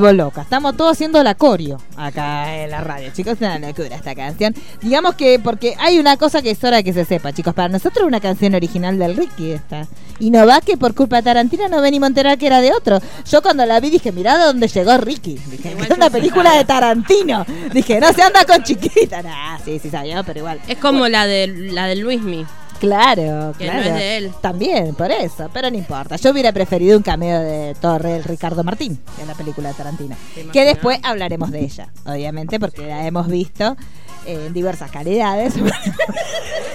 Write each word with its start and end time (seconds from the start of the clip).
Vuelvo 0.00 0.24
loca. 0.24 0.42
Estamos 0.42 0.76
todos 0.76 0.92
haciendo 0.92 1.22
la 1.22 1.34
corio 1.34 1.78
acá 1.96 2.56
en 2.56 2.70
la 2.70 2.80
radio, 2.80 3.10
chicos. 3.12 3.34
Es 3.34 3.40
una 3.40 3.58
locura 3.58 3.94
esta 3.94 4.14
canción. 4.14 4.54
Digamos 4.82 5.14
que, 5.14 5.38
porque 5.38 5.74
hay 5.78 5.98
una 5.98 6.16
cosa 6.16 6.42
que 6.42 6.50
es 6.50 6.64
hora 6.64 6.78
de 6.78 6.84
que 6.84 6.92
se 6.92 7.04
sepa, 7.04 7.32
chicos. 7.32 7.54
Para 7.54 7.68
nosotros 7.68 8.02
es 8.02 8.08
una 8.08 8.20
canción 8.20 8.54
original 8.54 8.98
del 8.98 9.16
Ricky 9.16 9.52
esta. 9.52 9.86
Y 10.18 10.30
no 10.30 10.46
va 10.46 10.60
que 10.60 10.76
por 10.76 10.94
culpa 10.94 11.16
de 11.16 11.22
Tarantino 11.22 11.68
no 11.68 11.80
venimos 11.80 12.06
a 12.06 12.08
enterar 12.08 12.38
que 12.38 12.46
era 12.46 12.60
de 12.60 12.72
otro. 12.72 12.98
Yo 13.30 13.42
cuando 13.42 13.64
la 13.64 13.80
vi 13.80 13.90
dije, 13.90 14.12
mirá 14.12 14.36
de 14.38 14.44
dónde 14.44 14.68
llegó 14.68 14.96
Ricky. 14.98 15.34
Dije, 15.50 15.76
es 15.78 15.90
una 15.90 16.10
película 16.10 16.56
de 16.56 16.64
Tarantino. 16.64 17.46
Dije, 17.72 18.00
no 18.00 18.12
se 18.12 18.22
anda 18.22 18.44
con 18.44 18.62
chiquita. 18.62 19.22
Nah, 19.30 19.58
sí, 19.64 19.78
sí 19.78 19.90
sabía, 19.90 20.22
pero 20.22 20.40
igual. 20.40 20.60
Es 20.66 20.78
como 20.78 21.06
la 21.06 21.26
de 21.26 21.46
la 21.46 21.86
del 21.86 22.00
Luismi. 22.00 22.46
Claro, 22.80 23.52
Que 23.58 23.66
no 23.66 23.72
claro. 23.72 23.88
es 23.88 23.94
de 23.94 24.16
él. 24.16 24.32
También, 24.40 24.94
por 24.94 25.10
eso, 25.12 25.48
pero 25.52 25.70
no 25.70 25.76
importa. 25.76 26.16
Yo 26.16 26.30
hubiera 26.30 26.50
preferido 26.52 26.96
un 26.96 27.02
cameo 27.02 27.38
de 27.40 27.76
Torre 27.80 28.16
el 28.16 28.24
Ricardo 28.24 28.64
Martín 28.64 28.98
en 29.20 29.28
la 29.28 29.34
película 29.34 29.68
de 29.68 29.74
Tarantino. 29.74 30.16
Que 30.52 30.64
después 30.64 30.98
hablaremos 31.02 31.50
de 31.50 31.60
ella, 31.60 31.92
obviamente, 32.06 32.58
porque 32.58 32.86
la 32.86 33.06
hemos 33.06 33.28
visto 33.28 33.76
en 34.26 34.52
diversas 34.52 34.90
calidades. 34.90 35.56
la 35.56 35.72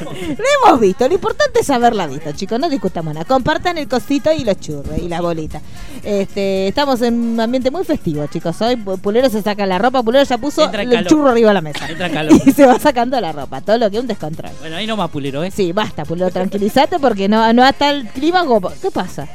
hemos 0.68 0.80
visto, 0.80 1.08
lo 1.08 1.14
importante 1.14 1.60
es 1.62 1.70
haberla 1.70 2.08
visto, 2.08 2.32
chicos, 2.34 2.60
no 2.60 2.70
discutamos 2.70 3.14
nada. 3.14 3.26
Compartan 3.26 3.78
el 3.78 3.88
cosito 3.88 4.32
y 4.32 4.44
los 4.44 4.60
churros 4.60 4.98
y 4.98 5.08
la 5.08 5.22
bolita. 5.22 5.62
Este, 6.04 6.68
estamos 6.68 7.02
en 7.02 7.14
un 7.16 7.40
ambiente 7.40 7.72
muy 7.72 7.84
festivo, 7.84 8.26
chicos. 8.28 8.60
Hoy 8.62 8.76
Pu- 8.76 9.00
Pulero 9.00 9.30
se 9.30 9.42
saca 9.42 9.66
la 9.66 9.78
ropa, 9.78 10.04
Pulero 10.04 10.24
ya 10.24 10.38
puso 10.38 10.64
Entra 10.66 10.82
el 10.84 10.90
calor. 10.90 11.08
churro 11.10 11.30
arriba 11.30 11.50
de 11.50 11.54
la 11.54 11.62
mesa. 11.62 11.88
Entra 11.90 12.10
calor. 12.12 12.40
Y 12.46 12.52
se 12.52 12.66
va 12.66 12.80
sacando 12.80 13.20
la 13.20 13.32
ropa, 13.32 13.62
todo 13.62 13.78
lo 13.78 13.90
que 13.90 13.98
es 13.98 14.02
un 14.02 14.08
descontrol. 14.08 14.52
Bueno, 14.60 14.76
ahí 14.76 14.88
no 14.88 14.96
más 14.98 15.10
pulero, 15.10 15.44
¿eh? 15.44 15.52
Sí, 15.52 15.72
basta, 15.72 16.04
Pulero, 16.06 16.30
tranquilízate 16.32 17.00
porque 17.00 17.28
no, 17.28 17.52
no 17.54 17.66
está 17.66 17.90
el 17.92 18.08
clima 18.10 18.46
como... 18.46 18.70
¿Qué 18.82 18.92
pasa? 18.92 19.28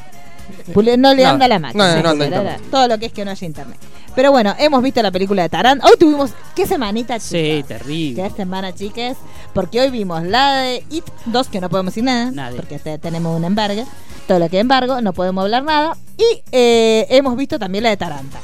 No 0.74 0.82
le 0.82 0.96
Nada. 1.22 1.30
anda 1.30 1.48
la 1.48 1.58
máquina. 1.58 1.86
No, 1.96 2.02
no 2.02 2.08
anda 2.10 2.24
Pulero, 2.26 2.42
internet. 2.42 2.70
Todo 2.70 2.88
lo 2.88 2.98
que 2.98 3.06
es 3.06 3.12
que 3.12 3.24
no 3.24 3.30
haya 3.30 3.46
internet. 3.46 3.78
Pero 4.14 4.32
bueno, 4.32 4.54
hemos 4.58 4.82
visto 4.82 5.00
la 5.02 5.10
película 5.10 5.42
de 5.42 5.48
Tarán. 5.48 5.80
Hoy 5.82 5.92
tuvimos... 5.98 6.32
¿Qué 6.56 6.66
semanita, 6.66 7.14
chicos? 7.14 7.28
Sí, 7.30 7.64
terrible. 7.66 8.22
¿Qué 8.22 8.30
semana, 8.36 8.74
chiques? 8.74 9.16
Porque 9.54 9.80
hoy 9.80 9.90
vimos 9.90 10.22
la 10.24 10.56
de 10.62 10.84
It 10.90 11.04
2, 11.26 11.48
que 11.48 11.60
no 11.60 11.68
podemos 11.70 11.92
decir 11.94 12.04
nada, 12.04 12.30
Nadie. 12.32 12.56
porque 12.56 12.78
te- 12.78 12.98
tenemos 12.98 13.36
un 13.36 13.44
embargo. 13.44 13.84
Todo 14.26 14.38
lo 14.40 14.48
que 14.48 14.58
embargo, 14.58 15.00
no 15.00 15.12
podemos 15.12 15.42
hablar 15.44 15.62
nada. 15.62 15.96
Y 16.18 16.42
eh, 16.52 17.06
hemos 17.10 17.36
visto 17.36 17.58
también 17.58 17.84
la 17.84 17.90
de 17.90 17.96
Taranta. 17.96 18.38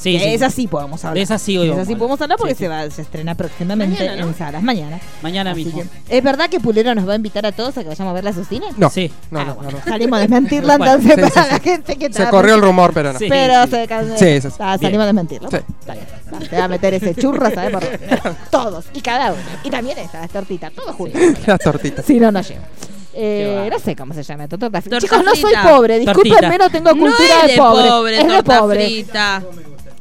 Sí, 0.00 0.18
sí. 0.18 0.24
Esa 0.28 0.48
sí 0.48 0.66
podemos 0.66 1.04
hablar. 1.04 1.14
De 1.16 1.22
esa 1.22 1.38
sí 1.38 1.58
hoy 1.58 1.68
De 1.68 1.74
esa 1.74 1.84
sí 1.84 1.94
podemos 1.94 2.18
hablar 2.22 2.38
porque 2.38 2.54
Sí, 2.54 2.60
se, 2.60 2.68
va, 2.68 2.88
se 2.90 3.02
estrena 3.02 3.34
próximamente 3.34 3.98
Mañana, 3.98 4.22
¿no? 4.22 4.28
en 4.28 4.34
salas 4.34 4.62
mañana. 4.62 4.98
Mañana 5.22 5.50
Así 5.50 5.64
mismo. 5.66 5.82
que, 6.08 6.16
¿Es 6.16 6.24
verdad 6.24 6.48
que 6.48 6.58
Pulero 6.58 6.94
nos 6.94 7.06
va 7.06 7.12
a 7.12 7.16
invitar 7.16 7.44
a 7.44 7.52
todos 7.52 7.76
a 7.76 7.82
que 7.82 7.88
vayamos 7.88 8.10
a 8.10 8.14
verla 8.14 8.30
a 8.30 8.32
su 8.32 8.44
cine? 8.44 8.66
No, 8.78 8.88
Sí. 8.88 9.12
no, 9.30 9.40
Ah, 9.40 9.44
no, 9.44 9.54
bueno, 9.56 9.70
no, 9.72 9.78
no. 9.78 9.84
Salimos 9.84 10.16
a 10.18 10.20
desmentirla 10.22 10.78
Bueno, 10.78 10.92
entonces 10.94 11.14
sí, 11.26 11.30
para 11.34 11.44
sí, 11.44 11.50
la 11.52 11.58
gente 11.60 11.96
que 11.96 12.12
Se 12.12 12.26
corrió 12.28 12.54
el 12.54 12.62
rumor, 12.62 12.92
pero 12.94 13.12
no. 13.12 13.18
Sí. 13.18 13.26
Pero 13.28 13.66
se 13.66 13.86
can- 13.86 14.16
Sí. 14.18 14.38
Ah, 14.58 14.78
salimos 14.80 15.02
a 15.02 15.06
desmentirlo. 15.06 15.50
Sí. 15.50 15.56
Está 15.80 15.92
bien. 15.92 16.06
Va, 16.32 16.38
Te 16.48 16.56
va 16.58 16.64
a 16.64 16.68
meter 16.68 16.94
ese 16.94 17.14
churro, 17.14 17.50
¿sabes? 17.50 17.70
Por- 17.70 18.36
Todos, 18.50 18.86
y 18.94 19.00
cada 19.02 19.32
uno. 19.32 19.42
Y 19.64 19.70
también 19.70 19.98
esta, 19.98 20.20
las 20.20 20.30
tortitas, 20.30 20.72
todos 20.72 20.96
juntos. 20.96 21.20
Las 21.46 21.58
tortitas. 21.60 22.06
Si 22.06 22.18
no, 22.18 22.32
no 22.32 22.40
llego. 22.40 22.62
Eh, 23.12 23.68
no 23.70 23.78
sé 23.80 23.96
cómo 23.96 24.14
se 24.14 24.22
llama. 24.22 24.46
Torta 24.46 24.70
Chicos, 24.80 25.24
no 25.24 25.34
soy 25.34 25.52
pobre. 25.62 25.98
Discúlpenme, 25.98 26.56
no 26.58 26.70
tengo 26.70 26.90
No 26.94 27.00
cultura 27.00 27.40
es 27.42 27.46
de 27.48 27.52
de 27.52 27.58
pobre. 27.58 27.88
pobre, 27.88 28.18
es 28.20 28.22
de 28.26 28.32
torta 28.34 28.58
pobre. 28.60 29.04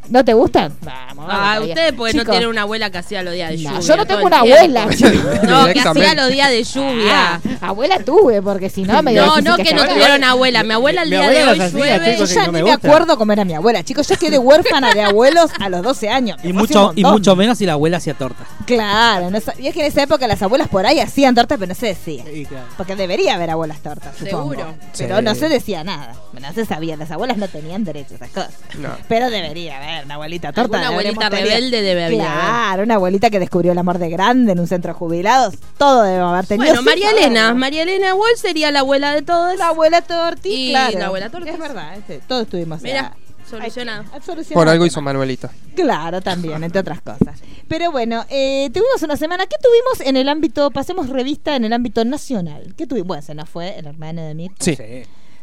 ¿No 0.09 0.25
te 0.25 0.34
gustan? 0.34 0.74
Vamos, 0.81 1.28
vamos. 1.28 1.30
Ah, 1.30 1.59
ustedes 1.62 1.94
porque 1.94 2.14
no 2.14 2.25
tienen 2.25 2.50
una 2.50 2.62
abuela 2.64 2.90
que 2.90 2.97
hacía 2.97 3.22
los 3.22 3.34
días 3.34 3.52
de 3.52 3.58
no, 3.58 3.70
lluvia. 3.70 3.80
yo 3.88 3.97
no 3.97 4.06
tengo 4.08 4.25
una 4.25 4.42
tiempo. 4.42 4.58
abuela. 4.58 4.88
No, 5.50 5.66
que 5.68 5.80
hacía 5.80 6.16
los 6.16 6.30
días 6.30 6.50
de 6.50 6.64
lluvia. 6.64 7.36
Ah, 7.36 7.40
abuela 7.62 8.00
tuve, 8.00 8.42
porque 8.42 8.70
si 8.70 8.84
no 8.84 9.02
me 9.03 9.14
No, 9.14 9.40
no, 9.42 9.58
que 9.58 9.74
no 9.74 9.86
tuvieron 9.88 10.24
abuela. 10.24 10.64
Mi 10.64 10.74
abuela 10.74 11.03
el 11.03 11.09
Mi 11.09 11.16
día 11.16 11.25
abuela 11.25 11.40
de 11.46 11.52
hoy 11.52 11.59
hacía, 11.59 11.80
llueve. 11.80 12.18
Yo 12.18 12.25
ya 12.25 12.42
que 12.46 12.52
no 12.52 12.58
ni 12.58 12.64
me 12.64 12.72
acuerdo 12.72 13.18
cómo 13.18 13.31
era 13.34 13.46
mi 13.46 13.53
abuela. 13.53 13.84
Chicos, 13.84 14.08
yo 14.08 14.16
quedé 14.18 14.40
huérfana 14.40 14.94
de 14.94 15.02
abuelos 15.03 15.52
a 15.59 15.70
los 15.70 15.84
12 15.84 16.09
años. 16.09 16.38
Y 16.44 16.53
mucho, 16.53 16.91
y 16.96 17.03
mucho 17.03 17.36
menos 17.36 17.58
si 17.59 17.66
la 17.66 17.74
abuela 17.74 17.97
hacía 17.97 18.16
torta. 18.16 18.46
Claro, 18.75 19.30
no 19.30 19.38
y 19.59 19.68
es 19.68 19.74
que 19.74 19.81
en 19.81 19.85
esa 19.88 20.03
época 20.03 20.28
las 20.28 20.41
abuelas 20.41 20.68
por 20.68 20.85
ahí 20.85 21.00
hacían 21.00 21.35
tortas, 21.35 21.57
pero 21.57 21.69
no 21.69 21.75
se 21.75 21.88
decía. 21.88 22.24
Sí, 22.31 22.46
claro. 22.46 22.66
Porque 22.78 22.96
debería 22.96 23.35
haber 23.35 23.50
abuelas 23.50 23.80
tortas, 23.80 24.16
supongo. 24.18 24.52
Seguro. 24.53 24.74
Pero 24.97 25.18
Sí. 25.18 25.24
no 25.24 25.35
se 25.35 25.50
decía 25.50 25.84
nada. 25.84 26.16
No 26.40 26.53
se 26.53 26.66
sabía. 26.66 26.96
Las 26.96 27.12
abuelas 27.12 27.38
no 27.38 27.47
tenían 27.47 27.84
derecho 27.84 28.13
a 28.13 28.16
esas 28.16 28.29
cosas. 28.29 28.53
No. 28.78 28.90
Pero 29.08 29.29
debería 29.29 29.78
haber 29.78 30.06
una 30.06 30.16
abuelita 30.16 30.53
torta. 30.53 30.78
Deberíamos 30.79 31.24
abuelita 31.24 31.29
rebelde 31.29 31.82
debe 31.82 32.05
haber. 32.05 32.17
Claro, 32.20 32.84
una 32.84 32.96
abuelita 32.96 33.29
que 33.29 33.40
descubrió 33.40 33.72
el 33.73 33.78
amor 33.78 33.97
de 33.97 34.09
grande 34.09 34.53
en 34.53 34.59
un 34.59 34.67
centro 34.67 34.93
de 34.93 34.99
jubilados. 34.99 35.55
Todo 35.78 36.03
debemos 36.03 36.32
haber 36.34 36.46
tenido. 36.46 36.67
Bueno, 36.67 36.82
María. 36.84 37.11
Elena. 37.11 37.53
María 37.53 37.84
Elena 37.84 38.14
Wall 38.16 38.38
sería 38.38 38.72
la 38.72 38.79
abuela 38.79 39.14
de 39.14 39.22
todos. 39.22 39.58
La 39.58 39.67
abuela 39.70 40.02
torti, 40.02 40.70
Y 40.70 40.70
claro. 40.72 40.99
la 40.99 41.05
abuela 41.08 41.29
Torti. 41.29 41.49
Es 41.49 41.59
verdad, 41.59 41.96
este, 41.96 42.20
todos 42.28 42.43
estuvimos. 42.43 42.82
Mira, 42.82 43.14
solucionado. 43.49 44.03
solucionado. 44.25 44.53
Por 44.53 44.69
algo 44.69 44.85
hizo 44.85 45.01
Manuelita. 45.01 45.49
Claro, 45.75 46.22
también, 46.22 46.63
entre 46.63 46.79
otras 46.81 47.01
cosas. 47.01 47.40
Pero 47.67 47.91
bueno, 47.91 48.25
eh, 48.29 48.69
tuvimos 48.73 49.01
una 49.03 49.16
semana. 49.17 49.46
¿Qué 49.46 49.55
tuvimos 49.61 50.07
en 50.09 50.17
el 50.17 50.29
ámbito, 50.29 50.72
pasemos 50.72 51.09
revista 51.09 51.55
en 51.55 51.66
el 51.66 51.73
ámbito 51.73 52.03
nacional? 52.05 52.73
¿Qué 52.78 52.87
tuvimos? 52.87 53.07
Bueno, 53.07 53.22
se 53.23 53.35
nos 53.35 53.49
fue 53.49 53.78
el 53.78 53.87
hermano 53.87 54.22
de 54.23 54.34
Mirta. 54.35 54.55
Sí. 54.63 54.78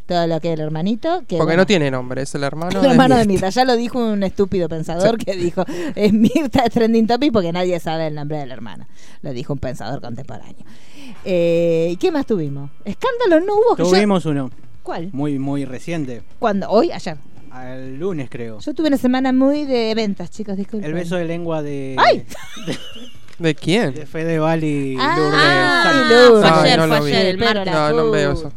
Todo 0.06 0.28
lo 0.28 0.38
que 0.40 0.48
es 0.52 0.54
el 0.54 0.60
hermanito. 0.60 1.20
Que, 1.26 1.36
Porque 1.36 1.44
bueno, 1.46 1.62
no 1.62 1.66
tiene 1.66 1.90
nombre, 1.90 2.22
es 2.22 2.32
el 2.36 2.44
hermano, 2.44 2.78
el 2.80 2.86
hermano 2.92 3.16
de 3.16 3.26
Mirta. 3.26 3.46
Mirta. 3.46 3.60
Ya 3.60 3.64
lo 3.64 3.76
dijo 3.76 3.98
un 3.98 4.22
estúpido 4.22 4.68
pensador 4.68 5.18
que 5.18 5.34
dijo, 5.34 5.64
es 5.96 6.12
Mirta 6.12 6.62
es 6.64 6.72
trending 6.72 7.06
topic 7.08 7.32
porque 7.32 7.52
nadie 7.52 7.80
sabe 7.80 8.06
el 8.06 8.14
nombre 8.14 8.38
del 8.38 8.52
hermano. 8.52 8.86
Lo 9.22 9.32
dijo 9.32 9.52
un 9.52 9.58
pensador 9.58 10.00
contemporáneo. 10.00 10.64
Eh, 11.24 11.88
¿Y 11.90 11.96
qué 11.96 12.12
más 12.12 12.24
tuvimos? 12.26 12.70
Escándalo 12.84 13.40
no 13.44 13.54
hubo. 13.54 13.76
yo- 13.78 13.88
Tuvimos 13.90 14.24
uno 14.26 14.50
¿Cuál? 14.84 15.10
muy, 15.12 15.38
muy 15.40 15.64
reciente. 15.64 16.22
¿Cuándo? 16.38 16.68
¿Hoy? 16.70 16.92
¿Ayer? 16.92 17.16
Al 17.60 17.96
lunes, 17.98 18.28
creo. 18.30 18.58
Yo 18.60 18.74
tuve 18.74 18.88
una 18.88 18.96
semana 18.98 19.32
muy 19.32 19.64
de 19.64 19.94
ventas, 19.94 20.30
chicos, 20.30 20.56
disculpen. 20.56 20.88
El 20.88 20.94
beso 20.94 21.16
de 21.16 21.24
lengua 21.24 21.62
de, 21.62 21.96
¡Ay! 21.98 22.24
¿De 23.38 23.54
quién? 23.54 23.94
de 23.94 24.06
Fedeval 24.06 24.64
y 24.64 24.96
Ah, 24.98 25.16
Lourdes. 25.18 25.40
Sánchez. 25.82 26.10
Lourdes. 26.10 26.50
Fue 26.50 26.60
ayer, 26.60 26.78
no 26.78 26.86
fue 26.88 26.98
lo 26.98 27.04
vi. 27.04 27.12
ayer, 27.12 27.26
el 27.26 27.38
martes. 27.38 27.66
la 27.66 27.90
No, 27.90 27.96
no 27.96 28.10
veo 28.10 28.32
eso. 28.32 28.52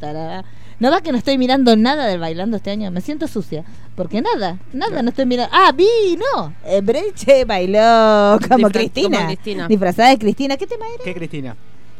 No 0.80 0.90
va 0.92 1.02
que 1.02 1.12
no 1.12 1.18
estoy 1.18 1.38
mirando 1.38 1.76
nada 1.76 2.06
del 2.08 2.20
bailando 2.22 2.56
este 2.56 2.72
año. 2.72 2.90
Me 2.90 3.02
siento 3.02 3.28
sucia. 3.28 3.66
Porque 3.96 4.22
nada, 4.22 4.60
nada, 4.72 5.02
no 5.02 5.10
estoy 5.10 5.26
mirando. 5.26 5.54
Ah, 5.54 5.74
vi, 5.76 6.18
no. 6.18 6.54
Eh, 6.66 6.80
Breche 6.82 7.44
bailó 7.44 8.40
como 8.48 8.70
Disfra- 8.70 8.72
Cristina. 8.72 9.18
como 9.18 9.28
Cristina. 9.28 9.68
Disfrazada 9.68 10.10
de 10.12 10.18
Cristina. 10.20 10.56
¿Qué 10.56 10.68
tema 10.68 10.86
era? 10.96 11.04
¿Qué, 11.04 11.14
Cristina? 11.14 11.58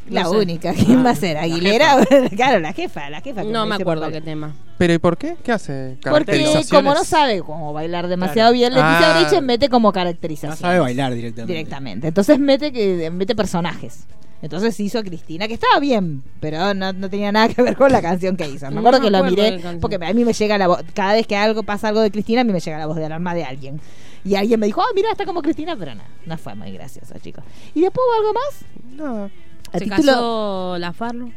La 0.10 0.24
No 0.24 0.32
sé. 0.32 0.38
única. 0.38 0.74
¿Quién 0.74 1.00
Ah, 1.00 1.04
va 1.04 1.10
a 1.12 1.16
ser? 1.16 1.36
la 1.36 1.44
¿Aguilera? 1.44 1.98
claro, 2.36 2.60
la 2.60 2.74
jefa, 2.74 3.10
la 3.10 3.22
jefa. 3.22 3.44
No 3.44 3.66
me 3.66 3.76
acuerdo 3.76 4.02
papá. 4.04 4.14
qué 4.14 4.22
tema. 4.22 4.56
¿Pero 4.78 4.94
y 4.94 4.98
por 4.98 5.18
qué? 5.18 5.36
¿Qué 5.44 5.52
hace? 5.52 5.98
Porque 6.04 6.64
como 6.72 6.94
no 6.94 7.04
sabe 7.04 7.42
cómo 7.42 7.74
bailar 7.74 8.08
demasiado 8.08 8.54
bien, 8.54 8.74
Leticia 8.74 9.16
Ah. 9.16 9.20
Breche 9.22 9.42
mete 9.42 9.70
como 9.70 9.90
No 9.90 9.94
caracterización. 9.94 10.58
sabe 10.58 10.80
bailar 10.80 11.14
directamente. 11.14 11.54
directamente. 11.54 12.08
Entonces 12.08 12.40
mete 12.40 12.72
que 12.72 13.10
mete 13.12 13.36
personajes. 13.36 14.06
Entonces 14.42 14.80
hizo 14.80 15.04
Cristina, 15.04 15.50
que 15.50 15.54
estaba 15.56 15.80
bien, 15.82 16.24
pero 16.40 16.74
no, 16.74 16.94
no 16.94 17.10
tenía 17.10 17.30
nada 17.30 17.50
que 17.50 17.62
ver 17.62 17.76
con 17.76 17.92
la 17.92 18.02
canción 18.02 18.38
que 18.38 18.48
hizo. 18.48 18.68
Me 18.68 18.76
No 18.76 18.80
acuerdo 18.80 19.02
que 19.02 19.10
lo 19.12 19.22
miré, 19.26 19.50
canción. 19.52 19.80
porque 19.82 19.98
a 20.02 20.14
mí 20.14 20.24
me 20.24 20.32
llega 20.32 20.58
la 20.58 20.68
voz, 20.70 20.82
cada 20.94 21.12
vez 21.12 21.28
que 21.28 21.36
algo 21.36 21.64
pasa 21.64 21.90
algo 21.90 22.00
de 22.00 22.10
Cristina, 22.10 22.40
a 22.42 22.44
mí 22.46 22.54
me 22.54 22.62
llega 22.62 22.78
la 22.78 22.86
voz 22.86 22.96
de 22.96 23.06
alarma 23.06 23.36
de 23.36 23.44
alguien. 23.44 23.82
Y 24.24 24.36
alguien 24.36 24.58
me 24.62 24.66
dijo, 24.68 24.80
oh, 24.82 24.96
mira, 24.96 25.12
está 25.12 25.26
como 25.26 25.42
Cristina, 25.42 25.76
pero 25.78 25.94
no, 25.94 26.04
no 26.26 26.38
fue 26.38 26.56
muy 26.56 26.72
gracioso, 26.72 27.16
chicos. 27.22 27.44
¿Y 27.76 27.82
después 27.82 28.02
hubo 28.08 28.18
algo 28.18 28.34
más? 28.34 28.66
No. 28.96 29.30
A 29.74 29.78
Se 29.78 29.86
título- 29.86 30.12
casó 30.14 30.78
la 30.80 30.94
Farlo. 30.94 31.32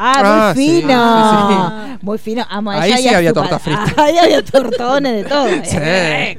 Ah, 0.00 0.50
Ah, 0.50 0.52
muy 0.54 0.64
sí, 0.64 0.80
fino. 0.80 1.98
Muy 2.02 2.18
fino. 2.18 2.46
Amo 2.48 2.70
Ahí 2.70 2.92
sí 2.98 3.08
había 3.08 3.32
torta 3.32 3.58
frita. 3.58 3.84
Ahí 3.96 4.16
había 4.16 4.44
tortones 4.44 5.24
de 5.24 5.28
todo. 5.28 5.46
Sí. 5.64 5.76
Eh. 5.80 6.38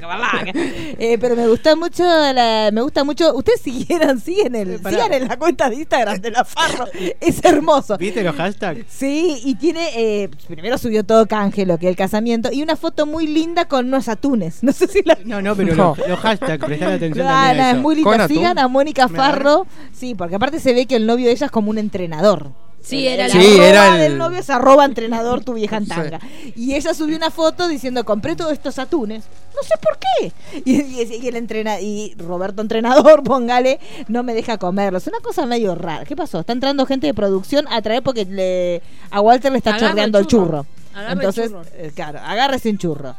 Eh, 0.98 1.18
pero 1.20 1.36
me 1.36 1.46
gusta 1.46 1.76
mucho, 1.76 2.02
la- 2.04 2.70
me 2.72 2.80
gusta 2.80 3.04
mucho. 3.04 3.34
Ustedes 3.34 3.60
siguieran, 3.60 4.18
siguen, 4.24 4.54
el, 4.54 4.78
sigan 4.78 5.12
en 5.12 5.28
la 5.28 5.38
cuenta 5.38 5.68
de 5.68 5.76
Instagram 5.76 6.20
de 6.20 6.30
la 6.30 6.44
Farro. 6.44 6.86
Es 7.20 7.44
hermoso. 7.44 7.96
¿Viste 7.98 8.22
los 8.22 8.34
hashtags? 8.34 8.84
Sí, 8.88 9.40
y 9.44 9.54
tiene, 9.56 9.88
eh, 9.94 10.30
primero 10.48 10.78
subió 10.78 11.04
todo 11.04 11.26
canje, 11.26 11.66
lo 11.66 11.78
que 11.78 11.86
es 11.86 11.90
el 11.90 11.96
casamiento, 11.96 12.50
y 12.52 12.62
una 12.62 12.76
foto 12.76 13.04
muy 13.06 13.26
linda 13.26 13.66
con 13.66 13.86
unos 13.88 14.08
atunes. 14.08 14.62
No 14.62 14.72
sé 14.72 14.86
si 14.88 15.02
la... 15.04 15.18
No, 15.24 15.42
no, 15.42 15.54
pero 15.54 15.74
No. 15.74 15.94
Los, 15.98 16.08
los 16.08 16.18
hashtags, 16.20 16.64
prestad 16.64 16.92
atención 16.92 17.26
Ah, 17.28 17.48
también 17.48 17.56
no, 17.58 17.62
a 17.64 17.70
es 17.72 17.76
muy 17.78 18.02
¿Con 18.02 18.12
linda. 18.12 18.24
atún? 18.24 18.36
Sigan 18.36 18.58
a 18.58 18.68
Mónica 18.68 19.08
Farro. 19.08 19.66
Sí, 19.92 20.14
porque 20.14 20.36
aparte 20.36 20.60
se 20.60 20.72
ve 20.72 20.86
que 20.86 20.96
el 20.96 21.06
novio 21.06 21.26
de 21.26 21.32
ella 21.32 21.46
es 21.46 21.52
como 21.52 21.70
un 21.70 21.78
entrenador. 21.78 22.52
Sí, 22.82 23.06
era 23.06 23.28
la- 23.28 23.34
Sí, 23.34 23.38
arroba 23.38 23.66
era 23.68 23.94
el- 23.94 24.00
del 24.00 24.18
novio 24.18 24.38
es 24.38 24.50
arroba 24.50 24.84
entrenador 24.84 25.44
tu 25.44 25.52
vieja 25.54 25.76
en 25.76 25.84
Sí. 25.84 25.90
tanga. 25.90 26.18
Y 26.56 26.74
ella 26.74 26.94
subió 26.94 27.16
una 27.16 27.30
foto 27.30 27.68
diciendo, 27.68 28.04
compré 28.04 28.34
todos 28.36 28.52
estos 28.52 28.78
atunes. 28.78 29.24
No 29.54 29.62
sé 29.62 29.74
por 29.82 29.98
qué. 29.98 30.32
Y, 30.64 30.80
y- 30.80 31.20
y 31.22 31.28
el 31.28 31.36
entrena 31.36 31.80
y 31.80 32.14
Roberto 32.16 32.62
entrenador, 32.62 33.22
póngale, 33.24 33.78
no 34.08 34.22
me 34.22 34.34
deja 34.34 34.56
comerlos. 34.58 35.06
Una 35.06 35.20
cosa 35.20 35.44
medio 35.46 35.74
rara. 35.74 36.04
¿Qué 36.04 36.16
pasó? 36.16 36.40
Está 36.40 36.52
entrando 36.52 36.86
gente 36.86 37.06
de 37.06 37.14
producción 37.14 37.66
a 37.70 37.82
traer 37.82 38.02
porque 38.02 38.24
le, 38.24 38.82
a 39.10 39.20
Walter 39.20 39.52
le 39.52 39.58
está 39.58 39.70
Agarra 39.74 39.88
chorreando 39.90 40.18
el 40.18 40.26
churro. 40.26 40.46
churro. 40.46 40.66
Agarra 40.94 41.12
el 41.12 41.18
Entonces, 41.18 41.50
churro. 41.50 41.62
eh, 41.74 41.92
claro, 41.94 42.18
agárrese 42.24 42.70
un 42.70 42.78
churro. 42.78 43.14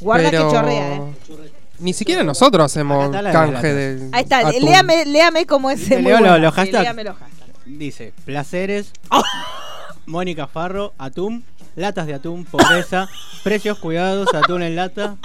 Guarda 0.00 0.30
Pero 0.30 0.48
que 0.48 0.54
chorrea, 0.54 0.96
eh. 0.96 1.00
Ni 1.80 1.92
siquiera 1.92 2.22
nosotros 2.24 2.64
hacemos 2.64 3.10
canje 3.14 3.74
de. 3.74 4.08
Ahí 4.12 4.22
está, 4.22 4.50
léame, 4.50 5.04
léame 5.04 5.44
cómo 5.44 5.70
es. 5.70 5.86
¿Te 5.88 5.98
muy 5.98 6.10
leo 6.12 6.38
los 6.38 6.54
hashtags? 6.54 6.94
Dice, 7.66 8.12
placeres, 8.24 8.92
Mónica 10.06 10.46
Farro, 10.46 10.92
atún, 10.98 11.44
latas 11.76 12.06
de 12.06 12.14
atún, 12.14 12.44
pobreza, 12.44 13.08
precios 13.42 13.78
cuidados, 13.78 14.28
atún 14.34 14.62
en 14.62 14.76
lata, 14.76 15.16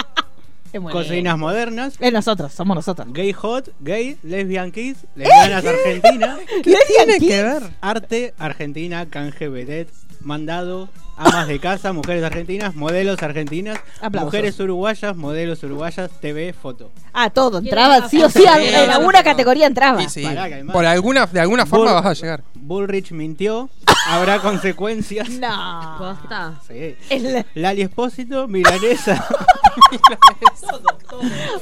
cocinas 0.92 1.38
modernas, 1.38 1.96
Es 2.00 2.14
nosotros, 2.14 2.54
somos 2.54 2.76
nosotros. 2.76 3.08
gay 3.12 3.34
hot, 3.34 3.70
gay, 3.82 4.18
lesbian 4.24 4.72
kiss, 4.72 4.98
lesbianas 5.16 5.66
argentina, 5.66 6.38
¿Qué 6.64 6.78
tiene 6.88 7.20
que 7.20 7.44
ver? 7.44 7.64
arte, 7.82 8.34
argentina, 8.38 9.06
canje 9.10 9.50
vedette, 9.50 9.92
mandado, 10.22 10.90
amas 11.20 11.48
de 11.48 11.60
casa, 11.60 11.92
mujeres 11.94 12.24
argentinas, 12.24 12.76
modelos 12.76 13.22
argentinas, 13.22 13.78
Aplausos. 14.02 14.26
mujeres 14.26 14.60
uruguayas, 14.60 15.16
modelos 15.16 15.62
uruguayas, 15.64 16.10
TV, 16.22 16.54
foto. 16.54 16.92
Ah, 17.14 17.30
todo, 17.30 17.60
¿Quién 17.62 17.74
entraba 17.74 18.08
sí 18.08 18.24
o 18.24 18.30
sí, 18.30 18.40
Sí, 18.40 18.46
en 18.48 18.90
alguna 18.90 19.22
categoría 19.24 19.68
entraba. 19.68 20.08
Sí, 20.08 20.24
Pará, 20.24 20.48
que 20.48 20.56
hay 20.56 20.64
más. 20.64 20.74
por 20.74 20.86
alguna, 20.86 21.26
de 21.26 21.40
alguna 21.42 21.66
forma 21.66 21.92
Bull- 21.94 22.04
vas 22.04 22.06
a 22.06 22.14
llegar. 22.14 22.44
Bullrich 22.56 23.12
mintió, 23.12 23.70
habrá 24.08 24.40
consecuencias. 24.40 25.30
No. 25.30 25.96
Posta. 25.98 26.54
Sí. 26.68 26.96
Es 27.10 27.22
la- 27.24 27.46
Lali 27.56 27.82
Espósito, 27.82 28.48
milanesa, 28.48 29.26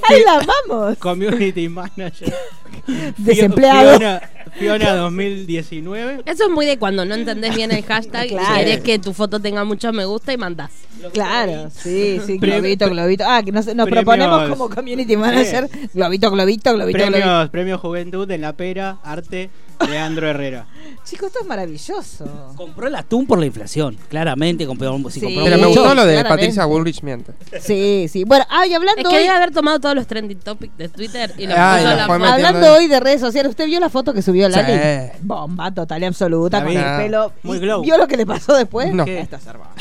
¡Ay, 0.10 0.24
la 0.26 0.40
amamos! 0.40 0.98
community 0.98 1.68
manager. 1.70 2.34
Desempleado. 3.18 3.98
Fiona, 3.98 4.22
Fiona 4.58 4.96
2019. 4.96 6.22
Eso 6.26 6.44
es 6.46 6.50
muy 6.50 6.66
de 6.66 6.78
cuando 6.78 7.06
no 7.06 7.16
entendés 7.16 7.56
bien 7.56 7.72
el 7.72 7.84
hashtag 7.84 8.28
Claro. 8.30 8.56
y 8.56 8.58
querés 8.60 8.80
que 8.82 9.00
tu 9.00 9.14
foto 9.14 9.40
tenga 9.40 9.64
muchos 9.64 9.94
me 9.94 10.06
gusta 10.06 10.34
y 10.34 10.38
mandás. 10.38 10.72
Claro, 11.14 11.70
sí, 11.70 12.20
sí, 12.26 12.38
globito, 12.38 12.90
globito. 12.90 13.24
Ah, 13.28 13.44
que 13.44 13.52
nos, 13.52 13.66
nos 13.68 13.88
premios- 13.88 13.90
proponemos 14.06 14.50
como 14.50 14.70
community 14.70 15.16
manager. 15.16 15.70
Globito, 15.94 16.32
globito, 16.32 16.74
globito, 16.74 16.98
globito. 16.98 17.12
Premios, 17.12 17.50
premios 17.50 17.82
Juventud 17.82 18.30
en 18.32 18.42
la 18.42 18.54
Pera, 18.54 18.98
Arte, 19.04 19.50
Leandro 19.90 20.28
Herrera. 20.30 20.66
Chicos, 21.04 21.28
esto 21.28 21.40
es 21.42 21.48
maravilloso. 21.48 22.54
Compró 22.56 22.88
el 22.88 22.96
atún 22.96 23.26
por 23.28 23.38
la 23.40 23.46
inflación, 23.46 23.98
claramente. 24.10 24.66
Compró, 24.66 24.98
si 25.10 25.20
Sí. 25.20 25.26
compró 25.26 25.44
Pero 25.46 25.58
me 25.58 25.66
gustó 25.68 25.82
lo 25.96 26.06
de 26.06 26.14
claramente. 26.14 26.30
Patricia 26.30 26.66
Bullrich 26.66 27.02
miente. 27.02 27.34
Sí, 27.62 28.08
sí. 28.10 28.24
Bueno, 28.24 28.46
ay, 28.50 28.72
Es 28.72 28.76
hablando 28.78 29.02
que 29.10 29.16
hoy, 29.16 29.24
debe 29.24 29.30
haber 29.36 29.52
tomado 29.52 29.80
todos 29.80 29.96
los 29.96 30.08
trending 30.08 30.40
topics 30.40 30.78
de 30.78 30.90
Twitter 30.90 31.34
y 31.38 31.48
los 31.48 31.56
Ay, 31.58 31.84
puso 31.84 31.96
la 31.96 32.08
foto. 32.08 32.26
hablando 32.26 32.74
hoy 32.74 32.88
de 32.88 33.00
redes 33.00 33.22
sociales, 33.22 33.50
¿usted 33.50 33.66
vio 33.68 33.80
la 33.80 33.90
foto 33.90 34.14
que 34.14 34.22
subió 34.22 34.50
Lali? 34.50 34.74
Sí. 34.74 35.18
Bomba 35.22 35.72
total 35.74 36.02
y 36.04 36.06
absoluta, 36.06 36.64
con 36.64 36.72
el 36.76 36.98
pelo. 37.04 37.34
Muy 37.44 37.58
¿Y 37.58 37.60
glow. 37.62 37.82
¿Vio 37.82 37.98
lo 37.98 38.08
que 38.08 38.18
le 38.18 38.26
pasó 38.26 38.54
después? 38.56 38.94
No. 38.94 39.04
Esto 39.04 39.36
es 39.38 39.46
hermoso. 39.46 39.72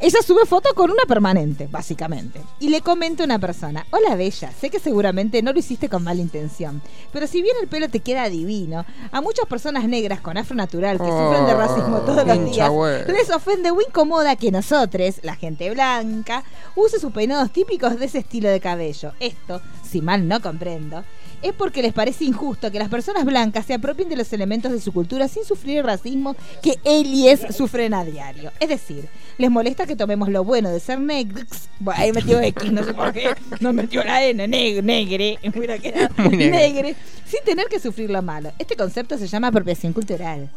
Ella 0.00 0.18
sube 0.26 0.46
foto 0.46 0.70
con 0.74 0.90
una 0.90 1.04
permanente, 1.06 1.68
básicamente. 1.70 2.40
Y 2.60 2.68
le 2.68 2.80
comenta 2.80 3.22
a 3.22 3.26
una 3.26 3.38
persona, 3.38 3.86
hola 3.90 4.14
Bella, 4.16 4.52
sé 4.60 4.70
que 4.70 4.78
seguramente 4.78 5.42
no 5.42 5.52
lo 5.52 5.58
hiciste 5.58 5.88
con 5.88 6.02
mala 6.04 6.20
intención, 6.20 6.80
pero 7.12 7.26
si 7.26 7.42
bien 7.42 7.54
el 7.60 7.68
pelo 7.68 7.88
te 7.88 8.00
queda 8.00 8.28
divino, 8.28 8.84
a 9.18 9.20
muchas 9.20 9.46
personas 9.46 9.84
negras 9.88 10.20
con 10.20 10.38
afro 10.38 10.54
natural 10.54 10.96
que 10.96 11.04
sufren 11.04 11.44
de 11.44 11.54
racismo 11.54 11.98
todos 11.98 12.24
los 12.24 12.52
días, 12.52 12.70
les 13.08 13.30
ofende 13.30 13.70
o 13.72 13.80
incomoda 13.80 14.36
que 14.36 14.52
nosotros, 14.52 15.20
la 15.22 15.34
gente 15.34 15.70
blanca, 15.70 16.44
use 16.76 17.00
sus 17.00 17.12
peinados 17.12 17.52
típicos 17.52 17.98
de 17.98 18.06
ese 18.06 18.18
estilo 18.18 18.48
de 18.48 18.60
cabello. 18.60 19.12
Esto, 19.18 19.60
si 19.82 20.00
mal 20.00 20.28
no 20.28 20.40
comprendo, 20.40 21.04
es 21.42 21.52
porque 21.52 21.82
les 21.82 21.92
parece 21.92 22.24
injusto 22.24 22.70
que 22.70 22.78
las 22.78 22.88
personas 22.88 23.24
blancas 23.24 23.66
se 23.66 23.74
apropien 23.74 24.08
de 24.08 24.16
los 24.16 24.32
elementos 24.32 24.72
de 24.72 24.80
su 24.80 24.92
cultura 24.92 25.28
sin 25.28 25.44
sufrir 25.44 25.78
el 25.78 25.84
racismo 25.84 26.34
que 26.62 26.78
ellos 26.84 27.40
sufren 27.56 27.94
a 27.94 28.04
diario. 28.04 28.50
Es 28.60 28.68
decir, 28.68 29.08
les 29.38 29.50
molesta 29.50 29.86
que 29.86 29.96
tomemos 29.96 30.28
lo 30.28 30.44
bueno 30.44 30.70
de 30.70 30.80
ser 30.80 30.98
negros. 31.00 31.44
Bueno, 31.80 32.00
ahí 32.00 32.12
metió 32.12 32.40
X, 32.40 32.72
no 32.72 32.82
sé 32.84 32.92
por 32.94 33.12
qué. 33.12 33.30
No 33.60 33.72
metió 33.72 34.02
la 34.04 34.24
N, 34.24 34.46
neg- 34.48 34.82
negre. 34.82 35.38
Mira 35.54 35.78
que 35.78 35.88
era 35.88 36.10
Muy 36.16 36.36
negre. 36.36 36.50
negre. 36.50 36.96
Sin 37.26 37.40
tener 37.44 37.66
que 37.66 37.78
sufrir 37.78 38.10
lo 38.10 38.20
malo. 38.22 38.52
Este 38.58 38.74
concepto 38.76 39.16
se 39.18 39.26
llama 39.26 39.48
apropiación 39.48 39.92
cultural. 39.92 40.50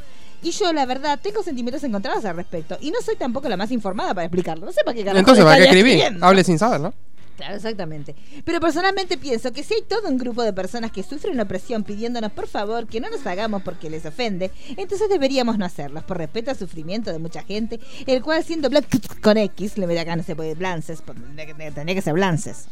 Y 0.44 0.50
yo, 0.52 0.74
la 0.74 0.88
verdad, 0.88 1.20
tengo 1.22 1.44
sentimientos 1.44 1.84
encontrados 1.84 2.26
al 2.26 2.36
respecto. 2.36 2.76
Y 2.82 2.90
no 2.90 3.00
soy 3.02 3.16
tampoco 3.16 3.48
la 3.48 3.58
más 3.58 3.70
informada 3.72 4.16
para 4.16 4.26
explicarlo. 4.26 4.66
No 4.66 4.72
sé 4.72 4.82
para 4.84 4.96
qué 4.96 5.02
carajo 5.04 5.20
Entonces, 5.20 5.46
¿para 5.46 5.58
qué 5.58 5.64
escribí? 5.66 6.02
Hable 6.20 6.44
sin 6.44 6.58
saber, 6.58 6.80
¿no? 6.82 6.94
Claro, 7.42 7.56
exactamente. 7.56 8.16
Pero 8.46 8.60
personalmente 8.60 9.18
pienso 9.18 9.52
que 9.52 9.64
si 9.64 9.74
hay 9.74 9.82
todo 9.82 10.08
un 10.08 10.20
grupo 10.20 10.44
de 10.44 10.54
personas 10.54 10.92
que 10.92 11.02
sufren 11.02 11.40
opresión 11.40 11.84
pidiéndonos 11.84 12.32
por 12.34 12.48
favor 12.48 12.86
que 12.86 13.02
no 13.02 13.10
nos 13.10 13.26
hagamos 13.26 13.64
porque 13.64 13.90
les 13.90 14.06
ofende, 14.06 14.52
entonces 14.78 15.10
deberíamos 15.10 15.58
no 15.58 15.66
hacerlos 15.66 16.04
por 16.04 16.20
respeto 16.20 16.52
al 16.52 16.58
sufrimiento 16.58 17.12
de 17.12 17.18
mucha 17.18 17.42
gente, 17.42 17.80
el 18.06 18.22
cual 18.22 18.44
siendo 18.44 18.70
con 19.24 19.38
X, 19.38 19.80
le 19.80 20.00
acá 20.00 20.16
no 20.16 20.22
se 20.22 20.36
puede 20.36 20.54
blances, 20.54 21.02
tendría 21.02 21.96
que- 21.96 22.02
ser 22.04 22.14
blances. 22.14 22.68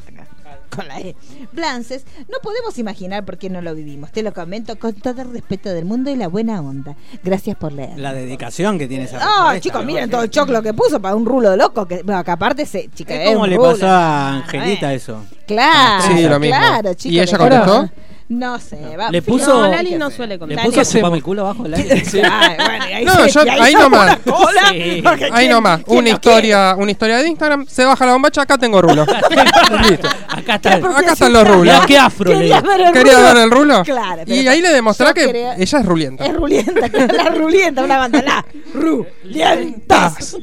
Con 0.75 0.87
la 0.87 0.99
E. 0.99 1.15
Blances, 1.51 2.05
no 2.29 2.37
podemos 2.43 2.77
imaginar 2.77 3.25
por 3.25 3.37
qué 3.37 3.49
no 3.49 3.61
lo 3.61 3.73
vivimos. 3.75 4.11
Te 4.11 4.21
lo 4.23 4.33
comento 4.33 4.77
con 4.77 4.93
todo 4.93 5.21
el 5.21 5.31
respeto 5.33 5.69
del 5.69 5.85
mundo 5.85 6.09
y 6.11 6.15
la 6.15 6.27
buena 6.27 6.61
onda. 6.61 6.95
Gracias 7.23 7.57
por 7.57 7.73
leer. 7.73 7.97
La 7.97 8.13
dedicación 8.13 8.77
que 8.77 8.87
tiene 8.87 9.05
esa 9.05 9.17
respuesta, 9.19 9.59
chicos, 9.59 9.85
miren 9.85 10.09
todo 10.09 10.23
el 10.23 10.29
choclo 10.29 10.61
que 10.61 10.73
puso 10.73 11.01
para 11.01 11.15
un 11.15 11.25
rulo 11.25 11.49
de 11.51 11.57
loco. 11.57 11.87
Que, 11.87 12.03
bueno, 12.03 12.23
que 12.23 12.31
aparte 12.31 12.65
se, 12.65 12.89
chica, 12.89 13.15
Es 13.15 13.29
como 13.31 13.43
un 13.43 13.49
le 13.49 13.55
rulo. 13.57 13.71
pasó 13.71 13.87
a 13.87 13.99
Ah, 14.29 14.35
Angelita 14.37 14.79
bueno. 14.87 14.95
eso. 14.95 15.23
Claro, 15.47 16.03
Sí, 16.15 16.21
lo 16.27 16.39
mismo. 16.39 16.55
claro, 16.57 16.93
chicos. 16.93 17.13
¿Y 17.15 17.19
ella 17.19 17.37
contestó? 17.37 17.89
No 18.29 18.59
sé, 18.59 18.77
va. 18.95 19.09
Le 19.09 19.23
puso- 19.23 19.47
No, 19.63 19.67
Lali 19.67 19.95
no 19.95 20.11
suele 20.11 20.35
Le 20.35 20.39
contar. 20.39 20.63
puso 20.65 20.83
chupar 20.83 21.11
mi 21.11 21.19
culo 21.19 21.41
abajo. 21.41 21.63
Ay, 21.75 22.57
bueno, 22.57 22.85
y 22.87 22.93
ahí 22.93 23.03
No, 23.05 23.15
se- 23.27 23.31
yo- 23.31 23.41
ahí 23.41 23.71
se 23.73 23.77
nomás. 23.79 24.17
Sí. 24.23 24.29
Ahí 24.71 25.01
¿quién- 25.31 25.49
nomás, 25.51 25.81
una 25.87 26.01
no 26.03 26.09
historia, 26.09 26.75
una 26.77 26.91
historia 26.91 27.17
de 27.17 27.27
Instagram, 27.27 27.65
se 27.65 27.83
baja 27.85 28.05
la 28.05 28.13
bombacha, 28.13 28.43
acá 28.43 28.57
tengo 28.59 28.81
rulo. 28.83 29.03
Listo. 29.89 30.07
Acá 30.27 30.55
está. 30.55 30.73
Acá 30.75 31.13
están 31.13 31.33
los 31.33 31.47
rulos. 31.47 31.61
Mirá 31.63 31.83
qué 31.87 31.97
afro 31.97 32.29
le 32.31 32.37
Quería 32.37 32.61
ver 32.61 32.81
el 32.81 32.91
¿Quería 32.93 33.13
rulo. 33.13 33.23
ver 33.33 33.37
el 33.37 33.51
rulo? 33.51 33.83
Claro. 33.83 34.21
Y 34.27 34.47
ahí 34.47 34.61
le 34.61 34.69
demostré 34.69 35.07
yo 35.07 35.13
que 35.15 35.25
quería- 35.25 35.55
ella 35.55 35.79
es 35.79 35.85
rulienta. 35.85 36.25
Es 36.25 36.35
rulienta, 36.35 36.87
la 37.23 37.29
rulienta, 37.31 37.83
una 37.83 37.97
banda, 37.97 38.21
la 38.21 38.45
rulientas. 38.75 40.37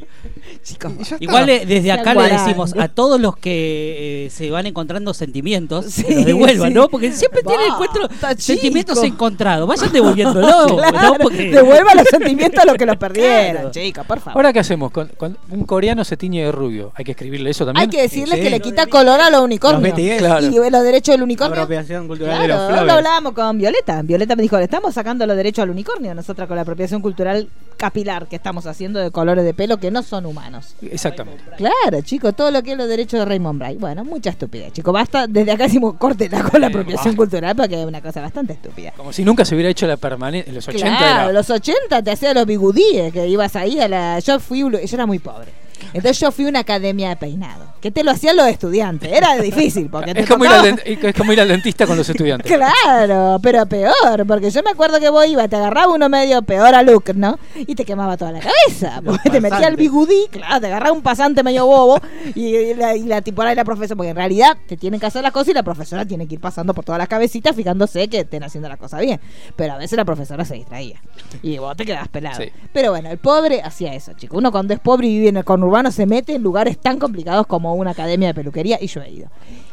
Chicos. 0.62 0.92
Igual 1.20 1.48
eh, 1.48 1.64
desde 1.64 1.92
acá 1.92 2.12
le 2.12 2.28
decimos 2.28 2.74
a 2.76 2.88
todos 2.88 3.20
los 3.20 3.36
que 3.36 4.26
eh, 4.26 4.30
se 4.30 4.50
van 4.50 4.66
encontrando 4.66 5.14
sentimientos, 5.14 5.86
Sí, 5.86 6.02
que 6.02 6.14
los 6.16 6.24
devuelvan, 6.24 6.68
sí. 6.70 6.74
¿no? 6.74 6.88
Porque 6.88 7.12
siempre 7.12 7.42
tienen 7.44 7.68
Basta, 7.68 7.75
encuentro 7.76 8.09
chico. 8.09 8.35
sentimientos 8.38 9.02
encontrados. 9.02 9.68
Vayan 9.68 9.92
devolviéndolo, 9.92 10.47
¿no? 10.66 10.76
claro, 10.76 11.14
Porque 11.23 11.50
devuelva 11.50 11.95
los 11.95 12.06
sentimientos 12.09 12.62
a 12.62 12.66
los 12.66 12.76
que 12.76 12.87
los 12.87 12.97
perdieron, 12.99 13.52
Claro. 13.52 13.71
chicos, 13.71 14.06
por 14.06 14.21
favor. 14.21 14.38
Ahora, 14.38 14.52
¿qué 14.52 14.61
hacemos? 14.61 14.90
Con, 14.90 15.09
con 15.16 15.37
un 15.50 15.64
coreano 15.64 16.04
se 16.04 16.16
tiñe 16.16 16.45
de 16.45 16.52
rubio. 16.52 16.92
¿Hay 16.95 17.04
que 17.04 17.12
escribirle 17.12 17.50
eso 17.50 17.64
también? 17.64 17.83
Hay 17.83 17.88
que 17.88 18.02
decirle 18.02 18.37
Sí. 18.37 18.42
que 18.42 18.50
le 18.50 18.61
quita 18.61 18.87
color 18.87 19.21
a 19.21 19.30
los 19.30 19.40
unicornios. 19.40 19.83
Los 19.83 19.92
BTS. 19.92 20.18
Claro. 20.18 20.47
Y 20.47 20.71
los 20.71 20.83
derechos 20.83 21.14
del 21.14 21.23
unicornio. 21.23 21.54
Apropiación 21.62 22.06
cultural 22.09 22.40
de 22.42 22.49
los 22.49 22.85
lo 22.87 22.92
hablábamos 22.92 23.33
con 23.33 23.56
Violeta. 23.59 24.02
Violeta 24.02 24.37
me 24.37 24.42
dijo, 24.42 24.56
le 24.59 24.64
estamos 24.64 24.95
sacando 24.95 25.26
los 25.26 25.37
derechos 25.37 25.62
al 25.62 25.71
unicornio, 25.71 26.14
nosotras 26.14 26.47
con 26.49 26.56
la 26.56 26.62
apropiación 26.62 27.00
cultural 27.02 27.49
capilar 27.76 28.26
que 28.26 28.37
estamos 28.37 28.66
haciendo 28.66 28.99
de 29.00 29.11
colores 29.11 29.45
de 29.45 29.52
pelo 29.52 29.76
que 29.76 29.90
no 29.90 30.02
son 30.02 30.25
humanos. 30.26 30.75
Exactamente. 30.80 31.42
Claro, 31.56 32.00
chicos, 32.02 32.35
todo 32.35 32.50
lo 32.50 32.62
que 32.62 32.73
es 32.73 32.78
los 32.78 32.88
derechos 32.88 33.21
de 33.21 33.26
Raymond 33.26 33.59
Bray. 33.59 33.76
Bueno, 33.76 34.02
mucha 34.04 34.30
estupidez, 34.30 34.73
chicos. 34.73 34.95
Basta, 34.95 35.26
desde 35.26 35.52
acá 35.52 35.64
decimos 35.64 35.95
córtela 35.99 36.42
con 36.42 36.61
la 36.61 36.68
apropiación 36.68 37.14
cultural 37.16 37.54
porque 37.68 37.80
es 37.82 37.87
una 37.87 38.00
cosa 38.00 38.20
bastante 38.20 38.52
estúpida. 38.54 38.92
Como 38.96 39.12
si 39.12 39.25
nunca 39.25 39.44
se 39.44 39.54
hubiera 39.54 39.70
hecho 39.70 39.87
la 39.87 39.96
permanente. 39.96 40.49
En 40.50 40.54
los 40.56 40.66
80 40.68 40.87
Claro, 40.99 41.23
era- 41.25 41.32
los 41.32 41.50
80 41.50 42.02
te 42.02 42.11
hacía 42.11 42.32
los 42.35 42.46
bigudíes, 42.46 43.12
que 43.12 43.26
ibas 43.28 43.54
ahí 43.56 43.78
a 43.80 43.88
la... 43.88 44.18
Yo 44.20 44.38
fui, 44.40 44.61
yo 44.61 44.68
era 44.78 45.06
muy 45.06 45.18
pobre. 45.18 45.49
Entonces 45.92 46.18
yo 46.21 46.30
fui 46.33 46.47
a 46.47 46.49
una 46.49 46.61
academia 46.61 47.09
de 47.11 47.16
peinado, 47.16 47.66
que 47.80 47.90
te 47.90 48.02
lo 48.04 48.11
hacían 48.11 48.37
los 48.37 48.47
estudiantes. 48.49 49.11
Era 49.12 49.37
difícil, 49.37 49.88
porque 49.90 50.14
te 50.14 50.21
Es 50.21 50.28
como, 50.28 50.45
ir 50.45 50.50
al 50.50 50.62
tocaba- 50.62 50.85
dent- 50.85 51.04
es 51.09 51.14
como 51.14 51.33
ir 51.33 51.40
al 51.40 51.49
dentista 51.49 51.87
con 51.87 51.97
los 51.97 52.09
estudiantes. 52.09 52.50
Claro, 52.50 53.38
pero 53.42 53.66
peor, 53.66 54.26
porque 54.26 54.50
yo 54.50 54.62
me 54.62 54.71
acuerdo 54.71 54.99
que 55.00 55.09
vos 55.11 55.26
ibas, 55.26 55.49
te 55.49 55.56
agarraba 55.56 55.92
uno 55.95 56.09
medio 56.09 56.42
peor 56.42 56.75
a 56.75 56.83
look, 56.83 57.14
¿no? 57.14 57.38
Y 57.54 57.75
te 57.75 57.85
quemaba 57.85 58.16
toda 58.16 58.33
la 58.33 58.40
cabeza, 58.40 59.00
porque 59.04 59.30
te 59.30 59.40
metía 59.40 59.68
el 59.68 59.76
bigudí, 59.76 60.26
claro, 60.30 60.61
te 60.61 60.66
agarraba 60.66 60.92
un 60.92 61.02
pasante 61.02 61.42
medio 61.42 61.66
bobo 61.66 62.00
y, 62.35 62.56
y 62.56 62.75
la, 62.75 62.97
y 62.97 63.04
la 63.04 63.23
tipora 63.23 63.52
y 63.52 63.56
la 63.56 63.64
profesora, 63.64 63.97
porque 63.97 64.11
en 64.11 64.16
realidad 64.16 64.56
te 64.66 64.76
tienen 64.76 65.00
que 65.00 65.06
hacer 65.06 65.23
las 65.23 65.33
cosas 65.33 65.49
y 65.49 65.52
la 65.54 65.62
profesora 65.62 66.04
tiene 66.04 66.26
que 66.26 66.35
ir 66.35 66.40
pasando 66.40 66.75
por 66.75 66.85
todas 66.85 66.99
las 66.99 67.09
cabecitas 67.09 67.54
fijándose 67.54 68.09
que 68.09 68.21
estén 68.21 68.42
haciendo 68.42 68.68
las 68.68 68.78
cosas 68.78 69.00
bien. 69.00 69.21
Pero 69.56 69.75
a 69.75 69.78
veces 69.78 69.97
la 69.97 70.04
profesora 70.04 70.45
se 70.45 70.54
distraía 70.54 71.00
y 71.42 71.59
vos 71.59 71.76
te 71.76 71.85
quedabas 71.85 72.09
pelado. 72.09 72.37
Sí. 72.42 72.50
Pero 72.73 72.90
bueno, 72.90 73.11
el 73.11 73.18
pobre 73.18 73.62
hacía 73.62 73.95
eso, 73.95 74.12
chicos. 74.14 74.37
Uno 74.38 74.50
cuando 74.52 74.75
es 74.75 74.80
pobre 74.80 75.06
y 75.06 75.18
vive 75.18 75.28
en 75.28 75.37
el 75.38 75.45
conurbano 75.66 75.90
se 75.90 76.06
mete 76.06 76.37
en 76.37 76.44
lugares 76.44 76.78
tan 76.78 77.00
complicados 77.00 77.44
como 77.44 77.75
una 77.75 77.90
academia 77.90 78.28
de 78.28 78.35
peluquería 78.35 78.78
y 78.80 78.87
yo 78.87 79.02
he 79.02 79.11
ido. 79.11 79.28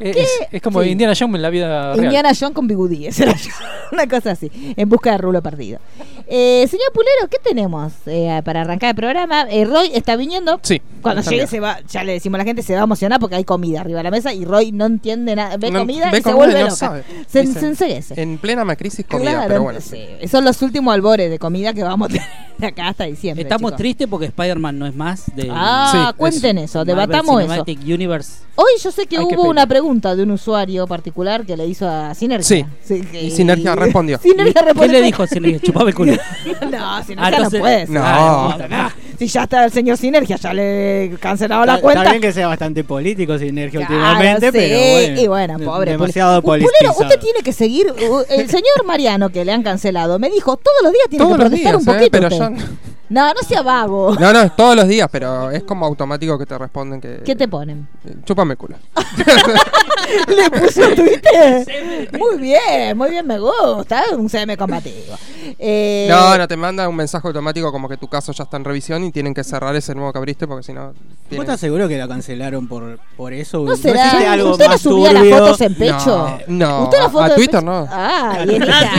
Es, 0.10 0.16
¿Qué? 0.16 0.58
es 0.58 0.62
como 0.62 0.82
Sí. 0.84 0.90
Indiana 0.90 1.14
Jones 1.18 1.36
en 1.36 1.42
la 1.42 1.50
vida 1.50 1.94
real. 1.94 2.06
Indiana 2.06 2.32
Jones 2.38 2.54
con 2.56 2.68
bigudí, 2.68 3.08
ese 3.08 3.24
era 3.24 3.36
yo. 3.36 3.52
una 3.92 4.08
cosa 4.08 4.32
así, 4.32 4.52
en 4.76 4.90
busca 4.90 5.12
de 5.12 5.18
rulo 5.18 5.42
perdido. 5.42 5.80
Eh, 6.28 6.66
señor 6.70 6.92
Pulero, 6.94 7.28
¿qué 7.30 7.38
tenemos 7.44 7.92
eh, 8.06 8.42
para 8.46 8.62
arrancar 8.62 8.90
el 8.92 8.96
programa? 8.96 9.42
Eh, 9.50 9.66
Roy 9.66 9.92
está 9.94 10.16
viniendo. 10.16 10.60
Sí. 10.64 10.82
Cuando 11.02 11.22
llegue 11.22 11.48
se 11.48 11.60
va, 11.60 11.80
ya 11.90 12.04
le 12.04 12.14
decimos 12.14 12.36
a 12.38 12.40
la 12.40 12.44
gente, 12.46 12.62
se 12.64 12.74
va 12.74 12.80
a 12.80 12.84
emocionar 12.86 13.20
porque 13.20 13.36
hay 13.36 13.44
comida 13.44 13.82
arriba 13.82 14.00
de 14.00 14.04
la 14.06 14.12
mesa 14.12 14.34
y 14.34 14.46
Roy 14.46 14.72
no 14.72 14.86
entiende 14.86 15.36
nada, 15.36 15.58
ve 15.58 15.70
No, 15.70 15.80
comida 15.80 16.10
ve 16.12 16.20
y 16.20 16.22
se 16.22 16.32
comida 16.32 16.36
vuelve 16.38 16.54
y 16.60 16.64
no 16.64 16.70
loca. 16.70 16.76
sabe. 16.78 17.04
Se, 17.28 17.42
Dice, 17.42 17.60
se 17.60 17.66
enseguece. 17.68 18.22
En 18.22 18.38
plena 18.38 18.64
macrisis 18.64 19.06
comida, 19.06 19.32
Claro, 19.32 19.48
pero 19.50 19.64
bueno. 19.64 19.80
sí, 19.82 20.06
son 20.32 20.46
los 20.46 20.62
últimos 20.62 20.94
albores 20.94 21.30
de 21.30 21.40
comida 21.40 21.74
que 21.74 21.84
vamos 21.84 22.08
a 22.10 22.12
tener 22.14 22.28
acá 22.74 22.88
hasta 22.88 23.04
diciembre. 23.04 23.44
Estamos 23.44 23.72
chicos. 23.72 23.78
tristes 23.78 24.08
porque 24.08 24.28
Spider-Man 24.28 24.80
no 24.80 24.86
es 24.88 24.96
más 24.96 25.24
de 25.36 25.50
Ah, 25.52 26.08
Sí, 26.12 26.18
cuenten 26.18 26.58
eso, 26.60 26.86
debatamos 26.86 27.42
eso. 27.42 27.50
Cinematic 27.50 27.80
Universe. 27.84 28.44
Hoy 28.56 28.72
yo 28.82 28.92
sé 28.92 29.06
que 29.08 29.20
hubo 29.20 29.44
una 29.50 29.68
pregunta 29.68 29.93
de 30.02 30.24
un 30.24 30.32
usuario 30.32 30.88
particular 30.88 31.46
que 31.46 31.56
le 31.58 31.68
hizo 31.68 31.88
a 31.88 32.14
Sinergia. 32.16 32.68
Sí. 32.84 33.02
que- 33.02 33.24
Y 33.24 33.32
Sinergia 33.32 33.76
respondió. 33.76 34.18
Sinergia 34.22 34.54
¿Qué 34.54 34.62
respondió. 34.62 34.92
le 34.94 35.02
dijo? 35.02 35.26
Le 35.40 35.60
chupaba 35.60 35.90
el 35.90 35.96
culo. 35.96 36.14
no, 36.72 37.04
Sinergia 37.04 37.16
Ah, 37.18 37.30
no 37.32 37.36
entonces- 37.38 37.60
puede. 37.60 37.80
ser. 37.82 37.90
No. 37.90 38.02
Ah, 38.04 38.58
no. 38.70 39.04
Si 39.20 39.28
ya 39.28 39.44
está 39.44 39.66
el 39.66 39.72
señor 39.72 39.96
Sinergia, 39.98 40.36
ya 40.38 40.54
le 40.54 41.16
cancelado 41.20 41.66
la 41.66 41.80
cuenta. 41.80 42.02
Está 42.02 42.12
bien 42.14 42.22
que 42.22 42.34
sea 42.34 42.48
bastante 42.48 42.84
político 42.84 43.38
Sinergia 43.38 43.86
Claro, 43.86 43.96
últimamente, 43.96 44.48
sí, 44.48 44.52
pero 44.52 44.80
bueno. 44.80 45.22
Y 45.22 45.28
bueno, 45.28 45.60
pobre. 45.60 45.92
Demasiado 45.92 46.42
Pulero, 46.42 46.66
politizado. 46.72 47.02
usted 47.08 47.20
tiene 47.20 47.40
que 47.42 47.54
seguir. 47.54 47.88
uh, 47.92 48.22
El 48.30 48.50
señor 48.50 48.84
Mariano, 48.86 49.30
que 49.30 49.46
le 49.46 49.52
han 49.52 49.64
cancelado, 49.64 50.18
me 50.20 50.30
dijo 50.30 50.58
todos 50.58 50.78
los 50.84 50.92
días 50.92 51.06
tiene 51.10 51.24
Todos 51.26 51.38
que 51.38 51.42
protestar 51.44 51.72
días, 51.78 51.88
un 51.88 51.90
¿eh? 51.90 51.98
poquito. 51.98 52.12
Pero 52.12 52.28
usted. 52.28 52.66
ya 52.66 52.93
no- 53.10 53.34
No, 53.34 53.42
sea 53.48 53.62
vago. 53.62 54.16
No, 54.20 54.34
no, 54.34 54.42
es 54.42 54.56
todos 54.56 54.76
los 54.76 54.88
días, 54.88 55.08
pero 55.12 55.52
es 55.52 55.64
como 55.64 55.86
automático 55.86 56.38
que 56.38 56.46
te 56.46 56.58
responden 56.58 57.00
que. 57.02 57.22
¿Qué 57.26 57.36
te 57.36 57.48
ponen? 57.48 57.88
Chúpame 58.26 58.54
el 58.54 58.58
culo. 58.58 58.76
Le 60.28 60.50
puso 60.50 60.82
Twitter. 60.96 62.10
Muy 62.18 62.38
bien, 62.38 62.98
muy 62.98 63.10
bien, 63.10 63.26
me 63.26 63.40
gusta. 63.40 64.04
Un 64.18 64.30
CM 64.30 64.56
combativo. 64.58 65.16
Eh, 65.58 66.08
No, 66.10 66.38
no, 66.38 66.48
te 66.48 66.56
manda 66.58 66.88
un 66.88 66.96
mensaje 66.96 67.28
automático 67.28 67.72
como 67.72 67.88
que 67.90 67.98
tu 67.98 68.08
caso 68.08 68.32
ya 68.32 68.44
está 68.44 68.58
en 68.58 68.66
revisión 68.66 69.04
y 69.04 69.12
tienen 69.12 69.34
que 69.34 69.44
cerrar 69.44 69.76
ese 69.76 69.96
nuevo 69.96 70.12
que 70.12 70.18
abriste 70.20 70.48
porque 70.48 70.64
si 70.64 70.74
no. 70.74 70.88
¿Vos 70.88 70.96
tienen- 71.30 71.42
estás 71.48 71.60
seguro 71.60 71.88
que 71.88 71.98
la 71.98 72.08
cancelaron 72.08 72.68
por, 72.68 73.00
por 73.18 73.34
eso? 73.34 73.64
¿No 73.64 73.76
será? 73.76 74.06
existe 74.06 74.28
algo 74.28 74.52
¿Usted 74.52 74.68
no 74.68 74.78
subía 74.78 75.10
turbio? 75.12 75.30
las 75.30 75.40
fotos 75.40 75.62
en 75.62 75.76
pecho? 75.76 76.40
No, 76.48 76.68
no, 76.68 76.84
¿Usted 76.84 76.98
la 77.00 77.06
a- 77.06 77.10
foto 77.10 77.24
a 77.24 77.36
Twitter 77.36 77.60
pecho? 77.62 77.66
no. 77.66 77.88
Ah, 77.90 78.38
y 78.46 78.56
en 78.56 78.64
Instagram. 78.64 78.90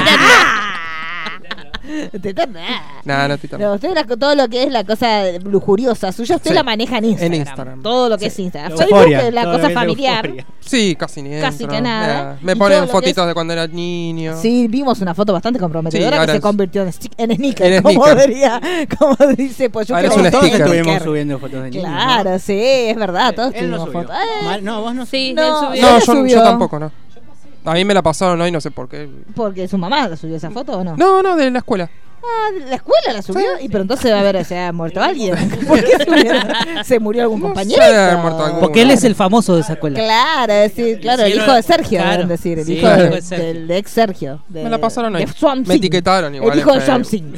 Twitter 2.23 2.49
no. 2.49 2.61
No, 3.05 3.29
no, 3.29 3.39
Twitter 3.39 3.61
no. 3.61 3.69
No, 3.69 3.75
usted 3.75 3.95
la- 3.95 4.05
todo 4.17 4.35
lo 4.35 4.49
que 4.49 4.63
es 4.65 4.71
la 4.73 4.85
cosa 4.85 5.25
lujuriosa 5.45 6.13
suya, 6.13 6.37
usted 6.37 6.51
Sí. 6.51 6.55
la 6.55 6.63
maneja 6.63 6.99
en 6.99 7.05
Instagram. 7.07 7.35
Instagram. 7.41 7.83
Todo 7.83 8.09
lo 8.09 8.19
que 8.19 8.27
es 8.27 8.39
Instagram. 8.39 8.77
Facebook 8.79 8.97
euforia, 8.97 9.29
es 9.29 9.35
la 9.35 9.43
todo 9.43 9.53
lo 9.53 9.59
cosa 9.59 9.69
que 9.69 9.73
es 9.75 9.79
familiar. 9.79 10.25
euforia. 10.27 10.47
Sí, 10.61 10.97
casi 10.99 11.23
ni 11.23 11.41
Casi 11.41 11.65
entro. 11.65 11.77
que 11.77 11.83
nada. 11.83 12.35
Eh, 12.35 12.39
Me 12.43 12.53
Y 12.53 12.55
ponen 12.57 12.81
lo 12.81 12.87
que 12.87 12.93
fotitos 12.93 13.23
es- 13.23 13.29
de 13.29 13.35
cuando 13.35 13.53
era 13.53 13.67
niño. 13.67 14.35
Sí, 14.41 14.67
vimos 14.69 15.01
una 15.01 15.15
foto 15.15 15.33
bastante 15.33 15.59
comprometedora 15.61 16.07
Sí, 16.07 16.11
que 16.13 16.19
ahora 16.21 16.33
se 16.33 16.37
es- 16.39 16.43
convirtió 16.43 16.83
en, 16.83 16.89
stick- 16.89 17.13
en 17.19 17.37
sneaker, 17.37 17.73
En 17.73 17.83
como, 17.83 18.03
sneaker. 18.05 18.29
diría, 18.29 18.61
como 18.99 19.17
dice 19.37 19.69
pues 19.71 19.87
yo 19.89 19.95
Ahora 19.97 20.09
es 20.09 20.17
un 20.17 20.23
que 20.23 20.31
Todos 20.31 20.45
sticker. 20.47 20.61
estuvimos 20.67 21.03
subiendo 21.03 21.39
fotos 21.39 21.63
de 21.65 21.71
niños. 21.71 21.85
Claro, 21.85 22.39
sí, 22.39 22.59
es 22.59 22.97
verdad, 22.97 23.35
todos 23.35 23.53
Él 23.55 23.71
no 23.71 23.77
tuvimos 23.85 23.93
subió. 24.05 24.09
fotos. 24.09 24.17
Eh, 24.17 24.45
Mal- 24.45 24.65
no, 24.65 24.81
vos 24.81 24.95
no 24.95 25.05
Sí, 25.07 25.35
No, 25.35 25.43
él 25.43 25.53
subió. 25.69 25.83
No, 25.83 25.93
la 25.93 25.99
yo, 25.99 26.05
subió. 26.07 26.37
yo 26.39 26.43
tampoco, 26.43 26.79
no. 26.79 26.91
A 27.65 27.73
mí 27.75 27.85
me 27.85 27.95
la 27.95 28.03
pasaron 28.03 28.41
hoy, 28.41 28.51
no 28.51 28.61
sé 28.61 28.71
por 28.71 28.89
qué. 28.89 29.09
Porque 29.35 29.67
su 29.69 29.79
mamá 29.79 30.09
la 30.09 30.17
subió 30.17 30.37
esa 30.37 30.51
foto 30.51 30.79
o 30.79 30.85
no? 30.85 30.97
No, 30.97 31.23
no, 31.23 31.37
de 31.37 31.51
la 31.51 31.59
escuela. 31.59 31.91
Ah, 32.27 32.49
la 32.71 32.77
escuela 32.77 33.13
la 33.13 33.21
subió. 33.21 33.45
Y 33.61 33.69
pero 33.69 33.83
entonces 33.83 34.11
va 34.11 34.21
a 34.21 34.23
ver, 34.23 34.43
se 34.47 34.59
ha 34.59 34.73
muerto 34.73 35.03
alguien. 35.03 35.35
¿Por 35.69 35.79
qué? 35.85 35.93
¿Se 36.83 36.99
murió 36.99 37.23
algún 37.25 37.39
No 37.41 37.47
compañero? 37.49 37.83
sé, 37.83 37.95
ha 37.95 38.17
muerto 38.17 38.45
algún- 38.47 38.61
Porque 38.61 38.81
él 38.81 38.91
es 38.93 39.05
el 39.05 39.15
famoso 39.15 39.55
de 39.55 39.61
esa 39.61 39.75
escuela. 39.75 39.99
Claro, 39.99 40.53
es 40.55 40.75
decir, 40.75 41.01
claro, 41.01 41.23
el 41.25 41.35
hijo 41.35 41.53
de 41.53 41.63
Sergio, 41.63 41.99
claro. 41.99 42.13
deben 42.13 42.29
decir, 42.29 42.59
el 42.59 42.65
Sí, 42.65 42.73
hijo 42.79 42.89
de- 42.89 43.21
Sergio. 43.21 43.47
del 43.47 43.67
de 43.69 43.77
ex 43.77 43.91
Sergio. 43.91 44.43
de- 44.49 44.65
Me 44.65 44.71
la 44.71 44.79
pasaron 44.79 45.15
hoy. 45.17 45.27
Me 45.67 45.75
etiquetaron 45.75 46.35
igual 46.35 46.53
El 46.55 46.59
hijo 46.61 46.73
de. 46.73 46.81
Thing. 46.81 47.35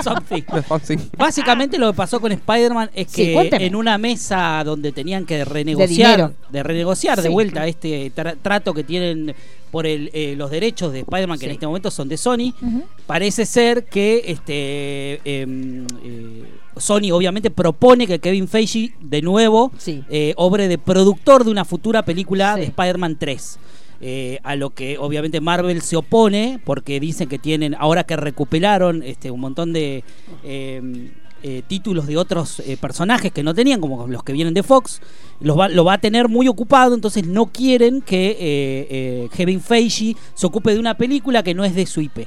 Something. 0.00 0.42
De 0.54 0.62
Fonsi. 0.62 0.96
Básicamente 1.18 1.76
lo 1.76 1.90
que 1.90 1.96
pasó 1.96 2.20
con 2.20 2.30
Spider-Man 2.30 2.90
es 2.94 3.08
que 3.08 3.36
en 3.50 3.74
una 3.74 3.98
mesa 3.98 4.62
donde 4.64 4.92
tenían 4.92 5.26
que 5.26 5.44
renegociar, 5.44 6.30
de, 6.50 6.62
renegociar 6.62 7.20
de 7.20 7.28
vuelta 7.28 7.66
este 7.66 8.12
tra- 8.14 8.36
trato 8.40 8.74
que 8.74 8.84
tienen 8.84 9.34
por 9.70 9.86
el, 9.86 10.10
eh, 10.12 10.34
los 10.36 10.50
derechos 10.50 10.92
de 10.92 11.00
Spider-Man, 11.00 11.38
que 11.38 11.46
en 11.46 11.52
este 11.52 11.66
momento 11.66 11.90
son 11.90 12.08
de 12.08 12.16
Sony, 12.16 12.52
parece 13.06 13.46
ser 13.46 13.84
que 13.86 14.22
este 14.26 15.20
em, 15.24 15.86
eh, 16.04 16.44
Sony 16.76 17.10
obviamente 17.12 17.50
propone 17.50 18.06
que 18.06 18.18
Kevin 18.18 18.48
Feige 18.48 18.94
de 19.00 19.22
nuevo 19.22 19.70
Sí. 19.78 20.02
eh, 20.08 20.34
obre 20.36 20.68
de 20.68 20.78
productor 20.78 21.44
de 21.44 21.50
una 21.50 21.64
futura 21.64 22.04
película 22.04 22.54
Sí. 22.54 22.60
de 22.60 22.66
Spider-Man 22.66 23.16
3. 23.18 23.58
Eh, 24.02 24.38
a 24.44 24.56
lo 24.56 24.70
que 24.70 24.96
obviamente 24.96 25.42
Marvel 25.42 25.82
se 25.82 25.94
opone 25.94 26.58
porque 26.64 26.98
dicen 27.00 27.28
que 27.28 27.38
tienen, 27.38 27.74
ahora 27.78 28.04
que 28.04 28.16
recuperaron 28.16 29.02
este, 29.02 29.30
un 29.30 29.40
montón 29.40 29.74
de 29.74 30.02
eh, 30.42 31.10
eh, 31.42 31.62
títulos 31.66 32.06
de 32.06 32.16
otros 32.16 32.60
eh, 32.60 32.76
personajes 32.76 33.32
que 33.32 33.42
no 33.42 33.54
tenían, 33.54 33.80
como 33.80 34.06
los 34.06 34.22
que 34.22 34.32
vienen 34.32 34.54
de 34.54 34.62
Fox, 34.62 35.00
los 35.40 35.58
va- 35.58 35.68
lo 35.68 35.84
va 35.84 35.94
a 35.94 35.98
tener 35.98 36.28
muy 36.28 36.48
ocupado, 36.48 36.94
entonces 36.94 37.26
no 37.26 37.46
quieren 37.46 38.02
que 38.02 38.30
eh, 38.30 38.36
eh, 38.90 39.28
Kevin 39.36 39.60
Feige 39.60 40.16
se 40.34 40.46
ocupe 40.46 40.72
de 40.72 40.78
una 40.80 40.96
película 40.96 41.42
que 41.42 41.54
no 41.54 41.64
es 41.64 41.74
de 41.74 41.86
su 41.86 42.00
IP, 42.00 42.26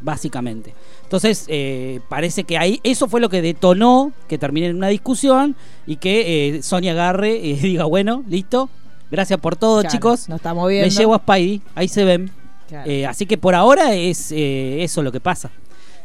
básicamente. 0.00 0.74
Entonces, 1.02 1.44
eh, 1.48 2.00
parece 2.08 2.44
que 2.44 2.58
ahí 2.58 2.80
eso 2.82 3.08
fue 3.08 3.20
lo 3.20 3.28
que 3.28 3.42
detonó 3.42 4.12
que 4.28 4.38
termine 4.38 4.68
en 4.68 4.76
una 4.76 4.88
discusión 4.88 5.54
y 5.86 5.96
que 5.96 6.60
Sony 6.62 6.88
agarre 6.90 7.36
y 7.36 7.54
diga, 7.54 7.84
bueno, 7.84 8.24
listo, 8.28 8.68
gracias 9.10 9.38
por 9.40 9.56
todo, 9.56 9.80
Claro, 9.80 9.92
chicos. 9.94 10.28
Nos 10.28 10.36
estamos 10.36 10.68
viendo. 10.68 10.86
Me 10.86 10.90
llevo 10.90 11.14
a 11.14 11.18
Spidey, 11.18 11.60
ahí 11.74 11.88
se 11.88 12.04
ven. 12.04 12.30
Claro. 12.68 12.90
Así 13.08 13.26
que 13.26 13.36
por 13.38 13.54
ahora 13.54 13.94
es 13.94 14.32
eso 14.32 15.02
lo 15.02 15.12
que 15.12 15.20
pasa. 15.20 15.50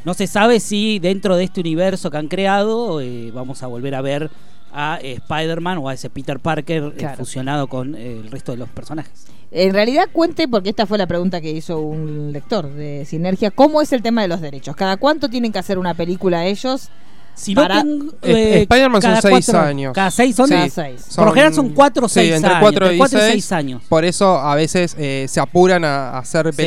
No 0.06 0.14
se 0.14 0.28
sabe 0.28 0.60
si 0.60 1.00
dentro 1.00 1.36
de 1.36 1.44
este 1.44 1.60
universo 1.62 2.10
que 2.10 2.18
han 2.18 2.28
creado 2.28 3.02
eh, 3.02 3.32
vamos 3.34 3.64
a 3.64 3.68
volver 3.68 3.96
a 3.96 4.02
ver 4.02 4.30
a 4.72 5.00
eh, 5.02 5.14
Spider-Man 5.14 5.80
o 5.80 5.90
a 5.90 5.94
ese 5.94 6.10
Peter 6.10 6.40
Parker 6.40 6.84
eh, 6.84 6.94
Claro. 6.98 7.18
fusionado 7.18 7.68
con 7.68 7.96
eh, 7.96 8.20
el 8.24 8.32
resto 8.32 8.52
de 8.54 8.60
los 8.60 8.70
personajes. 8.70 9.26
En 9.52 9.74
realidad 9.74 10.06
cuente, 10.14 10.48
porque 10.48 10.70
esta 10.70 10.86
fue 10.86 10.98
la 11.00 11.08
pregunta 11.08 11.42
que 11.42 11.50
hizo 11.52 11.80
un 11.80 12.32
lector 12.32 12.72
de 12.72 13.04
Sinergia, 13.06 13.50
¿cómo 13.52 13.82
es 13.82 13.92
el 13.94 14.02
tema 14.04 14.22
de 14.22 14.28
los 14.28 14.42
derechos? 14.42 14.76
¿Cada 14.76 14.98
cuánto 14.98 15.28
tienen 15.28 15.52
que 15.52 15.58
hacer 15.60 15.80
una 15.80 15.96
película 15.96 16.46
ellos? 16.46 16.90
Si 17.34 17.56
Para- 17.56 17.84
no 17.84 18.12
Eh, 18.22 18.62
Spider-Man 18.64 19.02
son 19.02 19.12
cada 19.12 19.22
seis 19.22 19.46
cuatro- 19.48 19.60
años. 19.62 19.94
Cada 19.96 20.12
seis 20.12 20.36
son. 20.36 20.50
Cada 20.50 20.66
Sí. 20.66 20.72
seis. 20.76 21.06
Por 21.16 21.26
lo 21.26 21.32
general 21.32 21.54
son 21.54 21.70
cuatro 21.70 22.06
o 22.06 22.10
sí, 22.10 22.16
seis 22.20 22.34
entre 22.34 22.50
años. 22.52 22.62
cuatro 22.62 22.86
entre 22.86 22.96
y 22.96 22.98
cuatro 23.00 23.18
y 23.18 23.22
seis. 23.22 23.32
seis 23.32 23.52
años. 23.54 23.82
Por 23.90 24.04
eso 24.06 24.38
a 24.38 24.56
veces 24.56 24.96
eh, 25.00 25.26
se 25.28 25.40
apuran 25.40 25.84
a, 25.86 26.10
a 26.12 26.18
hacer 26.20 26.54
Sí. 26.54 26.62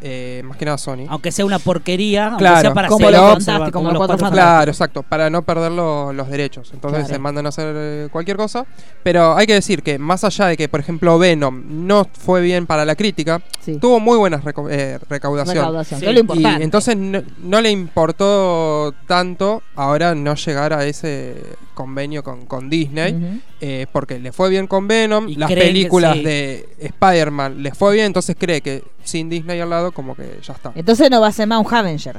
Eh, 0.00 0.42
más 0.44 0.56
que 0.56 0.64
nada 0.64 0.78
Sony. 0.78 1.06
Aunque 1.08 1.32
sea 1.32 1.44
una 1.44 1.58
porquería, 1.58 2.26
aunque 2.28 2.40
Claro. 2.42 2.60
sea 2.60 2.74
para 2.74 2.88
Como 2.88 3.06
hacer- 3.08 3.18
los 3.20 3.32
conservar, 3.34 3.58
Fantásticos, 3.58 3.72
como 3.80 3.88
los 3.92 3.98
Cuatro 3.98 4.18
Fantásticos. 4.18 4.44
Claro, 4.52 4.70
exacto, 4.70 5.02
para 5.02 5.30
no 5.30 5.42
perder 5.42 5.72
lo- 5.72 6.12
los 6.12 6.28
derechos. 6.28 6.70
Entonces 6.74 7.00
Claro. 7.00 7.14
se 7.14 7.18
mandan 7.18 7.46
a 7.46 7.48
hacer 7.50 7.74
eh, 7.76 8.08
cualquier 8.12 8.36
cosa. 8.36 8.66
Pero 9.02 9.34
hay 9.36 9.46
que 9.46 9.54
decir 9.54 9.82
que 9.82 9.98
más 9.98 10.24
allá 10.24 10.46
de 10.46 10.56
que, 10.56 10.68
por 10.68 10.80
ejemplo, 10.80 11.18
Venom 11.18 11.62
no 11.86 12.06
fue 12.12 12.40
bien 12.40 12.66
para 12.66 12.84
la 12.84 12.94
crítica, 12.94 13.40
Sí. 13.60 13.78
tuvo 13.78 14.00
muy 14.00 14.18
buena 14.18 14.40
reco- 14.40 14.68
eh, 14.70 14.98
recaudación. 15.08 15.56
Recaudación, 15.56 16.00
Sí. 16.00 16.42
Y 16.58 16.62
entonces 16.62 16.96
no, 16.96 17.22
no 17.42 17.60
le 17.60 17.70
importó 17.70 18.94
tanto 19.06 19.62
ahora 19.74 20.14
no 20.14 20.34
llegar 20.34 20.72
a 20.72 20.84
ese 20.86 21.34
convenio 21.76 22.24
con, 22.24 22.46
con 22.46 22.68
Disney, 22.70 23.40
eh, 23.60 23.86
porque 23.92 24.18
le 24.18 24.32
fue 24.32 24.48
bien 24.50 24.66
con 24.66 24.88
Venom, 24.88 25.28
Y 25.28 25.36
las 25.36 25.52
películas 25.52 26.14
sí. 26.16 26.22
de 26.24 26.68
Spider-Man 26.80 27.62
les 27.62 27.76
fue 27.76 27.92
bien, 27.94 28.06
entonces 28.06 28.34
cree 28.36 28.62
que 28.62 28.82
sin 29.04 29.28
Disney 29.28 29.60
al 29.60 29.70
lado 29.70 29.92
como 29.92 30.16
que 30.16 30.40
ya 30.42 30.54
está. 30.54 30.72
Entonces 30.74 31.10
no 31.10 31.20
va 31.20 31.28
a 31.28 31.32
ser 31.32 31.46
más 31.46 31.64
un 31.64 31.72
Avenger. 31.72 32.16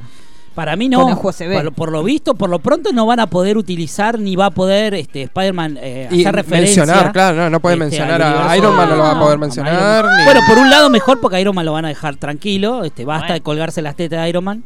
Para 0.54 0.74
mí 0.76 0.88
no. 0.88 1.06
ojo 1.06 1.30
se 1.32 1.46
ve. 1.46 1.60
Por, 1.60 1.72
por 1.72 1.92
lo 1.92 2.02
visto, 2.02 2.34
por 2.34 2.50
lo 2.50 2.58
pronto 2.58 2.92
no 2.92 3.06
van 3.06 3.20
a 3.20 3.26
poder 3.28 3.56
utilizar 3.56 4.18
ni 4.18 4.34
va 4.34 4.46
a 4.46 4.50
poder 4.50 4.94
este 4.94 5.22
Spider-Man 5.22 5.78
eh, 5.80 6.08
hacer 6.10 6.34
referencia. 6.34 6.84
mencionar, 6.84 7.12
claro, 7.12 7.36
no, 7.36 7.50
no 7.50 7.60
puede 7.60 7.74
este, 7.74 7.84
mencionar 7.84 8.22
a 8.22 8.56
Iron 8.56 8.74
Man, 8.76 8.88
no 8.88 8.96
lo 8.96 9.02
va 9.02 9.12
a 9.12 9.20
poder 9.20 9.38
mencionar. 9.38 10.04
Ni- 10.18 10.24
Bueno, 10.24 10.40
por 10.48 10.58
un 10.58 10.68
lado 10.70 10.88
mejor 10.90 11.20
porque 11.20 11.36
a 11.36 11.40
Iron 11.40 11.54
Man 11.54 11.64
lo 11.66 11.72
van 11.74 11.84
a 11.84 11.88
dejar 11.88 12.16
tranquilo. 12.16 12.82
Este, 12.84 13.04
basta 13.04 13.26
Bueno. 13.26 13.34
de 13.34 13.40
colgarse 13.42 13.82
las 13.82 13.94
tetas 13.94 14.22
de 14.22 14.28
Iron 14.30 14.42
Man. 14.44 14.64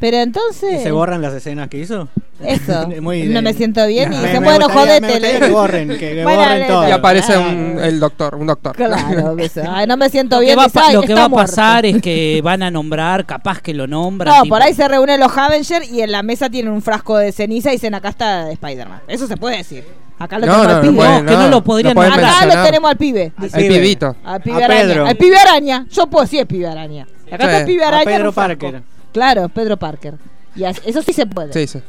Pero 0.00 0.16
¿Y 0.16 0.20
entonces. 0.20 0.82
se 0.82 0.90
borran 0.92 1.20
las 1.22 1.34
escenas 1.34 1.68
que 1.68 1.78
hizo? 1.78 2.08
Eso. 2.42 2.88
Muy 3.02 3.24
no 3.24 3.34
de- 3.34 3.42
me 3.42 3.52
siento 3.52 3.86
bien 3.86 4.12
y 4.12 4.16
Me- 4.16 4.22
dicen, 4.22 4.40
me 4.42 4.48
bueno, 4.48 4.66
gustaría- 4.66 5.00
jodete. 5.00 5.20
me 5.20 5.38
que 5.46 5.52
borren, 5.52 5.88
que- 5.90 5.98
que 6.14 6.22
Bueno, 6.24 6.40
borren 6.40 6.66
todo. 6.66 6.88
Y 6.88 6.90
aparece 6.90 7.36
un- 7.38 7.78
el 7.82 8.00
doctor, 8.00 8.34
un 8.36 8.46
doctor. 8.46 8.76
Claro, 8.76 9.36
eso. 9.38 9.62
Ay, 9.68 9.86
no 9.86 9.96
me 9.98 10.08
siento 10.08 10.36
Lo 10.36 10.40
que 10.40 10.46
bien. 10.46 10.58
va, 10.58 10.62
a 10.62 10.66
dice, 10.66 10.78
pa- 10.78 10.86
"Ay, 10.88 10.94
lo 10.94 11.02
que 11.02 11.14
va 11.14 11.24
a 11.24 11.28
muerto". 11.28 11.50
pasar 11.50 11.84
es 11.86 12.00
que 12.00 12.40
van 12.42 12.62
a 12.62 12.70
nombrar, 12.70 13.26
capaz 13.26 13.60
que 13.60 13.74
lo 13.74 13.86
nombran. 13.86 14.34
No, 14.34 14.42
tipo- 14.44 14.54
por 14.54 14.62
ahí 14.62 14.72
se 14.74 14.88
reúnen 14.88 15.20
los 15.20 15.36
Avengers 15.36 15.90
y 15.92 16.00
en 16.00 16.12
la 16.12 16.22
mesa 16.22 16.48
tienen 16.48 16.72
un 16.72 16.80
frasco 16.82 17.18
de 17.18 17.32
ceniza 17.32 17.68
y 17.70 17.72
dicen 17.72 17.94
acá 17.94 18.08
está 18.08 18.50
Spider-Man. 18.50 19.00
Eso 19.06 19.26
se 19.26 19.36
puede 19.36 19.58
decir. 19.58 19.84
Acá 20.18 20.38
lo 20.38 20.46
No, 20.46 20.52
tenemos 20.52 20.66
no, 20.66 20.70
al 20.70 20.76
no 20.76 20.82
pibe. 20.90 20.96
pueden, 20.96 21.26
que 21.26 21.32
no 21.34 21.48
lo 21.48 21.64
podrían 21.64 21.98
Acá 21.98 22.10
mencionar. 22.10 22.56
lo 22.58 22.62
tenemos 22.64 22.90
al 22.90 22.96
pibe. 22.98 23.32
El 23.42 23.50
pibe. 23.50 23.68
pibito. 23.74 24.16
Al 24.24 24.40
pibe 24.42 24.62
A 24.62 24.66
araña. 24.66 24.80
Pedro. 24.82 25.06
Al 25.06 25.16
pibe 25.16 25.36
araña. 25.38 25.86
Yo 25.90 26.06
puedo 26.08 26.24
decir 26.24 26.40
el 26.40 26.46
pibe 26.46 26.66
araña. 26.66 27.04
Acá 27.04 27.36
Sí. 27.38 27.44
está 27.44 27.58
el 27.60 27.64
pibe 27.66 27.84
araña. 27.84 28.04
Pedro. 28.04 28.32
Parker. 28.32 28.82
Claro, 29.12 29.48
Pedro 29.48 29.76
Parker. 29.76 30.14
Y 30.54 30.64
eso 30.64 31.02
sí 31.02 31.12
se 31.12 31.26
puede. 31.26 31.52
Sí, 31.52 31.66
sí. 31.66 31.82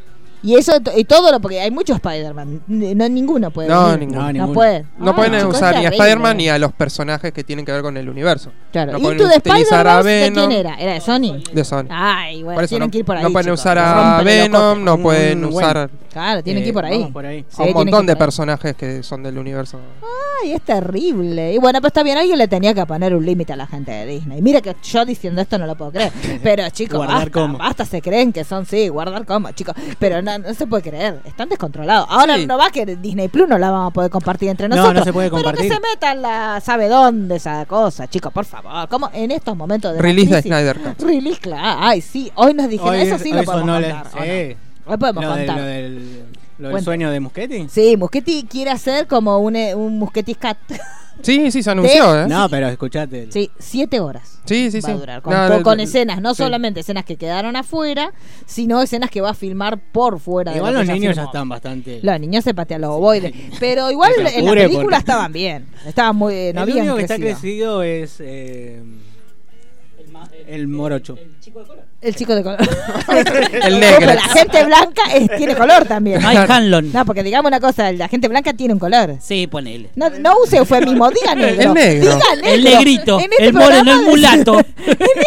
Y 0.43 0.55
eso 0.55 0.73
y 0.97 1.03
todo 1.05 1.31
lo 1.31 1.39
porque 1.39 1.59
hay 1.61 1.69
muchos 1.71 1.97
Spider-Man. 1.97 2.61
No 2.67 3.09
ninguno 3.09 3.51
puede. 3.51 3.69
No, 3.69 3.91
venir. 3.91 3.99
ninguno. 3.99 4.19
No, 4.21 4.25
No 4.27 4.33
ninguno. 4.33 4.53
puede. 4.53 4.85
No 4.97 5.11
Ah, 5.11 5.15
pueden 5.15 5.39
chicos, 5.39 5.55
usar 5.55 5.77
ni 5.77 5.85
a. 5.85 5.89
Spider-Man 5.89 6.37
ni 6.37 6.49
a 6.49 6.57
los 6.57 6.71
personajes 6.73 7.31
que 7.31 7.43
tienen 7.43 7.63
que 7.65 7.71
ver 7.71 7.81
con 7.83 7.95
el 7.97 8.09
universo. 8.09 8.51
Claro. 8.71 8.93
No 8.93 8.97
¿Y 8.97 9.01
pueden 9.01 9.17
tú 9.19 9.27
de 9.27 9.35
Spider-Man 9.35 10.03
de 10.05 10.31
quién 10.33 10.51
era? 10.51 10.75
¿Era 10.75 10.93
de 10.93 11.01
Sony? 11.01 11.43
De 11.53 11.63
Sony. 11.63 11.85
Ay, 11.89 12.41
bueno, 12.43 12.55
Por 12.55 12.63
eso 12.63 12.69
tienen 12.69 12.87
no, 12.87 12.91
que 12.91 12.97
ir 12.99 13.05
por 13.05 13.17
ahí. 13.17 13.23
no 13.23 13.29
pueden 13.31 13.45
chicos. 13.47 13.59
usar 13.59 13.77
a 13.77 14.21
Venom, 14.23 14.83
no 14.83 14.95
Un 14.95 15.03
pueden 15.03 15.41
buen- 15.41 15.53
usar 15.53 15.89
Claro, 16.11 16.43
tienen 16.43 16.61
Eh, 16.61 16.63
que 16.65 16.69
ir 16.69 16.73
por 16.73 16.83
ahí. 16.85 17.05
por 17.13 17.25
ahí. 17.25 17.45
Sí, 17.47 17.61
a 17.61 17.65
un 17.65 17.73
montón 17.73 18.05
de 18.05 18.15
personajes 18.17 18.75
que 18.75 19.01
son 19.01 19.23
del 19.23 19.37
universo. 19.37 19.79
Ay, 20.43 20.51
es 20.53 20.61
terrible. 20.61 21.53
Y 21.53 21.57
bueno, 21.57 21.79
pues 21.79 21.91
está 21.91 22.03
bien, 22.03 22.17
alguien 22.17 22.37
le 22.37 22.49
tenía 22.49 22.73
que 22.73 22.85
poner 22.85 23.15
un 23.15 23.25
límite 23.25 23.53
a 23.53 23.55
la 23.55 23.65
gente 23.67 23.91
de 23.91 24.05
Disney. 24.07 24.41
Mira 24.41 24.59
que 24.59 24.75
yo 24.83 25.05
diciendo 25.05 25.39
esto 25.41 25.57
no 25.57 25.65
lo 25.67 25.75
puedo 25.75 25.91
creer. 25.91 26.11
Pero 26.43 26.69
chicos, 26.71 26.97
Guardar 26.97 27.29
basta, 27.31 27.57
basta, 27.57 27.85
se 27.85 28.01
creen 28.01 28.33
que 28.33 28.43
son, 28.43 28.65
sí, 28.65 28.89
guardar 28.89 29.25
como, 29.25 29.51
chicos. 29.51 29.73
Pero 29.99 30.21
no, 30.21 30.30
no 30.37 30.53
se 30.53 30.67
puede 30.67 30.83
creer, 30.83 31.19
están 31.25 31.49
descontrolados. 31.49 32.07
Ahora 32.09 32.37
Sí. 32.37 32.45
no 32.45 32.57
va 32.57 32.69
que 32.69 32.85
Disney 32.97 33.27
Plus 33.27 33.47
no 33.47 33.57
la 33.57 33.71
vamos 33.71 33.91
a 33.91 33.93
poder 33.93 34.09
compartir 34.11 34.49
entre 34.49 34.67
No, 34.69 34.75
nosotros. 34.75 34.99
no 35.01 35.05
se 35.05 35.13
puede 35.13 35.29
Pero 35.29 35.43
compartir. 35.43 35.69
que 35.69 35.75
se 35.75 35.79
metan 35.81 36.21
la, 36.21 36.59
sabe 36.61 36.87
dónde 36.87 37.35
esa 37.37 37.65
cosa, 37.65 38.07
chicos, 38.07 38.31
por 38.33 38.45
favor. 38.45 38.87
Como 38.89 39.09
en 39.13 39.31
estos 39.31 39.55
momentos 39.55 39.93
de 39.93 40.01
Release 40.01 40.33
de 40.35 40.41
Snyder 40.41 40.77
Cut. 40.79 41.01
Release, 41.01 41.39
claro. 41.39 41.79
Ay, 41.81 42.01
sí, 42.01 42.31
hoy 42.35 42.53
nos 42.53 42.67
dijeron, 42.69 42.93
Hoy- 42.95 43.01
eso 43.01 43.17
sí 43.19 43.31
lo 43.31 43.43
podemos 43.43 43.81
contar. 43.81 44.07
¿o 44.13 44.19
no? 44.19 44.23
sí. 44.23 44.55
Hoy 44.85 44.97
podemos 44.97 45.23
Lo, 45.23 45.29
del- 45.35 45.45
contar. 45.47 45.57
lo 45.57 45.63
del, 45.65 46.23
lo 46.57 46.69
del 46.69 46.83
sueño 46.83 47.11
de 47.11 47.19
Muschetti. 47.19 47.67
Sí, 47.69 47.95
Muschetti 47.97 48.45
quiere 48.49 48.71
hacer 48.71 49.07
como 49.07 49.37
un, 49.39 49.55
eh, 49.55 49.75
un 49.75 49.97
Muschetti 49.99 50.35
Cat. 50.35 50.57
Sí, 51.21 51.51
sí, 51.51 51.63
se 51.63 51.71
anunció, 51.71 52.23
¿eh? 52.23 52.27
No, 52.27 52.47
pero 52.49 52.67
escuchate. 52.67 53.23
el- 53.23 53.31
Sí, 53.31 53.49
siete 53.59 53.99
horas. 53.99 54.39
Sí, 54.45 54.71
sí, 54.71 54.79
va 54.79 54.87
sí. 54.89 54.91
a 54.91 54.97
durar. 54.97 55.21
Con, 55.21 55.33
No, 55.33 55.47
con- 55.47 55.57
no, 55.57 55.63
con 55.63 55.77
no, 55.77 55.83
escenas, 55.83 56.21
no 56.21 56.33
sí. 56.33 56.43
solamente 56.43 56.79
escenas 56.81 57.05
que 57.05 57.15
quedaron 57.15 57.55
afuera, 57.55 58.11
sino 58.45 58.81
escenas 58.81 59.09
que 59.11 59.21
va 59.21 59.29
a 59.31 59.33
filmar 59.33 59.79
por 59.91 60.19
fuera. 60.19 60.51
de 60.51 60.57
Igual 60.57 60.73
lo 60.73 60.79
los 60.79 60.87
que 60.87 60.93
niños 60.93 61.15
ya 61.15 61.23
están 61.25 61.47
bastante. 61.49 61.99
Los 62.01 62.19
niños 62.19 62.43
se 62.43 62.53
patean 62.53 62.81
los 62.81 62.89
ovoides. 62.91 63.33
Pero 63.59 63.89
igual 63.91 64.11
en 64.17 64.45
la 64.45 64.51
película 64.53 64.81
porque- 64.83 64.95
estaban 64.97 65.31
bien. 65.31 65.67
Estaban 65.85 66.15
muy. 66.15 66.33
eh, 66.33 66.51
No 66.53 66.63
el 66.63 66.73
único 66.75 66.95
que 66.95 67.01
está 67.03 67.17
crecido. 67.17 67.83
es 67.83 68.15
eh, 68.19 68.81
el 70.47 70.67
morocho. 70.67 71.17
El 71.17 71.39
chico 71.39 71.59
de 71.61 71.67
color. 71.67 71.90
El 72.01 72.15
No, 72.15 72.47
negro. 73.79 73.97
pero 73.99 74.13
la 74.15 74.21
gente 74.33 74.63
blanca 74.65 75.01
es- 75.13 75.29
tiene 75.37 75.55
color 75.55 75.85
también. 75.85 76.19
Mike 76.23 76.45
Hanlon. 76.51 76.91
No, 76.91 77.05
porque 77.05 77.21
digamos 77.23 77.49
una 77.49 77.59
cosa, 77.59 77.91
la 77.91 78.07
gente 78.07 78.27
blanca 78.27 78.53
tiene 78.53 78.73
un 78.73 78.79
color. 78.79 79.17
Sí, 79.21 79.45
ponele. 79.47 79.89
No, 79.95 80.09
no 80.09 80.33
use 80.43 80.57
eufemismo, 80.57 81.09
diga 81.11 81.35
negro. 81.35 81.61
El 81.61 81.73
negro. 81.73 82.13
Diga 82.15 82.35
negro. 82.35 82.49
El 82.49 82.63
negrito, 82.63 83.19
este 83.19 83.45
el 83.45 83.53
moreno, 83.53 83.91
el 83.91 84.01
mulato. 84.07 84.59
en 84.59 84.65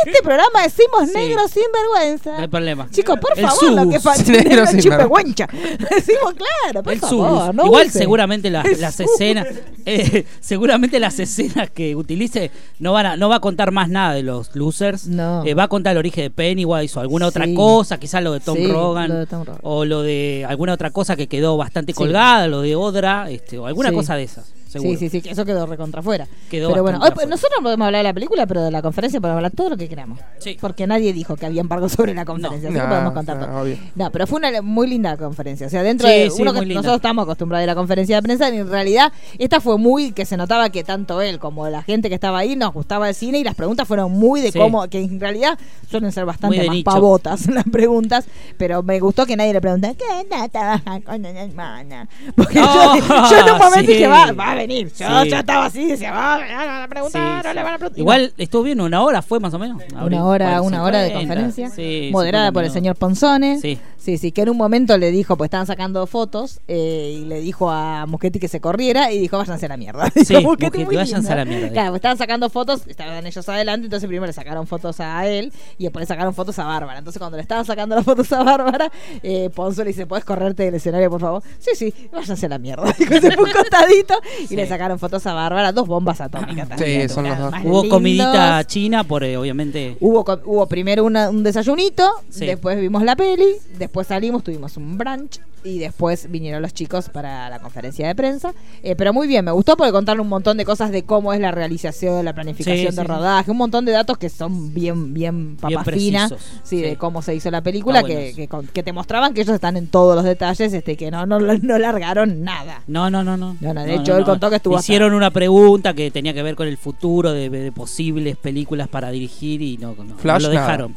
este 0.06 0.22
programa 0.22 0.62
decimos 0.64 1.08
Sí. 1.08 1.14
negro 1.14 1.42
sin 1.48 1.62
vergüenza. 1.72 2.32
No 2.32 2.38
hay 2.42 2.48
problema. 2.48 2.88
Chicos, 2.90 3.18
por 3.20 3.38
El 3.38 3.46
favor, 3.46 3.72
lo 3.72 3.88
que 3.90 4.00
falta 4.00 4.24
Negro 4.32 4.48
negro 4.50 4.66
sin 4.66 4.80
chipehuencha. 4.80 5.46
Decimos 5.94 6.34
claro, 6.34 6.82
por 6.82 6.92
El 6.92 6.98
favor. 6.98 7.54
no 7.54 7.66
Igual 7.66 7.87
use. 7.87 7.98
seguramente 7.98 8.50
las, 8.50 8.64
El 8.64 8.82
escenas, 8.82 9.46
eh, 9.87 10.24
seguramente 10.40 10.98
las 10.98 11.18
escenas 11.20 11.70
que 11.70 11.94
utilice 11.94 12.50
no 12.80 12.92
van 12.92 13.06
a, 13.06 13.16
no 13.16 13.28
va 13.28 13.37
a 13.37 13.40
contar 13.40 13.70
más 13.70 13.88
nada 13.88 14.14
de 14.14 14.22
los 14.24 14.54
losers. 14.56 15.06
No. 15.06 15.44
Eh, 15.44 15.54
va 15.54 15.64
a 15.64 15.68
contar 15.68 15.92
el 15.92 15.98
origen 15.98 16.24
de 16.24 16.30
Pennywise 16.66 16.98
o 16.98 17.03
alguna 17.03 17.27
otra 17.27 17.44
Sí. 17.44 17.55
cosa, 17.55 17.98
quizás 17.98 18.22
lo 18.22 18.33
de 18.33 18.40
Tom 18.40 18.57
Sí, 18.57 18.66
Rogan, 18.66 19.09
lo 19.09 19.14
de 19.16 19.27
Tom 19.27 19.44
Rogan. 19.44 19.61
o 19.62 19.85
lo 19.85 20.03
de 20.03 20.44
alguna 20.48 20.72
otra 20.74 20.90
cosa 20.90 21.16
que 21.16 21.27
quedó 21.27 21.57
bastante 21.57 21.92
colgada, 21.94 22.46
lo 22.48 22.61
de 22.62 22.74
Odra, 22.77 23.31
este, 23.31 23.59
o 23.59 23.66
alguna 23.66 23.92
cosa 23.92 24.16
de 24.16 24.24
esas. 24.24 24.53
Seguro. 24.74 24.98
Sí, 24.98 25.08
sí, 25.08 25.10
sí, 25.10 25.22
que 25.22 25.30
eso 25.30 25.44
quedó 25.44 25.66
recontra 25.66 26.00
afuera. 26.00 26.26
Quedó 26.50 26.70
pero 26.70 26.82
bueno, 26.82 27.00
hoy, 27.02 27.10
pues, 27.14 27.26
nosotros 27.28 27.60
podemos 27.62 27.87
hablar 27.87 28.00
de 28.00 28.04
la 28.04 28.12
película, 28.14 28.46
pero 28.46 28.62
de 28.62 28.70
la 28.70 28.82
conferencia 28.82 29.20
podemos 29.20 29.38
hablar 29.38 29.52
todo 29.52 29.70
lo 29.70 29.76
que 29.76 29.88
queramos. 29.88 30.18
Sí. 30.38 30.56
Porque 30.60 30.87
nadie 30.87 31.12
dijo 31.12 31.37
que 31.37 31.46
había 31.46 31.60
embargo 31.60 31.88
sobre 31.90 32.14
la 32.14 32.24
conferencia, 32.24 32.68
así 32.68 32.76
que 32.78 32.82
No, 32.82 32.88
podemos 32.88 33.12
contar 33.14 33.37
no, 33.38 33.46
todo. 33.46 33.60
obvio. 33.62 33.76
No, 33.94 34.10
pero 34.10 34.26
fue 34.26 34.38
una 34.38 34.62
muy 34.62 34.87
linda 34.87 35.16
conferencia. 35.16 35.66
O 35.66 35.70
sea, 35.70 35.82
dentro 35.82 36.08
Sí, 36.08 36.14
de 36.14 36.30
sí, 36.30 36.42
uno 36.42 36.52
que 36.52 36.60
linda. 36.60 36.74
nosotros 36.74 36.96
estamos 36.96 37.22
acostumbrados 37.24 37.60
a 37.62 37.64
ir 37.64 37.70
a 37.70 37.74
conferencia 37.74 38.16
de 38.16 38.22
prensa, 38.22 38.50
y 38.50 38.58
en 38.58 38.68
realidad 38.70 39.12
esta 39.38 39.60
fue 39.60 39.78
muy 39.78 40.12
que 40.12 40.24
se 40.26 40.37
notaba 40.37 40.70
que 40.70 40.84
tanto 40.84 41.20
él 41.22 41.38
como 41.38 41.68
la 41.68 41.82
gente 41.82 42.08
que 42.08 42.14
estaba 42.14 42.38
ahí 42.38 42.56
nos 42.56 42.72
gustaba 42.72 43.08
el 43.08 43.14
cine 43.14 43.38
y 43.38 43.44
las 43.44 43.54
preguntas 43.54 43.87
fueron 43.88 44.12
muy 44.12 44.40
de 44.40 44.52
Sí. 44.52 44.58
cómo, 44.58 44.87
que 44.88 45.00
en 45.00 45.18
realidad 45.20 45.58
suelen 45.90 46.12
ser 46.12 46.24
bastante 46.24 46.58
más 46.58 46.68
nicho. 46.68 46.90
pavotas 46.90 47.46
las 47.50 47.64
preguntas, 47.64 48.26
pero 48.58 48.82
me 48.82 49.00
gustó 49.00 49.26
que 49.26 49.37
nadie 49.37 49.52
le 49.52 49.60
pregunte, 49.60 49.94
¿qué 49.96 50.04
onda 50.20 50.48
trabajar 50.48 51.02
con 51.02 51.14
una 51.16 51.30
hermana? 51.30 52.08
Porque 52.37 52.60
Oh, 52.60 52.94
yo, 52.98 53.30
yo 53.30 53.38
en 53.38 53.52
un 53.52 53.58
momento 53.58 53.80
sí. 53.80 53.87
dije, 53.87 54.06
va, 54.06 54.32
va 54.32 54.52
a 54.52 54.54
venir. 54.66 54.88
Yo 54.88 55.22
Sí. 55.22 55.31
ya 55.31 55.40
estaba 55.40 55.66
así, 55.66 55.87
decía, 55.87 56.12
va, 56.12 56.38
no 56.38 56.44
le 56.46 56.55
van 56.55 56.68
a 56.68 56.83
Sí, 56.85 56.88
preguntar, 56.90 57.44
no 57.44 57.50
sí. 57.50 57.55
le 57.57 57.62
van 57.62 57.72
a 57.74 57.79
preguntar. 57.79 57.98
Igual 58.00 58.33
estuvo 58.38 58.62
bien, 58.62 58.81
una 58.81 59.03
hora 59.03 59.22
fue 59.22 59.40
más 59.40 59.55
o 59.55 59.59
menos. 59.59 59.83
Una 60.03 60.24
hora, 60.24 60.61
una 60.62 60.83
hora 60.83 60.98
de 61.00 61.09
50, 61.09 61.18
conferencia, 61.35 61.70
sí, 61.70 62.11
moderada 62.12 62.46
50 62.48 62.53
por 62.53 62.64
el 62.64 62.70
señor 62.70 62.96
Ponzone. 62.96 63.59
Sí. 63.61 63.79
Sí, 64.05 64.19
sí, 64.19 64.33
que 64.33 64.43
en 64.43 64.51
un 64.51 64.59
momento 64.59 64.99
le 64.99 65.11
dijo, 65.11 65.37
pues 65.38 65.47
estaban 65.49 65.67
sacando 65.67 66.07
fotos, 66.07 66.61
eh, 66.69 67.21
y 67.21 67.25
le 67.25 67.40
dijo 67.40 67.71
a 67.71 68.05
Muschetti 68.07 68.38
que 68.38 68.49
se 68.49 68.61
corriera 68.61 69.11
y 69.11 69.19
dijo, 69.19 69.38
váyanse 69.38 69.64
a 69.64 69.69
la 69.71 69.77
mierda. 69.79 70.11
Sí, 70.27 70.37
Muschetti, 70.43 70.85
váyanse 70.85 71.33
a 71.33 71.37
la 71.37 71.45
mierda. 71.47 71.71
Claro, 71.71 71.90
pues 71.93 71.99
estaban 72.01 72.19
sacando 72.19 72.51
fotos, 72.51 72.83
estaban 72.87 73.27
ellos 73.27 73.49
adelante, 73.49 73.87
entonces 73.87 74.07
primero 74.07 74.27
le 74.27 74.35
sacaron 74.35 74.67
fotos 74.67 75.01
a 75.01 75.27
él 75.27 75.51
y 75.79 75.85
después 75.85 76.03
le 76.03 76.07
sacaron 76.07 76.35
fotos 76.35 76.59
a 76.59 76.64
Bárbara. 76.64 76.99
Entonces 76.99 77.19
cuando 77.19 77.37
le 77.38 77.43
estaban 77.43 77.64
sacando 77.64 77.97
las 77.97 78.05
fotos 78.05 78.31
a 78.33 78.43
Bárbara, 78.43 78.90
eh, 79.23 79.49
Ponzo 79.55 79.83
le 79.85 79.88
dice, 79.88 80.07
¿puedes 80.07 80.25
correrte 80.27 80.64
del 80.64 80.75
escenario, 80.75 81.09
por 81.09 81.21
favor? 81.23 81.43
Sí, 81.59 81.71
sí, 81.75 81.95
váyanse 82.12 82.45
a 82.45 82.49
la 82.51 82.59
mierda. 82.59 82.93
Dijo, 82.99 83.14
se 83.14 83.31
fue 83.33 83.45
un 83.45 83.53
costadito 83.53 84.14
y 84.51 84.55
le 84.55 84.67
sacaron 84.67 84.99
fotos 84.99 85.27
a 85.27 85.33
Bárbara, 85.33 85.73
dos 85.73 85.87
bombas 85.87 86.21
atómicas 86.21 86.69
también. 86.69 87.09
son 87.09 87.27
los 87.27 87.38
dos. 87.38 87.55
Hubo 87.64 87.83
lindos. 87.83 87.88
comidita 87.88 88.64
china 88.67 89.05
por 89.05 89.25
eh, 89.25 89.37
obviamente. 89.38 89.97
Hubo, 90.01 90.25
hubo 90.45 90.67
primero 90.67 91.05
una- 91.05 91.31
un 91.31 91.43
desayunito, 91.43 92.11
Sí. 92.29 92.45
después 92.47 92.79
vimos 92.79 93.03
la 93.03 93.17
peli, 93.17 93.47
después 93.79 93.93
salimos, 94.02 94.42
tuvimos 94.42 94.76
un 94.76 94.98
brunch 94.98 95.40
y 95.62 95.78
después 95.78 96.30
vinieron 96.30 96.61
los 96.61 96.74
chicos 96.74 97.09
para 97.09 97.48
la 97.48 97.59
conferencia 97.59 98.07
de 98.07 98.14
prensa. 98.14 98.52
Eh, 98.83 98.96
pero 98.96 99.12
muy 99.14 99.26
bien, 99.26 99.44
me 99.44 99.50
gustó 99.52 99.76
porque 99.76 99.92
contaron 99.92 100.20
un 100.22 100.28
montón 100.28 100.57
de 100.59 100.64
cosas 100.64 100.90
de 100.90 101.04
cómo 101.04 101.33
es 101.33 101.40
la 101.40 101.52
realización, 101.52 102.24
la 102.24 102.35
planificación 102.35 102.78
Sí, 102.78 102.85
de 102.85 102.90
sí, 102.92 102.96
sí. 103.00 103.02
rodaje, 103.07 103.50
un 103.50 103.57
montón 103.57 103.85
de 103.85 103.92
datos 103.92 104.18
que 104.18 104.28
son 104.28 104.74
bien, 104.74 105.14
bien 105.14 105.57
precisos, 105.57 106.40
sí, 106.64 106.76
sí. 106.76 106.83
de 106.83 106.96
cómo 106.96 107.22
se 107.22 107.35
hizo 107.35 107.50
la 107.50 107.62
película, 107.62 108.02
que, 108.02 108.33
que, 108.35 108.48
con- 108.48 108.66
que 108.66 108.83
te 108.83 108.92
mostraban 108.92 109.33
que 109.33 109.40
ellos 109.40 109.54
están 109.54 109.76
en 109.76 109.87
todos 109.87 110.14
los 110.16 110.24
detalles, 110.24 110.72
este 110.72 110.96
que 110.96 111.11
no, 111.11 111.24
no, 111.24 111.38
no 111.40 111.78
largaron 111.78 112.42
nada. 112.44 112.83
No, 112.87 113.09
no, 113.11 113.24
no, 113.24 113.37
no. 113.37 113.57
No, 113.61 113.72
no, 113.74 113.85
de 113.85 113.94
hecho, 113.94 114.16
él 114.18 114.24
contó 114.24 114.50
que 114.50 114.57
estuvo 114.57 114.76
hasta- 114.76 114.85
Hicieron 114.85 115.14
una 115.14 115.30
pregunta 115.30 115.94
que 115.94 116.11
tenía 116.11 116.35
que 116.35 116.42
ver 116.42 116.57
con 116.57 116.68
el 116.68 116.76
futuro 116.76 117.33
de, 117.33 117.48
de 117.48 117.72
posibles 117.72 118.37
películas 118.37 118.88
para 118.88 119.11
dirigir 119.11 119.62
y 119.62 119.78
no, 119.78 119.94
no, 119.96 120.04
no 120.04 120.16
Flash, 120.18 120.42
lo 120.42 120.52
nada. 120.52 120.88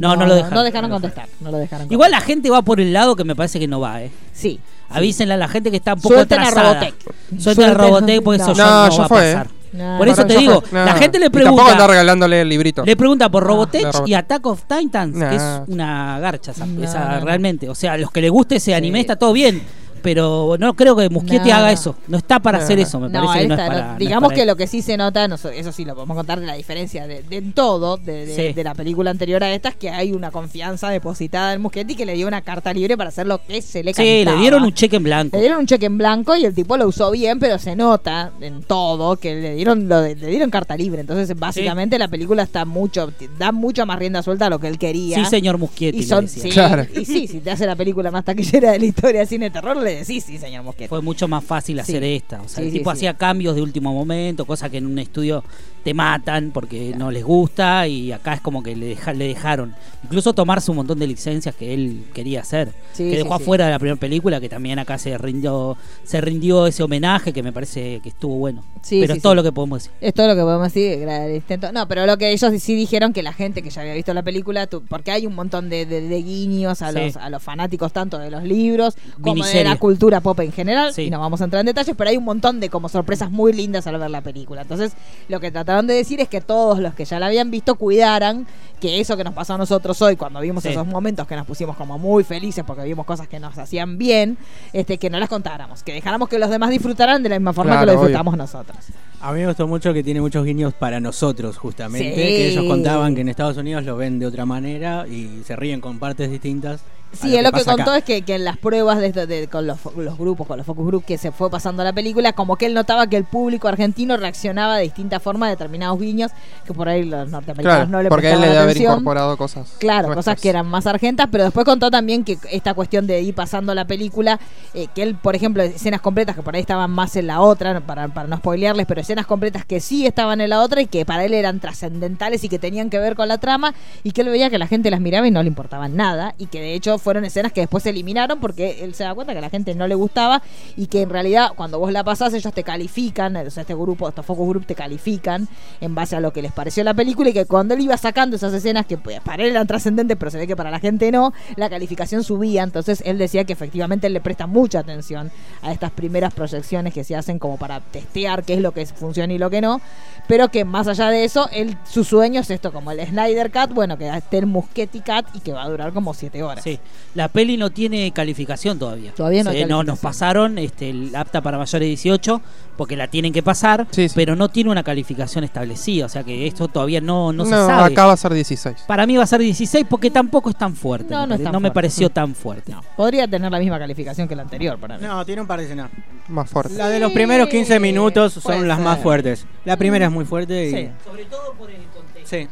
No, 0.00 0.16
no, 0.16 0.26
lo 0.26 0.34
dejaron. 0.34 0.54
No 0.54 0.62
dejaron 0.64 0.90
contestar, 0.90 1.28
no 1.40 1.50
lo 1.50 1.58
dejaron 1.58 1.86
Igual 1.92 2.10
la 2.10 2.20
gente 2.20 2.50
va 2.50 2.62
por 2.62 2.80
el 2.80 2.92
lado 2.92 3.14
que 3.16 3.24
me 3.24 3.36
parece 3.36 3.58
que 3.60 3.68
no 3.68 3.80
va, 3.80 4.02
¿eh? 4.02 4.10
Sí. 4.32 4.58
Avísenle 4.88 5.34
a 5.34 5.36
la 5.36 5.46
gente 5.46 5.70
que 5.70 5.76
está 5.76 5.94
un 5.94 6.00
poco 6.00 6.14
Suelten 6.14 6.38
a 6.40 6.42
atrasada. 6.48 6.72
Robotech. 6.74 6.94
Suelten 7.40 7.70
a 7.70 7.74
Robotech 7.74 8.22
porque 8.22 8.42
eso 8.42 8.50
No. 8.50 8.54
ya 8.56 8.64
No, 8.64 8.86
no, 8.86 8.90
ya 8.90 8.98
va 8.98 9.04
a 9.04 9.08
fue, 9.08 9.30
¿eh? 9.30 9.34
pasar. 9.34 9.50
No, 9.72 9.98
Por 9.98 10.08
eso 10.08 10.26
te 10.26 10.36
digo, 10.36 10.60
fue. 10.62 10.78
No. 10.80 10.84
la 10.84 10.94
gente 10.94 11.18
le 11.20 11.26
Y 11.26 11.30
tampoco 11.30 11.60
anda 11.60 11.64
pregunta, 11.64 11.86
regalándole 11.86 12.40
el 12.40 12.48
librito. 12.48 12.84
le 12.84 12.96
pregunta 12.96 13.28
por 13.28 13.44
Robotech 13.44 13.86
y 14.04 14.14
Attack 14.14 14.44
of 14.46 14.62
Titans, 14.66 15.16
que 15.16 15.36
es 15.36 15.42
una 15.68 16.18
garcha 16.18 16.50
esa, 16.50 16.66
No, 16.66 16.82
esa 16.82 17.20
realmente. 17.20 17.68
O 17.68 17.74
sea, 17.76 17.96
los 17.96 18.10
que 18.10 18.20
les 18.20 18.32
guste 18.32 18.56
ese 18.56 18.64
Sí. 18.66 18.72
anime 18.72 18.98
está 19.00 19.14
todo 19.14 19.32
bien. 19.32 19.62
Pero 20.02 20.56
no 20.58 20.74
creo 20.74 20.96
que 20.96 21.08
Muschietti 21.08 21.48
No, 21.48 21.54
haga 21.56 21.66
no. 21.66 21.72
eso. 21.72 21.96
No 22.08 22.16
está 22.18 22.40
para 22.40 22.58
No, 22.58 22.64
hacer 22.64 22.76
no. 22.78 22.82
eso, 22.82 23.00
me 23.00 23.08
No, 23.08 23.24
parece 23.26 23.42
que 23.42 23.48
no 23.48 23.54
es 23.54 23.60
para. 23.60 23.80
no- 23.82 23.86
no 23.88 23.92
es 23.94 23.98
digamos 23.98 24.28
para 24.28 24.34
que 24.34 24.40
él. 24.42 24.46
lo 24.48 24.56
que 24.56 24.66
sí 24.66 24.82
se 24.82 24.96
nota, 24.96 25.28
no 25.28 25.36
so- 25.36 25.50
eso 25.50 25.72
sí 25.72 25.84
lo 25.84 25.94
podemos 25.94 26.16
contar 26.16 26.40
de 26.40 26.46
la 26.46 26.54
diferencia 26.54 27.06
de, 27.06 27.22
de 27.22 27.36
en 27.36 27.52
todo, 27.52 27.96
de, 27.96 28.26
de- 28.26 28.34
Sí. 28.34 28.52
de 28.52 28.64
la 28.64 28.74
película 28.74 29.10
anterior 29.10 29.42
a 29.44 29.52
esta, 29.52 29.70
es 29.70 29.76
que 29.76 29.90
hay 29.90 30.12
una 30.12 30.30
confianza 30.30 30.88
depositada 30.90 31.52
en 31.54 31.62
Muschetti 31.62 31.94
que 31.94 32.06
le 32.06 32.14
dio 32.14 32.26
una 32.26 32.42
carta 32.42 32.72
libre 32.72 32.96
para 32.96 33.08
hacer 33.08 33.26
lo 33.26 33.42
que 33.44 33.62
se 33.62 33.82
le 33.82 33.94
Sí, 33.94 34.02
le 34.02 34.24
cantaba. 34.24 34.40
dieron 34.40 34.62
un 34.64 34.72
cheque 34.74 34.96
en 34.96 35.02
blanco. 35.02 35.36
Le 35.36 35.42
dieron 35.42 35.60
un 35.60 35.66
cheque 35.66 35.86
en 35.86 35.98
blanco 35.98 36.36
y 36.36 36.44
el 36.44 36.54
tipo 36.54 36.76
lo 36.76 36.86
usó 36.88 37.10
bien, 37.10 37.38
pero 37.38 37.58
se 37.58 37.76
nota 37.76 38.30
en 38.40 38.62
todo 38.62 39.16
que 39.16 39.34
le 39.34 39.54
dieron 39.54 39.88
lo 39.88 40.00
de- 40.00 40.16
le 40.16 40.26
dieron 40.28 40.50
carta 40.50 40.76
libre. 40.76 41.00
Entonces, 41.00 41.38
básicamente 41.38 41.98
la 41.98 42.08
película 42.08 42.42
está 42.42 42.64
mucho 42.64 43.12
da 43.38 43.52
mucho 43.52 43.86
más 43.86 43.98
rienda 43.98 44.22
suelta 44.22 44.46
a 44.46 44.50
lo 44.50 44.58
que 44.58 44.68
él 44.68 44.78
quería. 44.78 45.16
Sí, 45.16 45.24
señor 45.26 45.58
Muschietti. 45.58 45.98
Y 45.98 46.02
son, 46.04 46.28
sí, 46.28 46.48
Claro. 46.50 46.86
y 46.94 47.04
sí, 47.04 47.26
si 47.26 47.40
te 47.40 47.50
hace 47.50 47.66
la 47.66 47.76
película 47.76 48.10
más 48.10 48.24
taquillera 48.24 48.72
de 48.72 48.78
la 48.78 48.84
historia 48.84 49.20
de 49.20 49.26
cine 49.26 49.46
de 49.46 49.50
terror, 49.50 49.76
le 49.76 49.89
decís, 49.96 50.24
sí, 50.24 50.38
señor 50.38 50.62
Mosquete. 50.64 50.88
Fue 50.88 51.02
mucho 51.02 51.28
más 51.28 51.44
fácil 51.44 51.76
Sí. 51.76 51.80
hacer 51.80 52.04
esta. 52.04 52.40
O 52.42 52.48
sea, 52.48 52.56
Sí, 52.58 52.62
el 52.66 52.72
sí, 52.72 52.78
tipo 52.78 52.90
sí. 52.90 52.96
hacía 52.98 53.14
cambios 53.14 53.54
de 53.56 53.62
último 53.62 53.92
momento, 53.92 54.44
cosa 54.44 54.68
que 54.70 54.78
en 54.78 54.86
un 54.86 54.98
estudio 54.98 55.44
te 55.84 55.94
matan 55.94 56.50
porque 56.52 56.94
no 56.96 57.10
les 57.10 57.24
gusta 57.24 57.86
y 57.88 58.12
acá 58.12 58.34
es 58.34 58.40
como 58.40 58.62
que 58.62 58.76
le, 58.76 58.86
deja- 58.86 59.12
le 59.14 59.28
dejaron 59.28 59.74
incluso 60.04 60.32
tomarse 60.32 60.70
un 60.70 60.78
montón 60.78 60.98
de 60.98 61.06
licencias 61.06 61.54
que 61.54 61.74
él 61.74 62.04
quería 62.14 62.40
hacer. 62.40 62.72
Sí, 62.92 63.10
que 63.10 63.16
dejó 63.18 63.36
sí. 63.36 63.42
afuera 63.42 63.66
de 63.66 63.70
la 63.72 63.78
primera 63.78 63.98
película, 64.00 64.40
que 64.40 64.48
también 64.48 64.78
acá 64.78 64.98
se 64.98 65.16
rindió, 65.18 65.76
se 66.04 66.20
rindió 66.20 66.66
ese 66.66 66.82
homenaje 66.82 67.32
que 67.32 67.42
me 67.42 67.52
parece 67.52 68.00
que 68.02 68.08
estuvo 68.10 68.36
bueno. 68.36 68.64
Pero 68.88 69.12
es 69.14 69.22
todo 69.22 69.34
lo 69.34 69.42
que 69.42 69.52
podemos 69.52 69.80
decir. 69.82 69.92
Es 70.00 70.14
todo 70.14 70.26
lo 70.28 70.34
que 70.34 70.40
podemos 70.40 70.72
decir. 70.72 71.70
No, 71.72 71.86
pero 71.86 72.06
lo 72.06 72.16
que 72.16 72.32
ellos 72.32 72.50
sí 72.62 72.74
dijeron 72.74 73.12
que 73.12 73.22
la 73.22 73.32
gente 73.34 73.62
que 73.62 73.70
ya 73.70 73.82
había 73.82 73.94
visto 73.94 74.14
la 74.14 74.22
película, 74.22 74.66
porque 74.88 75.10
hay 75.10 75.26
un 75.26 75.34
montón 75.34 75.68
de, 75.68 75.84
de- 75.86 76.00
de 76.08 76.22
guiños 76.22 76.80
a 76.82 76.92
los, 76.92 77.16
a 77.16 77.28
los 77.30 77.42
fanáticos 77.42 77.92
tanto 77.92 78.18
de 78.18 78.30
los 78.30 78.42
libros 78.42 78.96
como 79.20 79.44
de 79.44 79.64
la 79.64 79.76
cultura 79.76 80.20
pop 80.20 80.40
en 80.40 80.52
general, 80.52 80.92
y 80.96 81.10
no 81.10 81.20
vamos 81.20 81.40
a 81.40 81.44
entrar 81.44 81.60
en 81.60 81.66
detalles, 81.66 81.94
pero 81.96 82.10
hay 82.10 82.16
un 82.16 82.24
montón 82.24 82.58
de 82.60 82.68
como 82.70 82.88
sorpresas 82.88 83.30
muy 83.30 83.52
lindas 83.52 83.86
al 83.86 83.98
ver 83.98 84.10
la 84.10 84.22
película. 84.22 84.62
Entonces, 84.62 84.92
lo 85.28 85.40
que 85.40 85.50
trataron 85.70 85.86
de 85.86 85.94
decir 85.94 86.20
es 86.20 86.28
que 86.28 86.40
todos 86.40 86.80
los 86.80 86.94
que 86.94 87.04
ya 87.04 87.18
la 87.20 87.26
habían 87.26 87.50
visto 87.50 87.76
cuidaran 87.76 88.46
que 88.80 88.98
eso 89.00 89.16
que 89.16 89.22
nos 89.24 89.34
pasó 89.34 89.54
a 89.54 89.58
nosotros 89.58 90.00
hoy, 90.02 90.16
cuando 90.16 90.40
vimos 90.40 90.62
Sí. 90.62 90.70
esos 90.70 90.86
momentos 90.86 91.26
que 91.26 91.36
nos 91.36 91.46
pusimos 91.46 91.76
como 91.76 91.96
muy 91.98 92.24
felices 92.24 92.64
porque 92.66 92.82
vimos 92.84 93.04
cosas 93.06 93.28
que 93.28 93.38
nos 93.38 93.56
hacían 93.58 93.98
bien, 93.98 94.36
este 94.72 94.98
que 94.98 95.10
no 95.10 95.18
las 95.18 95.28
contáramos, 95.28 95.82
que 95.82 95.92
dejáramos 95.92 96.28
que 96.28 96.38
los 96.38 96.50
demás 96.50 96.70
disfrutaran 96.70 97.22
de 97.22 97.28
la 97.28 97.38
misma 97.38 97.52
forma 97.52 97.72
Claro, 97.72 97.80
que 97.82 97.86
lo 97.86 97.92
obvio. 97.92 98.08
disfrutamos 98.08 98.36
nosotros. 98.36 98.78
A 99.20 99.32
mí 99.32 99.40
me 99.40 99.46
gustó 99.46 99.68
mucho 99.68 99.92
que 99.92 100.02
tiene 100.02 100.20
muchos 100.20 100.44
guiños 100.44 100.72
para 100.72 100.98
nosotros, 100.98 101.58
justamente. 101.58 102.08
Sí. 102.10 102.14
Que 102.16 102.48
ellos 102.48 102.64
contaban 102.64 103.14
que 103.14 103.20
en 103.20 103.28
Estados 103.28 103.56
Unidos 103.58 103.84
lo 103.84 103.96
ven 103.96 104.18
de 104.18 104.26
otra 104.26 104.46
manera 104.46 105.06
y 105.06 105.42
se 105.44 105.54
ríen 105.56 105.80
con 105.82 105.98
partes 105.98 106.30
distintas. 106.30 106.80
Sí, 107.12 107.36
él 107.36 107.44
lo 107.44 107.52
que 107.52 107.64
contó 107.64 107.82
acá. 107.82 107.98
es 107.98 108.04
que, 108.04 108.22
que 108.22 108.36
en 108.36 108.44
las 108.44 108.56
pruebas 108.56 108.98
de, 109.00 109.48
con 109.50 109.66
los, 109.66 109.78
los 109.96 110.16
grupos, 110.16 110.46
con 110.46 110.56
los 110.58 110.66
focus 110.66 110.86
group 110.86 111.04
que 111.04 111.18
se 111.18 111.32
fue 111.32 111.50
pasando 111.50 111.82
la 111.82 111.92
película, 111.92 112.32
como 112.32 112.56
que 112.56 112.66
él 112.66 112.74
notaba 112.74 113.06
que 113.08 113.16
el 113.16 113.24
público 113.24 113.68
argentino 113.68 114.16
reaccionaba 114.16 114.76
de 114.76 114.84
distinta 114.84 115.18
forma 115.20 115.46
a 115.46 115.50
determinados 115.50 115.98
guiños 115.98 116.30
que 116.64 116.72
por 116.72 116.88
ahí 116.88 117.04
los 117.04 117.28
norteamericanos 117.28 117.60
Claro, 117.60 117.90
no 117.90 118.02
le 118.02 118.08
porque 118.08 118.30
él 118.32 118.40
le 118.40 118.46
debe 118.46 118.58
haber 118.58 118.70
atención. 118.70 118.92
incorporado 118.92 119.36
cosas. 119.36 119.74
Claro, 119.78 120.08
nuestras. 120.08 120.24
cosas 120.36 120.40
que 120.40 120.48
eran 120.50 120.66
más 120.66 120.86
argentas, 120.86 121.28
pero 121.30 121.44
después 121.44 121.64
contó 121.64 121.90
también 121.90 122.24
que 122.24 122.38
esta 122.50 122.74
cuestión 122.74 123.06
de 123.06 123.20
ir 123.20 123.34
pasando 123.34 123.74
la 123.74 123.84
película, 123.86 124.38
eh, 124.74 124.86
que 124.94 125.02
él, 125.02 125.14
por 125.16 125.34
ejemplo, 125.34 125.62
escenas 125.62 126.00
completas 126.00 126.36
que 126.36 126.42
por 126.42 126.54
ahí 126.54 126.60
estaban 126.60 126.90
más 126.90 127.16
en 127.16 127.26
la 127.26 127.40
otra, 127.40 127.80
para, 127.80 128.08
para 128.08 128.28
no 128.28 128.36
spoilearles, 128.36 128.86
pero 128.86 129.00
escenas 129.00 129.26
completas 129.26 129.64
que 129.64 129.80
sí 129.80 130.06
estaban 130.06 130.40
en 130.40 130.50
la 130.50 130.60
otra 130.62 130.80
y 130.80 130.86
que 130.86 131.04
para 131.04 131.24
él 131.24 131.34
eran 131.34 131.60
trascendentales 131.60 132.44
y 132.44 132.48
que 132.48 132.58
tenían 132.58 132.88
que 132.90 132.98
ver 132.98 133.16
con 133.16 133.28
la 133.28 133.38
trama, 133.38 133.74
y 134.04 134.12
que 134.12 134.20
él 134.22 134.28
veía 134.28 134.48
que 134.50 134.58
la 134.58 134.66
gente 134.66 134.90
las 134.90 135.00
miraba 135.00 135.26
y 135.26 135.30
no 135.30 135.42
le 135.42 135.48
importaban 135.48 135.96
nada, 135.96 136.34
y 136.38 136.46
que 136.46 136.60
de 136.60 136.74
hecho 136.74 136.98
fueron 137.00 137.24
escenas 137.24 137.52
que 137.52 137.60
después 137.62 137.82
se 137.82 137.90
eliminaron 137.90 138.40
porque 138.40 138.84
él 138.84 138.94
se 138.94 139.04
da 139.04 139.14
cuenta 139.14 139.32
que 139.32 139.38
a 139.38 139.42
la 139.42 139.50
gente 139.50 139.74
no 139.74 139.86
le 139.86 139.94
gustaba 139.94 140.42
y 140.76 140.86
que 140.86 141.02
en 141.02 141.10
realidad 141.10 141.50
cuando 141.56 141.78
vos 141.78 141.92
la 141.92 142.04
pasás 142.04 142.34
ellos 142.34 142.52
te 142.52 142.62
califican, 142.62 143.36
o 143.36 143.50
sea, 143.50 143.62
este 143.62 143.74
grupo, 143.74 144.08
estos 144.08 144.24
focus 144.24 144.48
group 144.48 144.66
te 144.66 144.74
califican 144.74 145.48
en 145.80 145.94
base 145.94 146.16
a 146.16 146.20
lo 146.20 146.32
que 146.32 146.42
les 146.42 146.52
pareció 146.52 146.84
la 146.84 146.94
película 146.94 147.30
y 147.30 147.32
que 147.32 147.46
cuando 147.46 147.74
él 147.74 147.80
iba 147.80 147.96
sacando 147.96 148.36
esas 148.36 148.52
escenas 148.52 148.86
que 148.86 148.98
pues, 148.98 149.20
para 149.20 149.42
él 149.42 149.50
eran 149.50 149.66
trascendentes, 149.66 150.16
pero 150.16 150.30
se 150.30 150.38
ve 150.38 150.46
que 150.46 150.56
para 150.56 150.70
la 150.70 150.80
gente 150.80 151.10
no, 151.10 151.32
la 151.56 151.68
calificación 151.70 152.24
subía, 152.24 152.62
entonces 152.62 153.02
él 153.04 153.18
decía 153.18 153.44
que 153.44 153.52
efectivamente 153.52 154.06
él 154.06 154.12
le 154.12 154.20
presta 154.20 154.46
mucha 154.46 154.80
atención 154.80 155.30
a 155.62 155.72
estas 155.72 155.90
primeras 155.90 156.34
proyecciones 156.34 156.92
que 156.94 157.04
se 157.04 157.16
hacen 157.16 157.38
como 157.38 157.56
para 157.56 157.80
testear 157.80 158.44
qué 158.44 158.54
es 158.54 158.60
lo 158.60 158.72
que 158.72 158.86
funciona 158.86 159.32
y 159.32 159.38
lo 159.38 159.50
que 159.50 159.60
no, 159.60 159.80
pero 160.26 160.48
que 160.48 160.64
más 160.64 160.88
allá 160.88 161.08
de 161.10 161.24
eso, 161.24 161.48
él, 161.52 161.76
su 161.88 162.04
sueño 162.04 162.40
es 162.40 162.50
esto, 162.50 162.72
como 162.72 162.90
el 162.90 163.04
Snyder 163.06 163.50
Cut, 163.50 163.74
bueno, 163.74 163.98
que 163.98 164.08
esté 164.08 164.38
el 164.38 164.46
Muschetti 164.46 165.00
Cut 165.00 165.26
y 165.34 165.40
que 165.40 165.52
va 165.52 165.62
a 165.62 165.68
durar 165.68 165.92
como 165.92 166.14
siete 166.14 166.42
horas. 166.42 166.64
Sí, 166.64 166.78
la 167.14 167.28
peli 167.28 167.56
no 167.56 167.70
tiene 167.70 168.12
calificación 168.12 168.78
todavía. 168.78 169.12
Todavía 169.12 169.42
no 169.42 169.50
Sí, 169.52 169.64
no, 169.64 169.82
nos 169.82 169.98
pasaron 169.98 170.58
este, 170.58 170.90
el 170.90 171.14
apta 171.16 171.40
para 171.40 171.58
mayores 171.58 171.80
de 171.80 171.86
18 171.88 172.40
porque 172.76 172.96
la 172.96 173.08
tienen 173.08 173.32
que 173.32 173.42
pasar, 173.42 173.86
Sí, 173.90 174.08
sí. 174.08 174.12
pero 174.14 174.36
no 174.36 174.48
tiene 174.48 174.70
una 174.70 174.82
calificación 174.82 175.42
establecida. 175.44 176.06
O 176.06 176.08
sea 176.08 176.22
que 176.24 176.46
esto 176.46 176.68
todavía 176.68 177.00
no, 177.00 177.32
no, 177.32 177.44
No, 177.44 177.44
se 177.44 177.50
sabe. 177.50 177.92
acá 177.92 178.06
va 178.06 178.12
a 178.12 178.16
ser 178.16 178.32
16. 178.32 178.84
Para 178.86 179.06
mí 179.06 179.16
va 179.16 179.24
a 179.24 179.26
ser 179.26 179.40
16 179.40 179.86
porque 179.90 180.10
tampoco 180.10 180.50
es 180.50 180.56
tan 180.56 180.74
fuerte. 180.76 181.12
No, 181.12 181.22
me 181.22 181.26
no 181.26 181.34
es 181.34 181.38
pare- 181.40 181.44
tan 181.44 181.52
no 181.52 181.60
me 181.60 181.64
fuerte. 181.68 181.74
pareció 181.74 182.10
tan 182.10 182.34
fuerte. 182.34 182.74
Podría 182.96 183.26
tener 183.28 183.50
la 183.50 183.58
misma 183.58 183.78
calificación 183.78 184.28
que 184.28 184.36
la 184.36 184.42
anterior 184.42 184.78
para 184.78 184.96
mí. 184.96 185.04
No, 185.04 185.24
tiene 185.26 185.40
un 185.42 185.46
par 185.48 185.58
de 185.58 185.64
escenas. 185.66 185.90
Más 186.28 186.48
fuerte. 186.48 186.74
La 186.74 186.88
de 186.88 187.00
los 187.00 187.10
primeros 187.12 187.48
15 187.48 187.80
minutos 187.80 188.38
puede 188.42 188.58
son 188.60 188.68
las 188.68 188.76
ser. 188.78 188.84
más 188.84 188.98
fuertes. 189.00 189.46
La 189.64 189.76
primera 189.76 190.06
es 190.06 190.12
muy 190.12 190.24
fuerte 190.24 190.68
y. 190.68 190.70
Sí. 190.70 190.88
Sobre 191.04 191.24
todo 191.24 191.52
por 191.54 191.68
el 191.70 191.82
contexto. 191.94 192.36
Sí. 192.36 192.48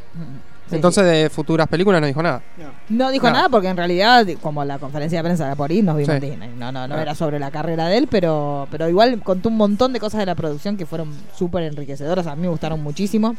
Sí, 0.69 0.75
Entonces 0.75 1.03
de 1.03 1.29
futuras 1.31 1.67
películas 1.67 1.99
no 1.99 2.05
dijo 2.07 2.21
nada. 2.21 2.41
No 2.89 3.09
dijo 3.09 3.25
Nada. 3.25 3.37
nada 3.37 3.49
porque 3.49 3.69
en 3.69 3.77
realidad, 3.77 4.25
como 4.41 4.63
la 4.63 4.77
conferencia 4.77 5.17
de 5.19 5.23
prensa 5.23 5.49
de 5.49 5.55
por 5.55 5.71
ahí, 5.71 5.81
nos 5.81 5.97
vimos 5.97 6.13
Sí. 6.15 6.19
Disney. 6.29 6.49
No, 6.57 6.71
no, 6.71 6.87
no 6.87 6.93
Ah. 6.95 7.01
era 7.01 7.15
sobre 7.15 7.39
la 7.39 7.49
carrera 7.49 7.87
de 7.87 7.97
él, 7.97 8.07
pero, 8.09 8.67
pero 8.69 8.87
igual 8.87 9.19
contó 9.23 9.49
un 9.49 9.57
montón 9.57 9.93
de 9.93 9.99
cosas 9.99 10.19
de 10.19 10.27
la 10.27 10.35
producción 10.35 10.77
que 10.77 10.85
fueron 10.85 11.11
súper 11.35 11.63
enriquecedoras. 11.63 12.27
A 12.27 12.35
mí 12.35 12.43
me 12.43 12.49
gustaron 12.49 12.83
muchísimo. 12.83 13.35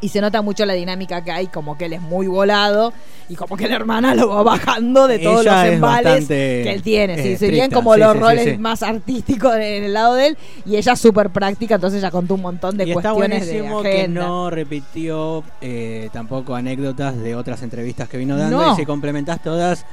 Y 0.00 0.10
se 0.10 0.20
nota 0.20 0.42
mucho 0.42 0.66
la 0.66 0.74
dinámica 0.74 1.24
que 1.24 1.32
hay, 1.32 1.46
como 1.46 1.78
que 1.78 1.86
él 1.86 1.94
es 1.94 2.02
muy 2.02 2.26
volado 2.26 2.92
y 3.30 3.34
como 3.34 3.56
que 3.56 3.66
la 3.66 3.76
hermana 3.76 4.14
lo 4.14 4.28
va 4.28 4.42
bajando 4.42 5.06
de 5.08 5.18
todos 5.18 5.40
Ella 5.40 5.56
los 5.56 5.64
es 5.66 5.72
embales 5.72 6.28
que 6.28 6.70
él 6.70 6.82
tiene. 6.82 7.14
eh, 7.14 7.22
Sí, 7.22 7.36
serían 7.38 7.70
como 7.70 7.94
sí, 7.94 8.00
los 8.00 8.12
sí, 8.12 8.18
roles 8.18 8.44
sí. 8.44 8.58
más 8.58 8.82
artísticos 8.82 9.54
en 9.54 9.84
el 9.84 9.94
lado 9.94 10.14
de 10.14 10.26
él 10.28 10.38
y 10.66 10.76
ella 10.76 10.96
súper 10.96 11.30
práctica, 11.30 11.76
entonces 11.76 12.00
ella 12.00 12.10
contó 12.10 12.34
un 12.34 12.42
montón 12.42 12.76
de 12.76 12.84
y 12.86 12.90
está 12.90 13.12
cuestiones 13.12 13.46
de 13.46 13.62
que 13.82 13.88
agenda. 14.00 14.26
no 14.26 14.50
repitió 14.50 15.42
eh, 15.62 16.10
tampoco 16.12 16.54
anécdotas 16.54 17.18
de 17.18 17.34
otras 17.34 17.62
entrevistas 17.62 18.06
que 18.08 18.18
vino 18.18 18.36
dando. 18.36 18.60
No. 18.60 18.72
Y 18.74 18.76
si 18.76 18.84
complementás 18.84 19.42
todas, 19.42 19.86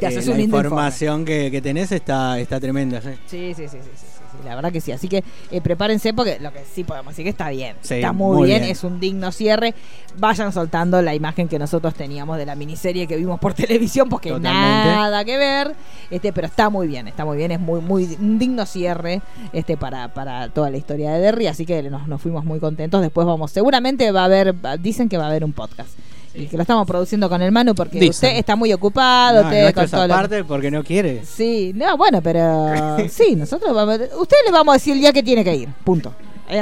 eh, 0.00 0.20
la 0.26 0.40
información 0.40 1.24
que, 1.24 1.50
que 1.52 1.62
tenés 1.62 1.92
está, 1.92 2.38
está 2.40 2.58
tremenda. 2.58 3.00
sí, 3.00 3.10
sí, 3.28 3.54
sí, 3.54 3.68
sí, 3.68 3.78
sí, 3.94 4.06
la 4.44 4.54
verdad 4.54 4.72
que 4.72 4.80
sí. 4.80 4.92
Así 4.92 5.08
que 5.08 5.22
eh, 5.50 5.60
prepárense 5.60 6.14
porque 6.14 6.38
lo 6.40 6.52
que 6.52 6.64
sí 6.64 6.84
podemos 6.84 7.12
decir 7.12 7.24
que 7.24 7.30
está 7.30 7.50
bien. 7.50 7.76
Sí, 7.80 7.94
está 7.94 8.12
muy, 8.12 8.36
muy 8.36 8.48
bien, 8.48 8.60
bien. 8.60 8.72
es 8.72 8.84
un 8.84 9.00
digno 9.00 9.32
cierre. 9.32 9.74
Vayan 10.18 10.52
soltando 10.52 11.00
la 11.02 11.14
imagen 11.14 11.48
que 11.48 11.58
nosotros 11.58 11.94
teníamos 11.94 12.38
de 12.38 12.46
la 12.46 12.54
miniserie 12.54 13.06
que 13.06 13.16
vimos 13.16 13.38
por 13.40 13.54
televisión 13.54 14.08
porque 14.08 14.30
Totalmente. 14.30 14.88
nada 14.90 15.24
que 15.24 15.36
ver. 15.36 15.74
Este, 16.10 16.32
pero 16.32 16.46
está 16.46 16.70
muy 16.70 16.86
bien, 16.86 17.08
está 17.08 17.24
muy 17.24 17.36
bien, 17.36 17.50
es 17.52 17.60
muy, 17.60 17.80
muy 17.80 18.16
un 18.20 18.38
digno 18.38 18.64
cierre 18.66 19.20
este 19.52 19.76
para, 19.76 20.08
para 20.14 20.48
toda 20.48 20.70
la 20.70 20.76
historia 20.76 21.12
de 21.12 21.20
Derry, 21.20 21.46
así 21.48 21.66
que 21.66 21.82
nos, 21.90 22.06
nos 22.06 22.20
fuimos 22.20 22.44
muy 22.44 22.60
contentos. 22.60 23.00
Después 23.00 23.26
vamos, 23.26 23.50
seguramente 23.50 24.10
va 24.12 24.22
a 24.22 24.24
haber, 24.26 24.54
dicen 24.80 25.08
que 25.08 25.18
va 25.18 25.24
a 25.24 25.28
haber 25.28 25.44
un 25.44 25.52
podcast. 25.52 25.90
Y 26.36 26.46
que 26.46 26.56
lo 26.56 26.62
estamos 26.62 26.86
produciendo 26.86 27.28
con 27.28 27.40
el 27.42 27.50
Manu 27.50 27.74
porque 27.74 27.98
Dicen. 27.98 28.10
usted 28.10 28.38
está 28.38 28.56
muy 28.56 28.72
ocupado, 28.72 29.42
No, 29.42 29.48
usted 29.48 29.74
con 29.74 29.88
todo 29.88 30.06
lo- 30.06 30.46
porque 30.46 30.70
no 30.70 30.84
quiere. 30.84 31.24
Sí, 31.24 31.72
no, 31.74 31.96
bueno, 31.96 32.20
pero 32.22 32.96
sí, 33.10 33.34
nosotros 33.36 33.74
vamos, 33.74 33.94
ustedes 34.18 34.42
le 34.44 34.52
vamos 34.52 34.72
a 34.72 34.76
decir 34.76 34.92
el 34.94 35.00
día 35.00 35.12
que 35.12 35.22
tiene 35.22 35.42
que 35.42 35.54
ir, 35.54 35.68
punto. 35.84 36.12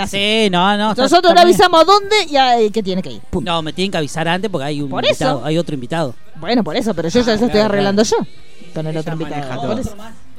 Sí, 0.08 0.48
no, 0.50 0.76
no. 0.78 0.94
Nosotros 0.94 1.30
está 1.32 1.34
le 1.34 1.40
avisamos 1.40 1.84
dónde 1.84 2.16
y 2.30 2.36
a- 2.36 2.56
que 2.72 2.82
tiene 2.82 3.02
que 3.02 3.10
ir, 3.12 3.20
punto. 3.28 3.50
No, 3.50 3.60
me 3.62 3.72
tienen 3.72 3.90
que 3.90 3.98
avisar 3.98 4.26
antes 4.28 4.50
porque 4.50 4.64
hay 4.66 4.80
un 4.80 4.88
Por 4.88 5.04
invitado, 5.04 5.38
eso. 5.38 5.46
hay 5.46 5.58
otro 5.58 5.74
invitado. 5.74 6.14
Bueno, 6.36 6.64
por 6.64 6.76
eso, 6.76 6.94
pero 6.94 7.08
yo 7.08 7.20
ya 7.20 7.32
Ah, 7.32 7.34
eso 7.34 7.44
estoy 7.46 7.60
claro, 7.60 7.66
arreglando 7.74 8.02
yo 8.02 8.16
con 8.74 8.86
el 8.86 8.92
Ella 8.92 9.00
otro 9.00 9.12
invitado. 9.12 9.80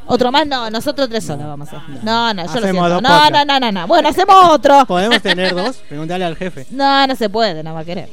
Otro 0.08 0.32
más, 0.32 0.46
no, 0.48 0.70
nosotros 0.70 1.10
tres 1.10 1.24
solos 1.26 1.46
vamos 1.48 1.68
a 1.74 1.78
hacer. 1.78 2.04
No, 2.04 2.34
no, 2.34 2.42
yo 2.44 2.48
lo 2.48 2.50
Hacemos 2.60 2.64
siento. 2.72 2.90
dos 2.90 3.02
No, 3.02 3.30
no, 3.32 3.46
no, 3.46 3.60
no, 3.60 3.72
no. 3.72 3.88
Bueno, 3.88 4.10
hacemos 4.10 4.36
otro. 4.50 4.86
¿Podemos 4.86 5.22
tener 5.22 5.56
dos? 5.56 5.78
Preguntale 5.90 6.26
al 6.26 6.36
jefe. 6.36 6.68
No, 6.70 7.08
no 7.08 7.16
se 7.16 7.28
puede, 7.30 7.64
no 7.64 7.74
va 7.74 7.80
a 7.80 7.86
querer. 7.86 8.10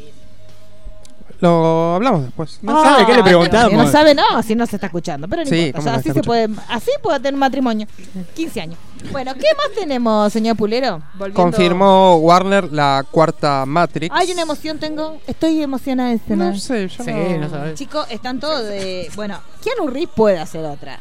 Lo 1.42 1.96
hablamos 1.96 2.22
después. 2.22 2.58
No 2.62 2.82
sabe 2.82 3.04
qué 3.04 3.12
le 3.14 3.20
Ah, 3.20 3.24
preguntamos. 3.24 3.72
no 3.72 3.90
sabe, 3.90 4.14
no, 4.14 4.42
si 4.44 4.54
no 4.54 4.64
se 4.64 4.76
está 4.76 4.86
escuchando. 4.86 5.26
Pero 5.28 5.42
no 5.42 5.48
Sí, 5.50 5.66
importa, 5.66 5.78
¿cómo 5.78 5.86
ya 5.86 5.92
no 5.92 5.98
así 5.98 6.10
se 6.12 6.22
puede, 6.22 6.48
así 6.68 6.90
puede 7.02 7.18
tener 7.18 7.34
un 7.34 7.40
matrimonio. 7.40 7.86
15 8.34 8.60
años. 8.60 8.78
Bueno, 9.10 9.34
¿qué 9.34 9.46
más 9.56 9.72
tenemos, 9.78 10.32
señor 10.32 10.56
Pulero? 10.56 11.02
Volviendo- 11.14 11.42
Confirmó 11.42 12.16
Warner 12.16 12.72
la 12.72 13.04
cuarta 13.10 13.66
Matrix. 13.66 14.14
Ay, 14.16 14.32
una 14.32 14.42
emoción 14.42 14.78
tengo. 14.78 15.20
Estoy 15.26 15.62
emocionada 15.62 16.10
de 16.10 16.14
este 16.16 16.36
No 16.36 16.50
no. 16.50 16.56
sé, 16.58 16.88
yo 16.88 17.04
Sí, 17.04 17.10
no... 17.12 17.38
no 17.38 17.50
sabes. 17.50 17.74
Chicos, 17.74 18.06
están 18.10 18.40
todos 18.40 18.64
de. 18.64 19.10
Bueno, 19.14 19.38
Keanu 19.62 19.88
Reeves 19.90 20.10
puede 20.14 20.38
hacer 20.38 20.64
otra. 20.64 21.00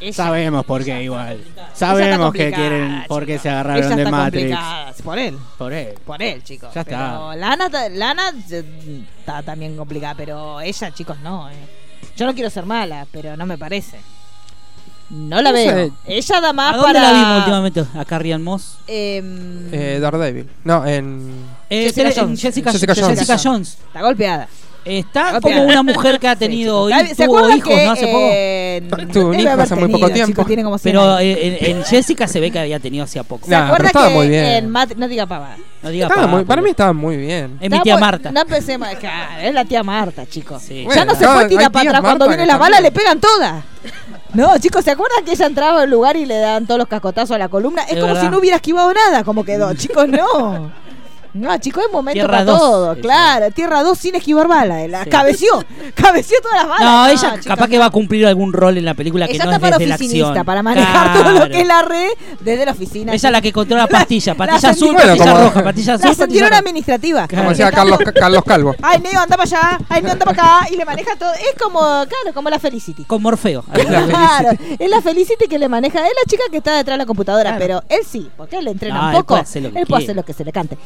Ella- 0.00 0.12
Sabemos 0.12 0.64
por 0.64 0.82
qué 0.84 1.02
igual. 1.04 1.42
Sabemos 1.74 2.32
que 2.32 2.50
complicada, 2.50 2.56
quieren 2.56 3.04
por 3.06 3.26
qué 3.26 3.32
chicos. 3.32 3.42
se 3.42 3.50
agarraron 3.50 3.84
Ella 3.84 3.96
de 3.96 4.02
está 4.02 4.10
Matrix. 4.10 4.42
complicada. 4.56 4.92
Por 5.04 5.18
él. 5.18 5.38
Por 5.58 5.72
él. 5.72 5.94
Por 6.04 6.22
él, 6.22 6.42
chicos. 6.44 6.74
Ya 6.74 6.80
está. 6.80 6.96
Pero 6.96 7.34
Lana, 7.36 7.70
ta- 7.70 7.88
Lana 7.90 8.32
eh, 8.50 9.04
está 9.20 9.42
también 9.42 9.76
complicada, 9.76 10.14
pero 10.16 10.60
ella, 10.60 10.90
chicos, 10.92 11.18
no. 11.22 11.48
eh. 11.50 11.54
Yo 12.16 12.24
no 12.26 12.34
quiero 12.34 12.48
ser 12.50 12.64
mala, 12.66 13.06
pero 13.12 13.36
no 13.36 13.44
me 13.46 13.58
parece. 13.58 13.98
No 15.10 15.40
la 15.40 15.52
veo. 15.52 15.70
sé. 15.72 15.92
Ella 16.06 16.40
da 16.40 16.52
más 16.52 16.74
¿A 16.74 16.76
dónde 16.78 16.92
para. 16.94 17.12
la 17.12 17.18
vimos 17.18 17.38
últimamente? 17.38 17.84
A 17.98 18.04
Carrie 18.04 18.32
Ann 18.34 18.42
Moss. 18.42 18.78
Em, 18.86 19.68
Eh, 19.72 19.98
Daredevil. 20.00 20.48
No, 20.64 20.84
en... 20.86 21.30
Eh, 21.70 21.84
Jessica 21.84 22.08
en 22.08 22.14
Jones. 22.14 22.40
Jessica, 22.40 22.72
Jessica 22.72 22.94
Jones. 22.94 23.18
Jessica 23.20 23.38
Jones. 23.42 23.78
Está 23.86 24.02
golpeada. 24.02 24.48
Está 24.84 25.32
Golpeada. 25.32 25.40
como 25.40 25.64
una 25.68 25.82
mujer 25.82 26.20
que 26.20 26.28
ha 26.28 26.34
Sí, 26.38 26.38
tenido 26.38 26.88
hi- 26.88 27.08
¿Se 27.16 27.26
tuvo 27.26 27.50
hijos, 27.50 27.64
que, 27.74 27.84
¿no? 27.86 27.90
Hace 27.90 28.06
poco. 28.06 28.18
eh, 28.30 28.88
Tuvo 29.12 29.28
un 29.30 29.40
hijo 29.40 29.50
hace 29.50 29.74
muy 29.74 29.88
poco 29.88 30.06
tenido, 30.06 30.14
tiempo. 30.14 30.30
chicos, 30.32 30.46
tiene 30.46 30.62
como 30.62 30.78
100 30.78 30.92
Pero 30.92 31.02
años. 31.10 31.20
eh, 31.22 31.58
en, 31.60 31.76
en 31.78 31.84
Jessica 31.84 32.28
se 32.28 32.38
ve 32.38 32.52
que 32.52 32.60
había 32.60 32.78
tenido 32.78 33.02
hacía 33.02 33.24
poco. 33.24 33.46
¿Se 33.46 33.50
Nah, 33.50 33.62
pero 33.62 33.66
acuerdan 33.66 33.86
estaba 33.88 34.08
que 34.10 34.14
muy 34.14 34.28
bien. 34.28 34.44
en 34.44 34.68
Mat- 34.70 34.94
no 34.96 35.08
diga 35.08 35.26
pavada? 35.26 35.56
No 35.82 35.90
diga 35.90 36.06
Estaba 36.06 36.22
pavada, 36.22 36.36
muy- 36.38 36.44
para 36.46 36.62
mí 36.62 36.70
estaba 36.70 36.92
muy 36.92 37.16
bien. 37.16 37.58
Es 37.60 37.68
mi 37.68 37.80
tía 37.80 37.96
Marta. 37.98 38.30
No 38.30 38.40
empecemos. 38.42 38.88
claro, 39.00 39.40
es 39.42 39.52
la 39.54 39.64
tía 39.64 39.82
Marta, 39.82 40.24
chicos. 40.24 40.62
Sí. 40.62 40.86
ya 40.94 41.04
no 41.04 41.16
se 41.16 41.26
puede 41.26 41.48
tirar 41.48 41.72
para 41.72 41.88
atrás. 41.90 42.02
Cuando 42.02 42.28
viene 42.28 42.46
la 42.46 42.56
bala 42.56 42.80
le 42.80 42.92
pegan 42.92 43.18
todas. 43.20 43.64
No, 44.36 44.58
chicos, 44.58 44.84
¿se 44.84 44.90
acuerdan 44.90 45.24
que 45.24 45.32
ella 45.32 45.46
entraba 45.46 45.80
al 45.82 45.90
lugar 45.90 46.16
y 46.16 46.26
le 46.26 46.38
daban 46.38 46.66
todos 46.66 46.78
los 46.78 46.88
cascotazos 46.88 47.32
a 47.32 47.38
la 47.38 47.48
columna? 47.48 47.82
Es, 47.82 47.92
Es 47.92 47.94
como 48.00 48.06
verdad. 48.08 48.20
si 48.22 48.28
no 48.28 48.38
hubiera 48.38 48.56
esquivado 48.56 48.92
nada, 48.92 49.24
como 49.24 49.44
quedó. 49.44 49.72
Chicos, 49.74 50.06
no. 50.08 50.70
No, 51.36 51.56
chicos, 51.58 51.84
es 51.86 51.92
momento 51.92 52.14
Tierra 52.14 52.30
para 52.32 52.44
dos, 52.44 52.58
todo, 52.60 52.96
claro. 53.00 53.50
Tierra 53.50 53.82
2 53.82 53.98
sin 53.98 54.14
esquivar 54.14 54.48
balas. 54.48 54.88
La 54.88 55.04
Sí. 55.04 55.10
cabeció, 55.10 55.64
cabeció 55.94 56.36
todas 56.42 56.56
las 56.58 56.68
balas. 56.68 56.84
No, 56.84 57.06
ella 57.08 57.40
capaz 57.44 57.68
que 57.68 57.78
va 57.78 57.86
a 57.86 57.90
cumplir 57.90 58.26
algún 58.26 58.52
rol 58.52 58.78
en 58.78 58.84
la 58.84 58.94
película 58.94 59.26
que 59.26 59.34
Ella 59.34 59.44
no 59.44 59.50
está 59.52 59.56
es 59.56 59.60
para 59.62 59.78
desde 59.78 59.88
la 59.88 59.94
oficinista, 59.96 60.28
acción. 60.28 60.46
para 60.46 60.62
manejar 60.62 61.12
todo 61.22 61.30
lo 61.32 61.48
que 61.48 61.60
es 61.60 61.66
la 61.66 61.82
red 61.82 62.08
desde 62.40 62.64
la 62.64 62.72
oficina. 62.72 63.12
Ella 63.12 63.28
es 63.28 63.32
la 63.32 63.40
que 63.40 63.52
controla 63.52 63.86
pastillas, 63.88 64.36
La- 64.36 64.46
patilla 64.46 64.68
la 64.68 64.70
azul, 64.70 64.92
Bueno, 64.94 65.16
como- 65.16 65.38
roja, 65.38 65.64
patilla 65.64 65.94
azul, 65.94 66.10
La 66.50 66.58
administrativa. 66.58 67.28
Como 67.28 67.50
decía 67.50 67.70
Carlos, 67.70 67.98
Carlos 68.14 68.42
Calvo. 68.44 68.74
Ay, 68.82 69.00
Neo, 69.00 69.20
anda 69.20 69.36
para 69.36 69.42
allá. 69.42 69.78
Ay, 69.88 70.02
Neo, 70.02 70.12
anda 70.12 70.24
para 70.24 70.42
acá. 70.60 70.68
Y 70.72 70.76
le 70.76 70.84
maneja 70.84 71.16
todo. 71.16 71.32
Es 71.34 71.60
como, 71.60 71.78
claro, 71.80 72.32
como 72.34 72.48
la 72.50 72.58
Felicity. 72.58 73.04
Con 73.04 73.22
Morfeo. 73.22 73.62
Claro, 73.62 74.50
es 74.78 74.90
la 74.90 75.00
Felicity 75.02 75.46
que 75.48 75.58
le 75.58 75.68
maneja. 75.68 75.98
Es 76.06 76.12
la 76.24 76.30
chica 76.30 76.42
que 76.50 76.58
está 76.58 76.76
detrás 76.76 76.94
de 76.94 76.98
la 76.98 77.06
computadora, 77.06 77.56
pero 77.58 77.82
él 77.88 78.00
sí, 78.08 78.28
porque 78.36 78.56
él 78.58 78.64
le 78.64 78.70
entrena 78.72 78.94
No, 78.96 79.02
un 79.02 79.08
él 79.10 79.16
poco. 79.24 79.42
puede 79.42 79.68
Él 79.80 79.86
puede 79.86 80.02
hacer 80.04 80.16
lo 80.16 80.24
que 80.24 80.32
se 80.32 80.44
le 80.44 80.52
cante. 80.52 80.78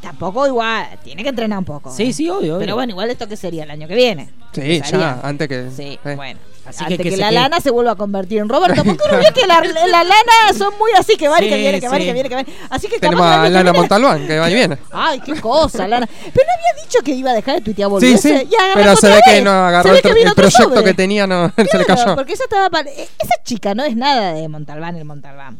Tampoco 0.00 0.46
igual, 0.46 0.86
tiene 1.02 1.22
que 1.24 1.28
entrenar 1.30 1.58
un 1.58 1.64
poco. 1.64 1.90
Sí, 1.90 2.12
sí, 2.12 2.28
obvio, 2.30 2.54
obvio. 2.54 2.58
Pero 2.60 2.74
bueno, 2.76 2.92
igual 2.92 3.10
esto 3.10 3.26
que 3.28 3.36
sería 3.36 3.64
el 3.64 3.70
año 3.70 3.88
que 3.88 3.94
viene. 3.96 4.30
Sí, 4.52 4.80
ya, 4.90 5.20
antes 5.22 5.48
que. 5.48 5.70
Sí, 5.76 5.98
eh. 6.04 6.14
bueno. 6.14 6.38
Así 6.66 6.84
Antes 6.84 6.98
que 6.98 7.04
que, 7.04 7.10
que 7.10 7.16
la 7.16 7.28
quede. 7.30 7.40
lana 7.40 7.60
se 7.60 7.70
vuelva 7.70 7.92
a 7.92 7.94
convertir 7.94 8.40
en 8.40 8.48
Roberto. 8.48 8.84
Porque 8.84 9.02
uno 9.08 9.16
ve 9.18 9.24
que 9.34 9.46
la, 9.46 9.58
la 9.60 10.04
lana 10.04 10.52
son 10.56 10.74
muy 10.78 10.90
así, 10.98 11.16
que 11.16 11.26
van 11.26 11.42
y 11.42 11.48
que 11.48 11.54
Sí, 11.54 11.60
viene, 11.62 11.80
que 11.80 11.88
van 11.88 11.96
y 11.96 12.00
sí. 12.02 12.06
que 12.08 12.12
viene, 12.12 12.28
que 12.28 12.34
van. 12.34 12.46
Así 12.68 12.88
que 12.88 12.98
Tenemos 13.00 13.24
capaz 13.24 13.40
a 13.40 13.44
que 13.44 13.50
Lana 13.50 13.72
Montalbán, 13.72 14.26
que 14.26 14.38
va 14.38 14.50
y 14.50 14.54
viene. 14.54 14.78
Ay, 14.92 15.20
qué 15.20 15.40
cosa, 15.40 15.88
Lana. 15.88 16.06
Pero 16.06 16.46
no 16.46 16.52
había 16.52 16.84
dicho 16.84 16.98
que 17.02 17.12
iba 17.12 17.30
a 17.30 17.34
dejar 17.34 17.54
de 17.56 17.60
tuitear 17.62 17.88
Sí, 17.88 17.90
boludeces. 17.92 18.40
sí. 18.42 18.48
Y 18.50 18.54
agarró 18.54 18.74
Pero 18.82 18.96
se 18.96 19.08
ve 19.08 19.20
que 19.24 19.40
no 19.40 19.50
agarró 19.50 19.94
el, 19.94 20.02
proyecto 20.02 20.50
sobre. 20.50 20.84
que 20.84 20.94
tenía, 20.94 21.26
no, 21.26 21.48
se 21.56 21.62
le 21.78 21.84
Claro, 21.86 21.86
cayó. 22.04 22.14
Porque 22.16 22.34
ella 22.34 22.44
estaba. 22.44 22.80
e- 22.82 23.08
Esa 23.18 23.34
chica 23.44 23.74
no 23.74 23.84
es 23.84 23.96
nada 23.96 24.34
de 24.34 24.46
Montalbán, 24.48 24.94
el 24.96 25.06
Montalbán. 25.06 25.58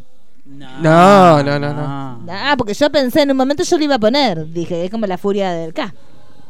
No, 0.48 1.42
no, 1.42 1.58
no, 1.58 1.72
no. 1.74 2.24
Ah, 2.30 2.54
porque 2.56 2.74
yo 2.74 2.90
pensé 2.90 3.22
en 3.22 3.30
un 3.30 3.36
momento 3.36 3.62
yo 3.62 3.78
le 3.78 3.84
iba 3.84 3.94
a 3.96 3.98
poner. 3.98 4.46
Dije, 4.50 4.84
es 4.84 4.90
como 4.90 5.06
la 5.06 5.18
furia 5.18 5.52
del 5.52 5.72
K. 5.74 5.94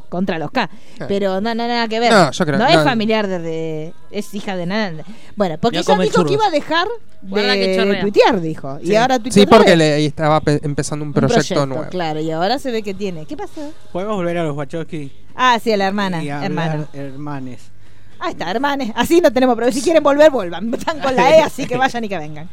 Contra 0.08 0.38
los 0.38 0.50
K. 0.50 0.70
Pero 1.06 1.40
no, 1.42 1.54
no, 1.54 1.68
nada 1.68 1.87
que 1.88 2.00
ver. 2.00 2.11
No, 2.11 2.30
yo 2.30 2.46
creo- 2.46 2.66
es 2.66 2.76
no. 2.76 2.84
familiar 2.84 3.26
de, 3.26 3.38
de- 3.40 3.94
Es 4.11 4.32
hija 4.34 4.56
de 4.56 4.64
nada. 4.64 5.04
Bueno, 5.37 5.58
porque 5.61 5.76
Ya 5.76 5.80
ella 5.80 5.92
come 5.92 6.04
dijo 6.04 6.14
churros. 6.16 6.28
que 6.30 6.34
iba 6.34 6.46
a 6.46 6.50
dejar 6.50 6.88
Guarda 7.20 7.52
que 7.54 7.68
de 7.68 7.76
chorrea. 7.76 8.00
tuitear, 8.00 8.40
dijo. 8.40 8.78
Y 8.82 8.87
Sí. 8.87 8.96
ahora 8.96 9.18
Sí, 9.28 9.42
otra 9.42 9.58
porque 9.58 9.70
vez. 9.72 9.78
le 9.78 10.06
estaba 10.06 10.40
pe- 10.40 10.61
empezando 10.62 11.02
un 11.02 11.08
Un 11.08 11.14
proyecto, 11.14 11.66
nuevo. 11.66 11.84
Claro, 11.90 12.20
y 12.20 12.30
ahora 12.30 12.58
se 12.58 12.70
ve 12.70 12.82
que 12.82 12.94
tiene. 12.94 13.26
¿Qué 13.26 13.37
pasó? 13.37 13.70
Podemos 13.92 14.16
volver 14.16 14.38
a 14.38 14.44
los 14.44 14.56
Wachowski 14.56 15.12
Ah, 15.34 15.58
sí, 15.62 15.72
a 15.72 15.76
la 15.76 15.87
hermana. 15.88 16.22
y 16.24 16.30
hablar 16.30 16.50
Hermana. 16.50 16.87
hermanes. 16.94 17.61
Ahí 18.18 18.32
está, 18.32 18.50
hermanes. 18.50 18.90
Así 18.96 19.20
no 19.20 19.30
tenemos 19.30 19.54
problema. 19.56 19.74
Si 19.74 19.82
quieren 19.82 20.02
volver, 20.02 20.30
vuelvan. 20.30 20.72
Están 20.72 21.00
con 21.00 21.14
la 21.14 21.37
E, 21.37 21.42
así 21.42 21.66
que 21.66 21.76
vayan 21.76 22.02
y 22.04 22.08
que 22.08 22.16
vengan. 22.18 22.48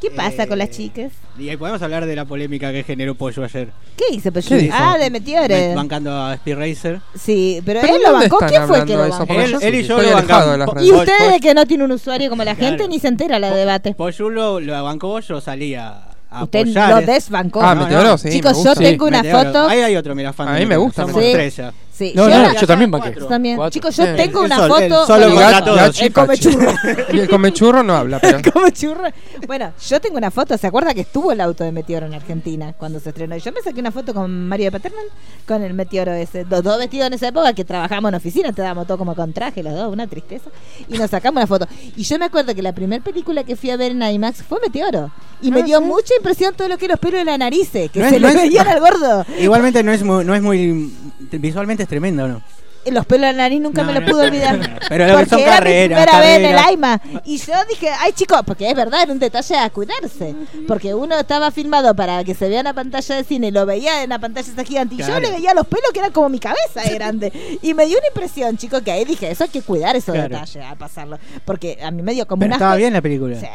¿Qué 0.00 0.10
pasa 0.10 0.46
con 0.46 0.58
las 0.58 0.70
chicas? 0.70 1.12
Y 1.38 1.48
ahí 1.48 1.56
podemos 1.56 1.80
hablar 1.82 2.06
de 2.06 2.16
la 2.16 2.24
polémica 2.24 2.72
que 2.72 2.82
generó 2.84 3.14
Pollo 3.14 3.44
ayer. 3.44 3.68
¿Qué 3.96 4.14
hizo 4.14 4.32
Peyu? 4.32 4.48
¿Qué? 4.48 4.70
Ah, 4.72 4.96
de 4.98 5.10
Meteores. 5.10 5.74
Bancando 5.74 6.10
a 6.12 6.34
Speed 6.34 6.56
Racer. 6.56 7.00
Sí, 7.14 7.60
pero, 7.66 7.80
¿Pero 7.82 7.96
él 7.96 8.02
lo 8.02 8.12
bancó. 8.14 8.38
¿Quién 8.48 8.66
fue 8.66 8.84
que 8.86 8.94
lo 8.96 9.04
de 9.04 9.10
bancó? 9.10 9.32
Él- 9.34 9.56
él 9.60 9.74
y 9.74 9.82
sí 9.82 9.88
yo 9.88 9.96
estoy 9.98 10.10
lo 10.10 10.16
de 10.16 10.26
bancamos. 10.26 10.58
las 10.58 10.84
Y 10.84 10.92
ustedes 10.92 11.40
que 11.40 11.54
no 11.54 11.66
tiene 11.66 11.84
un 11.84 11.92
usuario 11.92 12.30
como 12.30 12.44
la 12.44 12.54
Claro. 12.54 12.70
gente 12.76 12.88
ni 12.88 12.98
se 12.98 13.08
entera 13.08 13.38
la 13.38 13.50
debate. 13.54 13.94
Pollo 13.94 14.30
lo, 14.30 14.60
lo 14.60 14.82
bancó, 14.84 15.20
yo 15.20 15.40
salía 15.40 16.02
a 16.30 16.44
Usted 16.44 16.60
apoyar. 16.60 16.90
lo 16.90 16.98
es- 17.00 17.06
desbancó. 17.06 17.60
Ah, 17.62 17.74
No, 17.74 17.82
Meteoro, 17.82 18.08
no. 18.10 18.18
sí. 18.18 18.30
Chicos, 18.30 18.56
me 18.58 18.64
yo 18.64 18.74
tengo 18.74 19.06
una 19.06 19.22
Meteoro. 19.22 19.44
foto. 19.52 19.68
Ahí 19.68 19.80
hay 19.80 19.96
otro, 19.96 20.14
mira, 20.14 20.32
fan 20.32 20.48
A 20.48 20.52
de 20.54 20.60
mí 20.60 20.66
me 20.66 20.76
gusta 20.76 21.02
Somos 21.06 21.20
tres 21.20 21.56
ya. 21.56 21.72
Sí, 22.00 22.12
No, 22.16 22.30
yo, 22.30 22.34
no, 22.38 22.42
la- 22.44 22.58
yo 22.58 22.66
también 22.66 22.90
banqué. 22.90 23.14
yo 23.20 23.26
también. 23.26 23.56
Cuatro. 23.56 23.70
Chicos, 23.74 23.94
yo 23.94 24.16
tengo 24.16 24.40
el 24.40 24.46
una 24.46 24.56
sol- 24.56 24.82
el 24.82 24.90
foto. 24.90 25.06
solo 25.06 25.26
contra 25.26 25.50
gato. 25.50 25.76
El 26.00 26.12
come 26.14 26.38
churro. 26.38 26.72
Y 27.12 27.18
el 27.18 27.28
comechurro 27.28 27.82
no 27.82 27.94
habla, 27.94 28.18
pero. 28.20 28.38
Come 28.54 28.72
churro. 28.72 29.04
Bueno, 29.46 29.72
yo 29.86 30.00
tengo 30.00 30.16
una 30.16 30.30
foto. 30.30 30.56
¿Se 30.56 30.66
acuerda 30.66 30.94
que 30.94 31.02
estuvo 31.02 31.30
el 31.30 31.42
auto 31.42 31.62
de 31.62 31.72
Meteoro 31.72 32.06
en 32.06 32.14
Argentina 32.14 32.72
cuando 32.72 33.00
se 33.00 33.10
estrenó? 33.10 33.36
Y 33.36 33.40
Yo 33.40 33.52
me 33.52 33.60
saqué 33.60 33.80
una 33.80 33.92
foto 33.92 34.14
con 34.14 34.48
Mario 34.48 34.66
de 34.66 34.70
Paternal 34.72 35.04
con 35.46 35.62
el 35.62 35.74
Meteoro 35.74 36.12
ese. 36.14 36.46
Los 36.48 36.62
dos 36.62 36.78
vestidos 36.78 37.08
en 37.08 37.12
esa 37.12 37.28
época 37.28 37.52
que 37.52 37.66
trabajamos 37.66 38.08
en 38.08 38.14
oficina. 38.14 38.50
Te 38.54 38.62
dábamos 38.62 38.86
todo 38.86 38.96
como 38.96 39.14
con 39.14 39.34
traje, 39.34 39.62
los 39.62 39.74
dos, 39.74 39.92
una 39.92 40.06
tristeza. 40.06 40.48
Y 40.88 40.96
nos 40.96 41.10
sacamos 41.10 41.36
una 41.36 41.46
foto. 41.46 41.66
Y 41.96 42.02
yo 42.04 42.18
me 42.18 42.24
acuerdo 42.24 42.54
que 42.54 42.62
la 42.62 42.72
primera 42.72 43.04
película 43.04 43.44
que 43.44 43.56
fui 43.56 43.68
a 43.68 43.76
ver 43.76 43.90
en 43.92 44.02
IMAX 44.02 44.42
fue 44.42 44.58
Meteoro. 44.62 45.10
Y 45.42 45.50
me 45.50 45.62
dio 45.62 45.82
mucha 45.82 46.14
impresión 46.16 46.54
todo 46.54 46.68
lo 46.68 46.78
que 46.78 46.88
los 46.88 46.98
pelos 46.98 47.20
de 47.20 47.24
la 47.26 47.36
nariz, 47.36 47.70
que 47.70 47.90
No 47.94 48.04
es- 48.06 48.10
se 48.14 48.20
no 48.20 48.28
le 48.28 48.34
es- 48.34 48.40
veían 48.42 48.66
al 48.68 48.80
gordo. 48.80 49.26
Igualmente 49.38 49.82
no 49.82 49.92
es 49.92 50.02
muy, 50.02 50.24
no 50.24 50.34
es 50.34 50.40
muy 50.42 50.90
visualmente 51.32 51.82
tremendo, 51.90 52.26
¿no? 52.26 52.42
Los 52.86 53.04
pelos 53.04 53.26
de 53.26 53.32
la 53.34 53.42
nariz 53.42 53.60
nunca 53.60 53.82
No, 53.82 53.88
me 53.88 53.92
lo 53.92 54.00
no. 54.00 54.10
pude 54.10 54.26
olvidar. 54.28 54.58
Pero 54.88 55.04
lo 55.06 55.10
que 55.10 55.16
porque 55.18 55.28
son 55.30 55.38
era 55.40 55.50
carreras, 55.52 55.98
mi 56.00 56.04
primera 56.06 56.20
vez 56.20 56.38
en 56.38 56.44
el 56.46 56.58
AIMA. 56.58 57.02
Y 57.26 57.36
yo 57.36 57.52
dije, 57.68 57.90
ay 58.00 58.12
chicos, 58.12 58.40
porque 58.46 58.70
es 58.70 58.74
verdad, 58.74 59.02
era 59.02 59.12
un 59.12 59.18
detalle 59.18 59.54
a 59.58 59.68
cuidarse. 59.68 60.34
Porque 60.66 60.94
uno 60.94 61.18
estaba 61.20 61.50
filmado 61.50 61.94
para 61.94 62.24
que 62.24 62.34
se 62.34 62.48
vea 62.48 62.60
en 62.60 62.64
la 62.64 62.72
pantalla 62.72 63.16
de 63.16 63.24
cine 63.24 63.48
y 63.48 63.50
lo 63.50 63.66
veía 63.66 64.02
en 64.02 64.08
la 64.08 64.18
pantalla 64.18 64.50
esa 64.50 64.64
gigante. 64.64 64.94
Y 64.94 64.98
yo 64.98 65.20
le 65.20 65.30
veía 65.30 65.52
los 65.52 65.66
pelos 65.66 65.90
que 65.92 65.98
eran 65.98 66.10
como 66.10 66.30
mi 66.30 66.38
cabeza 66.38 66.80
de 66.82 66.94
grande. 66.94 67.58
Y 67.62 67.74
me 67.74 67.84
dio 67.84 67.98
una 67.98 68.06
impresión, 68.08 68.56
chicos, 68.56 68.80
que 68.80 68.90
ahí 68.90 69.04
dije, 69.04 69.30
eso 69.30 69.44
hay 69.44 69.50
que 69.50 69.60
cuidar 69.60 69.94
esos 69.94 70.14
Claro. 70.14 70.30
detalles 70.30 70.64
al 70.64 70.78
pasarlo. 70.78 71.18
Porque 71.44 71.78
a 71.82 71.90
mí 71.90 72.00
me 72.00 72.14
dio 72.14 72.26
como 72.26 72.40
Pero 72.40 72.48
una. 72.48 72.56
estaba 72.56 72.76
bien 72.76 72.94
la 72.94 73.02
película. 73.02 73.38
Sí, 73.38 73.46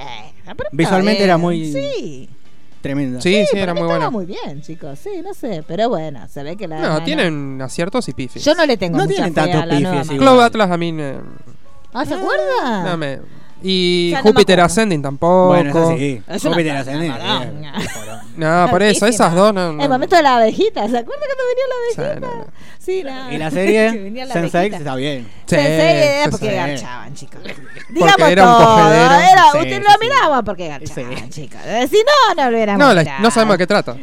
pero 0.55 0.69
Visualmente 0.71 1.21
bien. 1.21 1.29
era 1.29 1.37
muy- 1.39 1.73
Sí. 1.73 2.29
Tremenda. 2.85 3.19
Sí, 3.19 3.45
sí, 3.51 3.57
era 3.57 3.73
muy 3.73 3.83
buena. 3.83 4.11
muy 4.11 4.25
bien, 4.27 4.61
chicos. 4.61 4.99
Sí, 4.99 5.09
no 5.23 5.33
sé. 5.33 5.63
Pero 5.67 5.89
bueno, 5.89 6.27
se 6.29 6.43
ve 6.43 6.55
que 6.55 6.67
la. 6.67 6.79
No, 6.79 7.03
tienen 7.03 7.59
aciertos 7.61 8.07
y 8.09 8.13
pifis. 8.13 8.43
Yo 8.45 8.53
no 8.53 8.63
le 8.65 8.77
tengo 8.77 8.97
No 8.97 9.05
mucha 9.05 9.15
tienen 9.15 9.33
fe 9.33 9.41
tantos 9.41 9.61
a 9.61 9.65
la 9.65 9.73
nueva 9.79 9.91
pifes 9.91 9.95
Marvel. 10.07 10.15
igual. 10.15 10.29
Cloud 10.35 10.43
Atlas 10.45 10.71
a 10.71 10.77
mí. 10.77 10.95
eh, 10.99 11.19
Ah, 11.93 12.05
¿se 12.05 12.13
acuerda? 12.13 12.83
no 12.83 12.97
me- 12.97 13.19
Y 13.63 14.11
Ya 14.11 14.17
no 14.19 14.23
me 14.25 14.29
Júpiter 14.31 14.59
acuerdo. 14.59 14.65
Ascending 14.65 15.01
tampoco. 15.01 15.47
Bueno. 15.47 15.69
Es 16.27 16.45
una 16.45 16.53
Júpiter 16.55 16.85
poronga. 16.85 17.43
eh, 17.43 18.21
No, 18.37 18.67
por 18.69 18.83
eso, 18.83 19.07
esas 19.07 19.33
dos 19.33 19.53
no. 19.53 19.73
no. 19.73 19.81
El 19.83 19.89
momento 19.89 20.15
de 20.15 20.21
la 20.21 20.35
abejita, 20.37 20.87
¿se 20.87 20.97
acuerda 20.97 21.23
cuando 21.25 21.43
venía 21.49 21.65
la 21.69 22.11
abejita? 22.21 22.51
Sí. 22.85 23.03
Y 23.31 23.37
la 23.37 23.49
serie 23.51 23.91
venía 24.03 24.25
la 24.25 24.33
Sense 24.33 24.57
abejita. 24.57 24.77
está 24.77 24.95
bien. 24.95 25.23
Sí, 25.47 25.55
Sensei 25.55 25.97
era 26.21 26.31
porque 26.31 26.49
sí. 26.49 26.55
garchaban, 26.55 27.13
chicos. 27.15 27.39
Digamos 27.89 28.29
era 28.29 28.43
un 28.43 28.63
todo. 28.63 28.93
Era, 28.93 29.21
Sí, 29.51 29.57
usted 29.59 29.77
sí, 29.77 29.83
lo 29.83 29.91
sí. 29.91 29.97
miraba 30.01 30.43
porque 30.43 30.67
garchaban, 30.67 31.15
Sí. 31.17 31.29
chicos. 31.29 31.59
Eh, 31.65 31.87
Si 31.89 31.97
no, 31.97 32.35
no 32.43 32.49
lo 32.49 32.55
hubiéramos 32.55 32.79
No, 32.87 32.93
la- 32.93 33.19
no 33.19 33.31
sabemos 33.31 33.53
de 33.55 33.57
qué 33.59 33.67
trata. 33.67 33.95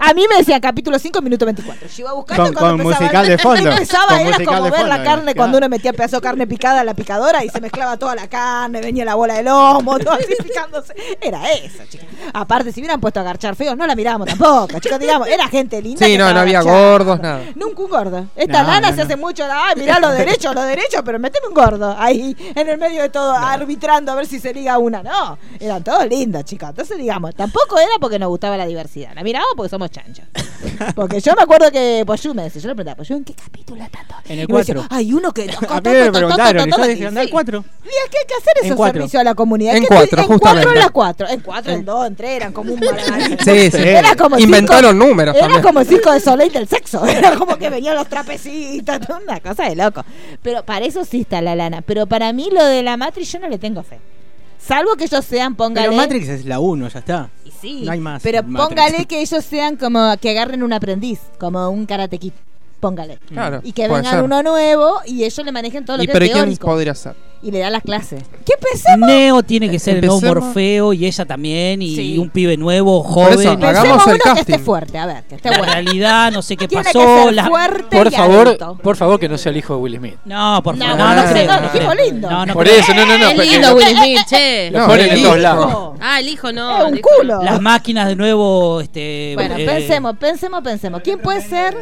A 0.00 0.14
mí 0.14 0.24
me 0.28 0.36
decía 0.38 0.60
capítulo 0.60 0.98
5, 0.98 1.20
minuto 1.22 1.44
24. 1.44 1.88
Yo 1.88 1.94
iba 2.02 2.12
buscando 2.12 2.44
Con- 2.44 2.54
cuando 2.54 2.82
con 2.84 2.92
empezaba- 2.92 3.00
musical 3.04 3.28
de 3.28 3.38
fondo. 3.38 3.70
Empezaba, 3.74 4.06
Con 4.08 4.20
era 4.26 4.44
como 4.44 4.70
ver 4.70 4.86
la 4.86 5.02
carne 5.02 5.22
claro. 5.22 5.36
cuando 5.36 5.58
uno 5.58 5.68
metía 5.68 5.92
pedazo 5.92 6.16
de 6.16 6.22
carne 6.22 6.46
picada 6.46 6.80
a 6.80 6.84
la 6.84 6.94
picadora 6.94 7.44
y 7.44 7.48
se 7.48 7.60
mezclaba 7.60 7.96
toda 7.96 8.14
la 8.14 8.28
carne, 8.28 8.80
venía 8.80 9.04
la 9.04 9.14
bola 9.14 9.34
de 9.34 9.42
lomo, 9.44 9.98
todo 9.98 10.12
así 10.14 10.34
picándose. 10.42 10.94
Era 11.20 11.50
eso, 11.52 11.82
chicos. 11.88 12.06
Aparte, 12.32 12.72
si 12.72 12.80
hubieran 12.80 13.00
puesto 13.00 13.20
a 13.20 13.22
garchar 13.22 13.54
feos, 13.56 13.76
no 13.76 13.86
la 13.86 13.94
mirábamos 13.94 14.28
tampoco, 14.28 14.78
chicos, 14.80 14.98
digamos. 14.98 15.28
Era 15.28 15.48
gente 15.48 15.80
linda. 15.82 16.04
Sí, 16.04 16.16
no, 16.16 16.32
no 16.32 16.40
había 16.40 16.62
garchando. 16.62 16.90
gordos, 16.90 17.20
nada. 17.20 17.40
Nunca 17.54 17.82
un 17.84 17.90
gordo. 17.90 18.26
Esta 18.36 18.62
No, 18.62 18.68
lana 18.68 18.90
no, 18.90 18.96
se 18.96 19.02
hace 19.02 19.16
mucho, 19.16 19.44
ay, 19.50 19.74
mirá 19.76 20.00
lo 20.00 20.10
derecho, 20.12 20.52
lo 20.54 20.62
derecho, 20.62 21.02
pero 21.04 21.18
meteme 21.18 21.48
un 21.48 21.54
gordo 21.54 21.94
ahí 21.98 22.36
en 22.54 22.68
el 22.68 22.78
medio 22.78 23.02
de 23.02 23.08
todo, 23.08 23.32
arbitrando 23.32 24.12
a 24.12 24.14
ver 24.16 24.26
si 24.26 24.40
se 24.40 24.52
liga 24.52 24.78
una. 24.78 25.02
No, 25.02 25.38
eran 25.60 25.82
todos 25.84 26.06
lindos, 26.08 26.44
chicos. 26.44 26.70
Entonces, 26.70 26.96
digamos, 26.98 27.34
tampoco 27.34 27.78
era 27.78 27.92
porque 28.00 28.18
nos 28.18 28.28
gustaba 28.28 28.56
la 28.56 28.66
diversidad. 28.66 29.10
La 29.14 29.22
mirábamos 29.22 29.54
porque 29.56 29.70
somos 29.70 29.90
chanchos. 29.90 30.24
Porque 30.94 31.20
yo 31.20 31.34
me 31.36 31.42
acuerdo 31.42 31.70
que 31.70 32.02
Poyu 32.06 32.32
me 32.34 32.44
decía, 32.44 32.60
yo 32.62 32.68
le 32.68 32.74
preguntaba, 32.74 32.96
Poyu, 32.96 33.16
¿en 33.16 33.24
qué 33.24 33.34
capítulo 33.34 33.84
todo? 33.90 34.18
En 34.24 34.38
el 34.38 34.48
Y 34.48 34.52
me 34.52 34.58
decía, 34.58 34.74
cuatro. 34.74 34.96
Hay 34.96 35.12
uno 35.12 35.30
que. 35.32 35.42
A 35.68 35.80
mí 35.80 35.90
me 35.90 36.10
preguntaron, 36.10 36.70
yo 36.70 36.86
dije, 36.86 37.06
anda 37.06 37.20
al 37.20 37.28
cuatro. 37.30 37.64
Y 37.84 37.88
es 37.88 38.10
que 38.10 38.18
hay 38.18 38.24
que 38.26 38.34
hacer 38.34 38.52
esos 38.64 38.78
servicios 38.86 39.20
a 39.20 39.24
la 39.24 39.34
comunidad. 39.34 39.76
En 39.76 39.82
Hay 39.82 39.88
que- 39.88 39.94
cuatro, 39.94 40.22
en 40.22 40.26
cuatro 40.26 40.38
justamente. 40.38 40.72
en 40.72 40.78
las 40.78 40.90
cuatro. 40.90 41.28
En 41.28 41.40
cuatro, 41.40 41.72
en 41.72 41.84
dos, 41.84 42.06
en 42.06 42.16
tres, 42.16 42.30
eran 42.30 42.52
como 42.54 42.72
un. 42.72 42.80
Sí, 42.80 43.70
sí. 43.70 43.76
El 43.76 44.04
Inventaron 44.40 44.98
números 44.98 45.36
Era 45.36 45.60
como 45.60 45.80
el 45.80 45.86
circo 45.86 46.10
de 46.12 46.20
Soleil 46.20 46.52
del 46.52 46.66
sexo. 46.66 47.04
Era 47.04 47.36
como 47.36 47.56
que 47.58 47.68
venían 47.74 47.94
los 47.94 48.08
trapecitos, 48.08 48.98
una 49.26 49.40
cosa 49.40 49.68
de 49.68 49.76
loco. 49.76 50.04
Pero 50.42 50.64
para 50.64 50.84
eso 50.84 51.04
sí 51.04 51.22
está 51.22 51.40
la 51.42 51.54
lana. 51.54 51.82
Pero 51.82 52.06
para 52.06 52.32
mí 52.32 52.48
lo 52.52 52.64
de 52.64 52.82
la 52.82 52.96
Matrix 52.96 53.32
yo 53.32 53.38
no 53.40 53.48
le 53.48 53.58
tengo 53.58 53.82
fe. 53.82 53.98
Salvo 54.58 54.96
que 54.96 55.04
ellos 55.04 55.24
sean, 55.24 55.54
póngale. 55.56 55.88
Pero 55.88 55.96
Matrix 55.96 56.28
es 56.28 56.44
la 56.46 56.58
1, 56.58 56.88
ya 56.88 56.98
está. 56.98 57.28
Y 57.44 57.50
sí, 57.50 57.82
No 57.84 57.92
hay 57.92 58.00
más 58.00 58.22
Pero 58.22 58.42
Matrix. 58.42 58.68
póngale 58.68 59.04
que 59.06 59.20
ellos 59.20 59.44
sean 59.44 59.76
como 59.76 60.16
que 60.20 60.30
agarren 60.30 60.62
un 60.62 60.72
aprendiz, 60.72 61.20
como 61.38 61.68
un 61.68 61.84
karate 61.84 62.18
kid. 62.18 62.32
Póngale. 62.88 63.18
Claro. 63.28 63.60
Y 63.64 63.72
que 63.72 63.86
puede 63.88 64.02
vengan 64.02 64.14
ser. 64.16 64.22
uno 64.24 64.42
nuevo 64.42 65.00
y 65.06 65.24
ellos 65.24 65.44
le 65.44 65.52
manejen 65.52 65.84
todo 65.84 65.96
lo 65.96 66.02
¿Y 66.02 66.06
que 66.06 66.12
pero 66.12 66.24
es 66.24 66.30
quién 66.32 66.44
teórico. 66.44 66.66
podría 66.66 66.94
ser? 66.94 67.14
Y 67.42 67.50
le 67.50 67.58
dan 67.58 67.72
las 67.72 67.82
clases. 67.82 68.22
¿Qué 68.46 68.54
pensemos? 68.58 69.06
Neo 69.06 69.42
tiene 69.42 69.68
que 69.70 69.78
ser 69.78 69.96
el 69.96 70.00
nuevo 70.00 70.16
Empecemos. 70.16 70.44
Morfeo 70.46 70.92
y 70.94 71.04
ella 71.04 71.26
también, 71.26 71.82
y 71.82 71.94
Sí. 71.94 72.18
un 72.18 72.30
pibe 72.30 72.56
nuevo, 72.56 73.02
eso, 73.02 73.10
joven. 73.12 73.48
hagamos 73.48 73.60
Pensemos 73.60 74.06
el 74.06 74.12
uno 74.14 74.16
que 74.16 74.18
casting. 74.30 74.40
esté 74.54 74.58
fuerte, 74.64 74.98
a 74.98 75.04
ver, 75.04 75.24
que 75.24 75.34
esté 75.34 75.50
La 75.50 75.58
bueno. 75.58 75.72
realidad, 75.74 76.32
no 76.32 76.40
sé 76.40 76.56
qué 76.56 76.66
Tiene 76.68 76.84
pasó. 76.84 76.98
que 77.00 77.06
ser 77.24 77.34
la- 77.34 77.44
fuerte 77.46 77.96
Por 77.98 78.06
y 78.06 78.10
favor, 78.10 78.46
adulto. 78.46 78.78
por 78.82 78.96
favor 78.96 79.20
que 79.20 79.28
no 79.28 79.36
sea 79.36 79.50
el 79.52 79.58
hijo 79.58 79.74
de 79.76 79.80
Will 79.80 79.96
Smith. 79.98 80.14
No, 80.24 80.60
por 80.64 80.74
No, 80.78 80.84
favor. 80.86 80.98
no, 80.98 81.04
No, 81.08 81.14
no 81.16 81.22
no, 81.22 81.30
creo, 81.32 81.46
no 81.46 81.60
no 81.60 81.70
creo. 81.70 81.90
creo. 81.92 82.04
lindo. 82.06 82.30
No, 82.30 82.46
no 82.46 82.54
Por 82.54 82.64
creo. 82.64 82.80
eso, 82.80 82.94
no, 82.94 83.04
no, 83.06 83.18
no. 83.18 83.26
Es 83.28 83.34
porque 83.34 83.50
lindo 83.50 83.74
Will 83.74 83.86
Smith, 83.96 84.18
che. 84.26 84.70
Lo 84.70 84.78
No, 84.80 84.86
ponen 84.86 85.04
el 85.04 85.10
en 85.10 85.22
todos 85.22 85.34
hijo. 85.34 85.42
lados. 85.42 85.92
Ah, 86.00 86.20
el 86.20 86.28
hijo 86.28 86.52
no. 86.52 86.86
Es 86.86 86.92
un 86.92 86.98
culo. 87.00 87.42
Las 87.42 87.60
máquinas 87.60 88.08
de 88.08 88.16
nuevo, 88.16 88.80
este. 88.80 89.32
Bueno, 89.34 89.56
eh, 89.58 89.66
pensemos, 89.66 90.16
pensemos, 90.16 90.62
pensemos. 90.62 91.02
¿Quién 91.04 91.18
puede 91.18 91.42
ser? 91.42 91.76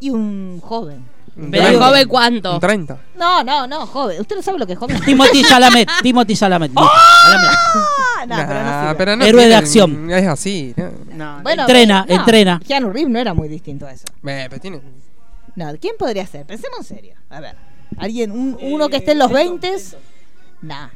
Y 0.00 0.10
un 0.10 0.60
joven. 0.60 1.04
¿Pero 1.34 1.62
30. 1.64 1.86
joven 1.86 2.08
cuánto? 2.08 2.54
Un 2.54 2.60
30. 2.60 2.98
No, 3.16 3.44
no, 3.44 3.66
no, 3.66 3.86
joven. 3.86 4.20
¿Usted 4.20 4.36
no 4.36 4.42
sabe 4.42 4.58
lo 4.58 4.66
que 4.66 4.72
es 4.74 4.78
joven? 4.78 5.00
Timothy 5.04 5.42
Chalamet. 5.42 5.88
Timothy 6.02 6.36
Chalamet. 6.36 6.72
¡Oh! 6.74 6.88
Chalamet. 7.24 7.50
Ah, 7.50 8.24
no, 8.26 8.36
pero 8.36 8.46
no 8.46 8.64
Nah, 8.64 8.80
sirve. 8.82 8.94
pero 8.96 9.16
no 9.16 9.24
Héroe 9.24 9.46
de 9.46 9.54
acción. 9.54 10.10
Es 10.10 10.26
así. 10.26 10.74
¿no? 10.76 10.90
No, 11.36 11.42
Bueno, 11.42 11.62
Entrena, 11.62 12.04
no, 12.08 12.14
entrena. 12.14 12.60
Keanu 12.66 12.90
Reeves 12.90 13.10
no 13.12 13.18
era 13.18 13.32
muy 13.34 13.48
distinto 13.48 13.86
a 13.86 13.92
eso. 13.92 14.04
Eh, 14.26 14.46
pero 14.50 14.60
tiene. 14.60 14.80
No, 15.56 15.72
¿quién 15.80 15.94
podría 15.98 16.26
ser? 16.26 16.44
Pensemos 16.46 16.78
en 16.80 16.84
serio. 16.96 17.14
A 17.30 17.40
ver. 17.40 17.56
¿Alguien, 17.98 18.32
un- 18.32 18.58
uno 18.60 18.88
que 18.88 18.96
esté 18.98 19.12
en 19.12 19.18
los 19.18 19.30
20? 19.30 19.72
Nah. 20.62 20.88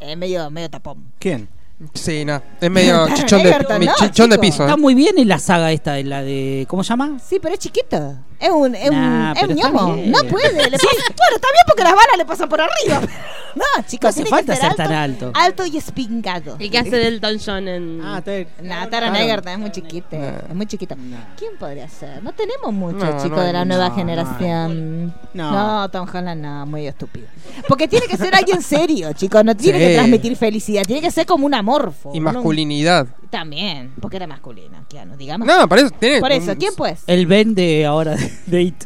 Es 0.00 0.16
medio, 0.16 0.50
medio 0.50 0.70
tapón. 0.70 1.04
¿Quién? 1.18 1.48
Sí, 1.94 2.24
no. 2.24 2.42
Es 2.60 2.70
medio 2.70 3.06
chichón 3.14 3.42
de, 3.42 3.50
Egerton, 3.50 3.78
mi- 3.78 3.86
¿no, 3.86 3.94
chichón 3.96 4.30
de 4.30 4.36
chico? 4.36 4.40
piso. 4.42 4.62
Está 4.64 4.74
¿eh? 4.74 4.76
muy 4.76 4.94
bien 4.94 5.16
en 5.18 5.28
la 5.28 5.38
saga 5.38 5.70
esta, 5.72 5.92
de 5.92 6.04
la 6.04 6.22
de. 6.22 6.66
¿Cómo 6.68 6.82
se 6.82 6.88
llama? 6.90 7.18
Sí, 7.24 7.38
pero 7.40 7.54
es 7.54 7.60
chiquito. 7.60 8.16
Es 8.40 8.50
un, 8.50 8.72
es 8.76 8.90
Nah, 8.90 9.32
un, 9.32 9.36
es 9.36 9.42
un 9.44 9.50
está 9.50 9.68
ñomo. 9.70 9.94
bien. 9.94 10.10
No 10.12 10.18
puede. 10.24 10.70
Le 10.70 10.78
pasa- 10.78 10.86
Bueno, 11.16 11.36
está 11.36 11.48
bien 11.48 11.64
porque 11.66 11.82
las 11.82 11.92
balas 11.92 12.16
le 12.18 12.24
pasan 12.24 12.48
por 12.48 12.60
arriba. 12.60 13.00
No, 13.54 13.64
chicos, 13.88 14.02
No 14.04 14.08
hace 14.10 14.22
tiene 14.22 14.30
falta 14.30 14.54
que 14.54 14.60
ser 14.60 14.68
ser 14.68 14.76
tan 14.76 14.92
alto, 14.92 15.32
alto. 15.34 15.66
Y 15.66 15.78
espingado. 15.78 16.56
El 16.60 16.70
que 16.70 16.78
hace 16.78 16.90
Delton 16.90 17.38
John 17.44 17.66
en. 17.66 18.00
Ah, 18.04 18.20
te... 18.22 18.46
Nah, 18.62 18.86
Taron 18.88 19.08
Claro. 19.10 19.24
Egerton 19.24 19.52
es 19.54 19.58
muy 19.58 19.70
chiquito. 19.72 20.16
Nah. 20.16 20.28
Es 20.48 20.54
muy 20.54 20.66
chiquito. 20.66 20.94
Nah. 20.94 21.34
¿Quién 21.36 21.56
podría 21.58 21.88
ser? 21.88 22.22
No 22.22 22.32
tenemos 22.34 22.72
muchos 22.72 23.02
No, 23.02 23.16
chicos 23.20 23.30
no 23.38 23.42
de 23.42 23.52
la 23.52 23.60
hay 23.62 23.66
nueva 23.66 23.88
mucho. 23.88 23.96
generación. 23.96 25.14
No. 25.34 25.50
No, 25.50 25.88
Tom 25.90 26.06
Holland 26.12 26.40
no, 26.40 26.66
muy 26.66 26.86
estúpido. 26.86 27.26
Porque 27.66 27.88
tiene 27.88 28.06
que 28.06 28.16
ser 28.16 28.32
alguien 28.34 28.62
serio, 28.62 29.12
chicos. 29.14 29.44
No 29.44 29.56
tiene 29.56 29.78
Sí. 29.78 29.84
que 29.86 29.94
transmitir 29.94 30.36
felicidad. 30.36 30.82
Tiene 30.86 31.02
que 31.02 31.10
ser 31.10 31.26
como 31.26 31.44
un 31.46 31.54
amorfo. 31.68 32.10
Y 32.14 32.20
masculinidad. 32.20 33.06
También, 33.30 33.92
porque 34.00 34.16
era 34.16 34.26
masculino, 34.26 34.84
Keanu, 34.88 35.16
digamos. 35.16 35.46
No, 35.46 35.68
por 35.68 35.78
eso 35.78 35.90
tiene. 35.90 36.20
Por 36.20 36.32
eso, 36.32 36.52
un- 36.52 36.56
¿quién 36.58 36.72
pues? 36.76 37.02
El 37.06 37.26
Ben 37.26 37.54
de 37.54 37.84
ahora 37.86 38.14
de, 38.16 38.32
de 38.46 38.62
It. 38.62 38.84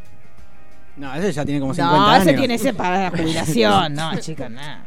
No, 0.97 1.15
ese 1.15 1.33
ya 1.33 1.45
tiene 1.45 1.61
como 1.61 1.73
50 1.75 1.97
No, 1.97 2.07
años. 2.07 2.27
ese 2.27 2.37
tiene 2.37 2.55
ese 2.55 2.75
para 2.75 3.05
la 3.05 3.11
jubilación. 3.11 3.95
No, 3.95 4.17
chicos, 4.21 4.51
nada. 4.51 4.85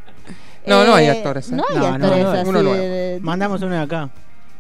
No, 0.67 0.84
no 0.84 0.95
hay 0.95 1.08
actores, 1.08 1.51
¿eh? 1.51 1.55
No 1.55 1.63
hay 1.69 1.75
No, 1.77 1.81
no, 1.81 1.93
actores 2.05 2.23
no, 2.23 2.31
así. 2.31 2.49
uno 2.49 2.62
nuevo. 2.63 2.77
de- 2.84 3.19
Mandamos 3.21 3.62
uno 3.62 3.75
de 3.75 3.81
acá. 3.81 4.10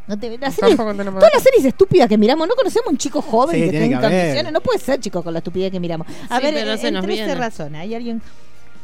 no 0.07 0.17
te- 0.19 0.37
la 0.37 0.51
serie- 0.51 0.75
Tampoco 0.75 0.95
tenemos- 0.95 1.19
todas 1.19 1.33
las 1.33 1.43
series 1.43 1.65
estúpidas 1.65 2.07
que 2.07 2.17
miramos, 2.17 2.47
no 2.47 2.55
conocemos 2.55 2.89
un 2.91 2.97
chico 2.97 3.21
joven 3.21 3.55
Sí, 3.55 3.61
que 3.63 3.69
tiene 3.71 3.85
tenga 3.87 3.99
que 4.01 4.05
haber. 4.05 4.19
condiciones. 4.21 4.53
No 4.53 4.61
puede 4.61 4.79
ser, 4.79 4.99
chicos, 4.99 5.23
con 5.23 5.33
la 5.33 5.39
estupidez 5.39 5.71
que 5.71 5.79
miramos. 5.79 6.07
A 6.29 6.37
Sí, 6.37 6.43
ver, 6.43 6.53
pero 6.53 6.71
en, 6.73 6.77
se 6.77 6.91
nos 6.91 7.03
en 7.03 7.07
13 7.09 7.25
viene. 7.25 7.35
razones. 7.39 7.81
Hay 7.81 7.95
alguien. 7.95 8.21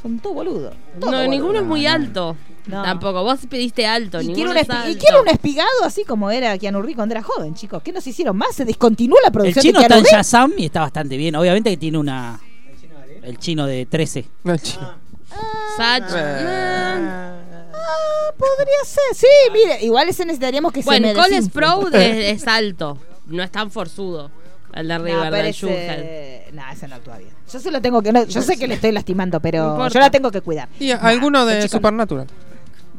Son 0.01 0.19
todos 0.19 0.35
boludos. 0.35 0.73
todos 0.99 1.13
No, 1.13 1.27
ninguno 1.27 1.59
es 1.59 1.65
muy 1.65 1.85
alto. 1.85 2.35
No. 2.65 2.83
Tampoco. 2.83 3.23
Vos 3.23 3.39
pediste 3.49 3.85
alto. 3.85 4.21
Y 4.21 4.27
ninguno 4.27 4.51
quiere, 4.53 4.61
un 4.61 4.75
y 4.75 4.91
alto. 4.91 4.99
quiere 4.99 5.21
un 5.21 5.27
espigado 5.27 5.83
así 5.83 6.03
como 6.03 6.31
era 6.31 6.57
Keanu 6.57 6.79
Reeves 6.81 6.95
cuando 6.95 7.13
era 7.13 7.23
joven, 7.23 7.53
chicos. 7.53 7.81
¿Qué 7.83 7.91
nos 7.91 8.05
hicieron 8.05 8.35
más? 8.37 8.55
Se 8.55 8.65
discontinuó 8.65 9.17
la 9.21 9.27
El 9.27 9.33
producción 9.33 9.63
chino 9.63 9.79
de 9.79 9.85
está 9.85 9.97
en. 9.97 10.03
Shazam 10.03 10.53
y 10.57 10.65
está 10.65 10.81
bastante 10.81 11.17
bien. 11.17 11.35
Obviamente 11.35 11.69
que 11.69 11.77
tiene 11.77 11.97
una. 11.97 12.39
El 13.21 13.37
chino 13.37 13.67
de 13.67 13.85
13. 13.85 14.25
No, 14.43 14.53
el 14.53 14.61
chino. 14.61 14.95
Sach. 15.77 16.03
Eh. 16.15 16.43
nah. 16.43 17.41
Ah, 17.73 18.33
podría 18.37 18.83
ser. 18.83 19.15
Sí, 19.15 19.27
mire, 19.53 19.83
igual 19.83 20.09
ese 20.09 20.25
necesitaríamos 20.25 20.71
que 20.71 20.81
Bueno, 20.81 21.07
se 21.09 21.13
me 21.13 21.21
Cole 21.21 21.37
es, 21.37 22.41
es 22.41 22.47
alto. 22.47 22.97
No 23.27 23.43
es 23.43 23.51
tan 23.51 23.71
forzudo. 23.71 24.31
El 24.73 24.87
de 24.87 24.99
del 24.99 25.55
Jughead. 25.55 25.99
ese... 25.99 26.51
No, 26.53 26.61
ese 26.71 26.87
no 26.87 26.95
actúa 26.95 27.17
bien. 27.17 27.31
Yo 27.51 27.59
se 27.59 27.71
lo 27.71 27.81
tengo 27.81 28.01
que... 28.01 28.11
no, 28.11 28.23
yo 28.25 28.41
sé 28.41 28.57
que 28.57 28.67
le 28.67 28.75
estoy 28.75 28.91
lastimando, 28.91 29.39
pero 29.39 29.87
yo 29.89 29.99
la 29.99 30.09
tengo 30.09 30.31
que 30.31 30.41
cuidar. 30.41 30.69
Y 30.79 30.91
alguno 30.91 31.45
de 31.45 31.67
Supernatural. 31.67 32.27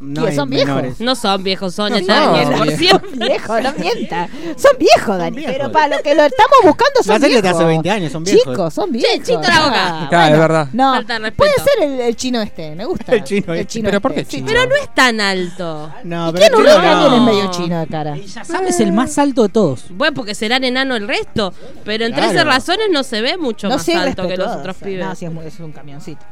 No 0.04 0.26
¿Qué, 0.26 0.34
son 0.34 0.50
viejos? 0.50 0.82
No 1.00 1.14
son 1.14 1.44
viejos, 1.44 1.74
son 1.76 1.92
No, 1.92 1.98
eternos. 1.98 2.50
no, 2.50 2.56
por 2.58 2.66
bien. 2.66 2.78
siempre. 2.78 3.10
Son 3.10 3.18
viejos, 3.20 3.62
no 3.62 3.72
mienta. 3.78 4.28
Son 4.56 4.72
viejos, 4.78 5.18
Dani. 5.18 5.36
viejos. 5.36 5.54
Pero 5.56 5.72
para 5.72 5.96
lo 5.96 6.02
que 6.02 6.14
lo 6.16 6.22
estamos 6.24 6.56
buscando 6.64 7.02
son 7.04 7.20
de 7.20 7.28
viejos. 7.28 7.50
hace 7.50 7.64
20 7.64 7.90
años, 7.90 8.10
son 8.12 8.24
viejos. 8.24 8.42
Chicos, 8.42 8.74
son 8.74 8.90
viejos. 8.90 9.18
chito 9.26 9.40
la 9.42 9.60
boca. 9.64 9.74
Ah, 10.02 10.06
Claro, 10.08 10.34
es 10.34 10.40
verdad. 10.40 10.68
No, 10.72 10.94
Falta 10.94 11.18
de 11.20 11.30
puede 11.32 11.52
ser 11.54 11.84
el, 11.88 12.00
el 12.00 12.16
chino 12.16 12.42
este, 12.42 12.74
me 12.74 12.84
gusta. 12.84 13.12
El 13.14 13.22
chino 13.22 13.54
este. 13.54 13.80
¿Pero 13.80 14.00
por 14.00 14.12
qué 14.12 14.20
este, 14.22 14.30
sí. 14.32 14.36
chino? 14.38 14.48
Pero 14.48 14.66
no 14.66 14.74
es 14.74 14.92
tan 14.92 15.20
alto. 15.20 15.92
No, 16.02 16.30
Y 16.30 16.32
pero 16.32 16.44
el 16.58 16.64
chino 16.64 16.74
también 16.74 17.12
es 17.12 17.18
no. 17.20 17.24
medio 17.24 17.50
chino 17.52 17.78
de 17.80 17.86
cara. 17.86 18.14
El 18.14 18.26
Shazam 18.26 18.66
es 18.66 18.80
el 18.80 18.92
más 18.92 19.16
alto 19.18 19.42
de 19.44 19.48
todos. 19.50 19.84
Bueno, 19.90 20.14
porque 20.14 20.34
serán 20.34 20.64
enano 20.64 20.96
el 20.96 21.06
resto. 21.06 21.54
Pero 21.84 22.06
en 22.06 22.12
Claro. 22.12 22.30
13 22.32 22.44
razones 22.44 22.86
no 22.90 23.04
se 23.04 23.20
ve 23.22 23.36
mucho 23.38 23.68
No 23.68 23.76
más 23.76 23.88
alto 23.88 24.26
que 24.26 24.36
los 24.36 24.50
otros 24.50 24.74
pibes. 24.78 25.06
No, 25.06 25.14
sí, 25.14 25.26
es, 25.46 25.60
un 25.60 25.70
camioncito. 25.70 26.22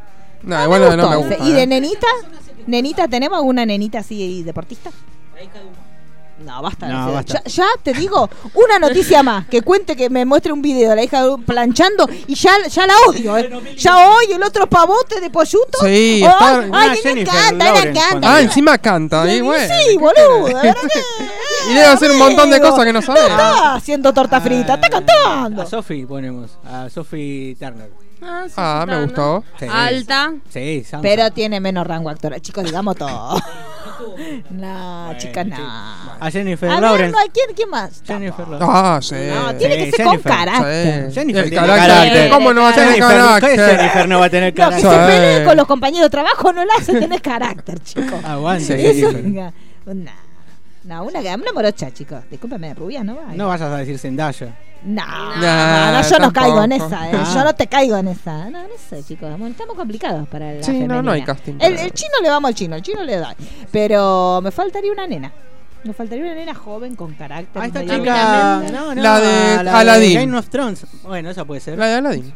No, 0.43 0.61
igual 0.65 0.81
no, 0.81 0.97
no 0.97 1.11
me 1.11 1.17
gusta. 1.17 1.37
¿Y 1.47 1.53
de 1.53 1.63
¿eh? 1.63 1.67
nenita? 1.69 2.07
¿Nenita 2.71 3.09
tenemos 3.09 3.37
alguna 3.39 3.67
nenita 3.67 3.99
así 3.99 4.43
deportista? 4.43 4.91
No, 6.45 6.63
basta. 6.63 6.89
No, 6.89 7.09
Ya- 7.09 7.13
basta. 7.15 7.43
Ya, 7.45 7.67
te 7.83 7.93
digo, 7.93 8.31
una 8.55 8.79
noticia 8.79 9.23
más. 9.23 9.47
Que 9.47 9.61
cuente 9.61 9.95
que 9.95 10.09
me 10.09 10.25
muestre 10.25 10.53
un 10.55 10.63
video 10.63 10.89
de 10.89 10.97
la 10.97 11.03
hija 11.05 11.23
planchando 11.45 12.09
y 12.27 12.35
ya, 12.35 12.53
ya 12.67 12.87
la 12.87 12.95
odio. 13.09 13.37
¿eh? 13.37 13.51
Ya 13.77 14.09
hoy 14.09 14.33
el 14.33 14.43
otro 14.43 14.67
pavote 14.67 15.21
de 15.21 15.29
polluto. 15.29 15.79
Sí, 15.83 15.87
Ay, 15.87 16.23
está- 16.23 16.59
ay, 16.61 16.69
Una 16.71 16.83
a 16.83 16.89
mí 16.89 16.89
me 16.91 16.97
Jennifer 16.97 17.21
encanta, 17.35 17.53
me 17.53 17.65
Lawrence 17.73 17.89
encanta. 18.01 18.35
Ah, 18.35 18.41
encima 18.41 18.79
canta. 18.79 19.31
Y 19.31 19.35
Sí, 19.37 19.41
bueno. 19.43 19.75
sí, 19.91 19.97
boludo. 19.99 20.47
de 20.47 20.75
Y 21.71 21.75
debe 21.75 21.87
hacer 21.87 22.11
un 22.11 22.19
montón 22.19 22.49
de 22.49 22.59
cosas 22.59 22.85
que 22.87 22.93
no 22.95 23.03
sabe. 23.03 23.21
está 23.21 23.75
haciendo 23.75 24.11
torta 24.15 24.41
frita, 24.41 24.75
está 24.77 24.89
cantando. 24.89 25.61
A 25.61 25.67
Sophie 25.67 26.07
ponemos. 26.07 26.53
A 26.65 26.89
Sophie 26.89 27.55
Turner. 27.57 27.91
Ah, 28.23 28.45
sí, 28.47 28.55
Ah, 28.57 28.85
me 28.87 29.03
gustó. 29.05 29.45
Sí. 29.59 29.67
Alta. 29.71 30.33
Sí, 30.51 30.85
Sansa. 30.85 31.01
Pero 31.03 31.31
tiene 31.31 31.59
menos 31.61 31.87
rango 31.87 32.11
actoral. 32.11 32.41
Chicos, 32.43 32.65
digamos 32.65 32.97
todo. 32.97 33.39
no, 34.51 35.15
chicas, 35.17 35.47
no. 35.47 35.57
A 35.59 36.31
Jennifer 36.31 36.69
A 36.71 36.75
ver, 36.75 36.83
Lawrence. 36.83 37.13
no, 37.13 37.19
hay- 37.19 37.29
¿quién, 37.31 37.47
quién 37.57 37.71
más? 37.71 38.03
Jennifer 38.07 38.47
Lawrence. 38.47 38.67
Ah, 38.71 38.99
sí. 39.03 39.15
No, 39.15 39.55
tiene 39.57 39.77
que 39.77 39.91
ser 39.91 40.07
Jennifer. 40.07 40.07
con 40.07 40.19
carácter. 40.23 41.09
Sí. 41.09 41.15
Jennifer 41.15 41.45
El 41.45 41.51
tiene 41.51 41.67
carácter. 41.67 41.89
carácter. 41.97 42.31
¿Cómo 42.31 42.53
no 42.53 42.63
va 42.63 42.69
a 42.69 42.73
tener 42.75 42.89
Jennifer, 42.95 43.11
¿qué 43.11 43.17
carácter? 43.57 43.77
Jennifer 43.79 44.09
no 44.09 44.21
va 44.21 44.27
a 44.27 44.31
tener 44.31 44.59
No, 44.59 44.69
que 44.71 44.77
se 44.77 44.83
carácter? 44.83 45.07
Pelee 45.21 45.45
con 45.47 45.57
los 45.57 45.67
compañeros 45.67 46.07
de 46.07 46.11
trabajo 46.11 46.53
no 46.53 46.65
la 46.65 46.75
hace 46.79 46.99
tener 47.01 47.23
carácter, 47.23 47.81
chicos. 47.85 48.25
Aguante, 48.25 48.65
Sí. 48.65 48.73
Eso, 49.01 49.11
Jennifer. 49.13 49.53
una, 49.87 50.13
no, 50.85 51.05
una, 51.05 51.21
una 51.21 51.53
morocha, 51.55 51.91
chicos. 51.93 52.21
Discúlpeme, 52.31 52.75
rubia, 52.75 53.03
¿no 53.05 53.17
va? 53.17 53.33
No 53.35 53.49
vayas 53.49 53.71
a 53.71 53.77
decir 53.79 53.99
Zendaya. 53.99 54.55
No, 54.83 55.03
Nah, 55.05 55.93
no, 55.93 56.01
no, 56.03 56.09
yo 56.09 56.19
no 56.19 56.33
caigo 56.33 56.63
en 56.65 56.73
esa, 56.73 57.11
eh. 57.11 57.13
Ah. 57.15 57.31
yo 57.35 57.45
no 57.45 57.55
te 57.55 57.67
caigo 57.67 57.97
en 57.99 58.09
esa. 58.09 58.49
No, 58.51 58.63
no 58.63 58.69
sé, 58.89 59.03
chicos, 59.05 59.29
bueno, 59.31 59.49
estamos 59.49 59.77
complicados 59.77 60.27
para 60.29 60.55
la 60.55 60.63
Sí, 60.63 60.73
no, 60.73 60.79
no 60.81 60.89
femenina. 60.89 61.13
hay 61.13 61.23
casting 61.23 61.55
El, 61.61 61.77
el 61.79 61.93
chino 61.93 62.13
le 62.23 62.31
vamos 62.31 62.49
al 62.49 62.55
chino, 62.55 62.77
el 62.77 62.83
chino 62.83 63.03
le 63.03 63.17
da. 63.19 63.35
Pero 63.71 64.41
me 64.43 64.51
faltaría 64.51 64.91
una 64.91 65.07
nena. 65.07 65.31
Me 65.85 65.93
faltaría 65.95 66.25
una 66.25 66.35
nena 66.35 66.55
joven 66.55 66.95
con 66.97 67.13
carácter. 67.15 67.61
Ah, 67.63 67.67
esta 67.67 67.81
chica. 67.83 68.63
No, 68.73 68.95
no, 68.95 69.03
La 69.03 69.21
de 69.21 69.69
Aladdin. 69.71 70.15
Game 70.21 70.39
of 70.39 70.49
Thrones. 70.49 70.87
Bueno, 71.03 71.31
esa 71.31 71.45
puede 71.45 71.61
ser. 71.61 71.79
La 71.79 71.87
de 71.87 71.95
Aladdin. 71.97 72.35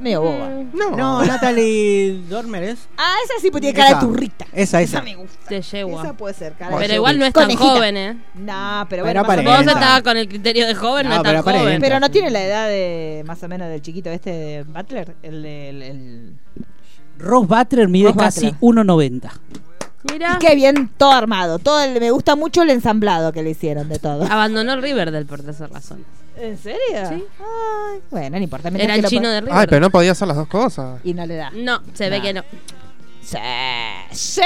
Medio 0.00 0.22
boba. 0.22 0.48
No. 0.72 0.90
No, 0.96 1.24
Natalie 1.24 2.20
Dormer 2.28 2.62
es. 2.62 2.88
Ah, 2.96 3.14
esa 3.24 3.34
sí 3.40 3.50
pues 3.50 3.60
tiene 3.62 3.74
cara 3.76 3.88
de 3.90 3.94
Esa. 3.96 4.00
turrita. 4.06 4.46
Esa, 4.52 4.80
esa. 4.82 5.02
me 5.02 5.16
gusta. 5.16 5.38
Te 5.48 5.60
yegua. 5.62 6.02
Esa 6.02 6.12
puede 6.16 6.34
ser 6.34 6.52
cara 6.54 6.76
de 6.76 6.82
Pero 6.82 6.94
igual 6.94 7.18
no 7.18 7.24
es 7.24 7.32
tan 7.32 7.44
Conejita. 7.44 7.64
joven, 7.70 7.96
¿eh? 7.96 8.12
No, 8.34 8.86
pero 8.88 9.02
Pero 9.02 9.04
bueno, 9.04 9.20
más 9.20 9.28
o 9.28 9.32
aparenta. 9.32 9.56
Vos 9.56 9.66
estabas 9.66 10.02
con 10.02 10.16
el 10.16 10.28
criterio 10.28 10.66
de 10.66 10.74
joven, 10.74 11.08
no, 11.08 11.14
No, 11.14 11.16
es 11.16 11.22
pero 11.22 11.34
tan 11.34 11.42
joven. 11.42 11.60
aparenta. 11.62 11.86
Pero 11.86 12.00
no 12.00 12.10
tiene 12.10 12.30
la 12.30 12.44
edad 12.44 12.68
de 12.68 13.22
más 13.26 13.42
o 13.42 13.48
menos 13.48 13.68
del 13.68 13.82
chiquito 13.82 14.10
este 14.10 14.30
de 14.30 14.62
Butler, 14.64 15.16
el 15.22 15.42
del 15.42 15.82
el, 15.82 16.32
Ross 17.18 17.48
Butler 17.48 17.88
mide 17.88 18.08
Ross 18.12 18.16
casi 18.16 18.50
Butler. 18.60 18.84
1.90. 18.86 19.30
Mira, 20.12 20.34
Y 20.36 20.38
qué 20.46 20.54
bien 20.54 20.88
todo 20.96 21.10
armado. 21.12 21.58
Todo 21.58 21.82
el- 21.82 21.98
me 22.00 22.10
gusta 22.12 22.36
mucho 22.36 22.62
el 22.62 22.70
ensamblado 22.70 23.32
que 23.32 23.42
le 23.42 23.50
hicieron 23.50 23.88
de 23.88 23.98
todo. 23.98 24.24
abandonó 24.30 24.74
el 24.74 24.82
Riverdale 24.82 25.24
por 25.26 25.40
esa 25.40 25.66
razón. 25.66 26.04
¿En 26.40 26.58
serio? 26.58 27.08
Sí. 27.08 27.24
Ay, 27.40 28.00
bueno, 28.10 28.36
no 28.38 28.42
importa. 28.42 28.68
Era 28.68 28.94
el 28.94 29.04
chino 29.04 29.28
de 29.28 29.40
Riverdale. 29.40 29.60
Ay, 29.60 29.66
pero 29.68 29.80
no 29.80 29.90
podía 29.90 30.12
hacer 30.12 30.28
las 30.28 30.36
dos 30.36 30.48
cosas. 30.48 31.00
Y 31.04 31.14
no 31.14 31.26
le 31.26 31.36
da. 31.36 31.50
No, 31.54 31.80
se 31.94 32.08
ve 32.10 32.20
que 32.22 32.32
no. 32.34 32.42
Sí, 33.20 33.36
sí. 34.12 34.40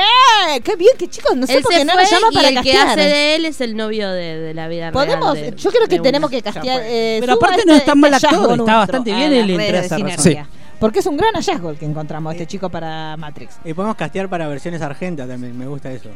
Qué 0.65 0.75
bien, 0.77 0.93
que 0.99 1.09
chicos, 1.09 1.37
no 1.37 1.47
sé 1.47 1.55
Él 1.55 1.63
por 1.63 1.73
qué 1.73 1.85
no 1.85 1.95
nos 1.95 2.11
llama 2.11 2.27
y 2.31 2.35
para 2.35 2.49
el 2.49 2.63
que 2.63 2.73
hace 2.77 3.01
de 3.01 3.35
él 3.37 3.45
es 3.45 3.61
el 3.61 3.77
novio 3.77 4.11
de, 4.11 4.39
de 4.39 4.55
la 4.55 4.67
vida 4.67 4.91
Podemos, 4.91 5.35
real. 5.39 5.53
de- 5.53 5.57
yo 5.57 5.71
creo 5.71 5.87
que 5.87 6.01
tenemos 6.01 6.29
una. 6.31 6.37
que 6.37 6.43
castear. 6.43 6.81
eh, 6.85 7.19
Pero 7.21 7.35
aparte 7.35 7.63
no 7.65 7.75
es 7.75 7.85
tan 7.85 8.01
mal 8.01 8.13
actor, 8.13 8.59
está 8.59 8.77
bastante 8.79 9.13
a 9.13 9.17
bien 9.17 9.31
las 9.31 9.41
él 9.45 9.51
en 9.51 9.57
redes 9.59 9.69
Tres 9.71 9.83
de 9.91 9.97
Razones. 9.97 10.21
Sinergia. 10.23 10.49
Porque 10.81 10.99
es 10.99 11.07
un 11.07 11.17
gran 11.17 11.33
hallazgo 11.35 11.71
el 11.71 11.79
que 11.79 11.85
encontramos 11.85 12.33
este 12.35 12.47
chico 12.49 12.69
para 12.71 13.17
Matrix. 13.17 13.55
Y 13.65 13.73
podemos 13.73 13.95
castear 13.95 14.29
para 14.29 14.49
versiones 14.49 14.83
argentas 14.83 15.29
también. 15.29 15.57
Me 15.57 15.67
gusta 15.69 15.93
eso. 15.93 16.09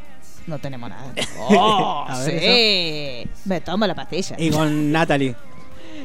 No 0.49 0.59
tenemos 0.59 0.91
nada. 0.91 1.05
Oh, 1.39 2.05
A 2.09 2.19
ver, 2.25 2.41
sí. 2.41 3.31
Me 3.45 3.61
tomo 3.61 3.87
la 3.87 3.95
pastilla. 3.95 4.35
Y 4.41 4.51
con 4.51 4.91
Natalie. 4.91 5.37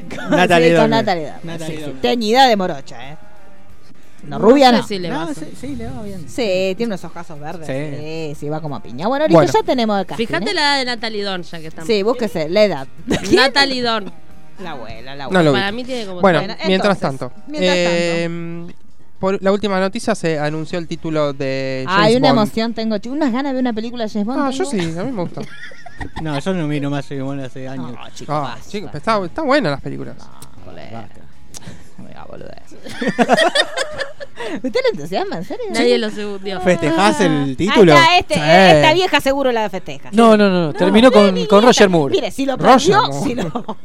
Con- 0.08 0.30
Natalie 0.36 0.68
sí, 0.70 0.74
con 0.76 0.90
Dormer. 0.90 0.90
Natalie 0.90 1.24
Dormer, 1.26 1.44
Natalie 1.44 1.66
sí, 1.66 1.76
sí. 1.76 1.82
Dormer. 1.82 2.00
Teñida 2.02 2.46
de 2.48 2.56
morocha, 2.56 3.10
¿eh? 3.12 3.16
No, 4.24 4.38
rubia 4.38 4.70
no. 4.70 4.86
si 4.86 5.00
le 5.00 5.10
va 5.10 5.22
a 5.22 5.26
No, 5.26 5.34
sí, 5.34 5.46
sí, 5.60 5.74
le 5.74 5.86
va 5.88 6.02
bien. 6.02 6.28
Sí, 6.28 6.74
tiene 6.76 6.86
unos 6.86 7.04
ojazos 7.04 7.40
verdes. 7.40 7.66
Sí. 7.66 7.96
Sí, 7.98 8.36
sí, 8.40 8.48
va 8.48 8.60
como 8.60 8.80
piña. 8.80 9.08
Bueno, 9.08 9.24
listo, 9.26 9.36
Bueno. 9.36 9.52
ya 9.52 9.62
tenemos 9.64 9.98
el 9.98 10.06
casting, 10.06 10.26
Fíjate 10.26 10.50
¿eh? 10.50 10.54
la 10.54 10.60
edad 10.60 10.78
de 10.78 10.84
Natalie 10.84 11.24
Dorn, 11.24 11.42
ya 11.42 11.58
que 11.58 11.66
estamos. 11.66 11.86
Sí, 11.88 12.02
búsquese, 12.04 12.48
la 12.48 12.62
edad. 12.64 12.86
Natalie 13.32 13.82
Dorn. 13.82 14.12
La 14.62 14.72
abuela, 14.72 15.16
la 15.16 15.24
abuela. 15.24 15.40
No 15.40 15.44
lo 15.44 15.52
vi. 15.52 15.58
Para 15.58 15.72
mí 15.72 15.82
tiene 15.84 16.06
como. 16.06 16.20
Bueno, 16.20 16.38
Bueno, 16.38 16.54
mientras 16.66 16.96
entonces, 17.02 17.18
tanto. 17.18 17.42
mientras 17.48 17.76
eh, 17.76 18.66
Por 19.18 19.42
la 19.42 19.50
última 19.50 19.80
noticia 19.80 20.14
se 20.14 20.38
anunció 20.38 20.78
el 20.78 20.86
título 20.86 21.32
de 21.32 21.84
James 21.88 22.04
Hay 22.06 22.14
una 22.16 22.28
Bond. 22.32 22.38
emoción, 22.42 22.74
tengo 22.74 22.96
unas 23.06 23.32
ganas 23.32 23.50
de 23.50 23.54
ver 23.54 23.60
una 23.62 23.72
película 23.72 24.04
de 24.04 24.10
James 24.10 24.26
Bond. 24.26 24.40
Ah, 24.40 24.50
yo 24.50 24.68
tengo. 24.68 24.84
sí, 24.84 24.98
a 24.98 25.02
mí 25.02 25.10
me 25.10 25.22
gusta. 25.22 25.40
No, 26.22 26.38
yo 26.38 26.54
no 26.54 26.66
miro 26.66 26.90
más 26.90 27.08
Bond 27.08 27.42
hace 27.44 27.68
años. 27.68 27.92
No, 27.92 28.10
chicos, 28.10 28.34
Ah, 28.34 28.40
basta. 28.40 28.70
chicos, 28.70 28.94
está, 28.94 29.24
está 29.24 29.42
buena 29.42 29.70
las 29.70 29.80
películas. 29.80 30.16
No, 30.18 30.64
colega. 30.64 31.08
Venga, 31.98 32.24
boludez. 32.24 32.76
¿Usted 34.62 34.80
le 34.82 34.88
entusiasma, 34.92 35.36
en 35.36 35.44
serio? 35.44 35.64
Nadie 35.70 35.98
lo 35.98 36.10
segundió. 36.10 36.60
¿Festejás 36.60 37.20
el 37.20 37.56
título? 37.56 37.94
Ah, 37.96 38.18
este, 38.18 38.34
Sí. 38.34 38.40
esta 38.40 38.92
vieja 38.94 39.20
seguro 39.20 39.52
la 39.52 39.68
festeja. 39.70 40.10
No, 40.12 40.36
no, 40.36 40.48
no. 40.48 40.72
Terminó 40.72 41.08
no, 41.08 41.12
con, 41.12 41.34
ni 41.34 41.46
con 41.46 41.58
idiota. 41.60 41.66
Roger 41.66 41.88
Moore. 41.88 42.14
Mire, 42.14 42.30
si 42.30 42.46
lo 42.46 42.56
Roger 42.56 42.96
perdió, 42.96 43.12
Moore. 43.12 43.28
si 43.28 43.34
lo, 43.34 43.76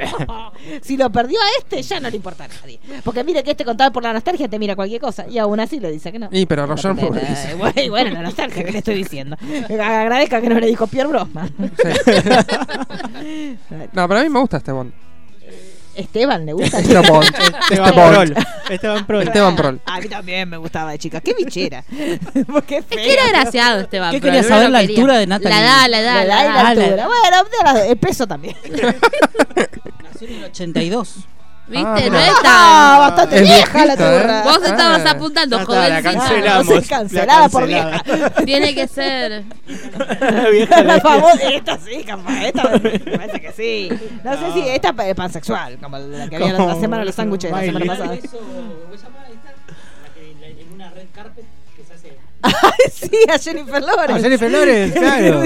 si 0.82 0.97
lo 0.97 1.10
perdió 1.12 1.39
a 1.39 1.45
este, 1.60 1.82
ya 1.82 1.99
no 1.99 2.10
le 2.10 2.16
importa 2.16 2.45
a 2.45 2.47
nadie. 2.47 2.80
Porque 3.03 3.24
mire 3.24 3.43
que 3.43 3.51
este 3.51 3.66
contado 3.66 3.91
por 3.91 4.03
la 4.03 4.14
nostalgia 4.14 4.47
te 4.47 4.60
mira 4.60 4.76
cualquier 4.76 5.01
cosa 5.01 5.26
y 5.28 5.38
aún 5.38 5.60
así 5.60 5.80
le 5.80 5.91
dice 5.91 6.12
que 6.12 6.20
no. 6.20 6.30
Y 6.32 6.45
pero 6.45 6.66
Roger 6.66 6.91
Porque, 6.95 7.05
Moore 7.05 7.22
eh, 7.22 7.28
dice. 7.30 7.89
bueno, 7.89 8.12
la 8.12 8.22
nostalgia 8.22 8.64
que 8.64 8.72
le 8.72 8.80
estoy 8.80 8.95
diciendo. 8.95 9.38
Agradezca 9.70 10.41
que 10.41 10.49
no 10.49 10.60
le 10.60 10.68
dijo 10.68 10.88
Pierre 10.88 11.10
Brosman. 11.10 11.53
No, 13.93 14.08
pero 14.08 14.20
a 14.20 14.24
mí 14.24 14.30
me 14.30 14.39
gusta 14.39 14.58
este 14.58 14.72
Bond. 14.72 14.93
Esteban, 15.98 16.45
¿le 16.45 16.54
gusta? 16.54 16.80
Este. 16.80 16.93
Esteban 16.93 17.06
Bond. 17.95 18.14
Prol. 18.14 18.36
Esteban 18.70 19.06
Prol. 19.06 19.24
Esteban 19.24 19.56
Prol. 19.56 19.82
A 19.86 20.00
mí 20.00 20.08
también 20.08 20.48
me 20.50 20.58
gustaba 20.58 20.91
de 20.91 21.00
chica. 21.00 21.22
Qué 21.22 21.34
bichera. 21.38 21.84
Porque 22.48 22.78
Es 22.78 22.86
que 22.86 23.14
era 23.14 23.28
graciado 23.30 23.82
Esteban. 23.82 24.12
¿Qué 24.12 24.20
pero 24.22 24.34
quería 24.34 24.41
no 24.43 24.48
saber 24.56 24.70
la 24.70 24.82
quería. 24.82 24.95
altura 24.98 25.18
de 25.18 25.28
Natalie? 25.28 25.50
La 25.58 25.62
edad, 25.64 25.88
la 25.89 26.00
edad, 26.00 26.14
La 26.16 26.24
edad 26.24 26.26
y 26.26 26.48
la 26.48 26.60
Ah, 26.60 26.74
la- 26.74 26.84
altura. 26.84 27.08
Bueno, 27.08 27.80
el 27.89 27.98
peso 27.98 28.28
también. 28.28 28.56
Nació 30.04 30.28
en 30.28 30.34
el 30.36 30.43
82. 30.45 31.16
¿Viste? 31.70 31.86
Ah, 31.86 31.99
no 32.09 32.18
es 32.20 32.30
Ah, 32.30 32.41
tan. 32.43 32.99
bastante 32.99 33.36
Es 33.36 33.41
vieja 33.41 33.78
la 33.80 33.84
viejita, 33.95 34.15
¿eh? 34.15 34.20
turra. 34.22 34.43
Vos 34.43 34.63
estabas 34.63 35.01
Ah. 35.05 35.11
apuntando, 35.11 35.59
está, 35.59 35.89
la 35.89 36.01
jovencita. 36.01 36.13
cancelamos. 36.13 36.68
No 36.68 36.82
cancelada 36.88 37.49
por 37.49 37.61
cancelada. 37.61 38.03
vieja. 38.05 38.30
Tiene 38.45 38.74
que 38.76 38.88
ser. 38.88 39.43
Vieja 40.51 40.84
la 40.84 41.01
famosa, 41.01 41.49
esta 41.53 41.78
sí, 41.78 42.03
capaz, 42.05 42.45
esta 42.45 42.63
me 42.70 42.80
parece 42.99 43.41
que 43.41 43.51
sí. 43.51 43.89
No, 44.24 44.32
sé 44.34 44.53
si 44.53 44.61
esta 44.70 44.93
es 45.05 45.15
pansexual, 45.15 45.78
como 45.82 45.97
la 45.97 46.30
que 46.30 46.38
había 46.38 46.53
la, 46.53 46.65
la 46.68 46.76
semana 46.76 46.99
de 47.01 47.05
los 47.07 47.15
sándwiches 47.15 47.51
de 47.51 47.57
la 47.57 47.63
semana 47.65 47.86
pasada. 47.86 48.13
en 48.15 48.22
una 50.74 50.89
red 50.91 51.07
carpet 51.13 51.36
que 51.36 51.41
se 51.43 51.47
hace. 51.47 51.66
Ay, 52.43 52.91
sí, 52.93 53.09
a 53.34 53.38
Jennifer 53.39 53.82
Lawrence. 53.82 54.13
A 54.13 54.19
Jennifer 54.19 54.51
Lawrence, 54.51 54.99
claro. 54.99 55.43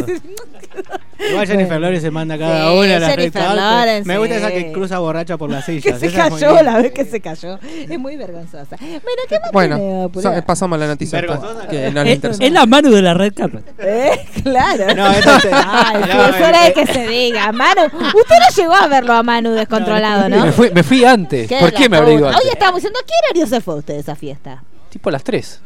Igual 1.29 1.47
Jennifer 1.47 1.79
Lawrence 1.79 2.01
se 2.01 2.11
manda 2.11 2.37
cada 2.37 2.69
Sí, 2.71 2.77
una 2.77 2.95
a 2.95 2.99
la 2.99 3.07
red 3.09 3.15
Jennifer. 3.31 3.55
Lawrence, 3.55 4.07
Me 4.07 4.17
gusta 4.17 4.35
esa 4.35 4.51
que 4.51 4.71
cruza 4.71 4.99
borracha 4.99 5.37
por 5.37 5.49
las 5.49 5.65
sillas. 5.65 5.83
que 5.83 5.99
se 5.99 6.07
esa 6.07 6.29
cayó, 6.29 6.61
la 6.63 6.77
vez 6.81 6.91
que 6.91 7.05
se 7.05 7.21
cayó. 7.21 7.59
Es 7.63 7.99
muy 7.99 8.17
vergonzosa. 8.17 8.75
Bueno, 8.77 9.21
¿qué 9.29 9.39
más 9.39 9.51
Bueno, 9.51 10.11
pasamos 10.45 10.79
la 10.79 10.87
noticia 10.87 11.21
Vergonzosa. 11.21 11.67
que 11.67 11.91
no 11.91 12.03
le 12.03 12.13
Es, 12.13 12.51
la 12.51 12.65
mano 12.65 12.89
de 12.89 13.01
la 13.01 13.13
red 13.13 13.33
carpet. 13.33 13.63
¿Eh? 13.79 14.25
Claro. 14.43 14.93
No, 14.95 15.11
esto 15.11 15.31
te- 15.41 15.49
Ay, 15.53 16.01
no, 16.01 16.25
es 16.25 16.41
hora 16.41 16.63
de 16.63 16.67
eh, 16.69 16.73
que 16.73 16.85
se 16.87 17.07
diga. 17.07 17.51
Manu, 17.51 17.83
usted 17.85 18.35
no 18.35 18.55
llegó 18.55 18.73
a 18.73 18.87
verlo 18.87 19.13
a 19.13 19.23
Manu 19.23 19.51
descontrolado, 19.51 20.29
¿no? 20.29 20.45
Me, 20.45 20.51
fui, 20.51 20.71
me 20.71 20.83
fui 20.83 21.05
antes. 21.05 21.47
Qué 21.47 21.59
¿Por 21.59 21.73
qué 21.73 21.87
me 21.87 21.97
ido 21.97 22.27
antes? 22.27 22.43
Hoy 22.43 22.49
estábamos 22.51 22.77
diciendo, 22.81 22.99
¿qué 23.05 23.13
horario 23.25 23.47
se 23.47 23.61
fue 23.61 23.75
usted 23.75 23.93
de 23.95 23.99
esa 24.01 24.15
fiesta? 24.15 24.63
Tipo 24.89 25.09
a 25.09 25.13
las 25.13 25.23
3. 25.23 25.61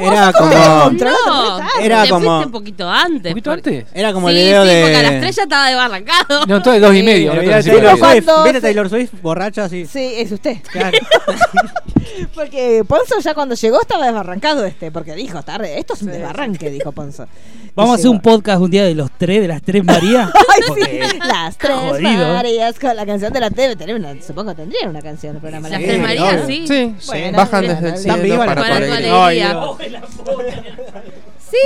Era 0.00 0.32
como- 0.32 0.50
No, 0.50 1.60
Era 1.80 2.02
te 2.04 2.08
como- 2.10 2.38
un 2.40 2.50
poquito 2.50 2.88
antes. 2.88 3.32
¿Un 3.32 3.40
poquito 3.40 3.50
porque- 3.50 3.78
antes? 3.78 3.92
Era 3.94 4.12
como 4.12 4.28
sí, 4.28 4.34
el 4.36 4.40
video 4.44 4.62
sí, 4.64 4.68
de. 4.70 4.80
porque 4.82 4.96
a 4.96 5.02
las 5.02 5.20
3 5.20 5.36
ya 5.36 5.42
estaba 5.42 5.66
desbarrancado. 5.68 6.46
No, 6.46 6.56
entonces 6.56 6.82
dos 6.82 6.94
y 6.94 7.02
medio. 7.02 7.30
el 7.32 7.36
no 7.36 7.42
video 7.42 7.56
de 7.56 7.62
te 7.62 7.70
Taylor. 7.70 7.90
Swift. 7.98 8.24
Cuando 8.24 8.42
¿Viste 8.44 8.58
se- 8.60 8.66
Taylor 8.66 8.88
Swift 8.88 9.10
borracha 9.22 9.64
así? 9.64 9.86
Sí, 9.86 10.12
es 10.16 10.32
usted. 10.32 10.56
Claro. 10.70 10.98
Porque 12.34 12.84
Ponzo 12.86 13.18
ya 13.20 13.34
cuando 13.34 13.54
llegó 13.54 13.80
estaba 13.80 14.04
desbarrancado 14.06 14.64
este, 14.64 14.90
porque 14.90 15.14
dijo, 15.14 15.42
tarde, 15.42 15.78
esto 15.78 15.94
es 15.94 16.02
un 16.02 16.08
desbarranque, 16.08 16.70
dijo 16.70 16.92
Ponzo. 16.92 17.26
Vamos 17.74 17.92
a 17.92 17.94
hacer 17.94 18.10
un 18.10 18.20
podcast 18.20 18.60
un 18.60 18.70
día 18.70 18.84
de 18.84 18.94
los 18.94 19.10
tres, 19.16 19.40
de 19.40 19.48
las 19.48 19.62
tres 19.62 19.82
Marías. 19.82 20.30
Ay, 20.34 20.62
sí, 20.74 21.18
las 21.26 21.56
tres 21.56 21.74
jodido. 21.74 22.32
Marías 22.34 22.78
con 22.78 22.94
la 22.94 23.06
canción 23.06 23.32
de 23.32 23.40
la 23.40 23.50
TV. 23.50 23.76
Tener 23.76 23.96
una, 23.96 24.14
supongo 24.20 24.50
que 24.50 24.56
tendrían 24.62 24.90
una 24.90 25.00
canción 25.00 25.36
el 25.36 25.40
programa. 25.40 25.68
Las 25.70 25.80
La 25.80 25.86
tres 25.86 25.96
Sí, 25.96 26.02
Marías, 26.02 26.46
sí. 26.46 26.64
Sí, 26.68 26.94
Bueno, 27.06 27.38
bajan 27.38 27.66
desde 27.66 27.88
el 27.88 27.96
cielo 27.98 28.36
para 28.38 28.54
Para 28.56 28.76
alegría. 28.76 29.60
Sí, 31.52 31.58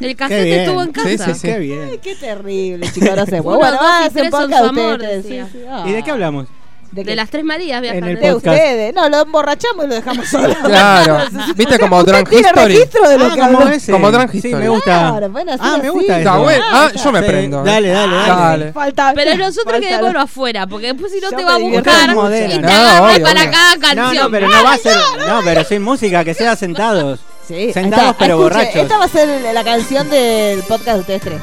el 0.00 0.14
cassette 0.14 0.46
estuvo 0.60 0.80
en 0.82 0.92
casa. 0.92 1.08
Sí, 1.08 1.18
sí, 1.18 1.34
sí. 1.34 1.40
Qué 1.48 1.54
Ay, 1.54 1.60
bien. 1.66 1.98
qué 2.00 2.14
terrible, 2.14 2.86
chicos. 2.92 3.16
No 3.16 3.26
sé. 3.26 3.40
Uno, 3.40 3.58
bueno, 3.58 3.76
dos 3.76 4.06
y 4.06 4.10
tres 4.10 4.30
son 4.30 4.48
su 4.50 4.56
amor, 4.56 4.92
ustedes. 4.92 5.26
Sí, 5.26 5.40
sí. 5.52 5.58
¿Y 5.86 5.92
de 5.92 6.02
qué 6.04 6.10
Ah. 6.10 6.14
hablamos? 6.14 6.46
¿De 6.90 7.14
las 7.14 7.28
tres 7.30 7.44
Marías, 7.44 7.80
viajando. 7.82 8.06
el 8.06 8.18
de 8.18 8.34
ustedes. 8.34 8.94
No, 8.94 9.08
lo 9.08 9.20
emborrachamos 9.22 9.84
y 9.84 9.88
lo 9.88 9.94
dejamos 9.94 10.26
solo. 10.30 10.54
Claro. 10.64 11.18
¿Viste 11.56 11.78
como 11.78 11.98
¿Usted 11.98 12.12
Drunk 12.12 12.28
tiene 12.30 12.48
History? 12.48 12.74
registro 12.74 13.08
de 13.08 13.18
lo 13.18 13.24
Ah, 13.26 13.30
que 13.34 13.40
como 13.40 13.60
ese. 13.68 13.92
Como 13.92 14.10
Drunk 14.10 14.30
Sí, 14.30 14.36
History. 14.38 14.54
me 14.54 14.68
gusta. 14.70 14.84
Claro, 15.10 15.28
bueno, 15.30 15.52
así, 15.52 15.62
ah, 15.64 15.78
me 15.82 15.90
gusta 15.90 16.12
eso. 16.12 16.18
Está 16.18 16.38
bueno. 16.38 16.64
Ah, 16.70 16.90
yo 17.04 17.12
me 17.12 17.20
Sí, 17.20 17.26
prendo. 17.26 17.62
Dale, 17.62 17.88
dale, 17.90 18.14
dale. 18.16 18.28
Dale. 18.42 18.72
Falta. 18.72 19.12
Pero 19.14 19.36
nosotros 19.36 19.64
falta 19.74 19.86
quedémoslo 19.88 20.20
afuera, 20.20 20.66
porque 20.66 20.86
después 20.92 21.12
si 21.12 21.20
no 21.20 21.30
Yo 21.30 21.36
te 21.36 21.44
va 21.44 21.54
a 21.54 21.58
buscar 21.58 22.10
y 22.10 22.14
te 22.14 22.58
No, 22.60 22.68
agarra 22.68 23.02
obvio, 23.12 23.22
para 23.24 23.40
obvio. 23.42 23.50
cada 23.52 23.78
canción. 23.78 24.14
no, 24.24 24.30
pero 24.30 24.48
no 24.48 24.64
va 24.64 24.72
a 24.72 24.78
ser. 24.78 24.96
No, 25.28 25.40
pero 25.44 25.64
sin 25.64 25.82
música, 25.82 26.24
que 26.24 26.34
sea 26.34 26.56
sentados. 26.56 27.20
Sí, 27.46 27.72
Sentados 27.72 28.16
pero 28.18 28.36
borrachos. 28.38 28.76
Esta 28.76 28.98
va 28.98 29.04
a 29.04 29.08
ser 29.08 29.28
la 29.54 29.64
canción 29.64 30.08
del 30.10 30.60
podcast 30.62 30.94
de 30.96 31.00
ustedes 31.00 31.20
tres. 31.22 31.40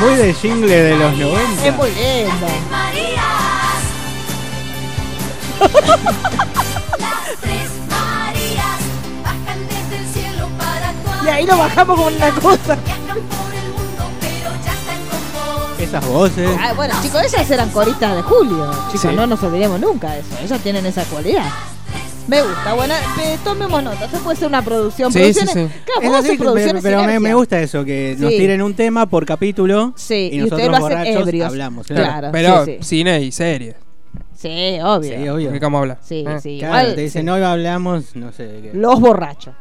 Muy 0.00 0.14
de 0.14 0.32
jingle 0.34 0.74
de 0.82 0.96
los 0.96 1.12
Es 1.12 1.18
90. 1.18 1.72
muy 1.72 1.90
lindo. 1.90 2.46
Marías. 2.70 3.24
Las 6.98 7.40
tres 7.40 7.70
Marías 7.88 8.80
bajan 9.22 9.68
desde 9.68 9.96
el 9.98 10.06
cielo 10.12 10.48
para 10.58 10.92
tu 10.92 11.24
Y 11.24 11.28
ahí 11.28 11.46
lo 11.46 11.58
bajamos 11.58 12.00
con 12.00 12.14
una 12.14 12.30
cosa. 12.32 12.78
Esas 15.78 16.06
voces. 16.06 16.50
Ah, 16.60 16.72
bueno, 16.74 16.94
chicos, 17.02 17.22
ellas 17.24 17.50
eran 17.50 17.70
coristas 17.70 18.14
de 18.16 18.22
Julio. 18.22 18.70
Chicos, 18.92 19.00
Sí. 19.10 19.16
no 19.16 19.26
nos 19.26 19.42
olvidemos 19.42 19.80
nunca 19.80 20.10
de 20.12 20.20
eso. 20.20 20.28
Ellas 20.42 20.60
tienen 20.60 20.84
esa 20.86 21.04
cualidad. 21.04 21.46
Me 22.28 22.42
gusta, 22.42 22.74
bueno, 22.74 22.94
eh, 23.22 23.38
tomemos 23.42 23.82
nota. 23.82 24.04
Eso 24.04 24.18
puede 24.18 24.36
ser 24.36 24.48
una 24.48 24.62
producción. 24.62 25.12
Sí, 25.12 25.18
producciones- 25.18 25.52
sí, 25.52 25.60
sí. 25.66 25.80
Claro, 25.84 26.00
Es 26.18 26.24
así, 26.24 26.38
pero, 26.82 27.20
me, 27.20 27.34
gusta 27.34 27.60
eso, 27.60 27.84
que 27.84 28.14
nos 28.18 28.30
tiren 28.30 28.62
un 28.62 28.74
tema 28.74 29.06
por 29.06 29.26
capítulo 29.26 29.92
Sí, 29.96 30.30
y 30.32 30.36
y, 30.36 30.38
nosotros 30.42 30.68
lo 30.68 30.72
hacen 30.76 30.80
borrachos 30.82 31.22
ebrios. 31.22 31.46
hablamos. 31.48 31.86
Claro, 31.86 32.04
Claro. 32.04 32.28
Pero 32.32 32.64
sí, 32.64 32.76
sí. 32.80 32.84
cine 32.88 33.20
y 33.22 33.32
serie. 33.32 33.74
Sí, 34.36 34.78
obvio. 34.82 35.18
Sí, 35.18 35.28
obvio. 35.28 35.60
¿Cómo 35.60 35.78
habla? 35.78 35.98
Sí, 36.02 36.24
Eh. 36.26 36.38
sí. 36.40 36.58
Claro, 36.60 36.78
igual, 36.80 36.94
te 36.94 37.00
dicen, 37.02 37.24
sí. 37.24 37.28
hoy 37.30 37.42
hablamos, 37.42 38.16
no 38.16 38.32
sé 38.32 38.44
de 38.46 38.62
qué. 38.62 38.70
Los 38.74 39.00
borrachos. 39.00 39.54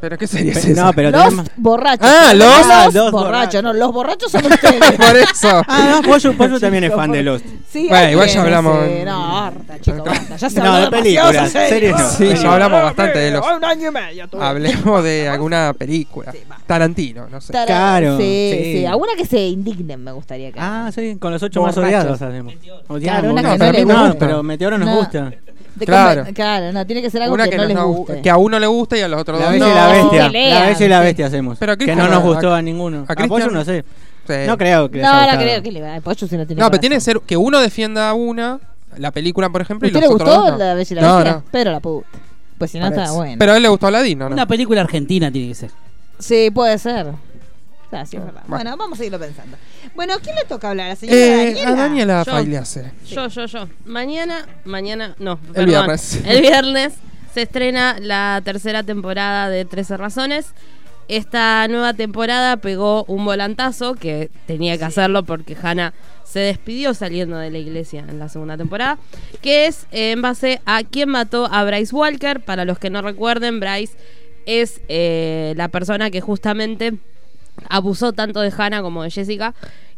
¿Pero 0.00 0.16
qué 0.18 0.26
serie 0.26 0.52
es 0.52 0.64
Pe- 0.64 0.72
esa? 0.72 0.84
no, 0.84 0.92
pero 0.92 1.10
los 1.10 1.22
tenemos- 1.24 1.46
borrachos. 1.56 2.08
Ah, 2.08 2.32
los- 2.34 2.46
Ah, 2.48 2.84
los 2.86 2.94
los 2.94 3.12
borrachos. 3.12 3.12
borrachos. 3.12 3.62
No, 3.62 3.72
los 3.74 3.92
borrachos 3.92 4.32
son 4.32 4.46
ustedes. 4.52 4.92
Por 4.96 5.16
eso. 5.16 5.62
Ah, 5.68 6.00
no, 6.02 6.08
Pollo, 6.08 6.32
Pollo 6.36 6.58
también 6.60 6.84
es 6.84 6.94
fan 6.94 7.12
de 7.12 7.22
Lost. 7.22 7.44
Sí, 7.70 7.86
Bueno, 7.88 8.10
igual 8.10 8.28
ya 8.28 8.42
hablamos 8.42 8.84
sí. 8.84 9.04
No, 9.04 9.38
harta, 9.38 9.80
chico, 9.80 10.02
basta. 10.04 10.36
Ya 10.36 10.50
se 10.50 10.58
No, 10.60 10.72
habló 10.72 10.90
de 10.90 10.96
demasiado 11.02 11.28
películas, 11.30 11.68
series 11.68 11.92
no. 11.96 12.08
Sí, 12.10 12.34
ya 12.42 12.52
hablamos 12.52 12.82
bastante 12.82 13.18
de 13.20 13.30
los. 13.30 13.46
Un 13.46 13.64
año 13.64 13.88
y 13.88 13.90
medio. 13.92 14.28
Hablemos 14.40 15.04
de 15.04 15.28
alguna 15.32 15.72
película. 15.78 16.32
Tarantino, 16.66 17.28
no 17.28 17.40
sé. 17.40 17.52
Claro, 17.52 18.16
Sí, 18.18 18.50
sí. 18.54 18.72
sí. 18.78 18.86
Alguna 18.86 19.12
que 19.16 19.26
se 19.26 19.38
indignen 19.46 20.02
me 20.02 20.12
gustaría 20.12 20.50
que. 20.50 20.58
Ah, 20.60 20.90
sí, 20.94 21.16
con 21.20 21.32
los 21.32 21.42
ocho 21.42 21.62
más 21.62 21.74
Borrachos. 21.76 22.00
odiados 22.00 22.22
hacemos. 22.22 22.54
Odiamos. 22.88 23.00
Claro, 23.00 23.30
una 23.32 23.42
que 23.42 23.48
no 23.48 23.58
pero 23.58 23.72
le 23.72 23.84
gusta. 23.84 24.18
pero 24.18 24.42
Meteoro 24.42 24.78
nos 24.78 24.88
No. 24.88 24.96
gusta. 24.96 25.32
De 25.74 25.86
claro. 25.86 26.24
claro, 26.34 26.72
no, 26.72 26.84
tiene 26.86 27.00
que 27.02 27.10
ser 27.10 27.22
algo 27.22 27.34
Una 27.34 27.44
que, 27.44 27.50
que, 27.50 27.56
no 27.56 27.64
les 27.64 27.76
no- 27.76 27.86
guste. 27.88 28.20
que 28.22 28.30
a 28.30 28.36
uno 28.36 28.58
le 28.58 28.66
gusta 28.66 28.98
y 28.98 29.00
a 29.02 29.08
los 29.08 29.20
otros 29.20 29.38
La 29.38 29.44
dos 29.46 29.52
Bella 29.54 29.64
no. 29.66 29.70
y 29.70 29.74
la 29.74 29.86
Bestia. 29.88 30.22
la 30.22 30.28
Bella 30.30 30.84
y 30.84 30.88
la 30.88 30.98
sí. 30.98 31.04
Bestia 31.04 31.26
hacemos. 31.26 31.58
Pero 31.58 31.76
que 31.76 31.94
no 31.96 32.06
nos 32.08 32.16
a- 32.16 32.18
gustó 32.18 32.54
a 32.54 32.60
ninguno. 32.62 33.04
a 33.08 33.12
A, 33.12 33.26
Pollo 33.28 33.50
no 33.50 33.64
sé. 33.64 33.84
Sí. 34.26 34.34
No 34.46 34.58
creo 34.58 34.90
que 34.90 35.00
No, 35.00 35.32
no 35.32 35.38
creo 35.38 35.62
que 35.62 35.72
le 35.72 35.80
va. 35.80 36.00
Pollo 36.00 36.26
si 36.26 36.36
no 36.36 36.46
tiene 36.46 36.60
No, 36.60 36.70
pero 36.70 36.80
tiene 36.80 36.96
que 36.96 37.00
ser 37.00 37.20
que 37.26 37.36
uno 37.36 37.60
defienda 37.60 38.12
una, 38.14 38.58
la 38.96 39.10
película, 39.10 39.48
por 39.50 39.60
ejemplo, 39.62 39.88
y 39.88 39.90
¿Usted 39.90 40.00
los 40.00 40.08
le 40.10 40.14
otros 40.14 40.28
gustó 40.28 40.42
dos 40.42 40.52
no. 40.52 40.58
la 40.64 40.74
Bella 40.74 40.88
y 40.90 40.94
la 40.94 41.02
No, 41.02 41.14
Bestia? 41.16 41.32
no. 41.34 41.44
Pero 41.50 41.70
la 41.72 41.80
puta. 41.80 42.06
Pues 42.58 42.70
si 42.72 42.78
no 42.78 42.86
está 42.88 43.12
bueno. 43.12 43.36
Pero 43.38 43.52
a 43.52 43.56
él 43.56 43.62
le 43.62 43.68
gustó 43.68 43.86
Aladino, 43.86 44.28
¿no? 44.28 44.34
Una 44.34 44.46
película 44.46 44.80
argentina 44.82 45.30
tiene 45.32 45.48
que 45.48 45.54
ser. 45.54 45.70
Sí, 46.18 46.50
puede 46.52 46.76
ser. 46.78 47.06
Ah, 47.92 48.06
sí, 48.06 48.16
es 48.16 48.24
verdad. 48.24 48.42
Bueno. 48.46 48.64
Bueno, 48.64 48.76
vamos 48.76 48.96
a 48.96 48.98
seguirlo 48.98 49.18
pensando. 49.18 49.56
Bueno, 49.94 50.14
¿quién 50.22 50.36
le 50.36 50.44
toca 50.44 50.70
hablar? 50.70 50.86
¿A 50.86 50.88
la 50.90 50.96
señora 50.96 51.18
Eh, 51.18 51.36
Daniela? 51.54 51.68
a 51.68 51.74
Daniela 51.74 52.24
Yo. 52.24 52.82
Yo, 53.06 53.28
yo, 53.28 53.46
yo. 53.46 53.68
Mañana, 53.84 54.46
mañana, 54.64 55.14
no, 55.18 55.40
El 55.48 55.52
perdón. 55.52 55.66
viernes. 55.68 56.20
El 56.24 56.40
viernes 56.42 56.92
se 57.34 57.42
estrena 57.42 57.96
la 58.00 58.40
tercera 58.44 58.82
temporada 58.82 59.48
de 59.48 59.64
13 59.64 59.96
Razones. 59.96 60.52
Esta 61.08 61.66
nueva 61.66 61.92
temporada 61.94 62.56
pegó 62.58 63.02
un 63.08 63.24
volantazo 63.24 63.94
que 63.94 64.30
tenía 64.46 64.78
que 64.78 64.84
hacerlo 64.84 65.24
porque 65.24 65.56
Hannah 65.60 65.92
se 66.24 66.38
despidió 66.38 66.94
saliendo 66.94 67.36
de 67.38 67.50
la 67.50 67.58
iglesia 67.58 68.04
en 68.08 68.20
la 68.20 68.28
segunda 68.28 68.56
temporada, 68.56 68.98
que 69.42 69.66
es 69.66 69.88
en 69.90 70.22
base 70.22 70.60
a 70.66 70.84
quién 70.84 71.08
mató 71.08 71.48
a 71.50 71.64
Bryce 71.64 71.92
Walker. 71.92 72.38
Para 72.44 72.64
los 72.64 72.78
que 72.78 72.90
no 72.90 73.02
recuerden, 73.02 73.58
Bryce 73.58 73.94
es 74.46 74.80
eh, 74.88 75.54
la 75.56 75.66
persona 75.68 76.12
que 76.12 76.20
justamente 76.20 76.94
abusó 77.68 78.12
tanto 78.12 78.40
de 78.40 78.52
Hannah 78.56 78.82
como 78.82 79.02
de 79.02 79.10
Jessica. 79.10 79.54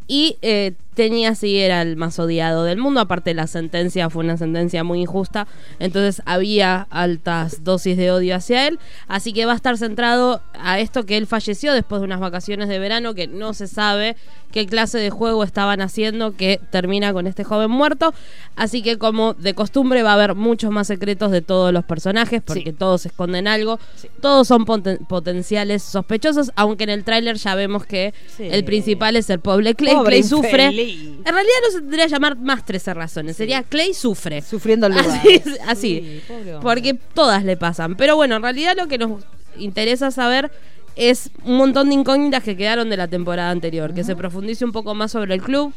Y 0.07 0.37
eh, 0.43 0.73
tenía 0.95 1.35
sí 1.35 1.59
era 1.59 1.83
el 1.83 1.97
más 1.97 2.19
odiado 2.19 2.65
del 2.65 2.79
mundo. 2.79 3.01
Aparte 3.01 3.35
la 3.35 3.47
sentencia 3.47 4.11
fue 4.11 4.25
una 4.25 4.37
sentencia 4.37 4.85
muy 4.85 5.01
injusta, 5.01 5.47
entonces 5.79 6.23
había 6.27 6.87
altas 6.91 7.65
dosis 7.65 7.97
de 7.97 8.11
odio 8.11 8.37
hacia 8.37 8.69
él. 8.69 8.79
Así 9.09 9.33
que 9.33 9.47
va 9.47 9.53
a 9.53 9.57
estar 9.57 9.77
centrado 9.79 10.43
a 10.55 10.81
esto 10.81 11.05
que 11.05 11.17
él 11.17 11.27
falleció 11.27 11.73
después 11.73 12.01
de 12.01 12.07
unas 12.07 12.21
vacaciones 12.21 12.69
de 12.69 12.79
verano 12.79 13.15
que 13.15 13.27
no 13.27 13.55
se 13.55 13.67
sabe 13.67 14.17
qué 14.53 14.67
clase 14.67 14.99
de 14.99 15.09
juego 15.09 15.45
estaban 15.45 15.81
haciendo 15.81 16.37
que 16.37 16.61
termina 16.71 17.15
con 17.15 17.27
este 17.27 17.43
joven 17.43 17.71
muerto. 17.71 18.13
Así 18.55 18.83
que 18.83 18.99
como 18.99 19.33
de 19.33 19.55
costumbre 19.55 20.03
va 20.03 20.11
a 20.11 20.15
haber 20.15 20.35
muchos 20.35 20.71
más 20.71 20.89
secretos 20.89 21.31
de 21.31 21.41
todos 21.41 21.73
los 21.73 21.85
personajes 21.87 22.43
porque 22.45 22.75
todos 22.75 23.07
esconden 23.07 23.49
algo. 23.49 23.79
Todos 24.21 24.47
son 24.49 24.67
poten- 24.67 24.99
potenciales 25.07 25.83
sospechosos, 25.83 26.53
aunque 26.55 26.85
en 26.85 26.91
el 26.91 27.03
tráiler 27.05 27.37
ya 27.37 27.55
vemos 27.55 27.87
que 27.87 28.13
Sí. 28.37 28.45
el 28.51 28.63
principal 28.65 29.17
es 29.17 29.31
el 29.31 29.41
pobre 29.41 29.75
Clay. 29.75 29.95
Pobre 29.95 30.11
Clay 30.19 30.23
sufre. 30.23 30.71
En 30.91 31.25
realidad 31.25 31.55
no 31.65 31.71
se 31.73 31.81
tendría 31.81 32.05
que 32.07 32.11
llamar 32.11 32.37
más 32.39 32.65
13 32.65 32.95
razones. 32.95 33.37
Sería 33.37 33.63
Clay 33.63 33.95
sufre. 33.95 34.43
Sufriendo 34.43 34.87
el 34.87 34.95
lugar. 34.95 35.21
Así, 35.67 36.21
porque 36.61 36.95
todas 37.15 37.45
le 37.45 37.57
pasan. 37.57 37.97
Pero 37.97 38.17
bueno, 38.17 38.37
en 38.37 38.43
realidad 38.43 38.75
lo 38.77 38.89
que 38.89 38.99
nos 38.99 39.23
interesa 39.57 40.11
saber 40.11 40.51
es 40.97 41.31
un 41.45 41.57
montón 41.57 41.89
de 41.89 41.95
incógnitas 41.95 42.43
que 42.43 42.57
quedaron 42.57 42.91
de 42.91 42.97
la 42.97 43.09
temporada 43.09 43.51
anterior. 43.51 43.95
Que 43.95 44.05
se 44.05 44.17
profundice 44.17 44.65
un 44.65 44.73
poco 44.73 44.95
más 44.95 45.13
sobre 45.13 45.35
el 45.35 45.43
club, 45.43 45.73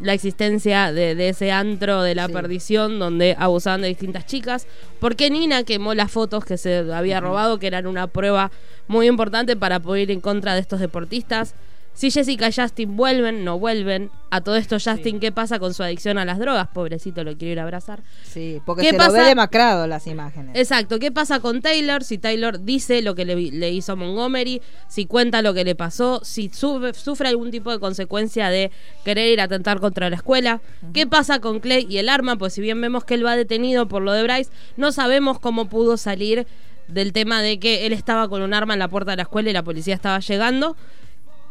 la 0.00 0.14
existencia 0.14 0.92
de, 0.92 1.14
de 1.14 1.28
ese 1.28 1.52
antro 1.52 2.02
de 2.02 2.14
la 2.14 2.26
Sí. 2.26 2.32
perdición 2.32 2.98
donde 2.98 3.36
abusaban 3.38 3.82
de 3.82 3.88
distintas 3.88 4.26
chicas. 4.26 4.66
¿Por 4.98 5.14
qué 5.16 5.30
Nina 5.30 5.62
quemó 5.64 5.94
las 5.94 6.10
fotos 6.10 6.44
que 6.44 6.56
se 6.58 6.78
había 6.92 7.20
robado, 7.20 7.58
que 7.58 7.66
eran 7.68 7.86
una 7.86 8.06
prueba 8.08 8.50
muy 8.88 9.06
importante 9.06 9.54
para 9.56 9.80
poder 9.80 10.02
ir 10.02 10.10
en 10.10 10.20
contra 10.20 10.54
de 10.54 10.60
estos 10.60 10.80
deportistas? 10.80 11.54
Si 11.94 12.10
Jessica 12.10 12.48
y 12.48 12.52
Justin 12.52 12.96
vuelven, 12.96 13.44
no 13.44 13.58
vuelven. 13.58 14.10
A 14.30 14.40
todo 14.40 14.56
esto, 14.56 14.78
Justin, 14.82 15.20
¿qué 15.20 15.30
pasa 15.30 15.58
con 15.58 15.74
su 15.74 15.82
adicción 15.82 16.16
a 16.16 16.24
las 16.24 16.38
drogas? 16.38 16.68
Pobrecito, 16.68 17.22
lo 17.22 17.36
quiero 17.36 17.52
ir 17.52 17.60
a 17.60 17.64
abrazar. 17.64 18.02
Sí, 18.22 18.62
porque 18.64 18.80
¿Qué 18.82 18.90
se 18.92 18.96
pasa? 18.96 19.10
lo 19.10 19.18
ve 19.18 19.28
demacrado 19.28 19.86
las 19.86 20.06
imágenes. 20.06 20.56
Exacto, 20.56 20.98
¿qué 20.98 21.12
pasa 21.12 21.40
con 21.40 21.60
Taylor? 21.60 22.02
Si 22.02 22.16
Taylor 22.16 22.60
dice 22.64 23.02
lo 23.02 23.14
que 23.14 23.26
le, 23.26 23.36
le 23.36 23.70
hizo 23.70 23.94
Montgomery, 23.94 24.62
si 24.88 25.04
cuenta 25.04 25.42
lo 25.42 25.52
que 25.52 25.64
le 25.64 25.74
pasó, 25.74 26.22
si 26.24 26.48
sufre, 26.48 26.94
sufre 26.94 27.28
algún 27.28 27.50
tipo 27.50 27.70
de 27.70 27.78
consecuencia 27.78 28.48
de 28.48 28.70
querer 29.04 29.30
ir 29.30 29.40
a 29.42 29.44
atentar 29.44 29.78
contra 29.80 30.08
la 30.08 30.16
escuela. 30.16 30.62
¿Qué 30.94 31.06
pasa 31.06 31.40
con 31.40 31.60
Clay 31.60 31.86
y 31.90 31.98
el 31.98 32.08
arma? 32.08 32.36
Pues 32.36 32.54
si 32.54 32.62
bien 32.62 32.80
vemos 32.80 33.04
que 33.04 33.14
él 33.14 33.26
va 33.26 33.36
detenido 33.36 33.86
por 33.86 34.00
lo 34.00 34.12
de 34.12 34.22
Bryce, 34.22 34.50
no 34.78 34.92
sabemos 34.92 35.38
cómo 35.38 35.68
pudo 35.68 35.98
salir 35.98 36.46
del 36.88 37.12
tema 37.12 37.42
de 37.42 37.58
que 37.58 37.86
él 37.86 37.92
estaba 37.92 38.28
con 38.28 38.40
un 38.40 38.54
arma 38.54 38.72
en 38.72 38.78
la 38.78 38.88
puerta 38.88 39.10
de 39.12 39.18
la 39.18 39.22
escuela 39.24 39.50
y 39.50 39.52
la 39.52 39.62
policía 39.62 39.94
estaba 39.94 40.20
llegando. 40.20 40.74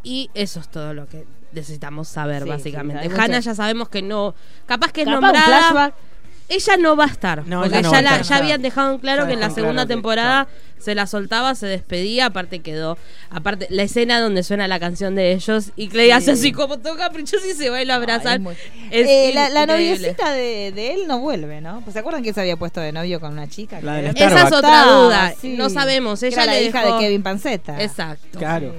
Y 0.03 0.29
eso 0.33 0.59
es 0.59 0.69
todo 0.69 0.93
lo 0.93 1.07
que 1.07 1.25
necesitamos 1.51 2.07
saber, 2.07 2.43
Sí, 2.43 2.49
básicamente. 2.49 3.07
sí, 3.09 3.15
Hannah 3.17 3.39
ya 3.39 3.53
sabemos 3.55 3.89
que 3.89 4.01
no. 4.01 4.33
Capaz 4.65 4.91
que 4.91 5.01
es 5.01 5.05
Capaz 5.05 5.17
un 5.17 5.23
nombrada. 5.23 5.45
flashback. 5.45 5.93
Ella 6.49 6.75
no 6.75 6.97
va 6.97 7.05
a 7.05 7.07
estar. 7.07 7.47
No, 7.47 7.61
porque 7.61 7.81
no 7.81 7.83
ya, 7.83 7.89
va 7.91 7.97
a 7.97 8.01
la- 8.01 8.09
estar, 8.09 8.23
ya 8.23 8.29
ya. 8.29 8.43
habían 8.43 8.61
dejado 8.61 8.93
en 8.93 8.99
claro 8.99 9.21
Ya 9.21 9.27
que 9.27 9.33
en 9.35 9.39
la 9.39 9.49
segunda 9.51 9.71
claro 9.73 9.87
que- 9.87 9.93
temporada 9.93 10.47
se 10.79 10.95
la 10.95 11.07
soltaba, 11.07 11.55
se 11.55 11.65
despedía, 11.67 12.25
aparte 12.25 12.59
quedó. 12.59 12.97
Aparte, 13.29 13.67
la 13.69 13.83
escena 13.83 14.19
donde 14.19 14.43
suena 14.43 14.67
la 14.67 14.77
canción 14.77 15.15
de 15.15 15.31
ellos 15.31 15.71
y 15.77 15.87
Clay 15.87 16.11
hace 16.11 16.31
así 16.31 16.51
como 16.51 16.77
todo 16.79 16.97
caprichoso 16.97 17.45
y 17.47 17.53
se 17.53 17.69
va 17.69 17.81
y 17.81 17.85
lo 17.85 17.93
abrazan. 17.93 18.27
Ay, 18.27 18.35
es 18.35 18.41
muy- 18.41 18.55
Es 18.91 19.07
Eh, 19.07 19.31
la, 19.33 19.47
la 19.49 19.65
noviecita 19.65 20.31
de, 20.33 20.73
de 20.75 20.93
él 20.93 21.07
no 21.07 21.19
vuelve, 21.19 21.61
¿no? 21.61 21.79
Pues 21.81 21.93
se 21.93 21.99
acuerdan 21.99 22.21
que 22.23 22.33
se 22.33 22.41
había 22.41 22.57
puesto 22.57 22.81
de 22.81 22.91
novio 22.91 23.21
con 23.21 23.31
una 23.31 23.47
chica. 23.47 23.79
La 23.81 23.93
de 23.95 24.09
Esa 24.09 24.47
es 24.47 24.51
otra 24.53 24.83
duda. 24.83 25.33
sí. 25.39 25.55
No 25.55 25.69
sabemos. 25.69 26.21
Ella 26.23 26.43
era 26.43 26.45
la 26.47 26.59
le 26.59 26.65
hija 26.65 26.83
dejó- 26.83 26.97
de 26.97 27.05
Kevin 27.05 27.23
Panceta. 27.23 27.81
Exacto. 27.81 28.39
Claro. 28.39 28.73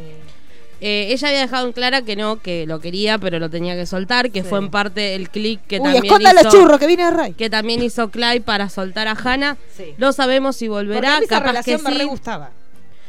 Eh, 0.84 1.12
ella 1.12 1.28
había 1.28 1.40
dejado 1.40 1.64
en 1.68 1.72
clara 1.72 2.02
que 2.02 2.16
no, 2.16 2.40
que 2.40 2.66
lo 2.66 2.80
quería, 2.80 3.16
pero 3.18 3.38
lo 3.38 3.48
tenía 3.48 3.76
que 3.76 3.86
soltar, 3.86 4.32
que 4.32 4.42
Sí. 4.42 4.48
fue 4.48 4.58
en 4.58 4.68
parte 4.68 5.14
el 5.14 5.30
clic 5.30 5.60
que 5.68 5.78
Uy, 5.78 5.92
también 5.92 6.04
hizo, 6.22 6.42
los 6.42 6.52
churros 6.52 6.78
que 6.80 6.88
viene 6.88 7.08
Ray. 7.08 7.34
que 7.34 7.48
también 7.48 7.82
hizo 7.84 8.10
Clay 8.10 8.40
para 8.40 8.68
soltar 8.68 9.06
a 9.06 9.12
Hannah. 9.12 9.56
Sí. 9.76 9.94
No 9.98 10.12
sabemos 10.12 10.56
si 10.56 10.66
Porque 10.66 10.86
volverá, 10.88 11.18
esa 11.18 11.26
capaz 11.28 11.40
que 11.42 11.48
relación 11.50 11.82
me 11.84 11.92
sí. 11.92 11.98
re 11.98 12.04
gustaba. 12.06 12.50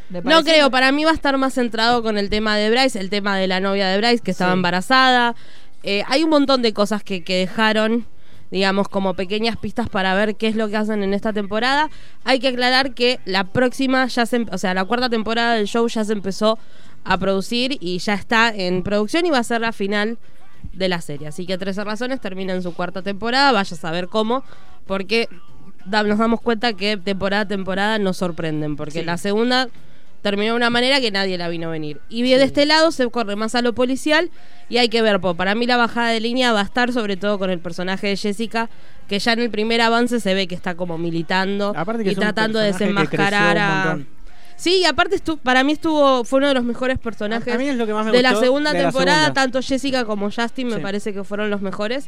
Me 0.10 0.22
No 0.22 0.44
creo, 0.44 0.66
que- 0.68 0.72
para 0.72 0.92
mí 0.92 1.04
va 1.04 1.10
a 1.10 1.16
estar 1.16 1.36
más 1.40 1.56
centrado 1.56 2.04
con 2.04 2.20
el 2.20 2.30
tema 2.30 2.56
de 2.58 2.70
Bryce, 2.70 3.00
el 3.00 3.10
tema 3.10 3.38
de 3.38 3.48
la 3.48 3.60
novia 3.60 3.88
de 3.88 3.98
Bryce 3.98 4.22
que 4.22 4.30
estaba 4.32 4.52
Sí. 4.52 4.58
embarazada. 4.58 5.34
Eh, 5.82 6.04
hay 6.08 6.24
un 6.24 6.30
montón 6.30 6.62
de 6.62 6.74
cosas 6.74 7.04
que, 7.04 7.24
que 7.24 7.38
dejaron, 7.38 8.06
digamos, 8.52 8.88
como 8.88 9.16
pequeñas 9.16 9.58
pistas 9.58 9.90
para 9.90 10.14
ver 10.14 10.36
qué 10.36 10.48
es 10.48 10.56
lo 10.56 10.70
que 10.70 10.78
hacen 10.78 11.02
en 11.02 11.16
esta 11.16 11.34
temporada. 11.34 11.90
Hay 12.24 12.40
que 12.40 12.50
aclarar 12.50 12.94
que 12.94 13.20
la 13.26 13.46
próxima, 13.46 14.06
ya 14.06 14.28
se, 14.28 14.36
em- 14.36 14.46
o 14.52 14.60
sea, 14.60 14.76
la 14.76 14.86
cuarta 14.86 15.10
temporada 15.10 15.56
del 15.56 15.66
show 15.66 15.88
ya 15.88 16.06
se 16.06 16.14
empezó 16.14 16.60
a 17.04 17.18
producir 17.18 17.78
y 17.80 17.98
ya 18.00 18.14
está 18.14 18.50
en 18.54 18.84
producción 18.84 19.26
y 19.26 19.30
va 19.30 19.40
a 19.40 19.44
ser 19.44 19.62
la 19.62 19.72
final 19.74 20.18
de 20.74 20.88
la 20.90 21.02
serie. 21.02 21.28
Así 21.28 21.46
que 21.46 21.58
13 21.58 21.84
razones 21.84 22.22
termina 22.22 22.54
en 22.54 22.64
su 22.64 22.74
cuarta 22.74 23.02
temporada, 23.02 23.52
vaya 23.52 23.76
a 23.76 23.80
saber 23.80 24.08
cómo, 24.08 24.44
porque 24.88 25.28
nos 25.86 26.18
damos 26.18 26.42
cuenta 26.42 26.74
que 26.74 26.98
temporada 26.98 27.44
a 27.44 27.48
temporada 27.48 28.00
nos 28.00 28.18
sorprenden, 28.18 28.76
porque 28.76 29.00
Sí. 29.00 29.06
la 29.06 29.18
segunda 29.18 29.68
terminó 30.22 30.54
de 30.54 30.58
una 30.58 30.70
manera 30.70 31.02
que 31.02 31.12
nadie 31.12 31.38
la 31.38 31.50
vino 31.50 31.68
a 31.68 31.72
venir. 31.72 32.00
Y 32.08 32.22
de 32.24 32.42
este 32.42 32.66
lado 32.66 32.92
se 32.92 33.10
corre 33.10 33.36
más 33.36 33.56
a 33.56 33.62
lo 33.62 33.74
policial 33.74 34.32
y 34.70 34.78
hay 34.78 34.88
que 34.88 35.02
ver, 35.02 35.20
po, 35.20 35.36
para 35.36 35.54
mí 35.54 35.66
la 35.66 35.76
bajada 35.76 36.08
de 36.10 36.22
línea 36.22 36.54
va 36.54 36.62
a 36.62 36.64
estar 36.64 36.94
sobre 36.94 37.18
todo 37.18 37.38
con 37.38 37.50
el 37.50 37.60
personaje 37.60 38.08
de 38.08 38.16
Jessica, 38.16 38.70
que 39.10 39.20
ya 39.20 39.34
en 39.34 39.40
el 39.40 39.50
primer 39.50 39.82
avance 39.82 40.22
se 40.22 40.34
ve 40.34 40.48
que 40.48 40.56
está 40.56 40.76
como 40.76 40.98
militando 40.98 41.74
y 42.12 42.16
tratando 42.16 42.60
de 42.60 42.68
desenmascarar 42.68 43.58
a... 43.58 44.00
Sí, 44.56 44.80
y 44.82 44.86
aparte 44.86 45.16
estu- 45.16 45.38
para 45.40 45.64
mí 45.64 45.74
estuvo 45.74 46.24
fue 46.24 46.38
uno 46.38 46.48
de 46.50 46.54
los 46.54 46.64
mejores 46.64 47.00
personajes 47.00 47.52
A- 47.52 47.56
a 47.56 47.60
mí 47.60 47.68
es 47.68 47.76
lo 47.76 47.86
que 47.86 47.94
más 47.94 48.06
me 48.06 48.12
de 48.12 48.22
la 48.22 48.36
segunda 48.36 48.72
de 48.72 48.80
la 48.80 48.86
temporada, 48.90 49.18
segunda. 49.26 49.34
tanto 49.42 49.62
Jessica 49.62 50.06
como 50.06 50.30
Justin 50.32 50.68
me 50.68 50.76
Sí. 50.76 50.82
parece 50.82 51.14
que 51.14 51.24
fueron 51.24 51.50
los 51.50 51.62
mejores. 51.62 52.08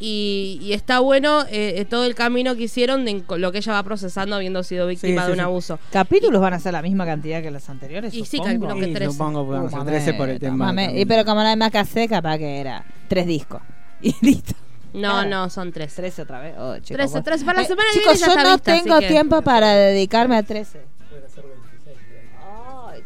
Y, 0.00 0.60
y 0.62 0.74
está 0.74 1.00
bueno 1.00 1.42
eh, 1.50 1.74
eh, 1.78 1.84
todo 1.84 2.04
el 2.04 2.14
camino 2.14 2.54
que 2.54 2.62
hicieron 2.62 3.04
de 3.04 3.24
lo 3.36 3.50
que 3.50 3.58
ella 3.58 3.72
va 3.72 3.82
procesando 3.82 4.36
habiendo 4.36 4.62
sido 4.62 4.86
víctima 4.86 5.22
Sí, 5.22 5.26
de 5.26 5.26
sí, 5.26 5.30
un 5.32 5.36
sí. 5.38 5.40
abuso. 5.40 5.80
Capítulos 5.90 6.40
van 6.40 6.54
a 6.54 6.60
ser 6.60 6.72
la 6.72 6.82
misma 6.82 7.04
cantidad 7.04 7.42
que 7.42 7.50
los 7.50 7.68
anteriores. 7.68 8.14
Y 8.14 8.24
sí, 8.24 8.36
supongo. 8.36 8.44
calculo 8.60 8.74
que 8.76 8.90
Y 8.90 8.94
13. 8.94 9.10
supongo 9.12 9.44
que 9.44 9.50
vamos 9.56 9.72
Uh, 9.72 9.76
a 9.78 9.84
13 9.84 10.14
por 10.14 10.28
el 10.28 10.38
tema. 10.38 10.72
Y 10.94 11.04
pero 11.04 11.24
como 11.24 11.42
no 11.42 11.48
hay 11.48 11.56
más 11.56 11.72
que 11.72 11.78
hacer, 11.78 12.08
capaz 12.08 12.38
que 12.38 12.60
era 12.60 12.84
tres 13.08 13.26
discos. 13.26 13.60
Y 14.00 14.14
listo. 14.20 14.54
No, 14.92 15.00
Claro. 15.14 15.28
no, 15.28 15.50
son 15.50 15.72
tres. 15.72 15.92
13 15.96 16.22
otra 16.22 16.38
vez. 16.40 16.54
Oh, 16.56 16.74
chicos, 16.76 16.88
13, 16.96 17.14
vos- 17.14 17.24
13. 17.24 17.44
Para 17.44 17.58
la 17.58 17.64
Eh, 17.64 17.68
semana 17.68 17.88
chicos, 17.92 18.20
ya 18.20 18.26
yo 18.26 18.32
está 18.32 18.42
no 18.44 18.52
vista, 18.54 18.72
tengo 18.74 18.98
que- 19.00 19.08
tiempo 19.08 19.42
para 19.42 19.72
dedicarme 19.74 20.36
a 20.36 20.44
13. 20.44 20.80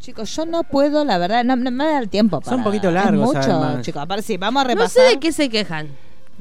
Chicos, 0.02 0.34
yo 0.34 0.44
no 0.46 0.64
puedo, 0.64 1.04
la 1.04 1.16
verdad, 1.16 1.44
no, 1.44 1.54
no 1.54 1.70
me 1.70 1.84
da 1.84 1.98
el 2.00 2.08
tiempo 2.08 2.40
para. 2.40 2.50
Son 2.50 2.58
un 2.58 2.64
poquito 2.64 2.88
es 2.88 2.94
largos, 2.94 3.24
mucho, 3.24 3.38
además. 3.38 3.82
chicos. 3.82 4.02
Aparte, 4.02 4.22
sí, 4.24 4.36
vamos 4.36 4.60
a 4.60 4.64
No 4.64 4.68
repasar. 4.70 4.90
sé 4.90 5.10
de 5.10 5.20
qué 5.20 5.30
se 5.32 5.48
quejan. 5.48 5.88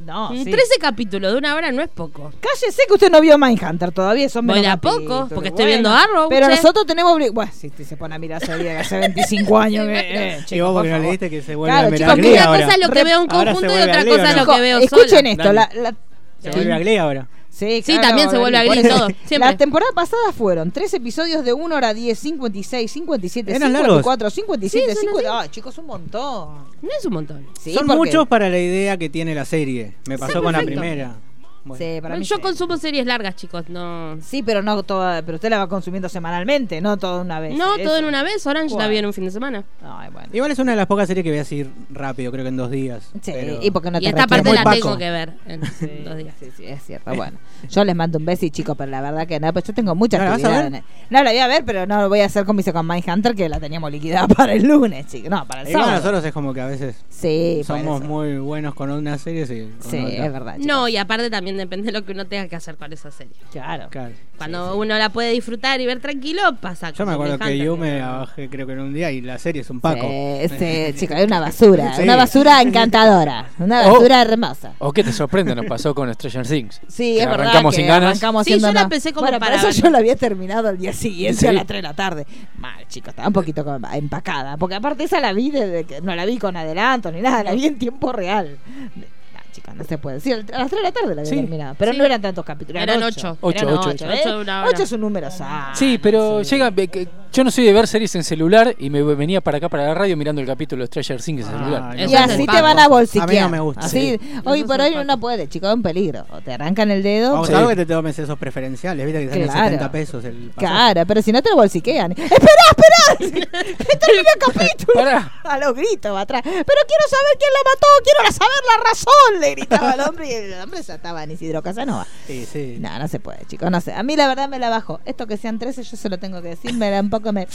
No, 0.03 0.29
sí. 0.31 0.45
13 0.45 0.79
capítulos 0.79 1.31
de 1.33 1.37
una 1.37 1.53
hora 1.53 1.71
no 1.71 1.83
es 1.83 1.89
poco. 1.89 2.31
Cállese 2.41 2.81
que 2.87 2.93
usted 2.93 3.11
no 3.11 3.21
vio 3.21 3.37
Mindhunter 3.37 3.91
todavía, 3.91 4.27
son 4.29 4.47
Voy 4.47 4.55
menos 4.61 4.73
a 4.73 4.77
poco, 4.77 4.95
capítulos, 4.97 5.29
porque 5.33 5.49
estoy 5.49 5.65
viendo 5.67 5.91
Arrow, 5.91 6.27
Pero 6.27 6.47
che. 6.47 6.55
nosotros 6.55 6.87
tenemos. 6.87 7.15
Bueno, 7.31 7.51
si 7.55 7.67
usted 7.67 7.83
se 7.83 7.97
pone 7.97 8.15
a 8.15 8.17
mirar 8.17 8.43
serie 8.43 8.71
de 8.71 8.77
hace 8.79 8.97
25 8.97 9.57
años. 9.59 9.85
que, 9.85 9.99
eh, 9.99 10.37
Y 10.41 10.45
chicos, 10.45 10.67
vos 10.69 10.73
por 10.73 10.81
porque 10.81 10.89
no 10.89 10.95
favor. 10.95 11.07
leíste 11.07 11.29
que 11.29 11.41
se 11.43 11.55
vuelve 11.55 11.71
Claro, 11.75 11.87
a 11.87 11.91
chicos, 11.97 11.99
mirar 11.99 12.15
Porque 12.17 12.33
una 12.33 12.43
ahora. 12.45 12.61
cosa 12.65 12.73
es 12.73 12.87
lo 12.87 12.93
que 12.93 13.03
veo 13.03 13.21
en 13.21 13.27
conjunto 13.27 13.65
y 13.77 13.81
otra 13.81 14.05
cosa 14.05 14.29
es 14.31 14.37
lo 14.37 14.45
que 14.53 14.61
veo 14.61 14.77
Escuchen 14.79 15.07
sola. 15.09 15.29
esto. 15.29 15.53
La, 15.53 15.69
la- 15.75 15.95
Se 16.41 16.49
vuelve 16.51 16.73
a 16.73 16.79
Glee 16.79 16.97
ahora. 16.97 17.27
Sí, 17.51 17.83
Sí, 17.85 17.99
también 18.01 18.29
se 18.29 18.37
vuelve 18.37 18.57
a 18.57 18.63
Glee 18.63 18.81
todo, 18.81 19.07
siempre. 19.25 19.51
La 19.51 19.57
temporada 19.57 19.91
pasada 19.93 20.31
fueron 20.35 20.71
tres 20.71 20.93
episodios 20.93 21.43
de 21.43 21.51
1 21.53 21.75
hora 21.75 21.93
10, 21.93 22.17
56, 22.17 22.89
57, 22.91 23.53
Eran 23.53 23.71
54, 23.73 24.29
57, 24.29 24.85
Sí, 24.89 24.95
son 24.95 25.05
50. 25.13 25.39
Ay, 25.41 25.49
chicos, 25.49 25.77
un 25.77 25.85
montón. 25.85 26.65
No 26.81 26.89
es 26.97 27.05
un 27.05 27.13
montón. 27.13 27.45
Sí, 27.59 27.73
Son 27.73 27.85
porque- 27.85 27.97
muchos 27.97 28.27
para 28.27 28.49
la 28.49 28.57
idea 28.57 28.97
que 28.97 29.09
tiene 29.09 29.35
la 29.35 29.45
serie. 29.45 29.93
Me 30.07 30.17
pasó 30.17 30.41
con 30.41 30.53
la 30.53 30.61
primera. 30.61 31.17
Bueno. 31.63 31.83
Sí, 31.85 32.01
para 32.01 32.15
mí 32.17 32.23
Yo 32.25 32.37
sí. 32.37 32.41
consumo 32.41 32.75
series 32.77 33.05
largas, 33.05 33.35
chicos. 33.35 33.69
No, 33.69 34.17
Sí, 34.21 34.41
pero 34.41 34.63
no 34.63 34.81
toda, 34.81 35.21
pero 35.21 35.35
usted 35.35 35.49
la 35.51 35.59
va 35.59 35.69
consumiendo 35.69 36.09
semanalmente, 36.09 36.81
no 36.81 36.97
toda 36.97 37.21
una 37.21 37.39
vez. 37.39 37.55
no 37.55 37.77
todo 37.77 37.97
en 37.97 38.05
una 38.05 38.23
vez. 38.23 38.45
Orange 38.47 38.69
la 38.71 38.75
Bueno. 38.77 38.89
vi 38.89 38.97
en 38.97 39.05
un 39.05 39.13
fin 39.13 39.25
de 39.25 39.31
semana. 39.31 39.63
Ay, 39.83 40.09
bueno. 40.11 40.27
Igual 40.33 40.51
es 40.51 40.57
una 40.59 40.71
de 40.71 40.77
las 40.77 40.87
pocas 40.87 41.07
series 41.07 41.23
que 41.23 41.29
voy 41.29 41.37
a 41.37 41.41
decir 41.41 41.69
rápido, 41.91 42.31
creo 42.31 42.43
que 42.43 42.49
en 42.49 42.57
dos 42.57 42.71
días. 42.71 43.09
Sí, 43.21 43.31
Pero- 43.31 43.59
y 43.61 43.69
porque 43.69 43.91
no 43.91 43.99
y 43.99 44.01
te 44.01 44.09
esta 44.09 44.25
parte 44.25 44.51
la 44.53 44.63
tengo 44.63 44.97
que 44.97 45.11
ver 45.11 45.33
en 45.45 45.63
Sí, 45.65 45.87
dos 46.03 46.17
días. 46.17 46.33
sí, 46.39 46.47
sí, 46.57 46.65
es 46.65 46.81
cierto. 46.83 47.13
Bueno, 47.13 47.37
yo 47.69 47.83
les 47.83 47.95
mando 47.95 48.17
un 48.17 48.25
beso 48.25 48.45
y 48.45 48.51
chicos, 48.51 48.75
pero 48.77 48.91
la 48.91 49.01
verdad 49.01 49.27
que 49.27 49.39
no, 49.39 49.51
pues 49.53 49.65
yo 49.65 49.73
tengo 49.73 49.95
mucha 49.95 50.17
¿No 50.17 50.25
la 50.25 50.29
vas 50.31 50.43
a 50.43 50.47
actividad. 50.47 50.71
ver? 50.71 50.75
en- 50.81 50.83
No 51.09 51.23
la 51.23 51.29
voy 51.31 51.39
a 51.39 51.47
ver, 51.47 51.63
pero 51.65 51.85
no 51.85 52.01
lo 52.01 52.09
voy 52.09 52.21
a 52.21 52.25
hacer 52.25 52.45
como 52.45 52.59
hice 52.59 52.73
con 52.73 52.87
Mindhunter, 52.87 53.35
que 53.35 53.49
la 53.49 53.59
teníamos 53.59 53.91
liquidada 53.91 54.27
para 54.35 54.53
el 54.53 54.63
lunes, 54.67 55.07
chicos. 55.07 55.29
No, 55.29 55.45
para 55.45 55.61
el 55.61 55.69
Igual 55.69 55.83
sábado. 55.85 55.99
nosotros 56.01 56.25
es 56.25 56.33
como 56.33 56.53
que 56.53 56.61
a 56.61 56.67
veces 56.67 56.95
Sí, 57.09 57.61
somos 57.65 58.01
muy 58.03 58.37
buenos 58.37 58.73
con 58.75 58.89
una 58.91 59.17
serie 59.17 59.43
y 59.43 59.69
con 59.81 59.91
Sí, 59.91 59.97
otra. 59.97 60.25
es 60.25 60.33
verdad. 60.33 60.53
chicos. 60.53 60.67
No, 60.67 60.87
y 60.87 60.97
aparte 60.97 61.29
también 61.29 61.57
depende 61.57 61.87
de 61.87 61.91
lo 61.99 62.05
que 62.05 62.11
uno 62.13 62.25
tenga 62.25 62.47
que 62.47 62.55
hacer 62.55 62.77
con 62.77 62.91
esa 62.93 63.11
serie. 63.11 63.33
Claro. 63.51 63.87
Claro. 63.89 64.13
Cuando 64.37 64.75
uno 64.77 64.97
la 64.97 65.09
puede 65.09 65.31
disfrutar 65.31 65.79
y 65.81 65.85
ver 65.85 65.99
tranquilo, 65.99 66.41
pasa 66.59 66.89
Yo 66.91 67.05
me 67.05 67.13
acuerdo 67.13 67.37
que 67.37 67.57
yo 67.57 67.77
me 67.77 67.99
la 67.99 68.11
bajé 68.11 68.49
creo 68.49 68.65
que 68.65 68.73
en 68.73 68.79
un 68.79 68.93
día 68.93 69.11
y 69.11 69.21
la 69.21 69.37
serie 69.37 69.61
es 69.61 69.69
un 69.69 69.79
paco. 69.79 70.07
Sí, 70.07 70.49
sí, 70.57 70.93
chico, 70.95 71.13
es 71.13 71.25
una 71.27 71.39
basura. 71.39 71.93
Sí. 71.95 72.01
Una 72.03 72.15
basura 72.15 72.61
encantadora. 72.61 73.49
Una 73.59 73.87
Oh. 73.87 73.93
basura 73.93 74.21
hermosa. 74.21 74.73
¿O 74.79 74.91
qué 74.91 75.03
te 75.03 75.11
sorprende? 75.13 75.53
Nos 75.55 75.65
pasó 75.65 75.93
con 75.93 76.11
Stranger 76.13 76.47
Things. 76.47 76.81
Sí, 76.87 77.15
Que 77.15 77.21
es 77.23 77.27
verdad. 77.29 77.50
Arrancamos 77.51 77.75
sin 77.75 77.87
ganas. 77.87 78.09
arrancamos 78.09 78.43
Sí, 78.45 78.59
yo 78.59 78.71
la 78.71 78.81
empecé 78.81 79.13
como 79.13 79.25
bueno, 79.25 79.39
para 79.39 79.59
por 79.59 79.69
eso 79.69 79.81
yo 79.81 79.89
la 79.89 79.97
había 79.99 80.15
terminado 80.15 80.69
el 80.69 80.77
día 80.77 80.93
siguiente 80.93 81.39
Sí. 81.39 81.47
a 81.47 81.53
las 81.53 81.65
3 81.67 81.79
de 81.79 81.87
la 81.87 81.93
tarde. 81.93 82.25
Mal, 82.57 82.87
chicos, 82.87 83.09
estaba 83.09 83.27
un 83.27 83.33
poquito 83.33 83.63
empacada. 83.93 84.57
Porque 84.57 84.75
aparte 84.75 85.03
esa 85.03 85.19
la 85.19 85.33
vi 85.33 85.51
desde 85.51 85.83
que 85.85 86.01
no 86.01 86.15
la 86.15 86.25
vi 86.25 86.37
con 86.37 86.55
adelanto 86.57 87.11
ni 87.11 87.21
nada, 87.21 87.43
la 87.43 87.53
vi 87.53 87.65
en 87.65 87.77
tiempo 87.79 88.11
real. 88.11 88.57
No, 88.95 89.03
chicos, 89.51 89.75
no 89.75 89.83
se 89.83 89.97
puede. 89.97 90.19
Sí, 90.19 90.31
a 90.31 90.37
las 90.37 90.45
3 90.47 90.71
de 90.71 90.81
la 90.81 90.91
tarde 90.91 91.15
la 91.15 91.21
había 91.21 91.25
Sí. 91.33 91.35
terminado. 91.41 91.75
Pero 91.77 91.91
Sí. 91.91 91.97
no 91.97 92.05
eran 92.05 92.21
tantos 92.21 92.45
capítulos. 92.45 92.81
Eran 92.81 93.03
ocho. 93.03 93.37
ocho. 93.41 93.57
Eran 93.59 93.73
Ocho, 93.73 93.79
ocho, 93.81 93.89
ocho. 94.05 94.11
¿eh? 94.11 94.19
Ocho 94.21 94.35
de 94.37 94.41
una 94.41 94.61
hora. 94.61 94.69
Ocho 94.73 94.83
es 94.83 94.91
un 94.91 95.01
número 95.01 95.29
sano. 95.31 95.75
Sí, 95.75 95.97
pero 96.01 96.43
sí. 96.43 96.55
llega. 96.55 96.71
que- 96.71 97.07
Yo 97.33 97.45
no 97.45 97.51
soy 97.51 97.63
de 97.63 97.71
ver 97.71 97.87
series 97.87 98.13
en 98.15 98.25
celular 98.25 98.75
y 98.77 98.89
me 98.89 99.01
venía 99.03 99.39
para 99.39 99.57
acá 99.57 99.69
para 99.69 99.85
la 99.85 99.93
radio 99.93 100.17
mirando 100.17 100.41
el 100.41 100.47
capítulo 100.47 100.81
de 100.83 100.87
Stranger 100.87 101.21
Things 101.21 101.47
en 101.47 101.53
Ah, 101.55 101.57
celular. 101.59 101.81
no. 101.95 102.09
Y 102.09 102.13
así 102.15 102.45
te 102.45 102.61
van 102.61 102.77
a 102.77 102.89
bolsiquear. 102.89 103.29
A 103.29 103.31
mí 103.31 103.39
no 103.39 103.47
me 103.49 103.59
gusta. 103.61 103.85
Así, 103.85 104.19
hoy 104.43 104.65
por 104.65 104.81
hoy 104.81 104.95
uno 104.97 105.17
puede, 105.17 105.47
chicos, 105.47 105.69
es 105.69 105.75
un 105.75 105.81
peligro. 105.81 106.25
O 106.31 106.41
te 106.41 106.51
arrancan 106.51 106.91
el 106.91 107.01
dedo. 107.01 107.31
Vamos 107.31 107.47
Sí. 107.47 107.53
a 107.53 107.59
ver 107.61 107.69
que 107.77 107.85
te 107.85 107.93
tomes 107.93 108.19
esos 108.19 108.37
preferenciales, 108.37 109.05
viste 109.05 109.21
que 109.23 109.29
salen 109.29 109.47
Claro. 109.47 109.63
70 109.63 109.91
pesos 109.93 110.25
el 110.25 110.51
pasaje. 110.53 110.55
Claro, 110.57 111.05
pero 111.07 111.21
si 111.21 111.31
no 111.31 111.41
te 111.41 111.49
lo 111.51 111.55
bolsiquean. 111.55 112.11
¡Espera, 112.11 112.35
espera! 112.37 113.17
¡Que 113.17 113.97
termine 113.97 114.27
el 114.35 114.39
capítulo! 114.53 114.93
Pará. 114.93 115.31
A 115.45 115.57
los 115.57 115.73
gritos 115.73 116.13
va 116.13 116.21
atrás. 116.21 116.41
Pero 116.43 116.53
quiero 116.65 117.05
saber 117.09 117.37
quién 117.39 117.51
la 117.53 117.71
mató, 117.71 117.87
quiero 118.03 118.31
saber 118.33 118.61
la 118.67 118.89
razón, 118.89 119.39
le 119.39 119.51
gritaba 119.51 119.91
el 119.93 120.01
hombre 120.01 120.27
y 120.27 120.33
el 120.33 120.61
hombre 120.61 120.81
ya 120.83 120.95
estaba 120.95 121.23
en 121.23 121.31
Isidro 121.31 121.61
Casanova. 121.61 122.05
Sí, 122.27 122.45
sí. 122.51 122.75
No, 122.81 122.99
no 122.99 123.07
se 123.07 123.21
puede, 123.21 123.45
chicos, 123.45 123.71
no 123.71 123.79
sé. 123.79 123.93
A 123.93 124.03
mí 124.03 124.17
la 124.17 124.27
verdad 124.27 124.49
me 124.49 124.59
la 124.59 124.69
bajo. 124.69 124.99
Esto 125.05 125.27
que 125.27 125.37
sean 125.37 125.59
13, 125.59 125.83
yo 125.83 125.95
se 125.95 126.09
lo 126.09 126.17
tengo 126.19 126.41
que 126.41 126.49
decir, 126.49 126.73
me 126.73 126.89
da 126.89 126.99
un 126.99 127.09
poco 127.09 127.20
me... 127.29 127.45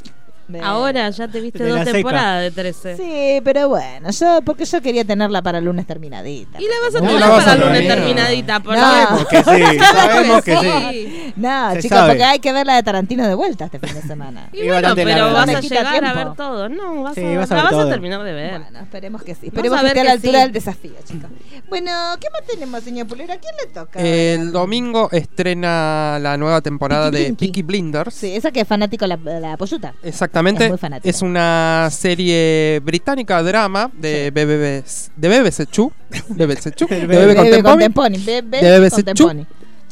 Ahora 0.62 1.10
ya 1.10 1.28
te 1.28 1.40
viste 1.40 1.66
dos 1.66 1.84
temporadas 1.84 2.42
de 2.42 2.50
13. 2.50 2.96
Sí, 2.96 3.40
pero 3.44 3.68
bueno, 3.68 4.10
yo 4.10 4.40
porque 4.44 4.64
yo 4.64 4.80
quería 4.80 5.04
tenerla 5.04 5.42
para 5.42 5.58
el 5.58 5.64
lunes 5.64 5.86
terminadita. 5.86 6.60
Y 6.60 6.64
la 6.64 6.74
vas 6.84 6.94
a 6.94 7.00
tener 7.00 7.20
la 7.20 7.28
vas 7.28 7.38
para 7.44 7.52
a 7.52 7.54
el 7.54 7.60
lunes 7.60 7.88
terminadita. 7.88 8.60
Por 8.60 8.74
No. 8.76 8.80
Sabemos 8.80 9.26
que 9.28 9.36
sí, 9.44 9.78
sabemos 9.92 10.42
que 10.44 10.56
sí. 10.56 11.32
No, 11.36 11.72
Se 11.72 11.82
chicos, 11.82 11.98
sabe. 11.98 12.10
porque 12.12 12.24
hay 12.24 12.38
que 12.38 12.52
ver 12.52 12.66
la 12.66 12.76
de 12.76 12.82
Tarantino 12.82 13.26
de 13.26 13.34
vuelta 13.34 13.64
este 13.66 13.78
fin 13.78 13.94
de 13.94 14.02
semana. 14.02 14.48
Y 14.52 14.60
Y 14.62 14.68
bueno, 14.68 14.92
pero 14.94 15.08
larga. 15.10 15.32
vas 15.32 15.48
a 15.48 15.60
llegar 15.60 15.86
a 15.86 15.90
tiempo. 15.92 16.14
ver 16.16 16.36
todo. 16.36 16.68
No, 16.68 17.02
vas 17.02 17.14
Sí, 17.14 17.24
a, 17.24 17.38
vas 17.38 17.50
a 17.52 17.56
la 17.56 17.62
vas 17.64 17.74
a 17.74 17.88
terminar 17.88 18.22
de 18.22 18.32
ver. 18.32 18.60
Bueno, 18.60 18.78
esperemos 18.80 19.22
que 19.22 19.34
sí. 19.34 19.50
Vamos 19.50 19.64
Esperemos 19.64 19.78
a 19.78 19.80
que 19.80 19.86
ver 19.88 19.96
esté 19.96 20.00
a 20.00 20.04
la 20.04 20.12
altura 20.12 20.32
sí. 20.38 20.42
del 20.44 20.52
desafío, 20.52 20.92
chicos. 21.04 21.30
Bueno, 21.68 21.90
¿qué 22.20 22.28
más 22.30 22.42
tenemos, 22.46 22.82
señor 22.84 23.06
Pulero? 23.08 23.32
¿A 23.32 23.36
quién 23.36 23.54
le 23.64 23.72
toca? 23.72 23.98
El 24.00 24.52
domingo 24.52 25.08
estrena 25.12 26.18
la 26.20 26.36
nueva 26.36 26.60
temporada 26.60 27.10
Peaky 27.10 27.16
de 27.18 27.24
Blinky. 27.30 27.46
Peaky 27.46 27.62
Blinders. 27.62 28.14
Sí, 28.14 28.34
esa 28.36 28.50
que 28.50 28.60
es 28.60 28.68
fanático 28.68 29.06
de 29.06 29.16
la, 29.16 29.40
la 29.40 29.56
polluta. 29.56 29.94
Exactamente. 30.40 31.08
Es 31.08 31.22
una 31.22 31.88
serie 31.90 32.80
británica 32.84 33.42
drama 33.42 33.90
de 33.94 34.30
BBB, 34.30 34.84
de 35.16 35.28
BBC 35.40 35.70
Chu, 35.70 35.90
BBC 36.28 36.74
Chu, 36.74 36.86
de 36.86 37.06
Bebe 37.06 37.06
BB 37.06 37.08
Bebe 37.08 37.34
Contemporáneo. 37.36 37.62
Contemporáneo. 37.92 38.20
Bebe 38.24 38.60
De 38.62 38.80
BBC 38.80 38.94
Contemporáneo. 38.96 39.46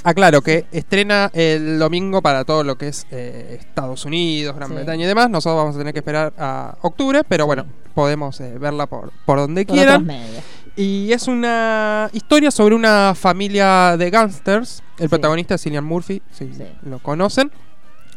Aclaro 0.07 0.42
que 0.42 0.66
estrena 0.70 1.30
el 1.32 1.78
domingo 1.78 2.20
para 2.20 2.45
todo 2.45 2.62
lo 2.62 2.76
que 2.76 2.88
es 2.88 3.07
eh, 3.11 3.57
Estados 3.59 4.05
Unidos, 4.05 4.55
Gran 4.55 4.68
Sí. 4.68 4.74
Bretaña 4.74 5.05
y 5.05 5.07
demás. 5.07 5.30
Nosotros 5.30 5.57
vamos 5.57 5.76
a 5.76 5.78
tener 5.78 5.95
que 5.95 6.01
esperar 6.01 6.34
a 6.38 6.76
octubre, 6.82 7.22
pero 7.26 7.47
bueno, 7.47 7.64
podemos 7.95 8.38
eh, 8.40 8.59
verla 8.59 8.86
por, 8.86 9.12
por 9.24 9.38
donde 9.38 9.64
Por 9.64 9.74
quieran. 9.74 10.07
Y 10.76 11.11
es 11.12 11.26
una 11.26 12.11
historia 12.12 12.51
sobre 12.51 12.74
una 12.74 13.14
familia 13.14 13.97
de 13.97 14.11
gángsters. 14.11 14.82
El 14.99 15.05
Sí. 15.05 15.09
protagonista 15.09 15.55
es 15.55 15.62
Cillian 15.62 15.84
Murphy, 15.84 16.20
si 16.30 16.53
Sí. 16.53 16.64
lo 16.82 16.99
conocen. 16.99 17.51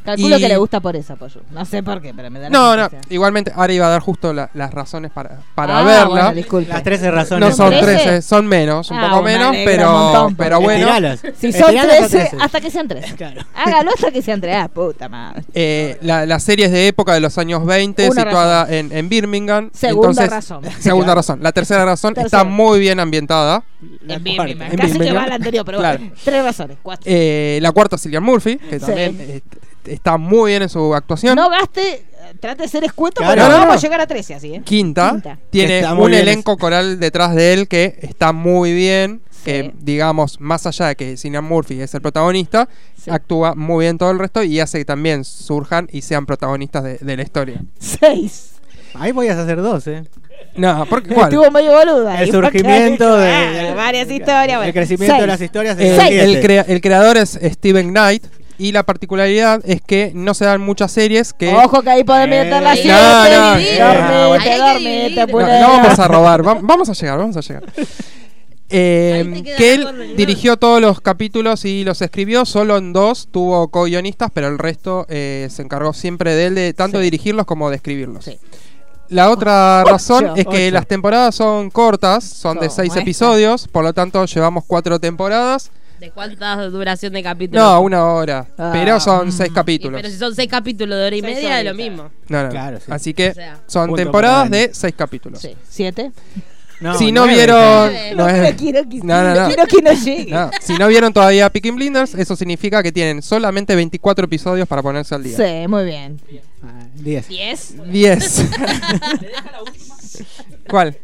Calculo 0.07 0.37
Y- 0.37 0.41
que 0.41 0.47
le 0.47 0.55
gusta 0.55 0.79
por 0.79 0.95
eso, 0.95 1.17
Pollo. 1.17 1.41
No 1.51 1.65
sé 1.65 1.83
por 1.83 2.01
qué, 2.01 2.13
pero 2.13 2.31
me 2.31 2.39
da 2.39 2.49
la 2.49 2.57
No, 2.57 2.77
no, 2.77 2.89
igualmente 3.09 3.51
ahora 3.53 3.73
iba 3.73 3.87
a 3.87 3.89
dar 3.89 3.99
justo 4.01 4.31
la- 4.33 4.49
las 4.53 4.73
razones 4.73 5.11
para, 5.11 5.41
para 5.53 5.79
Ah, 5.79 5.83
verla. 5.83 6.05
bueno, 6.07 6.33
disculpe. 6.33 6.69
Las 6.71 6.81
13 6.83 7.11
razones. 7.11 7.49
no 7.49 7.53
son 7.53 7.69
¿Trece? 7.71 7.83
13, 8.03 8.21
son 8.21 8.47
menos, 8.47 8.89
un 8.89 8.97
Ah, 8.99 9.09
poco 9.09 9.21
menos, 9.23 9.53
pero, 9.65 9.89
un 9.93 10.01
montón, 10.03 10.35
pero 10.37 10.61
bueno. 10.61 10.79
Estiralas. 10.87 11.19
Si 11.37 11.51
son 11.51 11.75
Estiralas 11.75 12.05
o 12.05 12.09
13, 12.09 12.37
hasta 12.39 12.61
que 12.61 12.71
sean 12.71 12.87
13. 12.87 13.15
Claro. 13.15 13.41
Hágalo 13.53 13.91
hasta 13.93 14.11
que 14.11 14.21
sean 14.21 14.39
13. 14.39 14.57
Ah, 14.57 14.69
puta 14.69 15.09
madre. 15.09 15.43
Eh, 15.53 15.97
la, 16.01 16.25
la 16.25 16.39
serie 16.39 16.67
es 16.67 16.71
de 16.71 16.87
época 16.87 17.13
de 17.13 17.19
los 17.19 17.37
años 17.37 17.65
20, 17.65 18.09
Una 18.09 18.21
situada 18.23 18.73
en, 18.73 18.93
en 18.93 19.09
Birmingham. 19.09 19.69
Segunda 19.73 20.07
Entonces, 20.23 20.29
razón. 20.29 20.63
Segunda 20.79 21.15
razón. 21.15 21.39
La 21.43 21.51
tercera 21.51 21.83
razón 21.83 22.13
Tercera. 22.13 22.27
está 22.43 22.49
muy 22.49 22.79
bien 22.79 23.01
ambientada. 23.01 23.61
En. 24.07 24.23
Birmingham. 24.23 24.71
En 24.71 24.77
Casi 24.77 24.97
que 24.97 25.11
va 25.11 25.23
a 25.23 25.27
la 25.27 25.35
anterior, 25.35 25.65
pero 25.65 25.79
Claro. 25.79 25.99
bueno. 25.99 26.13
Tres 26.23 26.43
razones. 26.45 26.77
Cuatro. 26.81 27.03
Eh, 27.05 27.59
la 27.61 27.71
cuarta 27.73 27.97
es 27.97 28.01
Cillian 28.03 28.23
Murphy, 28.23 28.57
que 28.57 28.79
Sí. 28.79 28.85
también 28.85 29.17
eh, 29.19 29.41
está 29.87 30.17
muy 30.17 30.51
bien 30.51 30.63
en 30.63 30.69
su 30.69 30.93
actuación. 30.93 31.35
No 31.35 31.49
gaste, 31.49 32.05
trate 32.39 32.63
de 32.63 32.67
ser 32.69 32.83
escueto, 32.83 33.21
Claro. 33.21 33.33
pero 33.33 33.43
no, 33.43 33.49
No, 33.49 33.53
no, 33.55 33.59
vamos 33.65 33.75
no. 33.75 33.79
a 33.79 33.81
llegar 33.81 34.01
a 34.01 34.07
13 34.07 34.35
así, 34.35 34.53
¿eh? 34.55 34.61
Quinta, 34.63 35.11
Quinta. 35.11 35.39
tiene 35.49 35.79
Está 35.79 35.93
muy 35.95 36.05
un 36.05 36.11
bien 36.11 36.21
elenco 36.23 36.57
coral 36.57 36.99
detrás 36.99 37.33
de 37.35 37.53
él 37.53 37.67
que 37.67 37.97
está 38.01 38.31
muy 38.33 38.73
bien. 38.73 39.21
Sí. 39.31 39.43
Que, 39.53 39.73
digamos, 39.79 40.41
más 40.41 40.65
allá 40.65 40.87
de 40.87 40.95
que 40.97 41.15
Cillian 41.15 41.43
Murphy 41.45 41.79
es 41.79 41.93
el 41.93 42.01
protagonista, 42.01 42.67
Sí. 43.01 43.09
actúa 43.11 43.53
muy 43.55 43.85
bien 43.85 43.97
todo 43.97 44.11
el 44.11 44.19
resto 44.19 44.43
y 44.43 44.59
hace 44.59 44.79
que 44.79 44.83
también 44.85 45.23
surjan 45.23 45.87
y 45.91 46.01
sean 46.01 46.25
protagonistas 46.25 46.83
de, 46.83 46.97
de 46.97 47.15
la 47.15 47.23
historia. 47.23 47.61
Seis. 47.79 48.53
Ahí 48.95 49.13
podías 49.13 49.37
hacer 49.37 49.61
dos, 49.61 49.85
¿eh? 49.87 50.03
No, 50.55 50.85
porque 50.89 51.13
¿cuál? 51.13 51.31
Estuvo 51.31 51.49
medio 51.51 51.71
boluda. 51.71 52.13
ahí, 52.17 52.29
El 52.29 52.31
porque- 52.35 52.59
surgimiento 52.59 53.15
de, 53.17 53.27
Claro, 53.29 53.75
varias 53.75 54.09
historias. 54.09 54.65
El 54.65 54.73
crecimiento 54.73 55.13
de 55.13 55.19
Seis. 55.19 55.27
las 55.27 55.41
historias 55.41 55.77
Eh, 55.79 55.83
de 55.83 55.97
las 55.97 56.09
el, 56.09 56.25
siete. 56.31 56.41
crea- 56.41 56.65
el 56.67 56.81
creador 56.81 57.17
es 57.17 57.39
Steven 57.41 57.89
Knight 57.89 58.25
y 58.59 58.71
la 58.71 58.83
particularidad 58.83 59.61
es 59.65 59.81
que 59.81 60.11
no 60.15 60.33
se 60.33 60.45
dan 60.45 60.61
muchas 60.61 60.91
series 60.91 61.33
que... 61.33 61.53
Ojo 61.53 61.81
que 61.83 61.89
ahí 61.91 62.03
podés 62.03 62.25
Eh, 62.25 62.29
meter 62.29 62.61
la 62.63 62.69
no, 62.69 62.75
siete. 62.75 62.89
no, 62.89 63.43
dormite, 63.49 63.75
eh, 63.75 63.79
dormite, 64.59 65.15
dormite. 65.31 65.59
No, 65.61 65.67
no 65.67 65.67
vamos 65.83 65.99
a 65.99 66.07
robar, 66.07 66.41
vam- 66.43 66.59
vamos 66.63 66.89
a 66.89 66.93
llegar, 66.93 67.17
vamos 67.17 67.37
a 67.37 67.41
llegar. 67.41 67.63
Eh, 68.69 69.43
que 69.57 69.73
él 69.75 70.13
dirigió 70.17 70.57
todos 70.57 70.81
los 70.81 70.99
capítulos 70.99 71.63
y 71.63 71.85
los 71.85 72.01
escribió, 72.01 72.43
solo 72.45 72.75
en 72.77 72.91
dos 72.91 73.29
tuvo 73.31 73.69
co-guionistas, 73.69 74.29
pero 74.33 74.47
el 74.49 74.57
resto 74.59 75.05
eh, 75.07 75.47
se 75.49 75.61
encargó 75.61 75.93
siempre 75.93 76.35
de 76.35 76.47
él 76.47 76.55
de 76.55 76.73
tanto 76.73 76.97
Sí. 76.97 77.03
dirigirlos 77.05 77.45
como 77.45 77.69
de 77.69 77.77
escribirlos. 77.77 78.25
Sí. 78.25 78.37
La 79.07 79.29
otra 79.29 79.83
Ocho. 79.83 79.91
razón 79.93 80.31
es 80.35 80.45
que 80.45 80.65
Ocho. 80.67 80.73
las 80.73 80.85
temporadas 80.85 81.33
son 81.35 81.69
cortas, 81.69 82.25
son 82.25 82.59
de 82.59 82.69
seis 82.69 82.89
esta. 82.89 82.99
episodios, 82.99 83.69
por 83.69 83.85
lo 83.85 83.93
tanto 83.93 84.25
llevamos 84.25 84.65
cuatro 84.67 84.99
temporadas. 84.99 85.71
¿De 85.99 86.11
cuánta 86.11 86.55
duración 86.67 87.13
de 87.13 87.23
capítulo? 87.23 87.59
No, 87.61 87.81
una 87.81 88.05
hora, 88.05 88.47
Ah, 88.57 88.69
pero 88.71 88.99
son 88.99 89.31
seis 89.31 89.49
Y- 89.49 89.53
capítulos. 89.53 89.99
pero 90.01 90.13
si 90.13 90.19
son 90.19 90.35
seis 90.35 90.47
capítulos 90.49 90.97
de 90.97 91.05
hora 91.07 91.15
y 91.15 91.21
Seis 91.21 91.35
media, 91.35 91.59
es 91.59 91.65
lo 91.65 91.73
mismo. 91.73 92.09
No, 92.29 92.43
no. 92.43 92.49
Claro, 92.49 92.77
sí. 92.79 92.85
Así 92.89 93.13
que 93.13 93.29
O 93.29 93.33
sea, 93.33 93.59
son 93.65 93.95
temporadas 93.95 94.49
de 94.51 94.69
seis 94.73 94.93
capítulos. 94.95 95.41
Sí. 95.41 95.55
¿Siete? 95.67 96.11
si 96.99 97.11
no 97.11 97.21
nueve. 97.21 97.33
vieron... 97.33 97.57
Nueve. 97.57 98.13
no 98.15 98.27
No, 98.27 98.29
es- 98.29 98.55
quiero 98.55 98.87
que, 98.87 98.97
No, 98.99 99.23
no, 99.23 99.33
no. 99.33 99.47
quiero 99.47 99.65
que 99.65 99.81
no 99.81 99.93
llegue. 99.93 100.31
No, 100.31 100.51
si 100.61 100.77
no 100.77 100.87
vieron 100.87 101.11
todavía 101.11 101.49
Picking 101.49 101.75
Blinders, 101.75 102.13
eso 102.13 102.35
significa 102.35 102.83
que 102.83 102.91
tienen 102.91 103.23
solamente 103.23 103.75
24 103.75 104.25
episodios 104.25 104.67
para 104.67 104.83
ponerse 104.83 105.15
al 105.15 105.23
día. 105.23 105.35
Sí, 105.35 105.67
muy 105.67 105.85
bien. 105.85 106.21
Ah, 106.61 106.85
Diez. 106.93 107.27
¿Diez? 107.27 107.73
10. 107.91 108.45
¿Cuál? 110.69 110.95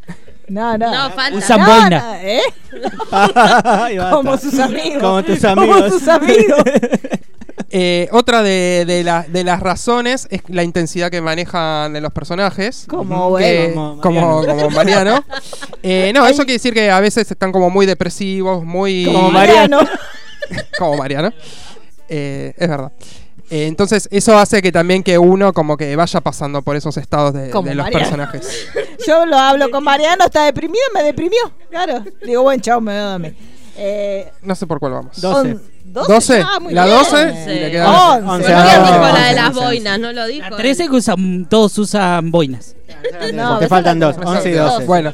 No, 0.47 0.77
no. 0.77 0.91
No, 0.91 1.09
falta. 1.11 1.37
Usan 1.37 1.59
No, 1.59 1.65
boina. 1.65 1.99
no, 1.99 2.15
¿eh? 2.15 2.41
Como 4.11 4.37
sus 4.37 4.59
amigos. 4.59 5.01
Como 5.01 5.23
tus 5.23 5.39
Como 5.39 5.61
amigos. 5.61 5.89
sus 5.93 6.07
amigos. 6.07 6.63
Eh, 7.75 8.07
otra 8.11 8.43
de, 8.43 8.83
de 8.85 9.03
la- 9.03 9.23
de 9.27 9.43
las 9.43 9.59
razones 9.59 10.27
es 10.29 10.41
la 10.47 10.61
intensidad 10.61 11.09
que 11.09 11.21
manejan 11.21 11.91
de 11.91 12.01
los 12.01 12.11
personajes. 12.13 12.85
Como 12.87 13.35
que- 13.37 13.71
bueno. 13.73 13.97
Como 13.99 14.41
como, 14.43 14.45
como 14.45 14.69
Mariano. 14.69 15.23
Eh, 15.81 16.11
no, 16.13 16.25
eso 16.27 16.43
quiere 16.43 16.53
decir 16.53 16.73
que 16.75 16.91
a 16.91 16.99
veces 16.99 17.29
están 17.31 17.51
como 17.51 17.69
muy 17.71 17.85
depresivos, 17.87 18.63
muy... 18.63 19.05
Como 19.05 19.31
Mariano. 19.31 19.79
como 20.77 20.97
Mariano. 20.97 21.33
Eh, 22.07 22.53
es 22.57 22.69
verdad. 22.69 22.91
Eh, 23.49 23.67
entonces 23.67 24.07
eso 24.11 24.37
hace 24.37 24.61
que 24.61 24.71
también 24.71 25.03
que 25.03 25.17
uno 25.17 25.53
como 25.53 25.77
que 25.77 25.95
vaya 25.95 26.21
pasando 26.21 26.61
por 26.61 26.75
esos 26.75 26.97
estados 26.97 27.33
de, 27.33 27.47
de 27.47 27.53
los 27.53 27.63
Mariano. 27.65 27.91
personajes. 27.91 28.67
Yo 29.07 29.25
lo 29.25 29.37
hablo 29.37 29.69
con 29.69 29.83
Mariano, 29.83 30.25
está 30.25 30.45
deprimido, 30.45 30.81
me 30.93 31.03
deprimió. 31.03 31.39
Claro. 31.69 32.03
Digo, 32.25 32.43
bueno, 32.43 32.61
chao, 32.61 32.79
me 32.81 32.97
dormir. 32.97 33.35
Eh, 33.75 34.31
No 34.43 34.55
sé 34.55 34.65
por 34.67 34.79
cuál 34.79 34.93
vamos. 34.93 35.19
Doce. 35.21 35.51
on- 35.51 35.61
¿Doce? 35.85 36.13
12, 36.13 36.41
Ah, 36.41 36.57
la 36.71 36.85
bien. 36.85 36.97
12 36.97 37.33
Sí. 37.45 37.51
y 37.51 37.59
le 37.59 37.71
quedan 37.71 37.87
Once. 37.93 38.27
Once. 38.29 38.51
No 38.51 38.63
dijo 38.63 39.13
la 39.13 39.25
de 39.27 39.33
las 39.35 39.53
boinas, 39.53 39.99
no 39.99 40.11
lo 40.13 40.25
dijo. 40.25 40.49
La 40.49 40.57
13 40.57 40.85
que 40.89 40.95
usan, 40.95 41.45
todos 41.49 41.77
usan 41.77 42.31
boinas. 42.31 42.75
No, 43.33 43.59
Te 43.59 43.67
faltan 43.67 43.99
dos, 43.99 44.15
tenemos. 44.15 44.37
11 44.37 44.49
y 44.49 44.53
12. 44.53 44.85
Bueno, 44.85 45.13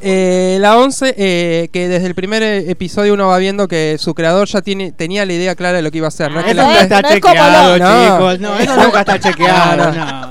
eh, 0.00 0.58
la 0.60 0.76
11, 0.78 1.14
eh, 1.16 1.68
que 1.72 1.88
desde 1.88 2.06
el 2.06 2.14
primer 2.14 2.42
eh, 2.42 2.70
episodio 2.70 3.14
uno 3.14 3.28
va 3.28 3.38
viendo 3.38 3.68
que 3.68 3.96
su 3.98 4.14
creador 4.14 4.48
ya 4.48 4.62
tiene 4.62 4.92
tenía 4.92 5.24
la 5.26 5.32
idea 5.32 5.54
clara 5.54 5.76
de 5.76 5.82
lo 5.82 5.90
que 5.90 5.98
iba 5.98 6.06
a 6.06 6.08
hacer. 6.08 6.30
No 6.30 6.40
es 6.40 6.44
Ah, 6.44 6.46
que 6.46 6.52
eso 6.52 6.62
la 6.62 6.74
es- 6.76 6.82
está- 6.82 7.02
no 7.02 7.08
chequeado, 7.08 7.78
No. 7.78 8.04
chicos. 8.16 8.40
No, 8.40 8.58
eso 8.58 8.76
nunca 8.82 9.00
está 9.00 9.20
chequeado. 9.20 9.76
No, 9.76 9.92
No. 9.92 10.30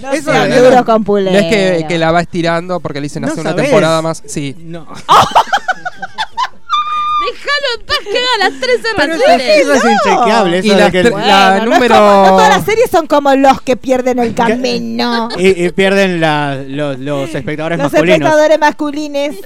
No 0.00 0.12
Eso 0.12 0.26
con 0.30 1.04
no 1.04 1.30
es 1.30 1.44
que, 1.44 1.84
que 1.88 1.98
la 1.98 2.12
va 2.12 2.20
estirando 2.20 2.80
porque 2.80 3.00
le 3.00 3.04
dicen 3.04 3.22
No 3.22 3.28
hacer 3.28 3.40
una 3.40 3.50
sabés. 3.50 3.64
temporada 3.66 4.00
más. 4.02 4.22
Sí. 4.26 4.54
No. 4.58 4.86
Paz 7.86 7.98
que 8.02 8.18
haga 8.18 8.50
las 8.50 8.60
13 8.60 8.82
Pero 8.96 9.14
eso, 9.14 9.72
es 9.74 9.84
inchequeable. 9.84 10.58
Eso 10.58 10.66
Y 10.66 10.70
la, 10.76 10.90
que 10.90 11.02
Bueno, 11.10 11.26
la 11.26 11.50
no 11.50 11.56
es 11.56 11.64
número. 11.78 11.94
como- 11.94 12.22
no 12.22 12.28
todas 12.30 12.48
las 12.48 12.64
series 12.64 12.90
son 12.90 13.06
como 13.06 13.34
los 13.34 13.60
que 13.62 13.76
pierden 13.76 14.18
el 14.18 14.34
camino. 14.34 15.28
y, 15.38 15.64
y 15.66 15.70
pierden 15.70 16.20
la- 16.20 16.62
los, 16.66 16.98
los 16.98 17.34
espectadores 17.34 17.78
Los 17.78 17.92
masculinos. 17.92 18.16
espectadores 18.18 18.58
masculines, 18.58 19.36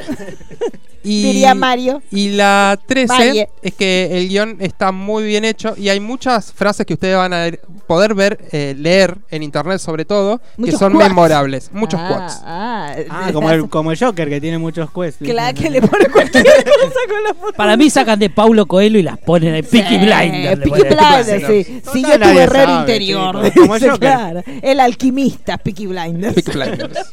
y, 1.02 1.22
diría 1.22 1.54
Mario. 1.54 2.02
Y 2.10 2.30
la 2.30 2.78
13 2.86 3.06
Valle. 3.12 3.48
es 3.62 3.74
que 3.74 4.08
el 4.18 4.28
guion 4.28 4.56
está 4.60 4.90
muy 4.92 5.24
bien 5.24 5.44
hecho 5.44 5.74
y 5.76 5.88
hay 5.88 6.00
muchas 6.00 6.52
frases 6.52 6.84
que 6.84 6.94
ustedes 6.94 7.16
van 7.16 7.32
a 7.32 7.42
ver- 7.44 7.60
poder 7.86 8.14
ver, 8.14 8.38
eh, 8.52 8.74
leer 8.78 9.18
en 9.30 9.42
internet 9.42 9.78
sobre 9.78 10.04
todo, 10.04 10.38
que 10.38 10.44
Muchos 10.58 10.78
son 10.78 10.92
quotes. 10.92 11.08
memorables. 11.08 11.70
Muchos 11.72 12.00
Ah, 12.02 12.08
quotes. 12.08 12.40
Ah, 12.44 12.94
Ah, 13.10 13.30
como 13.32 13.50
el, 13.50 13.68
como 13.68 13.90
el 13.92 13.98
Joker 13.98 14.28
que 14.28 14.40
tiene 14.40 14.58
muchos 14.58 14.90
quests. 14.90 15.24
Claro, 15.24 15.56
que 15.58 15.70
le 15.70 15.80
pone 15.82 16.06
cualquier 16.08 16.44
cosa 16.44 17.00
con 17.08 17.22
la 17.24 17.34
foto. 17.34 17.52
Para 17.56 17.76
mí 17.76 17.90
sacan 17.90 18.18
de 18.18 18.30
Paulo 18.30 18.66
Coelho 18.66 18.98
y 18.98 19.02
las 19.02 19.18
ponen 19.18 19.54
en 19.54 19.64
Peaky 19.64 19.88
Sí, 19.88 19.98
Blinders. 19.98 20.60
Peaky. 20.60 20.82
Blinders, 20.82 21.46
sí. 21.66 22.02
Yo 22.02 22.18
tuve 22.18 22.42
herrero 22.42 22.66
sabe, 22.66 22.80
interior. 22.80 23.52
como 23.54 23.74
dice, 23.74 23.90
Joker. 23.90 23.98
claro. 23.98 24.42
El 24.62 24.80
alquimista, 24.80 25.58
Peaky 25.58 25.86
Blinders. 25.86 26.34
Peaky 26.34 26.50
Blinders. 26.52 26.98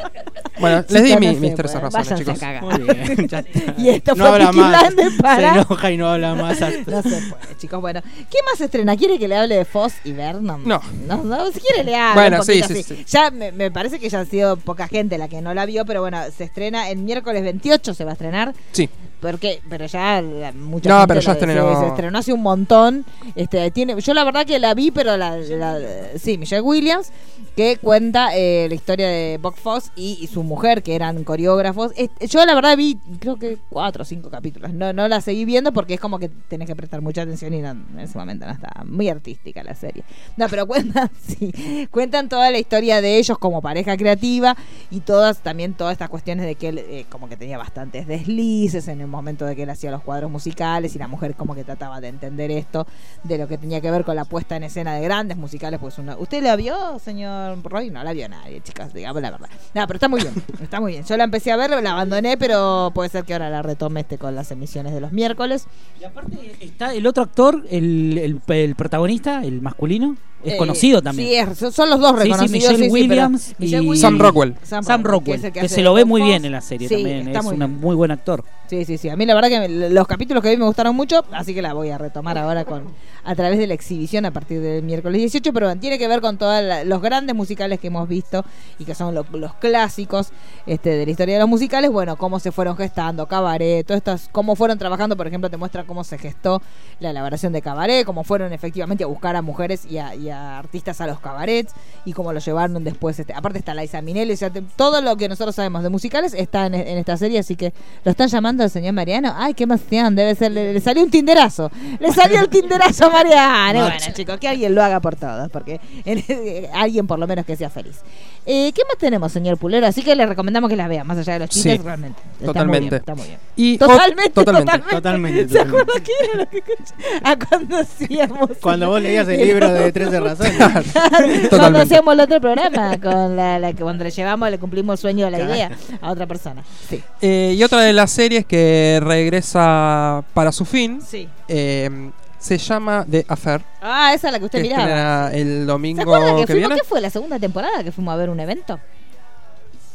Bueno, 0.59 0.85
les 0.87 1.03
di 1.03 1.13
no 1.13 1.19
mis 1.19 1.55
13 1.55 1.79
bueno, 1.79 1.89
razones, 1.89 2.25
váyanse 2.25 2.25
chicos. 2.25 2.61
Muy 2.61 2.93
bien, 2.93 3.27
ya 3.27 3.39
está. 3.39 3.73
Y 3.77 3.89
esto 3.89 4.13
no 4.15 4.25
fue 4.25 4.33
habla 4.35 4.45
Peaky 4.51 4.59
más. 4.59 4.81
Blinders 4.87 5.21
para- 5.21 5.53
Se 5.53 5.59
enoja 5.59 5.91
y 5.91 5.97
no 5.97 6.07
habla 6.09 6.35
más. 6.35 6.59
No 6.61 7.01
se 7.01 7.09
puede, 7.09 7.57
chicos. 7.57 7.81
Bueno, 7.81 8.01
¿qué 8.29 8.37
más 8.49 8.61
estrena? 8.61 8.95
¿Quiere 8.95 9.17
que 9.17 9.27
le 9.27 9.35
hable 9.35 9.55
de 9.55 9.65
Foss 9.65 9.93
y 10.03 10.11
Vernon? 10.11 10.62
No. 10.65 10.81
No, 11.07 11.23
no, 11.23 11.51
si 11.51 11.59
quiere 11.59 11.83
le 11.83 11.95
hablo 11.95 12.21
Bueno, 12.21 12.39
un 12.41 12.45
poquito 12.45 12.67
sí, 12.67 12.83
sí. 12.83 13.05
Ya 13.07 13.31
me, 13.31 13.51
me 13.51 13.71
parece 13.71 13.99
que 13.99 14.09
ya 14.09 14.21
ha 14.21 14.25
sido 14.25 14.57
poca 14.57 14.87
gente 14.87 15.17
la 15.17 15.27
que 15.27 15.41
no 15.41 15.53
la 15.53 15.65
vio, 15.65 15.85
pero 15.85 16.01
bueno, 16.01 16.19
se 16.35 16.45
estrena 16.45 16.89
el 16.89 16.99
miércoles 16.99 17.43
28, 17.43 17.93
se 17.93 18.03
va 18.03 18.11
a 18.11 18.13
estrenar. 18.13 18.53
Sí. 18.71 18.89
Porque, 19.23 19.61
pero 19.69 19.85
ya 19.87 20.21
mucha 20.55 20.89
No, 20.89 20.95
gente 20.99 21.07
pero 21.07 21.19
ya 21.21 21.27
la- 21.29 21.33
estrenó. 21.39 21.73
Se, 21.75 21.79
se 21.81 21.87
estrenó 21.87 22.17
hace 22.19 22.33
un 22.33 22.41
montón. 22.43 23.05
Este, 23.35 23.71
tiene, 23.71 23.99
yo 23.99 24.13
la 24.13 24.23
verdad 24.23 24.45
que 24.45 24.59
la 24.59 24.73
vi, 24.75 24.91
pero 24.91 25.17
la, 25.17 25.37
la- 25.37 25.79
sí, 26.19 26.37
Michelle 26.37 26.61
Williams, 26.61 27.11
que 27.55 27.77
cuenta 27.77 28.35
eh, 28.35 28.65
la 28.67 28.75
historia 28.75 29.07
de 29.07 29.39
Buck 29.41 29.55
Foss 29.55 29.91
y, 29.95 30.17
y 30.21 30.27
su 30.27 30.43
mujer, 30.43 30.83
que 30.83 30.93
eran 30.95 31.23
coreógrafos. 31.23 31.91
Este, 31.95 32.27
yo 32.27 32.45
la 32.45 32.53
verdad 32.53 32.75
vi, 32.77 32.97
creo 33.19 33.37
que 33.37 33.57
cuatro 33.69 34.01
o 34.03 34.05
cinco 34.05 34.29
capítulos. 34.29 34.73
No, 34.73 34.91
no 34.93 35.07
la 35.07 35.21
seguí 35.21 35.45
viendo 35.45 35.71
porque 35.71 35.93
es 35.95 35.99
como 35.99 36.19
que 36.19 36.27
tenés 36.29 36.67
que 36.67 36.75
prestar 36.75 37.01
mucha 37.01 37.21
atención 37.23 37.53
y 37.53 37.61
no- 37.61 37.71
en 37.71 37.99
ese 37.99 38.17
momento 38.17 38.45
no 38.45 38.51
estaba 38.51 38.83
muy 38.83 39.07
artística 39.09 39.63
la 39.63 39.73
serie. 39.73 40.03
No, 40.35 40.47
pero 40.49 40.67
cuentan, 40.73 41.09
sí, 41.25 41.87
cuentan 41.91 42.27
toda 42.27 42.51
la 42.51 42.59
historia 42.59 42.99
de 43.01 43.17
ellos 43.19 43.37
como 43.37 43.61
pareja 43.61 43.95
creativa 43.97 44.57
y 44.91 44.99
todas, 44.99 45.39
también 45.41 45.73
todas 45.75 45.93
estas 45.93 46.09
cuestiones 46.09 46.45
de 46.45 46.55
que 46.55 46.67
él 46.69 46.77
eh, 46.79 47.05
como 47.09 47.29
que 47.29 47.37
tenía 47.37 47.57
bastantes 47.57 48.05
deslices 48.07 48.87
en 48.87 48.99
el 49.01 49.07
momento 49.13 49.45
de 49.45 49.55
que 49.55 49.63
él 49.63 49.69
hacía 49.69 49.91
los 49.91 50.01
cuadros 50.03 50.29
musicales 50.29 50.95
y 50.95 50.99
la 50.99 51.07
mujer 51.07 51.35
como 51.35 51.55
que 51.55 51.63
trataba 51.63 52.01
de 52.01 52.09
entender 52.09 52.51
esto 52.51 52.85
de 53.23 53.37
lo 53.37 53.47
que 53.47 53.57
tenía 53.57 53.79
que 53.79 53.89
ver 53.89 54.03
con 54.03 54.15
la 54.15 54.25
puesta 54.25 54.57
en 54.57 54.63
escena 54.63 54.95
de 54.95 55.01
grandes 55.01 55.37
musicales 55.37 55.79
pues 55.79 55.97
una 55.99 56.17
¿usted 56.17 56.43
la 56.43 56.55
vio 56.55 56.99
señor 56.99 57.63
Roy? 57.63 57.89
no 57.89 58.03
la 58.03 58.11
vio 58.11 58.27
nadie 58.27 58.61
chicas 58.61 58.93
digamos 58.93 59.21
la 59.21 59.31
verdad. 59.31 59.49
No 59.73 59.87
pero 59.87 59.97
está 59.97 60.09
muy 60.09 60.21
bien 60.21 60.33
está 60.61 60.81
muy 60.81 60.91
bien. 60.91 61.03
Yo 61.05 61.15
la 61.15 61.23
empecé 61.23 61.51
a 61.51 61.55
ver 61.55 61.81
la 61.81 61.91
abandoné 61.91 62.37
pero 62.37 62.91
puede 62.93 63.09
ser 63.09 63.23
que 63.23 63.33
ahora 63.33 63.49
la 63.49 63.61
retome 63.61 64.01
este 64.01 64.17
con 64.17 64.35
las 64.35 64.51
emisiones 64.51 64.93
de 64.93 64.99
los 64.99 65.11
miércoles. 65.11 65.67
Y 66.01 66.03
aparte 66.03 66.55
está 66.59 66.93
el 66.93 67.07
otro 67.07 67.23
actor, 67.23 67.63
el, 67.69 68.17
el, 68.17 68.41
el 68.47 68.75
protagonista, 68.75 69.43
el 69.43 69.61
masculino, 69.61 70.17
es 70.43 70.53
Eh, 70.53 70.57
conocido 70.57 71.01
también. 71.01 71.27
sí 71.55 71.63
es- 71.65 71.73
son- 71.73 71.89
los 71.89 71.99
dos 71.99 72.11
Sí, 72.11 72.17
sí, 72.17 72.23
reconocidos 72.23 72.51
Michelle 72.51 72.77
sí, 72.77 72.83
sí, 72.83 72.89
pero 72.89 72.93
Williams 73.23 73.55
Michelle 73.57 73.77
y- 73.83 73.89
Williams 73.89 74.01
Sam 74.01 74.19
Rockwell. 74.19 74.55
Sam 74.63 75.03
Rockwell, 75.03 75.51
que, 75.51 75.69
se 75.69 75.81
lo 75.81 75.93
ve 75.93 76.05
muy 76.05 76.21
bien 76.21 76.43
en 76.45 76.51
la 76.51 76.61
serie 76.61 76.87
Sí, 76.87 76.95
también. 76.95 77.27
está 77.27 77.39
Es 77.39 77.45
muy 77.45 77.53
un 77.53 77.59
bien. 77.59 77.79
muy 77.79 77.95
buen 77.95 78.11
actor. 78.11 78.43
Sí, 78.67 78.85
sí, 78.85 78.97
sí. 78.97 79.09
A 79.09 79.15
mí 79.15 79.25
la 79.25 79.35
verdad 79.35 79.49
que 79.49 79.59
me- 79.59 79.89
los 79.89 80.07
capítulos 80.07 80.41
que 80.41 80.49
vi 80.49 80.57
me 80.57 80.65
gustaron 80.65 80.95
mucho, 80.95 81.23
así 81.31 81.53
que 81.53 81.61
la 81.61 81.73
voy 81.73 81.89
a 81.89 81.97
retomar 81.97 82.37
ahora 82.37 82.65
con 82.65 82.83
a 83.25 83.35
través 83.35 83.57
de 83.59 83.67
la 83.67 83.73
exhibición 83.73 84.25
a 84.25 84.31
partir 84.31 84.59
del 84.61 84.83
miércoles 84.83 85.17
18, 85.19 85.53
pero 85.53 85.67
bueno, 85.67 85.79
tiene 85.79 85.97
que 85.97 86.07
ver 86.07 86.19
con 86.21 86.37
todos 86.37 86.61
los 86.85 87.01
grandes 87.01 87.35
musicales 87.35 87.79
que 87.79 87.87
hemos 87.87 88.07
visto 88.09 88.43
y 88.79 88.83
que 88.85 88.95
son 88.95 89.13
lo- 89.15 89.25
los 89.33 89.53
clásicos 89.55 90.31
este, 90.65 90.89
de 90.91 91.05
la 91.05 91.11
historia 91.11 91.35
de 91.35 91.39
los 91.41 91.49
musicales, 91.49 91.91
bueno, 91.91 92.15
cómo 92.17 92.39
se 92.39 92.51
fueron 92.51 92.75
gestando, 92.75 93.27
cabaret, 93.27 93.85
todas 93.85 93.97
estas, 93.99 94.29
cómo 94.31 94.55
fueron 94.55 94.77
trabajando, 94.77 95.15
por 95.15 95.27
ejemplo, 95.27 95.49
te 95.49 95.57
muestra 95.57 95.83
cómo 95.85 96.03
se 96.03 96.17
gestó 96.17 96.61
la 96.99 97.11
elaboración 97.11 97.53
de 97.53 97.61
cabaret, 97.61 98.05
cómo 98.05 98.23
fueron 98.23 98.51
efectivamente 98.53 99.03
a 99.03 99.07
buscar 99.07 99.35
a 99.35 99.41
mujeres 99.41 99.85
y 99.85 99.97
a, 99.99 100.15
y 100.15 100.29
a 100.29 100.32
artistas 100.33 100.99
a 101.01 101.07
los 101.07 101.19
cabarets 101.19 101.73
y 102.05 102.13
cómo 102.13 102.33
lo 102.33 102.39
llevaron 102.39 102.83
después. 102.83 103.19
Este, 103.19 103.33
aparte 103.33 103.59
está 103.59 103.73
Liza 103.73 104.01
Minnelli, 104.01 104.33
o 104.33 104.37
sea, 104.37 104.49
te- 104.49 104.61
todo 104.75 105.01
lo 105.01 105.15
que 105.15 105.29
nosotros 105.29 105.55
sabemos 105.55 105.83
de 105.83 105.89
musicales 105.89 106.33
está 106.33 106.65
en, 106.65 106.73
en 106.75 106.97
esta 106.97 107.15
serie, 107.17 107.39
así 107.39 107.55
que 107.55 107.73
lo 108.03 108.11
están 108.11 108.27
llamando 108.27 108.63
al 108.63 108.69
señor 108.69 108.93
Mariano. 108.93 109.33
Ay, 109.37 109.53
qué 109.53 109.63
emoción, 109.63 110.15
debe 110.15 110.35
ser, 110.35 110.51
le, 110.51 110.73
le 110.73 110.79
salió 110.81 111.03
un 111.03 111.09
tinderazo. 111.11 111.71
Le 111.99 112.11
salió 112.11 112.39
el 112.41 112.49
tinderazo 112.49 113.05
a 113.05 113.09
Mariano. 113.09 113.79
Bueno, 113.81 113.95
chicos, 114.13 114.37
que 114.39 114.47
alguien 114.47 114.75
lo 114.75 114.83
haga 114.83 114.99
por 114.99 115.15
todos, 115.15 115.49
porque 115.49 115.79
en- 116.05 116.67
alguien 116.73 117.07
por 117.07 117.19
lo 117.19 117.27
menos 117.27 117.45
que 117.45 117.55
sea 117.55 117.69
feliz. 117.69 118.01
Eh, 118.45 118.73
¿Qué 118.75 118.81
más 118.85 118.97
tenemos, 118.97 119.31
señor 119.31 119.57
Pulero? 119.57 119.87
Así 119.87 120.01
que 120.03 120.15
le 120.17 120.25
recomendamos 120.25 120.69
que 120.69 120.75
las 120.75 120.89
vea, 120.89 121.05
más 121.05 121.17
allá 121.17 121.33
de 121.33 121.39
los 121.39 121.49
chistes, 121.49 121.77
Sí, 121.77 121.81
realmente. 121.83 122.19
Está 122.33 122.35
muy 122.39 122.47
totalmente. 122.53 122.89
bien, 122.89 122.93
está 122.99 123.15
muy 123.15 123.25
bien. 123.27 123.39
Y 123.55 123.77
Totalmente, 123.77 124.31
ot- 124.31 124.33
totalmente. 124.33 124.71
totalmente. 124.89 124.95
Totalmente, 124.95 125.47
¿Se 125.47 125.47
totalmente. 125.59 125.81
acuerda 125.81 126.03
qué 126.03 126.11
era 126.25 126.43
lo 126.43 126.49
que 126.49 126.57
escuché? 126.57 126.93
Ah, 127.23 127.35
cuando 127.49 127.77
hacíamos. 127.77 128.49
Cuando 128.61 128.89
vos 128.89 129.01
leías 129.01 129.27
el 129.29 129.47
libro 129.47 129.71
de 129.71 129.91
13 129.93 130.19
razones. 130.23 131.49
cuando 131.49 131.79
hacíamos 131.79 132.13
el 132.13 132.19
otro 132.19 132.39
programa, 132.41 132.97
con 132.99 133.35
la, 133.35 133.59
la 133.59 133.73
que 133.73 133.83
cuando 133.83 134.03
le 134.03 134.11
llevamos, 134.11 134.49
le 134.49 134.59
cumplimos 134.59 134.93
el 134.93 135.01
sueño 135.01 135.25
de 135.25 135.31
la 135.31 135.39
idea 135.41 135.71
a 136.01 136.11
otra 136.11 136.25
persona. 136.27 136.63
Sí. 136.89 137.03
Eh, 137.21 137.55
y 137.57 137.63
otra 137.63 137.81
de 137.81 137.93
las 137.93 138.11
series 138.11 138.45
que 138.45 138.99
regresa 139.03 140.23
para 140.33 140.51
su 140.51 140.65
fin 140.65 141.01
Sí. 141.01 141.27
eh, 141.47 142.11
se 142.39 142.57
llama 142.57 143.05
The 143.09 143.25
Affair. 143.29 143.61
Ah, 143.81 144.13
esa 144.13 144.27
es 144.27 144.33
la 144.33 144.39
que 144.39 144.45
usted 144.45 144.61
que 144.61 144.67
miraba. 144.69 145.31
el 145.31 145.47
¿Se 145.61 145.65
domingo 145.65 146.01
acuerda 146.01 146.35
que, 146.35 146.41
que, 146.45 146.53
fuimos? 146.53 146.69
viene. 146.69 146.75
¿Qué 146.81 146.87
fue 146.87 146.99
la 147.01 147.09
segunda 147.09 147.39
temporada 147.39 147.83
que 147.83 147.91
fuimos 147.93 148.13
a 148.13 148.17
ver 148.17 148.29
un 148.29 148.39
evento? 148.39 148.79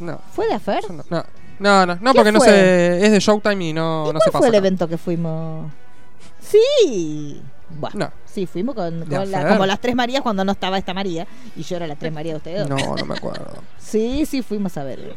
No, 0.00 0.18
¿Fue 0.32 0.50
Afer? 0.54 0.80
yo 0.88 0.94
no, 0.94 1.04
no, 1.10 1.24
no, 1.58 1.86
no, 1.86 1.94
no, 2.00 2.12
¿Qué 2.12 2.16
porque 2.16 2.32
no 2.32 2.38
fue? 2.38 2.48
sé, 2.48 3.04
es 3.04 3.10
de 3.12 3.18
Showtime 3.20 3.64
y 3.66 3.72
no, 3.72 4.04
¿Y 4.04 4.12
no 4.12 4.12
cuál 4.12 4.22
se 4.22 4.30
fue 4.30 4.40
pasa. 4.40 4.46
el 4.46 4.54
acá. 4.54 4.58
evento 4.58 4.88
que 4.88 4.96
fuimos? 4.96 5.70
Sí. 6.40 7.42
Bueno, 7.70 7.96
No. 7.98 8.10
sí, 8.24 8.46
fuimos 8.46 8.74
con, 8.74 9.04
la- 9.08 9.48
como 9.48 9.66
las 9.66 9.80
tres 9.80 9.94
Marías 9.94 10.22
cuando 10.22 10.44
no 10.44 10.52
estaba 10.52 10.78
esta 10.78 10.94
María 10.94 11.26
y 11.56 11.62
yo 11.62 11.76
era 11.76 11.86
la 11.86 11.96
tres 11.96 12.12
María 12.14 12.32
de 12.32 12.36
ustedes. 12.38 12.68
dos. 12.68 12.80
No, 12.82 12.96
no 12.96 13.04
me 13.04 13.14
acuerdo. 13.14 13.46
Sí, 13.88 14.26
sí, 14.26 14.42
fuimos 14.42 14.76
a 14.76 14.84
verlo. 14.84 15.14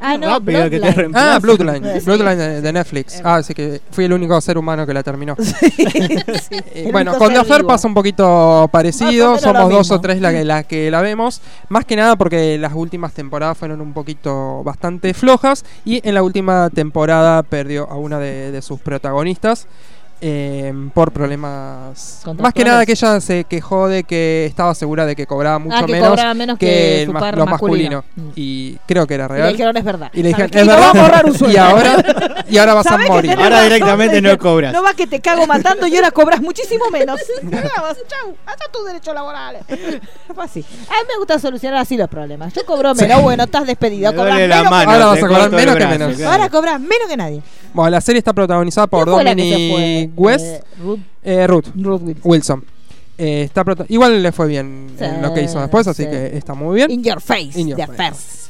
Ah, 0.00 0.16
no, 0.16 0.26
Rápido 0.30 0.70
que 0.70 0.80
te 0.80 0.90
Bloodline. 0.90 1.12
Ah, 1.14 1.38
Bloodline. 1.38 2.00
Sí. 2.00 2.06
Bloodline 2.06 2.38
de, 2.38 2.60
de 2.62 2.72
Netflix. 2.72 3.20
Ah, 3.22 3.34
así 3.36 3.52
que 3.52 3.82
fui 3.90 4.06
el 4.06 4.12
único 4.14 4.40
ser 4.40 4.56
humano 4.56 4.86
que 4.86 4.94
la 4.94 5.02
terminó. 5.02 5.36
Sí, 5.38 6.56
Eh, 6.74 6.88
bueno, 6.90 7.12
con 7.18 7.28
The 7.28 7.34
ser 7.34 7.40
Affair 7.42 7.58
vivo. 7.60 7.68
pasa 7.68 7.88
un 7.88 7.92
poquito 7.92 8.68
parecido. 8.72 9.36
Somos 9.38 9.68
dos 9.68 9.90
o 9.90 10.00
tres 10.00 10.22
la 10.22 10.32
que, 10.32 10.44
la 10.46 10.62
que 10.62 10.90
la 10.90 11.02
vemos. 11.02 11.42
Más 11.68 11.84
que 11.84 11.94
nada 11.96 12.16
porque 12.16 12.56
las 12.56 12.72
últimas 12.72 13.12
temporadas 13.12 13.58
fueron 13.58 13.82
un 13.82 13.92
poquito 13.92 14.62
bastante 14.64 15.12
flojas. 15.12 15.64
Y 15.84 16.00
en 16.08 16.14
la 16.14 16.22
última 16.22 16.70
temporada 16.70 17.42
perdió 17.42 17.86
a 17.90 17.96
una 17.96 18.18
de, 18.18 18.50
de 18.50 18.62
sus 18.62 18.80
protagonistas. 18.80 19.66
Eh, 20.20 20.72
por 20.94 21.12
problemas. 21.12 22.22
Más 22.38 22.52
que 22.54 22.64
nada 22.64 22.86
que 22.86 22.92
ella 22.92 23.20
se 23.20 23.44
quejó 23.44 23.88
de 23.88 24.04
que 24.04 24.46
estaba 24.46 24.74
segura 24.74 25.04
de 25.06 25.14
que 25.14 25.26
cobraba 25.26 25.58
mucho 25.58 25.76
Ah, 25.76 25.84
que 25.86 25.92
menos, 25.92 26.08
cobraba 26.10 26.34
menos 26.34 26.58
que 26.58 26.66
que 26.66 27.02
el 27.02 27.10
ma- 27.12 27.32
lo 27.32 27.46
masculino. 27.46 28.02
masculino. 28.02 28.30
Mm. 28.30 28.32
Y 28.34 28.76
creo 28.86 29.06
que 29.06 29.14
era 29.14 29.26
Y 29.26 29.28
le 29.28 29.34
real. 29.34 29.52
dijeron 29.52 29.76
es 29.76 29.84
verdad. 29.84 30.10
Y 30.12 30.22
le 30.22 30.28
dijeron, 30.28 30.50
¿Sabes 30.52 30.66
es 30.68 30.72
a 30.74 30.92
verdad. 30.92 31.24
un 31.26 31.50
y 31.52 31.56
ahora, 31.56 32.44
y 32.48 32.58
ahora 32.58 32.74
vas 32.74 32.86
a 32.86 32.90
¿Sabés 32.90 33.06
que 33.06 33.12
morir. 33.12 33.32
Ahora 33.38 33.62
directamente 33.62 34.22
no 34.22 34.38
cobras. 34.38 34.72
No 34.72 34.82
va 34.82 34.94
que 34.94 35.06
te 35.06 35.20
cago 35.20 35.46
matando 35.46 35.86
y 35.86 35.96
ahora 35.96 36.10
cobras 36.10 36.40
muchísimo 36.40 36.88
menos. 36.90 37.20
Chau, 37.50 38.34
haz 38.46 38.56
tus 38.72 38.86
derechos 38.86 39.14
laborales. 39.14 39.62
Fue 40.34 40.44
así. 40.44 40.60
A 40.88 40.92
mí 40.92 41.08
me 41.08 41.18
gusta 41.18 41.38
solucionar 41.38 41.80
así 41.80 41.96
los 41.96 42.08
problemas. 42.08 42.52
Yo 42.54 42.64
cobro 42.64 42.94
menos, 42.94 43.22
bueno, 43.22 43.44
estás 43.44 43.66
despedido. 43.66 44.10
Me 44.12 44.16
Cobras 44.18 44.36
menos 44.36 44.70
mano, 44.70 44.90
Ahora 44.92 45.06
vas 45.06 45.18
a 45.22 45.26
cobrar 45.28 45.50
menos 45.50 45.76
que 45.76 45.86
menos. 45.86 46.16
claro. 46.16 46.32
Ahora 46.32 46.48
cobras 46.50 46.80
menos 46.80 47.08
que 47.08 47.16
nadie. 47.16 47.42
Bueno, 47.76 47.90
la 47.90 48.00
serie 48.00 48.18
está 48.18 48.32
protagonizada 48.32 48.86
por 48.86 49.04
¿Quién 49.04 49.14
fue 49.14 49.24
la 49.24 49.34
que 49.36 49.42
se 49.42 49.68
Dominic? 49.68 50.10
West, 50.16 50.44
Eh, 50.46 50.60
Ruth, 50.82 50.98
eh, 51.22 51.46
Ruth 51.46 51.66
Ruth 51.76 52.02
Wilson. 52.02 52.20
Wilson. 52.24 52.64
Eh, 53.18 53.42
está 53.44 53.64
Igual 53.88 54.22
le 54.22 54.32
fue 54.32 54.46
bien 54.48 54.90
Sí, 54.98 55.04
en 55.04 55.22
lo 55.22 55.32
que 55.32 55.42
hizo 55.42 55.60
después, 55.60 55.86
así 55.86 56.02
sí. 56.04 56.10
que 56.10 56.36
está 56.36 56.54
muy 56.54 56.74
bien. 56.76 56.90
In 56.90 57.02
your 57.04 57.20
face. 57.20 57.58
In 57.60 57.68
your 57.68 57.94
face. 57.94 58.46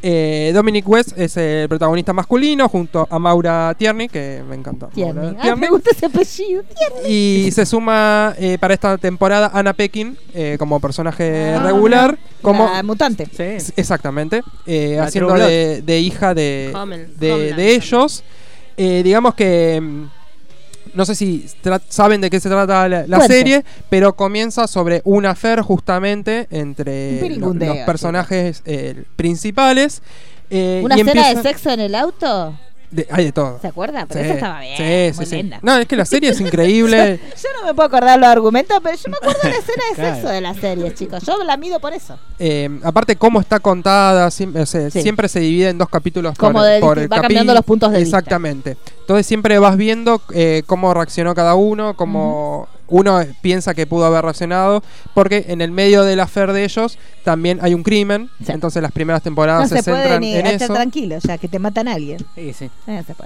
Eh, 0.00 0.52
Dominic 0.54 0.88
West 0.88 1.18
es 1.18 1.36
el 1.36 1.68
protagonista 1.68 2.12
masculino 2.12 2.68
junto 2.68 3.06
a 3.10 3.18
Maura 3.18 3.74
Tierney, 3.76 4.08
que 4.08 4.44
me 4.48 4.54
encanta. 4.54 4.86
Tierney. 4.88 5.34
Ah, 5.36 5.42
Tierney. 5.42 5.60
me 5.60 5.68
gusta 5.70 5.90
ese 5.90 6.06
apellido. 6.06 6.62
Tierney. 6.62 7.46
Y 7.46 7.50
se 7.50 7.66
suma 7.66 8.32
eh, 8.38 8.58
para 8.60 8.74
esta 8.74 8.96
temporada 8.96 9.50
Anna 9.52 9.72
Pekin 9.72 10.16
eh, 10.34 10.54
como 10.56 10.78
personaje 10.78 11.54
Ah, 11.54 11.64
regular. 11.64 12.16
Como, 12.42 12.70
La 12.72 12.82
mutante. 12.84 13.26
Sí. 13.26 13.72
Exactamente. 13.76 14.42
eh, 14.66 15.00
haciendo 15.00 15.34
de, 15.34 15.82
de 15.82 15.98
hija 15.98 16.32
de, 16.32 16.70
Homel- 16.74 17.14
de, 17.16 17.32
Homeland. 17.32 17.56
de 17.56 17.74
ellos. 17.74 18.22
Eh, 18.78 19.02
digamos 19.02 19.34
que. 19.34 19.78
mm, 19.82 20.04
No 20.94 21.04
sé 21.04 21.14
si 21.14 21.44
saben 21.90 22.20
de 22.22 22.30
qué 22.30 22.40
se 22.40 22.48
trata 22.48 22.88
la, 22.88 23.20
serie, 23.26 23.62
pero 23.90 24.16
comienza 24.16 24.66
sobre 24.66 25.02
un 25.04 25.26
affair 25.26 25.60
justamente 25.60 26.46
entre 26.50 27.28
lo- 27.36 27.52
los 27.52 27.76
personajes 27.84 28.62
eh, 28.64 29.04
principales. 29.14 30.00
eh, 30.50 30.80
¿Una 30.82 30.96
y 30.96 31.00
escena 31.02 31.20
empieza- 31.28 31.42
de 31.42 31.48
sexo 31.48 31.70
en 31.70 31.80
el 31.80 31.94
auto? 31.94 32.58
De- 32.90 33.06
hay 33.10 33.26
de 33.26 33.32
todo. 33.32 33.58
¿Se 33.60 33.66
acuerda? 33.68 34.06
Pero 34.06 34.20
Sí, 34.20 34.26
esa 34.26 34.34
estaba 34.34 34.60
bien. 34.60 34.76
sí, 35.12 35.16
muy 35.16 35.26
sí, 35.26 35.36
linda. 35.36 35.58
No, 35.62 35.76
es 35.76 35.86
que 35.86 35.94
la 35.96 36.06
serie 36.06 36.30
es 36.30 36.40
increíble. 36.40 37.20
Yo 37.36 37.48
no 37.60 37.66
me 37.66 37.74
puedo 37.74 37.86
acordar 37.86 38.18
los 38.18 38.28
argumentos, 38.28 38.78
pero 38.82 38.96
yo 38.96 39.10
me 39.10 39.16
acuerdo 39.18 39.40
de 39.42 39.50
la 39.50 39.56
escena 39.58 39.82
de 39.90 39.94
Claro. 39.94 40.14
sexo 40.14 40.28
de 40.30 40.40
la 40.40 40.54
serie, 40.54 40.94
chicos. 40.94 41.22
Yo 41.24 41.44
la 41.44 41.56
mido 41.58 41.80
por 41.80 41.92
eso. 41.92 42.18
Eh, 42.38 42.70
aparte, 42.82 43.16
cómo 43.16 43.40
está 43.40 43.60
contada, 43.60 44.30
siempre, 44.30 44.64
se 45.28 45.40
divide 45.40 45.68
en 45.68 45.78
dos 45.78 45.88
capítulos 45.90 46.36
Como 46.38 46.52
por, 46.60 46.62
de- 46.64 46.80
por 46.80 47.12
va 47.12 47.20
cambiando 47.20 47.52
los 47.52 47.64
puntos 47.64 47.92
de 47.92 47.98
vista. 47.98 48.16
Exactamente. 48.18 48.76
Entonces 49.00 49.26
siempre 49.26 49.58
vas 49.58 49.76
viendo 49.76 50.22
eh, 50.32 50.62
cómo 50.66 50.94
reaccionó 50.94 51.34
cada 51.34 51.54
uno, 51.56 51.94
cómo 51.94 52.68
uno 52.88 53.20
piensa 53.40 53.74
que 53.74 53.86
pudo 53.86 54.06
haber 54.06 54.22
reaccionado, 54.24 54.82
porque 55.14 55.46
en 55.48 55.60
el 55.60 55.70
medio 55.70 56.04
del 56.04 56.20
afer 56.20 56.52
de 56.52 56.64
ellos 56.64 56.98
también 57.24 57.58
hay 57.62 57.74
un 57.74 57.82
crimen, 57.82 58.30
Sí. 58.44 58.52
entonces 58.52 58.82
las 58.82 58.92
primeras 58.92 59.22
temporadas 59.22 59.70
No 59.70 59.76
se, 59.76 59.82
centran 59.82 60.20
ni 60.20 60.34
en 60.34 60.46
estar 60.46 60.62
eso. 60.62 60.74
tranquilo, 60.74 61.16
ya 61.18 61.38
que 61.38 61.48
te 61.48 61.58
matan 61.58 61.88
a 61.88 61.94
alguien. 61.94 62.18
Sí, 62.34 62.52
sí. 62.52 62.70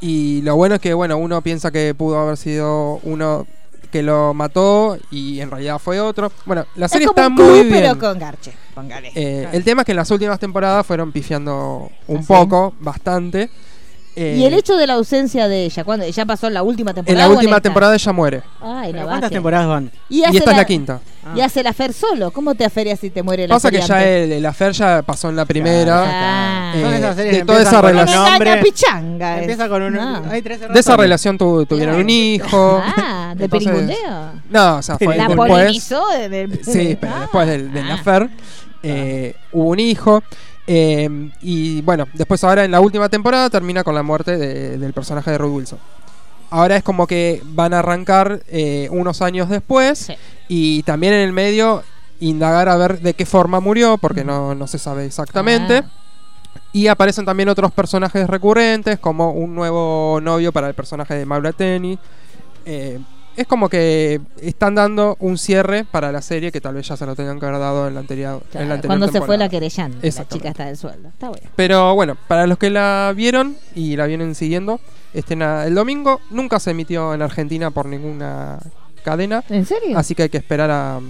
Y 0.01 0.43
lo 0.43 0.57
bueno 0.57 0.75
es 0.77 0.81
que, 0.81 0.95
bueno, 0.95 1.17
uno 1.17 1.41
piensa 1.43 1.71
que 1.71 1.95
pudo 1.95 2.19
haber 2.19 2.37
sido 2.37 3.01
uno 3.05 3.47
que 3.91 4.03
lo 4.03 4.33
mató 4.33 4.97
y 5.11 5.41
en 5.41 5.51
realidad 5.51 5.79
fue 5.79 6.01
otro. 6.01 6.33
Bueno, 6.47 6.65
la 6.77 6.89
serie 6.89 7.05
es 7.05 7.13
como 7.13 7.21
está 7.21 7.29
un 7.29 7.35
muy 7.35 7.61
club, 7.61 7.71
bien. 7.71 7.83
pero 7.83 7.99
con 7.99 8.19
garche. 8.19 8.53
Póngale. 8.75 9.13
Eh, 9.15 9.49
El 9.53 9.65
tema 9.65 9.83
es 9.83 9.87
que 9.87 9.93
en 9.93 9.97
las 9.97 10.11
últimas 10.11 10.39
temporadas 10.39 10.87
fueron 10.87 11.13
pifiando 11.13 11.91
un 12.09 12.17
¿Ah, 12.17 12.25
poco, 12.27 12.73
bastante. 12.81 13.51
Eh, 14.15 14.37
y 14.39 14.45
el 14.45 14.53
hecho 14.53 14.77
de 14.77 14.87
la 14.87 14.95
ausencia 14.95 15.49
de 15.49 15.65
ella, 15.65 15.85
cuando 15.85 16.07
ya 16.07 16.27
pasó 16.27 16.47
en 16.47 16.53
la 16.55 16.63
última 16.63 16.91
En 16.91 16.97
temporada. 16.97 17.27
la 17.29 17.33
o 17.33 17.37
última 17.37 17.61
temporada 17.63 17.95
ella 17.95 18.13
muere. 18.13 18.43
Ay, 18.61 18.93
no 18.93 19.05
¿Cuántas 19.05 19.23
baje. 19.23 19.35
temporadas 19.35 19.67
van? 19.69 19.91
Y, 20.11 20.23
esta 20.23 20.51
es 20.51 20.57
la 20.57 20.65
quinta. 20.67 21.01
Y 21.35 21.41
hace 21.41 21.63
la 21.63 21.73
Fer 21.73 21.95
solo. 21.95 22.31
¿Cómo 22.31 22.55
te 22.55 22.65
aferias 22.65 22.99
si 23.01 23.09
te 23.09 23.23
muere 23.23 23.49
la 23.49 23.55
Pasa 23.55 23.71
que 23.71 23.81
ya 23.81 24.05
el, 24.07 24.33
el 24.33 24.45
affair 24.45 24.73
ya 24.73 25.01
pasó 25.03 25.31
en 25.31 25.37
la 25.37 25.47
primera. 25.47 26.05
Ah. 26.07 26.73
Eh, 26.75 27.15
de 27.15 27.31
que 27.31 27.45
toda 27.45 27.63
esa 27.63 27.81
con 27.81 27.91
relación. 27.91 28.25
Nombre. 28.25 28.57
pichanga. 28.59 29.39
Empieza 29.41 29.69
con 29.69 29.83
un. 29.83 29.95
No. 29.95 30.23
Hay 30.31 30.43
tres 30.43 30.61
De 30.61 30.79
esa 30.81 30.97
relación 30.97 31.39
tu- 31.39 31.65
tuvieron 31.65 31.97
un 31.97 32.11
hijo. 32.11 32.83
Ah, 32.85 33.35
de 33.37 33.45
Entonces-. 33.45 33.97
No, 34.51 34.77
o 34.77 34.83
sea, 34.83 34.99
fue 34.99 35.17
La 35.17 35.27
después. 35.29 35.51
polinizó 35.51 36.07
de, 36.09 36.29
de- 36.29 36.65
Sí, 36.65 36.99
pero 37.01 37.15
Ah. 37.17 37.21
después 37.21 37.47
del, 37.49 37.73
del 37.73 37.91
Ah. 37.91 37.95
affair 37.95 38.29
eh, 38.83 39.37
hubo 39.53 39.71
un 39.71 39.81
hijo. 39.81 40.23
Eh, 40.67 41.31
y 41.41 41.81
bueno, 41.83 42.07
después 42.15 42.43
ahora 42.45 42.65
en 42.65 42.71
la 42.71 42.81
última 42.81 43.09
temporada 43.09 43.51
termina 43.51 43.83
con 43.85 43.95
la 43.95 44.03
muerte 44.03 44.37
de- 44.37 44.79
del 44.79 44.93
personaje 44.93 45.31
de 45.31 45.39
Roy 45.39 45.51
Wilson. 45.51 45.79
Ahora 46.51 46.77
es 46.77 46.83
como 46.83 47.07
que 47.07 47.43
van 47.47 47.73
a 47.75 47.79
arrancar 47.81 48.43
eh, 48.49 48.89
unos 48.91 49.23
años 49.23 49.49
después 49.49 49.99
Sí. 49.99 50.15
y 50.49 50.83
también 50.83 51.15
en 51.15 51.21
el 51.21 51.33
medio 51.33 51.83
indagar 52.21 52.69
a 52.69 52.77
ver 52.77 53.01
de 53.01 53.15
qué 53.15 53.27
forma 53.27 53.59
murió, 53.61 53.99
porque 53.99 54.23
no, 54.25 54.55
no 54.55 54.67
se 54.67 54.79
sabe 54.79 55.05
exactamente. 55.07 55.79
Ah. 55.79 55.91
Y 56.75 56.87
aparecen 56.87 57.25
también 57.25 57.49
otros 57.49 57.73
personajes 57.73 58.27
recurrentes, 58.29 58.99
como 58.99 59.33
un 59.33 59.55
nuevo 59.55 60.21
novio 60.23 60.53
para 60.53 60.69
el 60.69 60.75
personaje 60.75 61.15
de 61.15 61.27
Maura 61.27 61.53
Tenny. 61.53 61.99
Eh, 62.65 62.99
es 63.37 63.47
como 63.47 63.69
que 63.69 64.21
están 64.41 64.75
dando 64.75 65.17
un 65.21 65.39
cierre 65.39 65.85
para 65.85 66.13
la 66.13 66.23
serie 66.23 66.53
que 66.53 66.61
tal 66.61 66.75
vez 66.75 66.87
ya 66.89 66.97
se 66.97 67.07
lo 67.07 67.15
tengan 67.17 67.41
que 67.41 67.47
haber 67.47 67.61
dado 67.61 67.89
en 67.89 67.95
la 67.95 68.01
anterior, 68.01 68.43
en 68.53 68.69
la 68.69 68.75
anterior 68.75 68.99
Cuando 68.99 69.09
se 69.09 69.21
fue 69.21 69.39
la 69.39 69.49
querellante, 69.49 70.11
la 70.11 70.29
chica 70.29 70.51
está 70.51 70.67
del 70.67 70.77
sueldo. 70.77 71.09
Está 71.09 71.29
bueno. 71.29 71.49
Pero 71.57 71.95
bueno, 71.95 72.17
para 72.29 72.47
los 72.47 72.59
que 72.59 72.71
la 72.71 73.13
vieron 73.17 73.57
y 73.75 73.97
la 73.97 74.07
vienen 74.07 74.35
siguiendo, 74.35 74.81
estrena 75.15 75.65
el 75.65 75.75
domingo. 75.75 76.21
Nunca 76.31 76.61
se 76.61 76.73
emitió 76.73 77.15
en 77.15 77.23
Argentina 77.23 77.71
por 77.71 77.87
ninguna 77.87 78.59
cadena. 79.05 79.43
¿En 79.49 79.67
serio? 79.67 79.99
Así 79.99 80.15
que 80.15 80.25
hay 80.25 80.29
que 80.29 80.39
esperar 80.39 80.71
a, 80.71 81.01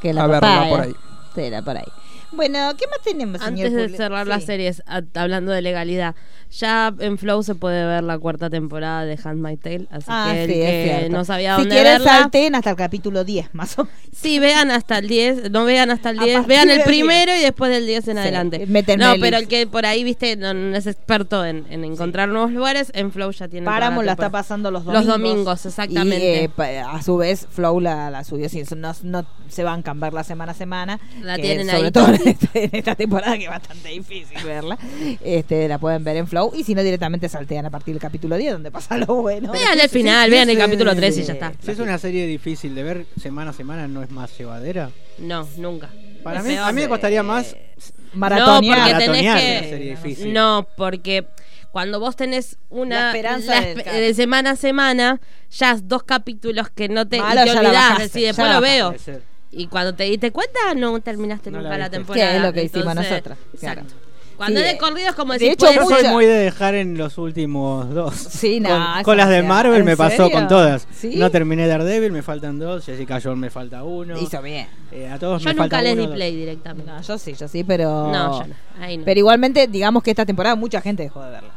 que 0.00 0.12
la 0.12 0.24
a 0.24 0.26
verla 0.26 0.66
por 0.68 0.80
ahí. 0.80 0.94
Será 1.34 1.62
por 1.62 1.76
ahí. 1.76 1.84
Bueno, 2.32 2.72
¿qué 2.76 2.86
más 2.88 3.00
tenemos, 3.02 3.40
señor 3.40 3.66
Antes 3.68 3.72
de 3.90 3.96
cerrar 3.96 4.24
Sí. 4.24 4.28
las 4.30 4.44
series, 4.44 4.82
a- 4.86 5.02
hablando 5.14 5.50
de 5.52 5.62
legalidad, 5.62 6.14
ya 6.50 6.94
en 6.98 7.18
Flow 7.18 7.42
se 7.42 7.54
puede 7.54 7.84
ver 7.86 8.02
la 8.04 8.18
cuarta 8.18 8.48
temporada 8.50 9.04
de 9.04 9.18
Handmaid's 9.22 9.60
Tale, 9.62 9.86
así 9.90 10.04
Ah, 10.08 10.32
que 10.34 11.04
sí, 11.06 11.10
no 11.12 11.24
sabía 11.24 11.56
Si 11.56 11.62
dónde 11.62 11.74
quieren 11.74 11.92
verla, 11.94 12.10
salten 12.20 12.54
hasta 12.54 12.70
el 12.70 12.76
capítulo 12.76 13.24
10, 13.24 13.48
más 13.54 13.78
o 13.78 13.84
menos. 13.84 13.98
sí, 14.12 14.38
vean 14.38 14.70
hasta 14.70 14.98
el 14.98 15.08
10, 15.08 15.50
no 15.50 15.64
vean 15.64 15.90
hasta 15.90 16.10
el 16.10 16.18
A 16.20 16.24
10, 16.24 16.34
partir 16.36 16.48
vean 16.48 16.70
el 16.70 16.82
primero 16.82 17.34
y 17.34 17.40
después 17.40 17.70
del 17.70 17.86
10 17.86 18.08
en 18.08 18.14
Sí, 18.16 18.20
adelante. 18.20 18.66
No, 18.98 19.12
el 19.14 19.20
pero 19.20 19.36
el 19.38 19.48
que 19.48 19.66
por 19.66 19.84
ahí, 19.86 20.04
viste, 20.04 20.36
no, 20.36 20.52
no 20.54 20.76
es 20.76 20.86
experto 20.86 21.44
en, 21.44 21.66
en 21.70 21.84
encontrar 21.84 22.28
nuevos 22.28 22.50
lugares, 22.52 22.90
en 22.94 23.10
Flow 23.12 23.30
ya 23.30 23.48
tiene 23.48 23.64
Paramount 23.66 24.06
la 24.06 24.12
está 24.12 24.30
pasando 24.30 24.70
los 24.70 24.84
Los 24.84 25.06
domingos. 25.06 25.18
domingos, 25.18 25.66
exactamente. 25.66 26.50
Y 26.56 26.62
eh, 26.62 26.80
a 26.86 27.02
su 27.02 27.16
vez, 27.16 27.46
Flow 27.50 27.80
la, 27.80 28.10
la 28.10 28.24
subió. 28.24 28.48
Sí, 28.48 28.62
no, 28.76 28.92
no 29.02 29.26
se 29.48 29.64
van 29.64 29.80
a 29.80 29.82
cambiar 29.82 30.12
la 30.12 30.24
semana 30.24 30.52
a 30.52 30.54
semana. 30.54 30.98
La 31.22 31.36
que 31.36 31.42
tienen 31.42 31.66
sobre 31.68 31.86
ahí. 31.86 31.90
todo 31.92 32.17
en, 32.54 32.70
esta 32.72 32.94
temporada 32.94 33.36
que 33.36 33.44
es 33.44 33.50
bastante 33.50 33.88
difícil 33.88 34.38
verla. 34.44 34.78
Este, 35.22 35.68
la 35.68 35.78
pueden 35.78 36.04
ver 36.04 36.16
en 36.16 36.26
Flow. 36.26 36.52
Y 36.54 36.64
si 36.64 36.74
no, 36.74 36.82
directamente 36.82 37.28
saltean 37.28 37.66
a 37.66 37.70
partir 37.70 37.94
del 37.94 38.00
capítulo 38.00 38.36
10, 38.36 38.52
donde 38.52 38.70
pasa 38.70 38.96
lo 38.96 39.06
bueno. 39.06 39.52
Vean 39.52 39.78
el 39.80 39.88
final, 39.88 40.26
sí, 40.26 40.30
vean 40.30 40.48
el 40.50 40.56
sí, 40.56 40.62
capítulo 40.62 40.92
sí, 40.92 40.96
3 40.98 41.18
y 41.18 41.22
ya 41.24 41.32
está. 41.32 41.52
Si 41.62 41.70
es 41.70 41.78
una 41.78 41.98
serie 41.98 42.26
difícil 42.26 42.74
de 42.74 42.82
ver 42.82 43.06
semana 43.20 43.50
a 43.50 43.54
semana, 43.54 43.88
¿no 43.88 44.02
es 44.02 44.10
más 44.10 44.36
llevadera? 44.38 44.90
No, 45.18 45.48
nunca. 45.56 45.90
Para 46.22 46.42
mí, 46.42 46.56
a 46.56 46.72
mí 46.72 46.82
me 46.82 46.88
costaría 46.88 47.22
más. 47.22 47.56
Maratonear. 48.14 48.78
No, 48.78 48.84
porque 48.84 49.04
tenés 49.04 49.24
Maratonear 49.24 49.38
que. 49.38 49.58
una 49.58 49.68
serie 49.68 49.90
difícil. 49.90 50.32
No, 50.32 50.66
porque 50.76 51.26
cuando 51.70 52.00
vos 52.00 52.16
tenés 52.16 52.58
una. 52.70 53.00
La 53.00 53.06
esperanza 53.08 53.60
la 53.60 53.92
de 53.92 54.14
semana 54.14 54.50
a 54.50 54.56
semana, 54.56 55.20
ya 55.50 55.76
dos 55.82 56.02
capítulos 56.02 56.70
que 56.70 56.88
no 56.88 57.06
te. 57.06 57.16
y 57.16 57.20
la 57.20 57.42
olvidás, 57.42 57.72
bajaste, 57.72 58.20
ya 58.20 58.26
después 58.28 58.50
lo 58.52 58.60
veo. 58.60 58.94
Y 59.50 59.66
cuando 59.66 59.94
te 59.94 60.04
diste 60.04 60.30
cuenta, 60.30 60.74
no 60.76 61.00
terminaste 61.00 61.50
No 61.50 61.58
la 61.58 61.64
nunca 61.64 61.78
la, 61.78 61.90
temporada. 61.90 62.30
Que 62.30 62.36
es 62.36 62.42
lo 62.42 62.52
que 62.52 62.64
hicimos 62.64 62.94
nosotras, 62.94 63.38
claro. 63.58 63.80
Exacto. 63.82 64.08
Cuando 64.38 64.60
Sí, 64.60 64.66
es 64.66 64.70
eh, 64.70 64.74
de 64.74 64.78
corrido 64.78 65.08
es 65.08 65.14
como 65.16 65.32
de 65.32 65.38
decir, 65.40 65.52
hecho, 65.54 65.66
puede 65.66 65.74
Yo 65.74 65.88
soy 65.88 66.08
muy 66.12 66.24
de 66.24 66.32
dejar 66.32 66.76
en 66.76 66.96
los 66.96 67.18
últimos 67.18 67.92
dos. 67.92 68.14
Sí, 68.14 68.60
no, 68.60 68.68
Con, 69.02 69.16
las 69.16 69.28
de 69.28 69.42
Marvel 69.42 69.82
me 69.82 69.92
¿En 69.92 69.96
pasó 69.96 70.26
serio? 70.26 70.30
con 70.30 70.46
todas. 70.46 70.86
¿Sí? 70.92 71.16
No 71.16 71.28
terminé 71.32 71.66
Daredevil, 71.66 72.12
me 72.12 72.22
faltan 72.22 72.56
dos. 72.60 72.86
Jessica 72.86 73.20
Jones 73.20 73.38
me 73.38 73.50
falta 73.50 73.82
uno. 73.82 74.16
Hizo 74.16 74.40
bien. 74.40 74.68
Eh, 74.92 75.08
a 75.08 75.18
todos 75.18 75.42
Yo 75.42 75.48
me 75.48 75.54
nunca 75.54 75.62
falta 75.64 75.82
les 75.82 75.94
uno, 75.94 76.02
di 76.02 76.06
dos. 76.06 76.14
play 76.14 76.36
directamente. 76.36 76.88
No, 76.88 77.02
yo 77.02 77.18
sí, 77.18 77.34
yo 77.34 77.48
sí, 77.48 77.64
pero. 77.64 78.12
No, 78.12 78.40
yo 78.40 78.46
no. 78.46 78.54
Ahí 78.80 78.96
no. 78.96 79.04
Pero 79.04 79.18
igualmente, 79.18 79.66
digamos 79.66 80.04
que 80.04 80.10
esta 80.10 80.24
temporada 80.24 80.54
mucha 80.54 80.80
gente 80.80 81.02
dejó 81.02 81.20
de 81.24 81.32
verla. 81.32 81.50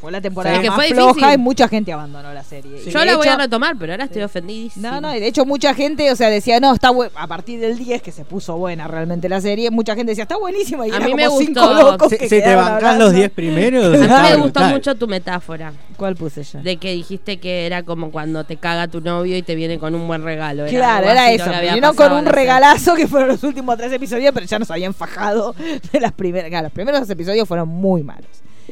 Fue 0.00 0.12
la 0.12 0.20
temporada 0.20 0.56
Sí. 0.56 0.62
Que 0.62 0.68
más 0.68 0.76
fue 0.76 0.88
floja 0.88 1.12
difícil. 1.14 1.32
y 1.34 1.38
mucha 1.38 1.68
gente 1.68 1.92
abandonó 1.92 2.32
la 2.34 2.44
serie. 2.44 2.82
Yo 2.84 3.04
la 3.04 3.16
voy 3.16 3.28
a 3.28 3.36
retomar, 3.36 3.76
pero 3.78 3.92
ahora 3.92 4.04
estoy 4.04 4.22
ofendidísima. 4.22 4.90
No, 4.90 5.00
no, 5.00 5.16
y 5.16 5.20
de 5.20 5.26
hecho 5.26 5.44
mucha 5.46 5.72
gente, 5.74 6.10
o 6.12 6.16
sea, 6.16 6.28
decía, 6.28 6.60
no, 6.60 6.74
está 6.74 6.90
a 7.14 7.26
partir 7.26 7.60
del 7.60 7.78
10 7.78 8.02
que 8.02 8.12
se 8.12 8.24
puso 8.24 8.56
buena 8.58 8.86
realmente 8.88 9.28
la 9.28 9.40
serie, 9.40 9.70
mucha 9.70 9.94
gente 9.94 10.12
decía, 10.12 10.24
está 10.24 10.36
buenísima 10.36 10.86
y 10.86 10.90
A 10.90 10.96
era 10.96 11.04
mí 11.06 11.12
como 11.12 11.22
me 11.22 11.28
gustó. 11.28 11.44
cinco 11.46 11.72
locos 11.72 12.10
Si, 12.10 12.18
que 12.18 12.28
si 12.28 12.40
te 12.42 12.54
bancás 12.54 12.74
hablando. 12.74 13.04
los 13.06 13.14
10 13.14 13.30
primeros. 13.30 13.84
A 13.94 13.98
mí 13.98 13.98
me 14.30 14.36
gustó 14.36 14.42
brutal. 14.60 14.72
mucho 14.72 14.94
tu 14.96 15.08
metáfora. 15.08 15.72
¿Cuál 15.96 16.14
puse 16.14 16.42
yo? 16.44 16.60
De 16.60 16.76
que 16.76 16.92
dijiste 16.92 17.38
que 17.38 17.64
era 17.66 17.82
como 17.82 18.10
cuando 18.10 18.44
te 18.44 18.56
caga 18.56 18.88
tu 18.88 19.00
novio 19.00 19.36
y 19.36 19.42
te 19.42 19.54
viene 19.54 19.78
con 19.78 19.94
un 19.94 20.06
buen 20.06 20.22
regalo. 20.22 20.66
Claro, 20.66 21.08
era 21.10 21.30
eso. 21.32 21.50
Vinieron 21.60 21.96
con 21.96 22.12
un 22.12 22.26
regalazo 22.26 22.94
que 22.94 23.06
fueron 23.08 23.28
los 23.30 23.42
últimos 23.44 23.76
tres 23.78 23.92
episodios, 23.92 24.32
pero 24.34 24.44
ya 24.46 24.58
nos 24.58 24.70
habían 24.70 24.92
fajado 24.94 25.54
de 25.92 26.00
las 26.00 26.12
primeras. 26.12 26.50
Claro, 26.50 26.64
los 26.64 26.72
primeros 26.72 27.00
dos 27.00 27.08
episodios 27.10 27.48
fueron 27.48 27.68
muy 27.68 28.02
malos. 28.02 28.26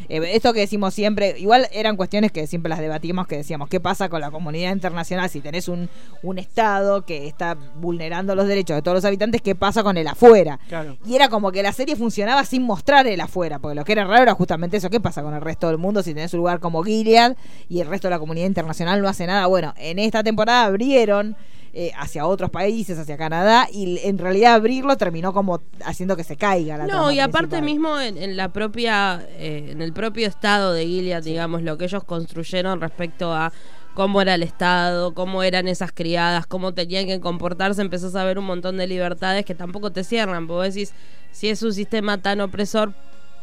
Eh, 0.08 0.20
esto 0.32 0.52
que 0.52 0.60
decimos 0.60 0.94
siempre, 0.94 1.34
igual 1.38 1.68
eran 1.72 1.96
cuestiones 1.96 2.32
que 2.32 2.46
siempre 2.46 2.70
las 2.70 2.78
debatimos, 2.78 3.26
que 3.26 3.36
decíamos, 3.36 3.68
¿qué 3.68 3.80
pasa 3.80 4.08
con 4.08 4.20
la 4.20 4.30
comunidad 4.30 4.72
internacional 4.72 5.28
si 5.30 5.40
tenés 5.40 5.68
un, 5.68 5.88
un 6.22 6.38
Estado 6.38 7.04
que 7.04 7.26
está 7.26 7.56
vulnerando 7.80 8.34
los 8.34 8.46
derechos 8.46 8.76
de 8.76 8.82
todos 8.82 8.96
los 8.96 9.04
habitantes? 9.04 9.42
¿Qué 9.42 9.54
pasa 9.54 9.82
con 9.82 9.96
el 9.96 10.06
afuera? 10.06 10.58
Claro. 10.68 10.96
Y 11.06 11.14
era 11.14 11.28
como 11.28 11.52
que 11.52 11.62
la 11.62 11.72
serie 11.72 11.96
funcionaba 11.96 12.44
sin 12.44 12.62
mostrar 12.62 13.06
el 13.06 13.20
afuera, 13.20 13.58
porque 13.58 13.74
lo 13.74 13.84
que 13.84 13.92
era 13.92 14.04
raro 14.04 14.22
era 14.22 14.34
justamente 14.34 14.76
eso. 14.76 14.90
¿Qué 14.90 15.00
pasa 15.00 15.22
con 15.22 15.34
el 15.34 15.40
resto 15.40 15.68
del 15.68 15.78
mundo 15.78 16.02
si 16.02 16.14
tenés 16.14 16.32
un 16.34 16.38
lugar 16.38 16.60
como 16.60 16.82
Gilead 16.82 17.36
y 17.68 17.80
el 17.80 17.88
resto 17.88 18.08
de 18.08 18.12
la 18.12 18.18
comunidad 18.18 18.46
internacional 18.46 19.00
no 19.00 19.08
hace 19.08 19.26
nada? 19.26 19.46
Bueno, 19.46 19.74
en 19.76 19.98
esta 19.98 20.22
temporada 20.22 20.64
abrieron 20.64 21.36
eh, 21.76 21.90
hacia 21.98 22.24
otros 22.26 22.50
países, 22.50 22.96
hacia 22.98 23.16
Canadá, 23.16 23.66
y 23.72 23.98
en 24.04 24.16
realidad 24.18 24.54
abrirlo 24.54 24.96
terminó 24.96 25.32
como 25.32 25.60
haciendo 25.84 26.16
que 26.16 26.22
se 26.22 26.36
caiga 26.36 26.76
la 26.76 26.86
No, 26.86 27.10
y 27.10 27.18
aparte 27.18 27.56
principal. 27.58 27.64
mismo 27.64 28.00
en, 28.00 28.16
en 28.16 28.36
la 28.36 28.52
propia, 28.52 29.26
eh, 29.38 29.70
en 29.70 29.82
el 29.82 29.92
propio 29.92 30.28
estado 30.28 30.72
de 30.72 30.86
Gilead, 30.86 31.24
digamos, 31.24 31.62
lo 31.62 31.76
que 31.76 31.86
ellos 31.86 32.04
construyeron 32.04 32.80
respecto 32.80 33.32
a 33.34 33.52
cómo 33.94 34.20
era 34.22 34.34
el 34.36 34.42
estado, 34.44 35.14
cómo 35.14 35.42
eran 35.42 35.66
esas 35.68 35.90
criadas, 35.92 36.46
cómo 36.46 36.74
tenían 36.74 37.06
que 37.06 37.18
comportarse, 37.20 37.80
empezás 37.82 38.14
a 38.14 38.24
ver 38.24 38.38
un 38.38 38.44
montón 38.44 38.76
de 38.76 38.86
libertades 38.86 39.44
que 39.44 39.54
tampoco 39.56 39.90
te 39.90 40.04
cierran, 40.04 40.46
vos 40.46 40.64
decís, 40.72 40.92
si 41.32 41.48
es 41.48 41.60
un 41.64 41.72
sistema 41.74 42.18
tan 42.18 42.40
opresor, 42.40 42.92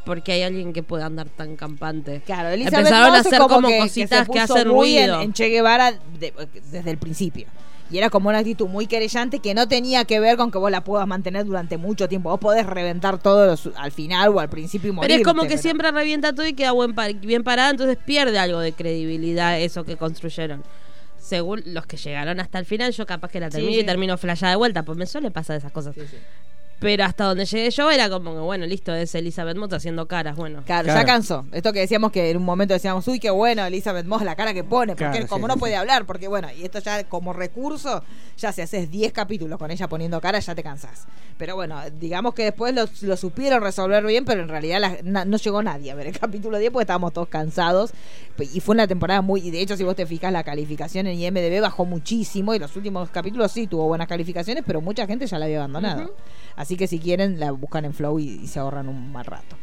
porque 0.05 0.31
hay 0.31 0.41
alguien 0.43 0.71
que 0.73 0.83
pueda 0.83 1.05
andar 1.05 1.27
tan 1.29 1.55
campante. 1.57 2.21
Claro, 2.25 2.49
Elizabeth 2.49 2.79
Empezaron 2.79 3.05
a 3.07 3.09
Moss 3.09 3.19
es 3.19 3.25
hacer 3.27 3.39
como 3.39 3.55
como 3.55 3.67
que, 3.67 3.77
cositas 3.79 4.19
se 4.25 4.31
que 4.31 4.39
puso 4.41 4.53
hacen 4.55 4.67
muy 4.69 4.97
en- 4.97 5.09
ruido. 5.09 5.21
En, 5.21 5.33
Che 5.33 5.49
Guevara 5.49 5.91
de- 6.19 6.33
desde 6.71 6.89
el 6.91 6.97
principio. 6.97 7.45
Y 7.91 7.97
era 7.97 8.09
como 8.09 8.29
una 8.29 8.37
actitud 8.37 8.67
muy 8.67 8.87
querellante 8.87 9.39
que 9.39 9.53
no 9.53 9.67
tenía 9.67 10.05
que 10.05 10.19
ver 10.21 10.37
con 10.37 10.49
que 10.49 10.57
vos 10.57 10.71
la 10.71 10.83
puedas 10.83 11.05
mantener 11.07 11.45
durante 11.45 11.77
mucho 11.77 12.07
tiempo. 12.07 12.29
Vos 12.29 12.39
podés 12.39 12.65
reventar 12.65 13.17
todo 13.17 13.45
los- 13.45 13.69
al 13.75 13.91
final 13.91 14.29
o 14.29 14.39
al 14.39 14.49
principio 14.49 14.89
y 14.89 14.93
morir. 14.93 15.09
Pero 15.09 15.21
es 15.21 15.27
como 15.27 15.47
que 15.47 15.57
siempre 15.57 15.91
revienta 15.91 16.33
todo 16.33 16.47
y 16.47 16.53
queda 16.53 16.71
buen 16.71 16.95
bien 17.21 17.43
parada, 17.43 17.69
entonces 17.69 17.97
pierde 17.97 18.39
algo 18.39 18.59
de 18.59 18.71
credibilidad 18.71 19.59
eso 19.59 19.83
que 19.83 19.97
construyeron. 19.97 20.63
Según 21.19 21.61
los 21.65 21.85
que 21.85 21.97
llegaron 21.97 22.39
hasta 22.39 22.59
el 22.59 22.65
final, 22.65 22.91
yo 22.93 23.05
capaz 23.05 23.29
que 23.29 23.39
la 23.39 23.47
Sí, 23.47 23.57
termino 23.57 23.73
sí. 23.73 23.79
y 23.81 23.85
termino 23.85 24.17
flayada 24.17 24.51
de 24.51 24.55
vuelta, 24.57 24.83
pues 24.83 24.97
me 24.97 25.05
suele 25.05 25.29
pasar 25.29 25.57
esas 25.57 25.71
cosas. 25.71 25.93
Pero 26.81 27.05
hasta 27.05 27.25
donde 27.25 27.45
llegué 27.45 27.69
yo 27.69 27.91
era 27.91 28.09
como 28.09 28.33
que, 28.33 28.39
bueno, 28.39 28.65
listo, 28.65 28.91
es 28.93 29.13
Elizabeth 29.13 29.55
Moss 29.55 29.71
haciendo 29.71 30.07
caras, 30.07 30.35
bueno. 30.35 30.63
Claro, 30.65 30.87
ya 30.87 31.05
cansó. 31.05 31.45
Esto 31.51 31.71
que 31.71 31.79
decíamos 31.79 32.11
que 32.11 32.31
en 32.31 32.37
un 32.37 32.43
momento 32.43 32.73
decíamos, 32.73 33.07
uy, 33.07 33.19
qué 33.19 33.29
bueno, 33.29 33.63
Elizabeth 33.63 34.07
Moss, 34.07 34.23
la 34.23 34.35
cara 34.35 34.51
que 34.53 34.63
pone, 34.63 34.93
porque 34.95 35.11
Claro, 35.11 35.27
como 35.27 35.45
sí, 35.45 35.49
no 35.49 35.53
sí, 35.53 35.59
puede 35.59 35.75
hablar, 35.75 36.05
porque 36.07 36.27
bueno, 36.27 36.47
y 36.57 36.63
esto 36.63 36.79
ya 36.79 37.03
como 37.07 37.33
recurso, 37.33 38.03
ya 38.35 38.51
si 38.51 38.61
haces 38.61 38.89
10 38.89 39.13
capítulos 39.13 39.59
con 39.59 39.69
ella 39.69 39.87
poniendo 39.87 40.19
cara, 40.19 40.39
ya 40.39 40.55
te 40.55 40.63
cansás. 40.63 41.05
Pero 41.37 41.55
bueno, 41.55 41.79
digamos 41.99 42.33
que 42.33 42.45
después 42.45 42.73
lo, 42.73 42.85
lo 43.03 43.15
supieron 43.15 43.61
resolver 43.61 44.03
bien, 44.03 44.25
pero 44.25 44.41
en 44.41 44.49
realidad 44.49 44.79
la- 44.81 44.97
na- 45.03 45.25
no 45.25 45.37
llegó 45.37 45.61
nadie 45.61 45.91
a 45.91 45.95
ver 45.95 46.07
el 46.07 46.17
capítulo 46.19 46.57
10 46.57 46.71
porque 46.71 46.83
estábamos 46.83 47.13
todos 47.13 47.27
cansados. 47.27 47.91
Y 48.53 48.59
fue 48.59 48.73
una 48.73 48.87
temporada 48.87 49.21
muy. 49.21 49.41
Y 49.47 49.51
de 49.51 49.61
hecho, 49.61 49.77
si 49.77 49.83
vos 49.83 49.95
te 49.95 50.07
fijas, 50.07 50.33
la 50.33 50.43
calificación 50.43 51.05
en 51.05 51.19
IMDB 51.19 51.61
bajó 51.61 51.85
muchísimo. 51.85 52.55
Y 52.55 52.59
los 52.59 52.75
últimos 52.75 53.09
capítulos 53.11 53.51
sí 53.51 53.67
tuvo 53.67 53.85
buenas 53.87 54.07
calificaciones, 54.07 54.63
pero 54.65 54.81
mucha 54.81 55.05
gente 55.05 55.27
ya 55.27 55.37
la 55.37 55.45
había 55.45 55.57
abandonado. 55.59 56.15
Así 56.55 56.70
que 56.77 56.87
si 56.87 56.99
quieren, 56.99 57.39
la 57.39 57.51
buscan 57.51 57.85
en 57.85 57.93
Flow 57.93 58.19
y, 58.19 58.41
y 58.43 58.47
se 58.47 58.59
ahorran 58.59 58.89
un 58.89 59.11
mal 59.11 59.25
rato. 59.25 59.55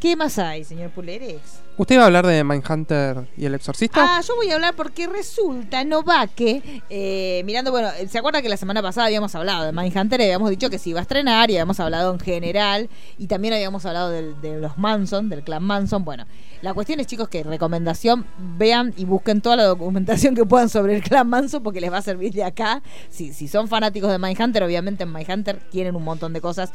¿Qué 0.00 0.14
más 0.14 0.38
hay, 0.38 0.62
señor 0.62 0.90
Pulerex? 0.90 1.40
¿Usted 1.78 1.98
va 1.98 2.02
a 2.02 2.06
hablar 2.06 2.26
de 2.26 2.44
Mindhunter 2.44 3.26
y 3.36 3.46
el 3.46 3.54
exorcista? 3.54 4.00
Ah, 4.18 4.20
yo 4.20 4.36
voy 4.36 4.50
a 4.50 4.54
hablar 4.54 4.74
porque 4.76 5.06
resulta, 5.06 5.84
Novake, 5.84 6.82
eh, 6.90 7.42
mirando, 7.46 7.70
bueno, 7.70 7.88
¿se 8.08 8.18
acuerda 8.18 8.42
que 8.42 8.48
la 8.50 8.58
semana 8.58 8.82
pasada 8.82 9.06
habíamos 9.06 9.34
hablado 9.34 9.64
de 9.64 9.72
Mindhunter 9.72 10.20
y 10.20 10.24
habíamos 10.24 10.50
dicho 10.50 10.68
que 10.68 10.78
se 10.78 10.90
iba 10.90 11.00
a 11.00 11.02
estrenar 11.02 11.50
y 11.50 11.54
habíamos 11.54 11.80
hablado 11.80 12.12
en 12.12 12.20
general 12.20 12.90
y 13.18 13.26
también 13.26 13.54
habíamos 13.54 13.86
hablado 13.86 14.10
del- 14.10 14.38
de, 14.42 14.60
los 14.60 14.76
Manson, 14.76 15.30
del 15.30 15.42
clan 15.42 15.62
Manson? 15.64 16.04
Bueno, 16.04 16.26
la 16.60 16.74
cuestión 16.74 17.00
es, 17.00 17.06
chicos, 17.06 17.28
que 17.30 17.42
recomendación, 17.42 18.26
vean 18.38 18.92
y 18.98 19.06
busquen 19.06 19.40
toda 19.40 19.56
la 19.56 19.64
documentación 19.64 20.34
que 20.34 20.44
puedan 20.44 20.68
sobre 20.68 20.94
el 20.96 21.02
clan 21.02 21.26
Manson 21.28 21.62
porque 21.62 21.80
les 21.80 21.90
va 21.92 21.98
a 21.98 22.02
servir 22.02 22.32
de 22.34 22.44
acá. 22.44 22.82
Si, 23.08 23.32
si 23.32 23.48
son 23.48 23.66
fanáticos 23.68 24.10
de 24.10 24.18
Mindhunter, 24.18 24.62
obviamente 24.62 25.04
en 25.04 25.12
Mindhunter 25.12 25.58
tienen 25.70 25.96
un 25.96 26.04
montón 26.04 26.34
de 26.34 26.40
cosas. 26.42 26.70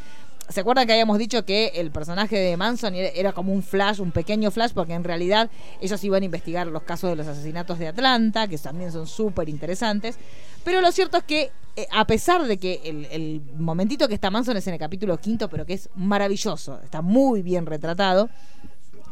¿Se 0.52 0.60
acuerdan 0.60 0.86
que 0.86 0.93
habíamos 0.93 1.18
dicho 1.18 1.45
que 1.45 1.72
el 1.76 1.91
personaje 1.91 2.38
de 2.38 2.58
Manson 2.58 2.93
era, 2.95 3.34
como 3.34 3.54
un 3.54 3.64
flash, 3.64 3.99
un 3.99 4.12
pequeño 4.12 4.52
flash, 4.52 4.72
porque 4.74 4.93
en 4.93 5.04
realidad 5.04 5.49
ellos 5.80 6.04
iban 6.04 6.22
a 6.24 6.26
investigar 6.26 6.68
los 6.68 6.84
casos 6.84 7.10
de 7.10 7.16
los 7.16 7.28
asesinatos 7.28 7.80
de 7.80 7.88
Atlanta, 7.88 8.47
que 8.47 8.58
también 8.58 8.91
son 8.91 9.08
súper 9.08 9.49
interesantes. 9.49 10.18
Pero 10.64 10.82
lo 10.82 10.91
cierto 10.91 11.18
es 11.18 11.24
que, 11.24 11.52
eh, 11.76 11.88
a 11.91 12.06
pesar 12.06 12.43
de 12.43 12.58
que 12.58 12.82
el, 12.84 13.06
el 13.06 13.41
momentito 13.58 14.08
que 14.08 14.14
está 14.14 14.30
Manson 14.30 14.58
es 14.58 14.68
en 14.68 14.74
el 14.74 14.80
capítulo 14.80 15.18
quinto, 15.20 15.49
pero 15.49 15.66
que 15.66 15.74
es 15.74 15.89
maravilloso, 15.95 16.80
está 16.84 17.02
muy 17.02 17.41
bien 17.41 17.66
retratado, 17.66 18.30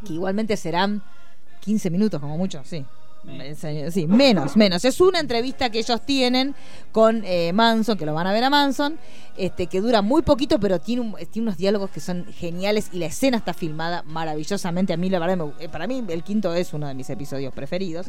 que 0.06 0.14
igualmente 0.14 0.58
serán 0.58 1.02
15 1.62 1.90
minutos 1.90 2.20
como 2.20 2.38
mucho, 2.38 2.62
sí. 2.66 2.86
Sí, 3.92 4.08
menos, 4.08 4.56
menos. 4.58 4.86
Es 4.86 5.00
una 5.02 5.20
entrevista 5.20 5.70
que 5.70 5.80
ellos 5.80 6.02
tienen 6.06 6.56
con 6.92 7.24
eh, 7.26 7.52
Manson, 7.54 7.98
que 7.98 8.06
lo 8.06 8.14
van 8.14 8.28
a 8.28 8.34
ver 8.34 8.44
a 8.44 8.50
Manson, 8.50 8.98
este, 9.38 9.68
que 9.68 9.82
dura 9.82 10.02
muy 10.02 10.22
poquito, 10.22 10.60
pero 10.60 10.80
tiene, 10.80 11.02
un- 11.02 11.16
tiene 11.32 11.48
unos 11.48 11.58
diálogos 11.58 11.90
que 11.92 12.00
son 12.00 12.26
geniales 12.34 12.90
y 12.94 13.00
la 13.00 13.06
escena 13.08 13.38
está 13.38 13.54
filmada 13.54 14.04
maravillosamente. 14.06 14.94
A 14.94 14.98
mí, 14.98 15.10
la 15.10 15.20
verdad, 15.20 15.48
eh, 15.60 15.70
para 15.70 15.88
mí 15.88 16.04
el 16.08 16.24
quinto 16.24 16.54
es 16.54 16.74
uno 16.74 16.88
de 16.88 16.94
mis 16.94 17.10
episodios 17.10 17.54
preferidos. 17.54 18.08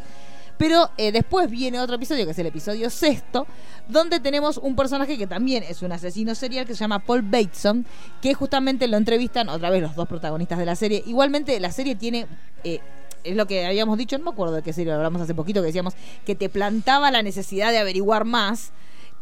Pero 0.58 0.90
eh, 0.98 1.10
después 1.10 1.50
viene 1.50 1.80
otro 1.80 1.96
episodio, 1.96 2.26
que 2.26 2.32
es 2.32 2.38
el 2.38 2.44
episodio 2.46 2.90
sexto, 2.90 3.46
donde 3.88 4.20
tenemos 4.20 4.58
un 4.58 4.76
personaje 4.76 5.16
que 5.16 5.26
también 5.26 5.62
es 5.62 5.80
un 5.80 5.90
asesino 5.90 6.34
serial, 6.34 6.66
que 6.66 6.74
se 6.74 6.80
llama 6.80 6.98
Paul 6.98 7.22
Bateson, 7.22 7.86
que 8.20 8.34
justamente 8.34 8.86
lo 8.86 8.98
entrevistan, 8.98 9.48
otra 9.48 9.70
vez 9.70 9.80
los 9.80 9.94
dos 9.94 10.06
protagonistas 10.06 10.58
de 10.58 10.66
la 10.66 10.76
serie. 10.76 11.02
Igualmente 11.06 11.58
la 11.60 11.72
serie 11.72 11.94
tiene... 11.94 12.26
es 13.24 13.36
lo 13.36 13.46
que 13.46 13.66
habíamos 13.66 13.98
dicho, 13.98 14.16
no 14.18 14.24
me 14.24 14.30
acuerdo 14.30 14.54
de 14.54 14.62
qué 14.62 14.72
serie 14.72 14.92
lo 14.92 14.96
hablamos 14.98 15.22
hace 15.22 15.34
poquito, 15.34 15.60
que 15.60 15.66
decíamos 15.66 15.94
que 16.24 16.34
te 16.34 16.48
plantaba 16.48 17.10
la 17.10 17.22
necesidad 17.22 17.70
de 17.72 17.78
averiguar 17.78 18.24
más, 18.24 18.72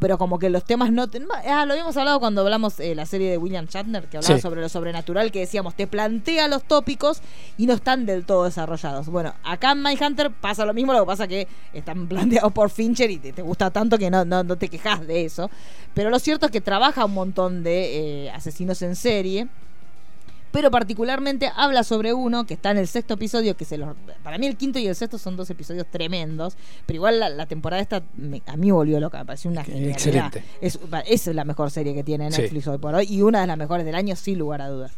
pero 0.01 0.17
como 0.17 0.39
que 0.39 0.49
los 0.49 0.63
temas 0.63 0.93
no... 0.93 1.09
te- 1.09 1.21
ah, 1.49 1.65
lo 1.67 1.73
habíamos 1.73 1.97
hablado 1.97 2.21
cuando 2.21 2.43
hablamos 2.43 2.79
eh, 2.79 2.95
la 2.95 3.05
serie 3.05 3.33
de 3.33 3.37
William 3.37 3.67
Shatner, 3.67 4.07
que 4.09 4.19
hablaba 4.19 4.37
Sí. 4.37 4.41
sobre 4.41 4.61
lo 4.61 4.69
sobrenatural, 4.69 5.33
que 5.33 5.41
decíamos, 5.41 5.75
te 5.75 5.89
plantea 5.89 6.47
los 6.47 6.63
tópicos 6.63 7.21
y 7.57 7.67
no 7.67 7.73
están 7.75 8.07
del 8.07 8.25
todo 8.25 8.45
desarrollados. 8.45 9.09
Bueno, 9.09 9.35
acá 9.43 9.73
en 9.73 9.83
Mindhunter 9.83 10.31
pasa 10.31 10.65
lo 10.65 10.73
mismo, 10.73 10.93
lo 10.93 11.01
que 11.01 11.07
pasa 11.07 11.27
que 11.27 11.49
están 11.73 12.07
planteados 12.07 12.53
por 12.53 12.71
Fincher 12.71 13.11
y 13.11 13.19
te, 13.19 13.33
te 13.33 13.43
gusta 13.43 13.73
tanto 13.73 13.99
que 13.99 14.09
no, 14.09 14.25
no, 14.25 14.45
no 14.45 14.55
te 14.55 14.69
quejas 14.69 15.05
de 15.05 15.25
eso. 15.25 15.51
Pero 15.95 16.11
lo 16.11 16.21
cierto 16.21 16.47
es 16.47 16.53
que 16.53 16.61
trabaja 16.61 17.05
un 17.05 17.15
montón 17.15 17.65
de 17.65 18.27
eh, 18.27 18.31
asesinos 18.31 18.81
en 18.83 18.95
serie 18.95 19.49
pero 20.53 20.71
particularmente 20.71 21.51
habla 21.55 21.85
sobre 21.85 22.13
uno 22.15 22.47
que 22.47 22.55
está 22.55 22.71
en 22.71 22.79
el 22.79 22.89
sexto 22.89 23.15
episodio, 23.15 23.57
que 23.57 23.65
se 23.65 23.77
los, 23.79 23.95
para 24.23 24.39
mí 24.39 24.47
el 24.47 24.57
quinto 24.57 24.79
y 24.79 24.87
el 24.87 24.95
sexto 24.95 25.19
son 25.19 25.37
dos 25.37 25.51
episodios 25.51 25.87
tremendos, 25.91 26.57
pero 26.87 26.97
igual 26.97 27.21
la, 27.21 27.29
la 27.29 27.47
temporada 27.47 27.83
esta 27.83 28.03
me- 28.17 28.43
a 28.47 28.57
mí 28.57 28.71
volvió 28.71 28.99
loca, 29.01 29.19
me 29.19 29.27
pareció 29.27 29.51
una 29.51 29.65
genialidad. 29.65 29.93
Excelente. 29.93 30.45
Es, 30.61 30.79
es 31.07 31.27
la 31.35 31.45
mejor 31.45 31.71
serie 31.71 31.95
que 31.95 32.03
tiene 32.05 32.31
Sí. 32.33 32.43
Netflix 32.43 32.67
hoy 32.69 32.79
por 32.79 32.95
hoy 32.95 33.07
y 33.09 33.23
una 33.23 33.41
de 33.43 33.47
las 33.47 33.57
mejores 33.59 33.85
del 33.87 33.95
año 33.95 34.17
sin 34.17 34.39
lugar 34.39 34.63
a 34.63 34.69
dudas. 34.69 34.93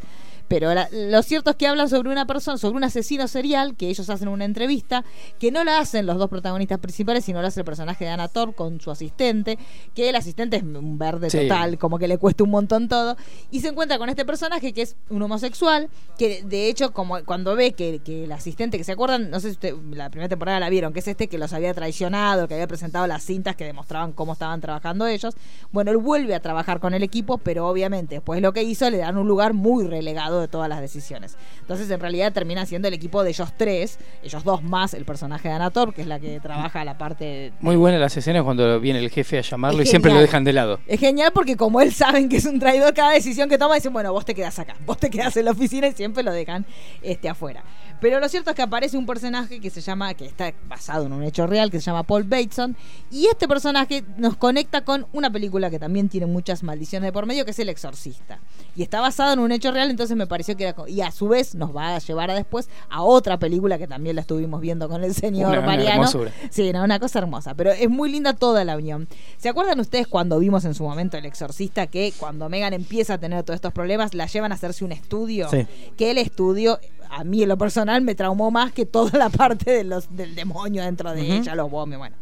Pero 0.51 0.75
la- 0.75 0.89
lo 0.91 1.23
cierto 1.23 1.51
es 1.51 1.57
que 1.57 1.69
hablan 1.69 1.89
sobre 1.89 2.11
una 2.11 2.27
persona, 2.27 2.59
sobre 2.59 2.77
un 2.77 2.83
asesino 2.83 3.29
serial, 3.29 3.77
que 3.77 3.89
ellos 3.89 4.11
hacen 4.11 4.27
una 4.27 4.45
entrevista, 4.45 5.05
que 5.39 5.53
no 5.53 5.63
la 5.63 5.79
hacen 5.79 6.07
los 6.07 6.19
dos 6.19 6.29
protagonistas 6.29 6.81
principales, 6.81 7.25
sino 7.25 7.41
la 7.41 7.47
hace 7.47 7.61
el 7.61 7.65
personaje 7.65 8.05
de 8.05 8.11
Anna 8.11 8.27
Thorpe 8.27 8.57
con 8.57 8.81
su 8.81 8.91
asistente, 8.91 9.61
que 9.95 10.09
el 10.09 10.17
asistente 10.17 10.57
es 10.57 10.65
un 10.65 10.99
verde 10.99 11.31
Sí. 11.31 11.43
total, 11.43 11.79
como 11.79 12.01
que 12.01 12.09
le 12.09 12.19
cuesta 12.19 12.43
un 12.43 12.51
montón 12.51 12.89
todo, 12.89 13.17
y 13.53 13.61
se 13.61 13.69
encuentra 13.69 13.97
con 13.99 14.09
este 14.09 14.25
personaje 14.25 14.73
que 14.73 14.83
es 14.83 14.97
un 15.09 15.23
homosexual, 15.23 15.89
que 16.19 16.43
de 16.43 16.69
hecho, 16.69 16.93
como 16.93 17.23
cuando 17.25 17.55
ve 17.55 17.71
que, 17.71 18.01
que 18.01 18.25
el 18.25 18.33
asistente, 18.33 18.77
que 18.77 18.83
se 18.83 18.91
acuerdan, 18.91 19.31
no 19.31 19.39
sé 19.39 19.51
si 19.51 19.53
usted, 19.53 19.75
la 19.93 20.11
primera 20.11 20.29
temporada 20.29 20.59
la 20.59 20.69
vieron, 20.69 20.93
que 20.93 20.99
es 20.99 21.07
este 21.07 21.29
que 21.29 21.39
los 21.39 21.53
había 21.53 21.73
traicionado, 21.75 22.49
que 22.49 22.55
había 22.55 22.67
presentado 22.67 23.07
las 23.07 23.23
cintas 23.23 23.55
que 23.55 23.65
demostraban 23.67 24.11
cómo 24.13 24.33
estaban 24.33 24.61
trabajando 24.61 25.07
ellos, 25.07 25.37
bueno, 25.71 25.93
él 25.93 25.99
vuelve 25.99 26.35
a 26.35 26.41
trabajar 26.41 26.81
con 26.81 26.93
el 26.93 27.05
equipo, 27.05 27.39
pero 27.39 27.69
obviamente 27.69 28.17
después 28.17 28.43
lo 28.43 28.53
que 28.53 28.65
hizo 28.65 28.91
le 28.91 28.97
dan 28.99 29.17
un 29.17 29.29
lugar 29.29 29.53
muy 29.55 29.87
relegado 29.87 30.40
de 30.41 30.49
todas 30.49 30.69
las 30.69 30.81
decisiones. 30.81 31.37
Entonces, 31.61 31.91
en 31.91 32.01
realidad 32.01 32.33
termina 32.33 32.67
siendo 32.67 32.89
el 32.89 32.95
equipo 32.95 33.23
de 33.23 33.31
ellos 33.31 33.53
tres, 33.57 33.99
ellos 34.23 34.45
dos 34.45 34.63
más 34.63 34.95
el 34.95 35.05
personaje 35.05 35.49
de 35.49 35.55
Anator, 35.55 35.95
que 35.95 36.03
es 36.03 36.07
la 36.07 36.19
que 36.19 36.41
trabaja 36.41 36.85
la 36.85 36.99
parte 36.99 37.53
Muy 37.61 37.77
buena 37.77 37.99
las 37.99 38.17
escenas 38.17 38.43
cuando 38.43 38.81
viene 38.81 38.99
el 38.99 39.11
jefe 39.11 39.39
a 39.39 39.43
llamarlo 39.43 39.83
Es 39.83 39.89
y 39.89 39.91
siempre 39.91 40.13
lo 40.13 40.21
dejan 40.21 40.45
de 40.45 40.53
lado. 40.53 40.81
Es 40.87 41.01
genial 41.01 41.33
porque 41.33 41.57
como 41.57 41.81
él 41.81 41.93
saben 41.93 42.29
que 42.29 42.37
es 42.37 42.47
un 42.47 42.59
traidor, 42.59 42.95
cada 42.95 43.13
decisión 43.13 43.49
que 43.49 43.59
toma 43.59 43.75
dicen, 43.75 43.93
bueno, 43.93 44.13
vos 44.13 44.25
te 44.25 44.35
quedás 44.35 44.59
acá, 44.59 44.77
vos 44.87 44.99
te 44.99 45.11
quedás 45.11 45.37
en 45.37 45.45
la 45.45 45.53
oficina 45.53 45.87
y 45.89 45.93
siempre 45.93 46.23
lo 46.23 46.33
dejan 46.33 46.67
este 47.03 47.29
afuera. 47.29 47.63
Pero 48.01 48.19
lo 48.19 48.29
cierto 48.29 48.51
es 48.51 48.57
que 48.57 48.63
aparece 48.63 48.97
un 48.97 49.05
personaje 49.05 49.61
que 49.61 49.69
se 49.69 49.83
llama, 49.83 50.15
que 50.15 50.25
está 50.25 50.53
basado 50.67 51.05
en 51.05 51.13
un 51.13 51.23
hecho 51.23 51.47
real, 51.47 51.71
que 51.71 51.81
se 51.81 51.87
llama 51.87 52.03
Paul 52.03 52.25
Bateson, 52.25 52.75
y 53.11 53.27
este 53.27 53.47
personaje 53.47 54.05
nos 54.17 54.37
conecta 54.37 54.83
con 54.85 55.07
una 55.13 55.31
película 55.31 55.69
que 55.69 55.79
también 55.79 56.09
tiene 56.09 56.27
muchas 56.27 56.63
maldiciones 56.63 57.09
de 57.09 57.13
por 57.13 57.27
medio, 57.27 57.45
que 57.45 57.51
es 57.51 57.59
El 57.59 57.69
Exorcista. 57.69 58.39
Y 58.77 58.83
está 58.83 59.01
basado 59.01 59.33
en 59.33 59.39
un 59.41 59.53
hecho 59.53 59.71
real, 59.73 59.91
entonces 59.91 60.17
me 60.17 60.27
pareció 60.27 60.57
que 60.57 60.69
era... 60.69 60.75
Y 60.89 61.01
a 61.01 61.11
su 61.11 61.29
vez 61.29 61.55
nos 61.55 61.75
va 61.75 61.97
a 61.97 61.99
llevar 61.99 62.31
a 62.31 62.35
después 62.35 62.69
a 62.89 63.03
otra 63.03 63.39
película 63.39 63.79
que 63.79 63.87
también 63.87 64.17
la 64.17 64.23
estuvimos 64.23 64.61
viendo 64.61 64.89
con 64.89 65.03
el 65.05 65.15
señor 65.15 65.51
Una- 65.51 65.59
una 65.59 65.67
Mariano. 65.67 65.93
hermosura. 66.03 66.33
Sí, 66.51 66.73
no, 66.73 66.83
una 66.85 66.99
cosa 67.01 67.19
hermosa. 67.19 67.55
Pero 67.55 67.73
es 67.73 67.89
muy 67.91 68.11
linda 68.11 68.33
toda 68.35 68.65
la 68.65 68.77
unión. 68.77 69.09
¿Se 69.39 69.49
acuerdan 69.49 69.81
ustedes 69.81 70.07
cuando 70.07 70.39
vimos 70.39 70.65
en 70.65 70.75
su 70.75 70.83
momento 70.85 71.17
El 71.17 71.27
Exorcista 71.27 71.87
que 71.89 72.13
cuando 72.19 72.49
Megan 72.49 72.73
empieza 72.73 73.15
a 73.15 73.19
tener 73.19 73.43
todos 73.43 73.57
estos 73.57 73.73
problemas, 73.73 74.15
la 74.15 74.27
llevan 74.27 74.53
a 74.53 74.55
hacerse 74.55 74.85
un 74.85 74.93
estudio? 74.93 75.49
Sí. 75.51 75.67
Que 75.97 76.11
el 76.13 76.19
estudio, 76.19 76.79
a 77.11 77.25
mí 77.25 77.43
en 77.43 77.49
lo 77.49 77.59
personal, 77.59 78.03
me 78.03 78.15
traumó 78.15 78.51
más 78.51 78.73
que 78.73 78.87
toda 78.87 79.19
la 79.19 79.29
parte 79.31 79.71
de 79.71 79.85
los, 79.85 80.15
del 80.17 80.35
demonio 80.35 80.83
dentro 80.85 81.13
de 81.13 81.37
ella, 81.37 81.55
los 81.55 81.71
vómitos, 81.71 81.99
bueno. 81.99 82.17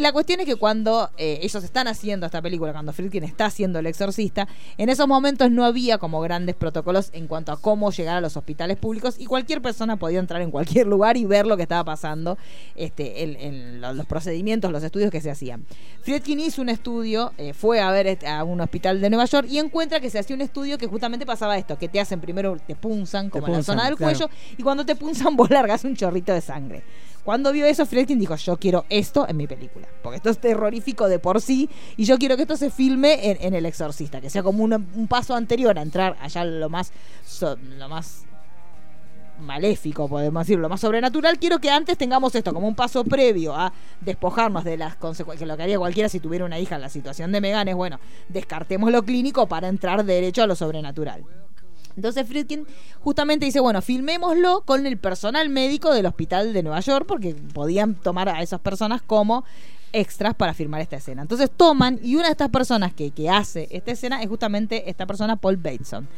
La 0.00 0.12
cuestión 0.12 0.40
es 0.40 0.46
que 0.46 0.56
cuando 0.56 1.10
eh, 1.16 1.40
ellos 1.42 1.62
están 1.64 1.88
haciendo 1.88 2.26
esta 2.26 2.40
película, 2.42 2.72
cuando 2.72 2.92
Friedkin 2.92 3.24
está 3.24 3.46
haciendo 3.46 3.78
El 3.78 3.86
Exorcista, 3.86 4.46
en 4.76 4.88
esos 4.88 5.08
momentos 5.08 5.50
no 5.50 5.64
había 5.64 5.98
como 5.98 6.20
grandes 6.20 6.54
protocolos 6.54 7.10
en 7.12 7.26
cuanto 7.26 7.52
a 7.52 7.60
cómo 7.60 7.90
llegar 7.90 8.16
a 8.16 8.20
los 8.20 8.36
hospitales 8.36 8.76
públicos 8.76 9.16
y 9.18 9.26
cualquier 9.26 9.60
persona 9.62 9.96
podía 9.96 10.18
entrar 10.18 10.40
en 10.42 10.50
cualquier 10.50 10.86
lugar 10.94 11.16
y 11.16 11.24
ver 11.24 11.46
lo 11.46 11.56
que 11.56 11.62
estaba 11.64 11.84
pasando, 11.84 12.38
este, 12.76 13.22
en, 13.24 13.36
en 13.36 13.80
lo- 13.80 13.92
los 13.94 14.06
procedimientos, 14.06 14.70
los 14.72 14.82
estudios 14.82 15.10
que 15.10 15.20
se 15.20 15.30
hacían. 15.30 15.66
Friedkin 16.02 16.40
hizo 16.40 16.62
un 16.62 16.68
estudio, 16.68 17.32
eh, 17.38 17.52
fue 17.52 17.80
a 17.80 17.90
ver 17.90 18.06
este- 18.06 18.26
a 18.28 18.44
un 18.44 18.60
hospital 18.60 19.00
de 19.00 19.10
Nueva 19.10 19.24
York 19.24 19.48
y 19.50 19.58
encuentra 19.58 20.00
que 20.00 20.10
se 20.10 20.18
hacía 20.18 20.36
un 20.36 20.42
estudio 20.42 20.78
que 20.78 20.86
justamente 20.86 21.26
pasaba 21.26 21.58
esto, 21.58 21.78
que 21.78 21.88
te 21.88 22.00
hacen 22.00 22.20
primero, 22.20 22.56
te 22.66 22.74
punzan 22.76 23.30
como 23.30 23.46
en 23.46 23.52
la 23.52 23.58
punzan, 23.58 23.76
zona 23.76 23.86
del 23.88 23.96
claro. 23.96 24.16
cuello 24.18 24.30
y 24.56 24.62
cuando 24.62 24.84
te 24.86 24.94
punzan 24.96 25.34
vos 25.36 25.50
largas 25.50 25.84
un 25.84 25.96
chorrito 25.96 26.32
de 26.32 26.40
sangre. 26.40 26.82
Cuando 27.28 27.52
vio 27.52 27.66
eso, 27.66 27.84
Friedkin 27.84 28.18
dijo, 28.18 28.36
yo 28.36 28.56
quiero 28.56 28.86
esto 28.88 29.28
en 29.28 29.36
mi 29.36 29.46
película. 29.46 29.86
Porque 30.02 30.16
esto 30.16 30.30
es 30.30 30.38
terrorífico 30.38 31.10
de 31.10 31.18
por 31.18 31.42
sí. 31.42 31.68
Y 31.98 32.06
yo 32.06 32.16
quiero 32.16 32.36
que 32.36 32.42
esto 32.44 32.56
se 32.56 32.70
filme 32.70 33.28
en, 33.28 33.36
en 33.42 33.52
El 33.52 33.66
Exorcista. 33.66 34.22
Que 34.22 34.30
sea 34.30 34.42
como 34.42 34.64
un 34.64 35.08
paso 35.08 35.34
anterior 35.34 35.78
a 35.78 35.82
entrar 35.82 36.16
allá 36.22 36.46
lo 36.46 36.70
más, 36.70 36.90
lo 37.76 37.88
más 37.90 38.24
maléfico, 39.38 40.08
podemos 40.08 40.46
decir, 40.46 40.58
lo 40.58 40.70
más 40.70 40.80
sobrenatural. 40.80 41.38
Quiero 41.38 41.58
que 41.58 41.68
antes 41.68 41.98
tengamos 41.98 42.34
esto 42.34 42.54
como 42.54 42.66
un 42.66 42.74
paso 42.74 43.04
previo 43.04 43.54
a 43.54 43.74
despojarnos 44.00 44.64
de 44.64 44.78
las 44.78 44.96
consecuencias. 44.96 45.44
Que 45.44 45.52
lo 45.52 45.58
que 45.58 45.64
haría 45.64 45.78
cualquiera 45.78 46.08
si 46.08 46.20
tuviera 46.20 46.46
una 46.46 46.58
hija 46.58 46.76
en 46.76 46.80
la 46.80 46.88
situación 46.88 47.30
de 47.30 47.42
Megan 47.42 47.68
es, 47.68 47.74
bueno, 47.74 48.00
descartemos 48.30 48.90
lo 48.90 49.02
clínico 49.02 49.46
para 49.46 49.68
entrar 49.68 50.02
derecho 50.02 50.44
a 50.44 50.46
lo 50.46 50.56
sobrenatural. 50.56 51.26
Entonces 51.98 52.26
Friedkin 52.26 52.66
justamente 53.00 53.44
dice, 53.44 53.60
bueno, 53.60 53.82
filmémoslo 53.82 54.62
con 54.62 54.86
el 54.86 54.98
personal 54.98 55.48
médico 55.48 55.92
del 55.92 56.06
hospital 56.06 56.52
de 56.52 56.62
Nueva 56.62 56.80
York, 56.80 57.06
porque 57.06 57.34
podían 57.34 57.94
tomar 57.94 58.28
a 58.28 58.40
esas 58.40 58.60
personas 58.60 59.02
como 59.02 59.44
extras 59.92 60.34
para 60.34 60.54
filmar 60.54 60.80
esta 60.80 60.96
escena. 60.96 61.22
Entonces 61.22 61.50
toman 61.50 61.98
y 62.02 62.14
una 62.14 62.26
de 62.26 62.32
estas 62.32 62.50
personas 62.50 62.94
que, 62.94 63.10
que 63.10 63.28
hace 63.28 63.68
esta 63.70 63.90
escena 63.90 64.22
es 64.22 64.28
justamente 64.28 64.88
esta 64.88 65.06
persona, 65.06 65.36
Paul 65.36 65.56
Bateson. 65.56 66.08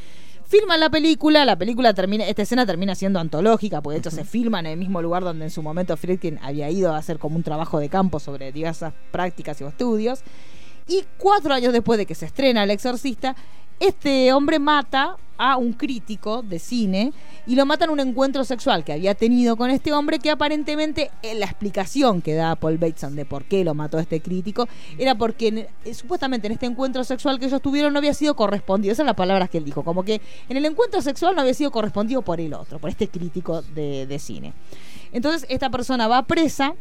Filman 0.47 0.81
la 0.81 0.91
película, 0.91 1.45
la 1.45 1.57
película 1.57 1.95
termina, 1.95 2.26
esta 2.26 2.43
escena 2.43 2.66
termina 2.66 2.95
siendo 2.95 3.20
antológica, 3.20 3.81
porque 3.81 3.95
de 3.95 4.01
hecho 4.01 4.11
se 4.11 4.24
filma 4.24 4.59
en 4.59 4.66
el 4.66 4.76
mismo 4.76 5.01
lugar 5.01 5.22
donde 5.22 5.45
en 5.45 5.51
su 5.51 5.62
momento 5.62 5.97
Friedkin 5.97 6.41
había 6.43 6.68
ido 6.68 6.93
a 6.93 6.99
hacer 6.99 7.18
como 7.18 7.37
un 7.37 7.45
trabajo 7.45 7.78
de 7.78 7.89
campo 7.89 8.18
sobre 8.18 8.51
diversas 8.51 8.93
prácticas 9.12 9.61
y 9.61 9.64
estudios. 9.64 10.22
Y 10.89 11.05
cuatro 11.18 11.55
años 11.55 11.72
después 11.72 11.99
de 11.99 12.07
que 12.07 12.16
se 12.16 12.26
estrena 12.26 12.64
El 12.64 12.70
Exorcista, 12.72 13.37
este 13.81 14.33
hombre 14.33 14.59
mata 14.59 15.16
a 15.43 15.57
un 15.57 15.72
crítico 15.72 16.43
de 16.43 16.59
cine 16.59 17.14
y 17.47 17.55
lo 17.55 17.64
mata 17.64 17.87
en 17.87 17.91
un 17.93 18.01
encuentro 18.01 18.45
sexual 18.45 18.85
que 18.85 18.93
había 18.93 19.14
tenido 19.14 19.57
con 19.57 19.70
este 19.70 19.91
hombre 19.91 20.18
que 20.18 20.31
aparentemente 20.31 21.11
eh, 21.22 21.35
la 21.35 21.47
explicación 21.47 22.20
que 22.20 22.35
da 22.35 22.57
Paul 22.57 22.76
Bateson 22.76 23.16
de 23.16 23.24
por 23.24 23.45
qué 23.45 23.64
lo 23.64 23.74
mató 23.74 23.97
a 23.97 24.03
este 24.03 24.20
crítico 24.20 24.68
era 24.99 25.14
porque 25.14 25.70
eh, 25.87 25.95
supuestamente 25.95 26.47
en 26.47 26.53
este 26.53 26.66
encuentro 26.66 27.03
sexual 27.05 27.39
que 27.39 27.47
ellos 27.47 27.62
tuvieron 27.62 27.95
no 27.95 28.01
había 28.01 28.12
sido 28.12 28.37
correspondido, 28.37 28.93
esas 28.93 28.99
son 28.99 29.07
las 29.07 29.16
palabras 29.16 29.49
que 29.49 29.57
él 29.57 29.64
dijo, 29.64 29.83
como 29.83 30.05
que 30.05 30.20
en 30.51 30.59
el 30.59 30.66
encuentro 30.66 31.01
sexual 31.01 31.35
no 31.35 31.41
había 31.41 31.55
sido 31.55 31.70
correspondido 31.70 32.20
por 32.20 32.39
el 32.39 32.53
otro, 32.53 32.78
por 32.78 32.91
este 32.91 33.09
crítico 33.09 33.62
de, 33.62 34.07
de 34.07 34.18
cine. 34.18 34.53
Entonces 35.11 35.47
esta 35.49 35.70
persona 35.70 36.07
va 36.07 36.22
presa 36.26 36.74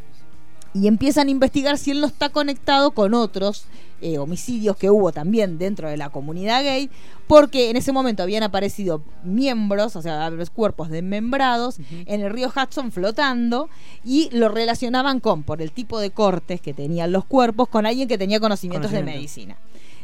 y 0.73 0.87
empiezan 0.87 1.27
a 1.27 1.31
investigar 1.31 1.77
si 1.77 1.91
él 1.91 2.01
no 2.01 2.07
está 2.07 2.29
conectado 2.29 2.91
con 2.91 3.13
otros 3.13 3.65
eh, 4.01 4.17
homicidios 4.17 4.77
que 4.77 4.89
hubo 4.89 5.11
también 5.11 5.57
dentro 5.57 5.89
de 5.89 5.97
la 5.97 6.09
comunidad 6.09 6.63
gay, 6.63 6.89
porque 7.27 7.69
en 7.69 7.75
ese 7.75 7.91
momento 7.91 8.23
habían 8.23 8.43
aparecido 8.43 9.01
miembros, 9.23 9.95
o 9.95 10.01
sea, 10.01 10.29
los 10.29 10.49
cuerpos 10.49 10.89
desmembrados 10.89 11.79
en 12.05 12.21
el 12.21 12.31
río 12.31 12.49
Hudson 12.49 12.91
flotando 12.91 13.69
y 14.05 14.29
lo 14.31 14.47
relacionaban 14.47 15.19
con, 15.19 15.43
por 15.43 15.61
el 15.61 15.71
tipo 15.71 15.99
de 15.99 16.11
cortes 16.11 16.61
que 16.61 16.73
tenían 16.73 17.11
los 17.11 17.25
cuerpos, 17.25 17.67
con 17.67 17.85
alguien 17.85 18.07
que 18.07 18.17
tenía 18.17 18.39
conocimientos 18.39 18.91
de 18.91 18.99
Conocimiento. 18.99 19.19
medicina. 19.19 19.57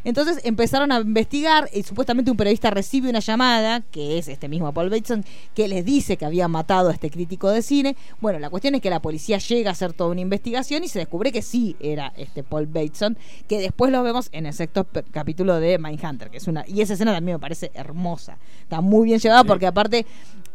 Entonces 0.06 0.40
empezaron 0.46 0.92
a 0.92 1.00
investigar 1.00 1.70
y 1.74 1.84
supuestamente 1.84 2.32
un 2.32 2.38
periodista 2.38 2.70
recibe 2.70 3.10
una 3.10 3.20
llamada, 3.20 3.82
que 3.82 4.18
es 4.18 4.28
este 4.28 4.48
mismo 4.48 4.72
Paul 4.72 4.90
Bateson, 4.90 5.26
que 5.54 5.68
les 5.68 5.84
dice 5.84 6.16
que 6.16 6.26
había 6.26 6.48
matado 6.48 6.90
a 6.90 6.94
este 6.94 7.10
crítico 7.10 7.50
de 7.50 7.62
cine. 7.62 7.98
Bueno, 8.22 8.40
la 8.40 8.50
cuestión 8.50 8.76
es 8.76 8.82
que 8.82 8.90
la 8.90 9.02
policía 9.02 9.40
llega 9.40 9.72
a 9.72 9.74
hacer 9.74 9.94
toda 9.94 10.12
una 10.12 10.22
investigación 10.22 10.84
y 10.84 10.88
se 10.88 11.00
descubre 11.00 11.32
que 11.32 11.42
sí 11.42 11.76
era 11.80 12.14
este 12.16 12.44
Paul 12.44 12.68
Bateson, 12.68 13.18
que 13.48 13.60
después 13.60 13.92
lo 13.92 14.02
vemos 14.04 14.30
en 14.32 14.46
el 14.46 14.54
sexto 14.54 14.88
capítulo 15.12 15.60
de 15.60 15.78
Mindhunter, 15.80 16.30
que 16.30 16.38
es 16.38 16.48
una 16.48 16.64
y 16.68 16.82
esa 16.82 16.94
escena 16.94 17.14
también 17.14 17.36
me 17.38 17.42
parece 17.42 17.72
hermosa. 17.74 18.38
Está 18.62 18.82
muy 18.82 19.06
bien 19.06 19.20
llevada 19.20 19.44
porque 19.44 19.66
aparte 19.66 20.06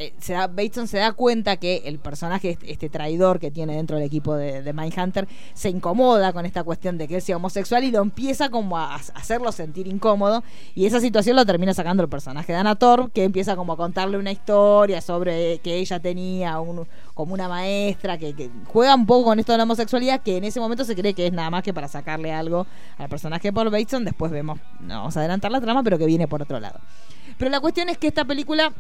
eh, 0.01 0.15
se 0.19 0.33
da, 0.33 0.47
Bateson 0.47 0.89
se 0.89 0.97
da 0.97 1.13
cuenta 1.13 1.59
que 1.59 1.83
el 1.85 1.99
personaje, 1.99 2.53
este, 2.53 2.73
este 2.73 2.89
traidor 2.89 3.39
que 3.39 3.51
tiene 3.51 3.77
dentro 3.77 3.97
del 3.99 4.07
equipo 4.07 4.35
de, 4.35 4.63
de 4.63 4.73
Mindhunter, 4.73 5.29
se 5.53 5.69
incomoda 5.69 6.33
con 6.33 6.47
esta 6.47 6.65
cuestión 6.65 6.97
de 6.97 7.07
que 7.07 7.17
él 7.17 7.23
sea 7.23 7.37
homosexual 7.37 7.85
y 7.85 7.91
lo 7.91 8.01
empieza 8.01 8.49
como 8.49 8.79
a, 8.79 8.95
hacerlo 8.95 9.53
sentir 9.53 9.87
incómodo. 9.87 10.43
Y 10.75 10.87
esa 10.87 11.01
situación 11.01 11.37
lo 11.37 11.45
termina 11.45 11.75
sacando 11.75 12.03
el 12.03 12.09
personaje 12.09 12.51
de 12.51 12.59
Anna 12.59 12.77
Torv, 12.77 13.13
que 13.13 13.25
empieza 13.25 13.57
como 13.57 13.75
a 13.75 13.77
contarle 13.77 14.17
una 14.17 14.33
historia 14.33 15.03
sobre 15.03 15.59
que 15.59 15.75
ella 15.77 16.01
tenía 16.01 16.59
un- 16.61 16.89
como 17.13 17.35
una 17.35 17.47
maestra 17.47 18.17
que, 18.17 18.33
que 18.35 18.49
juega 18.69 18.95
un 18.95 19.05
poco 19.05 19.25
con 19.25 19.39
esto 19.39 19.53
de 19.53 19.59
la 19.59 19.65
homosexualidad, 19.65 20.23
que 20.23 20.39
en 20.39 20.45
ese 20.45 20.61
momento 20.61 20.87
se 20.87 20.97
cree 20.97 21.13
que 21.13 21.27
es 21.27 21.33
nada 21.35 21.51
más 21.51 21.63
que 21.63 21.75
para 21.75 21.89
sacarle 21.89 22.33
algo 22.33 22.67
al 22.97 23.11
personaje 23.11 23.49
de 23.49 23.53
Paul 23.53 23.69
Bateson. 23.69 24.07
Después 24.07 24.33
vemos, 24.33 24.59
no 24.81 24.95
vamos 25.01 25.15
a 25.19 25.21
adelantar 25.21 25.53
la 25.53 25.61
trama, 25.61 25.83
pero 25.83 25.99
que 25.99 26.07
viene 26.07 26.27
por 26.27 26.41
otro 26.41 26.59
lado. 26.59 26.81
Pero 27.37 27.51
la 27.51 27.61
cuestión 27.61 27.91
es 27.91 27.99
que 27.99 28.07
esta 28.09 28.25
película 28.25 28.73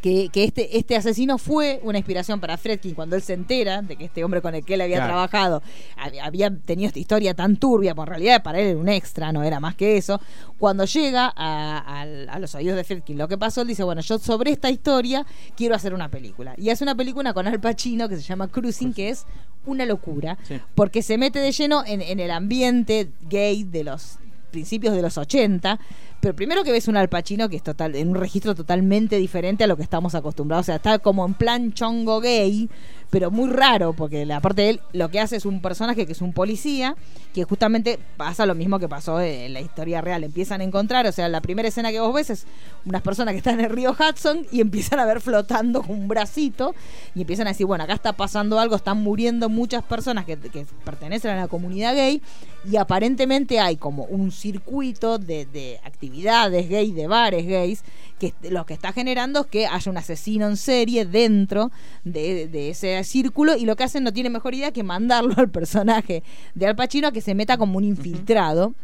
que, 0.00 0.28
que 0.30 0.44
este, 0.44 0.78
este 0.78 0.96
asesino 0.96 1.38
fue 1.38 1.80
una 1.82 1.98
inspiración 1.98 2.40
para 2.40 2.56
Fredkin 2.56 2.94
cuando 2.94 3.16
él 3.16 3.22
se 3.22 3.32
entera 3.34 3.82
de 3.82 3.96
que 3.96 4.04
este 4.04 4.22
hombre 4.24 4.40
con 4.40 4.54
el 4.54 4.64
que 4.64 4.74
él 4.74 4.80
había 4.80 4.96
Claro. 4.98 5.12
trabajado 5.12 5.62
hab- 5.96 6.20
había 6.22 6.50
tenido 6.56 6.86
esta 6.88 6.98
historia 7.00 7.34
tan 7.34 7.56
turbia, 7.56 7.94
pues 7.94 8.06
en 8.06 8.10
realidad 8.10 8.42
para 8.42 8.60
él 8.60 8.68
era 8.68 8.78
un 8.78 8.88
extra, 8.88 9.32
no 9.32 9.42
era 9.42 9.58
más 9.60 9.74
que 9.74 9.96
eso. 9.96 10.20
Cuando 10.58 10.84
llega 10.84 11.32
a, 11.36 12.38
los 12.38 12.54
oídos 12.54 12.76
de 12.76 12.84
Fredkin 12.84 13.18
lo 13.18 13.28
que 13.28 13.38
pasó, 13.38 13.62
él 13.62 13.68
dice, 13.68 13.82
bueno, 13.84 14.00
yo 14.00 14.18
sobre 14.18 14.50
esta 14.52 14.70
historia 14.70 15.24
quiero 15.56 15.74
hacer 15.74 15.92
una 15.94 16.08
película. 16.08 16.54
Y 16.56 16.70
hace 16.70 16.84
una 16.84 16.94
película 16.94 17.32
con 17.34 17.46
Al 17.46 17.60
Pacino 17.60 18.08
que 18.08 18.16
se 18.16 18.22
llama 18.22 18.48
Cruising, 18.48 18.92
que 18.92 19.08
es 19.10 19.24
una 19.66 19.84
locura, 19.84 20.38
Sí. 20.44 20.60
porque 20.74 21.02
se 21.02 21.18
mete 21.18 21.40
de 21.40 21.52
lleno 21.52 21.82
en, 21.86 22.00
en 22.02 22.20
el 22.20 22.30
ambiente 22.30 23.10
gay 23.28 23.64
de 23.64 23.84
los 23.84 24.18
principios 24.50 24.94
de 24.94 25.02
los 25.02 25.18
80, 25.18 25.78
pero 26.20 26.34
primero 26.34 26.64
que 26.64 26.72
ves 26.72 26.88
un 26.88 26.96
Al 26.96 27.08
Pacino 27.08 27.48
que 27.48 27.56
es 27.56 27.62
total, 27.62 27.94
en 27.94 28.08
un 28.08 28.16
registro 28.16 28.54
totalmente 28.54 29.16
diferente 29.16 29.64
a 29.64 29.66
lo 29.66 29.76
que 29.76 29.84
estamos 29.84 30.14
acostumbrados, 30.14 30.64
o 30.64 30.66
sea, 30.66 30.76
está 30.76 30.98
como 30.98 31.24
en 31.24 31.34
plan 31.34 31.72
chongo 31.72 32.20
gay, 32.20 32.68
pero 33.10 33.30
muy 33.30 33.48
raro, 33.48 33.92
porque 33.92 34.26
la 34.26 34.40
parte 34.40 34.62
de 34.62 34.70
él 34.70 34.80
lo 34.92 35.10
que 35.10 35.20
hace 35.20 35.36
es 35.36 35.46
un 35.46 35.62
personaje 35.62 36.06
que 36.06 36.12
es 36.12 36.20
un 36.20 36.32
policía, 36.32 36.96
que 37.32 37.44
justamente 37.44 37.98
pasa 38.16 38.46
lo 38.46 38.54
mismo 38.56 38.78
que 38.80 38.88
pasó 38.88 39.20
en 39.20 39.52
la 39.52 39.60
historia 39.60 40.00
real, 40.00 40.24
empiezan 40.24 40.60
a 40.60 40.64
encontrar, 40.64 41.06
o 41.06 41.12
sea, 41.12 41.28
la 41.28 41.40
primera 41.40 41.68
escena 41.68 41.92
que 41.92 42.00
vos 42.00 42.12
ves 42.12 42.30
es 42.30 42.46
unas 42.84 43.02
personas 43.02 43.32
que 43.32 43.38
están 43.38 43.60
en 43.60 43.66
el 43.66 43.70
río 43.70 43.92
Hudson 43.92 44.44
y 44.50 44.60
empiezan 44.60 44.98
a 44.98 45.06
ver 45.06 45.20
flotando 45.20 45.82
con 45.82 45.92
un 45.92 46.08
bracito 46.08 46.74
y 47.14 47.20
empiezan 47.20 47.46
a 47.46 47.50
decir, 47.50 47.66
bueno, 47.66 47.84
acá 47.84 47.94
está 47.94 48.12
pasando 48.14 48.58
algo, 48.58 48.74
están 48.74 48.98
muriendo 48.98 49.48
muchas 49.48 49.84
personas 49.84 50.24
que, 50.24 50.36
que 50.36 50.66
pertenecen 50.84 51.30
a 51.30 51.36
la 51.36 51.48
comunidad 51.48 51.94
gay 51.94 52.20
y 52.68 52.76
aparentemente 52.76 53.60
hay 53.60 53.76
como 53.76 54.04
un 54.04 54.32
circuito 54.32 55.18
de, 55.18 55.46
de 55.46 55.80
actividades 55.84 56.07
gay, 56.08 56.92
de 56.92 57.06
bares 57.06 57.46
gays, 57.46 57.82
que 58.18 58.34
lo 58.50 58.66
que 58.66 58.74
está 58.74 58.92
generando 58.92 59.40
es 59.40 59.46
que 59.46 59.66
haya 59.66 59.90
un 59.90 59.96
asesino 59.96 60.46
en 60.46 60.56
serie 60.56 61.04
dentro 61.04 61.70
de, 62.04 62.48
de 62.48 62.70
ese 62.70 63.02
círculo 63.04 63.56
y 63.56 63.64
lo 63.64 63.76
que 63.76 63.84
hacen 63.84 64.04
no 64.04 64.12
tiene 64.12 64.30
mejor 64.30 64.54
idea 64.54 64.72
que 64.72 64.82
mandarlo 64.82 65.34
al 65.36 65.50
personaje 65.50 66.22
de 66.54 66.66
Al 66.66 66.76
Pacino 66.76 67.08
a 67.08 67.12
que 67.12 67.20
se 67.20 67.34
meta 67.34 67.56
como 67.56 67.78
un 67.78 67.84
infiltrado. 67.84 68.74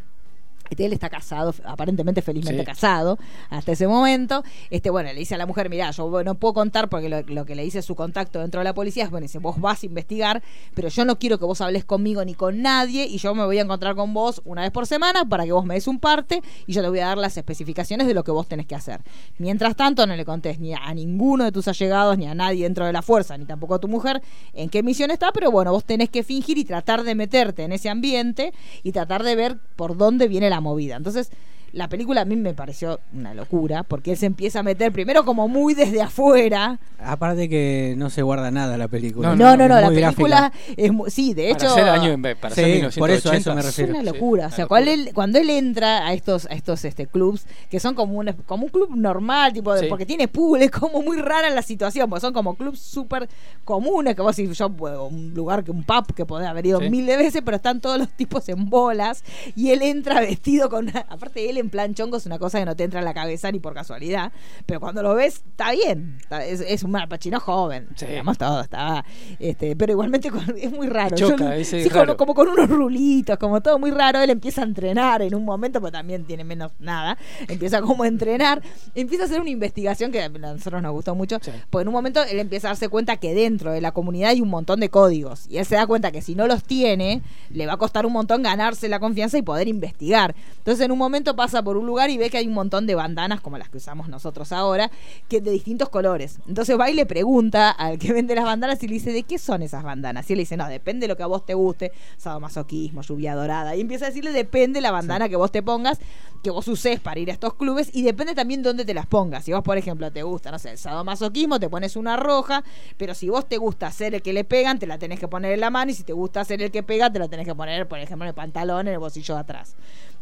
Él 0.71 0.93
está 0.93 1.09
casado, 1.11 1.55
aparentemente 1.65 2.23
felizmente 2.23 2.63
Sí. 2.63 2.67
casado 2.67 3.19
hasta 3.51 3.73
ese 3.73 3.87
momento. 3.87 4.43
Este, 4.71 4.91
bueno, 4.91 5.13
le 5.13 5.19
dice 5.19 5.35
a 5.35 5.39
la 5.39 5.47
mujer, 5.47 5.71
mira, 5.71 5.91
yo 5.91 6.23
no 6.25 6.35
puedo 6.35 6.55
contar 6.55 6.89
porque 6.89 7.09
lo, 7.09 7.23
lo 7.23 7.45
que 7.45 7.55
le 7.55 7.63
dice 7.63 7.83
su 7.83 7.95
contacto 7.95 8.41
dentro 8.41 8.61
de 8.61 8.65
la 8.65 8.75
policía 8.75 9.05
es, 9.05 9.11
bueno, 9.11 9.25
dice, 9.25 9.39
vos 9.39 9.61
vas 9.61 9.83
a 9.83 9.87
investigar, 9.87 10.43
pero 10.75 10.89
yo 10.89 11.05
no 11.05 11.19
quiero 11.19 11.39
que 11.39 11.45
vos 11.45 11.61
hables 11.61 11.85
conmigo 11.85 12.25
ni 12.25 12.35
con 12.35 12.63
nadie 12.63 13.07
y 13.07 13.19
yo 13.19 13.35
me 13.35 13.45
voy 13.45 13.59
a 13.59 13.63
encontrar 13.63 13.95
con 13.95 14.13
vos 14.15 14.43
una 14.45 14.63
vez 14.63 14.71
por 14.71 14.87
semana 14.87 15.25
para 15.25 15.45
que 15.45 15.53
vos 15.53 15.65
me 15.65 15.75
des 15.75 15.87
un 15.87 15.99
parte 16.01 16.43
y 16.67 16.73
yo 16.73 16.83
te 16.83 16.89
voy 16.89 17.01
a 17.01 17.07
dar 17.07 17.19
las 17.19 17.37
especificaciones 17.37 18.07
de 18.07 18.15
lo 18.15 18.25
que 18.25 18.31
vos 18.31 18.47
tenés 18.49 18.67
que 18.67 18.75
hacer. 18.75 19.01
Mientras 19.39 19.77
tanto, 19.77 20.07
no 20.07 20.17
le 20.17 20.25
contés 20.25 20.59
ni 20.59 20.75
a 20.75 20.93
ninguno 20.95 21.45
de 21.45 21.53
tus 21.53 21.69
allegados, 21.69 22.19
ni 22.19 22.27
a 22.27 22.35
nadie 22.35 22.65
dentro 22.65 22.87
de 22.87 22.93
la 22.93 23.03
fuerza, 23.03 23.37
ni 23.39 23.45
tampoco 23.45 23.75
a 23.75 23.79
tu 23.79 23.89
mujer 23.89 24.23
en 24.53 24.69
qué 24.69 24.83
misión 24.83 25.11
está, 25.11 25.33
pero 25.33 25.51
bueno, 25.51 25.73
vos 25.73 25.85
tenés 25.85 26.09
que 26.11 26.23
fingir 26.23 26.59
y 26.59 26.65
tratar 26.65 27.03
de 27.03 27.15
meterte 27.15 27.65
en 27.65 27.73
ese 27.73 27.89
ambiente 27.89 28.53
y 28.83 28.93
tratar 28.93 29.23
de 29.23 29.37
ver 29.37 29.59
por 29.77 29.97
dónde 29.97 30.29
viene 30.29 30.51
la 30.51 30.54
movida. 30.61 30.97
Entonces, 30.97 31.31
la 31.75 31.89
película 31.89 32.23
a 32.23 32.25
mí 32.25 32.37
me 32.37 32.55
pareció 32.55 33.01
una 33.13 33.35
locura, 33.35 33.83
porque 33.83 34.13
él 34.13 34.17
se 34.17 34.27
empieza 34.27 34.61
a 34.61 34.63
meter 34.63 34.93
primero 34.93 35.25
como 35.25 35.49
muy 35.49 35.75
desde 35.75 36.01
afuera. 36.01 36.79
Aparte 36.99 37.49
que 37.49 37.95
no 37.99 38.09
se 38.11 38.23
guarda 38.23 38.51
nada 38.51 38.79
la 38.79 38.89
película. 38.89 39.35
No, 39.35 39.57
no, 39.57 39.69
no, 39.69 39.77
Es 39.77 39.83
la 39.83 39.91
muy 39.91 40.01
película 40.03 40.41
gráfica. 40.53 40.75
es 40.83 40.93
mu- 40.93 41.11
sí, 41.11 41.35
de 41.35 41.51
hecho 41.51 41.67
para 41.75 41.93
año 41.95 42.13
en- 42.13 42.23
para 42.23 42.55
Sí, 42.55 42.63
1980. 42.63 42.99
por 43.01 43.11
eso 43.11 43.31
a 43.31 43.37
eso 43.37 43.55
me 43.55 43.61
es 43.61 43.67
refiero. 43.67 43.91
una 43.91 44.01
Sí, 44.01 44.07
locura. 44.07 44.43
o 44.45 44.47
una 44.47 44.57
sea, 44.57 44.65
locura. 44.65 44.69
cuando 44.69 44.91
él, 44.93 45.11
cuando 45.13 45.39
él 45.39 45.51
entra 45.51 46.07
a 46.07 46.13
estos, 46.15 46.47
a 46.47 46.55
estos 46.55 46.85
este, 46.85 47.07
clubs, 47.07 47.47
que 47.69 47.81
son 47.81 47.95
como 47.95 48.19
un, 48.19 48.33
como 48.47 48.65
un 48.65 48.71
club 48.71 48.97
normal, 48.97 49.53
tipo 49.53 49.77
Sí. 49.77 49.87
porque 49.89 50.07
tiene 50.07 50.29
pool, 50.29 50.63
es 50.63 50.71
como 50.71 51.03
muy 51.03 51.19
rara 51.21 51.51
la 51.51 51.63
situación, 51.63 52.09
porque 52.09 52.21
son 52.23 52.33
como 52.33 52.55
clubs 52.55 52.79
súper 52.79 53.29
comunes, 53.65 54.15
que 54.15 54.23
vos 54.23 54.35
decís, 54.37 54.57
yo 54.57 54.71
puedo, 54.71 55.07
un 55.07 55.35
lugar 55.35 55.65
que 55.65 55.71
un 55.71 55.83
pub 55.85 56.15
que 56.15 56.25
podés 56.25 56.49
haber 56.49 56.67
ido 56.67 56.81
Sí. 56.81 56.89
mil 56.89 57.05
de 57.07 57.17
veces, 57.17 57.43
pero 57.45 57.57
están 57.57 57.81
todos 57.81 57.99
los 57.99 58.09
tipos 58.11 58.49
en 58.49 58.71
bolas, 58.71 59.25
y 59.57 59.71
él 59.71 59.83
entra 59.83 60.21
vestido 60.21 60.69
con 60.71 60.89
una, 60.89 61.01
aparte 61.09 61.41
de 61.41 61.51
él 61.51 61.59
en 61.65 61.71
plan 61.71 61.95
chongo 61.95 62.17
es 62.19 62.27
una 62.27 62.39
cosa 62.39 62.59
que 62.59 62.65
no 62.65 62.77
te 62.77 62.85
entra 62.85 63.01
en 63.01 63.05
la 63.05 63.15
cabeza 63.15 63.51
ni 63.51 63.59
por 63.59 63.75
casualidad, 63.75 64.33
pero 64.67 64.81
cuando 64.81 65.03
lo 65.03 65.15
ves, 65.15 65.43
está 65.49 65.73
bien, 65.73 66.19
está- 66.21 66.45
es, 66.45 66.61
es 66.61 66.83
un 66.83 66.91
mapachino 66.93 67.41
joven, 67.41 67.89
Sí. 67.97 68.07
digamos 68.07 68.39
todo, 68.39 68.61
está, 68.61 69.05
este, 69.39 69.75
pero 69.77 69.93
igualmente 69.93 70.31
con- 70.31 70.45
es 70.59 70.71
muy 70.73 70.87
raro. 70.89 71.17
Choca, 71.17 71.37
Yo- 71.37 71.53
ese 71.53 71.79
es 71.79 71.85
sí, 71.85 71.89
raro. 71.89 72.17
como 72.17 72.35
con 72.35 72.49
unos 72.49 72.69
rulitos, 72.69 73.39
como 73.39 73.61
todo 73.61 73.79
muy 73.79 73.91
raro. 73.91 74.21
Él 74.21 74.31
empieza 74.31 74.61
a 74.63 74.65
entrenar 74.65 75.23
en 75.23 75.35
un 75.35 75.45
momento, 75.45 75.81
pero 75.81 75.93
también 75.93 76.25
tiene 76.25 76.45
menos 76.45 76.73
nada. 76.79 77.17
Empieza 77.49 77.81
como 77.83 78.03
a 78.05 78.09
entrenar. 78.09 78.63
Empieza 78.95 79.25
a 79.25 79.27
hacer 79.27 79.41
una 79.41 79.51
investigación 79.51 80.13
que 80.13 80.23
a 80.23 80.29
nosotros 80.29 80.83
nos 80.83 80.93
gustó 80.93 81.15
mucho. 81.15 81.39
Sí. 81.43 81.51
Porque 81.71 81.83
en 81.83 81.89
un 81.89 81.95
momento 81.95 82.23
él 82.23 82.39
empieza 82.39 82.69
a 82.69 82.71
darse 82.71 82.89
cuenta 82.89 83.17
que 83.17 83.35
dentro 83.35 83.73
de 83.73 83.81
la 83.81 83.93
comunidad 83.93 84.31
hay 84.31 84.41
un 84.41 84.49
montón 84.49 84.81
de 84.81 84.91
códigos. 84.91 85.47
Y 85.49 85.59
él 85.59 85.65
se 85.67 85.77
da 85.77 85.87
cuenta 85.87 86.11
que 86.13 86.23
si 86.23 86.35
no 86.35 86.47
los 86.47 86.63
tiene, 86.65 87.23
le 87.51 87.67
va 87.67 87.75
a 87.75 87.77
costar 87.77 88.07
un 88.07 88.13
montón 88.13 88.43
ganarse 88.43 88.89
la 88.89 89.01
confianza 89.01 89.39
y 89.39 89.43
poder 89.43 89.69
investigar. 89.69 90.35
Entonces 90.59 90.85
en 90.85 90.93
un 90.93 90.99
momento 90.99 91.35
pasa 91.37 91.54
por 91.63 91.77
un 91.77 91.87
lugar 91.87 92.11
y 92.11 92.19
ve 92.19 92.31
que 92.31 92.39
hay 92.39 92.47
un 92.47 92.55
montón 92.55 92.87
de 92.87 92.95
bandanas 92.95 93.41
como 93.41 93.59
las 93.59 93.69
que 93.69 93.79
usamos 93.79 94.09
nosotros 94.09 94.53
ahora, 94.53 94.91
que 95.29 95.41
de 95.41 95.51
distintos 95.51 95.89
colores. 95.89 96.39
Entonces 96.49 96.79
va 96.79 96.91
y 96.91 96.95
le 96.95 97.07
pregunta 97.07 97.71
al 97.71 97.99
que 97.99 98.13
vende 98.13 98.35
las 98.35 98.45
bandanas 98.45 98.83
y 98.83 98.89
le 98.89 98.95
dice, 98.95 99.13
¿de 99.13 99.23
qué 99.23 99.39
son 99.39 99.63
esas 99.63 99.83
bandanas? 99.83 100.29
Y 100.29 100.33
él 100.33 100.39
le 100.39 100.43
dice, 100.43 100.57
no, 100.57 100.69
depende 100.69 101.05
de 101.05 101.09
lo 101.09 101.17
que 101.17 101.23
a 101.23 101.27
vos 101.27 101.45
te 101.45 101.55
guste, 101.55 101.93
sadomasoquismo, 102.17 103.03
lluvia 103.03 103.35
dorada. 103.35 103.77
Y 103.77 103.81
empieza 103.81 104.07
a 104.07 104.09
decirle, 104.09 104.33
depende 104.33 104.81
la 104.81 104.91
bandana 104.91 105.29
que 105.29 105.37
vos 105.37 105.53
te 105.53 105.63
pongas. 105.63 105.99
que 106.45 106.51
vos 106.51 106.69
uses 106.69 107.01
para 107.01 107.19
ir 107.19 107.31
a 107.31 107.33
estos 107.33 107.55
clubes 107.55 107.89
y 107.93 108.03
depende 108.03 108.35
también 108.35 108.63
de 108.63 108.69
dónde 108.69 108.85
te 108.85 108.93
las 108.93 109.07
pongas. 109.07 109.45
Si 109.45 109.53
vos, 109.53 109.63
por 109.63 109.79
ejemplo, 109.79 110.13
te 110.13 110.23
gusta, 110.23 110.51
no 110.51 110.59
sé, 110.59 110.73
el 110.73 110.79
sadomasoquismo, 110.79 111.59
te 111.59 111.71
pones 111.71 111.97
una 111.97 112.17
roja, 112.19 112.63
pero 112.99 113.15
si 113.15 113.31
vos 113.31 113.49
te 113.49 113.57
gusta 113.57 113.91
ser 113.91 114.15
el 114.15 114.21
que 114.21 114.35
le 114.35 114.45
pegan, 114.45 114.79
te 114.79 114.87
la 114.87 114.99
tenés 114.99 115.19
que 115.19 115.27
poner 115.27 115.53
en 115.53 115.61
la 115.61 115.71
mano 115.71 115.91
y 115.91 115.95
si 115.95 116.05
te 116.05 116.13
gusta 116.13 116.45
ser 116.45 116.61
el 116.63 116.71
que 116.71 116.83
pega, 116.83 117.11
te 117.11 117.19
la 117.19 117.29
tenés 117.29 117.47
que 117.47 117.55
poner, 117.55 117.89
por 117.89 117.99
ejemplo, 117.99 118.27
en 118.27 118.29
el 118.29 118.35
pantalón, 118.35 118.87
en 118.87 118.93
el 118.93 118.99
bolsillo 118.99 119.35
de 119.35 119.41
atrás. 119.41 119.75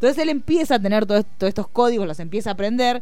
Entonces 0.03 0.21
él 0.23 0.29
empieza 0.29 0.75
a 0.75 0.79
tener 0.79 1.05
todo- 1.05 1.23
todos 1.23 1.49
estos 1.49 1.67
códigos, 1.69 2.05
los 2.05 2.19
empieza 2.19 2.49
a 2.49 2.53
aprender. 2.53 3.01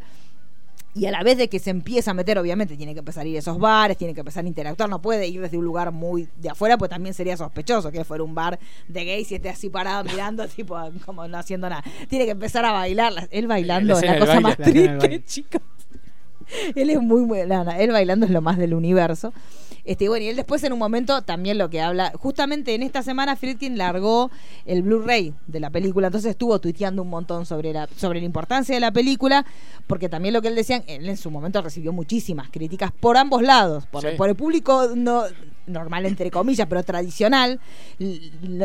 Y 0.94 1.06
a 1.06 1.12
la 1.12 1.24
vez 1.24 1.38
de 1.38 1.48
que 1.48 1.58
se 1.58 1.70
empieza 1.70 2.12
a 2.12 2.14
meter, 2.14 2.38
obviamente, 2.38 2.76
tiene 2.76 2.94
que 2.94 3.00
empezar 3.00 3.26
a 3.26 3.30
ir 3.30 3.38
a 3.38 3.40
esos 3.40 3.58
bares, 3.58 3.98
tiene 3.98 4.14
que 4.14 4.20
empezar 4.20 4.44
a 4.44 4.48
interactuar, 4.50 4.90
no 4.90 5.02
puede 5.02 5.26
ir 5.26 5.40
desde 5.40 5.58
un 5.58 5.64
lugar 5.64 5.92
muy 5.94 6.28
de 6.36 6.50
afuera, 6.50 6.78
pues 6.78 6.90
también 6.92 7.14
sería 7.16 7.38
sospechoso 7.38 7.92
que 7.94 8.04
fuera 8.04 8.24
un 8.26 8.36
bar 8.36 8.60
de 8.90 9.06
gays 9.06 9.32
y 9.32 9.36
esté 9.36 9.48
así 9.50 9.70
parado 9.70 10.04
mirando, 10.04 10.46
tipo, 10.50 10.78
como 11.06 11.26
no 11.30 11.38
haciendo 11.38 11.70
nada. 11.70 11.82
Tiene 12.10 12.26
que 12.26 12.32
empezar 12.32 12.66
a 12.66 12.74
bailar. 12.74 13.14
La- 13.14 13.28
Él 13.32 13.48
bailando 13.48 13.94
La 13.94 14.00
es 14.00 14.06
la 14.06 14.20
cosa 14.20 14.34
baile. 14.34 14.42
más 14.42 14.58
triste, 14.58 15.24
chicos. 15.26 15.62
Él 16.76 16.90
es 16.90 17.02
muy 17.02 17.22
buena. 17.24 17.64
Él 17.78 17.92
bailando 17.92 18.26
es 18.26 18.32
lo 18.32 18.42
más 18.42 18.58
del 18.58 18.74
universo. 18.74 19.34
Este, 19.84 20.08
bueno, 20.10 20.24
y 20.26 20.28
él 20.28 20.36
después 20.36 20.64
en 20.64 20.74
un 20.74 20.80
momento 20.80 21.24
también 21.24 21.58
lo 21.58 21.72
que 21.72 21.82
habla, 21.82 22.12
justamente 22.16 22.76
en 22.76 22.84
esta 22.84 23.02
semana 23.02 23.36
Friedkin 23.36 23.80
largó 23.80 24.30
el 24.66 24.84
Blu-ray 24.84 25.34
de 25.48 25.60
la 25.60 25.72
película, 25.72 26.08
entonces 26.08 26.30
estuvo 26.32 26.60
tuiteando 26.60 27.02
un 27.02 27.10
montón 27.10 27.48
sobre 27.48 27.74
la, 27.74 27.90
sobre 27.96 28.20
la 28.20 28.26
importancia 28.28 28.76
de 28.76 28.80
la 28.82 28.92
película, 28.92 29.44
porque 29.88 30.08
también 30.08 30.36
lo 30.36 30.42
que 30.44 30.50
él 30.50 30.56
decía, 30.56 30.84
él 30.86 31.10
en 31.10 31.18
su 31.18 31.32
momento 31.32 31.62
recibió 31.64 31.94
muchísimas 31.94 32.52
críticas 32.52 32.92
por 32.92 33.18
ambos 33.18 33.42
lados, 33.42 33.88
por, 33.88 34.04
Sí. 34.04 34.10
por 34.18 34.30
el 34.30 34.36
público 34.36 34.90
no 34.96 35.24
normal 35.72 36.06
entre 36.06 36.30
comillas, 36.32 36.68
pero 36.70 36.84
tradicional, 36.84 37.60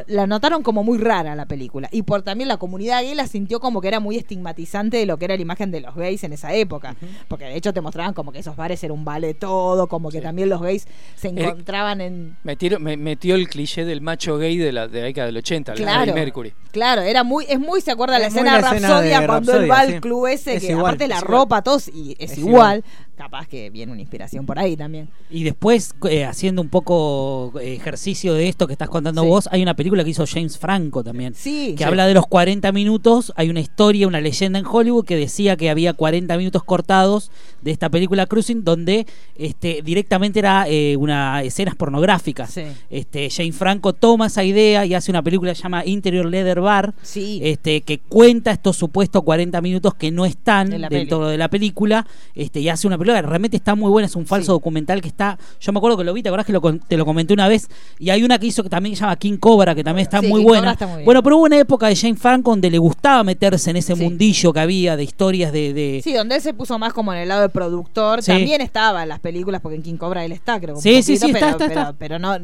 la 0.07 0.27
notaron 0.27 0.63
como 0.63 0.83
muy 0.85 0.99
rara 0.99 1.35
la 1.35 1.47
película. 1.47 1.89
Y 1.93 2.03
por 2.03 2.23
también 2.23 2.49
la 2.49 2.57
comunidad 2.57 3.03
gay 3.03 3.15
la 3.15 3.27
sintió 3.27 3.61
como 3.61 3.81
que 3.81 3.89
era 3.89 4.01
muy 4.01 4.17
estigmatizante 4.17 4.97
de 4.97 5.07
lo 5.07 5.19
que 5.19 5.27
era 5.27 5.37
la 5.37 5.43
imagen 5.43 5.71
de 5.71 5.81
los 5.81 5.95
gays 5.95 6.25
en 6.25 6.33
esa 6.33 6.55
época. 6.55 6.97
Porque 7.29 7.45
de 7.45 7.57
hecho 7.57 7.73
te 7.73 7.81
mostraban 7.81 8.15
como 8.15 8.33
que 8.33 8.39
esos 8.41 8.57
bares 8.57 8.83
eran 8.83 8.97
un 8.99 9.05
vale 9.05 9.35
todo, 9.35 9.87
como 9.89 10.11
que 10.11 10.19
Sí. 10.19 10.23
también 10.23 10.49
los 10.49 10.61
gays 10.61 10.87
se 11.15 11.29
Eh, 11.29 11.33
encontraban 11.37 12.01
en... 12.01 12.37
Metieron- 12.45 12.81
me- 12.81 12.97
metió 12.97 13.35
el 13.35 13.49
cliché 13.49 13.85
del 13.85 14.01
macho 14.01 14.39
gay 14.39 14.57
de 14.57 14.73
la, 14.73 14.89
de 14.89 15.01
la 15.01 15.07
década 15.07 15.27
del 15.27 15.37
80, 15.37 15.73
el 15.73 15.79
Claro. 15.79 16.15
Mercury. 16.15 16.53
Claro, 16.73 17.03
era 17.03 17.23
muy, 17.25 17.45
es 17.49 17.59
muy, 17.59 17.81
¿se 17.81 17.91
acuerda 17.91 18.19
la 18.19 18.27
Es 18.27 18.33
muy 18.33 18.41
escena 18.41 18.57
de 18.57 18.63
la 18.63 18.69
escena 18.69 18.89
Rapsodia 18.89 19.21
de 19.21 19.27
cuando 19.27 19.53
él 19.55 19.71
va 19.71 19.79
al 19.81 19.93
sí. 19.95 20.01
club 20.01 20.27
ese, 20.27 20.55
Es 20.57 20.63
que 20.65 20.73
igual, 20.73 20.87
aparte 20.87 21.09
la 21.09 21.17
igual. 21.19 21.31
ropa, 21.31 21.63
todos, 21.63 21.89
y 21.89 22.17
es, 22.19 22.33
Es 22.33 22.39
igual. 22.39 22.85
Capaz 23.17 23.49
que 23.49 23.71
viene 23.71 23.93
una 23.93 24.01
inspiración 24.03 24.45
por 24.45 24.59
ahí 24.59 24.77
también. 24.77 25.09
Y 25.31 25.43
después, 25.43 25.95
eh, 26.11 26.25
haciendo 26.27 26.61
un 26.61 26.69
poco 26.69 27.53
eh, 27.61 27.75
ejercicio 27.75 28.35
de 28.35 28.47
esto 28.49 28.67
que 28.67 28.75
estás 28.75 28.91
contando 28.91 29.23
Sí. 29.23 29.29
vos, 29.29 29.49
hay 29.51 29.63
una 29.63 29.75
película 29.75 30.05
que 30.05 30.11
hizo 30.11 30.27
James 30.27 30.59
Franco 30.59 31.03
también. 31.03 31.35
Sí. 31.35 31.75
que 31.79 31.85
habla 31.85 32.07
de 32.07 32.13
los 32.15 32.27
40 32.27 32.71
minutos. 32.73 33.33
Hay 33.37 33.49
una 33.49 33.61
historia, 33.61 34.07
una 34.07 34.21
leyenda 34.21 34.59
en 34.59 34.67
Hollywood 34.67 35.05
que 35.07 35.17
decía 35.17 35.57
que 35.57 35.71
había 35.71 35.95
40 35.95 36.37
minutos 36.37 36.63
cortados 36.65 37.31
de 37.63 37.71
esta 37.71 37.89
película 37.89 38.27
Cruising, 38.27 38.65
donde 38.65 39.07
este, 39.37 39.81
directamente 39.83 40.39
era 40.39 40.67
eh, 40.69 40.97
una 40.99 41.43
escenas 41.43 41.75
pornográficas. 41.75 42.51
Sí. 42.51 42.65
Este, 42.91 43.31
Jane 43.31 43.53
Franco 43.53 43.95
toma 43.95 44.27
esa 44.27 44.45
idea 44.45 44.85
y 44.85 44.93
hace 44.93 45.11
una 45.11 45.23
película 45.23 45.53
que 45.53 45.57
se 45.57 45.63
llama 45.63 45.87
Interior 45.87 46.27
Leather 46.27 46.61
Bar, 46.61 46.95
Sí. 47.03 47.41
este, 47.43 47.81
que 47.81 47.99
cuenta 47.99 48.51
estos 48.53 48.77
supuestos 48.77 49.23
40 49.23 49.61
minutos 49.63 49.95
que 49.95 50.11
no 50.11 50.27
están 50.27 50.69
De 50.69 50.79
la 50.79 50.89
peli. 50.91 51.01
dentro 51.01 51.27
de 51.29 51.39
la 51.39 51.49
película, 51.49 52.07
este, 52.35 52.61
y 52.61 52.69
hace 52.69 52.87
una 52.87 52.97
película 52.99 53.06
realmente 53.13 53.57
está 53.57 53.75
muy 53.75 53.91
buena, 53.91 54.07
es 54.07 54.17
un 54.17 54.27
falso 54.27 54.47
Sí. 54.47 54.53
documental 54.53 55.01
que 55.01 55.09
está, 55.09 55.39
yo 55.61 55.73
me 55.73 55.79
acuerdo 55.79 55.97
que 55.97 56.05
lo 56.05 56.13
vi, 56.13 56.23
te 56.23 56.29
acordás 56.29 56.47
que 56.47 56.53
lo 56.53 56.61
te 56.61 56.97
lo 56.97 57.05
comenté 57.05 57.33
una 57.35 57.49
vez, 57.49 57.69
y 57.99 58.11
hay 58.11 58.23
una 58.23 58.39
que 58.39 58.47
hizo 58.47 58.63
que 58.63 58.69
también 58.69 58.95
se 58.97 59.01
llama 59.01 59.17
King 59.17 59.37
Cobra, 59.39 59.75
que 59.75 59.83
también 59.85 60.03
está 60.03 60.21
Sí, 60.21 60.27
muy 60.27 60.41
King 60.41 60.49
buena. 60.49 60.73
Está 60.73 60.87
muy 60.87 61.03
bueno, 61.05 61.23
pero 61.23 61.37
hubo 61.37 61.45
una 61.45 61.59
época 61.59 61.87
de 61.89 61.97
Jane 61.97 62.17
Franco 62.17 62.51
donde 62.51 62.71
le 62.71 62.79
gustaba 62.79 63.23
meterse 63.25 63.71
en 63.71 63.77
ese 63.77 63.95
Sí. 63.97 64.03
mundillo 64.03 64.53
que 64.53 64.61
había 64.61 64.97
de 64.97 65.05
historias 65.05 65.53
de... 65.53 65.73
de- 65.73 66.01
Sí, 66.03 66.13
donde 66.13 66.37
él 66.37 66.41
se 66.43 66.53
puso 66.55 66.79
más 66.79 66.93
como 66.93 67.13
en 67.13 67.21
el 67.21 67.29
lado 67.29 67.43
de 67.43 67.49
productor. 67.49 68.23
También 68.23 68.61
estaba 68.61 69.03
en 69.03 69.09
las 69.09 69.21
películas, 69.21 69.61
porque 69.61 69.77
en 69.77 69.83
King 69.83 69.97
Cobra 69.97 70.25
él 70.25 70.33
está, 70.33 70.61
creo. 70.61 70.77
Sí, 70.77 71.03
sí, 71.03 71.17
sí, 71.17 71.27
está, 71.27 71.33
pero, 71.33 71.47
está, 71.51 71.59
pero- 71.69 71.81
está. 71.81 71.93
pero 71.99 72.19
no 72.19 72.37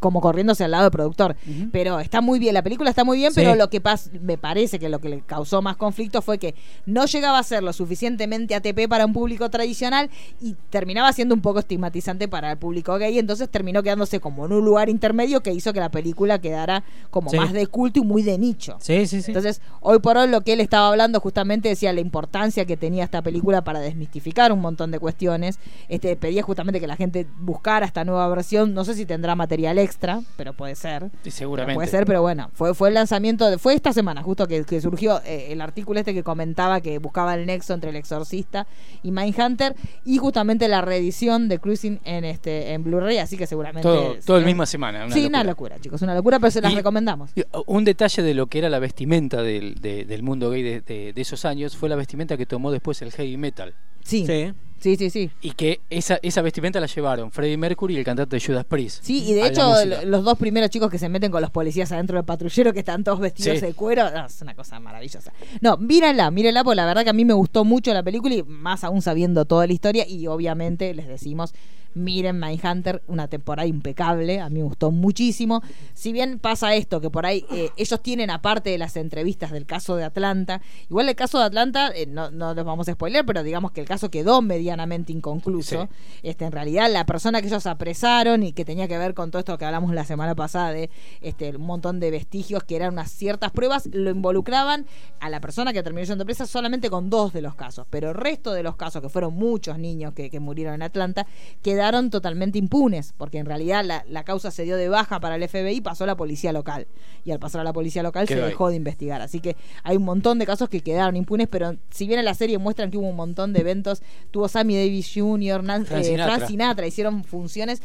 como 0.00 0.20
corriéndose 0.20 0.64
al 0.64 0.70
lado 0.70 0.84
de 0.84 0.90
productor. 0.90 1.36
Pero 1.72 2.00
está 2.00 2.20
muy 2.20 2.38
bien, 2.38 2.54
la 2.54 2.62
película 2.62 2.90
está 2.90 3.04
muy 3.04 3.18
bien, 3.18 3.32
pero 3.34 3.54
lo 3.54 3.70
que 3.70 3.82
pas- 3.82 4.10
me 4.20 4.38
parece 4.38 4.78
que 4.78 4.88
lo 4.88 5.00
que 5.00 5.08
le 5.08 5.20
causó 5.20 5.62
más 5.62 5.76
conflicto 5.76 6.22
fue 6.22 6.38
que 6.38 6.54
no 6.86 7.06
llegaba 7.06 7.38
a 7.38 7.42
ser 7.42 7.62
lo 7.62 7.72
suficientemente 7.72 8.54
ATP 8.54 8.88
para 8.88 9.06
un 9.06 9.12
público 9.12 9.48
tradicional 9.50 10.05
y 10.40 10.54
terminaba 10.70 11.12
siendo 11.12 11.34
un 11.34 11.40
poco 11.40 11.58
estigmatizante 11.58 12.28
para 12.28 12.50
el 12.52 12.58
público 12.58 12.96
gay. 12.98 13.18
Entonces 13.18 13.48
terminó 13.48 13.82
quedándose 13.82 14.20
como 14.20 14.46
en 14.46 14.52
un 14.52 14.64
lugar 14.64 14.88
intermedio 14.88 15.42
que 15.42 15.52
hizo 15.52 15.72
que 15.72 15.80
la 15.80 15.90
película 15.90 16.38
quedara 16.40 16.84
como 17.10 17.30
Sí. 17.30 17.36
más 17.36 17.52
de 17.52 17.66
culto 17.66 18.00
y 18.00 18.02
muy 18.02 18.22
de 18.22 18.38
nicho. 18.38 18.76
Sí, 18.80 19.06
sí, 19.06 19.22
sí. 19.22 19.30
Entonces, 19.30 19.60
hoy 19.80 19.98
por 19.98 20.16
hoy 20.16 20.28
lo 20.28 20.40
que 20.42 20.52
él 20.52 20.60
estaba 20.60 20.88
hablando 20.88 21.20
justamente 21.20 21.68
decía 21.68 21.92
la 21.92 22.00
importancia 22.00 22.64
que 22.64 22.76
tenía 22.76 23.04
esta 23.04 23.22
película 23.22 23.62
para 23.64 23.80
desmistificar 23.80 24.52
un 24.52 24.60
montón 24.60 24.90
de 24.90 24.98
cuestiones. 24.98 25.58
Este 25.88 26.16
pedía 26.16 26.42
justamente 26.42 26.80
que 26.80 26.86
la 26.86 26.96
gente 26.96 27.26
buscara 27.38 27.86
esta 27.86 28.04
nueva 28.04 28.28
versión. 28.28 28.74
No 28.74 28.84
sé 28.84 28.94
si 28.94 29.06
tendrá 29.06 29.34
material 29.34 29.78
extra, 29.78 30.20
pero 30.36 30.52
puede 30.52 30.74
ser. 30.74 31.10
Sí, 31.22 31.30
seguramente. 31.30 31.74
Puede 31.76 31.88
ser, 31.88 32.06
pero 32.06 32.22
bueno, 32.22 32.50
fue, 32.54 32.74
fue 32.74 32.88
el 32.88 32.94
lanzamiento, 32.94 33.48
de- 33.50 33.58
fue 33.58 33.74
esta 33.74 33.92
semana 33.92 34.22
justo 34.22 34.46
que, 34.46 34.64
que 34.64 34.80
surgió 34.80 35.20
eh, 35.24 35.48
el 35.50 35.60
artículo 35.60 35.98
este 35.98 36.14
que 36.14 36.22
comentaba 36.22 36.80
que 36.80 36.98
buscaba 36.98 37.34
el 37.34 37.46
nexo 37.46 37.74
entre 37.74 37.90
el 37.90 37.96
exorcista 37.96 38.66
y 39.02 39.10
Mindhunter 39.10 39.74
y 40.04 40.18
justamente 40.18 40.68
la 40.68 40.80
reedición 40.82 41.48
de 41.48 41.58
Cruising 41.58 42.00
en 42.04 42.24
este 42.24 42.72
en 42.72 42.84
Blu-ray, 42.84 43.18
así 43.18 43.36
que 43.36 43.46
seguramente... 43.46 43.82
Todo, 43.88 44.14
es- 44.14 44.24
todo 44.24 44.36
el 44.36 44.42
es- 44.42 44.46
misma 44.46 44.66
semana. 44.66 45.04
Una 45.06 45.14
sí, 45.14 45.20
locura. 45.22 45.28
una 45.40 45.44
locura, 45.44 45.78
chicos, 45.80 46.02
una 46.02 46.14
locura, 46.14 46.38
pero 46.38 46.50
se 46.50 46.60
las 46.60 46.72
Y- 46.72 46.76
recomendamos. 46.76 47.30
Y, 47.34 47.40
uh, 47.42 47.62
Un 47.66 47.84
detalle 47.84 48.22
de 48.22 48.34
lo 48.34 48.46
que 48.46 48.58
era 48.58 48.68
la 48.68 48.78
vestimenta 48.78 49.42
del, 49.42 49.76
de- 49.76 50.04
del 50.04 50.22
mundo 50.22 50.50
gay 50.50 50.62
de, 50.62 50.80
de- 50.80 51.12
de 51.12 51.20
esos 51.22 51.44
años 51.44 51.76
fue 51.76 51.88
la 51.88 51.96
vestimenta 51.96 52.36
que 52.36 52.46
tomó 52.46 52.70
después 52.70 53.00
el 53.02 53.12
heavy 53.12 53.36
metal. 53.36 53.74
Sí, 54.04 54.24
sí, 54.26 54.52
Sí. 54.78 54.96
sí, 54.96 55.10
sí. 55.10 55.30
Y 55.40 55.52
que 55.52 55.80
esa, 55.90 56.18
esa 56.22 56.42
vestimenta 56.42 56.78
la 56.80 56.86
llevaron 56.86 57.30
Freddie 57.32 57.56
Mercury 57.56 57.94
y 57.94 57.98
el 57.98 58.04
cantante 58.04 58.36
de 58.36 58.44
Judas 58.44 58.64
Priest. 58.64 59.02
Sí, 59.02 59.24
y 59.26 59.34
de 59.34 59.46
hecho 59.48 59.62
los 60.04 60.24
dos 60.24 60.38
primeros 60.38 60.70
chicos 60.70 60.90
que 60.90 60.98
se 60.98 61.08
meten 61.08 61.30
con 61.30 61.40
los 61.40 61.50
policías 61.50 61.90
adentro 61.92 62.16
del 62.16 62.24
patrullero 62.24 62.72
que 62.72 62.80
están 62.80 63.02
todos 63.04 63.18
vestidos 63.20 63.58
Sí. 63.58 63.66
de 63.66 63.74
cuero, 63.74 64.10
no, 64.10 64.26
es 64.26 64.40
una 64.42 64.54
cosa 64.54 64.78
maravillosa. 64.80 65.32
No, 65.60 65.76
mírenla, 65.76 66.30
mírenla, 66.30 66.62
porque 66.64 66.76
la 66.76 66.86
verdad 66.86 67.04
que 67.04 67.10
a 67.10 67.14
mí 67.14 67.24
me 67.24 67.34
gustó 67.34 67.64
mucho 67.64 67.92
la 67.94 68.02
película 68.02 68.34
y 68.34 68.42
más 68.42 68.84
aún 68.84 69.02
sabiendo 69.02 69.44
toda 69.44 69.66
la 69.66 69.72
historia 69.72 70.06
y 70.08 70.26
obviamente 70.26 70.92
les 70.94 71.08
decimos, 71.08 71.54
miren 71.96 72.38
Mindhunter, 72.38 73.02
una 73.06 73.26
temporada 73.26 73.66
impecable, 73.66 74.40
a 74.40 74.50
mí 74.50 74.58
me 74.58 74.64
gustó 74.64 74.90
muchísimo. 74.90 75.62
Si 75.94 76.12
bien 76.12 76.38
pasa 76.38 76.74
esto, 76.74 77.00
que 77.00 77.10
por 77.10 77.24
ahí 77.24 77.44
eh, 77.50 77.70
ellos 77.76 78.02
tienen 78.02 78.30
aparte 78.30 78.70
de 78.70 78.78
las 78.78 78.96
entrevistas 78.96 79.50
del 79.50 79.64
caso 79.64 79.96
de 79.96 80.04
Atlanta, 80.04 80.60
igual 80.90 81.08
el 81.08 81.16
caso 81.16 81.38
de 81.38 81.46
Atlanta, 81.46 81.90
eh, 81.94 82.06
no, 82.06 82.30
no 82.30 82.54
les 82.54 82.64
vamos 82.64 82.88
a 82.88 82.92
spoiler, 82.92 83.24
pero 83.24 83.42
digamos 83.42 83.72
que 83.72 83.80
el 83.80 83.88
caso 83.88 84.10
quedó 84.10 84.42
medianamente 84.42 85.12
inconcluso. 85.12 85.88
Este, 86.22 86.44
en 86.44 86.52
realidad, 86.52 86.92
la 86.92 87.06
persona 87.06 87.40
que 87.40 87.48
ellos 87.48 87.66
apresaron 87.66 88.42
y 88.42 88.52
que 88.52 88.66
tenía 88.66 88.88
que 88.88 88.98
ver 88.98 89.14
con 89.14 89.30
todo 89.30 89.40
esto 89.40 89.56
que 89.56 89.64
hablamos 89.64 89.92
la 89.94 90.04
semana 90.04 90.34
pasada 90.34 90.72
de 90.72 90.90
este, 91.22 91.56
un 91.56 91.62
montón 91.62 91.98
de 91.98 92.10
vestigios 92.10 92.62
que 92.64 92.76
eran 92.76 92.92
unas 92.92 93.10
ciertas 93.10 93.52
pruebas, 93.52 93.88
lo 93.92 94.10
involucraban 94.10 94.86
a 95.20 95.30
la 95.30 95.40
persona 95.40 95.72
que 95.72 95.82
terminó 95.82 96.04
siendo 96.04 96.26
presa 96.26 96.46
solamente 96.46 96.90
con 96.90 97.08
dos 97.08 97.32
de 97.32 97.40
los 97.40 97.54
casos. 97.54 97.86
Pero 97.88 98.10
el 98.10 98.14
resto 98.14 98.52
de 98.52 98.62
los 98.62 98.76
casos, 98.76 99.00
que 99.00 99.08
fueron 99.08 99.34
muchos 99.34 99.78
niños 99.78 100.12
que, 100.12 100.28
que 100.28 100.40
murieron 100.40 100.74
en 100.74 100.82
Atlanta, 100.82 101.26
quedaron 101.62 101.85
totalmente 102.10 102.58
impunes, 102.58 103.12
porque 103.16 103.38
en 103.38 103.46
realidad 103.46 103.84
la, 103.84 104.04
la 104.08 104.24
causa 104.24 104.50
se 104.50 104.64
dio 104.64 104.76
de 104.76 104.88
baja 104.88 105.20
para 105.20 105.36
el 105.36 105.48
FBI 105.48 105.76
y 105.76 105.80
pasó 105.80 106.04
a 106.04 106.06
la 106.06 106.16
policía 106.16 106.52
local. 106.52 106.86
Y 107.24 107.30
al 107.32 107.38
pasar 107.38 107.60
a 107.60 107.64
la 107.64 107.72
policía 107.72 108.02
local 108.02 108.26
Quedó 108.26 108.38
se 108.38 108.44
ahí. 108.44 108.50
dejó 108.50 108.68
de 108.68 108.76
investigar. 108.76 109.20
Así 109.22 109.40
que 109.40 109.56
hay 109.82 109.96
un 109.96 110.04
montón 110.04 110.38
de 110.38 110.46
casos 110.46 110.68
que 110.68 110.80
quedaron 110.80 111.16
impunes, 111.16 111.48
pero 111.50 111.76
si 111.90 112.06
bien 112.06 112.18
en 112.18 112.24
la 112.24 112.34
serie 112.34 112.58
muestran 112.58 112.90
que 112.90 112.98
hubo 112.98 113.08
un 113.08 113.16
montón 113.16 113.52
de 113.52 113.60
eventos, 113.60 114.02
tuvo 114.30 114.48
Sammy 114.48 114.76
Davis 114.76 115.10
Jr., 115.14 115.62
Nan- 115.64 115.84
Frank 115.86 116.02
eh, 116.02 116.04
Sinatra. 116.04 116.34
Frank 116.36 116.48
Sinatra, 116.48 116.86
hicieron 116.86 117.24
funciones 117.24 117.80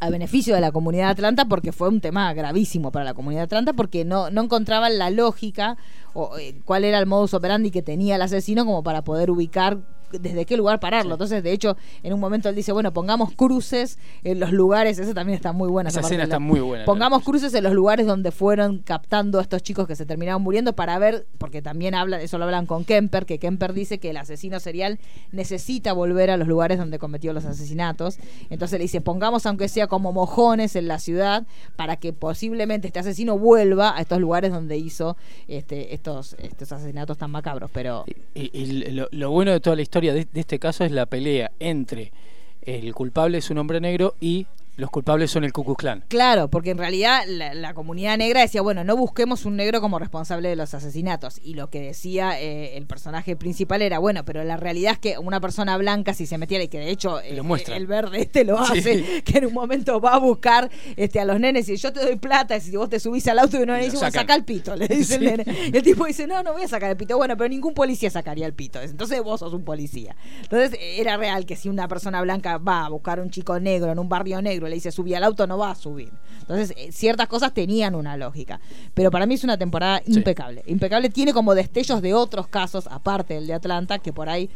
a 0.00 0.10
beneficio 0.10 0.54
de 0.54 0.60
la 0.60 0.70
comunidad 0.72 1.04
de 1.06 1.10
Atlanta 1.12 1.44
porque 1.46 1.72
fue 1.72 1.88
un 1.88 2.00
tema 2.00 2.32
gravísimo 2.34 2.90
para 2.92 3.04
la 3.06 3.14
comunidad 3.14 3.42
de 3.42 3.44
Atlanta 3.44 3.72
porque 3.72 4.04
no, 4.04 4.28
no 4.28 4.42
encontraban 4.42 4.98
la 4.98 5.08
lógica 5.08 5.78
o 6.12 6.36
eh, 6.36 6.56
cuál 6.64 6.84
era 6.84 6.98
el 6.98 7.06
modus 7.06 7.32
operandi 7.32 7.70
que 7.70 7.80
tenía 7.80 8.16
el 8.16 8.22
asesino 8.22 8.66
como 8.66 8.82
para 8.82 9.02
poder 9.02 9.30
ubicar 9.30 9.78
desde 10.20 10.44
qué 10.46 10.56
lugar 10.56 10.80
pararlo. 10.80 11.14
Entonces, 11.14 11.42
de 11.42 11.52
hecho, 11.52 11.76
en 12.02 12.12
un 12.12 12.20
momento 12.20 12.48
él 12.48 12.54
dice, 12.54 12.72
bueno, 12.72 12.92
pongamos 12.92 13.32
cruces 13.34 13.98
en 14.22 14.40
los 14.40 14.52
lugares, 14.52 14.98
eso 14.98 15.14
también 15.14 15.36
está 15.36 15.52
muy 15.52 15.68
buena. 15.68 15.90
Esa 15.90 16.00
escena 16.00 16.18
la- 16.18 16.24
está 16.24 16.38
muy 16.38 16.60
buena. 16.60 16.84
Pongamos 16.84 17.22
cruces 17.22 17.52
en 17.54 17.64
los 17.64 17.72
lugares 17.72 18.06
donde 18.06 18.30
fueron 18.30 18.78
captando 18.78 19.38
a 19.38 19.42
estos 19.42 19.62
chicos 19.62 19.86
que 19.86 19.96
se 19.96 20.06
terminaron 20.06 20.42
muriendo 20.42 20.74
para 20.74 20.98
ver, 20.98 21.26
porque 21.38 21.62
también 21.62 21.94
hablan, 21.94 22.20
eso 22.20 22.38
lo 22.38 22.44
hablan 22.44 22.66
con 22.66 22.84
Kemper, 22.84 23.26
que 23.26 23.38
Kemper 23.38 23.72
dice 23.72 23.98
que 23.98 24.10
el 24.10 24.16
asesino 24.16 24.60
serial 24.60 24.98
necesita 25.32 25.92
volver 25.92 26.30
a 26.30 26.36
los 26.36 26.48
lugares 26.48 26.78
donde 26.78 26.98
cometió 26.98 27.32
los 27.32 27.44
asesinatos. 27.44 28.18
Entonces 28.50 28.78
le 28.78 28.84
dice, 28.84 29.00
pongamos 29.00 29.46
aunque 29.46 29.68
sea 29.68 29.86
como 29.86 30.12
mojones 30.12 30.76
en 30.76 30.88
la 30.88 30.98
ciudad 30.98 31.46
para 31.76 31.96
que 31.96 32.12
posiblemente 32.12 32.86
este 32.88 32.98
asesino 33.00 33.38
vuelva 33.38 33.96
a 33.96 34.00
estos 34.00 34.20
lugares 34.20 34.52
donde 34.52 34.76
hizo 34.76 35.16
este, 35.48 35.94
estos, 35.94 36.34
estos 36.38 36.70
asesinatos 36.72 37.18
tan 37.18 37.30
macabros. 37.30 37.70
Pero 37.72 38.04
Y, 38.34 38.50
y 38.58 38.90
lo, 38.92 39.08
lo 39.10 39.30
bueno 39.30 39.50
de 39.52 39.60
toda 39.60 39.76
la 39.76 39.82
historia 39.82 40.03
de, 40.12 40.26
de 40.30 40.40
este 40.40 40.58
caso 40.58 40.84
es 40.84 40.92
la 40.92 41.06
pelea 41.06 41.52
entre 41.58 42.12
el 42.62 42.94
culpable 42.94 43.38
es 43.38 43.50
un 43.50 43.58
hombre 43.58 43.80
negro 43.80 44.14
y 44.20 44.46
los 44.76 44.90
culpables 44.90 45.30
son 45.30 45.44
el 45.44 45.52
Ku 45.52 45.74
Klan. 45.76 46.04
Claro, 46.08 46.48
porque 46.48 46.70
en 46.70 46.78
realidad 46.78 47.22
la, 47.28 47.54
la 47.54 47.74
comunidad 47.74 48.18
negra 48.18 48.40
decía, 48.40 48.60
bueno, 48.62 48.82
no 48.84 48.96
busquemos 48.96 49.44
un 49.44 49.56
negro 49.56 49.80
como 49.80 49.98
responsable 49.98 50.48
de 50.48 50.56
los 50.56 50.74
asesinatos. 50.74 51.40
Y 51.42 51.54
lo 51.54 51.70
que 51.70 51.80
decía 51.80 52.40
eh, 52.40 52.76
el 52.76 52.86
personaje 52.86 53.36
principal 53.36 53.82
era, 53.82 53.98
bueno, 53.98 54.24
pero 54.24 54.42
la 54.44 54.56
realidad 54.56 54.92
es 54.94 54.98
que 54.98 55.18
una 55.18 55.40
persona 55.40 55.76
blanca, 55.76 56.12
si 56.14 56.26
se 56.26 56.38
metiera, 56.38 56.64
y 56.64 56.68
que 56.68 56.78
de 56.78 56.90
hecho 56.90 57.20
eh, 57.20 57.34
Lo 57.36 57.44
muestra. 57.44 57.76
el 57.76 57.86
verde 57.86 58.22
este 58.22 58.44
lo 58.44 58.64
Sí. 58.66 58.78
hace, 58.78 59.22
que 59.24 59.38
en 59.38 59.46
un 59.46 59.52
momento 59.54 60.00
va 60.00 60.14
a 60.14 60.18
buscar 60.18 60.70
este, 60.96 61.20
a 61.20 61.24
los 61.24 61.38
nenes 61.38 61.68
y 61.68 61.76
yo 61.76 61.92
te 61.92 62.00
doy 62.00 62.16
plata, 62.16 62.56
y 62.56 62.60
si 62.60 62.76
vos 62.76 62.88
te 62.88 62.98
subís 63.00 63.26
al 63.28 63.38
auto 63.38 63.58
y 63.58 63.62
uno 63.62 63.74
le 63.74 63.84
dice, 63.84 63.96
bueno, 63.96 64.10
saca 64.10 64.34
el 64.34 64.44
pito, 64.44 64.74
le 64.76 64.88
dice 64.88 65.04
Sí. 65.04 65.14
el 65.14 65.24
nene. 65.24 65.44
Y 65.72 65.76
el 65.76 65.82
tipo 65.82 66.04
dice, 66.06 66.26
no, 66.26 66.42
no 66.42 66.52
voy 66.52 66.62
a 66.62 66.68
sacar 66.68 66.90
el 66.90 66.96
pito. 66.96 67.16
Bueno, 67.16 67.36
pero 67.36 67.48
ningún 67.48 67.74
policía 67.74 68.10
sacaría 68.10 68.46
el 68.46 68.54
pito. 68.54 68.80
Entonces 68.80 69.22
vos 69.22 69.40
sos 69.40 69.52
un 69.54 69.64
policía. 69.64 70.16
Entonces 70.42 70.78
era 70.80 71.16
real 71.16 71.46
que 71.46 71.56
si 71.56 71.68
una 71.68 71.86
persona 71.88 72.20
blanca 72.22 72.58
va 72.58 72.86
a 72.86 72.88
buscar 72.88 73.18
a 73.18 73.22
un 73.22 73.30
chico 73.30 73.58
negro 73.60 73.92
en 73.92 73.98
un 73.98 74.08
barrio 74.08 74.42
negro 74.42 74.63
le 74.68 74.74
dice 74.76 74.90
subí 74.92 75.14
al 75.14 75.24
auto, 75.24 75.46
no 75.46 75.58
va 75.58 75.70
a 75.70 75.74
subir. 75.74 76.10
Entonces 76.40 76.72
eh, 76.76 76.92
ciertas 76.92 77.28
cosas 77.28 77.52
tenían 77.54 77.94
una 77.94 78.16
lógica. 78.16 78.60
Pero 78.94 79.10
para 79.10 79.26
mí 79.26 79.34
es 79.34 79.44
una 79.44 79.56
temporada 79.58 80.02
Sí. 80.04 80.12
impecable. 80.14 80.62
Impecable 80.66 81.08
tiene 81.10 81.32
como 81.32 81.54
destellos 81.54 82.02
de 82.02 82.14
otros 82.14 82.48
casos, 82.48 82.86
aparte 82.90 83.34
del 83.34 83.46
de 83.46 83.54
Atlanta, 83.54 83.98
que 83.98 84.12
por 84.12 84.28
ahí... 84.28 84.50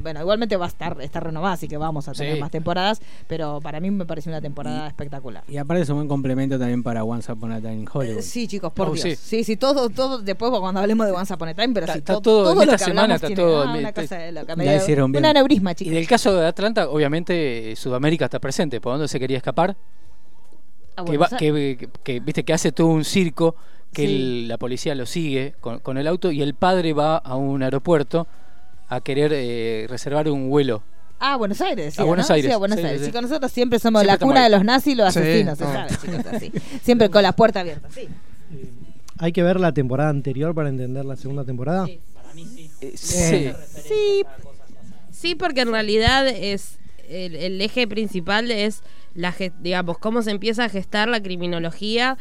Bueno, 0.00 0.20
igualmente 0.20 0.56
va 0.56 0.64
a 0.64 0.68
estar, 0.68 0.96
está 1.00 1.20
renovada, 1.20 1.54
así 1.54 1.68
que 1.68 1.76
vamos 1.76 2.08
a 2.08 2.12
tener 2.12 2.34
Sí. 2.36 2.40
más 2.40 2.50
temporadas, 2.50 3.00
pero 3.28 3.60
para 3.60 3.78
mí 3.78 3.90
me 3.90 4.06
pareció 4.06 4.30
una 4.32 4.40
temporada 4.40 4.86
espectacular. 4.88 5.44
Y 5.48 5.58
aparte 5.58 5.82
es 5.82 5.88
un 5.90 5.96
buen 5.96 6.08
complemento 6.08 6.58
también 6.58 6.82
para 6.82 7.04
Once 7.04 7.30
Upon 7.30 7.52
a 7.52 7.60
Time 7.60 7.74
in 7.74 7.88
Hollywood. 7.92 8.18
Eh, 8.18 8.22
Sí, 8.22 8.48
chicos, 8.48 8.72
por 8.72 8.88
Oh, 8.88 8.92
Dios. 8.92 9.02
sí. 9.02 9.16
Sí, 9.16 9.44
sí, 9.44 9.56
todo, 9.56 9.90
todo, 9.90 10.18
después 10.22 10.50
cuando 10.58 10.80
hablemos 10.80 11.06
de 11.06 11.12
Once 11.12 11.32
Upon 11.34 11.48
a 11.50 11.54
Time, 11.54 11.74
pero 11.74 11.84
Está- 11.84 11.92
sí, 11.92 11.98
está 11.98 12.14
to- 12.14 12.20
todo- 12.22 12.62
en 12.62 12.66
lo 12.66 12.72
que 12.72 12.78
semana 12.78 13.14
está 13.16 13.26
tiene- 13.26 13.42
todo- 13.42 13.62
ah, 13.62 13.76
una 13.78 13.92
cosa 13.92 14.16
de 14.16 14.32
loca, 14.32 14.56
La 14.56 14.76
hicieron 14.76 15.12
bien. 15.12 15.22
Un 15.24 15.30
aneurisma, 15.30 15.72
Y 15.78 15.90
del 15.90 16.06
caso 16.06 16.34
de 16.34 16.46
Atlanta, 16.46 16.88
obviamente 16.88 17.72
eh, 17.72 17.76
Sudamérica 17.76 18.24
está 18.24 18.38
presente. 18.40 18.80
¿Por 18.80 18.92
dónde 18.92 19.08
se 19.08 19.20
quería 19.20 19.36
escapar? 19.36 19.76
Ah, 20.96 21.04
que, 21.04 21.16
va- 21.16 21.26
o 21.26 21.28
sea, 21.28 21.38
que, 21.38 21.76
que- 21.78 21.88
que, 22.02 22.20
viste 22.20 22.44
que 22.44 22.52
hace 22.52 22.72
todo 22.72 22.88
un 22.88 23.04
circo 23.04 23.54
que 23.92 24.04
el- 24.04 24.48
la 24.48 24.58
policía 24.58 24.94
lo 24.94 25.06
sigue 25.06 25.54
con, 25.60 25.78
con 25.80 25.98
el 25.98 26.06
auto 26.06 26.30
y 26.30 26.42
el 26.42 26.54
padre 26.54 26.92
va 26.92 27.16
a 27.18 27.36
un 27.36 27.62
aeropuerto 27.62 28.26
a 28.94 29.00
querer 29.00 29.32
eh, 29.34 29.86
reservar 29.88 30.28
un 30.28 30.48
vuelo. 30.50 30.82
Ah, 31.18 31.36
Buenos 31.36 31.60
Aires. 31.60 31.98
A 32.00 32.04
Buenos 32.04 32.28
¿no? 32.28 32.34
Aires, 32.34 32.48
Sí, 32.50 32.54
a 32.54 32.56
Buenos 32.56 32.78
sí, 32.78 32.84
Aires. 32.84 33.00
sí, 33.00 33.04
sí. 33.06 33.10
Chicos, 33.10 33.22
nosotros 33.22 33.52
siempre 33.52 33.78
somos 33.78 34.02
Siempre 34.02 34.18
la 34.20 34.26
cuna 34.26 34.40
ahí. 34.44 34.50
de 34.50 34.56
los 34.56 34.64
nazis 34.64 34.92
y 34.94 34.96
los 34.96 35.12
Sí, 35.14 35.20
asesinos, 35.20 35.58
se 35.58 35.64
no. 35.64 35.72
sabe, 35.72 35.90
chicos, 36.00 36.26
así. 36.32 36.52
Siempre 36.82 37.10
con 37.10 37.22
la 37.22 37.32
puerta 37.32 37.60
abierta, 37.60 37.88
sí. 37.90 38.08
Hay 39.18 39.30
que 39.32 39.42
ver 39.42 39.60
la 39.60 39.72
temporada 39.72 40.10
anterior 40.10 40.54
para 40.54 40.68
entender 40.68 41.04
la 41.04 41.14
segunda 41.16 41.44
temporada. 41.44 41.86
Eh, 41.88 42.00
sí. 42.96 43.50
Sí, 43.86 44.22
Sí, 45.12 45.34
porque 45.36 45.60
en 45.60 45.70
realidad 45.70 46.26
es 46.26 46.78
el, 47.08 47.36
el 47.36 47.60
eje 47.60 47.86
principal 47.86 48.50
es 48.50 48.82
la 49.14 49.32
digamos 49.60 49.98
cómo 49.98 50.22
se 50.22 50.32
empieza 50.32 50.64
a 50.64 50.68
gestar 50.68 51.08
la 51.08 51.22
criminología 51.22 52.16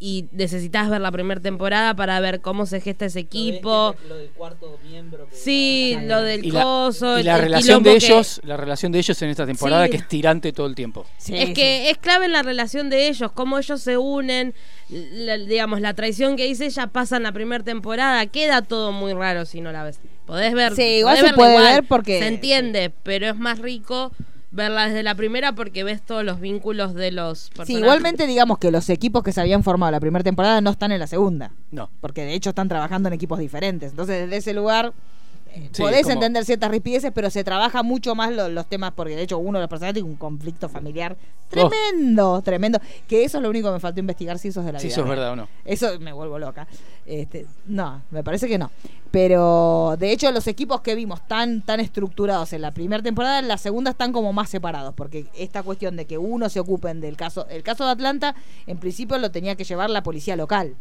y 0.00 0.26
necesitas 0.30 0.88
ver 0.88 1.00
la 1.00 1.10
primera 1.10 1.40
temporada 1.40 1.94
para 1.94 2.20
ver 2.20 2.40
cómo 2.40 2.66
se 2.66 2.80
gesta 2.80 3.06
ese 3.06 3.18
equipo. 3.20 3.96
Lo 4.08 4.16
del 4.16 4.28
cuarto 4.30 4.78
miembro. 4.88 5.28
que- 5.28 5.34
Sí, 5.36 5.96
lo 6.02 6.22
del 6.22 6.44
Y 6.44 6.50
la, 6.52 6.62
coso. 6.62 7.16
y 7.16 7.20
el- 7.20 7.26
la 7.26 7.36
el 7.36 7.42
relación 7.42 7.82
de 7.82 7.90
que- 7.90 8.06
ellos, 8.06 8.40
la 8.44 8.56
relación 8.56 8.92
de 8.92 8.98
ellos 9.00 9.20
en 9.22 9.30
esta 9.30 9.44
temporada 9.46 9.84
Sí. 9.86 9.90
que 9.90 9.96
es 9.96 10.08
tirante 10.08 10.52
todo 10.52 10.66
el 10.68 10.74
tiempo. 10.76 11.04
sí, 11.16 11.36
es 11.36 11.46
sí. 11.48 11.52
que 11.54 11.90
es 11.90 11.98
clave 11.98 12.26
en 12.26 12.32
la 12.32 12.42
relación 12.42 12.90
de 12.90 13.08
ellos, 13.08 13.32
cómo 13.32 13.58
ellos 13.58 13.80
se 13.82 13.96
unen, 13.98 14.54
la- 14.88 15.36
digamos, 15.36 15.80
la 15.80 15.94
traición 15.94 16.36
que 16.36 16.44
dice 16.46 16.66
ella 16.66 16.86
pasa 16.86 17.16
en 17.16 17.24
la 17.24 17.32
primera 17.32 17.64
temporada, 17.64 18.24
queda 18.26 18.62
todo 18.62 18.92
muy 18.92 19.12
raro 19.14 19.44
si 19.46 19.60
no 19.60 19.72
la 19.72 19.82
ves. 19.82 19.98
Podés 20.26 20.54
ver, 20.54 20.76
Sí, 20.76 20.82
igual 20.82 21.16
podés 21.16 21.30
se 21.30 21.34
puede 21.36 21.50
igual, 21.56 21.74
ver 21.74 21.84
porque- 21.88 22.18
se 22.20 22.26
entiende, 22.28 22.92
pero 23.02 23.26
es 23.26 23.36
más 23.36 23.58
rico 23.58 24.12
verla 24.50 24.86
desde 24.86 25.02
la 25.02 25.14
primera 25.14 25.52
porque 25.54 25.84
ves 25.84 26.00
todos 26.02 26.24
los 26.24 26.40
vínculos 26.40 26.94
de 26.94 27.10
los 27.12 27.38
Sí, 27.38 27.48
personajes. 27.50 27.82
igualmente 27.82 28.26
digamos 28.26 28.58
que 28.58 28.70
los 28.70 28.88
equipos 28.90 29.22
que 29.22 29.32
se 29.32 29.40
habían 29.40 29.62
formado 29.62 29.92
la 29.92 30.00
primera 30.00 30.22
temporada 30.24 30.60
no 30.60 30.70
están 30.70 30.90
en 30.92 31.00
la 31.00 31.06
segunda. 31.06 31.50
No. 31.70 31.90
Porque 32.00 32.24
de 32.24 32.34
hecho 32.34 32.50
están 32.50 32.68
trabajando 32.68 33.08
en 33.08 33.12
equipos 33.12 33.38
diferentes. 33.38 33.90
Entonces, 33.90 34.22
desde 34.22 34.36
ese 34.38 34.54
lugar 34.54 34.92
eh, 35.54 35.70
Sí, 35.72 35.80
podés 35.80 36.02
como- 36.02 36.12
entender 36.12 36.44
ciertas 36.44 36.70
ripideces, 36.70 37.10
pero 37.14 37.30
se 37.30 37.42
trabaja 37.42 37.82
mucho 37.82 38.14
más 38.14 38.30
lo- 38.32 38.50
los 38.50 38.66
temas, 38.66 38.92
porque 38.94 39.16
de 39.16 39.22
hecho 39.22 39.38
uno 39.38 39.58
de 39.58 39.62
los 39.62 39.70
personajes 39.70 39.94
tiene 39.94 40.08
un 40.08 40.16
conflicto 40.16 40.68
familiar 40.68 41.16
Oh. 41.18 41.48
tremendo, 41.48 42.42
tremendo. 42.42 42.78
Que 43.08 43.24
eso 43.24 43.38
es 43.38 43.42
lo 43.42 43.48
único 43.48 43.68
que 43.68 43.72
me 43.74 43.80
faltó 43.80 43.98
investigar 44.00 44.38
si 44.38 44.48
eso 44.48 44.60
es 44.60 44.66
de 44.66 44.72
la 44.72 44.78
Si 44.78 44.88
vida 44.88 44.92
eso 44.94 45.02
es 45.04 45.08
verdad 45.08 45.32
o 45.32 45.36
no. 45.36 45.48
Eso 45.64 45.98
me 46.00 46.12
vuelvo 46.12 46.38
loca. 46.38 46.66
Este, 47.06 47.46
no, 47.66 48.02
me 48.10 48.22
parece 48.22 48.46
que 48.46 48.58
no. 48.58 48.70
Pero 49.10 49.96
de 49.98 50.12
hecho 50.12 50.30
los 50.32 50.46
equipos 50.46 50.82
que 50.82 50.94
vimos 50.94 51.26
tan 51.26 51.62
tan 51.62 51.80
estructurados 51.80 52.52
en 52.52 52.62
la 52.62 52.72
primera 52.72 53.02
temporada, 53.02 53.38
en 53.38 53.48
la 53.48 53.56
segunda 53.56 53.92
están 53.92 54.12
como 54.12 54.32
más 54.32 54.50
separados, 54.50 54.94
porque 54.94 55.26
esta 55.34 55.62
cuestión 55.62 55.96
de 55.96 56.06
que 56.06 56.18
uno 56.18 56.48
se 56.48 56.60
ocupen 56.60 57.00
del 57.00 57.16
caso, 57.16 57.46
el 57.48 57.62
caso 57.62 57.84
de 57.84 57.92
Atlanta, 57.92 58.34
en 58.66 58.78
principio 58.78 59.18
lo 59.18 59.30
tenía 59.30 59.56
que 59.56 59.64
llevar 59.64 59.88
la 59.90 60.02
policía 60.02 60.36
local. 60.36 60.76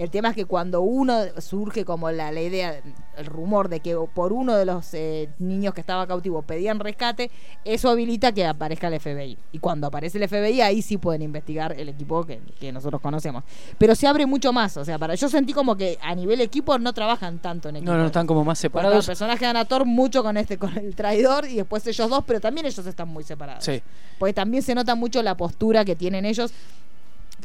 El 0.00 0.10
tema 0.10 0.30
es 0.30 0.34
que 0.34 0.46
cuando 0.46 0.80
uno 0.80 1.20
surge 1.36 1.84
como 1.84 2.10
la, 2.10 2.32
la 2.32 2.40
idea, 2.40 2.80
el 3.18 3.26
rumor 3.26 3.68
de 3.68 3.80
que 3.80 3.94
por 4.14 4.32
uno 4.32 4.56
de 4.56 4.64
los 4.64 4.94
eh, 4.94 5.28
niños 5.38 5.74
que 5.74 5.82
estaba 5.82 6.06
cautivo 6.06 6.40
pedían 6.40 6.80
rescate, 6.80 7.30
eso 7.66 7.90
habilita 7.90 8.32
que 8.32 8.46
aparezca 8.46 8.88
el 8.88 8.98
FBI. 8.98 9.36
Y 9.52 9.58
cuando 9.58 9.88
aparece 9.88 10.16
el 10.16 10.26
FBI, 10.26 10.62
ahí 10.62 10.80
sí 10.80 10.96
pueden 10.96 11.20
investigar 11.20 11.78
el 11.78 11.90
equipo 11.90 12.24
que, 12.24 12.40
que 12.58 12.72
nosotros 12.72 13.02
conocemos. 13.02 13.44
Pero 13.76 13.94
se 13.94 14.06
abre 14.06 14.24
mucho 14.24 14.54
más. 14.54 14.74
O 14.78 14.86
sea, 14.86 14.98
para 14.98 15.16
yo 15.16 15.28
sentí 15.28 15.52
como 15.52 15.76
que 15.76 15.98
a 16.00 16.14
nivel 16.14 16.40
equipo 16.40 16.78
no 16.78 16.94
trabajan 16.94 17.38
tanto 17.38 17.68
en 17.68 17.76
equipo. 17.76 17.92
No, 17.92 17.98
no, 17.98 18.06
están 18.06 18.26
como 18.26 18.42
más 18.42 18.58
separados. 18.58 19.06
personaje 19.06 19.44
de 19.44 19.50
Anator 19.50 19.84
mucho 19.84 20.22
con 20.22 20.38
este, 20.38 20.56
con 20.56 20.78
el 20.78 20.94
traidor, 20.94 21.44
y 21.44 21.56
después 21.56 21.86
ellos 21.86 22.08
dos, 22.08 22.24
pero 22.26 22.40
también 22.40 22.64
ellos 22.64 22.86
están 22.86 23.08
muy 23.08 23.22
separados. 23.22 23.62
Sí. 23.62 23.82
Porque 24.18 24.32
también 24.32 24.62
se 24.62 24.74
nota 24.74 24.94
mucho 24.94 25.22
la 25.22 25.36
postura 25.36 25.84
que 25.84 25.94
tienen 25.94 26.24
ellos, 26.24 26.54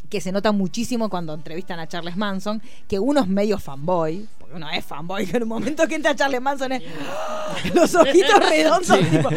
que 0.08 0.20
se 0.20 0.32
nota 0.32 0.52
muchísimo 0.52 1.08
cuando 1.08 1.34
entrevistan 1.34 1.80
a 1.80 1.88
Charles 1.88 2.16
Manson, 2.16 2.62
que 2.88 2.98
uno 2.98 3.20
es 3.20 3.28
medio 3.28 3.58
fanboy, 3.58 4.26
porque 4.46 4.56
uno 4.56 4.70
es 4.70 4.84
fanboy, 4.84 5.26
que 5.26 5.36
en 5.36 5.42
un 5.42 5.48
momento 5.48 5.86
que 5.88 5.96
entra 5.96 6.14
Charles 6.14 6.40
Manson 6.40 6.72
es 6.72 6.82
los 7.74 7.94
ojitos 7.94 8.38
redondos, 8.48 8.98
tipo, 9.10 9.28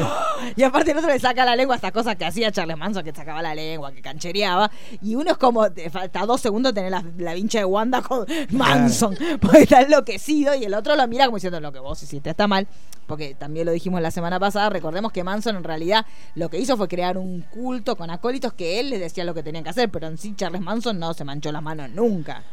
y 0.56 0.64
aparte 0.64 0.91
el 0.91 0.98
otro 0.98 1.10
le 1.10 1.19
saca 1.19 1.45
la 1.45 1.56
lengua 1.56 1.76
estas 1.76 1.91
cosas 1.91 2.15
que 2.15 2.26
hacía 2.26 2.52
Charles 2.52 2.77
Manson, 2.77 3.03
que 3.03 3.11
sacaba 3.11 3.41
la 3.41 3.56
lengua, 3.56 3.91
que 3.91 4.02
canchereaba, 4.02 4.69
y 5.02 5.15
uno 5.15 5.31
es 5.31 5.38
como, 5.38 5.72
te 5.72 5.90
falta 5.90 6.26
dos 6.26 6.41
segundos 6.41 6.73
tener 6.73 6.91
la, 6.91 7.03
la 7.18 7.34
vincha 7.34 7.60
de 7.60 7.65
Wanda 7.65 8.02
con 8.02 8.26
Manson, 8.52 9.18
porque 9.41 9.64
está 9.64 9.81
enloquecido, 9.81 10.53
y 10.53 10.65
el 10.65 10.73
otro 10.73 10.95
lo 10.95 11.07
mira 11.07 11.26
como 11.26 11.38
diciendo, 11.38 11.60
lo 11.60 11.72
que 11.72 11.80
vos 11.80 12.02
hiciste 12.03 12.30
está 12.30 12.48
mal, 12.48 12.68
porque 13.07 13.34
también 13.34 13.65
lo 13.65 13.72
dijimos 13.72 14.02
la 14.02 14.11
semana 14.11 14.40
pasada, 14.40 14.69
recordemos 14.69 15.11
que 15.11 15.23
Manson 15.23 15.56
en 15.56 15.64
realidad 15.64 16.06
lo 16.36 16.49
que 16.49 16.60
hizo 16.60 16.77
fue 16.77 16.88
crear 16.88 17.18
un 17.18 17.41
culto 17.41 17.95
con 17.95 18.11
acólitos 18.11 18.53
que 18.53 18.80
él 18.80 18.91
les 18.91 18.99
decía 18.99 19.23
lo 19.23 19.34
que 19.34 19.41
tenían 19.41 19.64
que 19.64 19.72
hacer, 19.72 19.90
pero 19.90 20.07
en 20.07 20.18
sí 20.18 20.36
Charles 20.36 20.61
Manson 20.61 20.99
no 20.99 21.14
se 21.14 21.23
manchó 21.23 21.52
las 21.52 21.64
manos 21.64 21.90
nunca. 21.90 22.44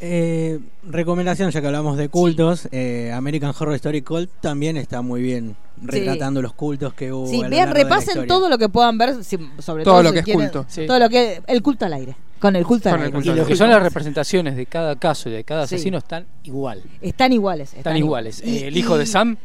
Eh, 0.00 0.58
recomendación, 0.86 1.50
ya 1.50 1.60
que 1.60 1.66
hablamos 1.66 1.96
de 1.96 2.08
cultos, 2.08 2.68
eh, 2.70 3.12
American 3.14 3.52
Horror 3.58 3.74
Story 3.76 4.02
Cult 4.02 4.30
también 4.40 4.76
está 4.76 5.00
muy 5.00 5.22
bien 5.22 5.56
retratando 5.82 6.42
los 6.42 6.52
cultos 6.52 6.92
que 6.94 7.12
hubo. 7.12 7.26
Sí, 7.26 7.40
a 7.40 7.44
lo 7.44 7.48
bien, 7.48 7.60
largo 7.66 7.74
de 7.74 7.84
la 7.84 7.88
repasen 7.96 8.26
todo 8.26 8.48
lo 8.48 8.58
que 8.58 8.68
puedan 8.68 8.98
ver, 8.98 9.24
si- 9.24 9.38
sobre 9.58 9.84
Todo 9.84 9.94
todo, 9.94 10.02
lo 10.02 10.08
si 10.10 10.14
que 10.22 10.30
es 10.32 10.36
culto. 10.36 10.64
Sí. 10.68 10.86
Todo 10.86 10.98
lo 10.98 11.08
que 11.08 11.40
el 11.46 11.62
culto 11.62 11.86
al 11.86 11.94
aire. 11.94 12.16
Con 12.38 12.54
el 12.56 12.66
culto 12.66 12.90
Con 12.90 12.92
al 12.94 12.98
el 13.00 13.04
aire. 13.06 13.14
culto 13.14 13.32
Y 13.32 13.34
lo 13.36 13.46
que 13.46 13.56
son 13.56 13.70
las 13.70 13.82
representaciones 13.82 14.56
de 14.56 14.66
cada 14.66 14.96
caso 14.96 15.30
y 15.30 15.32
de 15.32 15.44
cada 15.44 15.66
Sí. 15.66 15.76
asesino 15.76 15.96
están 15.98 16.26
igual. 16.44 16.82
Están 17.00 17.32
iguales. 17.32 17.72
Están 17.74 17.96
iguales. 17.96 18.42
Y- 18.44 18.56
Eh, 18.58 18.66
el 18.68 18.76
hijo 18.76 18.98
de 18.98 19.06
Sam, 19.06 19.36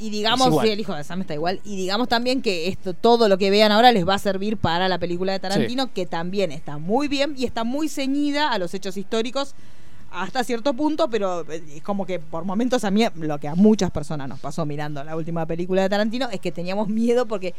Y 0.00 0.10
digamos, 0.10 0.46
Es 0.46 0.52
igual. 0.52 0.66
sí, 0.68 0.72
el 0.74 0.78
hijo 0.78 0.94
de 0.94 1.02
Sam 1.02 1.22
está 1.22 1.34
igual. 1.34 1.58
Y 1.64 1.74
digamos 1.74 2.06
también 2.06 2.40
que 2.40 2.68
esto, 2.68 2.94
todo 2.94 3.28
lo 3.28 3.36
que 3.36 3.50
vean 3.50 3.72
ahora 3.72 3.90
les 3.90 4.06
va 4.06 4.14
a 4.14 4.18
servir 4.20 4.56
para 4.56 4.88
la 4.88 4.96
película 5.00 5.32
de 5.32 5.40
Tarantino, 5.40 5.92
que 5.92 6.06
también 6.06 6.52
está 6.52 6.78
muy 6.78 7.08
bien 7.08 7.34
y 7.36 7.44
está 7.46 7.64
muy 7.64 7.88
ceñida 7.88 8.52
a 8.52 8.58
los 8.60 8.72
hechos 8.74 8.96
históricos 8.96 9.56
hasta 10.10 10.42
cierto 10.44 10.72
punto, 10.74 11.08
pero 11.10 11.42
eh, 11.50 11.62
es 11.76 11.82
como 11.82 12.06
que 12.06 12.18
por 12.18 12.44
momentos 12.44 12.84
a 12.84 12.90
mí, 12.90 13.04
lo 13.16 13.38
que 13.38 13.48
a 13.48 13.54
muchas 13.54 13.90
personas 13.90 14.28
nos 14.28 14.40
pasó 14.40 14.64
mirando 14.64 15.04
la 15.04 15.14
última 15.16 15.44
película 15.46 15.82
de 15.82 15.88
Tarantino, 15.88 16.28
es 16.30 16.40
que 16.40 16.50
teníamos 16.50 16.88
miedo 16.88 17.26
porque 17.26 17.54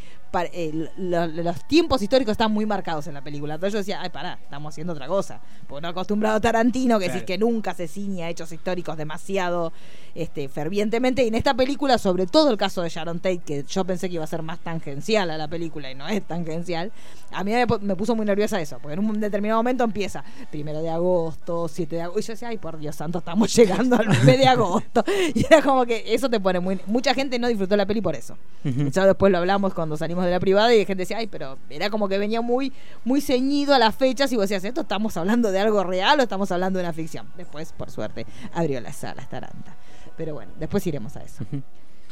eh, 0.54 0.90
lo- 0.98 1.28
lo- 1.28 1.44
los 1.44 1.68
tiempos 1.68 2.02
históricos 2.02 2.32
están 2.34 2.52
muy 2.52 2.66
marcados 2.66 3.08
en 3.08 3.14
la 3.14 3.22
película. 3.22 3.56
Entonces 3.56 3.74
yo 3.74 3.80
decía, 3.80 4.02
ay, 4.02 4.10
pará, 4.10 4.40
estamos 4.44 4.74
haciendo 4.74 4.94
otra 4.94 5.08
cosa. 5.08 5.40
Porque 5.68 5.82
no 5.84 5.88
acostumbrado 5.90 6.38
a 6.38 6.40
Tarantino, 6.42 6.98
que 6.98 7.06
decís 7.06 7.24
Claro. 7.24 7.26
que 7.28 7.38
nunca 7.38 7.74
se 7.74 7.88
ciña 7.88 8.26
a 8.26 8.30
hechos 8.30 8.52
históricos 8.52 8.98
demasiado 8.98 9.72
este, 10.16 10.50
fervientemente. 10.50 11.24
Y 11.24 11.28
en 11.28 11.36
esta 11.36 11.54
película, 11.54 11.98
sobre 11.98 12.26
todo 12.26 12.50
el 12.52 12.58
caso 12.58 12.82
de 12.82 12.90
Sharon 12.90 13.20
Tate, 13.20 13.40
que 13.40 13.64
yo 13.64 13.86
pensé 13.86 14.10
que 14.10 14.16
iba 14.16 14.24
a 14.24 14.28
ser 14.28 14.42
más 14.42 14.60
tangencial 14.60 15.30
a 15.30 15.38
la 15.38 15.48
película 15.48 15.92
y 15.92 15.96
no 15.96 16.08
es 16.08 16.24
tangencial, 16.24 16.92
a 17.32 17.44
mí 17.44 17.52
me 17.82 17.96
puso 17.96 18.16
muy 18.16 18.26
nerviosa 18.26 18.60
eso, 18.60 18.80
porque 18.82 18.94
en 18.96 19.00
un 19.08 19.20
determinado 19.20 19.60
momento 19.60 19.84
empieza 19.84 20.24
primero 20.50 20.82
de 20.82 20.90
agosto, 20.90 21.68
7 21.68 21.96
de 21.98 22.02
agosto, 22.02 22.20
y 22.20 22.24
yo 22.24 22.36
decía, 22.40 22.50
ay, 22.50 22.58
por 22.58 22.78
Dios 22.78 22.96
santo, 22.96 23.20
estamos 23.20 23.54
llegando 23.56 23.96
al 23.98 24.06
9 24.08 24.38
de 24.38 24.48
agosto. 24.48 25.04
Y 25.36 25.46
era 25.46 25.62
como 25.62 25.86
que 25.86 26.14
eso 26.14 26.30
te 26.30 26.40
pone 26.40 26.60
muy. 26.60 26.80
Mucha 26.88 27.14
gente 27.14 27.38
no 27.38 27.48
disfrutó 27.48 27.76
la 27.76 27.86
peli 27.86 28.02
por 28.02 28.16
eso. 28.16 28.38
Ujú. 28.64 28.90
Ya 28.90 29.06
después 29.06 29.32
lo 29.32 29.38
hablamos 29.38 29.74
cuando 29.74 29.98
salimos 29.98 30.26
de 30.26 30.32
la 30.32 30.40
privada 30.40 30.74
y 30.74 30.80
la 30.80 30.86
gente 30.86 31.02
decía, 31.02 31.18
ay, 31.18 31.28
pero 31.28 31.58
era 31.70 31.90
como 31.90 32.08
que 32.08 32.18
venía 32.18 32.42
muy, 32.42 32.72
muy 33.04 33.22
ceñido 33.22 33.74
a 33.74 33.80
las 33.80 33.96
fechas 33.96 34.32
y 34.32 34.36
vos 34.36 34.44
decías, 34.44 34.64
¿esto 34.64 34.82
estamos 34.82 35.18
hablando 35.18 35.52
de 35.52 35.60
algo 35.60 35.84
real 35.84 36.20
o 36.20 36.24
estamos 36.24 36.52
hablando 36.52 36.80
de 36.80 36.86
una 36.86 36.94
ficción? 36.94 37.28
Después, 37.38 37.74
por 37.74 37.92
suerte, 37.92 38.26
abrió 38.54 38.80
las 38.82 38.96
salas 38.96 39.30
Taranta. 39.30 39.76
Pero 40.18 40.34
bueno, 40.34 40.52
después 40.60 40.86
iremos 40.88 41.16
a 41.16 41.24
eso. 41.24 41.46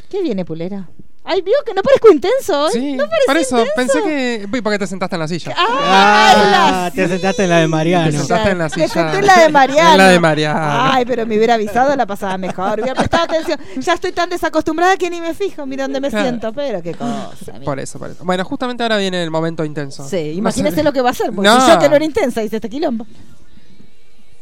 ¿Qué 0.10 0.22
viene, 0.22 0.45
Pulera? 0.45 0.90
Ay, 1.30 1.41
vio 1.41 1.56
que 1.66 1.74
no 1.74 1.82
parezco 1.84 2.10
intenso 2.10 2.64
hoy. 2.66 2.72
Sí, 2.72 2.94
no 2.94 3.06
parezco 3.10 3.26
por 3.28 3.38
eso 3.38 3.60
intenso. 3.60 3.74
pensé 3.76 4.02
que. 4.04 4.48
Uy, 4.52 4.62
porque 4.62 4.80
te 4.80 4.88
sentaste 4.88 5.16
en 5.16 5.20
la 5.20 5.28
silla. 5.28 5.54
Ah, 5.58 6.86
Ah, 6.88 6.91
te 6.95 7.06
sentaste 7.08 7.44
en 7.44 7.49
la 7.49 7.58
de 7.60 7.68
Mariano. 7.68 8.10
Te 8.12 8.18
sentaste 8.18 8.49
en 8.52 8.58
la 8.58 8.64
Me 8.66 8.70
silla. 8.70 8.88
senté 8.88 9.18
en 9.20 9.26
la 9.26 9.40
de 9.41 9.49
Mariano. 9.49 9.91
En 9.91 9.98
la 9.98 10.08
de 10.10 10.20
Mariano. 10.22 10.60
Ay, 10.94 11.06
pero 11.06 11.26
me 11.26 11.36
hubiera 11.36 11.56
avisado, 11.56 11.94
la 11.98 12.06
pasaba 12.06 12.38
mejor. 12.38 12.80
Hubiera 12.80 12.95
prestado 12.95 13.26
atención. 13.26 13.60
Ya 13.78 13.94
estoy 13.94 14.14
tan 14.14 14.30
desacostumbrada 14.30 14.95
que 14.95 15.10
ni 15.10 15.20
me 15.20 15.34
fijo, 15.34 15.66
mira 15.66 15.84
dónde 15.84 15.99
me 15.99 16.10
Claro. 16.10 16.26
siento. 16.30 16.54
Pero 16.54 16.82
qué 16.82 16.94
cosa. 16.94 17.30
mira. 17.54 17.60
Por 17.66 17.80
eso, 17.80 17.99
por 17.99 18.12
eso. 18.12 18.24
Bueno, 18.24 18.45
justamente 18.45 18.84
ahora 18.84 18.95
viene 18.98 19.22
el 19.22 19.30
momento 19.30 19.66
intenso. 19.66 20.08
Sí, 20.08 20.32
imagínese 20.36 20.82
lo 20.82 20.94
que 20.94 21.02
va 21.02 21.10
a 21.10 21.12
hacer. 21.12 21.32
Porque 21.34 21.49
No. 21.49 21.60
si 21.66 21.72
yo 21.72 21.78
que 21.80 21.90
no 21.90 21.95
era 21.98 22.06
intensa, 22.06 22.41
hice 22.41 22.56
este 22.56 22.70
quilombo. 22.70 23.06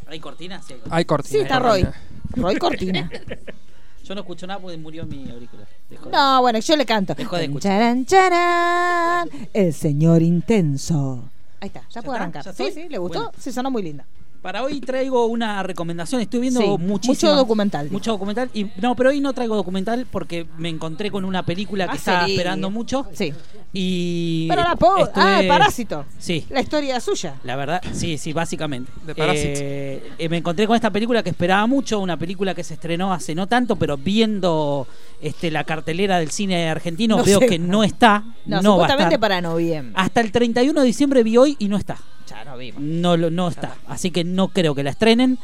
¿Hay 0.07 0.19
cortina? 0.19 0.61
Sí, 0.61 0.73
hay 0.73 0.77
cortina. 0.79 0.95
Hay 0.95 1.05
cortina. 1.05 1.31
Sí, 1.31 1.41
está 1.41 1.59
Roy. 1.59 1.87
Roy 2.35 2.55
Cortina. 2.57 3.09
Yo 4.05 4.13
no 4.13 4.21
escucho 4.21 4.45
nada 4.45 4.59
porque 4.59 4.77
murió 4.77 5.05
mi 5.05 5.29
auricular. 5.31 5.67
Dejó 5.89 6.05
de- 6.05 6.11
No, 6.11 6.41
bueno, 6.41 6.59
yo 6.59 6.75
le 6.77 6.85
canto. 6.85 7.15
Dejó 7.15 7.37
de 7.37 7.45
escuchar. 7.45 7.71
Charan, 7.71 8.05
charan, 8.05 9.29
el 9.53 9.73
señor 9.73 10.21
intenso. 10.21 11.23
Ahí 11.59 11.67
está, 11.67 11.81
ya, 11.89 12.01
puedo 12.01 12.13
está? 12.13 12.23
arrancar. 12.23 12.45
¿Ya 12.45 12.53
Sí, 12.53 12.71
sí, 12.71 12.87
¿le 12.89 12.97
gustó? 12.99 13.19
Bueno. 13.19 13.31
Sí, 13.39 13.51
sonó 13.51 13.71
muy 13.71 13.81
linda. 13.81 14.05
Para 14.45 14.61
hoy 14.61 14.79
traigo 14.79 15.25
una 15.25 15.63
recomendación. 15.63 16.21
Estoy 16.21 16.39
viendo 16.39 16.59
Sí, 16.61 16.67
muchísimo. 16.67 17.13
mucho 17.31 17.35
documental. 17.35 17.89
Mucho 17.89 18.11
documental. 18.11 18.51
Y, 18.53 18.67
no, 18.79 18.95
pero 18.95 19.09
hoy 19.09 19.19
no 19.19 19.33
traigo 19.33 19.55
documental 19.55 20.05
porque 20.11 20.45
me 20.59 20.69
encontré 20.69 21.09
con 21.09 21.25
una 21.25 21.43
película 21.43 21.85
que 21.87 21.93
Ah, 21.93 21.95
estaba 21.95 22.25
sí. 22.27 22.33
esperando 22.33 22.69
mucho. 22.69 23.07
Sí. 23.11 23.33
Y. 23.73 24.45
Pero 24.47 24.61
la 24.61 24.73
estuve- 24.73 25.09
Ah, 25.15 25.39
el 25.41 25.47
parásito. 25.47 26.05
Sí. 26.19 26.45
La 26.51 26.61
historia 26.61 26.99
suya. 26.99 27.37
La 27.43 27.55
verdad, 27.55 27.81
sí, 27.91 28.19
sí, 28.19 28.33
básicamente. 28.33 28.91
De 29.07 29.15
Parasite. 29.15 29.53
Eh, 29.57 30.11
eh, 30.19 30.29
me 30.29 30.37
encontré 30.37 30.67
con 30.67 30.75
esta 30.75 30.91
película 30.91 31.23
que 31.23 31.31
esperaba 31.31 31.65
mucho, 31.65 31.99
una 31.99 32.15
película 32.17 32.53
que 32.53 32.63
se 32.63 32.75
estrenó 32.75 33.11
hace 33.13 33.33
no 33.33 33.47
tanto, 33.47 33.77
pero 33.77 33.97
viendo 33.97 34.85
este, 35.23 35.49
la 35.49 35.63
cartelera 35.63 36.19
del 36.19 36.29
cine 36.29 36.69
argentino 36.69 37.17
No 37.17 37.23
veo 37.23 37.39
sé. 37.39 37.47
que 37.47 37.57
no 37.57 37.83
está. 37.83 38.23
No, 38.45 38.61
No, 38.61 38.77
va 38.77 38.85
a 38.85 38.91
estar. 38.91 39.19
para 39.19 39.41
noviembre. 39.41 39.93
Hasta 39.97 40.21
el 40.21 40.31
31 40.31 40.81
de 40.81 40.85
diciembre 40.85 41.23
vi 41.23 41.35
hoy 41.37 41.55
y 41.57 41.67
no 41.67 41.77
está. 41.77 41.97
Ya 42.27 42.43
no 42.45 42.57
vimos. 42.57 42.81
No, 42.81 43.17
lo- 43.17 43.29
no 43.31 43.47
está. 43.49 43.75
Así 43.87 44.11
que 44.11 44.23
no 44.23 44.47
creo 44.49 44.73
que 44.75 44.83
la 44.83 44.89
estrenen. 44.91 45.37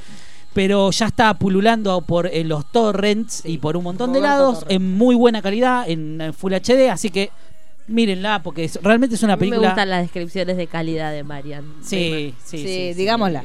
Pero 0.53 0.91
ya 0.91 1.05
está 1.07 1.33
pululando 1.35 2.01
por 2.01 2.27
eh, 2.27 2.43
los 2.43 2.69
torrents 2.71 3.43
y 3.45 3.57
por 3.59 3.77
un 3.77 3.85
montón 3.85 4.11
de 4.11 4.19
lados 4.19 4.59
Torrent. 4.61 4.71
en 4.81 4.97
muy 4.97 5.15
buena 5.15 5.41
calidad, 5.41 5.89
en, 5.89 6.19
en 6.19 6.33
Full 6.33 6.53
HD. 6.53 6.89
Así 6.91 7.09
que 7.09 7.31
mírenla 7.87 8.41
porque 8.43 8.63
es- 8.63 8.79
realmente 8.81 9.15
es 9.15 9.23
una 9.23 9.33
A 9.33 9.35
mí 9.35 9.41
me 9.41 9.49
película. 9.49 9.69
gustan 9.69 9.89
las 9.89 10.01
descripciones 10.03 10.55
de 10.57 10.67
calidad 10.67 11.11
de 11.11 11.23
Marian. 11.23 11.65
Sí, 11.83 12.33
sí, 12.43 12.57
Sí, 12.59 12.63
sí, 12.65 12.93
digámosla. 12.93 13.43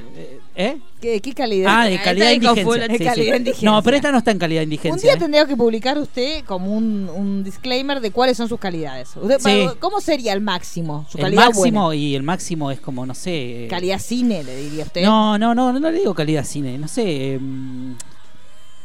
¿Eh? 0.55 0.79
¿Qué, 1.01 1.21
qué 1.21 1.33
calidad? 1.35 1.71
Ah, 1.81 1.85
de 1.87 2.01
calidad 2.01 2.31
indigencia. 2.31 2.89
de 2.89 2.99
calidad. 3.05 3.41
No, 3.63 3.83
pero 3.83 3.97
esta 3.97 4.13
no 4.13 4.19
está 4.19 4.31
en 4.31 4.39
calidad 4.39 4.61
Un 4.63 4.65
indigencia. 4.65 5.03
día 5.11 5.17
¿eh? 5.17 5.19
tendría 5.21 5.47
que 5.47 5.57
publicar 5.57 5.99
usted 5.99 6.45
como 6.45 6.73
un, 6.73 7.11
un 7.15 7.45
disclaimer 7.45 8.01
de 8.01 8.11
cuáles 8.13 8.37
son 8.37 8.49
sus 8.49 8.59
calidades. 8.61 9.11
Usted- 9.17 9.39
Sí. 9.41 9.67
¿Cómo 9.81 10.01
sería 10.01 10.33
el 10.33 10.41
máximo? 10.41 11.07
Su 11.11 11.19
el 11.19 11.25
calidad 11.25 11.47
máximo 11.47 11.85
buena. 11.87 11.95
y 12.03 12.15
el 12.15 12.23
máximo 12.23 12.71
es 12.71 12.81
como, 12.81 13.05
no 13.05 13.15
sé. 13.15 13.65
eh, 13.65 13.69
Calidad 13.69 13.99
cine, 13.99 14.45
le 14.45 14.57
diría 14.57 14.85
usted. 14.85 15.03
No, 15.05 15.37
no, 15.39 15.55
no, 15.55 15.73
no 15.73 15.91
le 15.91 15.99
digo 15.99 16.15
calidad 16.15 16.45
cine, 16.45 16.79
no 16.79 16.89
sé. 16.89 17.35
em, 17.35 17.97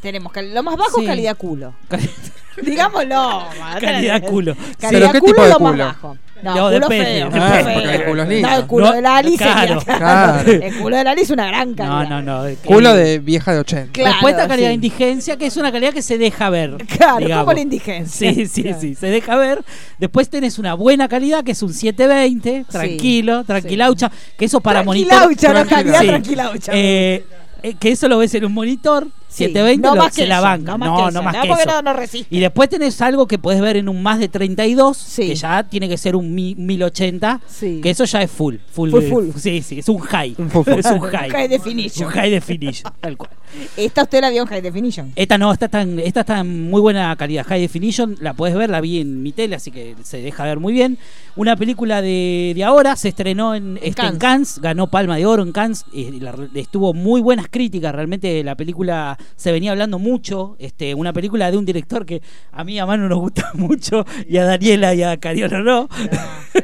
Tenemos 0.02 0.32
cal- 0.32 0.52
lo 0.52 0.62
más 0.64 0.76
bajo 0.76 1.00
Sí. 1.00 1.06
calidad 1.06 1.36
culo. 1.36 1.74
cal- 1.88 2.00
Digámoslo. 2.62 3.46
calidad 3.80 4.22
culo. 4.22 4.56
Calidad 4.78 5.00
¿Pero 5.00 5.12
qué 5.12 5.18
culo 5.20 5.32
tipo 5.32 5.42
de 5.44 5.48
lo 5.50 5.58
más 5.60 5.72
culo? 5.72 5.84
bajo. 5.84 6.16
No, 6.42 6.54
No, 6.56 6.62
culo 6.66 6.70
depende, 6.88 7.04
feo. 7.04 7.30
depende. 7.30 7.30
culo 7.30 7.62
feo. 7.62 7.74
porque 7.74 7.94
el 7.94 8.04
culo 8.04 8.22
es 8.24 8.28
lindo. 8.28 8.48
No, 8.48 8.56
el 8.56 8.66
culo 8.66 8.86
No, 8.86 8.92
de 8.94 9.02
la 9.02 9.16
Ali 9.16 9.36
claro, 9.36 9.80
sería. 9.80 9.96
claro. 9.98 10.50
El 10.50 10.78
culo 10.78 10.96
de 10.96 11.04
la 11.04 11.10
Ali 11.12 11.20
es 11.22 11.30
una 11.30 11.46
gran 11.46 11.74
calidad. 11.74 12.08
No, 12.08 12.22
no, 12.22 12.42
no. 12.48 12.56
Culo 12.64 12.94
de 12.94 13.18
vieja 13.20 13.52
de 13.52 13.60
80. 13.60 13.92
Claro, 13.92 14.10
Después 14.10 14.34
está 14.34 14.48
calidad 14.48 14.66
sí. 14.66 14.70
de 14.70 14.74
indigencia, 14.74 15.36
que 15.36 15.46
es 15.46 15.56
una 15.56 15.70
calidad 15.70 15.92
que 15.92 16.02
se 16.02 16.18
deja 16.18 16.50
ver. 16.50 16.76
Claro, 16.98 17.18
digamos. 17.18 17.44
como 17.44 17.54
la 17.54 17.60
indigencia. 17.60 18.32
Sí, 18.34 18.46
sí, 18.48 18.62
Claro. 18.64 18.80
sí, 18.80 18.94
se 18.96 19.06
deja 19.06 19.36
ver. 19.36 19.62
Después 19.98 20.28
tenés 20.28 20.58
una 20.58 20.74
buena 20.74 21.06
calidad, 21.06 21.44
que 21.44 21.52
es 21.52 21.62
un 21.62 21.72
720, 21.72 22.64
tranquilo, 22.68 23.44
tranquilaucha, 23.44 24.10
que 24.36 24.46
eso 24.46 24.60
para 24.60 24.82
monitor. 24.82 25.10
Tranquilaucha, 25.10 25.52
no 25.62 25.68
calidad 25.68 26.00
Sí. 26.00 26.06
tranquilaucha. 26.08 26.72
Eh, 26.74 27.24
eh, 27.62 27.74
que 27.78 27.92
eso 27.92 28.08
lo 28.08 28.18
ves 28.18 28.34
en 28.34 28.44
un 28.46 28.52
monitor, 28.52 29.06
Sí, 29.32 29.44
720 29.46 29.88
no 29.88 29.94
lo- 29.94 30.02
más 30.02 30.14
que 30.14 30.22
se 30.22 30.28
la 30.28 30.34
eso, 30.36 30.42
banca. 30.44 30.72
no 30.72 30.78
más 30.78 30.88
No, 30.88 30.96
que 31.20 31.24
más 31.24 31.36
que 31.42 31.48
porque 31.48 31.62
eso. 31.66 31.82
no- 31.82 31.92
resiste. 31.94 32.36
Y 32.36 32.40
después 32.40 32.68
tenés 32.68 33.00
algo 33.00 33.26
que 33.26 33.38
podés 33.38 33.60
ver 33.62 33.78
en 33.78 33.88
un 33.88 34.02
más 34.02 34.18
de 34.18 34.28
32, 34.28 34.96
Sí. 34.98 35.28
que 35.28 35.34
ya 35.34 35.62
tiene 35.64 35.88
que 35.88 35.96
ser 35.96 36.16
un 36.16 36.34
mi- 36.34 36.54
1080, 36.54 37.40
Sí. 37.46 37.80
que 37.82 37.90
eso 37.90 38.04
ya 38.04 38.22
es 38.22 38.30
full. 38.30 38.56
Full, 38.72 38.90
Full, 38.90 39.02
full. 39.04 39.24
Sí, 39.36 39.62
sí, 39.62 39.78
es 39.78 39.88
un 39.88 39.98
high. 40.00 40.36
Es 40.76 40.86
un 40.86 41.00
high. 41.00 41.30
High 41.30 41.48
definition. 41.48 42.06
Un 42.08 42.12
high 42.12 42.30
definition, 42.30 42.92
tal 43.00 43.16
cual. 43.16 43.30
Esta 43.76 44.02
usted 44.04 44.20
la 44.20 44.30
vio 44.30 44.42
en 44.42 44.48
High 44.48 44.62
Definition. 44.62 45.12
Esta 45.16 45.36
no, 45.38 45.52
esta 45.52 45.66
está, 45.66 45.82
en, 45.82 45.98
esta 45.98 46.20
está 46.20 46.40
en 46.40 46.70
muy 46.70 46.80
buena 46.80 47.14
calidad, 47.16 47.44
high 47.46 47.60
definition, 47.60 48.16
la 48.20 48.32
puedes 48.34 48.56
ver, 48.56 48.70
la 48.70 48.80
vi 48.80 49.00
en 49.00 49.22
mi 49.22 49.32
tele, 49.32 49.56
así 49.56 49.70
que 49.70 49.94
se 50.02 50.22
deja 50.22 50.44
ver 50.44 50.58
muy 50.58 50.72
bien. 50.72 50.98
Una 51.36 51.56
película 51.56 52.02
de, 52.02 52.52
de 52.54 52.64
ahora, 52.64 52.96
se 52.96 53.08
estrenó 53.08 53.54
en, 53.54 53.76
este, 53.76 53.88
en 53.88 53.94
Cannes. 53.94 54.18
Cannes, 54.18 54.58
ganó 54.60 54.86
Palma 54.88 55.16
de 55.16 55.26
Oro 55.26 55.42
en 55.42 55.52
Cannes, 55.52 55.84
y 55.92 56.20
la- 56.20 56.34
estuvo 56.54 56.94
muy 56.94 57.20
buenas 57.20 57.46
críticas, 57.50 57.94
realmente 57.94 58.42
la 58.44 58.54
película 58.54 59.18
se 59.36 59.52
venía 59.52 59.72
hablando 59.72 59.98
mucho, 59.98 60.56
este, 60.58 60.94
una 60.94 61.12
película 61.12 61.50
de 61.50 61.56
un 61.56 61.64
director 61.64 62.04
que 62.06 62.22
a 62.52 62.64
mí 62.64 62.74
y 62.74 62.78
a 62.78 62.86
Manu 62.86 63.08
nos 63.08 63.18
gusta 63.18 63.50
mucho, 63.54 64.04
y 64.28 64.36
a 64.38 64.44
Daniela 64.44 64.94
y 64.94 65.02
a 65.02 65.16
Cariolo 65.18 65.62
no, 65.62 65.88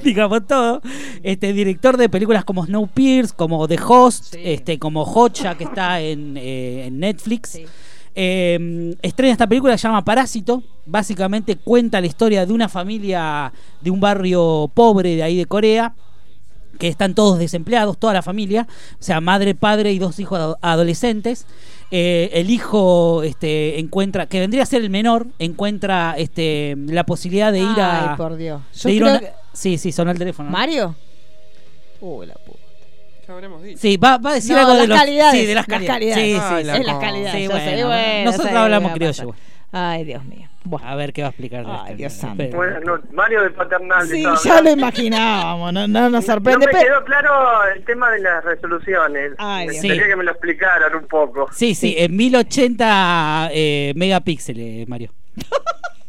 digamos 0.09 0.47
todo. 0.47 0.81
Este 1.23 1.53
director 1.53 1.97
de 1.97 2.09
películas 2.09 2.45
como 2.45 2.65
Snowpiercer, 2.67 3.37
como 3.37 3.67
The 3.69 3.79
Host, 3.87 4.35
Sí. 4.35 4.41
este, 4.43 4.79
como 4.79 5.05
Hotcha, 5.05 5.57
que 5.57 5.65
está 5.65 6.01
en, 6.01 6.37
eh, 6.37 6.87
en 6.87 6.99
Netflix. 7.01 7.51
Sí. 7.51 7.65
Eh, 8.15 8.97
estrena 9.03 9.33
esta 9.33 9.47
película, 9.47 9.77
se 9.79 9.87
llama 9.87 10.05
Parásito. 10.05 10.63
Básicamente 10.87 11.57
cuenta 11.57 12.01
la 12.01 12.07
historia 12.07 12.45
de 12.47 12.53
una 12.53 12.69
familia 12.69 13.53
de 13.81 13.91
un 13.91 14.01
barrio 14.01 14.71
pobre 14.75 15.15
de 15.17 15.23
ahí 15.23 15.37
de 15.37 15.47
Corea. 15.47 15.95
Que 16.79 16.87
están 16.89 17.15
todos 17.15 17.39
desempleados, 17.41 17.99
toda 17.99 18.13
la 18.15 18.23
familia. 18.23 18.69
O 19.01 19.03
sea, 19.03 19.21
madre, 19.21 19.55
padre 19.57 19.93
y 19.93 19.99
dos 19.99 20.19
hijos 20.21 20.39
ado- 20.39 20.59
adolescentes. 20.63 21.45
Eh, 21.91 22.29
el 22.35 22.51
hijo 22.51 23.23
este, 23.23 23.79
encuentra, 23.79 24.27
que 24.27 24.41
vendría 24.41 24.63
a 24.63 24.67
ser 24.67 24.83
el 24.83 24.91
menor, 24.91 25.27
encuentra 25.39 26.15
este, 26.19 26.75
la 26.87 27.05
posibilidad 27.05 27.51
de 27.51 27.61
ir 27.61 27.81
a. 27.81 28.11
Ay, 28.13 28.17
por 28.19 28.37
Dios. 28.37 28.61
Yo 28.75 28.89
de 28.91 28.97
creo 28.97 29.09
una- 29.11 29.21
que- 29.21 29.33
Sí, 29.55 29.79
sí, 29.79 29.91
sonó 29.91 30.11
el 30.11 30.19
teléfono. 30.19 30.51
¿no? 30.51 30.57
¿Mario? 30.57 30.95
Uy, 32.01 32.27
la 32.27 32.35
puta. 32.35 32.59
¿Qué 33.27 33.33
habremos 33.33 33.63
dicho? 33.63 33.79
Sí, 33.81 33.97
va, 33.97 34.19
va 34.19 34.31
a 34.31 34.35
decir 34.35 34.53
No, 34.53 34.61
algo 34.61 34.73
de 34.75 34.79
las 34.81 34.89
los 34.89 34.99
calidades, 34.99 35.41
Sí, 35.41 35.47
de 35.47 35.55
las 35.55 35.67
las 35.69 35.79
calidades. 35.79 36.15
calidades. 36.15 36.25
Sí, 36.25 36.33
sí, 36.35 36.41
Ay, 36.55 36.63
sí. 36.63 36.67
la 36.67 36.77
es 36.77 36.87
la 36.87 36.93
cosa. 36.95 37.07
calidad. 37.07 37.33
Sí, 37.33 37.43
yo 37.45 37.51
bueno, 37.51 37.65
sé, 37.71 37.85
bueno, 37.85 38.25
nosotros 38.31 38.53
hablamos 38.55 38.93
criollo. 38.93 39.35
Ay, 39.73 40.05
Dios 40.05 40.25
mío. 40.25 40.49
Bueno. 40.69 40.87
A 40.87 40.95
ver 40.97 41.13
qué 41.13 41.23
va 41.23 41.29
a 41.29 41.31
explicar. 41.31 41.65
de 41.65 41.73
Ay, 41.73 41.79
esto. 41.87 41.97
Dios 41.97 42.13
santo. 42.13 42.45
Noches. 42.45 43.11
Mario 43.13 43.43
de 43.43 43.51
Paternal. 43.51 44.07
Sí, 44.07 44.19
estaba 44.25 44.41
ya 44.43 44.63
lo 44.63 44.71
imaginábamos, 44.71 45.73
no, 45.73 45.89
no 45.89 46.01
nos 46.03 46.13
No 46.13 46.23
sorprende. 46.23 46.67
me 46.67 46.73
pero- 46.73 46.85
quedó 46.85 47.05
claro 47.05 47.65
el 47.75 47.85
tema 47.85 48.11
de 48.11 48.19
las 48.21 48.45
resoluciones. 48.45 49.33
Ay, 49.39 49.67
Me 49.69 49.73
Sí. 49.75 49.89
que 49.89 50.17
me 50.17 50.25
lo 50.25 50.31
explicaran 50.33 50.95
un 50.95 51.07
poco. 51.07 51.49
Sí, 51.53 51.75
sí, 51.75 51.95
en 51.99 52.15
1080 52.17 53.49
eh, 53.53 53.93
megapíxeles, 53.97 54.89
Mario. 54.89 55.13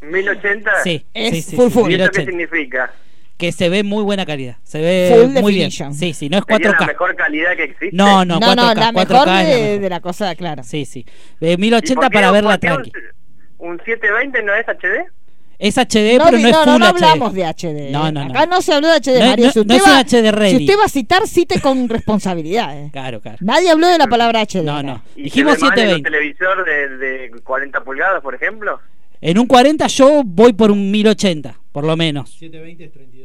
1080. 0.01 0.71
Sí, 0.83 1.05
Es 1.13 1.31
sí, 1.31 1.41
sí, 1.41 1.55
full 1.55 1.69
full. 1.69 1.91
¿Y 1.91 1.95
eso 1.95 2.09
qué 2.11 2.21
1080. 2.25 2.31
significa? 2.31 2.91
Que 3.37 3.51
se 3.53 3.69
ve 3.69 3.83
muy 3.83 4.03
buena 4.03 4.25
calidad. 4.25 4.57
Se 4.63 4.81
ve 4.81 5.11
Full 5.13 5.41
muy 5.41 5.53
bien. 5.53 5.69
definition. 5.69 5.93
Sí, 5.93 6.13
sí, 6.13 6.27
no 6.29 6.37
es 6.39 6.43
¿Sería 6.45 6.71
la 6.71 6.77
4K. 6.77 6.87
mejor 6.87 7.15
calidad 7.15 7.55
que 7.55 7.63
existe? 7.63 7.89
No, 7.95 8.25
no, 8.25 8.37
No, 8.39 8.47
4K. 8.47 8.55
no, 8.55 8.73
la 8.81 8.91
4K 8.91 8.93
mejor 8.93 9.17
es 9.19 9.25
la 9.25 9.39
de, 9.43 9.61
mejor. 9.63 9.79
de 9.81 9.89
la 9.89 9.99
cosa, 10.01 10.35
claro. 10.35 10.63
Sí, 10.63 10.85
sí. 10.85 11.05
Eh, 11.39 11.53
¿Y 11.53 11.57
1080 11.57 12.01
por 12.01 12.09
qué- 12.11 12.15
para 12.15 12.31
verla 12.31 12.57
tranqui. 12.57 12.91
Un, 13.59 13.69
un 13.71 13.77
720 13.77 14.41
no 14.43 14.53
es 14.55 14.65
HD? 14.67 15.05
Es 15.59 15.77
HD, 15.77 16.17
No, 16.17 16.23
pero 16.25 16.37
vi- 16.37 16.43
no 16.43 16.49
es 16.49 16.55
no, 16.55 16.63
Full 16.63 16.71
no, 16.71 16.79
no 16.79 16.85
HD. 16.85 16.89
hablamos 17.03 17.33
de 17.33 17.43
HD. 17.45 17.91
No, 17.91 18.11
no, 18.13 18.23
no. 18.23 18.31
Acá 18.31 18.45
no 18.45 18.61
se 18.61 18.73
habló 18.73 18.87
de 18.87 18.93
HD, 18.95 19.19
No 19.19 19.25
es- 19.25 19.29
Mario. 19.29 19.45
no- 19.47 19.51
si, 19.51 19.59
usted 19.59 19.73
no 19.73 19.75
es 19.75 19.83
un 19.85 19.91
va, 19.91 19.99
HD 19.99 20.31
ready. 20.31 20.57
si 20.57 20.63
usted 20.63 20.79
va 20.79 20.85
a 20.85 20.89
citar, 20.89 21.27
cite 21.27 21.59
con 21.61 21.89
responsabilidad. 21.89 22.77
eh. 22.79 22.89
Claro, 22.93 23.19
claro. 23.19 23.37
Nadie 23.41 23.69
habló 23.69 23.87
de 23.87 23.97
la 23.97 24.07
palabra 24.07 24.39
HD. 24.41 24.63
No, 24.63 24.81
no. 24.81 25.01
¿Y 25.17 25.23
Dijimos 25.23 25.55
se 25.59 25.65
ve 25.65 25.69
mal 25.69 25.79
en 25.79 25.85
un 25.89 25.95
720. 25.97 26.09
televisor 26.09 26.65
de, 26.65 26.97
de 26.97 27.41
40 27.43 27.83
pulgadas, 27.83 28.21
por 28.21 28.35
ejemplo? 28.35 28.79
En 29.21 29.37
un 29.37 29.47
40 29.47 29.87
yo 29.87 30.21
voy 30.23 30.53
por 30.53 30.71
un 30.71 30.89
1080, 30.91 31.53
por 31.73 31.83
lo 31.83 31.97
menos. 31.97 32.29
720 32.31 32.85
es 32.85 32.93
32. 32.93 33.18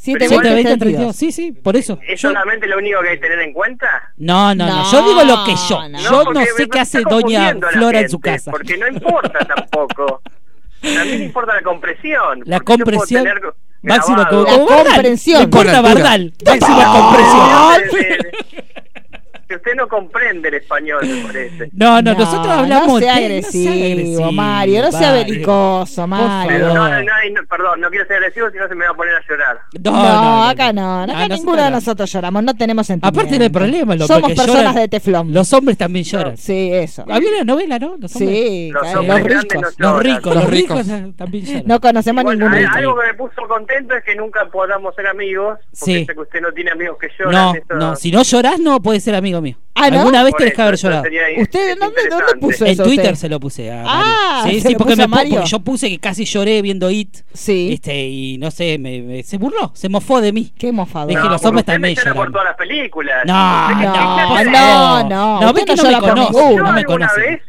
720, 0.00 0.48
720, 0.48 0.78
32. 0.78 0.78
32. 0.78 1.16
Sí, 1.16 1.32
sí, 1.32 1.52
por 1.52 1.76
eso. 1.76 1.98
¿Es 2.06 2.20
Yo- 2.20 2.28
solamente 2.30 2.66
lo 2.66 2.78
único 2.78 3.00
que 3.02 3.08
hay 3.10 3.16
que 3.16 3.22
tener 3.22 3.40
en 3.40 3.52
cuenta? 3.52 4.12
No, 4.16 4.54
no, 4.54 4.66
no, 4.66 4.76
No, 4.82 4.90
Yo 4.92 5.02
digo 5.08 5.22
lo 5.24 5.44
que 5.44 5.54
yo. 5.68 5.88
no. 5.88 5.98
Yo 5.98 6.32
no 6.32 6.40
sé 6.56 6.68
qué 6.68 6.80
hace 6.80 7.02
Doña 7.02 7.54
Flora 7.72 8.00
en 8.00 8.08
su 8.10 8.18
casa. 8.20 8.50
Porque 8.50 8.76
no 8.76 8.88
importa 8.88 9.38
tampoco. 9.46 10.22
También 10.80 11.22
importa 11.24 11.54
la 11.54 11.62
compresión. 11.62 12.42
La 12.46 12.60
compresión. 12.60 13.24
Máximo 13.82 14.26
como, 14.28 14.44
La 14.44 14.58
comprensión. 14.84 15.50
Bardal. 15.50 16.32
Máxima 16.44 16.92
compresión. 16.92 18.16
Que 19.50 19.56
usted 19.56 19.74
no 19.74 19.88
comprende 19.88 20.46
el 20.48 20.54
español, 20.54 21.00
me 21.02 21.22
parece. 21.26 21.70
No, 21.72 22.00
no, 22.00 22.14
nosotros 22.14 22.46
hablamos. 22.46 22.86
No 22.86 22.98
sea 23.00 23.16
agresivo, 23.16 23.72
agresivo, 23.72 24.30
Mario. 24.32 24.82
No 24.82 24.92
sea 24.92 25.12
belicoso, 25.12 26.06
Mario. 26.06 26.68
No, 26.68 26.88
no, 26.88 27.02
no, 27.02 27.40
perdón, 27.48 27.80
no 27.80 27.90
quiero 27.90 28.06
ser 28.06 28.18
agresivo, 28.18 28.48
si 28.52 28.58
no 28.58 28.68
se 28.68 28.76
me 28.76 28.84
va 28.84 28.92
a 28.92 28.94
poner 28.94 29.16
a 29.16 29.20
llorar. 29.28 29.58
No, 29.82 29.90
No, 29.90 30.02
no, 30.04 30.22
no, 30.22 30.44
acá 30.44 30.72
no. 30.72 31.04
no. 31.04 31.12
Acá 31.12 31.22
Ah, 31.22 31.28
nosotros 31.28 31.38
ninguno 31.40 31.62
de 31.64 31.70
no. 31.70 31.76
nosotros 31.76 32.12
lloramos. 32.12 32.44
No 32.44 32.54
tenemos 32.54 32.86
sentimiento. 32.86 33.18
Aparte 33.20 33.38
no 33.38 33.42
hay 33.44 33.50
problema, 33.50 33.96
lo 33.96 34.06
Somos 34.06 34.30
personas 34.34 34.56
lloran- 34.66 34.74
de 34.76 34.88
teflón. 34.88 35.32
Los 35.34 35.52
hombres 35.52 35.76
también 35.78 36.04
lloran. 36.04 36.36
Sí, 36.36 36.70
eso. 36.72 37.04
Había 37.10 37.30
una 37.30 37.42
novela, 37.44 37.78
¿no? 37.80 37.96
Los 37.98 38.14
hombres. 38.14 38.38
Sí, 38.38 38.70
Los 38.72 38.94
hombres 38.94 39.08
los 39.24 39.42
ricos. 39.42 39.74
no 39.80 39.92
Los 39.94 40.02
ricos, 40.04 40.24
Los 40.26 40.34
los 40.44 40.50
ricos, 40.52 40.86
ricos. 40.86 40.88
eh, 41.08 41.12
también 41.16 41.44
lloran. 41.44 41.62
No 41.66 41.80
conocemos 41.80 42.22
Bueno, 42.22 42.48
ninguno. 42.48 42.56
hay- 42.56 42.72
de 42.72 42.78
algo 42.86 43.00
que 43.00 43.06
me 43.08 43.14
puso 43.14 43.48
contento 43.48 43.96
es 43.96 44.04
que 44.04 44.14
nunca 44.14 44.46
podamos 44.52 44.94
ser 44.94 45.08
amigos, 45.08 45.58
porque 45.58 45.76
Sí. 46.00 46.04
sé 46.06 46.14
que 46.14 46.20
usted 46.20 46.40
no 46.40 46.52
tiene 46.52 46.70
amigos 46.70 46.98
que 47.00 47.08
lloran. 47.18 47.32
No, 47.32 47.54
eso- 47.54 47.74
no, 47.74 47.96
si 47.96 48.12
no 48.12 48.22
llorás 48.22 48.60
no 48.60 48.80
puedes 48.80 49.02
ser 49.02 49.16
amigo 49.16 49.39
mío. 49.42 49.56
Ah, 49.74 49.90
¿no? 49.90 49.98
Alguna 50.00 50.22
vez 50.24 50.34
que 50.36 50.46
eso, 50.48 50.62
haber 50.62 50.76
llorado. 50.76 51.04
¿Usted 51.38 51.78
dónde, 51.78 52.00
dónde 52.10 52.34
puso 52.40 52.64
En 52.66 52.72
eso 52.72 52.82
Twitter 52.84 53.06
usted? 53.12 53.14
se 53.16 53.28
lo 53.28 53.40
puse 53.40 53.70
a 53.72 53.82
Ah, 53.86 54.40
Mario. 54.44 54.52
Sí, 54.52 54.60
se 54.60 54.68
sí, 54.68 54.72
lo 54.74 54.78
porque, 54.78 54.92
puso 54.94 55.02
a 55.04 55.06
me, 55.08 55.16
Mario. 55.16 55.34
porque 55.36 55.48
yo 55.50 55.60
puse 55.60 55.88
que 55.88 55.98
casi 55.98 56.24
lloré 56.24 56.60
viendo 56.62 56.90
It. 56.90 57.16
Sí. 57.32 57.70
Este, 57.74 58.06
y 58.08 58.36
no 58.38 58.50
sé, 58.50 58.78
me, 58.78 59.00
me- 59.02 59.22
se 59.22 59.38
burló, 59.38 59.72
se 59.74 59.88
mofó 59.88 60.20
de 60.20 60.32
mí. 60.32 60.52
Qué 60.58 60.70
mofado. 60.72 61.06
Dije, 61.06 61.20
No, 61.22 61.28
los 61.30 61.34
porque 61.40 61.48
hombres 61.48 61.64
también 61.66 61.82
me 61.82 61.94
llora 61.94 62.14
por 62.14 62.16
lloran. 62.16 62.32
todas 62.32 62.44
las 62.46 62.56
películas. 62.56 63.16
No, 63.26 63.62
Usted 63.62 63.76
que 63.78 63.86
no, 63.86 63.94
está 63.94 64.04
no, 64.04 64.38
exagerado. 64.38 65.08
no. 65.08 65.40
No, 65.40 65.46
usted 65.48 65.54
ves 65.54 65.64
que 65.64 65.76
no 65.76 65.82
no 65.82 65.82
me 65.82 65.94
llora 65.94 66.00
por 66.00 66.10
conoce. 66.10 66.32
ninguno. 66.44 66.64
no 66.66 66.72
me 66.72 66.80
¿Alguna 66.80 67.06
conoce. 67.08 67.20
vez? 67.20 67.42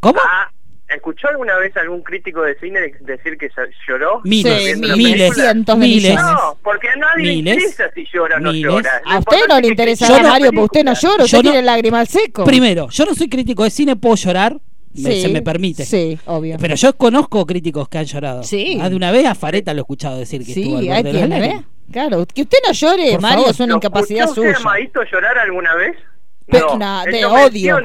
¿Cómo? 0.00 0.20
Ah, 0.22 0.50
¿Escuchó 0.88 1.28
alguna 1.28 1.56
vez 1.56 1.74
algún 1.78 2.02
crítico 2.02 2.42
de 2.42 2.56
cine 2.58 2.80
decir 3.00 3.38
que 3.38 3.50
ll- 3.50 3.70
lloró? 3.88 4.20
Miles, 4.24 4.74
Sí, 4.74 4.80
miles, 4.96 5.34
cientos 5.34 5.78
de 5.80 5.86
miles. 5.86 6.14
No, 6.14 6.58
porque 6.62 6.88
a 6.90 6.96
nadie 6.96 7.22
Miles. 7.32 7.56
le 7.56 7.62
interesa 7.62 7.90
si 7.94 8.06
llora 8.12 8.36
o 8.36 8.40
no 8.40 8.52
Miles. 8.52 8.70
llora. 8.70 9.02
A 9.06 9.18
usted 9.18 9.38
no 9.48 9.60
le 9.60 9.68
interesa 9.68 10.08
llora 10.08 10.22
Mario, 10.28 10.50
porque 10.52 10.64
usted 10.64 10.84
no 10.84 10.94
llora, 10.94 11.24
usted 11.24 11.38
Yo 11.38 11.42
no- 11.42 11.50
tiene 11.50 11.62
lágrima 11.66 12.00
al 12.00 12.06
seco. 12.08 12.44
Primero, 12.44 12.88
yo 12.90 13.06
no 13.06 13.14
soy 13.14 13.28
crítico 13.30 13.64
de 13.64 13.70
cine, 13.70 13.96
puedo 13.96 14.14
llorar, 14.16 14.58
me- 14.92 15.10
Sí, 15.10 15.22
se 15.22 15.28
me 15.30 15.40
permite. 15.40 15.86
Sí, 15.86 16.18
obvio. 16.26 16.56
Pero 16.60 16.74
yo 16.74 16.94
conozco 16.96 17.46
críticos 17.46 17.88
que 17.88 17.98
han 17.98 18.04
llorado. 18.04 18.42
Sí. 18.42 18.76
Más 18.78 18.90
de 18.90 18.96
una 18.96 19.10
vez 19.10 19.24
a 19.26 19.34
Fareta 19.34 19.72
lo 19.72 19.80
he 19.80 19.82
escuchado 19.82 20.18
decir 20.18 20.44
que 20.44 20.52
estuvo 20.52 20.80
Sí, 20.80 20.88
al 20.90 20.96
ahí 20.98 21.02
borde 21.02 21.18
de 21.22 21.28
lágrimas. 21.28 21.64
Claro, 21.90 22.26
que 22.26 22.42
usted 22.42 22.58
no 22.66 22.72
llore, 22.72 23.12
Por 23.12 23.20
Mario, 23.22 23.36
favor. 23.38 23.50
es 23.50 23.60
una 23.60 23.68
¿Lo 23.68 23.76
incapacidad 23.76 24.24
escuchó 24.24 24.40
usted 24.42 24.54
suya. 24.56 24.68
a 24.68 24.70
Maito 24.70 25.02
llorar 25.10 25.38
alguna 25.38 25.74
vez? 25.76 25.96
Pe- 26.46 26.58
no, 26.60 26.76
no, 26.76 27.04
de 27.04 27.24
odio. 27.24 27.78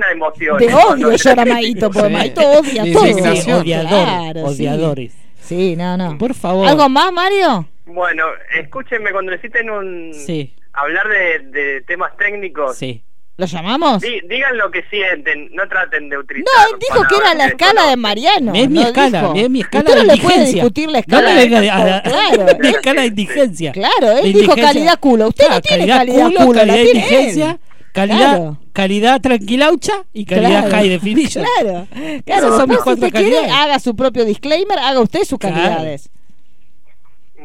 De 0.59 0.73
odio 0.73 1.11
llora 1.15 1.45
la 1.45 1.53
Maito, 1.53 1.89
porque 1.91 2.07
Sí. 2.09 2.13
Maito 2.13 2.41
odia 2.41 2.93
todo. 2.93 3.07
indignación. 3.07 3.61
odiador, 3.61 3.89
Claro, 3.89 4.39
sí. 4.49 4.67
odiadores. 4.67 5.13
Sí, 5.41 5.75
no, 5.75 5.97
no. 5.97 6.17
Por 6.17 6.33
favor. 6.33 6.67
¿Algo 6.67 6.89
más, 6.89 7.11
Mario? 7.11 7.67
Bueno, 7.85 8.25
escúchenme, 8.59 9.11
cuando 9.11 9.31
necesiten 9.31 9.69
un... 9.69 10.11
Sí, 10.13 10.53
hablar 10.73 11.07
de, 11.07 11.39
de 11.59 11.81
temas 11.81 12.15
técnicos, 12.17 12.77
sí. 12.77 13.03
¿Lo 13.37 13.45
llamamos? 13.45 14.01
di- 14.01 14.19
digan 14.27 14.57
lo 14.57 14.69
que 14.69 14.83
sienten, 14.89 15.49
no 15.53 15.65
traten 15.69 16.09
de 16.09 16.17
utilizar 16.17 16.51
No, 16.53 16.73
él 16.75 16.79
dijo 16.81 17.07
que 17.07 17.15
era 17.15 17.33
la 17.35 17.45
escala 17.45 17.87
de. 17.87 17.95
Mariano. 17.95 18.53
es 18.53 18.69
mi 18.69 18.81
no 18.81 18.87
escala, 18.87 19.21
dijo. 19.21 19.33
es 19.37 19.49
mi 19.49 19.61
escala 19.61 19.83
Usted 19.89 19.93
de 20.01 20.05
no 20.07 20.13
le 20.13 20.21
puede 20.21 20.35
indigencia. 20.35 20.53
discutir 20.63 20.85
la 20.87 20.91
No 20.91 20.99
escala. 20.99 21.33
le 21.33 21.49
venga 21.49 21.73
a- 21.73 21.97
a- 21.97 22.01
Claro, 22.03 22.45
la 22.59 22.69
escala 22.69 23.01
de 23.03 23.07
indigencia. 23.07 23.71
Claro, 23.71 24.11
él 24.11 24.15
De 24.17 24.27
dijo 24.27 24.39
indigencia. 24.41 24.65
calidad 24.65 24.99
culo. 24.99 25.27
Usted 25.29 25.45
Claro, 25.45 25.55
no 25.55 25.61
tiene 25.61 25.87
calidad, 25.87 26.25
culo, 26.27 26.39
culo, 26.45 26.53
la 26.53 26.59
calidad 26.59 26.75
de 26.75 26.83
tiene 26.83 26.99
indigencia, 26.99 27.51
él. 27.51 27.59
Calidad, 27.93 28.17
Claro. 28.37 28.57
calidad 28.73 29.21
tranquilaucha 29.21 29.93
y 30.13 30.25
calidad 30.25 30.67
Claro. 30.67 30.71
high 30.71 30.89
definition. 30.89 31.45
Claro, 31.61 31.87
claro. 32.25 32.47
Esas 32.47 32.57
son 32.59 32.69
mis 32.69 32.79
si 32.81 32.89
usted 32.89 33.11
quiere, 33.11 33.35
calidades. 33.35 33.51
haga 33.51 33.79
su 33.79 33.95
propio 33.95 34.25
disclaimer, 34.25 34.77
haga 34.79 34.99
usted 35.01 35.23
sus 35.23 35.37
Claro. 35.39 35.55
calidades. 35.55 36.09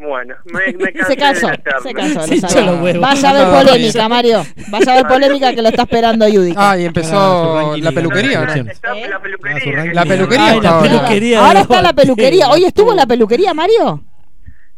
Bueno, 0.06 0.34
me, 0.46 0.72
me 0.76 0.92
cansé 0.92 1.12
Se 1.12 1.16
cansó, 1.16 1.46
de 1.46 1.58
la 1.64 1.80
se 1.80 1.92
cansó. 2.40 2.60
Lo 2.62 2.76
huevos. 2.82 3.00
Vaya 3.00 3.30
a 3.30 3.32
ver 3.32 3.46
No, 3.46 3.52
polémica, 3.70 4.08
Mario. 4.08 4.46
Vaya 4.68 4.92
a 4.92 4.94
ver 4.96 5.06
polémica 5.06 5.54
que 5.54 5.62
lo 5.62 5.68
está 5.68 5.82
esperando 5.82 6.28
Yudica. 6.28 6.70
Ah, 6.72 6.78
y 6.78 6.84
empezó 6.84 7.54
ranking 7.70 7.82
la 7.84 7.92
peluquería. 7.92 8.42
¿Eh? 8.42 8.64
la 9.94 10.02
Ah, 10.02 10.04
peluquería. 10.04 10.54
La 10.62 10.82
que- 10.82 10.88
peluquería 10.88 11.46
ahora. 11.46 11.60
está 11.60 11.80
la 11.80 11.92
peluquería. 11.94 12.50
¿Hoy 12.50 12.64
estuvo 12.64 12.90
en 12.90 12.96
la 12.98 13.06
peluquería, 13.06 13.54
Mario? 13.54 14.02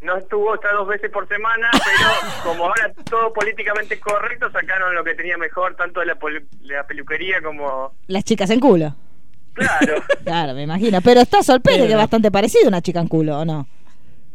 No 0.06 0.16
estuvo 0.16 0.54
hasta 0.54 0.72
dos 0.72 0.86
veces 0.86 1.10
por 1.10 1.26
semana, 1.26 1.68
pero 1.72 2.08
como 2.44 2.64
ahora 2.66 2.92
todo 3.10 3.32
políticamente 3.32 3.98
correcto, 3.98 4.48
sacaron 4.52 4.94
lo 4.94 5.02
que 5.02 5.14
tenía 5.14 5.36
mejor, 5.36 5.74
tanto 5.74 5.98
de 5.98 6.06
la, 6.06 6.16
la 6.62 6.86
peluquería 6.86 7.42
como... 7.42 7.90
Las 8.06 8.22
chicas 8.22 8.50
en 8.50 8.60
culo. 8.60 8.94
Claro. 9.54 9.94
Claro, 10.24 10.54
me 10.54 10.62
imagino. 10.62 11.00
Pero 11.02 11.20
está 11.20 11.42
Solpere, 11.42 11.76
Pero 11.76 11.86
que 11.88 11.92
es 11.92 11.98
bastante 11.98 12.30
parecido 12.30 12.66
a 12.66 12.68
una 12.68 12.82
chica 12.82 13.00
en 13.00 13.08
culo, 13.08 13.40
¿o 13.40 13.44
no? 13.44 13.66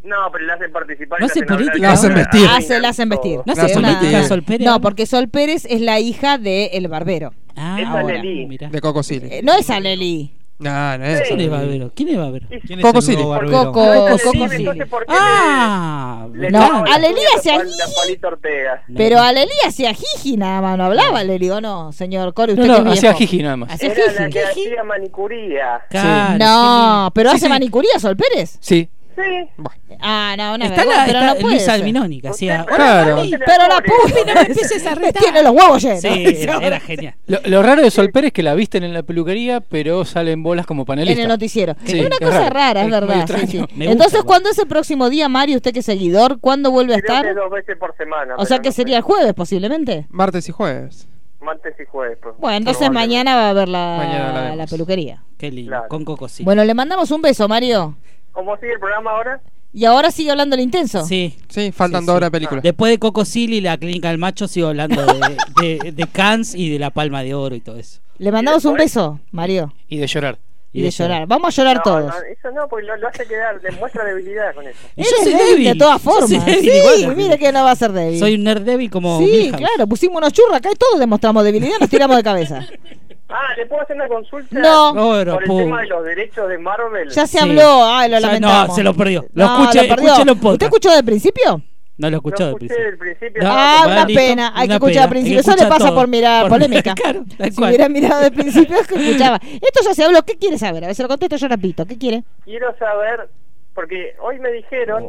No, 0.03 0.17
pero 0.31 0.45
la 0.45 0.55
hacen 0.55 0.71
participar. 0.71 1.21
No 1.21 1.27
hablar 1.27 1.47
política. 1.47 1.87
La 1.87 1.93
hacen 1.93 2.15
vestir. 2.15 2.47
Ah, 2.49 2.79
la 2.79 2.89
hacen 2.89 3.09
vestir. 3.09 3.39
No 3.45 3.55
sé, 3.55 3.77
una 3.77 4.23
Sol 4.23 4.43
Pérez. 4.43 4.65
No, 4.65 4.81
porque 4.81 5.05
Sol 5.05 5.29
Pérez 5.29 5.65
es 5.69 5.79
la 5.79 5.99
hija 5.99 6.37
de 6.37 6.65
El 6.73 6.87
Barbero. 6.87 7.33
Ah, 7.55 7.77
Esa 7.79 7.91
ahora, 7.91 8.15
Lelí. 8.15 8.45
mirá. 8.47 8.69
De 8.69 8.81
Coco 8.81 9.03
Silly. 9.03 9.27
Eh, 9.31 9.41
no 9.43 9.53
es 9.53 9.69
Aleli. 9.69 10.33
No, 10.61 10.97
no 10.97 11.05
es. 11.05 11.21
¿Quién 11.27 11.41
es 11.41 11.49
Barbero? 11.49 11.91
¿Quién 11.95 12.09
es 12.09 12.17
Barbero? 12.17 12.47
¿Quién 12.49 12.79
es 12.79 12.85
Coco 12.85 12.99
el 12.99 13.05
nuevo 13.15 13.29
barbero? 13.29 13.51
Coco, 13.65 13.85
No, 13.85 13.93
Coco 13.93 14.07
entonces, 14.09 14.51
Silly. 14.51 14.55
entonces, 14.63 14.87
¿por 14.87 15.05
qué 15.05 15.13
Ah, 15.17 16.27
le- 16.33 16.39
le 16.39 16.49
No, 16.51 16.83
Alelí 16.85 17.13
uñas 17.15 17.35
hacia 17.37 17.51
a 17.53 17.55
Juan- 17.55 17.67
allí. 17.67 17.81
a 17.81 17.87
Juanito 17.87 18.27
Ortega? 18.27 18.83
No. 18.87 18.97
Pero 18.97 19.19
Aleli 19.19 19.51
hacía 19.67 19.93
jiji 19.93 20.37
nada 20.37 20.61
más, 20.61 20.77
no 20.77 20.85
hablaba 20.85 21.19
Aleli, 21.19 21.49
¿o 21.49 21.59
no, 21.61 21.91
señor 21.91 22.33
Core? 22.33 22.53
Usted 22.53 22.65
No, 22.67 22.75
que 22.77 22.81
no, 22.83 22.91
es 22.93 22.99
hacía 22.99 23.13
jiji 23.13 23.41
nada 23.43 23.57
más. 23.57 23.71
Hacía 23.71 23.91
Era 23.91 24.05
la 24.05 24.11
jiji. 24.19 24.29
que 24.31 24.43
hacía 24.43 24.83
manicuría. 24.83 25.81
Claro, 25.89 26.37
No, 26.37 27.11
pero 27.15 27.29
Sí, 27.31 27.35
hace 27.37 27.45
sí. 27.45 27.49
manicuría 27.49 27.99
Sol 27.99 28.15
Pérez. 28.15 28.57
Sí. 28.59 28.87
Sí. 29.15 29.65
Ah, 29.99 30.35
no, 30.37 30.55
una 30.55 30.65
Está, 30.65 30.77
vergüenza, 30.77 30.97
la, 31.01 31.05
pero 31.05 31.19
está 31.19 31.33
no 31.33 31.39
puede 31.39 31.53
Luisa 31.55 31.65
ser. 31.65 31.73
Alminoni 31.75 32.21
que 32.21 32.27
hacía. 32.29 32.61
Usted- 32.61 32.75
Claro. 32.75 33.15
Pero 33.45 33.67
la 33.67 33.81
puta 33.81 34.19
No 34.25 34.33
me 34.33 34.41
empieces 34.47 34.85
a 34.87 34.95
retar. 34.95 35.21
tiene 35.23 35.43
los 35.43 35.51
huevos 35.53 35.81
llenos. 35.83 35.99
Sí, 36.01 36.23
era, 36.43 36.57
era 36.57 36.79
genial. 36.79 37.15
Lo, 37.27 37.39
lo 37.45 37.61
raro 37.63 37.81
de 37.81 37.91
Sol 37.91 38.09
Pérez 38.11 38.27
es 38.29 38.33
que 38.33 38.43
la 38.43 38.53
visten 38.55 38.83
en 38.83 38.93
la 38.93 39.03
peluquería, 39.03 39.61
pero 39.61 40.05
salen 40.05 40.43
bolas 40.43 40.65
como 40.65 40.83
En 40.83 40.85
panelista. 40.85 41.21
el 41.21 41.27
noticiero. 41.27 41.75
Sí, 41.83 41.99
es 41.99 42.05
una 42.05 42.15
es 42.15 42.19
cosa 42.27 42.39
raro. 42.49 42.53
rara, 42.53 42.83
es 42.83 42.91
verdad. 42.91 43.13
sí, 43.15 43.19
extraño. 43.21 43.67
sí. 43.69 43.75
Me 43.75 43.85
gusta 43.87 43.91
Entonces. 43.91 44.23
¿cuándo 44.23 44.49
es 44.49 44.57
el 44.59 44.67
próximo 44.67 45.09
día, 45.09 45.27
Mario? 45.29 45.57
Usted 45.57 45.73
que 45.73 45.79
es 45.79 45.85
seguidor, 45.85 46.39
¿cuándo 46.39 46.71
vuelve 46.71 46.95
a 46.95 46.99
Creo 47.01 47.15
estar? 47.17 47.25
que 47.33 47.39
dos 47.39 47.51
veces 47.51 47.77
por 47.77 47.95
semana. 47.97 48.35
O 48.37 48.45
sea 48.45 48.59
que 48.59 48.69
no 48.69 48.73
sería 48.73 48.97
el 48.97 49.03
jueves, 49.03 49.33
posiblemente. 49.33 50.07
Martes 50.09 50.47
y 50.49 50.51
jueves. 50.51 51.07
Martes 51.41 51.73
y 51.79 51.85
jueves. 51.85 52.17
pues, 52.21 52.35
Bueno, 52.37 52.57
entonces 52.57 52.89
mañana 52.91 53.35
va 53.35 53.47
a 53.47 53.49
haber 53.49 53.67
la, 53.67 54.65
peluquería. 54.69 55.23
Qué 55.37 55.51
lindo. 55.51 55.71
Claro. 55.71 55.87
Con 55.89 56.05
Coco 56.05 56.29
sí. 56.29 56.43
Bueno, 56.43 56.63
le 56.63 56.73
mandamos 56.75 57.09
un 57.11 57.21
beso, 57.21 57.47
Mario. 57.47 57.97
¿Cómo 58.31 58.55
sigue 58.57 58.73
el 58.73 58.79
programa 58.79 59.11
ahora? 59.11 59.41
Y 59.73 59.85
ahora 59.85 60.11
sigue 60.11 60.31
hablando 60.31 60.55
el 60.55 60.61
intenso. 60.61 61.05
Sí. 61.05 61.37
Sí, 61.49 61.71
faltan 61.71 62.01
Sí, 62.01 62.07
dos 62.07 62.13
sí. 62.13 62.17
horas 62.17 62.27
de 62.27 62.31
película. 62.31 62.61
Después 62.61 62.91
de 62.91 62.99
Coco 62.99 63.23
Silly 63.23 63.57
y 63.57 63.61
la 63.61 63.77
clínica 63.77 64.09
del 64.09 64.17
macho, 64.17 64.47
sigo 64.47 64.67
hablando 64.67 65.01
de, 65.05 65.37
de, 65.61 65.91
de 65.93 66.07
Cannes 66.07 66.55
y 66.55 66.69
de 66.69 66.77
la 66.79 66.89
palma 66.89 67.23
de 67.23 67.33
oro 67.33 67.55
y 67.55 67.61
todo 67.61 67.77
eso. 67.77 68.01
Le 68.17 68.31
mandamos 68.31 68.65
un 68.65 68.75
beso, 68.75 69.19
Mario. 69.31 69.73
Y 69.87 69.97
de 69.97 70.07
llorar. 70.07 70.37
Y, 70.73 70.81
de 70.83 70.89
llorar. 70.91 71.27
Vamos 71.27 71.57
a 71.57 71.61
llorar 71.61 71.77
No, 71.77 71.83
todos. 71.83 72.05
no, 72.05 72.13
eso 72.31 72.51
no, 72.51 72.67
porque 72.69 72.85
lo, 72.85 72.95
lo 72.97 73.07
hace 73.09 73.25
quedar, 73.25 73.59
demuestra 73.61 74.05
debilidad 74.05 74.53
con 74.55 74.65
eso. 74.67 74.77
Y 74.95 75.03
yo 75.03 75.09
es 75.09 75.23
soy 75.23 75.33
débil 75.33 75.47
débil. 75.49 75.65
de 75.67 75.75
todas 75.75 76.01
Yo 76.03 76.11
formas. 76.11 76.29
soy 76.29 76.39
débil 76.39 76.61
sí, 76.71 76.77
igual. 77.01 77.15
mire 77.17 77.37
que 77.37 77.51
no 77.51 77.63
va 77.65 77.71
a 77.71 77.75
ser 77.75 77.91
débil. 77.91 78.19
Soy 78.19 78.35
un 78.35 78.43
nerd 78.43 78.61
débil 78.61 78.89
como 78.89 79.19
sí, 79.19 79.25
Milhouse. 79.25 79.57
claro, 79.57 79.87
pusimos 79.87 80.17
unos 80.17 80.31
churros 80.31 80.55
acá 80.55 80.69
y 80.71 80.75
todos 80.75 80.97
demostramos 80.99 81.43
debilidad, 81.43 81.77
nos 81.79 81.89
tiramos 81.89 82.15
de 82.17 82.23
cabeza. 82.23 82.65
Ah, 83.33 83.53
¿le 83.57 83.65
puedo 83.65 83.81
hacer 83.81 83.95
una 83.95 84.07
consulta? 84.07 84.59
No. 84.59 84.93
No, 84.93 85.11
pero, 85.17 85.33
Por 85.33 85.43
el 85.43 85.47
pum. 85.47 85.57
tema 85.63 85.81
de 85.81 85.87
los 85.87 86.03
derechos 86.05 86.49
de 86.49 86.57
Marvel. 86.57 87.09
Ya 87.09 87.25
se 87.27 87.37
Sí. 87.37 87.43
habló, 87.43 87.85
ay, 87.85 88.09
lo 88.09 88.19
Ya, 88.19 88.27
lamentamos. 88.27 88.67
no, 88.69 88.75
se 88.75 88.83
lo 88.83 88.93
perdió. 88.93 89.25
Lo 89.33 89.45
No, 89.45 89.61
escuché, 89.63 89.87
perdió. 89.87 90.05
escúchelo 90.07 90.31
en 90.33 90.39
podcast. 90.39 90.53
¿Usted 90.53 90.65
escuchó 90.67 90.91
del 90.95 91.05
principio? 91.05 91.61
No 91.97 92.09
lo 92.09 92.17
escuchó 92.17 92.37
Lo 92.39 92.45
de 92.45 92.51
escuché 92.51 92.67
principio. 92.67 92.85
del 92.89 92.97
principio. 92.97 93.43
No, 93.43 93.49
ah, 93.51 93.75
bueno, 93.83 93.93
una 93.99 94.05
listo, 94.05 94.21
pena. 94.21 94.47
Hay 94.55 94.61
que 94.61 94.65
una 94.65 94.73
escuchar 94.75 95.03
al 95.03 95.09
principio. 95.09 95.37
Hay 95.39 95.43
que 95.43 95.49
Eso 95.49 95.49
le 95.51 95.55
escuchar 95.61 95.69
pasa 95.77 95.85
todo. 95.89 95.95
por 95.99 96.07
mirar 96.07 96.41
Por- 96.41 96.49
polémica. 96.51 96.93
Claro, 97.01 97.23
tal 97.37 97.49
si 97.51 97.55
cual. 97.57 97.69
hubiera 97.69 97.89
mirado 97.89 98.21
del 98.21 98.31
principio 98.33 98.77
es 98.79 98.87
que 98.87 98.95
escuchaba. 98.95 99.39
Esto 99.43 99.79
ya 99.85 99.93
se 99.93 100.03
habló. 100.03 100.23
¿Qué 100.23 100.37
quiere 100.37 100.57
saber? 100.57 100.83
A 100.83 100.87
ver, 100.87 100.95
se 100.95 101.03
lo 101.03 101.07
contesto 101.09 101.35
yo 101.35 101.47
rapidito. 101.47 101.85
¿Qué 101.85 101.97
quiere? 101.99 102.23
Quiero 102.43 102.75
saber, 102.79 103.29
porque 103.75 104.15
hoy 104.19 104.39
me 104.39 104.51
dijeron, 104.51 105.03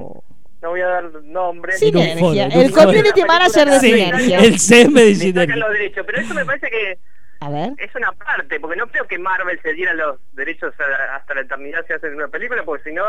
no 0.61 0.69
voy 0.69 0.81
a 0.83 0.87
dar 0.87 1.05
nombres. 1.25 1.77
Oh. 1.77 1.79
Sinergia. 1.79 2.45
En 2.47 2.59
un 2.59 2.65
el 2.67 2.73
community 2.73 3.23
manager 3.27 3.71
de 3.71 3.81
Sí, 3.81 3.87
Sinergia. 3.93 4.39
el 4.41 4.59
CM 4.61 5.01
de 5.01 5.07
Me 5.07 5.15
sacan 5.15 5.21
Sinergia. 5.23 5.57
los 5.57 5.73
derechos, 5.73 6.05
pero 6.07 6.21
eso 6.21 6.35
me 6.35 6.45
parece 6.45 6.69
que 6.69 6.99
A 7.45 7.51
ver. 7.51 7.73
es 7.79 7.95
una 7.95 8.13
parte, 8.13 8.61
porque 8.61 8.77
no 8.77 8.87
creo 8.87 9.07
que 9.09 9.19
Marvel 9.19 9.59
se 9.63 9.73
diera 9.75 9.95
los 9.95 10.19
derechos 10.33 10.73
a- 10.79 11.17
hasta 11.17 11.35
la 11.35 11.41
eternidad 11.43 11.81
si 11.87 11.93
hacen 11.93 12.15
una 12.15 12.29
película, 12.29 12.63
porque 12.65 12.91
si 12.91 12.95
no, 12.95 13.03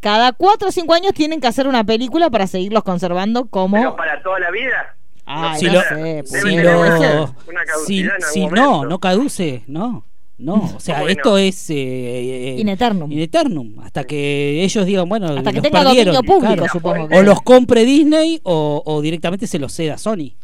Cada 0.00 0.32
cuatro 0.32 0.68
o 0.68 0.72
cinco 0.72 0.94
años 0.94 1.12
tienen 1.14 1.40
que 1.40 1.46
hacer 1.46 1.66
una 1.66 1.84
película 1.84 2.30
para 2.30 2.46
seguirlos 2.46 2.82
conservando 2.84 3.46
como. 3.46 3.76
pero 3.76 3.96
para 3.96 4.22
toda 4.22 4.38
la 4.40 4.50
vida. 4.50 4.96
Ay, 5.26 5.58
Si 5.60 5.66
no 5.66 5.74
lo- 5.74 5.80
sé. 5.82 6.22
Si 6.24 6.56
lo, 6.56 6.86
si, 6.86 7.34
caducidad 7.66 8.16
en 8.16 8.22
algún 8.22 8.32
si 8.32 8.40
momento. 8.40 8.60
no, 8.62 8.84
no 8.86 8.98
caduce, 8.98 9.62
no. 9.66 10.04
No, 10.38 10.54
o 10.74 10.80
sea, 10.80 10.94
¿Cómo 10.94 11.06
que 11.06 11.12
esto 11.12 11.30
no? 11.32 11.36
es 11.38 11.68
eh, 11.68 11.74
eh, 11.76 12.56
In 12.58 12.70
eternum. 12.70 13.12
in 13.12 13.18
eternum, 13.20 13.78
hasta 13.80 14.04
que 14.04 14.62
ellos 14.64 14.86
digan, 14.86 15.06
bueno, 15.06 15.26
Hasta 15.26 15.50
que 15.50 15.56
los 15.58 15.62
tenga 15.62 15.82
perdieron, 15.82 16.14
dominio 16.14 16.34
público, 16.34 16.54
claro. 16.56 16.72
supongo. 16.72 17.08
O 17.14 17.22
los 17.22 17.42
compre 17.42 17.84
Disney 17.84 18.40
o, 18.42 18.82
o 18.86 19.02
directamente 19.02 19.46
se 19.46 19.58
los 19.58 19.70
ceda 19.74 19.98
Sony. 19.98 20.16
¿Y 20.18 20.36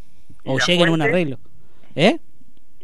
O 0.44 0.58
lleguen 0.58 0.88
a 0.88 0.92
un 0.92 1.00
arreglo. 1.00 1.38
¿Eh? 1.94 2.18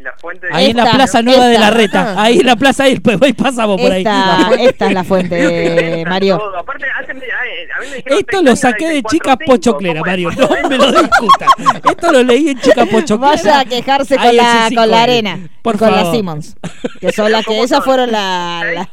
¿Y 0.03 0.05
la 0.05 0.13
fuente 0.17 0.47
de... 0.49 0.53
Ahí 0.55 0.71
en 0.71 0.77
la 0.77 0.83
Esta, 0.85 0.97
Plaza 0.97 1.23
Nueva 1.23 1.47
de 1.47 1.59
la 1.59 1.67
esta. 1.69 1.77
Reta. 1.77 2.23
Ahí 2.23 2.39
en 2.41 2.47
la 2.47 2.57
plaza 2.57 2.85
ahí, 2.85 2.99
pues, 2.99 3.19
ahí 3.23 3.33
pasamos 3.33 3.81
por 3.81 3.93
ahí. 3.93 4.01
Esta, 4.01 4.51
esta 4.59 4.87
es 4.89 4.93
la 4.95 5.05
fuente, 5.05 6.05
Mario. 6.09 6.39
todo. 6.39 6.59
Aparte, 6.59 6.87
hacen- 7.01 7.19
eh, 7.23 7.69
a 7.77 7.81
mí 7.81 7.87
me 7.91 7.97
dijeron 7.97 8.19
Esto 8.19 8.43
lo 8.43 8.57
saqué 8.57 8.89
de 8.89 9.03
Chica. 9.05 9.37
Pochoclera. 9.37 10.01
Mario. 10.01 10.31
No 10.37 10.69
me 10.69 10.77
lo 10.77 10.91
discuta. 10.91 11.47
Esto 11.89 12.13
lo 12.13 12.23
leí 12.25 12.49
en 12.49 12.61
Chica 12.61 12.85
Pochoclera. 12.87 13.33
Vaya 13.37 13.61
a 13.61 13.65
quejarse 13.65 14.17
con 14.17 14.37
la, 14.37 14.69
C5N. 14.69 14.75
con 14.75 14.91
la 14.91 15.03
arena, 15.03 15.39
Por 15.63 15.79
con 15.79 15.89
favor. 15.91 16.05
la 16.07 16.11
Simmons, 16.13 16.57
que 17.01 17.13
son 17.13 17.31
las 17.31 17.43
que 17.45 17.53
¿Cómo 17.53 17.65
esas 17.65 17.85
fueron 17.85 18.11
la, 18.11 18.63
la- 18.75 18.91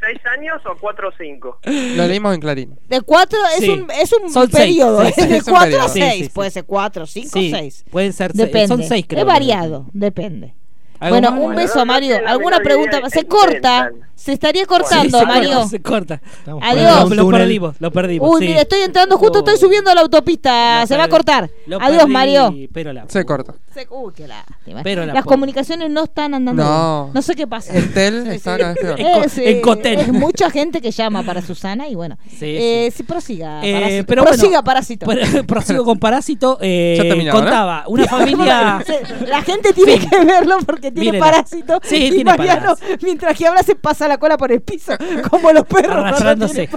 ¿Seis 0.00 0.20
años 0.38 0.60
o 0.66 0.76
cuatro 0.80 1.08
o 1.08 1.12
cinco? 1.18 1.58
Lo 1.64 2.06
leímos 2.06 2.34
en 2.34 2.40
Clarín. 2.40 2.78
de 2.88 3.00
cuatro 3.00 3.38
es 3.56 3.64
Sí. 3.64 3.70
un 3.70 3.90
es 3.90 4.12
un 4.12 4.30
Son 4.32 4.50
seis, 4.50 4.64
periodo, 4.66 5.04
sí, 5.06 5.12
es 5.16 5.28
de 5.28 5.34
un 5.38 5.42
cuatro 5.42 5.58
a 5.58 5.64
periodo. 5.64 5.88
Sí, 5.88 6.00
seis, 6.00 6.14
sí, 6.18 6.24
sí. 6.24 6.30
puede 6.30 6.50
ser 6.50 6.64
cuatro, 6.64 7.06
cinco, 7.06 7.30
Sí, 7.32 7.50
seis, 7.50 7.84
pueden 7.90 8.12
ser 8.12 8.30
seis. 8.32 8.46
depende, 8.46 8.68
Son 8.68 8.82
seis, 8.84 9.04
creo. 9.08 9.20
es 9.20 9.26
variado, 9.26 9.86
depende. 9.92 10.54
¿Algo 11.00 11.14
Bueno, 11.14 11.30
un 11.32 11.38
Bueno, 11.38 11.56
beso, 11.56 11.78
no, 11.78 11.86
Mario. 11.86 12.16
¿Alguna 12.26 12.58
pregunta? 12.60 13.00
Se 13.10 13.24
corta, 13.26 13.90
se 14.14 14.32
estaría 14.32 14.62
Sí, 14.62 14.66
cortando, 14.66 15.18
se 15.20 15.26
Mario. 15.26 15.50
corta, 15.52 15.68
Se 15.68 15.80
corta. 15.82 16.20
Estamos 16.38 16.62
Adiós. 16.66 17.10
Lo 17.16 17.28
perdimos, 17.30 17.76
lo 17.78 17.90
perdimos. 17.92 18.28
Uy, 18.30 18.46
sí. 18.48 18.52
estoy 18.52 18.80
entrando, 18.80 19.16
justo 19.16 19.38
estoy 19.38 19.56
subiendo 19.58 19.90
a 19.90 19.94
la 19.94 20.00
autopista, 20.00 20.80
Lo 20.80 20.86
se 20.88 20.96
va 20.96 21.04
a 21.04 21.08
cortar. 21.08 21.48
Adiós, 21.80 21.98
perdí, 22.00 22.12
Mario. 22.12 22.54
Pero 22.72 22.92
la 22.92 23.04
Se 23.08 23.24
corta. 23.24 23.54
Se- 23.72 23.86
Uy, 23.90 24.12
qué 24.14 24.26
lástima. 24.26 24.82
Pero 24.82 25.06
la 25.06 25.14
Las 25.14 25.24
comunicaciones 25.24 25.88
no 25.90 26.04
están 26.04 26.34
andando. 26.34 26.64
No. 26.64 27.02
bien. 27.04 27.14
No 27.14 27.22
sé 27.22 27.34
qué 27.36 27.46
pasa. 27.46 27.72
El 27.72 27.92
tel 27.94 28.26
está. 28.26 28.56
En 28.56 28.76
Eh, 28.98 29.26
en 29.36 29.60
Cotel. 29.60 30.00
Es 30.00 30.12
mucha 30.12 30.50
gente 30.50 30.80
que 30.80 30.90
llama 30.90 31.22
para 31.22 31.42
Susana 31.42 31.88
y 31.88 31.94
bueno. 31.94 32.18
Sí, 32.28 32.38
eh, 32.58 32.92
sí, 32.94 33.04
prosiga. 33.04 33.60
Eh, 33.64 33.72
Parásito. 33.72 34.06
pero 34.08 34.24
prosiga, 34.24 34.48
bueno, 34.48 34.62
Parásito. 34.64 35.06
Pero- 35.06 35.44
Prosigo 35.46 35.84
con 35.84 35.98
Parásito. 36.00 36.58
eh, 36.60 36.94
Ya 36.96 37.02
terminaba, 37.04 37.38
¿no? 37.38 37.44
contaba 37.44 37.84
una 37.86 38.04
familia. 38.08 38.84
La 39.28 39.42
gente 39.42 39.72
tiene 39.72 39.98
que 40.00 40.24
verlo 40.24 40.56
porque 40.66 40.87
tiene 40.92 41.12
Mírela. 41.12 41.24
parásito. 41.24 41.80
Sí, 41.82 41.96
y 42.06 42.10
tiene 42.10 42.24
Mariano, 42.24 42.74
parásito. 42.76 42.98
mientras 43.02 43.36
que 43.36 43.46
habla, 43.46 43.62
se 43.62 43.74
pasa 43.74 44.08
la 44.08 44.18
cola 44.18 44.36
por 44.36 44.52
el 44.52 44.60
piso, 44.60 44.92
como 45.30 45.52
los 45.52 45.64
perros 45.66 45.96
Arrastrándose. 45.96 46.68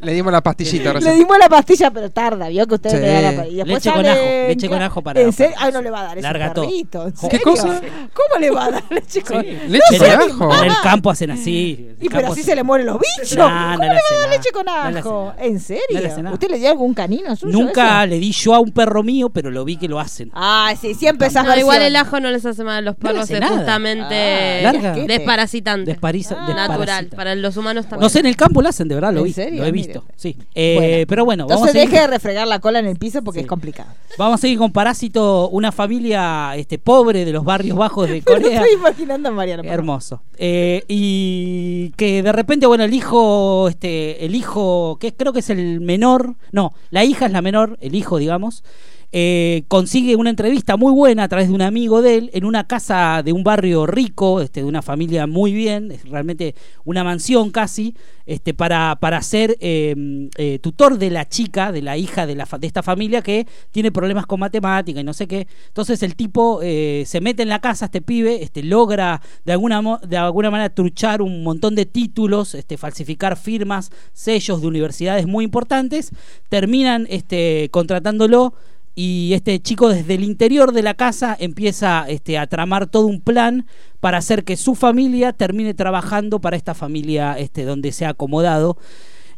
Le 0.00 0.12
dimos 0.12 0.32
la 0.32 0.40
pastillita 0.42 0.92
Le 1.00 1.14
dimos 1.14 1.38
la 1.38 1.48
pastilla, 1.48 1.90
pero 1.90 2.10
tarda, 2.10 2.48
vio 2.48 2.66
que 2.66 2.74
usted 2.74 2.90
Sí. 2.90 2.96
le 2.96 3.08
da 3.12 3.20
la 3.32 3.36
pastilla. 3.36 3.64
Leche 3.64 3.90
con 3.92 4.06
ajo, 4.06 4.20
leche 4.48 4.68
con 4.68 4.82
ajo 4.82 5.02
para- 5.02 5.20
¿En 5.20 5.32
serio? 5.32 5.56
Ay, 5.58 5.72
no 5.72 5.82
le 5.82 5.90
va 5.90 6.00
a 6.00 6.02
dar 6.04 6.18
ese 6.18 6.22
Larga 6.22 6.52
todo. 6.52 6.64
perrito. 6.66 7.06
¿en 7.06 7.28
¿Qué 7.28 7.40
cosa? 7.40 7.80
¿Cómo 8.14 8.40
le 8.40 8.50
va 8.50 8.64
a 8.66 8.70
dar 8.70 8.84
leche 8.90 9.22
con 9.22 9.42
Leche 9.42 9.98
No 9.98 10.38
con 10.38 10.52
ajo. 10.52 10.64
En 10.64 10.70
el 10.70 10.76
campo 10.82 11.10
hacen 11.10 11.30
así. 11.30 11.88
Y 12.00 12.08
pero 12.08 12.32
así 12.32 12.42
se 12.42 12.54
le 12.54 12.62
mueren 12.62 12.86
los 12.86 12.98
bichos. 12.98 13.36
¿Cómo 13.36 13.48
le 13.48 13.88
va 13.88 13.94
a 13.94 14.20
dar 14.20 14.30
leche 14.30 14.50
con 14.52 14.68
ajo? 14.68 15.32
¿En 15.38 15.60
serio? 15.60 16.00
¿Usted 16.32 16.48
le 16.50 16.58
dio 16.58 16.70
algún 16.70 16.94
canino 16.94 17.34
suyo? 17.36 17.58
Nunca 17.58 18.06
le 18.06 18.18
di 18.18 18.32
yo 18.32 18.54
a 18.54 18.60
un 18.60 18.72
perro 18.72 19.02
mío, 19.02 19.28
pero 19.30 19.50
lo 19.50 19.64
vi 19.64 19.76
que 19.76 19.88
lo 19.88 19.98
hacen. 20.00 20.30
Ah, 20.34 20.72
sí, 20.80 20.94
siempre 20.94 21.28
esas 21.28 21.46
igual 21.58 21.82
el 21.82 21.96
ajo 21.96 22.20
no 22.20 22.30
les 22.30 22.44
hace 22.46 22.62
mal 22.64 22.76
a 22.78 22.80
los 22.82 22.96
perros, 22.96 23.27
hace 23.34 23.40
nada. 23.40 23.56
justamente 23.56 24.14
Ah, 24.14 24.60
larga. 24.72 24.92
desparasitante. 24.94 25.90
Despariza- 25.92 26.36
Ah. 26.40 26.54
natural, 26.68 27.06
para 27.08 27.34
los 27.34 27.56
humanos 27.56 27.86
también. 27.86 28.02
No 28.04 28.08
sé, 28.08 28.20
en 28.20 28.26
el 28.26 28.36
campo 28.36 28.62
lo 28.62 28.68
hacen, 28.68 28.88
de 28.88 28.94
verdad, 28.94 29.12
lo 29.12 29.20
¿En 29.20 29.24
vi. 29.26 29.32
serio? 29.32 29.60
Lo 29.62 29.66
he 29.66 29.72
Mire. 29.72 29.86
visto. 29.88 30.04
Sí. 30.16 30.36
Eh, 30.54 30.74
Bueno. 30.76 31.04
pero 31.08 31.24
bueno, 31.24 31.46
vamos 31.46 31.62
a, 31.66 31.70
Entonces 31.70 31.90
deje 31.90 32.02
de 32.02 32.06
refregar 32.08 32.46
la 32.46 32.58
cola 32.60 32.78
en 32.78 32.86
el 32.86 32.96
piso 32.96 33.22
porque 33.22 33.40
Sí. 33.40 33.44
es 33.44 33.48
complicado. 33.48 33.88
vamos 34.18 34.34
a 34.34 34.38
seguir 34.40 34.58
con 34.58 34.72
Parásito, 34.72 35.48
una 35.50 35.70
familia 35.72 36.52
este, 36.56 36.78
pobre 36.78 37.24
de 37.24 37.32
los 37.32 37.44
barrios 37.44 37.76
bajos 37.76 38.08
de 38.08 38.20
Corea. 38.22 38.62
estoy 38.62 38.74
imaginando 38.74 39.28
a 39.28 39.32
Mariano. 39.32 39.62
Hermoso. 39.64 40.22
Eh, 40.36 40.82
y 40.88 41.90
que 41.96 42.22
de 42.22 42.32
repente, 42.32 42.66
bueno, 42.66 42.84
el 42.84 42.94
hijo, 42.94 43.68
este, 43.68 44.24
el 44.24 44.34
hijo, 44.34 44.96
que 45.00 45.14
creo 45.14 45.32
que 45.32 45.40
es 45.40 45.50
el 45.50 45.80
menor, 45.80 46.34
no, 46.52 46.72
la 46.90 47.04
hija 47.04 47.26
es 47.26 47.32
la 47.32 47.42
menor, 47.42 47.76
el 47.80 47.94
hijo, 47.94 48.18
digamos, 48.18 48.64
eh, 49.10 49.64
consigue 49.68 50.16
una 50.16 50.30
entrevista 50.30 50.76
muy 50.76 50.92
buena 50.92 51.24
a 51.24 51.28
través 51.28 51.48
de 51.48 51.54
un 51.54 51.62
amigo 51.62 52.02
de 52.02 52.16
él 52.16 52.30
en 52.34 52.44
una 52.44 52.66
casa 52.66 53.22
de 53.24 53.32
un 53.32 53.42
barrio 53.42 53.86
rico, 53.86 54.40
este, 54.40 54.60
de 54.60 54.66
una 54.66 54.82
familia 54.82 55.26
muy 55.26 55.52
bien, 55.52 55.90
es 55.90 56.08
realmente 56.08 56.54
una 56.84 57.04
mansión 57.04 57.50
casi, 57.50 57.94
este, 58.26 58.52
para, 58.52 58.96
para 59.00 59.22
ser 59.22 59.56
eh, 59.60 60.28
eh, 60.36 60.58
tutor 60.58 60.98
de 60.98 61.10
la 61.10 61.26
chica, 61.26 61.72
de 61.72 61.80
la 61.80 61.96
hija 61.96 62.26
de, 62.26 62.34
la, 62.34 62.46
de 62.60 62.66
esta 62.66 62.82
familia 62.82 63.22
que 63.22 63.46
tiene 63.70 63.90
problemas 63.90 64.26
con 64.26 64.40
matemática 64.40 65.00
y 65.00 65.04
no 65.04 65.14
sé 65.14 65.26
qué. 65.26 65.46
Entonces 65.68 66.02
el 66.02 66.14
tipo 66.14 66.60
eh, 66.62 67.04
se 67.06 67.22
mete 67.22 67.42
en 67.42 67.48
la 67.48 67.60
casa, 67.60 67.86
este 67.86 68.02
pibe, 68.02 68.42
este, 68.42 68.62
logra 68.62 69.22
de 69.46 69.52
alguna, 69.52 69.80
de 70.06 70.18
alguna 70.18 70.50
manera 70.50 70.68
truchar 70.68 71.22
un 71.22 71.42
montón 71.42 71.74
de 71.74 71.86
títulos, 71.86 72.54
este, 72.54 72.76
falsificar 72.76 73.38
firmas, 73.38 73.90
sellos 74.12 74.60
de 74.60 74.66
universidades 74.66 75.26
muy 75.26 75.44
importantes, 75.44 76.10
terminan 76.50 77.06
este, 77.08 77.70
contratándolo 77.70 78.52
y 79.00 79.32
este 79.32 79.60
chico 79.60 79.90
desde 79.90 80.14
el 80.14 80.24
interior 80.24 80.72
de 80.72 80.82
la 80.82 80.94
casa 80.94 81.36
empieza 81.38 82.04
este, 82.08 82.36
a 82.36 82.48
tramar 82.48 82.88
todo 82.88 83.06
un 83.06 83.20
plan 83.20 83.64
para 84.00 84.18
hacer 84.18 84.42
que 84.42 84.56
su 84.56 84.74
familia 84.74 85.32
termine 85.32 85.72
trabajando 85.72 86.40
para 86.40 86.56
esta 86.56 86.74
familia 86.74 87.38
este, 87.38 87.62
donde 87.62 87.92
se 87.92 88.06
ha 88.06 88.08
acomodado. 88.08 88.76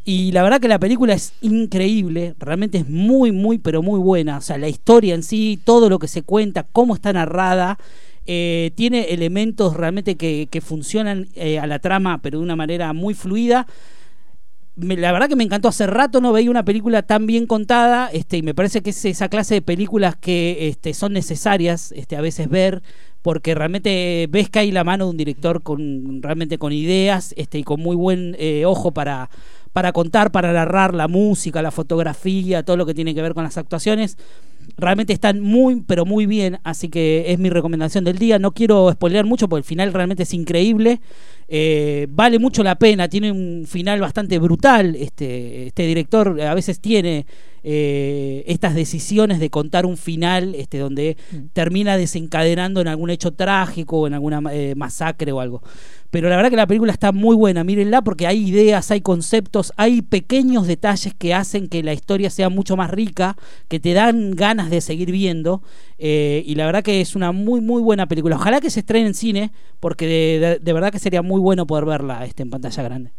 Y 0.03 0.31
la 0.31 0.41
verdad 0.41 0.59
que 0.59 0.67
la 0.67 0.79
película 0.79 1.13
es 1.13 1.33
increíble, 1.41 2.33
realmente 2.39 2.79
es 2.79 2.89
muy, 2.89 3.31
muy, 3.31 3.59
pero 3.59 3.83
muy 3.83 3.99
buena. 3.99 4.39
O 4.39 4.41
sea, 4.41 4.57
la 4.57 4.67
historia 4.67 5.13
en 5.13 5.21
sí, 5.21 5.59
todo 5.63 5.89
lo 5.89 5.99
que 5.99 6.07
se 6.07 6.23
cuenta, 6.23 6.65
cómo 6.71 6.95
está 6.95 7.13
narrada, 7.13 7.77
eh, 8.25 8.71
tiene 8.73 9.13
elementos 9.13 9.77
realmente 9.77 10.15
que, 10.15 10.47
que 10.49 10.61
funcionan 10.61 11.27
eh, 11.35 11.59
a 11.59 11.67
la 11.67 11.77
trama, 11.77 12.19
pero 12.23 12.39
de 12.39 12.43
una 12.45 12.55
manera 12.55 12.93
muy 12.93 13.13
fluida 13.13 13.67
me- 14.75 14.97
la 14.97 15.11
verdad 15.11 15.29
que 15.29 15.35
me 15.35 15.43
encantó. 15.43 15.67
Hace 15.67 15.87
rato 15.87 16.21
no 16.21 16.31
veía 16.31 16.49
una 16.49 16.65
película 16.65 17.01
tan 17.03 17.25
bien 17.27 17.45
contada, 17.45 18.09
este, 18.11 18.37
y 18.37 18.41
me 18.43 18.53
parece 18.55 18.81
que 18.81 18.91
es 18.91 19.05
esa 19.05 19.29
clase 19.29 19.55
de 19.55 19.61
películas 19.61 20.15
que 20.15 20.67
este, 20.69 20.93
son 20.93 21.13
necesarias 21.13 21.91
este, 21.95 22.15
a 22.15 22.21
veces 22.21 22.49
ver, 22.49 22.81
porque 23.21 23.53
realmente 23.53 24.27
ves 24.29 24.49
que 24.49 24.59
hay 24.59 24.71
la 24.71 24.83
mano 24.83 25.05
de 25.05 25.11
un 25.11 25.17
director 25.17 25.61
con 25.61 26.21
realmente 26.23 26.57
con 26.57 26.71
ideas 26.73 27.33
este, 27.37 27.59
y 27.59 27.63
con 27.63 27.79
muy 27.79 27.95
buen 27.95 28.35
eh, 28.39 28.65
ojo 28.65 28.91
para, 28.91 29.29
para 29.73 29.91
contar, 29.91 30.31
para 30.31 30.51
narrar 30.53 30.93
la 30.95 31.07
música, 31.07 31.61
la 31.61 31.71
fotografía, 31.71 32.63
todo 32.63 32.77
lo 32.77 32.85
que 32.85 32.93
tiene 32.95 33.13
que 33.13 33.21
ver 33.21 33.33
con 33.35 33.43
las 33.43 33.57
actuaciones. 33.57 34.17
Realmente 34.77 35.13
están 35.13 35.41
muy, 35.41 35.81
pero 35.85 36.05
muy 36.05 36.25
bien, 36.25 36.59
así 36.63 36.89
que 36.89 37.25
es 37.31 37.39
mi 37.39 37.49
recomendación 37.49 38.03
del 38.03 38.17
día. 38.17 38.39
No 38.39 38.51
quiero 38.53 38.91
spoilear 38.91 39.25
mucho 39.25 39.47
porque 39.49 39.59
el 39.59 39.65
final 39.65 39.93
realmente 39.93 40.23
es 40.23 40.33
increíble. 40.33 41.01
Eh, 41.53 42.07
vale 42.09 42.39
mucho 42.39 42.63
la 42.63 42.75
pena, 42.75 43.09
tiene 43.09 43.29
un 43.29 43.65
final 43.67 43.99
bastante 43.99 44.39
brutal. 44.39 44.95
Este, 44.95 45.67
este 45.67 45.83
director 45.85 46.39
a 46.39 46.53
veces 46.53 46.79
tiene 46.79 47.25
eh, 47.61 48.45
estas 48.47 48.73
decisiones 48.73 49.41
de 49.41 49.49
contar 49.49 49.85
un 49.85 49.97
final 49.97 50.55
este, 50.55 50.77
donde 50.77 51.17
termina 51.51 51.97
desencadenando 51.97 52.79
en 52.79 52.87
algún 52.87 53.09
hecho 53.09 53.31
trágico 53.31 53.99
o 53.99 54.07
en 54.07 54.13
alguna 54.13 54.41
eh, 54.53 54.75
masacre 54.77 55.33
o 55.33 55.41
algo. 55.41 55.61
Pero 56.11 56.29
la 56.29 56.35
verdad 56.35 56.49
que 56.49 56.57
la 56.57 56.67
película 56.67 56.91
está 56.91 57.11
muy 57.13 57.35
buena, 57.35 57.63
mírenla 57.63 58.01
porque 58.01 58.27
hay 58.27 58.49
ideas, 58.49 58.91
hay 58.91 59.01
conceptos, 59.01 59.73
hay 59.77 60.01
pequeños 60.01 60.67
detalles 60.67 61.13
que 61.13 61.33
hacen 61.33 61.69
que 61.69 61.81
la 61.83 61.93
historia 61.93 62.29
sea 62.29 62.49
mucho 62.49 62.75
más 62.75 62.91
rica, 62.91 63.37
que 63.69 63.79
te 63.79 63.93
dan 63.93 64.31
ganas 64.31 64.69
de 64.69 64.81
seguir 64.81 65.11
viendo. 65.11 65.63
eh, 65.97 66.43
y 66.45 66.55
la 66.55 66.65
verdad 66.65 66.83
que 66.83 66.99
es 67.01 67.15
una 67.15 67.31
muy, 67.31 67.61
muy 67.61 67.81
buena 67.81 68.07
película. 68.07 68.35
Ojalá 68.35 68.59
que 68.59 68.69
se 68.69 68.81
estrene 68.81 69.07
en 69.07 69.13
cine, 69.13 69.51
porque 69.79 70.59
de, 70.61 70.73
verdad 70.73 70.91
que 70.91 70.99
sería 70.99 71.21
muy 71.21 71.39
bueno 71.39 71.65
poder 71.65 71.85
verla 71.85 72.25
este, 72.25 72.43
en 72.43 72.49
pantalla 72.49 72.83
grande. 72.83 73.11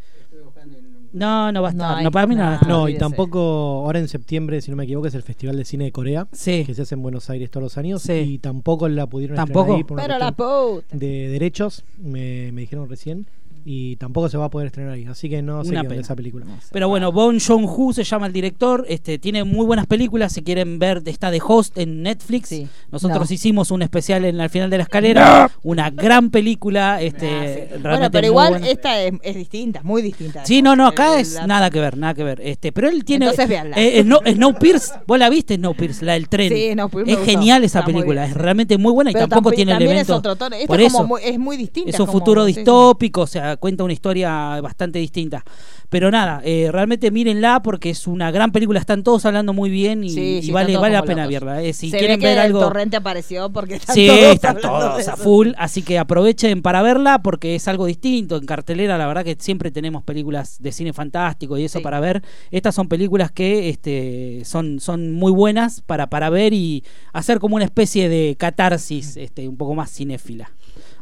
No, 1.13 1.53
no 1.53 1.63
va 1.63 1.69
a 1.69 1.71
estar. 1.73 1.91
No, 1.91 1.97
hay- 1.97 2.11
para 2.11 2.27
mí 2.27 2.35
no, 2.35 2.43
va 2.43 2.51
a 2.51 2.55
estar. 2.55 2.69
No, 2.69 2.89
y 2.89 2.97
tampoco 2.97 3.39
ahora 3.85 3.99
en 3.99 4.09
septiembre, 4.09 4.61
si 4.61 4.71
no 4.71 4.77
me 4.77 4.85
equivoco, 4.85 5.07
es 5.07 5.15
el 5.15 5.23
Festival 5.23 5.57
de 5.57 5.65
Cine 5.65 5.85
de 5.85 5.93
Corea, 5.93 6.27
Sí. 6.33 6.65
que 6.65 6.75
se 6.75 6.83
hace 6.83 6.95
en 6.95 7.03
Buenos 7.03 7.29
Aires 7.31 7.51
todos 7.51 7.63
los 7.63 7.79
años, 7.79 8.03
Sí. 8.03 8.13
y 8.13 8.39
tampoco 8.39 8.89
la 8.89 9.07
pudieron 9.07 9.37
¿Tampoco? 9.37 9.61
estrenar 9.77 9.77
ahí 9.79 9.85
por 9.85 9.95
una 9.97 10.03
Pero 10.03 10.19
la 10.19 10.99
de 10.99 11.29
derechos, 11.29 11.85
me, 11.99 12.51
me 12.53 12.63
dijeron 12.63 12.89
recién, 12.89 13.27
y 13.65 13.97
tampoco 13.97 14.29
se 14.29 14.37
va 14.37 14.47
a 14.47 14.51
poder 14.51 14.67
estrenar 14.67 14.93
ahí, 14.95 15.05
así 15.07 15.29
que 15.29 15.43
no 15.43 15.65
sé 15.65 15.71
qué 15.89 15.99
esa 15.99 16.17
película. 16.17 16.45
Pero 16.73 16.89
bueno, 16.89 17.13
Bon 17.13 17.39
Joon-ho 17.39 17.93
se 17.93 18.05
llama 18.05 18.27
el 18.27 18.33
director, 18.33 18.85
este 18.89 19.19
tiene 19.19 19.45
muy 19.45 19.65
buenas 19.67 19.87
películas, 19.87 20.33
si 20.33 20.43
quieren 20.43 20.79
ver, 20.79 21.03
está 21.07 21.31
de 21.31 21.41
host 21.47 21.79
en 21.79 22.03
Netflix. 22.03 22.49
Sí. 22.49 22.69
Nosotros 22.91 23.29
No. 23.31 23.35
hicimos 23.35 23.71
un 23.71 23.83
especial 23.83 24.25
en 24.25 24.41
al 24.41 24.51
final 24.51 24.71
de 24.71 24.77
la 24.79 24.83
escalera, 24.85 25.51
una 25.63 25.91
gran 25.91 26.31
película, 26.31 27.01
este 27.01 27.29
Ah, 27.33 27.77
sí. 27.77 27.81
Bueno, 27.83 28.11
pero 28.11 28.27
igual 28.27 28.51
buena. 28.51 28.69
esta 28.69 29.01
es, 29.03 29.13
es 29.23 29.37
distinta, 29.37 29.81
muy 29.83 30.03
distinta. 30.03 30.45
Sí, 30.45 30.63
no, 30.63 30.75
no, 30.77 30.87
acá 30.87 31.19
es 31.21 31.35
la- 31.35 31.47
nada 31.47 31.71
que 31.71 31.81
ver, 31.81 31.97
nada 31.97 32.15
que 32.15 32.25
ver. 32.25 32.41
Este, 32.43 32.73
pero 32.73 32.89
él 32.89 33.05
tiene 33.05 33.27
Entonces 33.27 33.49
véanla. 33.49 33.77
eh, 33.79 34.03
no, 34.05 34.21
Snowpiercer, 34.27 35.01
vos 35.07 35.19
la 35.19 35.29
viste 35.29 35.57
Snowpiercer, 35.57 36.05
la 36.05 36.13
del 36.15 36.29
tren. 36.29 36.53
Sí, 36.53 36.65
es 36.69 36.77
gustó. 36.77 37.25
genial 37.25 37.65
esa 37.65 37.81
Está 37.81 37.87
película, 37.93 38.27
es 38.27 38.35
realmente 38.35 38.77
muy 38.79 38.93
buena 38.93 39.11
y 39.11 39.15
Pero 39.15 39.29
tampoco 39.29 39.53
tamp- 39.53 39.57
tiene 39.57 39.73
elementos. 39.73 40.09
es 40.09 40.19
otro 40.19 40.37
tono. 40.37 40.57
Por 40.67 40.81
es, 40.81 40.87
eso 40.89 40.97
como 40.99 41.09
muy, 41.09 41.21
es 41.25 41.39
muy 41.39 41.57
distinta. 41.57 41.91
es 41.91 42.01
un 42.01 42.07
como- 42.07 42.19
futuro 42.19 42.47
sí. 42.47 42.53
distópico, 42.55 43.23
o 43.23 43.27
sea, 43.27 43.52
cuenta 43.57 43.85
una 43.85 43.93
historia 43.95 44.61
bastante 44.61 44.99
distinta. 44.99 45.45
Pero 45.89 46.11
nada, 46.11 46.41
eh, 46.45 46.71
realmente 46.71 47.11
mírenla 47.11 47.63
porque 47.63 47.91
es 47.91 48.07
una 48.07 48.31
gran 48.31 48.53
película, 48.53 48.79
están 48.81 49.03
todos 49.03 49.25
hablando 49.27 49.53
muy 49.53 49.71
bien 49.71 50.05
y, 50.05 50.11
Sí, 50.11 50.21
y 50.21 50.25
sí, 50.43 50.49
están 50.49 50.55
vale, 50.55 50.77
vale 50.77 50.95
la 50.95 51.03
pena 51.03 51.27
verla. 51.27 51.63
eh. 51.63 51.73
Si 51.73 51.91
Se 51.91 51.99
quieren 51.99 52.17
ve 52.17 52.21
que 52.21 52.27
ver 52.27 52.39
el 52.39 52.45
algo... 52.45 52.61
torrente 52.61 52.97
apareció 52.97 53.51
porque 53.51 53.77
están 53.77 53.95
Sí, 53.95 54.07
todos 54.07 54.35
están 54.35 54.61
todos 54.61 55.09
a 55.09 55.17
full, 55.17 55.53
así 55.59 55.83
que 55.83 55.99
aprovechen 55.99 56.61
para 56.63 56.83
verla 56.83 57.23
porque 57.23 57.55
es 57.55 57.67
algo 57.69 57.87
distinto. 57.87 58.37
En 58.37 58.47
cartelera, 58.47 58.99
la 58.99 59.07
verdad 59.07 59.25
que 59.25 59.37
siempre 59.39 59.71
tenemos 59.71 60.03
películas 60.03 60.59
de 60.61 60.71
cine 60.71 60.83
cine 60.83 60.93
fantástico 60.93 61.57
y 61.57 61.65
eso 61.65 61.81
para 61.81 62.01
ver. 62.01 62.23
Estas 62.51 62.75
son 62.75 62.89
películas 62.89 63.31
que 63.31 63.69
este, 63.69 64.43
son, 64.45 64.81
son 64.81 65.13
muy 65.13 65.31
buenas 65.31 65.81
para, 65.81 66.09
para 66.09 66.29
ver 66.29 66.53
y 66.53 66.83
hacer 67.13 67.39
como 67.39 67.55
una 67.55 67.65
especie 67.65 68.09
de 68.09 68.35
catarsis 68.37 69.17
este, 69.17 69.47
un 69.47 69.57
poco 69.57 69.77
más 69.77 69.93
cinéfila. 69.93 70.51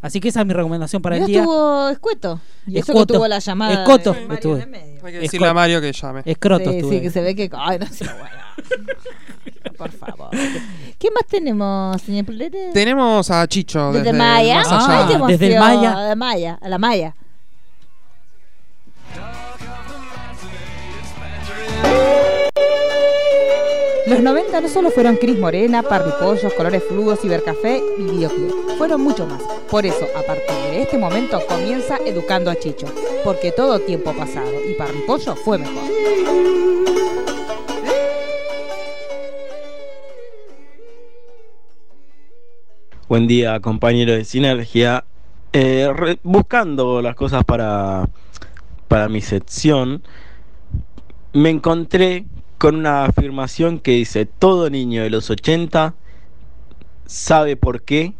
Así 0.02 0.18
que 0.20 0.28
esa 0.28 0.40
es 0.40 0.46
mi 0.46 0.54
recomendación 0.54 1.02
para 1.02 1.16
el 1.18 1.26
día. 1.26 1.40
estuvo 1.40 1.88
escueto. 1.90 2.40
Y 2.66 2.78
eso 2.78 2.86
que 2.86 2.92
Escuoto. 2.92 3.14
tuvo 3.14 3.28
la 3.28 3.38
llamada. 3.38 3.72
Escoto. 3.82 4.12
de 4.14 4.20
Mario 4.20 4.34
Estuvo. 4.34 4.56
en 4.56 4.62
el 4.62 4.68
medio. 4.68 5.06
Hay 5.06 5.12
que 5.12 5.18
decirle 5.20 5.46
a 5.48 5.54
Mario 5.54 5.80
que 5.80 5.92
llame. 5.92 6.22
Escroto 6.24 6.70
Sí, 6.70 6.82
sí, 6.88 7.00
que 7.00 7.10
se 7.10 7.20
ve 7.20 7.34
que. 7.34 7.50
Ay, 7.52 7.78
no 7.78 7.86
sé, 7.86 8.04
bueno. 8.04 9.74
Por 9.76 9.90
favor. 9.90 10.30
¿Qué 10.98 11.08
más 11.10 11.26
tenemos, 11.28 12.00
señor 12.02 12.26
Pulete? 12.26 12.70
Tenemos 12.72 13.30
a 13.30 13.46
Chicho 13.46 13.92
Desde 13.92 14.04
desde 14.04 14.18
Maya. 14.18 14.56
más 14.56 14.72
allá. 14.72 14.98
Ay, 15.00 15.06
qué 15.16 15.32
desde 15.32 15.46
el 15.46 15.52
emoción. 15.54 15.76
Maya. 15.82 16.00
De 16.08 16.16
Maya, 16.16 16.58
a 16.60 16.68
la 16.68 16.78
Maya. 16.78 17.16
Los 24.10 24.24
90 24.24 24.60
no 24.60 24.68
solo 24.68 24.90
fueron 24.90 25.14
Cris 25.18 25.38
Morena, 25.38 25.84
Parripollos, 25.84 26.52
Colores 26.54 26.82
Fluos, 26.82 27.20
Cibercafé 27.20 27.80
y 27.96 28.02
Videoclub. 28.02 28.76
Fueron 28.76 29.02
mucho 29.02 29.24
más. 29.24 29.40
Por 29.70 29.86
eso, 29.86 30.04
a 30.16 30.22
partir 30.22 30.52
de 30.72 30.82
este 30.82 30.98
momento, 30.98 31.38
comienza 31.48 31.96
Educando 32.04 32.50
a 32.50 32.56
Chicho. 32.56 32.88
Porque 33.22 33.52
todo 33.52 33.78
tiempo 33.78 34.12
pasado 34.12 34.50
y 34.68 34.74
Parripollo 34.74 35.36
fue 35.36 35.58
mejor. 35.58 35.84
Buen 43.08 43.28
día, 43.28 43.60
compañeros 43.60 44.16
de 44.16 44.24
Sinergia. 44.24 45.04
Eh, 45.52 46.18
buscando 46.24 47.00
las 47.00 47.14
cosas 47.14 47.44
para, 47.44 48.08
para 48.88 49.08
mi 49.08 49.20
sección, 49.20 50.02
me 51.32 51.50
encontré 51.50 52.24
con 52.60 52.76
una 52.76 53.06
afirmación 53.06 53.78
que 53.78 53.92
dice, 53.92 54.26
todo 54.26 54.68
niño 54.68 55.02
de 55.02 55.08
los 55.08 55.30
80 55.30 55.94
sabe 57.06 57.56
por 57.56 57.80
qué 57.80 58.12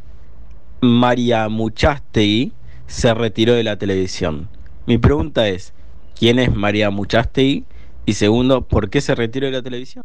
María 0.81 1.51
Muchastegui 1.51 2.55
se 2.87 3.13
retiró 3.13 3.53
de 3.53 3.65
la 3.65 3.77
televisión. 3.77 4.49
Mi 4.87 4.97
pregunta 4.97 5.47
es, 5.47 5.75
¿quién 6.19 6.39
es 6.39 6.55
María 6.55 6.89
Muchastegui? 6.89 7.67
Y 8.07 8.15
segundo, 8.15 8.67
¿por 8.67 8.89
qué 8.89 9.03
se 9.03 9.15
retiró 9.15 9.45
de 9.45 9.53
la 9.53 9.63
televisión? 9.63 10.05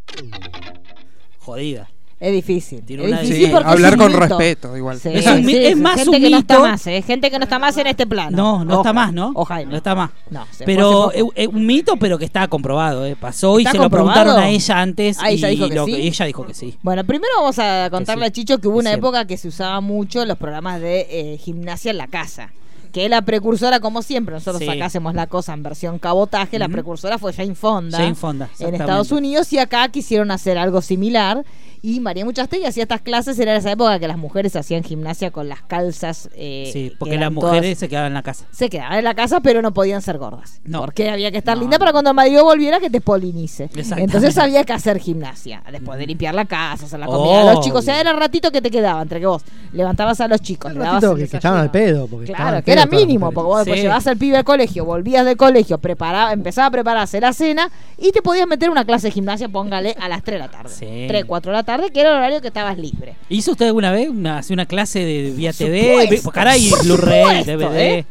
Jodida. 1.40 1.88
Es 2.18 2.32
difícil. 2.32 2.82
Tiene 2.84 3.04
Es 3.04 3.10
una- 3.12 3.22
difícil 3.22 3.46
Sí, 3.48 3.52
porque 3.52 3.70
hablar 3.70 3.94
es 3.94 4.00
un 4.00 4.04
con 4.04 4.12
mito. 4.14 4.20
respeto, 4.40 4.78
igual. 4.78 5.00
Sí, 5.00 5.10
Es 5.14 5.28
un 5.28 5.46
mi- 5.46 5.54
es 5.54 5.76
más 5.78 5.96
gente 5.96 6.10
un 6.18 6.24
que 6.24 6.30
no 6.30 6.38
está 6.38 6.54
mito. 6.56 6.68
más, 6.68 6.88
¿eh? 6.88 7.02
gente 7.02 7.30
que 7.30 7.38
no 7.38 7.44
está 7.44 7.60
más 7.60 7.78
en 7.78 7.88
este 7.88 8.08
plano. 8.08 8.38
No, 8.38 8.64
no 8.64 8.76
está 8.78 8.90
Ojo, 8.92 8.94
más, 8.94 9.14
¿no? 9.14 9.32
Ojo. 9.36 9.54
No 9.66 9.76
está 9.76 9.96
más. 9.96 10.12
No, 10.30 10.46
se 10.52 10.64
fue 10.64 10.66
Pero 10.66 11.10
hace 11.10 11.20
es 11.20 11.26
es 11.36 11.48
un 11.50 11.66
mito, 11.66 11.98
pero 11.98 12.18
que 12.18 12.24
está 12.24 12.48
comprobado. 12.48 13.06
¿eh? 13.06 13.18
Pasó 13.20 13.60
y 13.60 13.64
¿Está 13.64 13.72
se 13.74 13.78
lo 13.78 13.84
comprobado? 13.84 14.14
preguntaron 14.22 14.44
a 14.44 14.50
ella 14.50 14.82
antes. 14.82 15.18
Ah, 15.22 15.30
ella 15.30 15.50
y 15.52 15.56
dijo 15.58 15.68
que 15.70 15.76
lo 15.76 15.86
sí. 15.88 15.96
ella 15.96 16.26
dijo 16.26 16.46
que 16.48 16.54
sí. 16.54 16.78
Bueno, 16.84 17.04
primero 17.04 17.34
vamos 17.38 17.60
a 17.60 17.90
contarle 17.92 18.24
sí, 18.26 18.30
a 18.30 18.32
Chicho 18.32 18.58
que 18.60 18.70
hubo 18.70 18.80
una 18.80 18.94
época 18.94 19.26
que 19.28 19.36
se 19.38 19.50
usaba 19.50 19.82
mucho 19.82 20.26
los 20.26 20.38
programas 20.38 20.80
de 20.80 21.08
eh, 21.10 21.38
gimnasia 21.38 21.92
en 21.92 21.98
la 21.98 22.08
casa. 22.08 22.50
Que 22.94 23.04
es 23.04 23.10
la 23.10 23.24
precursora, 23.24 23.82
como 23.82 24.02
siempre, 24.02 24.34
nosotros 24.36 24.64
Sí. 24.64 24.70
acá 24.70 24.86
hacemos 24.86 25.14
la 25.16 25.28
cosa 25.28 25.54
en 25.54 25.64
versión 25.64 26.00
cabotaje, 26.00 26.58
la 26.58 26.68
Ujú. 26.68 26.72
precursora 26.76 27.18
fue 27.18 27.34
Jane 27.34 27.54
Fonda, 27.54 27.98
Jane 27.98 28.16
Fonda, 28.16 28.46
en 28.46 28.52
exactamente. 28.52 28.84
Estados 28.86 29.12
Unidos 29.12 29.52
y 29.52 29.58
acá 29.60 29.90
quisieron 29.90 30.32
hacer 30.32 30.58
algo 30.58 30.82
similar 30.82 31.44
y 31.88 31.99
María 31.99 32.26
Muchastegui 32.26 32.66
hacía 32.66 32.84
estas 32.84 33.02
clases, 33.02 33.38
era 33.38 33.56
esa 33.56 33.72
época 33.72 33.99
que 33.99 34.07
las 34.07 34.18
mujeres 34.18 34.56
hacían 34.56 34.84
gimnasia 34.84 35.30
con 35.32 35.48
las 35.48 35.62
calzas. 35.62 36.30
eh, 36.36 36.70
Sí, 36.74 36.90
que 36.90 36.95
porque 36.98 37.18
las 37.18 37.32
mujeres 37.32 37.62
todas- 37.62 37.78
se 37.78 37.90
quedaban 37.90 38.07
en 38.07 38.14
la 38.16 38.24
casa. 38.24 38.45
se 38.52 38.70
quedaban 38.70 38.98
en 38.98 39.03
la 39.03 39.14
casa, 39.14 39.40
pero 39.41 39.62
no 39.62 39.74
podían 39.74 40.02
ser 40.02 40.18
gordas. 40.18 40.62
No. 40.66 40.82
Porque 40.82 41.10
había 41.10 41.32
que 41.32 41.38
estar 41.38 41.56
No, 41.56 41.62
linda 41.62 41.78
para 41.78 41.91
cuando 41.91 42.10
el 42.10 42.16
marido 42.16 42.44
volviera 42.44 42.80
que 42.80 42.90
te 42.90 43.02
polinice. 43.02 43.70
Entonces 43.98 44.38
había 44.38 44.64
que 44.64 44.74
hacer 44.74 44.99
gimnasia. 44.99 45.62
Después 45.72 45.99
de 45.99 46.07
limpiar 46.07 46.34
la 46.36 46.45
casa, 46.45 46.86
hacer 46.86 46.99
la 46.99 47.06
comida. 47.06 47.44
Oh. 47.45 47.53
los 47.53 47.64
chicos, 47.64 47.80
o 47.80 47.82
sea, 47.84 47.99
era 48.02 48.14
ratito 48.14 48.52
que 48.52 48.62
te 48.62 48.72
quedaba 48.72 49.02
entre 49.02 49.20
que 49.20 49.28
vos 49.28 49.44
levantabas 49.74 50.20
a 50.22 50.28
los 50.28 50.41
chicos, 50.41 50.74
le 50.74 50.80
dabas 50.80 50.95
ratito 51.03 51.12
el 51.12 51.24
que, 51.24 51.28
que 51.30 51.38
estaban 51.38 51.60
al 51.60 51.72
pedo. 51.72 52.07
Porque 52.07 52.26
Claro, 52.28 52.57
al 52.57 52.64
que 52.64 52.72
pedo 52.72 52.82
era 52.84 52.86
mínimo, 52.86 53.32
porque 53.32 53.48
vos 53.48 53.57
después 53.60 53.82
llevabas 53.82 54.07
al 54.07 54.18
pibe 54.18 54.38
al 54.38 54.44
colegio, 54.44 54.86
volvías 54.86 55.26
del 55.26 55.38
colegio, 55.38 55.78
preparaba, 55.78 56.32
empezaba 56.34 56.68
a 56.68 56.72
prepararse 56.72 57.20
la 57.20 57.34
cena 57.34 57.70
y 57.98 58.12
te 58.12 58.22
podías 58.22 58.48
meter 58.48 58.70
una 58.70 58.86
clase 58.86 59.07
de 59.07 59.12
gimnasia, 59.12 59.49
póngale, 59.49 59.95
a 59.99 60.07
las 60.10 60.24
3 60.24 60.36
de 60.36 60.40
la 60.40 60.49
tarde. 60.52 60.70
Sí. 60.74 61.06
3, 61.07 61.26
4 61.26 61.52
de 61.52 61.57
la 61.57 61.64
tarde, 61.64 61.74
que 61.91 61.99
era 62.02 62.10
el 62.11 62.15
horario 62.18 62.41
que 62.41 62.47
estabas 62.47 62.77
libre. 62.77 63.15
¿Hizo 63.30 63.52
usted 63.52 63.68
alguna 63.68 63.91
vez 63.91 64.10
una, 64.10 64.41
una 64.49 64.65
clase 64.65 64.99
de 64.99 65.31
vía 65.35 65.53
TV? 65.53 66.18
supuesto, 66.18 66.31
por 66.69 66.84
Blu-ray, 66.85 67.43
DVD. 67.43 67.77
¿eh? 67.77 68.06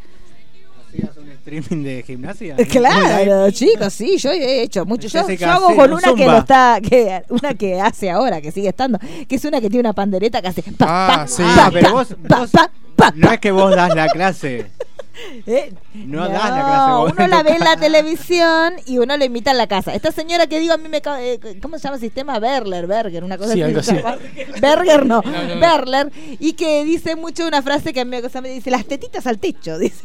¿Hacías 0.88 1.16
un 1.16 1.28
streaming 1.30 1.82
de 1.84 2.02
gimnasia? 2.06 2.56
Claro, 2.70 3.50
chicos, 3.50 3.92
sí, 3.92 4.16
yo 4.18 4.30
he 4.30 4.62
hecho 4.62 4.84
mucho. 4.86 5.08
Yo, 5.08 5.20
hago 5.48 5.74
con 5.74 5.92
un 5.92 5.98
una 5.98 6.14
que 6.14 6.26
lo 6.26 6.38
está, 6.38 6.78
que, 6.80 7.22
una 7.28 7.54
que 7.54 7.80
hace 7.80 8.10
ahora, 8.10 8.40
que 8.40 8.52
sigue 8.52 8.68
estando, 8.68 8.98
que 9.28 9.34
es 9.36 9.44
una 9.44 9.60
que 9.60 9.68
tiene 9.68 9.80
una 9.80 9.92
pandereta 9.92 10.40
que 10.40 10.48
hace 10.48 10.62
pa, 10.62 10.72
Ah, 10.80 11.16
pa, 11.18 11.26
sí. 11.26 11.42
pa, 11.42 11.66
Ah, 11.66 11.70
pero 11.72 11.86
pa, 11.88 11.92
vos- 11.92 12.16
pa, 12.28 12.38
vos- 12.40 12.50
pa, 12.96 13.08
pa, 13.10 13.12
No 13.16 13.30
es 13.32 13.40
que 13.40 13.50
vos 13.50 13.74
das 13.74 13.94
la 13.94 14.08
clase. 14.08 14.70
¿Eh? 15.46 15.72
No 15.94 16.28
das 16.28 16.50
la 16.50 16.64
clase 16.64 16.90
vos 16.90 17.12
uno 17.12 17.24
en 17.24 17.30
la 17.30 17.42
ve 17.44 17.50
en 17.52 17.60
la 17.60 17.76
televisión 17.76 18.74
y 18.86 18.98
uno 18.98 19.16
lo 19.16 19.24
imita 19.24 19.52
en 19.52 19.58
la 19.58 19.68
casa. 19.68 19.94
Esta 19.94 20.10
señora 20.10 20.48
que 20.48 20.58
digo 20.58 20.74
a 20.74 20.76
mí 20.76 20.88
me 20.88 21.00
eh, 21.20 21.58
¿cómo 21.62 21.78
se 21.78 21.84
llama 21.84 21.94
el 21.96 22.00
sistema? 22.00 22.38
Berler, 22.40 22.86
Berger, 22.88 23.22
una 23.22 23.38
cosa 23.38 23.52
Sí, 23.52 23.62
así. 23.62 23.70
algo 23.70 23.82
se 23.82 23.92
así. 23.92 24.02
llama. 24.02 24.16
Berger 24.60 25.06
no, 25.06 25.22
No, 25.22 25.30
no, 25.30 25.54
no. 25.54 25.60
Berler 25.60 26.10
y 26.40 26.54
que 26.54 26.84
dice 26.84 27.14
mucho 27.14 27.46
una 27.46 27.62
frase 27.62 27.92
que 27.92 28.00
a 28.00 28.04
mí 28.04 28.10
me 28.10 28.48
dice 28.48 28.70
las 28.72 28.86
tetitas 28.86 29.26
al 29.28 29.38
techo, 29.38 29.78
dice. 29.78 30.04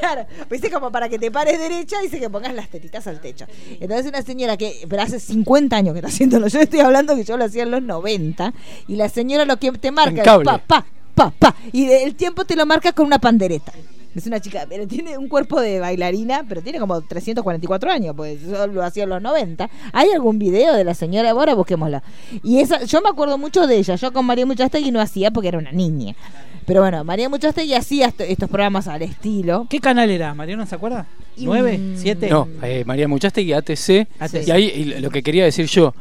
Claro, 0.00 0.26
pues 0.48 0.62
dice 0.62 0.72
como 0.72 0.90
para 0.90 1.08
que 1.10 1.18
te 1.18 1.30
pares 1.30 1.58
derecha, 1.58 2.00
dice 2.00 2.18
que 2.18 2.30
pongas 2.30 2.54
las 2.54 2.68
tetitas 2.68 3.06
al 3.06 3.20
techo. 3.20 3.44
Entonces 3.80 4.06
una 4.06 4.22
señora 4.22 4.56
que, 4.56 4.86
pero 4.88 5.02
hace 5.02 5.20
50 5.20 5.76
años 5.76 5.92
que 5.92 5.98
está 5.98 6.08
haciéndolo, 6.08 6.46
yo 6.48 6.58
estoy 6.60 6.80
hablando 6.80 7.14
que 7.16 7.24
yo 7.24 7.36
lo 7.36 7.44
hacía 7.44 7.64
en 7.64 7.70
los 7.70 7.82
90, 7.82 8.54
y 8.88 8.96
la 8.96 9.10
señora 9.10 9.44
lo 9.44 9.58
que 9.58 9.72
te 9.72 9.90
marca 9.90 10.22
es 10.22 10.24
cable. 10.24 10.50
pa, 10.66 10.86
pa, 11.14 11.30
pa, 11.30 11.54
y 11.72 11.88
el 11.90 12.14
tiempo 12.14 12.44
te 12.44 12.56
lo 12.56 12.66
marca 12.66 12.92
con 12.92 13.06
una 13.06 13.18
pandereta. 13.18 13.72
Es 14.14 14.26
una 14.26 14.40
chica, 14.40 14.66
pero 14.68 14.86
tiene 14.86 15.16
un 15.16 15.26
cuerpo 15.26 15.58
de 15.58 15.80
bailarina, 15.80 16.44
pero 16.46 16.60
tiene 16.60 16.78
como 16.78 17.00
344 17.00 17.90
años, 17.90 18.14
pues 18.14 18.42
eso 18.42 18.66
lo 18.66 18.82
hacía 18.82 19.04
en 19.04 19.08
los 19.08 19.22
90. 19.22 19.70
¿Hay 19.94 20.10
algún 20.10 20.38
video 20.38 20.74
de 20.74 20.84
la 20.84 20.92
señora? 20.92 21.30
Ahora 21.30 21.54
busquémosla. 21.54 22.02
Y 22.42 22.58
esa, 22.60 22.84
yo 22.84 23.00
me 23.00 23.08
acuerdo 23.08 23.38
mucho 23.38 23.66
de 23.66 23.76
ella. 23.78 23.94
Yo 23.96 24.12
con 24.12 24.26
María 24.26 24.44
Muchastegui 24.44 24.90
no 24.90 25.00
hacía 25.00 25.30
porque 25.30 25.48
era 25.48 25.56
una 25.56 25.72
niña. 25.72 26.14
Pero 26.66 26.82
bueno, 26.82 27.02
María 27.04 27.30
Muchastegui 27.30 27.72
hacía 27.72 28.08
est- 28.08 28.20
estos 28.20 28.50
programas 28.50 28.86
al 28.86 29.00
estilo. 29.00 29.66
¿Qué 29.70 29.80
canal 29.80 30.10
era? 30.10 30.34
¿Mariano 30.34 30.66
se 30.66 30.74
acuerda? 30.74 31.06
¿Nueve? 31.38 31.78
mm, 31.78 31.96
¿Siete? 31.96 32.28
No, 32.28 32.46
eh, 32.62 32.84
María 32.84 33.08
Muchastegui, 33.08 33.54
ATC. 33.54 34.06
ATC. 34.20 34.46
Y 34.46 34.50
ahí 34.50 34.64
y 34.76 34.84
lo 35.00 35.08
que 35.10 35.22
quería 35.22 35.44
decir 35.44 35.64
yo, 35.66 35.94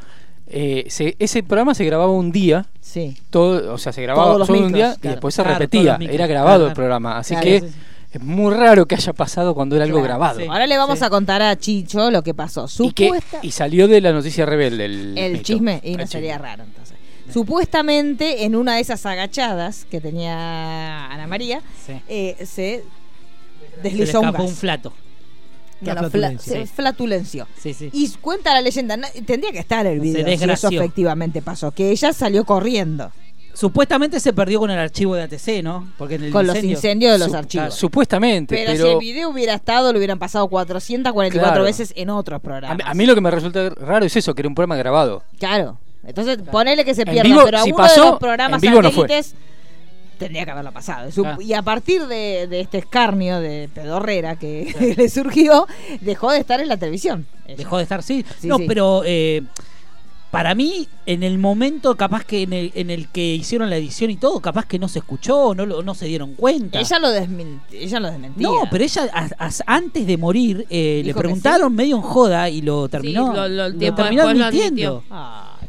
eh, 0.54 0.86
se- 0.90 1.16
ese 1.20 1.44
programa 1.44 1.74
se 1.74 1.86
grababa 1.86 2.12
un 2.12 2.32
día, 2.32 2.66
Sí. 2.82 3.16
todo, 3.30 3.74
o 3.74 3.78
sea, 3.78 3.92
se 3.94 4.02
grababa 4.02 4.46
solo 4.46 4.66
un 4.66 4.74
día 4.74 4.96
y 5.02 5.08
después 5.08 5.34
se 5.34 5.42
Claro, 5.44 5.58
repetía. 5.60 5.98
Era 6.02 6.28
grabado 6.28 6.58
Claro, 6.58 6.68
el 6.70 6.74
programa, 6.76 7.18
así 7.18 7.34
claro, 7.36 7.46
que 7.48 7.60
sí, 7.62 7.68
sí. 7.70 7.74
es 8.14 8.22
muy 8.22 8.54
raro 8.54 8.86
que 8.86 8.96
haya 8.96 9.14
pasado 9.14 9.54
cuando 9.56 9.76
era 9.78 9.86
algo 9.86 10.00
Claro, 10.00 10.08
grabado. 10.10 10.40
sí. 10.40 10.46
Ahora 10.50 10.68
le 10.68 10.78
vamos 10.78 11.00
Sí. 11.00 11.06
a 11.06 11.10
contar 11.10 11.42
a 11.42 11.58
Chicho 11.58 12.12
lo 12.12 12.22
que 12.22 12.34
pasó. 12.34 12.66
Y, 12.80 12.92
que, 12.92 13.06
Supuesta... 13.08 13.40
y 13.42 13.52
salió 13.52 13.88
de 13.88 14.02
la 14.02 14.12
noticia 14.12 14.46
rebelde 14.46 14.86
el, 14.86 15.18
el 15.18 15.32
mito. 15.34 15.44
chisme 15.44 15.80
y 15.84 15.96
no 15.96 16.04
El 16.04 16.08
sería 16.10 16.34
chisme. 16.34 16.48
raro 16.48 16.64
entonces. 16.64 16.98
Supuestamente 17.32 18.44
en 18.44 18.56
una 18.56 18.76
de 18.76 18.82
esas 18.82 19.06
agachadas 19.06 19.86
que 19.90 20.02
tenía 20.02 21.06
Ana 21.08 21.28
María 21.28 21.62
Sí. 21.86 21.94
eh, 22.10 22.36
se 22.40 22.46
Se 22.46 22.84
le 23.78 23.82
deslizó 23.84 24.20
un 24.20 24.26
escapó 24.28 24.44
gas. 24.44 24.52
un 24.52 24.58
flato. 24.58 24.94
Flatulencia. 25.84 26.54
se 26.54 26.66
Sí. 26.66 26.72
flatulenció. 26.76 27.48
Sí, 27.58 27.74
sí. 27.74 27.90
Y 27.94 28.10
cuenta 28.22 28.54
la 28.54 28.62
leyenda, 28.62 28.98
no- 28.98 29.08
tendría 29.26 29.52
que 29.52 29.60
estar 29.60 29.86
el 29.86 30.00
video 30.00 30.26
si 30.38 30.44
eso 30.50 30.70
efectivamente 30.70 31.42
pasó, 31.42 31.72
que 31.72 31.92
ella 31.92 32.14
salió 32.14 32.44
corriendo 32.46 33.12
Supuestamente 33.54 34.22
se 34.22 34.32
perdió 34.32 34.60
con 34.60 34.72
el 34.72 34.80
archivo 34.80 35.14
de 35.14 35.24
ATC, 35.24 35.62
¿no? 35.62 35.92
Porque 35.98 36.16
en 36.16 36.24
el 36.24 36.32
con 36.32 36.48
los 36.48 36.56
incendio- 36.56 36.72
incendios 36.78 37.12
de 37.12 37.20
los 37.20 37.32
Su- 37.32 37.36
archivos. 37.38 37.76
Supuestamente, 37.76 38.56
pero, 38.56 38.72
pero, 38.72 38.86
si 38.86 38.92
el 38.94 38.98
video 39.00 39.30
hubiera 39.30 39.54
estado, 39.56 39.92
lo 39.92 39.98
hubieran 40.00 40.18
pasado 40.20 40.48
444 40.48 41.52
Claro. 41.52 41.64
veces 41.66 41.92
en 41.98 42.10
otros 42.12 42.40
programas. 42.42 42.80
a 42.86 42.94
mí 42.94 43.06
lo 43.06 43.14
que 43.14 43.20
me 43.22 43.30
resulta 43.30 43.70
raro 43.72 44.06
es 44.06 44.16
eso, 44.16 44.34
que 44.34 44.42
era 44.42 44.48
un 44.48 44.56
programa 44.56 44.78
grabado. 44.78 45.24
Claro. 45.38 45.78
Entonces, 46.08 46.38
ponele 46.50 46.86
que 46.86 46.96
se 46.96 47.04
pierda, 47.06 47.24
vivo, 47.24 47.42
pero 47.44 47.58
a 47.60 47.64
si 47.64 47.72
uno 47.74 47.84
de 47.84 47.90
pasó, 47.90 48.10
los 48.12 48.20
programas 48.20 48.64
en 48.64 48.70
vivo 48.72 48.82
no 48.82 48.90
fue. 48.92 49.08
Tendría 50.26 50.46
que 50.46 50.52
haberlo 50.52 50.72
pasado. 50.72 51.12
Su- 51.12 51.26
Ah. 51.26 51.38
Y 51.40 51.54
a 51.54 51.62
partir 51.62 52.08
de, 52.08 52.48
de 52.48 52.62
este 52.62 52.78
escarnio 52.80 53.40
de 53.40 53.70
pedorrera 53.74 54.38
que 54.38 54.74
le 54.98 55.10
surgió, 55.10 55.68
dejó 56.02 56.32
de 56.32 56.40
estar 56.40 56.60
en 56.62 56.68
la 56.70 56.78
televisión. 56.78 57.26
ella. 57.46 57.58
Dejó 57.58 57.78
de 57.78 57.84
estar, 57.84 58.02
sí. 58.04 58.26
Sí, 58.40 58.48
no, 58.48 58.58
sí. 58.58 58.66
pero 58.68 59.04
eh, 59.06 59.44
para 60.32 60.56
mí, 60.56 60.88
en 61.06 61.24
el 61.24 61.38
momento 61.40 61.96
capaz 61.98 62.24
que 62.24 62.44
en 62.44 62.54
el, 62.54 62.72
en 62.76 62.90
el 62.90 63.10
que 63.10 63.36
hicieron 63.36 63.70
la 63.70 63.76
edición 63.76 64.10
y 64.12 64.16
todo, 64.16 64.40
capaz 64.40 64.66
que 64.66 64.80
no 64.80 64.88
se 64.88 65.00
escuchó, 65.00 65.54
no, 65.54 65.66
lo- 65.66 65.84
no 65.84 65.94
se 65.94 66.06
dieron 66.06 66.36
cuenta. 66.36 66.80
Ella 66.80 67.00
lo, 67.00 67.10
ella 67.10 68.00
lo 68.00 68.08
desmentía. 68.12 68.48
no, 68.48 68.62
pero 68.72 68.84
ella 68.86 69.10
a- 69.14 69.46
a- 69.46 69.52
antes 69.68 70.08
de 70.08 70.18
morir 70.18 70.66
eh, 70.70 71.02
le 71.06 71.14
preguntaron 71.14 71.76
medio 71.76 71.98
en 71.98 72.02
joda 72.02 72.50
y 72.50 72.62
lo 72.62 72.88
terminó, 72.88 73.34
lo- 73.34 73.48
lo- 73.70 73.94
terminó 73.94 74.24
lo 74.24 74.30
admitiendo. 74.46 75.04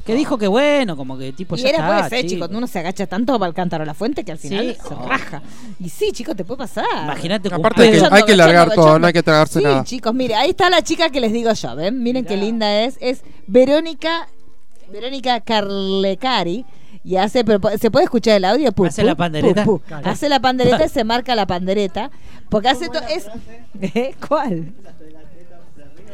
Que 0.05 0.15
dijo 0.17 0.37
que 0.37 0.49
bueno, 0.49 0.97
como 0.97 1.17
que 1.17 1.33
tipo 1.33 1.55
Y 1.57 1.61
ya 1.61 1.69
era 1.69 1.79
está, 1.79 1.89
puede 1.89 2.09
ser, 2.09 2.21
chico. 2.29 2.47
chicos, 2.47 2.57
uno 2.59 2.67
se 2.67 2.79
agacha 2.81 3.07
tanto 3.07 3.39
va 3.39 3.47
al 3.47 3.55
cántaro 3.55 3.85
a 3.85 3.87
la 3.87 3.95
fuente 3.95 4.25
que 4.25 4.33
al 4.33 4.39
final 4.39 4.75
Sí. 4.77 4.89
se 4.89 4.95
raja. 4.95 5.43
Y 5.79 5.89
sí, 5.91 6.11
chicos, 6.13 6.35
te 6.35 6.45
puede 6.45 6.59
pasar. 6.59 6.85
Imagínate 7.05 7.55
Aparte 7.55 7.91
que 7.91 8.03
hay 8.11 8.23
que 8.25 8.35
largar 8.37 8.63
agachando, 8.67 8.83
todo, 8.85 8.99
no 8.99 9.07
hay 9.07 9.13
que 9.13 9.23
tragarse 9.23 9.61
Sí, 9.61 9.65
nada. 9.65 9.85
chicos, 9.85 10.13
mire, 10.13 10.35
ahí 10.35 10.51
está 10.51 10.69
la 10.71 10.83
chica 10.83 11.09
que 11.11 11.21
les 11.21 11.33
digo 11.33 11.53
yo, 11.53 11.77
¿ven? 11.77 12.03
Miren 12.03 12.25
qué 12.25 12.37
linda 12.37 12.83
es. 12.83 12.97
Es 13.01 13.23
Verónica, 13.47 14.27
Verónica 14.91 15.41
Carlecari. 15.41 16.65
Y 17.05 17.17
hace, 17.17 17.45
pero 17.45 17.59
¿se 17.81 17.91
puede 17.91 18.05
escuchar 18.05 18.37
el 18.37 18.45
audio? 18.45 18.71
Pu, 18.73 18.85
¿Hace 18.87 19.03
pu, 19.03 19.07
la 19.09 19.15
pandereta? 19.17 19.65
pu, 19.65 19.79
pu. 19.81 19.85
Claro. 19.87 20.09
Hace 20.11 20.29
la 20.29 20.39
pandereta 20.41 20.85
y 20.85 20.89
se 20.89 21.03
marca 21.05 21.35
la 21.35 21.47
pandereta. 21.47 22.11
Porque 22.49 22.69
hace 22.69 22.89
todo. 22.89 23.03
Es... 23.09 23.27
¿Eh? 23.81 24.15
¿Cuál? 24.29 24.73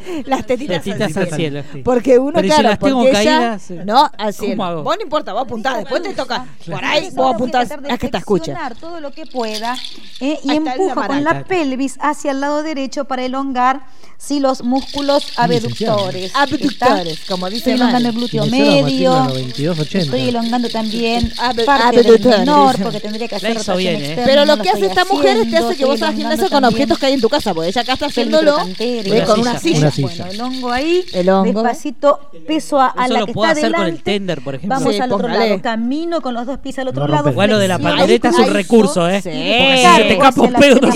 Las 0.26 0.46
tetitas, 0.46 0.82
Tetitas 0.82 1.16
al 1.16 1.30
cielo. 1.30 1.62
Porque 1.84 2.18
uno, 2.18 2.32
Pero 2.34 2.46
¿y 2.46 2.50
si 2.50 2.54
claro, 2.54 2.68
las 2.70 2.78
tengo 2.78 2.98
porque 3.02 3.10
ella- 3.10 3.38
caídas? 3.40 3.62
Sí. 3.62 3.74
No, 3.84 4.04
al 4.04 4.34
¿Cómo 4.34 4.46
cielo. 4.46 4.64
hago? 4.64 4.82
Vos 4.82 4.96
no 4.96 5.02
importa, 5.02 5.32
vos 5.32 5.42
apuntás, 5.42 5.76
después 5.78 6.02
te 6.02 6.14
toca. 6.14 6.46
Por 6.70 6.84
ahí 6.84 7.10
vos 7.10 7.18
ahora 7.18 7.22
voy 7.22 7.32
a 7.32 7.34
apuntás. 7.60 7.70
Es 7.90 7.98
que 7.98 8.08
te 8.08 8.18
escucha. 8.18 8.70
todo 8.80 9.00
lo 9.00 9.10
que 9.12 9.26
pueda 9.26 9.76
eh, 10.20 10.38
y 10.42 10.50
empuja 10.52 11.06
con 11.06 11.24
la 11.24 11.44
pelvis 11.44 11.96
hacia 12.00 12.30
el 12.32 12.40
lado 12.40 12.62
derecho 12.62 13.04
para 13.04 13.24
elongar 13.24 13.82
sí, 14.16 14.40
los 14.40 14.62
músculos 14.62 15.32
abductores. 15.36 16.32
Abductores, 16.34 17.20
como 17.28 17.46
dice 17.48 17.58
Estoy 17.58 17.72
elongando 17.74 18.08
el 18.08 18.14
glúteo 18.14 18.46
medio. 18.46 19.10
matrícula 19.12 19.28
9280. 19.28 19.98
Estoy 19.98 20.28
elongando 20.28 20.68
también 20.68 21.32
Ab- 21.38 21.64
parte 21.64 22.02
del 22.02 22.24
menor 22.24 22.76
porque 22.82 23.00
tendría 23.00 23.28
que 23.28 23.36
hacer 23.36 23.50
rotación 23.52 23.76
bien, 23.78 23.94
¿eh? 23.96 23.98
externa, 23.98 24.24
Pero 24.26 24.44
no 24.46 24.56
lo 24.56 24.62
que 24.62 24.70
hace 24.70 24.86
esta 24.86 25.04
mujer 25.04 25.36
es 25.38 25.48
que 25.48 25.56
hace 25.56 25.76
que 25.76 25.84
vos 25.84 26.02
hagas 26.02 26.14
gimnasia 26.16 26.42
con 26.48 26.50
también 26.62 26.72
objetos 26.74 26.98
que 26.98 27.06
hay 27.06 27.12
en 27.14 27.20
tu 27.20 27.28
casa, 27.28 27.54
porque 27.54 27.68
ella 27.68 27.80
acá 27.82 27.92
está 27.94 28.06
haciéndolo 28.06 28.56
eh, 28.78 29.22
con 29.26 29.40
una 29.40 29.58
silla. 29.58 29.90
Silla. 30.08 30.24
Bueno, 30.26 30.30
el 30.32 30.40
hongo 30.40 30.72
ahí, 30.72 31.04
El 31.12 31.28
hongo. 31.30 31.62
despacito, 31.62 32.20
peso 32.46 32.80
a, 32.80 32.94
a 32.96 33.04
Eso 33.04 33.12
la 33.14 33.20
lo 33.20 33.26
que 33.26 33.32
puedo 33.32 33.48
está 33.50 33.58
hacer 33.60 33.72
con 33.72 33.80
el 33.84 33.90
delante. 33.92 34.10
tender, 34.12 34.40
por 34.42 34.54
ejemplo. 34.54 34.78
Vamos 34.78 34.94
Sí, 34.94 35.00
al 35.00 35.12
otro 35.12 35.28
lado, 35.28 35.62
camino 35.62 36.20
con 36.20 36.34
los 36.34 36.46
dos 36.46 36.58
pies 36.58 36.78
al 36.78 36.88
otro 36.88 37.06
No 37.06 37.12
lado. 37.14 37.24
lo 37.48 37.58
de 37.58 37.68
la 37.68 37.78
pandereta 37.78 38.28
es 38.30 38.38
un 38.38 38.52
recurso, 38.52 39.08
¿eh? 39.08 39.20
Sí. 39.22 39.28
Porque 39.30 39.76
si 39.76 39.96
se 39.96 40.02
te 40.04 40.12
escapa 40.14 40.40
un 40.42 40.52
pedo, 40.54 40.80
la 40.80 40.90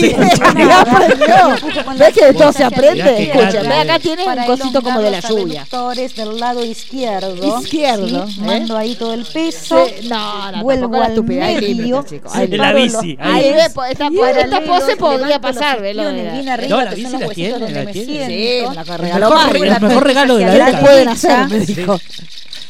no. 0.54 1.54
Empujo 1.54 1.84
con 1.84 1.98
¿Ves 1.98 2.14
que 2.14 2.32
todo 2.32 2.52
se 2.52 2.64
aprende? 2.64 3.02
la 3.04 3.10
Escucha, 3.18 3.62
ve 3.62 3.74
acá 3.74 3.98
tiene 3.98 4.24
para 4.24 4.42
un 4.42 4.46
cosito 4.48 4.82
como 4.82 5.00
de 5.00 5.10
la 5.10 5.20
los 5.20 5.28
lluvia. 5.30 5.60
abductores 5.62 6.16
del 6.16 6.38
lado 6.40 6.64
izquierdo. 6.64 7.60
Izquierdo, 7.60 8.24
¿eh? 8.24 8.32
Mando 8.40 8.76
ahí 8.76 8.94
todo 8.94 9.14
el 9.14 9.24
peso. 9.24 9.84
No, 10.08 10.52
no, 10.52 10.62
Vuelvo 10.62 10.96
la 10.96 11.06
al 11.06 11.24
medio. 11.24 12.04
la 12.56 12.72
bici. 12.72 13.16
Ahí 13.20 13.46
esta, 13.48 14.60
pose 14.60 14.96
podría 14.96 15.26
los 15.26 15.38
pasar, 15.38 15.80
ve 15.80 15.94
lo 15.94 16.02
isquiones 16.02 16.24
de 16.24 16.30
bien 16.32 16.46
la- 16.46 16.52
arriba, 16.54 16.68
No, 16.78 16.84
la 16.84 16.90
bici 16.94 17.12
los 17.12 17.20
la 17.20 17.28
tiene, 17.28 17.58
la 17.58 17.66
tiene. 17.66 17.92
Sí, 17.92 18.04
siento. 18.04 18.80
Me 18.98 19.08
El 19.08 19.14
regaló 19.14 19.30
mejor, 19.34 19.56
el 19.56 19.80
mejor 19.80 20.04
regalo 20.04 20.36
de 20.36 20.44
la 20.44 20.50
Hacia 20.52 20.58
la 20.58 20.64
¿Qué 20.66 20.70
década. 20.72 20.86
pueden 20.86 21.08
hacer? 21.08 21.48
Me 21.48 21.60
dijo. 21.66 21.92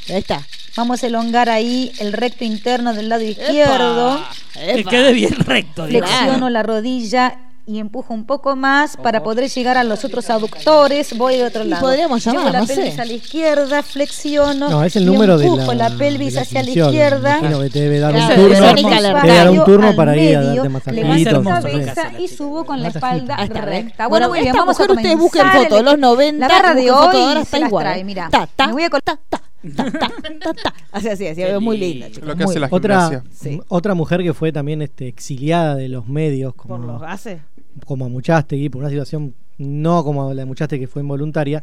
Ahí 0.09 0.17
está. 0.17 0.43
Vamos 0.77 1.03
a 1.03 1.07
elongar 1.07 1.51
ahí 1.51 1.93
el 1.99 2.13
recto 2.13 2.45
interno 2.45 2.95
del 2.95 3.09
lado 3.09 3.23
izquierdo. 3.23 4.25
Que 4.55 4.81
Epa. 4.81 4.91
quede 4.91 5.13
bien 5.13 5.35
recto. 5.37 5.87
digamos. 5.87 6.11
Flexiono 6.11 6.49
la 6.51 6.63
rodilla 6.63 7.37
y 7.67 7.79
empujo 7.79 8.13
un 8.13 8.25
poco 8.27 8.57
más 8.57 8.97
para 8.97 9.23
poder 9.23 9.49
llegar 9.49 9.77
a 9.79 9.85
los 9.85 10.05
otros 10.05 10.29
aductores. 10.31 11.17
Voy 11.17 11.37
al 11.37 11.47
otro 11.47 11.65
Y 11.65 11.69
lado. 11.69 11.83
podríamos 11.83 12.25
Llevo 12.25 12.39
llamar, 12.39 12.53
la 12.53 12.61
no 12.61 12.67
pelvis 12.67 12.95
sé. 12.95 13.01
a 13.01 13.05
la 13.05 13.13
izquierda, 13.13 13.83
flexiono. 13.83 14.69
No, 14.69 14.85
es 14.85 14.97
el 14.97 15.05
y 15.05 15.07
número 15.07 15.39
de 15.39 15.47
empujo 15.47 15.73
la, 15.75 15.89
la 15.89 15.97
pelvis 15.97 16.35
de 16.35 16.35
la 16.37 16.43
hacia 16.43 16.63
la 16.63 16.71
izquierda. 16.71 17.39
Imagino 17.39 17.61
que 17.61 17.71
te 17.71 17.81
debe 17.81 17.99
dar 18.01 18.13
Claro, 18.15 18.43
un 18.43 18.49
turno. 18.49 18.75
Te 18.75 19.27
debe 19.27 19.35
dar 19.35 19.51
un 19.51 19.65
turno 19.65 19.97
para 19.97 20.17
ir 20.17 20.37
a 20.37 20.43
darte 20.43 20.69
hace 20.91 21.43
cabeza 21.45 22.13
y 22.19 22.29
subo 22.29 22.65
con 22.65 22.83
la 22.83 22.89
Masajito. 22.91 23.33
espalda 23.33 23.61
recta. 23.65 24.09
Bueno, 24.09 24.29
Bueno, 24.29 24.45
esta 24.47 24.59
vamos 24.59 24.77
a 24.81 24.83
mujer 24.83 24.97
ustedes 24.97 25.19
busquen 25.19 25.47
fotos 25.51 25.79
de 25.79 25.83
los 25.85 25.99
90. 25.99 26.49
La 26.49 26.55
barra 26.55 26.75
de 26.75 26.91
hoy 26.91 27.43
está 27.43 27.59
igual. 27.59 27.85
trae, 27.85 28.05
mira. 28.05 28.29
Ta, 28.31 28.47
ta, 28.55 28.67
Me 28.67 28.73
voy 28.73 28.83
a 28.85 28.91
col- 28.91 29.03
ta, 29.05 29.19
ta, 29.29 29.41
ta, 29.77 29.85
ta, 29.91 30.09
ta, 30.41 30.55
ta. 30.55 30.75
Así, 30.93 31.09
así, 31.09 31.27
así, 31.27 31.43
muy 31.61 31.79
linda, 31.79 32.09
chicos. 32.11 32.29
Lo 32.29 32.37
que 32.37 32.45
hace 32.45 32.61
la. 32.61 32.69
Otra. 32.71 33.23
Sí. 33.33 33.61
otra 33.69 33.95
mujer 33.95 34.23
que 34.23 34.35
fue 34.35 34.53
también 34.53 34.83
este, 34.83 35.09
exiliada 35.09 35.75
de 35.77 35.89
los 35.89 36.07
medios, 36.09 36.53
Por 36.55 36.67
como, 36.67 36.87
los 36.87 37.01
gases. 37.01 37.41
Como 37.87 38.05
a 38.07 38.09
Muchastegui, 38.09 38.69
por 38.69 38.81
una 38.81 38.91
situación 38.91 39.35
no 39.59 40.03
como 40.05 40.33
la 40.35 40.43
de 40.43 40.47
Muchastegui 40.47 40.83
que 40.85 40.89
fue 40.89 41.03
involuntaria, 41.03 41.63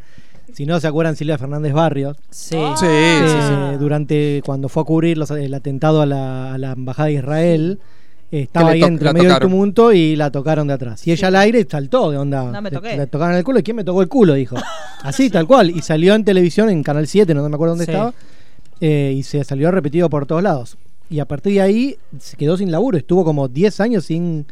si 0.53 0.65
no 0.65 0.79
se 0.79 0.87
acuerdan 0.87 1.15
Silvia 1.15 1.37
Fernández 1.37 1.73
Barrios, 1.73 2.17
Sí. 2.29 2.57
Sí, 2.77 2.85
eh, 2.87 3.21
sí, 3.25 3.35
sí. 3.73 3.77
durante 3.79 4.41
cuando 4.45 4.69
fue 4.69 4.81
a 4.83 4.85
cubrir 4.85 5.17
los- 5.17 5.31
el 5.31 5.53
atentado 5.53 6.01
a 6.01 6.05
la, 6.05 6.53
a 6.53 6.57
la 6.57 6.71
embajada 6.73 7.07
de 7.07 7.13
Israel, 7.13 7.79
eh, 8.31 8.41
estaba 8.41 8.69
ahí 8.71 8.83
entre 8.83 9.11
medio 9.13 9.29
del 9.29 9.39
tumulto 9.39 9.91
y 9.91 10.15
la 10.15 10.31
tocaron 10.31 10.67
de 10.67 10.73
atrás. 10.73 11.05
Y 11.07 11.11
ella 11.11 11.27
al 11.29 11.35
aire 11.35 11.65
saltó 11.69 12.11
de 12.11 12.17
onda. 12.17 12.43
No 12.51 12.61
me 12.61 12.69
le- 12.69 12.75
toqué. 12.75 12.95
Le, 12.97 13.07
tocaron 13.07 13.35
el 13.35 13.43
culo. 13.43 13.59
¿Y 13.59 13.63
quién 13.63 13.75
me 13.77 13.83
tocó 13.83 14.01
el 14.03 14.07
culo? 14.07 14.33
Dijo. 14.35 14.55
Así, 15.03 15.29
tal 15.31 15.47
cual. 15.47 15.71
Y 15.71 15.81
salió 15.81 16.13
en 16.15 16.23
televisión, 16.23 16.69
en 16.69 16.83
Canal 16.83 17.07
7, 17.07 17.33
no 17.33 17.47
me 17.47 17.55
acuerdo 17.55 17.71
dónde 17.73 17.85
Sí. 17.85 17.91
estaba. 17.91 18.13
eh, 18.81 19.13
y 19.17 19.23
se 19.23 19.43
salió 19.43 19.71
repetido 19.71 20.09
por 20.09 20.25
todos 20.25 20.41
lados. 20.43 20.77
Y 21.09 21.19
a 21.19 21.25
partir 21.25 21.53
de 21.53 21.61
ahí 21.61 21.97
se 22.19 22.37
quedó 22.37 22.55
sin 22.55 22.71
laburo. 22.71 22.97
Estuvo 22.97 23.25
como 23.25 23.47
10 23.47 23.79
años 23.81 24.05
sin, 24.05 24.45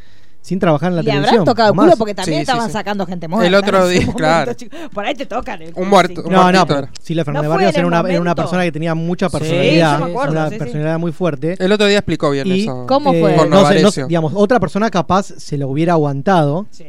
sin 0.47 0.59
trabajar 0.59 0.91
en 0.91 0.95
la 0.95 1.01
Le 1.01 1.09
televisión. 1.09 1.39
habrán 1.41 1.45
tocado 1.45 1.73
el 1.73 1.77
culo 1.77 1.97
porque 1.97 2.13
también 2.15 2.37
Sí, 2.37 2.41
estaban 2.43 2.67
sí. 2.67 2.71
sacando 2.73 3.05
gente 3.05 3.27
muerta. 3.27 3.47
El 3.47 3.55
otro 3.55 3.85
día, 3.89 3.99
momento, 3.99 4.17
claro. 4.17 4.53
chicos. 4.53 4.79
Por 4.93 5.05
ahí 5.05 5.13
te 5.13 5.25
tocan 5.25 5.61
el 5.61 5.73
culo. 5.73 5.83
Un 5.83 5.89
muerto. 5.89 6.21
un 6.23 6.31
No, 6.31 6.49
no, 6.53 6.65
pero. 6.65 6.87
Silvia 7.01 7.25
Fernández 7.25 7.49
No 7.49 7.53
Barrios 7.55 7.75
era 7.75 7.85
una, 7.85 7.99
era 8.09 8.21
una 8.21 8.33
persona 8.33 8.63
que 8.63 8.71
tenía 8.71 8.95
mucha 8.95 9.27
Sí, 9.27 9.37
personalidad. 9.39 9.99
yo 9.99 10.05
me 10.05 10.11
acuerdo, 10.11 10.31
una 10.31 10.47
sí, 10.47 10.53
sí. 10.53 10.59
personalidad 10.59 10.99
muy 10.99 11.11
fuerte. 11.11 11.55
El 11.59 11.71
otro 11.73 11.85
día 11.87 11.97
explicó 11.97 12.29
bien 12.31 12.47
Y- 12.47 12.61
eso. 12.61 12.85
¿Cómo 12.87 13.13
Eh, 13.13 13.19
fue? 13.19 13.33
Por 13.33 13.49
no 13.49 13.67
sé, 13.67 13.81
no 14.01 14.07
digamos, 14.07 14.31
otra 14.35 14.59
persona 14.61 14.89
capaz 14.89 15.33
se 15.37 15.57
lo 15.57 15.67
hubiera 15.67 15.93
aguantado. 15.93 16.65
Sí. 16.71 16.85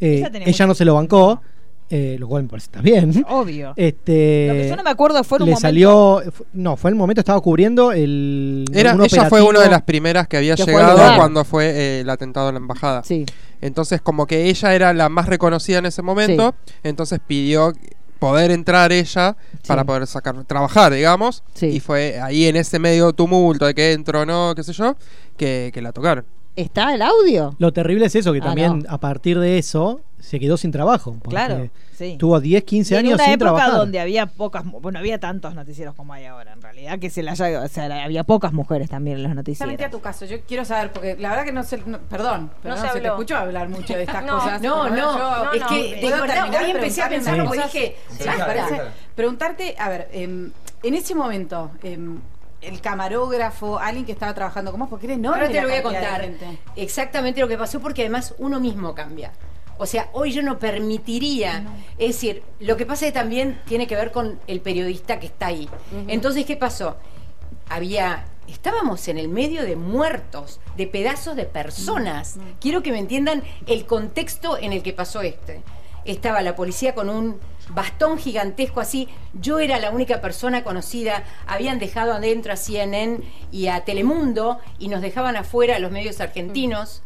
Eh, 0.00 0.30
Ella 0.46 0.66
no 0.66 0.74
se 0.74 0.84
lo 0.86 0.94
bancó, 0.94 1.42
eh, 1.94 2.16
lo 2.18 2.26
cual 2.26 2.44
me 2.44 2.48
parece 2.48 2.64
está 2.68 2.80
bien. 2.80 3.22
Obvio. 3.28 3.74
Este, 3.76 4.46
Lo 4.48 4.54
que 4.54 4.68
yo 4.70 4.76
no 4.76 4.82
me 4.82 4.88
acuerdo 4.88 5.22
fue 5.24 5.36
en 5.36 5.42
un 5.42 5.46
le 5.48 5.52
momento- 5.56 5.60
salió, 5.68 6.22
no, 6.54 6.76
fue 6.78 6.90
el 6.90 6.96
momento 6.96 7.20
estaba 7.20 7.38
cubriendo 7.42 7.92
el 7.92 8.64
Era, 8.72 8.94
un 8.94 9.04
ella 9.04 9.28
fue 9.28 9.42
una 9.42 9.60
de 9.60 9.68
las 9.68 9.82
primeras 9.82 10.26
que 10.26 10.38
había 10.38 10.54
Que 10.56 10.64
llegado 10.64 10.96
cuando 11.16 11.44
fue 11.44 11.66
eh, 11.66 12.00
el 12.00 12.08
atentado 12.08 12.48
a 12.48 12.52
la 12.52 12.58
embajada. 12.58 13.04
Sí. 13.04 13.26
Entonces, 13.60 14.00
como 14.00 14.26
que 14.26 14.46
ella 14.48 14.74
era 14.74 14.94
la 14.94 15.10
más 15.10 15.26
reconocida 15.26 15.78
en 15.80 15.86
ese 15.86 16.00
momento, 16.00 16.54
entonces 16.82 17.20
pidió 17.26 17.74
poder 18.18 18.52
entrar 18.52 18.90
ella 18.90 19.36
para 19.66 19.84
poder 19.84 20.06
sacar, 20.06 20.44
trabajar, 20.44 20.94
digamos. 20.94 21.42
Sí. 21.54 21.66
Y 21.66 21.80
fue 21.80 22.18
ahí 22.22 22.46
en 22.46 22.56
ese 22.56 22.78
medio 22.78 23.12
tumulto 23.12 23.66
de 23.66 23.74
que 23.74 23.92
entro 23.92 24.22
o 24.22 24.24
no, 24.26 24.54
qué 24.56 24.62
sé 24.62 24.72
yo, 24.72 24.96
que, 25.36 25.70
que 25.74 25.82
la 25.82 25.92
tocaron. 25.92 26.24
¿Está 26.56 26.94
el 26.94 27.02
audio? 27.02 27.54
Lo 27.58 27.72
terrible 27.72 28.06
es 28.06 28.14
eso, 28.14 28.32
que 28.32 28.40
Ah, 28.40 28.44
también 28.44 28.80
no. 28.80 28.90
a 28.90 28.98
partir 28.98 29.38
de 29.38 29.58
eso 29.58 30.00
se 30.20 30.38
quedó 30.38 30.56
sin 30.56 30.70
trabajo. 30.70 31.16
Claro, 31.28 31.68
sí. 31.96 32.16
Tuvo 32.18 32.38
10, 32.40 32.62
15 32.64 32.94
Y 32.94 32.98
en 32.98 33.06
años 33.06 33.14
una 33.14 33.24
sin 33.24 33.32
época 33.34 33.44
trabajar. 33.54 33.72
donde 33.78 33.98
había 34.00 34.26
pocas, 34.26 34.62
bueno, 34.64 34.98
había 34.98 35.18
tantos 35.18 35.54
noticieros 35.54 35.94
como 35.94 36.12
hay 36.12 36.26
ahora, 36.26 36.52
en 36.52 36.60
realidad, 36.62 36.98
que 36.98 37.08
se 37.10 37.22
la 37.22 37.32
haya, 37.32 37.60
o 37.62 37.68
sea, 37.68 38.04
había 38.04 38.22
pocas 38.22 38.52
mujeres 38.52 38.88
también 38.90 39.16
en 39.16 39.22
los 39.24 39.32
Precisamente 39.42 39.82
a 39.84 39.88
noticieros. 39.88 39.90
tu 39.90 40.00
caso, 40.00 40.24
yo 40.26 40.44
quiero 40.46 40.64
saber, 40.64 40.92
porque 40.92 41.16
la 41.18 41.30
verdad 41.30 41.44
que 41.44 41.52
no 41.52 41.62
sé, 41.64 41.82
no- 41.86 41.98
perdón, 42.00 42.50
pero 42.62 42.74
No 42.76 42.80
no, 42.82 42.86
se 42.86 42.92
se, 42.94 43.00
te 43.00 43.06
escuchó 43.08 43.36
hablar 43.36 43.68
mucho 43.70 43.94
de 43.94 44.02
estas 44.02 44.24
No, 44.26 44.38
cosas. 44.38 44.60
no, 44.62 44.88
no, 44.90 44.96
yo- 44.96 45.52
es 45.54 45.64
que 45.64 45.94
de 45.96 46.00
¿puedo 46.02 46.20
verdad, 46.20 46.34
terminar 46.34 46.64
hoy 46.64 46.70
empecé 46.70 47.02
a 47.02 47.08
pensar 47.08 47.34
una 47.34 47.44
como 47.44 47.54
cosa? 47.56 47.66
dije, 47.66 47.96
Sí, 48.10 48.24
basta. 48.26 48.46
parece- 48.46 48.80
Preguntarte, 49.16 49.74
a 49.78 49.88
ver, 49.88 50.08
em, 50.12 50.50
en 50.82 50.94
ese 50.94 51.14
momento, 51.14 51.70
em, 51.82 52.18
el 52.62 52.80
camarógrafo, 52.80 53.78
alguien 53.78 54.06
que 54.06 54.12
estaba 54.12 54.32
trabajando 54.34 54.70
con 54.70 54.80
vos, 54.80 54.88
porque 54.88 55.06
era 55.06 55.14
enorme 55.14 55.42
Ahora 55.42 55.52
te 55.52 55.60
lo 55.60 55.68
voy 55.68 55.76
a 55.76 55.82
contar 55.82 56.30
exactamente 56.76 57.40
lo 57.40 57.48
que 57.48 57.58
pasó 57.58 57.80
porque 57.80 58.02
además 58.02 58.34
uno 58.38 58.60
mismo 58.60 58.94
cambia. 58.94 59.32
O 59.78 59.86
sea, 59.86 60.10
hoy 60.12 60.32
yo 60.32 60.42
no 60.42 60.58
permitiría, 60.58 61.64
es 61.98 62.08
decir, 62.08 62.42
lo 62.60 62.76
que 62.76 62.86
pasa 62.86 63.06
es 63.06 63.12
que 63.12 63.18
también 63.18 63.60
tiene 63.66 63.86
que 63.86 63.96
ver 63.96 64.12
con 64.12 64.38
el 64.46 64.60
periodista 64.60 65.18
que 65.18 65.26
está 65.26 65.46
ahí. 65.46 65.68
Entonces, 66.06 66.46
¿qué 66.46 66.56
pasó? 66.56 66.96
Había, 67.68 68.26
estábamos 68.46 69.08
en 69.08 69.18
el 69.18 69.28
medio 69.28 69.64
de 69.64 69.74
muertos, 69.74 70.60
de 70.76 70.86
pedazos 70.86 71.34
de 71.36 71.46
personas. 71.46 72.36
Quiero 72.60 72.82
que 72.82 72.92
me 72.92 72.98
entiendan 72.98 73.42
el 73.66 73.86
contexto 73.86 74.56
en 74.56 74.72
el 74.72 74.82
que 74.82 74.92
pasó 74.92 75.20
este. 75.22 75.62
Estaba 76.04 76.42
la 76.42 76.54
policía 76.54 76.94
con 76.94 77.08
un 77.08 77.40
bastón 77.74 78.18
gigantesco 78.18 78.80
así. 78.80 79.08
Yo 79.34 79.58
era 79.58 79.78
la 79.78 79.90
única 79.90 80.20
persona 80.20 80.64
conocida. 80.64 81.24
Habían 81.46 81.78
dejado 81.78 82.12
adentro 82.12 82.52
a 82.52 82.56
CNN 82.56 83.20
y 83.50 83.68
a 83.68 83.84
Telemundo 83.84 84.58
y 84.78 84.88
nos 84.88 85.02
dejaban 85.02 85.36
afuera 85.36 85.76
a 85.76 85.78
los 85.78 85.90
medios 85.90 86.20
argentinos. 86.20 87.02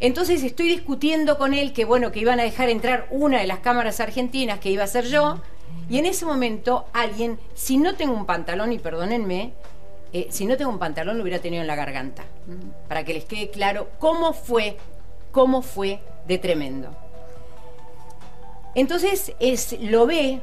Entonces 0.00 0.42
estoy 0.42 0.68
discutiendo 0.68 1.38
con 1.38 1.54
él 1.54 1.72
que 1.72 1.84
bueno, 1.84 2.10
que 2.10 2.18
iban 2.18 2.40
a 2.40 2.42
dejar 2.42 2.68
entrar 2.68 3.06
una 3.10 3.40
de 3.40 3.46
las 3.46 3.60
cámaras 3.60 4.00
argentinas, 4.00 4.58
que 4.58 4.70
iba 4.70 4.82
a 4.82 4.88
ser 4.88 5.06
yo, 5.06 5.40
y 5.88 5.98
en 5.98 6.06
ese 6.06 6.26
momento 6.26 6.86
alguien, 6.92 7.38
si 7.54 7.76
no 7.76 7.94
tengo 7.94 8.12
un 8.12 8.26
pantalón, 8.26 8.72
y 8.72 8.80
perdónenme, 8.80 9.52
eh, 10.12 10.26
si 10.30 10.44
no 10.44 10.56
tengo 10.56 10.70
un 10.70 10.78
pantalón 10.78 11.16
lo 11.16 11.22
hubiera 11.22 11.38
tenido 11.38 11.62
en 11.62 11.68
la 11.68 11.76
garganta, 11.76 12.24
para 12.88 13.04
que 13.04 13.14
les 13.14 13.24
quede 13.24 13.50
claro 13.50 13.90
cómo 13.98 14.32
fue, 14.32 14.76
cómo 15.30 15.62
fue 15.62 16.00
de 16.26 16.38
tremendo. 16.38 16.96
Entonces 18.74 19.32
es, 19.40 19.76
lo 19.80 20.06
ve 20.06 20.40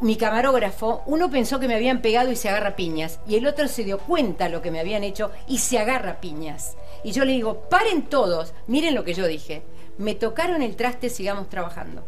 mi 0.00 0.16
camarógrafo, 0.16 1.02
uno 1.06 1.30
pensó 1.30 1.60
que 1.60 1.68
me 1.68 1.74
habían 1.76 2.02
pegado 2.02 2.30
y 2.30 2.36
se 2.36 2.48
agarra 2.48 2.70
a 2.70 2.76
piñas, 2.76 3.20
y 3.28 3.36
el 3.36 3.46
otro 3.46 3.68
se 3.68 3.84
dio 3.84 3.98
cuenta 3.98 4.48
lo 4.48 4.60
que 4.60 4.70
me 4.70 4.80
habían 4.80 5.04
hecho 5.04 5.30
y 5.46 5.58
se 5.58 5.78
agarra 5.78 6.12
a 6.12 6.20
piñas. 6.20 6.76
Y 7.04 7.12
yo 7.12 7.24
le 7.24 7.32
digo, 7.32 7.60
paren 7.70 8.02
todos, 8.02 8.54
miren 8.66 8.94
lo 8.94 9.04
que 9.04 9.14
yo 9.14 9.26
dije, 9.26 9.62
me 9.98 10.14
tocaron 10.14 10.62
el 10.62 10.74
traste, 10.76 11.10
sigamos 11.10 11.48
trabajando. 11.48 12.04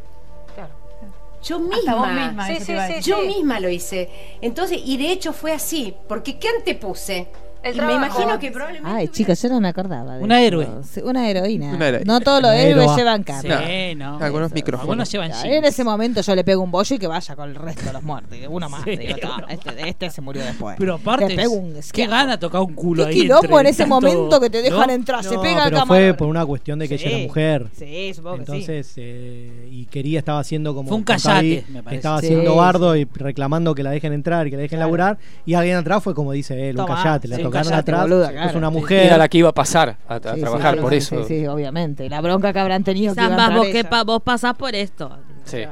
Yo 1.43 1.61
Hasta 1.73 1.95
vos 1.95 2.09
misma, 2.09 2.27
misma, 2.27 2.53
iba 2.53 2.83
a 2.85 2.89
decir. 2.89 3.03
yo 3.05 3.21
Sí. 3.21 3.27
misma 3.29 3.61
lo 3.61 3.69
hice. 3.69 4.11
Entonces, 4.41 4.81
y 4.85 4.97
de 4.97 5.13
hecho 5.13 5.33
fue 5.33 5.53
así, 5.53 5.95
porque 6.09 6.39
¿qué 6.41 6.49
antepuse? 6.49 7.29
El 7.67 7.77
Y 7.77 7.81
me 7.81 7.95
imagino 7.95 8.39
que 8.39 8.51
probablemente 8.51 8.91
Ay, 8.91 9.09
chicos, 9.09 9.41
yo 9.43 9.49
no 9.49 9.61
me 9.61 9.69
acordaba. 9.69 10.17
de 10.17 10.23
Una 10.25 10.39
eso. 10.41 10.47
héroe. 10.63 10.69
Sí, 10.91 11.01
Una 11.03 11.29
heroína. 11.29 11.75
Una 11.75 12.01
No 12.05 12.21
todos 12.21 12.41
los 12.43 12.51
Una 12.51 12.61
héroes 12.61 12.85
héroa. 12.85 12.97
llevan 12.97 13.23
carne. 13.23 13.91
Sí, 13.91 13.95
no. 13.97 14.19
Algunos 14.19 14.53
micrófonos. 14.53 14.83
Algunos 14.85 15.11
llevan. 15.13 15.33
En 15.45 15.65
ese 15.65 15.85
momento 15.85 16.21
yo 16.21 16.35
le 16.35 16.45
pego 16.45 16.63
un 16.63 16.71
bollo 16.71 16.97
y 16.97 16.99
que 16.99 17.07
vaya 17.07 17.35
con 17.37 17.49
el 17.51 17.55
resto 17.55 17.85
de 17.87 17.93
los 17.93 18.03
muertos. 18.03 18.39
Uno 18.49 18.69
más. 18.69 18.83
Sí, 18.85 18.97
digo, 18.97 19.17
"Ta, 19.21 19.37
uno 19.39 19.47
este, 19.49 19.89
este 19.89 20.11
se 20.11 20.21
murió 20.21 20.43
después. 20.45 20.77
Pero 20.79 20.95
aparte, 20.95 21.29
Le 21.29 21.37
pego 21.37 21.55
un 21.55 21.75
qué 21.93 22.07
gana 22.07 22.39
tocar 22.39 22.61
un 22.61 22.75
culo 22.75 23.05
Qué 23.05 23.11
ahí. 23.11 23.21
quilombo 23.23 23.61
en 23.61 23.67
ese 23.67 23.83
tanto- 23.85 23.95
momento 23.95 24.41
que 24.41 24.51
te 24.51 24.63
dejan 24.63 24.87
¿no? 24.89 24.93
entrar. 24.93 25.25
se 25.25 25.39
pega 25.39 25.65
el 25.65 25.71
pero 25.71 25.87
fue 25.87 25.97
camarón. 25.99 26.17
por 26.17 26.29
una 26.29 26.47
cuestión 26.47 26.79
de 26.79 26.89
que 26.89 26.95
ella 26.95 27.09
Sí. 27.09 27.15
era 27.15 27.27
mujer. 27.27 27.67
Sí, 27.77 28.13
supongo 28.15 28.37
que 28.39 28.45
sí. 28.47 28.53
Entonces, 28.53 28.93
eh, 28.97 29.69
y 29.71 29.87
quería, 29.87 30.19
estaba 30.19 30.39
haciendo 30.41 30.75
como. 30.75 30.89
Fue 30.89 30.97
un 30.99 31.05
callate, 31.05 31.31
ahí, 31.39 31.65
me 31.69 31.83
parece. 31.83 31.97
Estaba 31.97 32.17
haciendo 32.19 32.55
bardo 32.57 32.97
y 32.97 33.05
reclamando 33.15 33.75
que 33.75 33.83
la 33.83 33.91
dejen 33.91 34.13
entrar 34.13 34.47
y 34.47 34.51
que 34.51 34.57
la 34.57 34.63
dejen 34.63 34.79
laburar. 34.79 35.19
Y 35.45 35.55
alguien 35.55 35.77
atrás 35.77 36.03
fue 36.03 36.15
como 36.15 36.33
dice 36.33 36.69
él, 36.71 36.79
un 36.79 36.87
Toma, 36.87 37.03
callate. 37.03 37.29
La 37.29 37.37
un 37.59 37.65
tocaron 37.65 37.71
callate, 37.71 37.91
atrás. 37.91 38.03
boluda, 38.03 38.27
es 38.27 38.33
claro. 38.33 38.59
una 38.59 38.69
Sí, 38.71 38.75
mujer. 38.75 39.07
Era 39.07 39.19
la 39.19 39.29
que 39.29 39.39
iba 39.39 39.49
a 39.49 39.55
pasar 39.55 39.97
a, 40.09 40.15
a 40.15 40.19
Sí, 40.21 40.29
sí, 40.35 40.41
trabajar, 40.41 40.81
por 40.81 40.91
sí, 40.93 40.97
eso. 40.99 41.25
Sí, 41.25 41.41
sí, 41.41 41.47
obviamente. 41.47 42.09
La 42.09 42.21
bronca 42.21 42.53
que 42.53 42.59
habrán 42.59 42.85
tenido 42.85 43.15
que 43.15 43.21
iba 43.23 43.35
a 43.35 43.39
Zambas, 43.39 43.57
vos, 43.59 43.67
que 43.69 43.85
pa- 43.85 44.05
vos 44.05 44.23
pasás 44.23 44.55
por 44.55 44.75
esto. 44.75 45.11
Sí. 45.45 45.65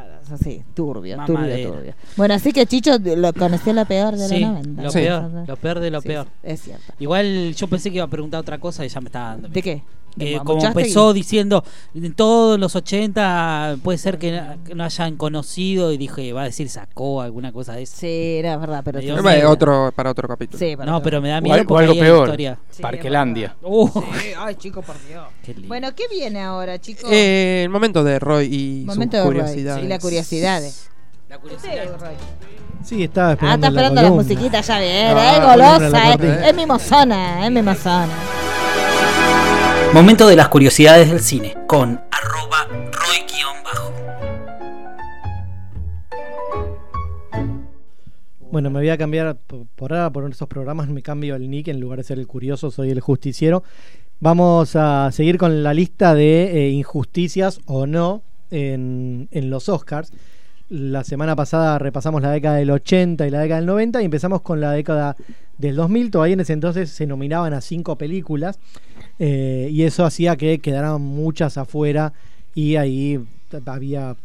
Turbio, 0.74 1.16
Mamadera. 1.18 1.54
turbio, 1.56 1.72
turbio. 1.72 1.94
Bueno, 2.16 2.34
así 2.34 2.52
que 2.52 2.64
Chicho 2.66 2.92
lo 2.98 3.32
conoció 3.34 3.72
la 3.74 3.84
peor 3.84 4.16
de 4.16 4.26
Sí, 4.28 4.40
los 4.40 4.50
90. 4.52 4.82
lo 4.82 4.90
Sí. 4.90 4.98
peor, 5.00 5.30
lo 5.46 5.56
peor 5.56 5.80
de 5.80 5.90
lo 5.90 6.00
Sí, 6.00 6.08
peor. 6.08 6.26
Es 6.42 6.62
cierto. 6.62 6.92
Igual 6.98 7.54
yo 7.54 7.66
pensé 7.68 7.90
que 7.90 7.96
iba 7.96 8.04
a 8.06 8.08
preguntar 8.08 8.40
otra 8.40 8.58
cosa 8.58 8.84
y 8.84 8.88
ya 8.88 9.00
me 9.00 9.06
está 9.08 9.20
dando. 9.20 9.48
¿De 9.48 9.62
qué? 9.62 9.82
¿De 10.16 10.24
Que 10.26 10.38
como 10.38 10.64
empezó 10.64 11.12
diciendo 11.12 11.64
en 11.94 12.14
todos 12.14 12.58
los 12.58 12.76
80 12.76 13.78
puede 13.82 13.98
ser 13.98 14.18
que, 14.18 14.40
no 14.74 14.84
hayan 14.84 15.16
conocido 15.16 15.90
y 15.92 15.96
dije 15.96 16.32
va 16.32 16.42
a 16.42 16.44
decir 16.44 16.68
sacó 16.68 17.20
alguna 17.20 17.50
cosa 17.52 17.72
de 17.74 17.82
eso. 17.82 17.96
Sí, 17.98 18.36
era 18.38 18.56
verdad, 18.56 18.82
pero... 18.84 19.00
Sí, 19.00 19.08
Eh, 19.08 19.20
miedo. 19.20 19.50
otro, 19.50 19.92
para 19.94 20.10
otro 20.10 20.28
capítulo. 20.28 20.58
Sí, 20.58 20.76
para 20.76 20.90
No, 20.90 20.98
todo. 20.98 21.04
pero 21.04 21.20
me 21.20 21.30
da 21.30 21.40
miedo 21.40 21.62
o 21.62 21.64
porque 21.66 21.82
algo 21.84 21.92
ahí 21.94 21.98
hay 22.00 22.04
peor. 22.04 22.24
historia. 22.28 22.58
Sí, 22.70 22.82
Parquelandia. 22.82 23.56
Uh, 23.62 23.88
Sí, 23.88 24.28
ay, 24.38 24.54
chico, 24.54 24.82
por 24.82 24.94
Dios. 25.08 25.24
qué 25.44 25.52
lindo. 25.54 25.68
Bueno, 25.68 25.94
¿qué 25.94 26.04
viene 26.08 26.40
ahora, 26.40 26.78
chicos? 26.80 27.10
Eh, 27.10 27.62
el 27.64 27.70
momento 27.70 28.04
de 28.04 28.18
Roy 28.20 28.46
y 28.54 28.84
Momento 28.84 29.16
sus 29.16 29.24
de 29.24 29.30
Roy, 29.30 29.40
curiosidades. 29.40 29.82
sí, 29.82 29.88
la 29.88 29.98
curiosidades. 29.98 30.90
La 31.28 31.36
Sí, 31.36 31.42
curiosidad. 31.42 31.98
Roy. 32.00 32.14
Sí, 32.84 33.02
estaba 33.02 33.28
Ah, 33.30 33.32
esperando. 33.32 33.66
está 33.66 33.68
esperando 33.68 34.02
la, 34.02 34.08
columna. 34.08 34.22
musiquita, 34.22 34.60
ya 34.60 34.78
viene, 34.78 35.04
Ah, 35.08 35.10
eh, 35.10 35.38
la 35.40 35.46
golosa, 35.56 35.88
la 35.90 36.14
eh. 36.14 36.48
Es 36.50 36.54
mimosona, 36.54 37.46
es 37.46 37.50
mimosona. 37.52 38.08
Momento 39.94 40.26
de 40.26 40.34
las 40.34 40.48
curiosidades 40.48 41.08
del 41.08 41.20
cine 41.20 41.54
con 41.68 42.00
arroba 42.10 42.66
Roy-bajo. 42.90 43.92
Bueno, 48.50 48.70
me 48.70 48.80
voy 48.80 48.88
a 48.88 48.98
cambiar 48.98 49.36
por 49.36 49.92
ahora, 49.92 50.10
por 50.10 50.28
esos 50.28 50.48
programas 50.48 50.88
me 50.88 51.00
cambio 51.00 51.36
el 51.36 51.48
nick, 51.48 51.68
en 51.68 51.78
lugar 51.78 51.98
de 51.98 52.02
ser 52.02 52.18
el 52.18 52.26
curioso, 52.26 52.72
soy 52.72 52.90
el 52.90 52.98
justiciero. 52.98 53.62
Vamos 54.18 54.74
a 54.74 55.12
seguir 55.12 55.38
con 55.38 55.62
la 55.62 55.72
lista 55.72 56.12
de 56.12 56.66
eh, 56.66 56.70
injusticias 56.70 57.60
o 57.66 57.86
no 57.86 58.22
en, 58.50 59.28
en 59.30 59.48
los 59.48 59.68
Oscars. 59.68 60.12
La 60.70 61.04
semana 61.04 61.36
pasada 61.36 61.78
repasamos 61.78 62.20
la 62.20 62.32
década 62.32 62.56
del 62.56 62.72
80 62.72 63.28
y 63.28 63.30
la 63.30 63.38
década 63.38 63.60
del 63.60 63.66
90 63.66 64.02
y 64.02 64.06
empezamos 64.06 64.40
con 64.40 64.60
la 64.60 64.72
década 64.72 65.14
del 65.56 65.76
2000. 65.76 66.10
Todavía 66.10 66.34
en 66.34 66.40
ese 66.40 66.52
entonces 66.52 66.90
se 66.90 67.06
nominaban 67.06 67.52
a 67.52 67.60
cinco 67.60 67.96
películas 67.96 68.58
eh, 69.18 69.68
y 69.70 69.82
eso 69.82 70.04
hacía 70.04 70.36
que 70.36 70.58
quedaran 70.58 71.00
muchas 71.00 71.56
afuera 71.58 72.12
y 72.54 72.76
ahí 72.76 73.20
había 73.66 74.16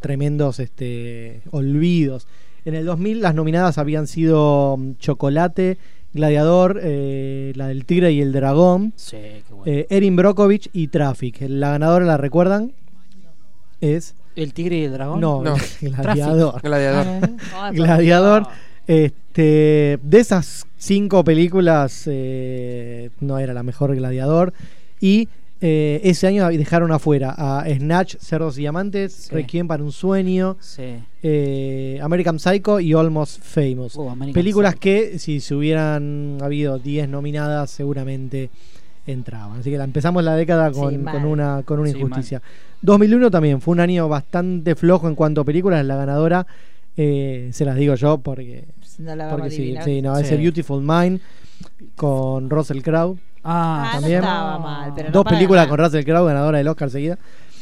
tremendos 0.00 0.58
este, 0.60 1.42
olvidos. 1.50 2.26
En 2.64 2.74
el 2.74 2.84
2000 2.86 3.22
las 3.22 3.34
nominadas 3.34 3.78
habían 3.78 4.06
sido 4.06 4.76
mm, 4.78 4.96
Chocolate, 4.98 5.78
Gladiador, 6.14 6.80
eh, 6.82 7.52
la 7.56 7.68
del 7.68 7.84
Tigre 7.86 8.12
y 8.12 8.20
el 8.20 8.32
Dragón, 8.32 8.92
Sí, 8.96 9.16
qué 9.16 9.44
bueno. 9.50 9.64
eh, 9.66 9.86
Erin 9.88 10.14
Brockovich 10.16 10.68
y 10.72 10.88
Traffic. 10.88 11.38
La 11.48 11.70
ganadora, 11.70 12.04
¿la 12.04 12.16
recuerdan? 12.16 12.72
Es... 13.80 14.14
¿El 14.34 14.54
tigre 14.54 14.76
y 14.78 14.84
el 14.84 14.92
dragón? 14.92 15.20
No, 15.20 15.42
No. 15.42 15.56
Gladiador. 15.82 16.62
Gladiador. 16.62 17.30
Gladiador. 17.72 18.46
Este, 18.86 19.98
de 20.02 20.18
esas 20.18 20.66
cinco 20.76 21.24
películas, 21.24 22.04
eh, 22.06 23.10
no 23.20 23.38
era 23.38 23.54
la 23.54 23.62
mejor 23.62 23.94
Gladiador. 23.94 24.52
Y 25.00 25.28
eh, 25.60 26.00
ese 26.04 26.26
año 26.26 26.48
dejaron 26.48 26.90
afuera 26.90 27.34
a 27.36 27.64
Snatch, 27.68 28.16
Cerdos 28.18 28.56
y 28.58 28.62
Diamantes, 28.62 29.12
Sí. 29.12 29.34
Requiem 29.34 29.68
para 29.68 29.82
un 29.84 29.92
sueño, 29.92 30.56
Sí. 30.60 30.96
eh, 31.22 32.00
American 32.02 32.38
Psycho 32.40 32.80
y 32.80 32.92
Almost 32.92 33.40
Famous. 33.42 33.94
Uh, 33.96 34.32
Películas 34.32 34.72
Psycho. 34.72 34.80
que 34.80 35.18
si 35.20 35.38
se 35.40 35.54
hubieran 35.54 36.38
habido 36.42 36.78
10 36.78 37.08
nominadas 37.08 37.70
seguramente 37.70 38.50
entraban. 39.06 39.60
Así 39.60 39.70
que 39.70 39.78
la 39.78 39.84
empezamos 39.84 40.22
la 40.24 40.34
década 40.36 40.70
con, 40.72 41.04
con 41.04 41.24
una, 41.24 41.62
con 41.64 41.78
una 41.80 41.90
injusticia. 41.90 42.42
2001 42.82 43.30
también 43.30 43.60
fue 43.60 43.72
un 43.72 43.80
año 43.80 44.08
bastante 44.08 44.74
flojo 44.74 45.08
en 45.08 45.14
cuanto 45.14 45.40
a 45.42 45.44
películas. 45.44 45.84
La 45.86 45.94
ganadora, 45.96 46.46
eh, 46.96 47.50
se 47.52 47.64
las 47.64 47.76
digo 47.76 47.94
yo 47.94 48.18
porque, 48.18 48.64
No 48.98 49.14
la 49.16 49.30
porque 49.30 49.46
a 49.48 49.50
sí, 49.50 49.74
sí, 49.84 50.02
no, 50.02 50.16
Sí. 50.16 50.22
ese 50.22 50.36
Beautiful 50.36 50.82
Mind 50.82 51.20
con 51.96 52.50
Russell 52.50 52.80
Crowe. 52.82 53.18
Ah, 53.44 53.92
Ah, 53.94 54.00
no 54.00 54.06
estaba 54.06 54.58
mal, 54.58 54.92
pero 54.94 55.10
Dos 55.10 55.24
películas 55.24 55.66
con 55.66 55.78
Russell 55.78 56.04
Crowe, 56.04 56.26
ganadora 56.26 56.58
del 56.58 56.68
Oscar 56.68 56.90
seguida. 56.90 57.18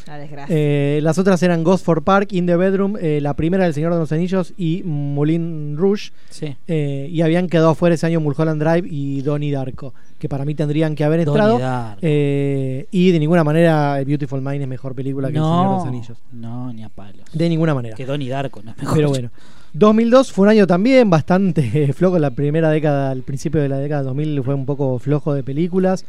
La 0.06 0.18
desgracia. 0.18 0.54
Eh, 0.56 1.00
las 1.02 1.18
otras 1.18 1.42
eran 1.42 1.62
Ghost 1.64 1.84
for 1.84 2.02
Park, 2.02 2.32
In 2.32 2.46
the 2.46 2.56
Bedroom, 2.56 2.96
eh, 3.00 3.20
la 3.20 3.34
primera 3.34 3.64
del 3.64 3.74
Señor 3.74 3.92
de 3.92 3.98
los 3.98 4.10
Anillos 4.12 4.52
y 4.56 4.82
Moulin 4.84 5.76
Rouge. 5.76 6.10
sí. 6.30 6.56
Eh, 6.66 7.08
y 7.10 7.20
habían 7.22 7.48
quedado 7.48 7.74
fuera 7.74 7.94
ese 7.94 8.06
año 8.06 8.20
Mulholland 8.20 8.62
Drive 8.62 8.88
y 8.90 9.22
Donnie 9.22 9.52
Darko, 9.52 9.94
que 10.18 10.28
para 10.28 10.44
mí 10.44 10.54
tendrían 10.54 10.94
que 10.94 11.04
haber 11.04 11.24
Donnie 11.24 11.40
entrado. 11.42 11.58
Darko. 11.58 11.98
Eh, 12.02 12.86
y 12.90 13.10
de 13.10 13.18
ninguna 13.18 13.44
manera 13.44 14.02
Beautiful 14.04 14.40
Mind 14.40 14.62
es 14.62 14.68
mejor 14.68 14.94
película 14.94 15.28
que 15.28 15.36
El 15.38 15.42
Señor 15.42 15.68
de 15.68 15.74
los 15.76 15.86
Anillos. 15.86 16.18
no, 16.32 16.72
ni 16.72 16.82
a 16.82 16.88
palos. 16.88 17.24
De 17.32 17.48
ninguna 17.48 17.74
manera. 17.74 17.96
Que 17.96 18.06
Donnie 18.06 18.28
Darko 18.28 18.62
no 18.62 18.70
es 18.72 18.76
mejor. 18.78 18.96
Pero 18.96 19.08
bueno. 19.08 19.30
2002 19.72 20.32
fue 20.32 20.42
un 20.44 20.48
año 20.48 20.66
también 20.66 21.10
bastante 21.10 21.92
flojo. 21.92 22.18
La 22.18 22.30
primera 22.30 22.70
década, 22.70 23.10
al 23.10 23.22
principio 23.22 23.60
de 23.60 23.68
la 23.68 23.78
década 23.78 24.02
2000 24.02 24.42
fue 24.42 24.54
un 24.54 24.66
poco 24.66 24.98
flojo 24.98 25.32
de 25.34 25.42
películas. 25.44 26.04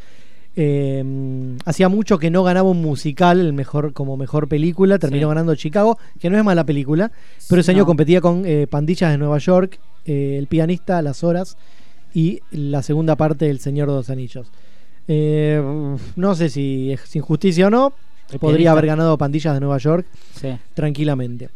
Eh, 0.56 1.56
hacía 1.66 1.88
mucho 1.88 2.18
que 2.20 2.30
no 2.30 2.44
ganaba 2.44 2.70
un 2.70 2.82
musical 2.82 3.40
el 3.40 3.54
mejor 3.54 3.94
como 3.94 4.18
mejor 4.18 4.48
película. 4.48 5.00
Terminó 5.00 5.28
Sí. 5.28 5.30
ganando 5.30 5.56
Chicago, 5.56 5.98
que 6.20 6.30
no 6.30 6.38
es 6.38 6.44
mala 6.44 6.66
película. 6.66 7.12
Pero 7.50 7.62
ese 7.62 7.72
año 7.72 7.86
competía 7.86 8.20
con 8.22 8.44
eh, 8.46 8.68
Pandillas 8.68 9.12
de 9.12 9.18
Nueva 9.18 9.38
York, 9.38 9.80
eh, 10.06 10.36
El 10.38 10.48
pianista, 10.48 11.02
Las 11.02 11.24
horas 11.24 11.58
y 12.14 12.42
la 12.52 12.84
segunda 12.84 13.16
parte 13.16 13.46
del 13.46 13.60
Señor 13.60 13.88
de 13.90 13.96
los 13.96 14.10
Anillos. 14.10 14.52
No 15.08 16.36
sé 16.36 16.50
si 16.50 16.92
es 16.92 17.16
injusticia 17.16 17.68
o 17.68 17.70
no. 17.70 17.94
El 18.32 18.40
Podría 18.40 18.58
pianista. 18.58 18.72
haber 18.72 18.86
ganado 18.88 19.18
Pandillas 19.18 19.54
de 19.54 19.60
Nueva 19.60 19.78
York 19.78 20.06
Sí. 20.36 20.50
tranquilamente. 20.74 21.50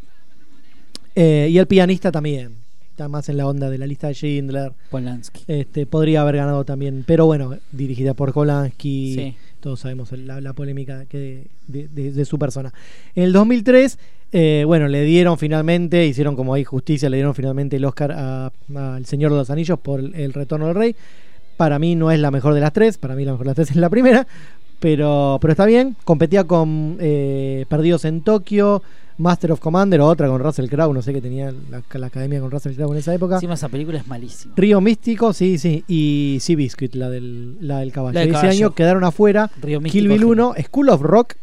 Y 1.16 1.58
el 1.58 1.68
pianista 1.68 2.12
también. 2.12 2.65
Está 2.96 3.10
más 3.10 3.28
en 3.28 3.36
la 3.36 3.46
onda 3.46 3.70
de 3.70 3.78
la 3.78 3.88
lista 3.88 4.08
de 4.08 4.14
Schindler. 4.14 4.72
Polanski. 4.90 5.44
Este, 5.50 5.86
podría 5.86 6.22
haber 6.22 6.38
ganado 6.38 6.64
también. 6.64 7.04
Pero 7.06 7.26
bueno, 7.26 7.54
dirigida 7.74 8.14
por 8.14 8.32
Polanski. 8.32 9.16
Sí. 9.16 9.36
Todos 9.60 9.82
sabemos 9.82 10.14
la, 10.14 10.40
la 10.40 10.54
polémica 10.54 11.04
que 11.04 11.50
de, 11.68 11.90
de- 11.90 12.14
de 12.14 12.24
su 12.24 12.40
persona. 12.40 12.74
En 13.14 13.24
el 13.24 13.34
2003, 13.34 14.00
eh, 14.32 14.64
bueno, 14.66 14.88
le 14.88 15.04
dieron 15.04 15.38
finalmente, 15.38 16.06
hicieron 16.06 16.38
como 16.38 16.54
hay 16.54 16.64
justicia, 16.64 17.10
le 17.10 17.18
dieron 17.18 17.36
finalmente 17.36 17.76
el 17.76 17.84
Oscar 17.84 18.14
a- 18.14 18.54
a 18.74 18.98
El 18.98 19.06
Señor 19.06 19.32
de 19.34 19.40
los 19.40 19.50
Anillos 19.50 19.78
por 19.78 20.00
el, 20.00 20.16
el 20.16 20.32
Retorno 20.32 20.68
del 20.68 20.76
Rey. 20.76 20.96
Para 21.58 21.80
mí 21.80 21.96
no 21.96 22.12
es 22.12 22.20
la 22.22 22.32
mejor 22.32 22.54
de 22.54 22.62
las 22.62 22.72
tres, 22.72 22.98
para 22.98 23.14
mí 23.16 23.26
la 23.26 23.34
mejor 23.34 23.46
de 23.48 23.50
las 23.50 23.56
tres 23.58 23.72
es 23.72 23.76
la 23.76 23.90
primera, 23.90 24.26
pero, 24.80 25.38
pero 25.42 25.52
está 25.52 25.66
bien. 25.66 25.98
Competía 26.06 26.46
con 26.46 26.96
eh, 27.02 27.66
Perdidos 27.68 28.06
en 28.06 28.22
Tokio, 28.22 28.82
Master 29.18 29.52
of 29.54 29.60
Commander, 29.60 30.02
o 30.02 30.08
otra 30.08 30.28
con 30.28 30.42
Russell 30.42 30.68
Crowe, 30.68 30.94
no 30.94 31.02
sé 31.02 31.14
qué 31.14 31.22
tenía 31.22 31.54
la, 31.70 31.82
la 31.94 32.08
academia 32.08 32.40
con 32.42 32.52
Russell 32.52 32.74
Crowe 32.76 32.92
en 32.92 32.98
esa 33.00 33.14
época. 33.14 33.36
Encima 33.36 33.54
esa 33.54 33.70
película 33.70 33.98
es 34.00 34.08
malísima. 34.08 34.54
Río 34.58 34.82
Místico, 34.82 35.32
sí, 35.34 35.58
sí, 35.58 35.84
y 35.88 36.38
Sea 36.42 36.56
Biscuit, 36.56 36.96
la 36.96 37.10
del, 37.10 37.58
la 37.66 37.80
del 37.80 37.92
caballo. 37.92 38.14
La 38.14 38.20
del 38.22 38.30
Ese 38.30 38.42
caballo. 38.42 38.52
año 38.68 38.76
quedaron 38.76 39.04
afuera 39.04 39.50
Río 39.62 39.80
Místico 39.80 40.02
Kill 40.02 40.08
Bill 40.10 40.22
es 40.22 40.28
1, 40.28 40.54
School 40.66 40.90
of 40.90 41.02
Rock. 41.02 41.34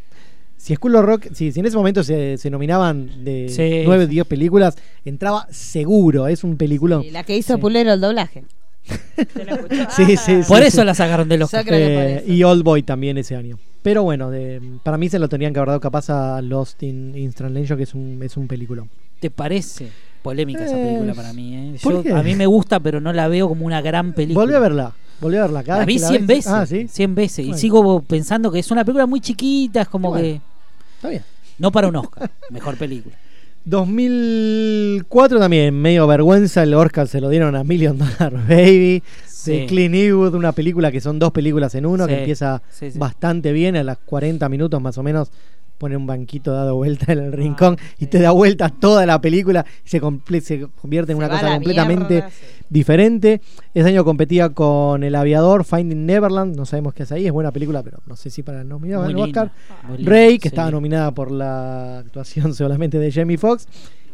Si 0.59 0.75
School 0.77 0.95
of 0.95 1.05
Rock, 1.05 1.27
si, 1.33 1.51
si 1.51 1.59
en 1.61 1.67
ese 1.67 1.77
momento 1.77 2.05
se, 2.05 2.37
se 2.39 2.49
nominaban 2.51 3.25
de 3.25 3.49
Sí. 3.49 3.83
9 3.85 4.05
o 4.05 4.07
10 4.07 4.27
películas, 4.27 4.77
entraba 5.05 5.47
seguro, 5.51 6.29
es 6.29 6.45
un 6.45 6.57
peliculón. 6.57 7.03
Y 7.03 7.11
la 7.11 7.25
que 7.25 7.37
hizo 7.37 7.55
Sí. 7.55 7.61
Pulero 7.61 7.93
el 7.95 8.01
doblaje. 8.01 8.45
Sí, 9.97 10.17
sí, 10.17 10.41
Por 10.47 10.59
sí, 10.61 10.65
eso 10.67 10.81
sí. 10.81 10.85
la 10.85 10.95
sacaron 10.95 11.29
que 11.65 11.71
por 11.71 12.05
Eh, 12.05 12.25
y 12.27 12.43
Old 12.43 12.63
Boy 12.65 12.83
también 12.83 13.19
ese 13.19 13.37
año. 13.37 13.59
Pero 13.83 14.03
bueno, 14.05 14.31
de- 14.31 14.61
para 14.85 14.97
mí 14.97 15.09
se 15.09 15.19
lo 15.19 15.29
tenían 15.29 15.53
que 15.53 15.59
haber 15.59 15.69
dado 15.69 15.81
capaz 15.81 16.09
a 16.11 16.41
Lost 16.41 16.83
in, 16.85 17.17
in 17.17 17.33
Translation, 17.33 17.77
que 17.77 17.85
es 17.85 17.95
un, 17.95 18.21
es 18.23 18.37
un 18.37 18.47
peliculón. 18.47 18.89
¿Te 19.21 19.31
parece? 19.31 19.89
Polémica 20.23 20.65
esa 20.65 20.77
película 20.77 21.15
para 21.15 21.33
mí. 21.33 21.55
¿eh? 21.75 21.77
¿por 21.83 22.05
Yo- 22.05 22.17
a 22.17 22.23
mí 22.23 22.35
me 22.37 22.47
gusta, 22.47 22.79
pero 22.81 23.01
no 23.01 23.13
la 23.13 23.27
veo 23.29 23.49
como 23.49 23.67
una 23.67 23.81
gran 23.81 24.13
película. 24.13 24.45
Volví 24.45 24.55
a 24.55 24.61
verla, 24.61 24.93
volví 25.21 25.37
a 25.37 25.43
verla. 25.43 25.65
Cada 25.65 25.81
La 25.81 25.85
vi 25.85 25.95
que 25.95 25.99
100 26.01 26.27
ves- 26.27 26.27
veces. 26.39 26.47
Ah, 26.53 26.65
sí. 26.67 26.87
100 26.89 27.15
veces. 27.17 27.47
Y 27.47 27.55
sigo 27.55 28.03
pensando 28.03 28.53
que 28.53 28.61
es 28.61 28.71
una 28.71 28.85
película 28.85 29.07
muy 29.07 29.21
chiquita, 29.21 29.83
es 29.83 29.89
como 29.89 30.11
Bueno. 30.11 30.23
que. 30.25 30.41
Está 30.97 31.09
bien. 31.09 31.23
No 31.59 31.73
para 31.73 31.89
un 31.89 31.97
Oscar. 31.97 32.31
Mejor 32.51 32.77
película. 32.77 33.17
2004 33.65 35.39
también, 35.39 35.75
medio 35.75 36.07
vergüenza, 36.07 36.63
el 36.63 36.75
Oscar 36.75 37.07
se 37.09 37.21
lo 37.21 37.29
dieron 37.29 37.55
a 37.57 37.65
Million 37.65 37.99
Dollar 37.99 38.33
Baby. 38.49 39.03
Sí. 39.43 39.53
De 39.53 39.67
Clint 39.67 39.95
Eastwood, 39.95 40.35
una 40.35 40.53
película 40.53 40.93
que 40.93 41.01
son 41.01 41.19
dos 41.19 41.33
películas 41.33 41.75
en 41.75 41.87
uno, 41.87 42.07
que 42.07 42.21
empieza 42.21 42.63
bastante 42.95 43.53
bien, 43.53 43.77
a 43.77 43.83
las 43.83 43.99
40 43.99 44.49
minutos 44.49 44.81
más 44.81 44.99
o 44.99 45.03
menos 45.03 45.31
pone 45.79 45.97
un 45.97 46.07
banquito 46.07 46.53
dado 46.53 46.77
vuelta 46.77 47.13
en 47.13 47.19
Ah, 47.19 47.25
el 47.25 47.33
rincón 47.33 47.77
y 47.99 48.07
te 48.07 48.21
da 48.21 48.31
vuelta 48.31 48.69
toda 48.69 49.05
la 49.05 49.21
película 49.21 49.67
y 49.85 49.89
se, 49.89 50.01
se 50.41 50.69
convierte 50.81 51.11
en 51.11 51.19
Se 51.19 51.25
una 51.25 51.29
cosa 51.29 51.55
completamente 51.55 52.15
mierda, 52.15 52.31
diferente. 52.69 53.41
Ese 53.75 53.89
año 53.89 54.05
competía 54.05 54.51
con 54.51 55.03
El 55.03 55.17
Aviador, 55.17 55.65
Finding 55.65 56.07
Neverland, 56.07 56.55
no 56.55 56.67
sabemos 56.67 56.95
qué 56.95 57.03
es 57.03 57.11
ahí, 57.11 57.27
es 57.27 57.33
buena 57.33 57.51
película, 57.51 57.83
pero 57.83 57.99
no 58.07 58.15
sé 58.15 58.31
si 58.31 58.45
para 58.45 58.63
nominar 58.63 59.03
al 59.03 59.17
Oscar. 59.17 59.51
linda, 59.89 60.09
Ray, 60.09 60.39
que 60.39 60.47
estaba 60.47 60.71
nominada 60.71 61.11
por 61.11 61.33
la 61.33 61.99
actuación 61.99 62.55
solamente 62.55 63.01
de 63.01 63.11
Jamie 63.11 63.37
Foxx. 63.37 63.67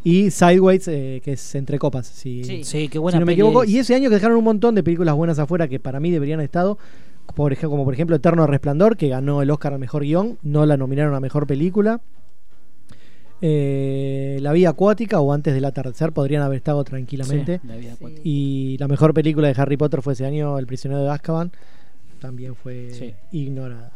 Y 0.03 0.31
Sideways, 0.31 0.87
eh, 0.87 1.21
que 1.23 1.33
es 1.33 1.55
Entre 1.55 1.77
Copas, 1.77 2.07
si, 2.07 2.43
Sí. 2.43 2.63
Sí, 2.63 2.87
qué 2.87 2.99
buena 2.99 3.17
si 3.17 3.19
no 3.19 3.25
me 3.25 3.33
equivoco. 3.33 3.63
es. 3.63 3.69
Y 3.69 3.79
ese 3.79 3.95
año 3.95 4.09
que 4.09 4.15
dejaron 4.15 4.37
un 4.37 4.43
montón 4.45 4.75
de 4.75 4.83
películas 4.83 5.15
buenas 5.15 5.39
afuera 5.39 5.67
que 5.67 5.79
para 5.79 5.99
mí 5.99 6.09
deberían 6.11 6.39
haber 6.39 6.45
estado. 6.45 6.77
Por 7.35 7.51
ejemplo, 7.53 7.69
como 7.71 7.83
por 7.85 7.93
ejemplo 7.93 8.15
Eterno 8.15 8.47
Resplandor, 8.47 8.97
que 8.97 9.07
ganó 9.09 9.41
el 9.41 9.51
Oscar 9.51 9.73
al 9.73 9.79
mejor 9.79 10.03
guion, 10.03 10.37
no 10.41 10.65
la 10.65 10.77
nominaron 10.77 11.13
a 11.13 11.19
mejor 11.19 11.45
película. 11.45 12.01
Eh, 13.41 14.37
la 14.41 14.51
Vía 14.51 14.69
Acuática 14.69 15.19
o 15.21 15.31
Antes 15.31 15.53
del 15.53 15.63
Atardecer 15.65 16.11
podrían 16.11 16.41
haber 16.41 16.57
estado 16.57 16.83
tranquilamente. 16.83 17.59
Sí, 17.61 17.67
La 17.67 17.75
Vida 17.77 17.93
Acuática. 17.93 18.21
Y 18.23 18.77
la 18.79 18.87
mejor 18.87 19.13
película 19.13 19.47
de 19.47 19.61
Harry 19.61 19.77
Potter 19.77 20.01
fue 20.01 20.13
ese 20.13 20.25
año 20.25 20.57
El 20.59 20.67
prisionero 20.67 21.03
de 21.03 21.09
Azkaban. 21.09 21.51
También 22.19 22.55
fue 22.55 22.89
Sí. 22.91 23.13
ignorada. 23.31 23.93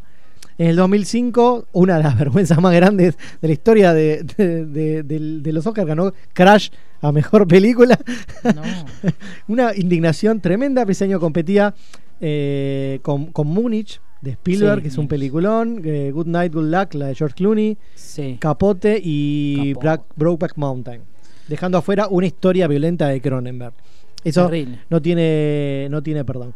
En 0.57 0.67
el 0.67 0.75
2005, 0.75 1.67
una 1.73 1.97
de 1.97 2.03
las 2.03 2.17
vergüenzas 2.19 2.59
más 2.61 2.73
grandes 2.73 3.17
de 3.41 3.47
la 3.47 3.53
historia 3.53 3.93
de, 3.93 4.23
de- 4.37 4.65
de- 4.65 5.03
del- 5.03 5.41
de 5.43 5.53
los 5.53 5.65
Oscars 5.65 5.87
ganó 5.87 6.13
Crash 6.33 6.69
a 7.01 7.11
mejor 7.11 7.47
película. 7.47 7.97
una 9.47 9.75
indignación 9.75 10.39
tremenda. 10.41 10.83
Ese 10.87 11.05
año 11.05 11.19
competía 11.19 11.73
eh, 12.21 12.99
con, 13.01 13.27
con 13.27 13.47
Múnich 13.47 13.99
de 14.21 14.31
Spielberg, 14.31 14.77
Sí, 14.77 14.81
que 14.83 14.87
es 14.89 14.97
un 14.97 15.07
peliculón. 15.07 15.81
eh, 15.83 16.11
Good 16.13 16.27
Night, 16.27 16.53
Good 16.53 16.69
Luck, 16.69 16.93
la 16.93 17.07
de 17.07 17.15
George 17.15 17.35
Clooney. 17.35 17.77
Sí. 17.95 18.37
Capote 18.39 18.99
y 19.03 19.73
Capo. 19.73 19.81
Black, 19.81 20.01
Brokeback 20.15 20.53
Mountain. 20.57 21.01
Dejando 21.47 21.77
afuera 21.77 22.07
una 22.07 22.25
historia 22.27 22.67
violenta 22.67 23.07
de 23.09 23.19
Cronenberg. 23.21 23.73
Eso 24.23 24.45
Terrible. 24.45 24.79
no 24.89 25.01
tiene, 25.01 25.87
no 25.91 26.01
tiene 26.01 26.23
perdón. 26.23 26.53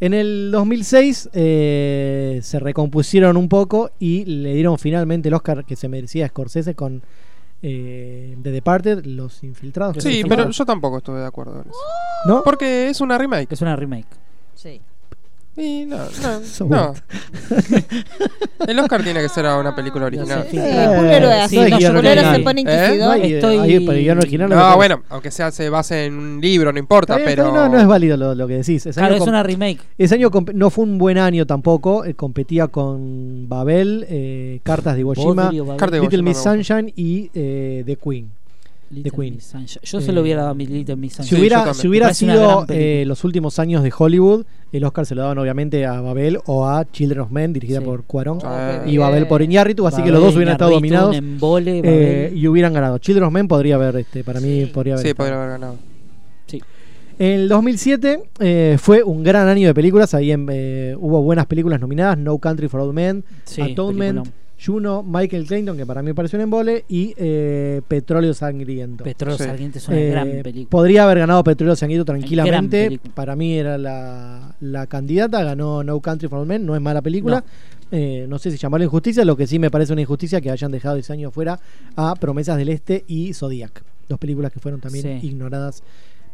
En 0.00 0.12
el 0.12 0.50
2006 0.50 1.30
eh, 1.32 2.40
se 2.42 2.58
recompusieron 2.58 3.36
un 3.36 3.48
poco 3.48 3.90
y 3.98 4.24
le 4.26 4.54
dieron 4.54 4.78
finalmente 4.78 5.28
el 5.28 5.34
Oscar 5.34 5.64
que 5.64 5.74
se 5.74 5.88
merecía 5.88 6.26
a 6.26 6.28
Scorsese 6.28 6.74
con 6.74 7.02
eh, 7.62 8.36
The 8.42 8.50
Departed, 8.50 9.04
Los 9.06 9.42
Infiltrados. 9.42 10.02
Sí, 10.02 10.22
pero 10.28 10.50
yo 10.50 10.66
tampoco 10.66 10.98
estuve 10.98 11.20
de 11.20 11.26
acuerdo 11.26 11.62
en 11.62 11.70
eso. 11.70 11.78
¿No? 12.26 12.42
Porque 12.42 12.88
es 12.88 13.00
una 13.00 13.16
remake. 13.16 13.52
Es 13.52 13.62
una 13.62 13.74
remake. 13.74 14.06
Sí. 14.54 14.80
Y 15.56 15.86
no, 15.86 15.96
no, 15.98 16.40
So 16.44 16.64
no. 16.68 16.92
El 18.66 18.78
Oscar 18.78 19.02
tiene 19.02 19.20
que 19.22 19.28
ser 19.28 19.46
a 19.46 19.58
una 19.58 19.74
película 19.74 20.06
original. 20.06 20.46
Sí, 20.50 20.58
así, 20.58 21.56
no, 21.56 21.92
no, 21.92 22.02
se 22.02 22.38
no. 22.38 22.44
pone 22.44 22.60
inquisidor. 22.60 23.12
Ahí, 23.12 23.32
Estoy- 23.34 23.58
ahí, 23.58 23.80
pero 23.80 23.92
el 23.98 24.04
guion 24.04 24.18
original 24.18 24.50
No, 24.50 24.70
que- 24.70 24.76
bueno, 24.76 25.02
aunque 25.08 25.30
sea 25.30 25.50
se 25.50 25.68
base 25.70 26.06
en 26.06 26.14
un 26.18 26.40
libro, 26.40 26.72
no 26.72 26.78
importa, 26.78 27.16
bien, 27.16 27.28
pero. 27.28 27.52
no, 27.52 27.68
no 27.68 27.78
es 27.78 27.86
válido 27.86 28.16
lo, 28.16 28.34
lo 28.34 28.46
que 28.46 28.54
decís. 28.58 28.84
Ese 28.86 28.98
Claro, 28.98 29.14
año 29.14 29.22
es 29.22 29.28
una 29.28 29.42
remake. 29.42 29.80
Ese 29.98 30.14
año 30.16 30.30
no 30.54 30.70
fue 30.70 30.84
un 30.84 30.98
buen 30.98 31.18
año 31.18 31.46
tampoco. 31.46 32.04
eh, 32.04 32.14
competía 32.14 32.68
con 32.68 33.48
Babel, 33.48 34.06
eh, 34.08 34.60
Cartas 34.62 34.94
de 34.94 35.00
Iwo 35.00 35.14
Jima, 35.14 35.50
Little 35.50 36.22
Miss. 36.22 36.38
Sunshine 36.38 36.92
y 36.96 37.30
eh, 37.34 37.82
The 37.86 37.96
Queen. 37.96 38.30
Little 38.90 39.10
Queen. 39.10 39.34
Miss 39.34 39.44
Sunshine. 39.44 39.80
Yo 39.84 40.00
se 40.00 40.12
lo 40.12 40.20
hubiera 40.20 40.40
dado 40.42 40.52
a 40.52 40.54
mi 40.54 40.66
Little 40.66 40.96
Miss 40.96 41.12
Si 41.14 41.16
Sunshine. 41.16 41.36
yo 41.36 41.40
hubiera, 41.40 41.74
si 41.74 41.88
hubiera 41.88 42.14
sido 42.14 42.66
eh, 42.68 43.04
los 43.06 43.24
últimos 43.24 43.58
años 43.58 43.82
de 43.82 43.92
Hollywood, 43.96 44.44
el 44.72 44.84
Oscar 44.84 45.06
se 45.06 45.14
lo 45.14 45.22
daban 45.22 45.38
obviamente 45.38 45.84
a 45.86 46.00
Babel 46.00 46.38
o 46.46 46.66
a 46.68 46.84
Children 46.90 47.20
of 47.20 47.30
Men, 47.30 47.52
dirigida 47.52 47.80
Sí. 47.80 47.84
por 47.84 48.04
Cuarón, 48.04 48.38
Ah. 48.44 48.82
y 48.86 48.96
Babel 48.98 49.26
por 49.26 49.42
Iñárritu, 49.42 49.86
así 49.86 50.02
que 50.02 50.10
los 50.10 50.20
dos 50.20 50.36
hubieran 50.36 50.52
estado 50.52 50.70
dominados 50.72 51.16
embole, 51.16 51.80
eh, 51.84 52.32
y 52.34 52.46
hubieran 52.46 52.72
ganado. 52.72 52.98
Children 52.98 53.24
of 53.24 53.32
Men 53.32 53.48
podría 53.48 53.74
haber, 53.76 53.96
este, 53.96 54.22
para 54.24 54.40
mí, 54.40 54.66
podría 54.66 54.94
haber. 54.94 55.02
Sí, 55.04 55.10
estado. 55.10 55.26
podría 55.28 55.42
haber 55.42 55.50
ganado. 55.60 55.76
Sí. 56.46 56.60
En 57.18 57.30
el 57.32 57.48
2007 57.48 58.24
eh, 58.40 58.76
fue 58.78 59.02
un 59.02 59.22
gran 59.24 59.48
año 59.48 59.66
de 59.68 59.74
películas. 59.74 60.12
Ahí 60.14 60.30
en, 60.32 60.46
eh, 60.50 60.94
hubo 60.98 61.22
buenas 61.22 61.46
películas 61.46 61.80
nominadas: 61.80 62.18
No 62.18 62.36
Country 62.38 62.68
for 62.68 62.80
Old 62.80 62.92
Men, 62.94 63.24
Sí, 63.44 63.62
Atonement, 63.62 64.18
peliculón. 64.22 64.45
Juno, 64.64 65.02
Michael 65.02 65.46
Clayton, 65.46 65.76
que 65.76 65.84
para 65.84 66.02
mí 66.02 66.12
pareció 66.14 66.38
un 66.38 66.44
embole, 66.44 66.84
y 66.88 67.12
eh, 67.18 67.82
Petróleo 67.86 68.32
Sangriento. 68.32 69.04
Petróleo 69.04 69.36
Sí. 69.36 69.44
Sangriento 69.44 69.78
es 69.78 69.88
una 69.88 69.96
Eh, 69.98 70.10
gran 70.10 70.28
película. 70.42 70.70
Podría 70.70 71.04
haber 71.04 71.18
ganado 71.18 71.44
Petróleo 71.44 71.76
Sangriento 71.76 72.04
tranquilamente. 72.06 72.98
Para 73.14 73.36
mí 73.36 73.54
era 73.54 73.76
la, 73.76 74.56
la 74.60 74.86
candidata. 74.86 75.42
Ganó 75.44 75.84
No 75.84 76.00
Country 76.00 76.28
for 76.28 76.38
Old 76.38 76.48
Men. 76.48 76.64
No 76.64 76.74
es 76.74 76.80
mala 76.80 77.02
película. 77.02 77.44
Eh, 77.92 78.24
no 78.28 78.38
sé 78.38 78.50
si 78.50 78.56
llamarlo 78.56 78.84
injusticia. 78.84 79.24
Lo 79.26 79.36
que 79.36 79.46
sí 79.46 79.58
me 79.58 79.70
parece 79.70 79.92
una 79.92 80.02
injusticia 80.02 80.40
que 80.40 80.50
hayan 80.50 80.72
dejado 80.72 80.96
ese 80.96 81.12
año 81.12 81.30
fuera 81.30 81.60
a 81.94 82.14
Promesas 82.14 82.56
del 82.56 82.70
Este 82.70 83.04
y 83.06 83.34
Zodiac. 83.34 83.82
Dos 84.08 84.18
películas 84.18 84.52
que 84.52 84.60
fueron 84.60 84.80
también 84.80 85.20
Sí. 85.20 85.26
ignoradas. 85.28 85.82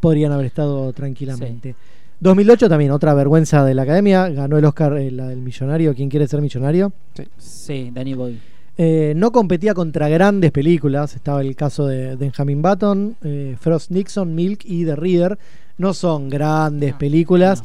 Podrían 0.00 0.30
haber 0.32 0.46
estado 0.46 0.92
tranquilamente. 0.92 1.74
2008 2.22 2.68
también, 2.68 2.92
otra 2.92 3.14
vergüenza 3.14 3.64
de 3.64 3.74
la 3.74 3.82
academia. 3.82 4.28
Ganó 4.28 4.56
el 4.56 4.64
Oscar 4.64 4.96
eh, 4.96 5.10
la 5.10 5.28
del 5.28 5.40
millonario. 5.40 5.94
¿Quién 5.94 6.08
quiere 6.08 6.26
ser 6.28 6.40
millonario? 6.40 6.92
Sí, 7.36 7.90
Danny 7.92 8.14
Boy. 8.14 8.38
Eh, 8.78 9.12
no 9.16 9.32
competía 9.32 9.74
contra 9.74 10.08
grandes 10.08 10.50
películas. 10.52 11.14
Estaba 11.14 11.42
el 11.42 11.54
caso 11.56 11.86
de 11.86 12.16
Benjamin 12.16 12.62
Button, 12.62 13.16
eh, 13.22 13.56
Frost 13.60 13.90
Nixon, 13.90 14.34
Milk 14.34 14.60
y 14.64 14.84
The 14.84 14.96
Reader. 14.96 15.38
No 15.78 15.92
son 15.92 16.28
grandes 16.28 16.94
películas. 16.94 17.62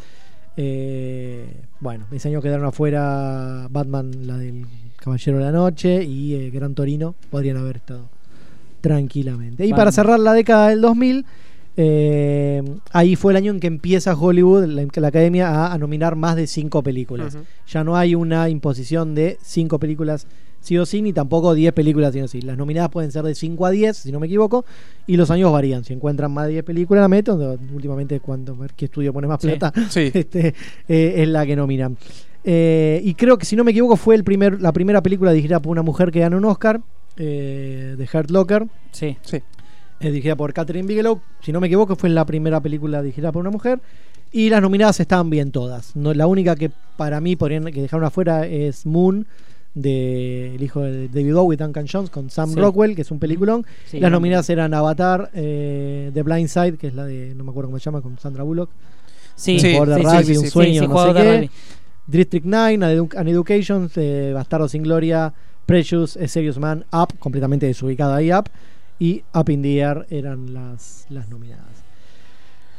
Eh, 0.58 1.46
bueno, 1.80 2.06
ese 2.12 2.30
año 2.30 2.42
quedaron 2.42 2.66
afuera 2.66 3.68
Batman, 3.70 4.12
la 4.26 4.38
del 4.38 4.66
Caballero 4.96 5.38
de 5.38 5.44
la 5.44 5.52
Noche 5.52 6.04
y 6.04 6.34
eh, 6.34 6.50
Gran 6.50 6.74
Torino. 6.74 7.14
Podrían 7.30 7.58
haber 7.58 7.78
estado 7.78 8.10
tranquilamente. 8.82 9.66
Y 9.66 9.72
para 9.72 9.92
cerrar 9.92 10.20
la 10.20 10.34
década 10.34 10.70
del 10.70 10.82
2000, 10.82 11.26
eh, 11.78 12.64
ahí 12.92 13.16
fue 13.16 13.34
el 13.34 13.38
año 13.38 13.52
en 13.52 13.60
que 13.60 13.68
empieza 13.68 14.16
Hollywood, 14.16 14.66
la, 14.66 14.86
la 14.94 15.08
academia, 15.08 15.50
a, 15.50 15.74
a 15.74 15.78
nominar 15.78 16.16
más 16.16 16.36
de 16.36 16.48
cinco 16.48 16.82
películas. 16.84 17.38
Ya 17.68 17.84
no 17.84 17.96
hay 17.96 18.16
una 18.16 18.50
imposición 18.50 19.16
de 19.16 19.38
cinco 19.42 19.80
películas 19.80 20.28
sí 20.68 20.78
o 20.78 20.86
sí, 20.86 21.02
ni 21.02 21.14
tampoco 21.14 21.54
10 21.54 21.74
películas 21.74 22.14
sí 22.14 22.20
o 22.20 22.28
sí. 22.28 22.42
Las 22.42 22.58
nominadas 22.58 22.90
pueden 22.90 23.12
ser 23.12 23.24
de 23.24 23.36
5 23.36 23.66
a 23.66 23.72
10, 23.72 23.96
si 23.96 24.12
no 24.12 24.20
me 24.20 24.28
equivoco, 24.28 24.66
y 25.06 25.16
los 25.16 25.32
años 25.32 25.52
varían. 25.52 25.84
Si 25.86 25.94
encuentran 25.94 26.32
más 26.32 26.48
de 26.48 26.54
10 26.54 26.66
películas, 26.66 27.02
la 27.04 27.08
meto. 27.08 27.38
no, 27.38 27.58
Últimamente, 27.74 28.20
cuando 28.20 28.56
ver 28.56 28.74
qué 28.76 28.86
estudio 28.86 29.14
pone 29.14 29.28
más 29.28 29.40
plata, 29.40 29.72
sí. 29.90 30.12
este, 30.14 30.54
eh, 30.88 31.14
es 31.18 31.28
la 31.28 31.46
que 31.46 31.56
nominan. 31.56 31.98
Eh, 32.44 33.02
y 33.04 33.14
creo 33.14 33.38
que, 33.38 33.46
si 33.46 33.56
no 33.56 33.64
me 33.64 33.72
equivoco, 33.72 33.96
fue 33.96 34.16
el 34.16 34.24
primer, 34.24 34.62
la 34.62 34.74
primera 34.74 35.02
película 35.02 35.32
dirigida 35.32 35.62
por 35.62 35.72
una 35.72 35.84
mujer 35.84 36.12
que 36.12 36.20
ganó 36.20 36.38
un 36.38 36.46
Oscar, 36.46 36.82
eh, 37.18 37.96
de 37.98 38.10
Hurt 38.14 38.30
Locker. 38.30 38.68
Sí. 38.92 39.18
Sí. 39.22 39.42
Eh, 40.00 40.10
dirigida 40.12 40.36
por 40.36 40.54
Catherine 40.54 40.88
Bigelow. 40.88 41.22
Si 41.42 41.52
no 41.52 41.60
me 41.60 41.68
equivoco, 41.68 41.96
fue 41.96 42.10
la 42.10 42.26
primera 42.26 42.60
película 42.62 43.02
dirigida 43.02 43.32
por 43.32 43.42
una 43.42 43.50
mujer. 43.52 43.80
Y 44.32 44.50
las 44.50 44.62
nominadas 44.62 45.00
estaban 45.00 45.30
bien 45.30 45.52
todas. 45.52 45.96
No, 45.96 46.14
la 46.14 46.28
única 46.28 46.56
que 46.56 46.70
para 46.98 47.22
mí 47.22 47.36
podrían 47.36 47.66
que 47.66 47.82
dejaron 47.82 48.06
afuera 48.06 48.46
es 48.46 48.86
Moon, 48.86 49.26
de 49.74 50.56
el 50.56 50.64
hijo 50.64 50.82
de 50.82 51.08
David 51.08 51.34
Bowie, 51.34 51.58
Duncan 51.58 51.86
Jones, 51.92 52.10
con 52.10 52.30
Sam 52.30 52.50
Sí. 52.50 52.60
Rockwell, 52.60 52.96
que 52.96 53.04
es 53.04 53.12
un 53.12 53.20
peliculón. 53.20 53.66
Sí, 53.86 54.00
las 54.00 54.10
no, 54.12 54.18
nominadas 54.18 54.50
eran 54.50 54.74
Avatar, 54.74 55.30
eh, 55.34 56.12
The 56.14 56.24
Blind 56.24 56.50
Side, 56.50 56.78
que 56.78 56.88
es 56.88 56.94
la 56.96 57.06
de, 57.06 57.34
no 57.36 57.44
me 57.44 57.52
acuerdo 57.52 57.70
cómo 57.70 57.80
se 57.80 57.86
llama, 57.86 58.02
con 58.02 58.18
Sandra 58.20 58.44
Bullock. 58.44 58.70
Sí, 59.36 59.60
sí, 59.60 59.74
de 59.74 59.80
rugby, 59.80 60.38
un 60.38 60.48
sueño, 60.48 60.82
sí, 60.82 60.88
no 60.88 61.08
sé 61.08 61.14
qué. 61.14 61.50
District 62.08 62.46
9, 62.46 62.74
An, 62.74 62.82
Edu- 62.98 63.18
An 63.18 63.28
Education, 63.28 63.90
eh, 63.96 64.32
Bastardo 64.34 64.68
sin 64.68 64.82
Gloria, 64.82 65.32
Precious, 65.66 66.18
A 66.18 66.28
Serious 66.28 66.58
Man, 66.58 66.86
Up, 66.92 67.18
completamente 67.20 67.66
desubicada 67.68 68.16
ahí, 68.16 68.32
Up, 68.32 68.46
y 69.00 69.24
Up 69.34 69.50
in 69.50 69.62
the 69.62 69.78
Air 69.80 70.06
eran 70.10 70.54
las, 70.54 71.06
las 71.10 71.30
nominadas. 71.30 71.66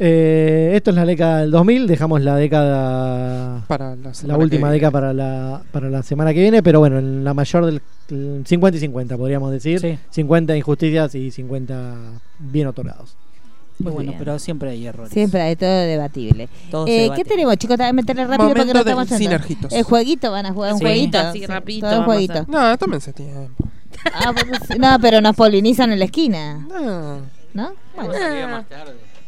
Eh, 0.01 0.73
esto 0.75 0.91
es 0.91 0.97
la 0.97 1.05
década 1.05 1.41
del 1.41 1.51
2000, 1.51 1.89
dejamos 1.89 2.21
la 2.23 2.37
década 2.37 3.65
Para 3.67 3.97
la 3.97 4.37
última 4.37 4.71
década 4.71 4.93
para 4.93 5.13
la, 5.13 5.63
para 5.73 5.91
la 5.91 6.05
semana 6.05 6.33
que 6.33 6.41
viene, 6.41 6.63
pero 6.63 6.79
bueno, 6.79 6.99
en 7.01 7.25
la 7.25 7.35
mayor 7.35 7.67
del 7.67 7.83
el 8.11 8.45
50 8.47 8.77
y 8.77 8.81
50 8.81 9.17
podríamos 9.17 9.51
decir. 9.51 9.81
Sí. 9.81 9.99
50 10.11 10.57
injusticias 10.57 11.15
y 11.15 11.31
50 11.31 11.95
bien 12.39 12.69
otorgados. 12.69 13.17
Muy 13.81 13.93
bueno, 13.93 14.11
bien. 14.13 14.19
pero 14.19 14.39
siempre 14.39 14.71
hay 14.71 14.87
errores. 14.87 15.13
Siempre 15.13 15.41
hay 15.41 15.55
todo 15.57 15.69
debatible. 15.69 16.49
Todo 16.71 16.87
Eh, 16.87 17.03
debate. 17.03 17.23
¿Qué 17.23 17.29
tenemos, 17.29 17.57
chicos? 17.59 17.77
También 17.77 17.97
meterle 17.97 18.23
rápido 18.27 18.49
porque 18.49 18.61
Momento 18.61 18.93
no 18.95 19.03
estamos. 19.03 19.73
El 19.73 19.83
jueguito, 19.85 20.31
van 20.33 20.47
a 20.47 20.53
jugar 20.53 20.73
un 20.73 20.79
Sí, 20.79 20.85
jueguito. 20.85 21.19
así 21.19 21.41
Sí, 21.41 21.47
rapidito 21.47 21.89
todo 21.89 21.99
un 22.01 22.05
jueguito. 22.07 22.45
No, 22.49 22.79
tómense 22.79 23.13
tiempo. 23.13 23.65
Ah, 24.13 24.33
pues, 24.33 24.79
no, 24.79 24.99
pero 25.01 25.21
nos 25.21 25.37
polinizan 25.37 25.93
en 25.93 25.99
la 25.99 26.05
esquina. 26.07 26.67
No. 26.69 27.23
¿No? 27.55 27.73
Bueno. 27.95 28.65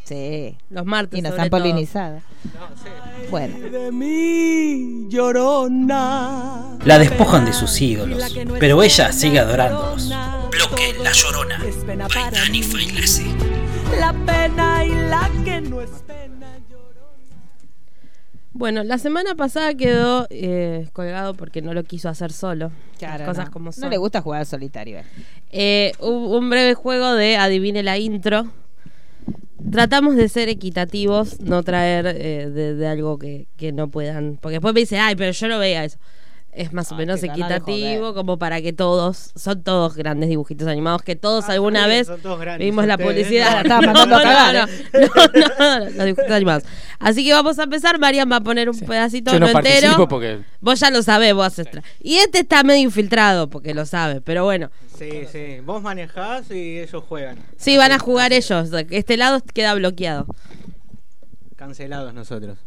Sí. 0.03 0.57
Los 0.69 0.85
martes. 0.85 1.19
Y 1.19 1.21
nos 1.21 1.31
sobre 1.31 1.43
han 1.43 1.49
polinizado. 1.49 2.21
Bueno. 3.29 3.57
De 3.69 3.91
mí, 3.91 5.07
llorona. 5.09 6.77
La 6.83 6.99
despojan 6.99 7.45
de 7.45 7.53
sus 7.53 7.79
ídolos, 7.79 8.35
pero 8.59 8.83
ella 8.83 9.11
sigue 9.11 9.39
adorándolos. 9.39 10.09
Bloque 10.51 10.95
La 11.01 11.11
Llorona. 11.11 11.59
La 13.99 14.13
pena 14.13 14.83
y 14.85 14.89
la 15.09 15.29
que 15.45 15.61
no 15.61 15.81
es 15.81 15.89
pena. 16.05 16.40
Bueno, 18.53 18.83
la 18.83 18.97
semana 18.97 19.35
pasada 19.35 19.73
quedó 19.75 20.27
eh, 20.29 20.87
colgado 20.93 21.33
porque 21.35 21.61
no 21.61 21.73
lo 21.73 21.83
quiso 21.83 22.09
hacer 22.09 22.31
solo. 22.33 22.71
Claro, 22.99 23.19
Las 23.19 23.27
cosas 23.29 23.45
no. 23.45 23.51
como 23.51 23.71
son. 23.71 23.83
No 23.83 23.89
le 23.89 23.97
gusta 23.97 24.21
jugar 24.21 24.45
solitario. 24.45 24.99
eh. 24.99 25.03
Eh, 25.51 25.91
hubo 25.99 26.37
un 26.37 26.49
breve 26.49 26.73
juego 26.73 27.13
de 27.13 27.37
adivine 27.37 27.81
la 27.81 27.97
intro. 27.97 28.51
Tratamos 29.71 30.15
de 30.15 30.27
ser 30.27 30.49
equitativos, 30.49 31.39
no 31.39 31.63
traer 31.63 32.07
eh, 32.07 32.49
de, 32.49 32.75
de 32.75 32.87
algo 32.87 33.17
que, 33.17 33.47
que 33.57 33.71
no 33.71 33.89
puedan. 33.89 34.37
Porque 34.41 34.55
después 34.55 34.73
me 34.73 34.81
dice, 34.81 34.99
ay, 34.99 35.15
pero 35.15 35.31
yo 35.31 35.47
no 35.47 35.57
veía 35.59 35.85
eso. 35.85 35.97
Es 36.53 36.73
más 36.73 36.91
o 36.91 36.95
menos 36.95 37.23
equitativo, 37.23 38.13
como 38.13 38.37
para 38.37 38.61
que 38.61 38.73
todos, 38.73 39.31
son 39.37 39.63
todos 39.63 39.95
grandes 39.95 40.27
dibujitos 40.27 40.67
animados, 40.67 41.01
que 41.01 41.15
todos 41.15 41.45
Ah, 41.47 41.53
alguna 41.53 41.87
vez 41.87 42.07
son 42.07 42.19
todos 42.19 42.39
grandes 42.41 42.65
vimos 42.65 42.85
la 42.85 42.95
ustedes. 42.95 43.09
publicidad. 43.09 43.63
No, 43.65 43.79
no, 43.81 44.05
no, 44.05 44.05
no, 44.05 45.79
no, 45.79 45.85
los 45.85 46.05
dibujitos 46.05 46.31
animados. 46.31 46.63
Así 46.99 47.23
que 47.25 47.31
vamos 47.33 47.57
a 47.57 47.63
empezar. 47.63 47.97
Marian 47.99 48.29
va 48.29 48.35
a 48.37 48.41
poner 48.41 48.69
un 48.69 48.77
pedacito 48.77 49.31
Yo 49.31 49.39
no 49.39 49.47
entero. 49.47 50.07
porque- 50.09 50.39
Vos 50.59 50.79
ya 50.81 50.91
lo 50.91 51.01
sabés, 51.03 51.33
vos 51.33 51.57
extra. 51.57 51.83
Y 52.01 52.15
este 52.17 52.39
está 52.39 52.63
medio 52.63 52.81
infiltrado 52.83 53.49
porque 53.49 53.73
lo 53.73 53.85
sabe, 53.85 54.19
pero 54.21 54.43
bueno. 54.43 54.69
Sí, 54.99 55.09
sí. 55.31 55.61
Vos 55.65 55.81
manejás 55.81 56.51
y 56.51 56.79
ellos 56.79 57.03
juegan. 57.07 57.37
Sí, 57.57 57.77
van 57.77 57.93
a 57.93 57.99
jugar 57.99 58.33
ellos. 58.33 58.69
Este 58.89 59.15
lado 59.17 59.41
queda 59.53 59.73
bloqueado. 59.73 60.27
Cancelados 61.55 62.13
nosotros. 62.13 62.57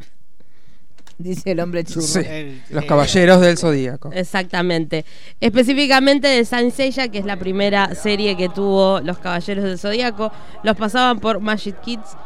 Dice 1.18 1.50
el 1.50 1.60
hombre 1.60 1.84
churro. 1.84 2.06
Sí, 2.06 2.62
los 2.70 2.84
caballeros 2.86 3.40
del 3.40 3.58
zodíaco. 3.58 4.10
Exactamente. 4.12 5.04
Específicamente 5.40 6.28
de 6.28 6.44
Saint 6.46 6.72
Seiya, 6.72 7.08
que 7.08 7.18
es 7.18 7.26
la 7.26 7.38
primera 7.38 7.94
serie 7.94 8.36
que 8.38 8.48
tuvo 8.48 9.00
Los 9.00 9.18
Caballeros 9.18 9.64
del 9.64 9.78
Zodíaco. 9.78 10.32
Los 10.62 10.76
pasaban 10.76 11.20
por 11.20 11.40
Magic 11.40 11.78
Kids. 11.82 12.16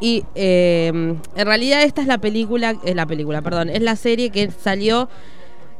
Y 0.00 0.24
eh, 0.34 0.88
en 0.88 1.46
realidad 1.46 1.82
esta 1.82 2.02
es 2.02 2.06
la 2.06 2.18
película, 2.18 2.76
es 2.84 2.94
la 2.94 3.06
película, 3.06 3.40
perdón, 3.40 3.70
es 3.70 3.80
la 3.80 3.96
serie 3.96 4.28
que 4.28 4.50
salió 4.50 5.08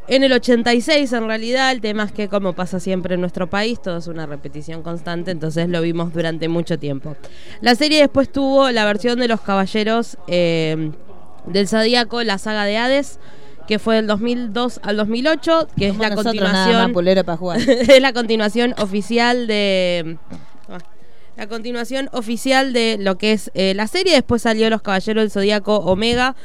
en 0.09 0.25
el 0.25 0.33
86 0.33 1.13
en 1.13 1.27
realidad. 1.27 1.73
El 1.73 1.81
tema 1.81 2.05
es 2.05 2.13
que 2.13 2.29
como 2.29 2.53
pasa 2.53 2.81
siempre 2.81 3.15
en 3.15 3.21
nuestro 3.21 3.49
país, 3.49 3.81
todo 3.81 3.99
es 3.99 4.07
una 4.07 4.27
repetición 4.27 4.83
constante, 4.83 5.31
entonces 5.31 5.69
lo 5.69 5.81
vimos 5.83 6.13
durante 6.13 6.49
mucho 6.49 6.79
tiempo. 6.79 7.17
La 7.61 7.75
serie 7.75 8.01
después 8.01 8.31
tuvo 8.31 8.71
la 8.71 8.85
versión 8.85 9.19
de 9.19 9.29
Los 9.29 9.41
Caballeros 9.41 10.17
eh, 10.29 10.93
del 11.47 11.69
Zodíaco, 11.69 12.23
la 12.23 12.39
saga 12.39 12.65
de 12.65 12.77
Hades. 12.77 13.19
Que 13.67 13.81
fue 13.81 13.97
del 13.97 14.07
2002 14.07 14.79
al 14.85 14.97
2008, 14.97 15.67
que 15.77 15.89
es 15.89 15.97
la 15.97 16.11
nada 16.11 16.23
continuación. 16.23 16.93
más, 17.27 17.39
jugar. 17.39 17.59
es 17.69 18.01
la 18.01 18.13
continuación 18.13 18.77
oficial 18.79 19.49
de. 19.49 20.19
ah, 20.69 20.79
La 21.37 21.49
continuación 21.49 22.09
oficial 22.13 22.73
de 22.73 22.97
lo 23.01 23.19
que 23.19 23.33
es 23.33 23.51
eh, 23.55 23.75
la 23.75 23.89
serie. 23.89 24.15
Después 24.15 24.43
salió 24.43 24.71
Los 24.71 24.83
Caballeros 24.83 25.21
del 25.21 25.31
Zodíaco 25.33 25.79
Omega. 25.79 26.37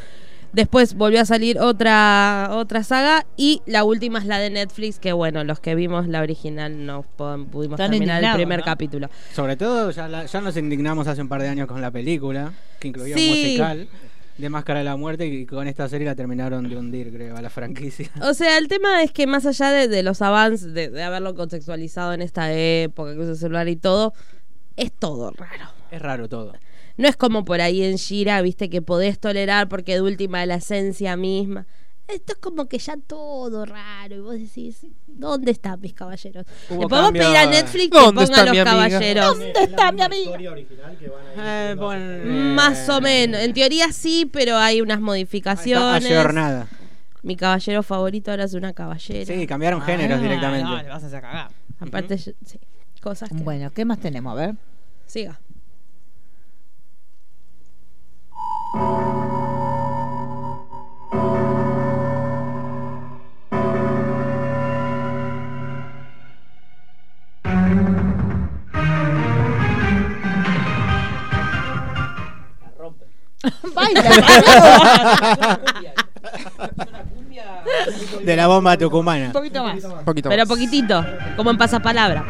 Después 0.54 0.96
volvió 0.96 1.22
a 1.22 1.26
salir 1.26 1.60
otra, 1.60 2.50
otra 2.52 2.84
saga. 2.84 3.26
Y 3.38 3.62
la 3.66 3.84
última 3.84 4.20
es 4.20 4.26
la 4.26 4.38
de 4.40 4.50
Netflix. 4.50 5.00
Que 5.00 5.14
bueno, 5.14 5.44
los 5.44 5.60
que 5.60 5.76
vimos 5.76 6.08
la 6.08 6.22
original 6.22 6.86
no 6.86 7.04
pudimos 7.04 7.80
Están 7.80 7.92
terminar 7.92 8.24
el 8.24 8.34
primer 8.34 8.60
¿no? 8.60 8.66
capítulo. 8.66 9.10
Sobre 9.34 9.56
todo, 9.58 9.92
ya, 9.92 10.08
la- 10.08 10.26
ya 10.26 10.42
nos 10.42 10.58
indignamos 10.58 11.08
hace 11.08 11.22
un 11.22 11.30
par 11.30 11.42
de 11.42 11.48
años 11.50 11.68
con 11.68 11.80
la 11.82 11.92
película, 11.92 12.54
que 12.80 12.90
incluía 12.90 13.16
Sí. 13.16 13.30
un 13.30 13.38
musical 13.38 13.88
de 14.38 14.50
Máscara 14.50 14.80
de 14.80 14.86
la 14.86 14.96
Muerte, 14.96 15.28
y 15.28 15.46
con 15.46 15.68
esta 15.68 15.88
serie 15.88 16.08
la 16.08 16.16
terminaron 16.16 16.68
de 16.68 16.76
hundir, 16.76 17.14
creo, 17.14 17.38
a 17.38 17.42
la 17.42 17.50
franquicia. 17.50 18.10
O 18.22 18.34
sea, 18.34 18.58
el 18.58 18.68
tema 18.68 19.04
es 19.04 19.12
que 19.12 19.28
más 19.28 19.46
allá 19.46 19.72
de, 19.72 19.88
de 19.88 20.04
los 20.04 20.22
avances, 20.22 20.74
de, 20.74 20.90
de 20.90 21.04
haberlo 21.04 21.36
contextualizado 21.36 22.14
en 22.14 22.22
esta 22.22 22.52
época, 22.54 23.14
que 23.14 23.20
usa 23.20 23.36
celular 23.36 23.68
y 23.68 23.76
todo, 23.76 24.14
es 24.78 24.92
todo 24.92 25.32
raro. 25.32 25.70
Es 25.92 26.02
raro 26.02 26.28
todo. 26.28 26.54
No 27.02 27.08
es 27.08 27.18
como 27.18 27.44
por 27.46 27.62
ahí 27.62 27.84
en 27.84 27.96
Shira, 27.96 28.42
viste, 28.44 28.70
que 28.70 28.82
podés 28.84 29.20
tolerar 29.20 29.68
porque 29.68 29.94
de 29.96 30.02
última 30.02 30.42
es 30.44 30.48
la 30.48 30.56
esencia 30.56 31.18
misma. 31.18 31.66
Esto 32.08 32.34
es 32.34 32.40
como 32.40 32.68
que 32.68 32.78
ya 32.78 32.96
todo 32.98 33.66
raro. 33.66 34.16
Y 34.16 34.20
vos 34.20 34.34
decís, 34.34 34.86
¿dónde 35.08 35.52
están 35.52 35.80
mis 35.82 35.94
caballeros? 35.94 36.46
Le 36.70 36.88
podemos 36.88 37.12
pedir 37.12 37.38
a 37.38 37.46
Netflix 37.48 37.90
que 37.90 37.98
¿Dónde 37.98 38.22
ponga 38.28 38.40
está 38.42 38.46
los 38.54 38.64
caballeros. 38.64 39.26
¿Dónde 39.40 39.54
está 39.62 39.92
mi 39.94 40.02
amiga? 40.02 40.38
Eh, 41.38 41.76
pon- 41.78 42.54
Más 42.56 42.90
o 42.90 43.02
menos. 43.02 43.40
En 43.42 43.54
teoría 43.54 43.92
sí, 43.92 44.30
pero 44.32 44.58
hay 44.58 44.82
unas 44.82 45.00
modificaciones. 45.02 46.06
ayornada. 46.06 46.68
Mi 47.24 47.36
caballero 47.36 47.82
favorito 47.84 48.32
ahora 48.32 48.44
es 48.44 48.54
una 48.54 48.74
caballera. 48.74 49.26
Sí, 49.34 49.48
cambiaron 49.48 49.82
géneros 49.82 50.20
Ah, 50.20 50.22
directamente. 50.22 50.64
no, 50.70 50.82
le 50.84 50.90
vas 50.90 51.04
a 51.04 51.08
hacer 51.08 51.22
cagar. 51.22 51.52
Aparte, 51.80 52.18
yo- 52.18 52.32
sí. 52.46 52.60
Cosas 53.02 53.30
que. 53.30 53.36
Bueno, 53.44 53.72
¿qué 53.72 53.86
más 53.86 54.00
tenemos? 54.00 54.34
A 54.34 54.36
ver. 54.36 54.56
Siga. 55.08 55.40
De 78.24 78.36
la 78.36 78.48
bomba 78.48 78.78
tucumana. 78.78 79.28
Un 79.28 79.32
poquito 79.32 79.64
más. 79.64 79.84
poquito 80.06 80.30
Pero 80.30 80.44
más. 80.44 80.48
poquitito, 80.48 81.06
como 81.36 81.52
en 81.52 81.58
pasapalabra. 81.58 82.24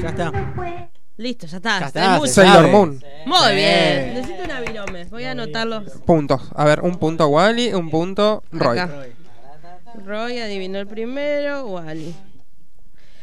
Ya 0.00 0.08
está. 0.08 0.32
Listo, 1.18 1.46
ya 1.48 1.56
está. 1.58 1.80
Ya 1.80 1.86
Está 1.88 2.20
se 2.20 2.28
Sailor. 2.28 2.68
Moon. 2.70 3.02
Muy 3.26 3.38
Sí. 3.48 3.54
bien. 3.56 4.14
Necesito 4.14 4.44
una 4.44 4.60
virome. 4.60 5.04
Voy 5.06 5.24
a 5.24 5.32
anotarlo. 5.32 5.84
Puntos. 6.06 6.40
A 6.54 6.64
ver, 6.64 6.80
un 6.80 6.96
punto 6.96 7.26
Wally, 7.28 7.74
un 7.74 7.90
punto 7.90 8.42
Roy. 8.52 8.78
Acá. 8.78 9.04
Roy 10.06 10.38
adivinó 10.38 10.78
el 10.78 10.86
primero. 10.86 11.66
Wally. 11.66 12.14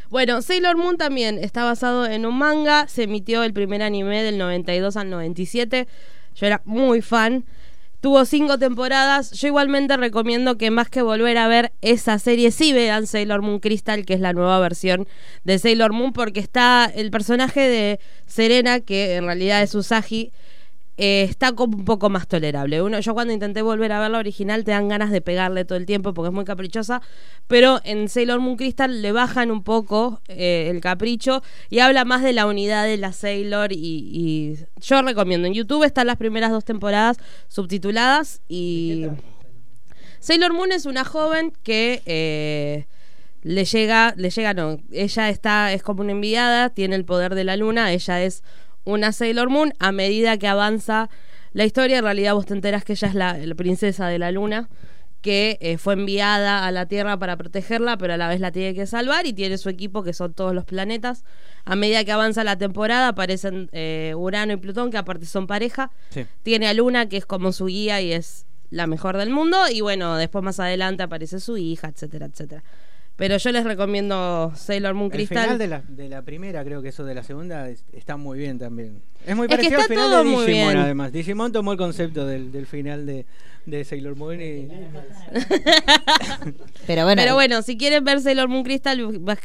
Bueno, 0.10 0.42
Sailor 0.42 0.76
Moon 0.78 0.98
también 0.98 1.40
está 1.40 1.64
basado 1.64 2.06
en 2.06 2.26
un 2.26 2.38
manga. 2.38 2.88
Se 2.88 3.04
emitió 3.04 3.44
el 3.44 3.54
primer 3.54 3.82
anime 3.82 4.24
del 4.24 4.38
92 4.38 4.98
al 4.98 5.10
97. 5.10 5.88
Yo 6.36 6.46
era 6.46 6.62
muy 6.66 7.02
fan. 7.02 7.46
Tuvo 8.06 8.24
cinco 8.26 8.60
temporadas. 8.60 9.32
Yo 9.32 9.48
igualmente 9.48 9.98
recomiendo 9.98 10.60
que 10.60 10.70
más 10.70 10.90
que 10.90 11.02
volver 11.02 11.40
a 11.40 11.48
ver 11.48 11.72
esa 11.82 12.20
serie, 12.20 12.52
sí 12.52 12.72
vean 12.72 13.08
Sailor 13.08 13.42
Moon 13.42 13.60
Crystal, 13.60 14.06
que 14.06 14.14
es 14.14 14.20
la 14.20 14.32
nueva 14.32 14.60
versión 14.60 15.08
de 15.44 15.58
Sailor 15.58 15.92
Moon, 15.92 16.14
porque 16.14 16.40
está 16.40 16.86
el 16.86 17.10
personaje 17.10 17.62
de 17.62 18.00
Serena, 18.28 18.80
que 18.80 19.16
en 19.16 19.26
realidad 19.26 19.64
es 19.64 19.74
Usagi, 19.74 20.32
eh, 20.98 21.24
está 21.30 21.52
como 21.54 21.78
un 21.78 21.86
poco 21.86 22.10
más 22.10 22.28
tolerable. 22.28 22.82
Uno, 22.82 23.00
yo 23.00 23.14
cuando 23.14 23.34
intenté 23.34 23.62
volver 23.62 23.92
a 23.92 24.00
ver 24.00 24.12
la 24.12 24.20
original 24.20 24.64
te 24.64 24.72
dan 24.72 24.88
ganas 24.88 25.12
de 25.12 25.22
pegarle 25.22 25.66
todo 25.66 25.78
el 25.78 25.86
tiempo 25.86 26.14
porque 26.14 26.30
es 26.30 26.34
muy 26.34 26.46
caprichosa, 26.46 27.02
pero 27.48 27.80
en 27.84 28.10
Sailor 28.10 28.40
Moon 28.40 28.58
Crystal 28.58 29.02
le 29.02 29.12
bajan 29.12 29.52
un 29.52 29.64
poco 29.64 30.22
eh, 30.28 30.68
el 30.70 30.82
capricho 30.82 31.44
y 31.70 31.80
habla 31.80 32.06
más 32.06 32.24
de 32.24 32.34
la 32.34 32.48
unidad 32.48 32.86
de 32.86 32.98
la 32.98 33.14
Sailor 33.14 33.72
y, 33.72 33.78
y 33.78 34.58
yo 34.82 35.02
recomiendo. 35.02 35.48
En 35.48 35.54
YouTube 35.54 35.84
están 35.84 36.08
las 36.08 36.18
primeras 36.18 36.52
dos 36.52 36.66
temporadas 36.66 37.18
subtituladas 37.48 38.42
y... 38.48 39.08
Sailor 40.26 40.54
Moon 40.54 40.72
es 40.72 40.88
una 40.88 41.06
joven 41.06 41.54
que 41.62 42.02
eh, 42.08 42.88
le 43.44 43.64
llega, 43.64 44.16
le 44.18 44.32
llega, 44.32 44.56
no, 44.56 44.80
ella 44.92 45.30
está, 45.30 45.72
es 45.72 45.84
como 45.84 46.02
una 46.02 46.14
enviada, 46.14 46.72
tiene 46.72 46.96
el 46.96 47.06
poder 47.06 47.36
de 47.36 47.44
la 47.44 47.56
luna, 47.58 47.94
ella 47.94 48.24
es 48.24 48.44
una 48.86 49.12
Sailor 49.12 49.50
Moon. 49.50 49.74
A 49.80 49.92
medida 49.92 50.38
que 50.38 50.48
avanza 50.48 51.10
la 51.54 51.66
historia, 51.66 51.98
en 51.98 52.04
realidad 52.04 52.34
vos 52.34 52.46
te 52.46 52.54
enteras 52.54 52.84
que 52.84 52.94
ella 52.94 53.08
es 53.08 53.16
la, 53.16 53.38
la 53.38 53.56
princesa 53.56 54.08
de 54.08 54.20
la 54.20 54.32
luna, 54.32 54.70
que 55.22 55.58
eh, 55.60 55.78
fue 55.80 55.94
enviada 55.94 56.68
a 56.68 56.72
la 56.72 56.86
Tierra 56.86 57.18
para 57.18 57.36
protegerla, 57.36 57.98
pero 57.98 58.14
a 58.14 58.18
la 58.18 58.28
vez 58.28 58.40
la 58.40 58.52
tiene 58.52 58.76
que 58.76 58.86
salvar 58.86 59.26
y 59.26 59.34
tiene 59.34 59.58
su 59.58 59.70
equipo, 59.70 60.04
que 60.04 60.14
son 60.14 60.34
todos 60.34 60.54
los 60.54 60.66
planetas. 60.66 61.24
A 61.66 61.76
medida 61.76 62.06
que 62.06 62.12
avanza 62.12 62.44
la 62.44 62.58
temporada, 62.58 63.08
aparecen 63.08 63.70
eh, 63.72 64.14
Urano 64.16 64.54
y 64.54 64.58
Plutón, 64.58 64.92
que 64.92 64.98
aparte 64.98 65.26
son 65.26 65.48
pareja. 65.48 65.90
Sí. 66.12 66.28
Tiene 66.44 66.68
a 66.68 66.76
Luna, 66.76 67.10
que 67.10 67.18
es 67.18 67.26
como 67.26 67.54
su 67.54 67.66
guía 67.66 68.02
y 68.02 68.12
es 68.12 68.46
la 68.70 68.86
mejor 68.86 69.18
del 69.18 69.32
mundo. 69.32 69.58
Y 69.72 69.82
bueno, 69.82 70.16
después 70.16 70.44
más 70.44 70.60
adelante 70.60 71.02
aparece 71.02 71.40
su 71.40 71.58
hija, 71.58 71.88
etcétera, 71.88 72.28
etcétera. 72.28 72.64
Pero 73.18 73.38
yo 73.38 73.52
les 73.52 73.64
recomiendo 73.64 74.52
Sailor 74.56 74.94
Moon 74.94 75.06
El 75.12 75.18
Crystal. 75.18 75.44
final 75.44 75.58
de 75.58 75.68
la, 75.68 75.82
de 75.88 76.10
la 76.10 76.22
primera, 76.24 76.64
creo 76.66 76.82
que 76.82 76.90
eso 76.90 77.06
de 77.06 77.16
la 77.16 77.24
segunda, 77.24 77.70
es- 77.70 77.86
está 77.94 78.18
muy 78.18 78.38
bien 78.40 78.60
también. 78.60 79.02
Es 79.26 79.36
muy 79.36 79.46
Es 79.46 79.50
que 79.52 79.56
parecido 79.58 79.82
al 79.82 79.88
final 79.88 80.10
todo 80.10 80.18
de 80.18 80.24
Digimon, 80.30 80.46
bien. 80.46 80.78
además. 80.78 81.12
Digimon 81.12 81.52
tomó 81.52 81.72
el 81.72 81.78
concepto 81.78 82.26
del, 82.26 82.52
del 82.52 82.66
final 82.68 83.06
de, 83.06 83.26
de 83.66 83.84
Sailor 83.84 84.16
Moon 84.16 84.40
y... 84.42 84.68
Pero 86.88 87.04
bueno, 87.04 87.22
Pero 87.22 87.34
bueno, 87.34 87.62
si 87.62 87.78
quieren 87.78 88.04
ver 88.04 88.22
Sailor 88.22 88.48
Moon 88.48 88.64
Crystal, 88.64 89.00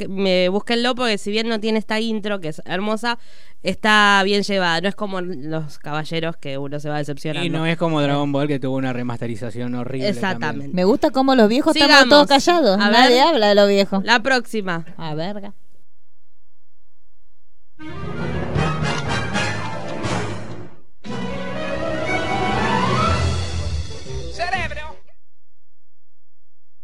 me 0.09 0.48
búsquenlo 0.51 0.94
porque 0.94 1.16
si 1.19 1.31
bien 1.31 1.48
no 1.48 1.59
tiene 1.61 1.78
esta 1.78 1.98
intro 2.01 2.40
que 2.40 2.48
es 2.48 2.61
hermosa, 2.66 3.19
está 3.62 4.20
bien 4.24 4.43
llevada. 4.43 4.81
No 4.82 4.89
es 4.89 4.94
como 4.94 5.20
los 5.23 5.78
caballeros 5.78 6.36
que 6.36 6.59
uno 6.59 6.78
se 6.81 6.89
va 6.90 6.98
decepcionando. 6.98 7.47
Y 7.47 7.51
no 7.51 7.65
es 7.66 7.77
como 7.78 8.01
Dragon 8.02 8.31
Ball 8.32 8.48
que 8.48 8.59
tuvo 8.61 8.77
una 8.77 8.93
remasterización 8.93 9.74
horrible. 9.74 10.09
Exactamente. 10.09 10.74
me 10.74 10.85
gusta 10.85 11.11
cómo 11.11 11.35
los 11.35 11.48
viejos 11.48 11.73
Sigamos. 11.73 12.02
estamos 12.05 12.27
todos 12.27 12.44
callados. 12.44 12.78
A 12.81 12.90
Nadie 12.90 13.16
ver. 13.16 13.27
habla 13.28 13.48
de 13.48 13.55
los 13.55 13.69
viejos. 13.69 14.05
La 14.05 14.20
próxima. 14.23 14.85
A 14.98 15.15
verga. 15.15 15.55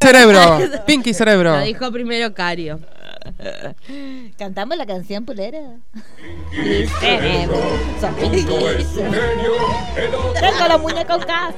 Cerebro. 0.06 0.82
Pinky 0.86 1.12
Cerebro. 1.12 1.56
Lo 1.56 1.64
dijo 1.64 1.90
primero 1.90 2.32
Cario. 2.32 2.78
¿Cantamos 4.38 4.76
la 4.76 4.86
canción 4.86 5.24
pulera? 5.24 5.78
Mi 6.52 6.86
cerebro, 6.86 7.60
son 8.00 8.14
pinky. 8.14 8.46
Tengo 10.40 10.68
los 10.68 10.80
muñecos 10.80 11.26
gas. 11.26 11.54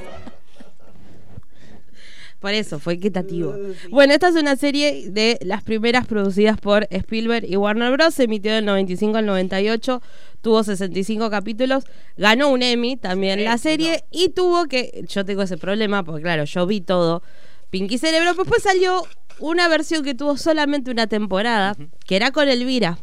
Por 2.39 2.53
eso, 2.53 2.79
fue 2.79 2.93
equitativo. 2.93 3.53
Bueno, 3.91 4.13
esta 4.13 4.29
es 4.29 4.35
una 4.35 4.55
serie 4.55 5.11
de 5.11 5.37
las 5.41 5.61
primeras 5.61 6.07
producidas 6.07 6.59
por 6.59 6.87
Spielberg 6.89 7.45
y 7.45 7.57
Warner 7.57 7.91
Bros. 7.91 8.15
Se 8.15 8.23
emitió 8.23 8.53
del 8.53 8.65
95 8.65 9.17
al 9.17 9.25
98, 9.25 10.01
tuvo 10.41 10.63
65 10.63 11.29
capítulos, 11.29 11.83
ganó 12.17 12.49
un 12.49 12.63
Emmy 12.63 12.95
también 12.95 13.43
la 13.43 13.57
serie 13.57 14.05
y 14.09 14.29
tuvo 14.29 14.65
que, 14.65 15.03
yo 15.07 15.25
tengo 15.25 15.43
ese 15.43 15.57
problema 15.57 16.03
porque 16.03 16.23
claro, 16.23 16.45
yo 16.45 16.65
vi 16.65 16.79
todo, 16.79 17.21
Pinky 17.69 17.97
Cerebro, 17.97 18.31
pero 18.31 18.43
después 18.43 18.63
salió 18.63 19.03
una 19.39 19.67
versión 19.67 20.03
que 20.03 20.15
tuvo 20.15 20.37
solamente 20.37 20.91
una 20.91 21.07
temporada, 21.07 21.75
que 22.05 22.15
era 22.15 22.31
con 22.31 22.49
Elvira. 22.49 22.97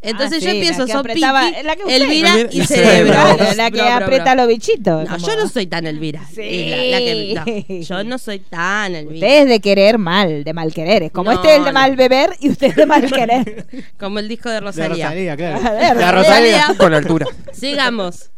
Entonces 0.00 0.38
Ah, 0.42 0.44
yo 0.46 0.50
sí, 0.52 0.56
empiezo, 0.58 0.86
son 0.86 0.98
apretaba- 0.98 1.42
Pinky, 1.50 1.62
la 1.64 1.74
que 1.74 1.96
Elvira 1.96 2.34
y 2.52 2.60
y 2.60 2.64
Cerebro. 2.66 3.14
Cerebro, 3.14 3.54
la 3.56 3.70
que 3.72 3.78
Bro, 3.78 3.84
bro, 3.86 4.04
aprieta 4.04 4.24
bro. 4.34 4.34
los 4.36 4.46
bichitos, 4.48 5.04
No, 5.08 5.16
como- 5.16 5.26
yo 5.26 5.36
no 5.36 5.48
soy 5.48 5.66
tan 5.66 5.86
Elvira. 5.88 6.22
Sí. 6.32 6.66
La- 6.70 6.76
la 6.76 6.98
que- 6.98 7.34
no, 7.68 7.80
yo 7.82 8.04
no 8.04 8.18
soy 8.18 8.38
tan 8.38 8.94
Elvira. 8.94 9.14
Usted 9.26 9.42
es 9.42 9.48
de 9.48 9.60
querer 9.60 9.98
mal, 9.98 10.44
de 10.44 10.52
mal 10.52 10.72
querer. 10.72 11.02
Es 11.02 11.10
como 11.10 11.32
No, 11.32 11.36
este 11.38 11.50
es 11.50 11.58
el 11.58 11.64
de 11.64 11.70
no. 11.72 11.80
mal 11.80 11.96
beber 11.96 12.30
y 12.38 12.48
usted 12.50 12.68
es 12.68 12.76
de 12.76 12.86
mal 12.86 13.10
querer. 13.12 13.66
Como 13.98 14.20
el 14.20 14.28
disco 14.28 14.48
de 14.50 14.60
Rosalía. 14.60 15.06
Rosalía, 15.06 15.36
claro. 15.36 15.60
Ver. 15.98 16.14
Rosalía. 16.14 16.74
Con 16.78 16.94
altura. 16.94 17.26
Sigamos. 17.52 18.30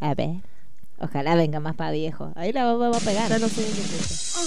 A 0.00 0.14
ver. 0.14 0.36
Ojalá 1.00 1.34
venga 1.36 1.60
más 1.60 1.76
para 1.76 1.92
viejo. 1.92 2.32
Ahí 2.34 2.52
la 2.52 2.64
vamos 2.64 2.96
a 2.96 3.00
pegar. 3.04 3.28
Ya 3.28 3.38
no 3.38 3.48
sé 3.48 3.54
qué 3.56 3.80
es 3.80 4.10
eso. 4.10 4.40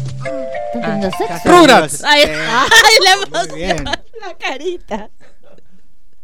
¿Están 0.00 0.82
teniendo 0.82 1.10
sexo? 1.16 1.48
Rugrats. 1.50 2.04
Ay, 2.04 2.22
Eh, 2.22 2.46
ay, 2.48 2.98
la 3.32 3.54
bien. 3.54 3.84
La 3.84 4.34
carita. 4.38 5.10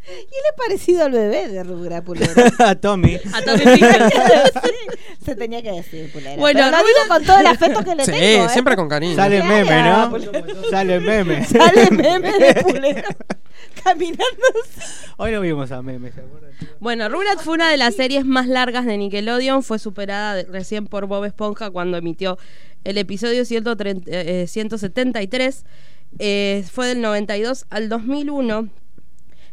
¿Y 0.06 0.10
le 0.12 0.48
ha 0.52 0.56
parecido 0.56 1.04
al 1.04 1.12
bebé 1.12 1.48
de 1.48 1.64
Rugra 1.64 2.02
Pulera? 2.02 2.32
A 2.58 2.74
Tommy. 2.74 3.18
A 3.32 3.42
Tommy. 3.42 3.64
Sí, 3.64 3.80
se 5.24 5.34
tenía 5.34 5.62
que 5.62 5.72
decir 5.72 6.12
Pulera. 6.12 6.36
Bueno, 6.36 6.60
Pero 6.62 6.70
lo 6.70 6.76
digo 6.78 6.98
con 7.08 7.24
todo 7.24 7.38
el 7.38 7.46
afecto 7.46 7.82
que 7.84 7.94
le 7.94 8.04
Sí, 8.04 8.10
tengo. 8.12 8.44
¿eh? 8.44 8.48
siempre 8.50 8.76
con 8.76 8.88
cariño. 8.88 9.16
Sale 9.16 9.40
¿Qué 9.40 9.48
meme, 9.48 9.82
¿no? 9.82 10.10
Pulera? 10.10 10.44
Sale 10.70 11.00
meme. 11.00 11.44
Sale 11.46 11.90
meme 11.90 12.38
de 12.38 12.54
Pulera. 12.62 13.04
Caminando. 13.84 14.24
Hoy 15.16 15.32
lo 15.32 15.40
vimos 15.40 15.70
a 15.72 15.80
meme, 15.82 16.12
¿se 16.12 16.20
acuerdan? 16.20 16.50
Bueno, 16.80 17.08
Rugrats 17.08 17.42
fue 17.42 17.54
una 17.54 17.70
de 17.70 17.76
las 17.76 17.94
series 17.94 18.24
más 18.24 18.46
largas 18.46 18.84
de 18.86 18.96
Nickelodeon. 18.98 19.62
Fue 19.62 19.78
superada 19.78 20.42
recién 20.44 20.86
por 20.86 21.06
Bob 21.06 21.24
Esponja 21.24 21.70
cuando 21.70 21.96
emitió 21.96 22.38
el 22.84 22.98
episodio 22.98 23.44
130, 23.44 24.10
eh, 24.10 24.46
173. 24.46 25.64
Eh, 26.18 26.64
fue 26.70 26.88
del 26.88 27.00
92 27.00 27.66
al 27.70 27.88
2001. 27.88 28.68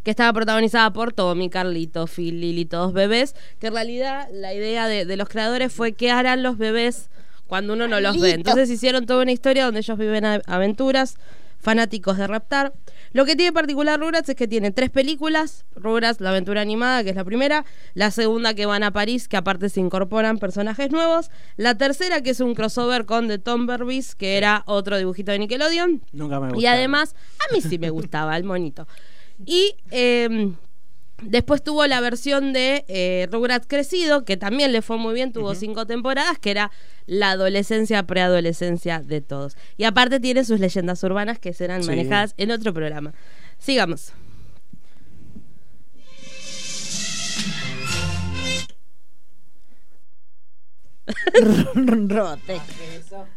Que 0.04 0.12
estaba 0.12 0.34
protagonizada 0.34 0.92
por 0.94 1.14
Tommy, 1.14 1.50
Carlito, 1.50 2.08
Phil, 2.08 2.42
Lily, 2.42 2.66
todos 2.66 2.94
bebés. 2.94 3.36
Que 3.60 3.68
en 3.68 3.74
realidad 3.74 4.28
la 4.32 4.54
idea 4.54 4.88
de, 4.88 5.06
de 5.06 5.18
los 5.18 5.30
creadores 5.30 5.72
fue 5.72 5.94
qué 5.94 6.12
harán 6.12 6.44
los 6.44 6.58
bebés 6.58 7.10
cuando 7.52 7.74
uno 7.74 7.86
no 7.88 8.00
los 8.00 8.18
ve. 8.18 8.32
Entonces 8.32 8.70
hicieron 8.70 9.06
toda 9.06 9.24
una 9.24 9.34
historia 9.34 9.66
donde 9.66 9.82
ellos 9.82 9.98
viven 9.98 10.24
aventuras, 10.26 11.18
fanáticos 11.60 12.18
de 12.18 12.26
raptar. 12.26 12.72
Lo 13.12 13.26
que 13.26 13.36
tiene 13.36 13.52
particular 13.52 14.00
Rugrats 14.00 14.30
es 14.30 14.36
que 14.36 14.48
tiene 14.48 14.72
tres 14.72 14.90
películas. 14.90 15.66
Rugrats, 15.76 16.22
la 16.22 16.30
aventura 16.30 16.62
animada, 16.62 17.04
que 17.04 17.10
es 17.10 17.16
la 17.18 17.26
primera. 17.26 17.66
La 17.94 18.10
segunda 18.10 18.54
que 18.54 18.66
van 18.66 18.84
a 18.84 18.92
París, 18.92 19.28
que 19.28 19.36
aparte 19.36 19.68
se 19.68 19.82
incorporan 19.82 20.38
personajes 20.38 20.92
nuevos. 20.92 21.30
La 21.58 21.76
tercera 21.76 22.22
que 22.22 22.30
es 22.30 22.40
un 22.40 22.56
crossover 22.56 23.06
con 23.06 23.28
The 23.28 23.38
Tomberries, 23.38 24.16
que 24.16 24.38
era 24.38 24.64
otro 24.66 24.98
dibujito 24.98 25.34
de 25.34 25.40
Nickelodeon. 25.40 26.02
Nunca 26.14 26.40
me 26.40 26.48
gustó. 26.48 26.62
Y 26.62 26.68
además, 26.68 27.16
a 27.38 27.54
mí 27.54 27.60
sí 27.60 27.78
me 27.78 27.90
gustaba 27.90 28.38
el 28.38 28.46
monito. 28.46 28.88
Y 29.46 29.76
eh, 29.92 30.54
después 31.22 31.64
tuvo 31.64 31.86
la 31.88 32.02
versión 32.02 32.54
de 32.54 32.86
eh, 32.88 33.28
Rugrats 33.32 33.68
Crecido, 33.68 34.26
que 34.26 34.38
también 34.38 34.72
le 34.72 34.82
fue 34.82 34.98
muy 34.98 35.14
bien, 35.14 35.34
tuvo 35.34 35.56
cinco 35.56 35.86
temporadas, 35.86 36.38
que 36.40 36.52
era 36.52 36.72
la 37.06 37.32
adolescencia, 37.32 38.04
preadolescencia 38.04 39.02
de 39.02 39.22
todos. 39.22 39.56
Y 39.78 39.84
aparte 39.86 40.20
tiene 40.20 40.44
sus 40.46 40.60
leyendas 40.60 41.04
urbanas 41.04 41.40
que 41.40 41.54
serán 41.54 41.84
Sí. 41.84 41.90
manejadas 41.90 42.34
en 42.38 42.52
otro 42.52 42.74
programa. 42.74 43.14
Sigamos. 43.58 44.14
Rote. 51.76 52.62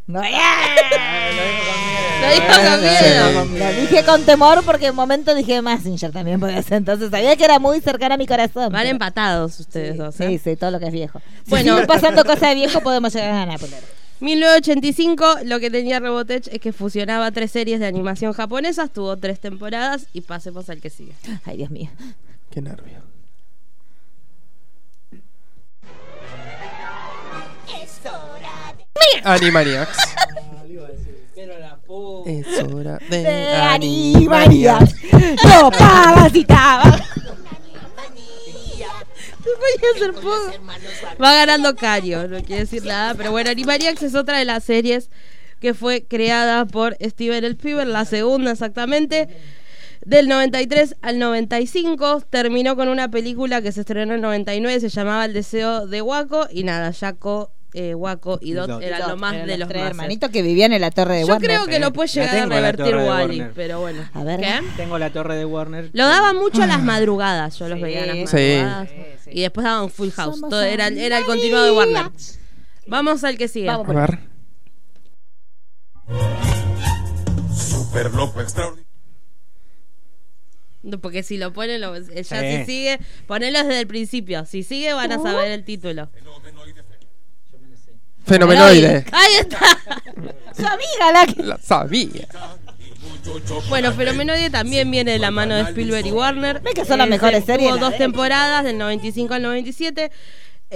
No, 0.06 0.20
Lo 0.20 0.28
dijo 2.34 2.46
con 2.70 2.80
miedo. 2.80 3.44
Lo 3.58 3.80
dije 3.80 4.04
con 4.04 4.22
temor 4.24 4.62
porque 4.64 4.86
en 4.86 4.90
un 4.90 4.96
momento 4.96 5.34
dije 5.34 5.60
Messenger 5.62 6.12
también 6.12 6.38
podía 6.40 6.62
ser. 6.62 6.74
Entonces 6.78 7.10
sabía 7.10 7.36
que 7.36 7.44
era 7.44 7.58
muy 7.58 7.80
cercana 7.80 8.14
a 8.14 8.18
mi 8.18 8.26
corazón. 8.26 8.70
Van 8.72 8.82
pero- 8.82 8.90
empatados 8.90 9.58
ustedes 9.60 9.96
dos. 9.96 10.20
¿eh? 10.20 10.28
Sí, 10.28 10.38
sí, 10.38 10.56
todo 10.56 10.70
lo 10.70 10.78
que 10.78 10.86
es 10.86 10.92
viejo. 10.92 11.20
Bueno. 11.46 11.72
Bueno, 11.72 11.86
pasando 11.86 12.24
cosas 12.24 12.50
de 12.50 12.54
viejo 12.54 12.80
podemos 12.80 13.12
llegar 13.14 13.48
a. 13.50 13.58
Pulero. 13.58 13.86
1985, 14.20 15.38
lo 15.44 15.58
que 15.60 15.70
tenía 15.70 16.00
Robotech 16.00 16.46
es 16.48 16.58
que 16.60 16.72
fusionaba 16.72 17.30
tres 17.32 17.50
series 17.50 17.80
de 17.80 17.86
animación 17.86 18.32
japonesas, 18.32 18.90
tuvo 18.92 19.16
tres 19.16 19.40
temporadas 19.40 20.06
y 20.12 20.20
pasemos 20.22 20.70
al 20.70 20.80
que 20.80 20.88
sigue. 20.90 21.12
Ay, 21.44 21.56
Dios 21.58 21.70
mío. 21.70 21.90
Qué 22.50 22.62
nervio. 22.62 23.02
Animaniacs. 29.24 29.96
Es 32.26 32.62
hora 32.62 32.98
de, 33.10 33.22
De 33.22 33.56
Animaniacs. 33.56 34.94
No 35.44 35.70
parasitaba. 35.70 37.00
Va 41.22 41.34
ganando 41.34 41.76
Cario, 41.76 42.28
no 42.28 42.42
quiere 42.42 42.62
decir 42.62 42.84
nada, 42.84 43.14
pero 43.14 43.30
bueno, 43.30 43.50
Animaniacs 43.50 44.02
es 44.02 44.14
otra 44.14 44.38
de 44.38 44.44
las 44.44 44.64
series 44.64 45.10
que 45.60 45.74
fue 45.74 46.04
creada 46.04 46.66
por 46.66 46.96
Steven 47.00 47.44
Spielberg, 47.44 47.88
la 47.88 48.04
segunda 48.04 48.50
exactamente. 48.50 49.28
Del 50.04 50.28
93 50.28 50.96
al 51.00 51.18
95 51.18 52.24
terminó 52.28 52.76
con 52.76 52.88
una 52.88 53.10
película 53.10 53.62
que 53.62 53.72
se 53.72 53.80
estrenó 53.80 54.12
en 54.12 54.16
el 54.16 54.20
99, 54.20 54.80
se 54.80 54.88
llamaba 54.90 55.24
El 55.24 55.32
deseo 55.32 55.86
de 55.86 56.02
Waco 56.02 56.46
y 56.50 56.64
nada, 56.64 56.92
Jaco, 56.92 57.53
eh, 57.74 57.94
Waco 57.94 58.38
y 58.40 58.52
Dot 58.52 58.68
Dot. 58.68 58.82
eran 58.82 59.09
lo 59.09 59.16
más 59.16 59.34
Eran 59.34 59.46
de 59.48 59.52
los 59.55 59.59
los 59.60 59.68
tres 59.68 59.82
más. 59.82 59.90
hermanitos 59.90 60.30
que 60.30 60.42
vivían 60.42 60.72
en 60.72 60.80
la 60.80 60.90
torre 60.92 61.16
de 61.16 61.20
Yo 61.22 61.26
Warner. 61.26 61.51
creo 61.51 61.66
que 61.66 61.78
lo 61.80 61.92
puede 61.92 62.09
llegar 62.09 62.36
a 62.36 62.46
revertir 62.46 62.94
Wally, 62.96 63.46
pero 63.55 63.80
bueno. 63.80 64.09
A 64.14 64.22
ver. 64.24 64.40
¿Qué? 64.40 64.60
Tengo 64.76 64.96
la 64.98 65.10
torre 65.12 65.36
de 65.36 65.44
Warner. 65.44 65.90
Lo 65.92 66.06
daba 66.06 66.32
mucho 66.32 66.62
a 66.62 66.66
las 66.66 66.82
madrugadas, 66.82 67.59
yo 67.59 67.68
los 67.68 67.78
Sí. 67.78 67.82
veía 67.82 68.05
a 68.05 68.06
las 68.06 68.30
Sí. 68.30 68.36
madrugadas. 68.62 68.88
Y 69.30 69.40
después 69.42 69.64
daban 69.64 69.90
Full 69.90 70.10
House. 70.10 70.34
Somos 70.36 70.51
Todo 70.51 70.62
era, 70.62 70.86
era 70.88 71.18
el 71.18 71.24
continuado 71.26 71.66
de 71.66 71.72
Warner. 71.72 72.10
Vamos 72.86 73.24
al 73.24 73.36
que 73.36 73.48
sigue. 73.48 73.66
Vamos 73.66 73.88
A 73.88 73.92
ver. 73.92 74.18
Super 77.52 78.12
loco 78.14 78.40
extraordinario. 78.40 78.84
No, 80.82 80.98
Porque 81.01 81.22
si 81.22 81.38
lo 81.38 81.52
ponen, 81.55 81.80
lo- 81.80 81.96
eh, 81.96 82.02
ya 82.22 82.40
Sí. 82.40 82.56
si 82.59 82.64
sigue, 82.66 83.01
ponelo 83.26 83.59
desde 83.60 83.80
el 83.80 83.86
principio. 83.86 84.44
Si 84.44 84.62
sigue, 84.62 84.92
van 84.92 85.12
a 85.12 85.18
saber 85.18 85.51
el 85.51 85.64
título. 85.64 86.10
Fenomenoide. 88.26 89.05
Ahí 89.12 89.34
está. 89.40 89.59
Su 90.56 90.66
amiga, 90.66 91.12
la 91.12 91.26
que. 91.26 91.42
La 91.42 91.59
sabía. 91.59 92.26
Bueno, 93.68 93.92
Fenomenoide 93.92 94.51
también 94.51 94.90
viene 94.90 95.12
de 95.12 95.18
la 95.18 95.30
mano 95.30 95.55
de 95.55 95.62
Spielberg 95.62 96.06
y 96.06 96.12
Warner. 96.12 96.60
Ve 96.60 96.72
que 96.74 96.84
son 96.84 96.98
las 96.98 97.06
Eh, 97.06 97.10
mejores 97.10 97.40
se- 97.40 97.46
series, 97.52 97.70
Tuvo 97.70 97.78
dos 97.80 97.96
temporadas, 97.96 98.64
del 98.64 98.78
95 98.78 99.34
al 99.34 99.42
97. 99.42 100.10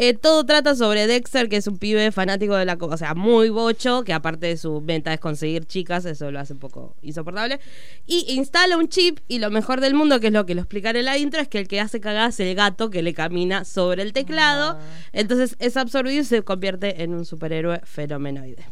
Eh, 0.00 0.14
todo 0.14 0.44
trata 0.44 0.74
sobre 0.76 1.06
Dexter, 1.06 1.48
que 1.48 1.56
es 1.56 1.66
un 1.66 1.76
pibe 1.78 2.12
fanático 2.12 2.54
de 2.54 2.64
la... 2.64 2.76
O 2.80 2.96
sea, 2.96 3.14
muy 3.14 3.48
bocho, 3.50 4.04
que 4.04 4.12
aparte 4.12 4.46
de 4.46 4.56
su 4.56 4.80
meta 4.80 5.12
es 5.12 5.18
conseguir 5.20 5.64
chicas, 5.66 6.04
eso 6.04 6.30
lo 6.30 6.38
hace 6.38 6.52
un 6.52 6.60
poco 6.60 6.94
insoportable. 7.02 7.58
Y 8.06 8.24
instala 8.34 8.76
un 8.76 8.88
chip 8.88 9.18
y 9.28 9.38
lo 9.40 9.50
mejor 9.50 9.80
del 9.80 9.94
mundo, 9.94 10.20
que 10.20 10.28
es 10.28 10.32
lo 10.32 10.46
que 10.46 10.54
lo 10.54 10.60
explicaré 10.60 11.00
en 11.00 11.06
la 11.06 11.18
intro, 11.18 11.40
es 11.40 11.48
que 11.48 11.58
el 11.58 11.66
que 11.68 11.80
hace 11.80 12.00
cagadas 12.00 12.38
es 12.38 12.46
el 12.46 12.54
gato 12.54 12.90
que 12.90 13.02
le 13.02 13.12
camina 13.12 13.64
sobre 13.64 14.02
el 14.02 14.12
teclado. 14.12 14.78
Entonces 15.12 15.56
es 15.58 15.76
absorbido 15.76 16.20
y 16.22 16.24
se 16.24 16.42
convierte 16.42 17.02
en 17.02 17.14
un 17.14 17.24
superhéroe 17.24 17.80
fenomenoide. 17.84 18.64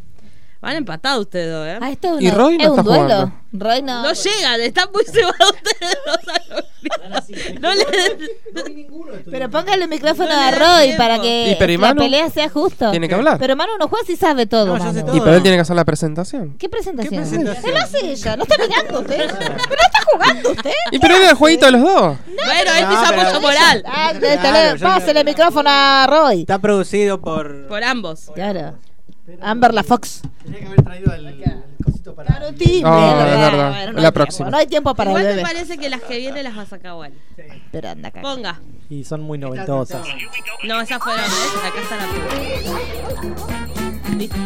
Van 0.61 0.75
empatados 0.77 1.21
ustedes 1.27 1.53
dos, 1.53 1.67
¿eh? 1.67 1.79
Ah, 1.83 1.91
esto 1.93 2.17
es 2.17 2.23
Y 2.25 2.29
una- 2.29 2.35
Roy 2.37 2.57
no 2.57 2.63
es 2.65 2.71
un 2.71 2.85
duelo. 2.85 3.33
Roy 3.53 3.83
no. 3.83 4.03
No 4.03 4.13
llegan, 4.13 4.61
están 4.63 4.89
muy 4.93 5.05
cebados 5.13 5.53
ustedes 5.53 5.99
dos. 6.07 6.65
No 7.61 7.75
le- 7.75 7.85
Pero 9.31 9.51
póngale 9.51 9.85
el 9.85 9.89
micrófono 9.91 10.31
a 10.31 10.51
Roy 10.51 10.93
para 10.97 11.17
¿Y 11.17 11.21
que 11.21 11.57
pero 11.59 11.73
y 11.73 11.77
la 11.77 11.95
pelea 11.95 12.31
sea 12.31 12.49
justa. 12.49 12.91
Tiene 12.91 13.09
que 13.09 13.15
hablar. 13.15 13.39
Pero 13.39 13.57
Manu 13.57 13.73
no 13.79 13.89
juega 13.89 14.05
si 14.07 14.17
sabe 14.17 14.47
todo. 14.47 14.79
No. 14.79 14.91
Y 15.15 15.21
pero 15.21 15.35
él 15.37 15.43
tiene 15.43 15.57
que 15.57 15.63
hacer 15.63 15.77
la 15.77 15.85
presentación. 15.85 16.57
¿Qué 16.59 16.69
presentación? 16.69 17.11
¿Qué 17.15 17.21
presentación? 17.21 17.71
Él 17.71 17.77
hace 17.77 18.11
ella, 18.13 18.37
no 18.37 18.43
está 18.45 18.57
mirando 18.59 19.01
usted. 19.01 19.17
pero 19.39 19.55
no 19.55 19.57
está 19.57 20.05
jugando 20.13 20.51
usted. 20.53 20.71
Y 20.93 20.99
pero 20.99 21.17
era 21.17 21.31
el 21.31 21.37
jueguito 21.37 21.67
de 21.67 21.73
los 21.73 21.83
dos. 21.83 22.17
Bueno, 22.27 22.71
él 22.79 22.85
No, 22.85 22.91
pisa 22.91 23.05
pero- 23.09 23.23
mucho 23.25 23.41
moral. 23.41 23.85
Ah, 23.87 24.13
pásale 24.81 25.21
el 25.21 25.27
micrófono 25.27 25.69
a 25.71 26.07
Roy. 26.09 26.41
Está 26.41 26.59
producido 26.59 27.21
por. 27.21 27.67
Por 27.67 27.83
ambos. 27.85 28.31
Claro. 28.35 28.75
Amber 29.41 29.75
la 29.75 29.83
Fox. 29.83 30.23
Tenía 30.45 30.61
que 30.61 30.67
haber 30.67 30.83
traído 30.83 31.13
el, 31.15 31.27
para. 32.15 32.29
Claro, 32.29 32.53
timbre. 32.53 32.77
Es 32.79 33.17
verdad. 33.17 33.71
Bueno, 33.71 33.93
no 33.93 34.01
La 34.01 34.09
hay 34.09 34.13
tiempo, 34.13 34.13
próxima. 34.13 34.51
No 34.51 34.57
hay 34.57 34.67
tiempo 34.67 34.95
para 34.95 35.11
Igual 35.11 35.27
el 35.27 35.37
me 35.37 35.43
parece 35.43 35.79
que 35.79 35.89
las 35.89 36.03
que 36.03 36.19
vienen 36.19 36.45
las 36.45 36.57
va 36.57 36.63
a 36.71 36.89
igual. 36.89 37.13
Pero 37.73 37.89
anda 37.89 38.09
acá. 38.09 38.23
Ponga. 38.23 38.61
Y 38.89 39.05
son 39.05 39.23
muy 39.23 39.39
noventosas. 39.39 40.07
No, 40.65 40.81
esa 40.81 40.99
fue 41.01 41.17
la 41.17 41.23
vez. 41.23 41.33
Acá 41.65 41.81
está 41.83 41.97
la. 41.97 42.07
Listo. 44.17 44.37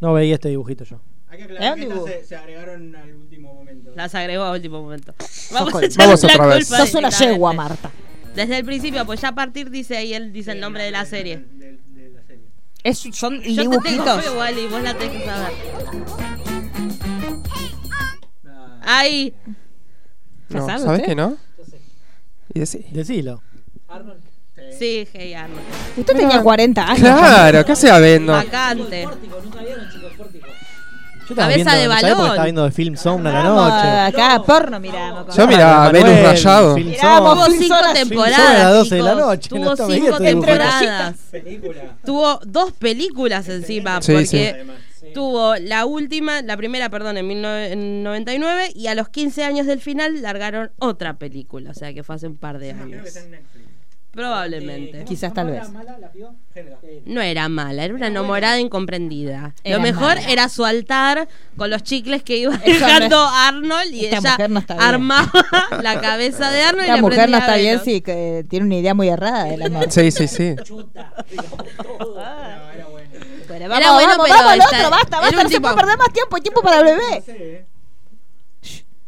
No 0.00 0.12
veía 0.12 0.34
este 0.34 0.48
dibujito 0.48 0.84
yo. 0.84 1.00
Hay 1.28 1.38
que 1.38 1.44
¿Eh? 1.44 1.72
que 1.76 1.82
estas 1.82 2.04
se, 2.04 2.24
se 2.24 2.36
agregaron 2.36 2.94
al 2.94 3.14
último 3.14 3.54
momento. 3.54 3.90
Las 3.96 4.14
agregó 4.14 4.44
a 4.44 4.52
último 4.52 4.82
momento. 4.82 5.14
Vamos 5.52 5.72
Vamos 5.72 5.96
a 5.96 6.04
Vamos 6.04 6.24
otra 6.24 6.46
vez. 6.46 6.68
Sos 6.68 6.94
una 6.94 7.10
yegua, 7.10 7.52
Marta. 7.52 7.90
Desde 8.34 8.58
el 8.58 8.64
principio, 8.64 9.06
pues 9.06 9.20
ya 9.20 9.28
a 9.28 9.34
partir 9.34 9.70
dice 9.70 9.96
ahí 9.96 10.12
él 10.12 10.32
dice 10.32 10.52
el 10.52 10.60
nombre 10.60 10.82
de 10.82 10.90
la 10.90 11.04
serie. 11.04 11.44
Es, 12.82 12.98
son 13.12 13.40
Yo 13.40 13.42
te 13.42 13.54
tengo 13.54 13.78
dibujitos. 13.78 14.24
fe, 14.24 14.30
Wally, 14.36 14.66
vos 14.66 14.82
la 14.82 14.94
tenés 14.94 15.22
que 15.22 15.24
saber. 15.24 15.52
Ahí. 18.86 19.34
No, 20.48 20.66
sabe 20.66 20.78
¿sabes 20.82 21.00
usted? 21.00 21.04
que 21.04 21.14
no? 21.14 21.36
Y 22.52 22.60
decí. 22.60 22.84
Decilo. 22.90 23.42
Arnold. 23.88 24.20
Sí, 24.78 25.06
hey 25.12 25.34
Arnold. 25.34 25.60
Usted 25.96 26.16
tenía 26.16 26.42
40 26.42 26.82
años. 26.82 27.00
Claro, 27.00 27.64
¿qué 27.64 27.72
hacía 27.72 27.98
viendo? 27.98 28.32
Vacante. 28.32 29.08
Yo 31.28 31.34
Cabeza 31.34 31.54
viendo, 31.56 31.70
de 31.72 31.88
balón. 31.88 32.26
estaba 32.26 32.44
viendo 32.44 32.64
de 32.64 32.70
Film 32.70 32.96
Zone 32.96 33.30
a 33.30 33.32
la 33.32 33.42
noche. 33.44 34.18
acá 34.18 34.42
porno 34.42 34.78
miramos. 34.78 35.34
Yo 35.34 35.46
miraba 35.46 35.88
Venus 35.90 36.22
Rayado. 36.22 36.74
Zone. 36.74 36.96
Tuvo 37.00 37.46
cinco 37.50 37.76
temporadas. 37.94 38.38
A 38.38 38.52
las 38.64 38.74
12 38.74 38.94
de 38.94 39.02
la 39.02 39.14
noche, 39.14 39.58
no 39.58 39.74
Tuvo 39.74 39.90
cinco 39.90 40.18
temporadas. 40.18 41.16
Tuvo 42.04 42.40
dos 42.44 42.72
películas 42.72 43.48
encima. 43.48 44.02
Sí, 44.02 44.12
porque 44.12 44.26
sí. 44.26 44.52
Tuvo 45.14 45.56
la 45.56 45.86
última, 45.86 46.42
la 46.42 46.56
primera, 46.56 46.90
perdón, 46.90 47.16
en 47.16 47.26
1999. 47.28 48.72
Y 48.74 48.86
a 48.88 48.94
los 48.94 49.08
15 49.08 49.44
años 49.44 49.66
del 49.66 49.80
final 49.80 50.20
largaron 50.22 50.70
otra 50.78 51.18
película. 51.18 51.70
O 51.70 51.74
sea 51.74 51.92
que 51.94 52.02
fue 52.02 52.16
hace 52.16 52.26
un 52.26 52.36
par 52.36 52.58
de 52.58 52.72
Creo 52.72 52.86
que 52.88 52.94
años. 52.94 53.06
está 53.06 53.20
en 53.20 53.30
Netflix. 53.30 53.64
Probablemente. 54.10 55.00
Eh, 55.00 55.04
Quizás 55.04 55.30
¿cómo 55.32 55.34
tal 55.34 55.50
vez. 55.50 55.62
llama 55.64 55.78
¿Mala 55.82 55.98
la 55.98 56.12
pidió? 56.12 56.36
Eh, 56.54 57.02
No 57.04 57.20
era 57.20 57.48
mala, 57.48 57.84
era 57.84 57.92
una 57.94 58.06
enamorada 58.06 58.60
incomprendida. 58.60 59.56
Era 59.64 59.78
Lo 59.78 59.82
mejor 59.82 60.14
mala. 60.14 60.30
era 60.30 60.48
su 60.48 60.64
altar 60.64 61.26
con 61.56 61.68
los 61.68 61.82
chicles 61.82 62.22
que 62.22 62.36
iba 62.36 62.52
no 62.56 62.62
dejando 62.64 63.16
es- 63.24 63.30
Arnold 63.34 63.92
y 63.92 64.04
Esta 64.04 64.18
ella 64.18 64.30
mujer 64.30 64.50
no 64.50 64.60
está 64.60 64.74
bien. 64.74 64.86
armaba 64.86 65.32
la 65.82 66.00
cabeza 66.00 66.48
de 66.52 66.62
Arnold 66.62 66.82
y 66.86 66.90
Esta 66.90 66.94
le 66.96 67.02
mujer 67.02 67.28
no 67.28 67.38
está 67.38 67.56
bien 67.56 67.80
si 67.80 68.00
que 68.02 68.46
tiene 68.48 68.66
una 68.66 68.76
idea 68.76 68.94
muy 68.94 69.08
errada 69.08 69.44
del 69.46 69.62
amor. 69.62 69.86
Sí, 69.90 70.08
sí, 70.12 70.28
sí. 70.28 70.54
chuta. 70.62 71.12
Todo. 71.82 72.14
No, 72.24 72.70
era 72.70 72.86
bueno. 72.86 73.08
Bueno, 73.56 73.76
Era 73.76 73.86
vamos, 73.92 74.02
bueno, 74.02 74.08
vamos, 74.08 74.26
pero 74.26 74.34
vamos 74.34 74.52
al 74.52 74.60
otro, 74.60 74.90
basta, 74.90 75.20
basta, 75.20 75.20
no 75.20 75.38
se 75.38 75.44
último. 75.46 75.60
puede 75.62 75.74
perder 75.76 75.98
más 75.98 76.12
tiempo, 76.12 76.36
hay 76.36 76.42
tiempo 76.42 76.62
para 76.62 76.78
el 76.80 76.84
No 76.84 76.90
bebé. 76.90 77.22
sé. 77.22 77.66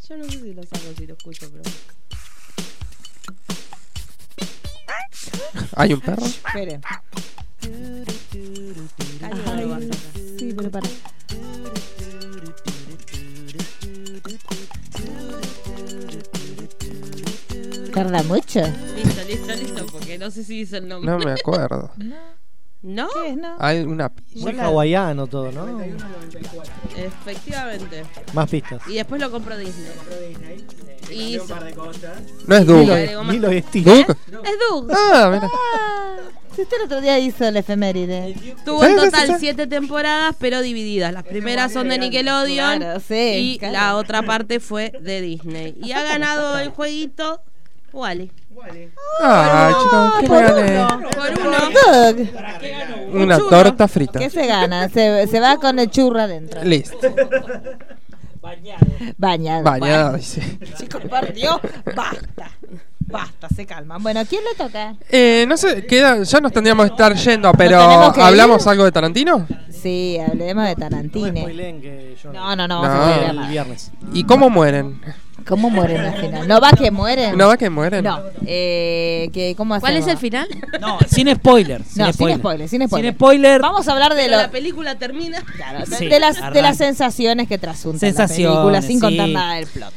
Yo 0.09 0.17
no 0.19 0.25
sé 0.25 0.31
si 0.31 0.55
lo 0.55 0.63
saco 0.63 0.85
si 0.97 1.07
lo 1.07 1.15
escucho, 1.15 1.51
pero. 1.51 1.63
¿Hay 5.75 5.93
un 5.95 6.01
perro? 6.01 6.25
Espere. 6.25 6.81
Ay, 9.23 9.91
sí, 10.39 10.55
pero 10.57 10.71
para. 10.71 10.89
Tarda 17.93 18.23
mucho. 18.25 18.61
Listo, 18.95 19.23
listo, 19.27 19.55
listo, 19.55 19.87
porque 19.87 20.19
no 20.19 20.31
sé 20.31 20.45
si 20.45 20.59
dice 20.59 20.79
el 20.79 20.89
nombre. 20.89 21.11
No 21.11 21.19
me 21.19 21.33
acuerdo. 21.33 21.91
¿No? 21.97 22.36
¿Qué 22.87 23.29
es, 23.31 23.37
no? 23.37 23.57
Hay 23.59 23.81
una 23.81 24.13
Muy 24.37 24.59
hawaiano 24.59 25.27
todo, 25.27 25.51
¿no? 25.51 25.67
Efectivamente. 26.97 28.05
Más 28.33 28.49
pistas. 28.49 28.81
Y 28.89 28.95
después 28.95 29.21
lo 29.21 29.31
compró 29.31 29.57
Disney. 29.57 29.91
Le 31.09 31.15
Y 31.15 31.39
cambió 31.39 31.43
un 31.43 31.49
par 31.49 31.65
de 31.65 31.73
cosas. 31.75 32.19
No 32.47 32.57
es 32.57 32.67
Doug. 32.67 32.91
agregó 32.91 33.25
más. 33.25 33.35
Milo 33.35 33.53
y 33.53 33.57
estilo. 33.57 33.93
¿Doug? 33.95 34.17
Es 34.45 34.55
Doug. 34.71 34.91
Ah, 34.93 35.31
mira. 35.33 35.51
Ah, 35.53 36.17
si 36.55 36.63
usted 36.63 36.77
el 36.79 36.83
otro 36.85 37.01
día 37.01 37.19
hizo 37.19 37.45
el 37.47 37.57
efeméride. 37.57 38.35
Tuvo 38.65 38.83
en 38.85 38.99
sí, 38.99 39.05
total 39.05 39.37
siete 39.39 39.67
temporadas, 39.67 40.35
pero 40.39 40.63
divididas. 40.63 41.13
Las 41.13 41.25
primeras 41.25 41.73
son 41.73 41.89
de 41.89 41.99
Nickelodeon 41.99 42.79
Claro, 42.79 43.01
sí, 43.01 43.55
y 43.55 43.59
claro. 43.59 43.73
la 43.75 43.97
otra 43.97 44.23
parte 44.23 44.59
fue 44.61 44.93
de 45.01 45.21
Disney. 45.21 45.77
Y 45.83 45.93
ha 45.93 46.03
ganado 46.03 46.59
el 46.59 46.71
jueguito 46.71 47.43
Wally. 47.93 48.31
Ah, 49.23 49.73
chicos, 49.83 50.13
¿qué 50.21 50.29
me 50.29 50.43
gané? 50.43 50.87
Por 51.15 51.47
uno. 51.47 51.57
Doug, 51.73 53.15
Una 53.23 53.37
churro. 53.39 53.49
torta 53.51 53.89
frita. 53.89 54.19
¿Qué 54.19 54.31
se 54.31 54.47
gana? 54.47 54.89
Se, 54.89 55.27
se 55.27 55.41
va 55.41 55.57
con 55.59 55.79
el 55.79 55.91
churro 55.91 56.21
adentro. 56.21 56.63
Listo. 56.65 56.99
Bañado. 58.41 58.87
Bañado. 59.19 59.63
Bañada, 59.65 60.03
Bueno. 60.11 60.17
dice. 60.19 60.59
Chicos, 60.79 61.03
por 61.09 61.33
Dios, 61.33 61.57
basta. 61.95 62.51
Basta, 63.09 63.49
se 63.55 63.65
calman. 63.67 64.03
Bueno, 64.03 64.21
¿quién 64.29 64.43
le 64.45 64.55
toca? 64.57 64.97
Eh, 65.11 65.45
no 65.49 65.57
sé, 65.57 65.87
queda, 65.87 66.23
ya 66.25 66.41
nos 66.41 66.53
tendríamos 66.53 66.87
que 66.87 66.91
estar 66.93 67.15
yendo, 67.15 67.53
pero 67.53 68.11
que 68.13 68.21
ir? 68.21 68.27
¿hablamos 68.27 68.67
algo 68.67 68.85
de 68.85 68.91
Tarantino? 68.93 69.47
Sí, 69.71 70.19
hablemos 70.19 70.65
de 70.67 70.75
Tarantino. 70.75 71.33
No, 72.33 72.57
no, 72.57 72.67
no, 72.67 72.83
No. 72.83 72.83
vamos 72.83 73.19
a 73.19 73.31
el 73.31 73.39
viernes. 73.49 73.93
¿Y 74.13 74.25
cómo 74.25 74.51
mueren? 74.51 75.01
¿Cómo 75.47 75.71
mueren 75.71 76.01
al 76.01 76.17
final? 76.21 76.49
¿No 76.49 76.61
va 76.61 76.71
que 76.73 76.91
mueren? 76.91 77.37
¿No 77.37 77.47
va 77.49 77.57
que 77.57 77.71
mueren? 77.71 78.03
No. 78.05 78.21
Eh, 78.47 79.31
que, 79.33 79.55
¿Cómo 79.57 79.79
¿Cuál 79.79 79.95
es 79.97 80.03
hacemos? 80.03 80.15
el 80.15 80.19
final? 80.19 80.49
No, 80.81 80.99
sin 81.09 81.33
spoiler. 81.35 81.83
Sin 81.85 82.03
No, 82.03 82.13
sin 82.13 82.15
spoiler. 82.37 82.69
sin 82.69 82.87
spoiler. 82.89 83.11
Sin 83.11 83.15
spoiler. 83.15 83.61
Vamos 83.61 83.87
a 83.87 83.93
hablar 83.93 84.15
de, 84.15 84.29
lo- 84.29 84.39
la 84.39 84.51
película 84.51 84.97
termina. 84.99 85.41
claro, 85.57 85.81
de, 85.87 85.97
Sí, 85.97 86.07
de 86.09 86.19
las, 86.19 86.53
de 86.53 86.63
las 86.63 86.77
sensaciones 86.79 87.47
que 87.49 87.59
trasuntan 87.59 87.97
la 88.09 88.15
Sensaciones, 88.17 88.57
película 88.57 88.83
sin 88.83 88.99
contar 89.01 89.27
sí. 89.27 89.33
nada 89.35 89.55
del 89.55 89.67
plot. 89.67 89.93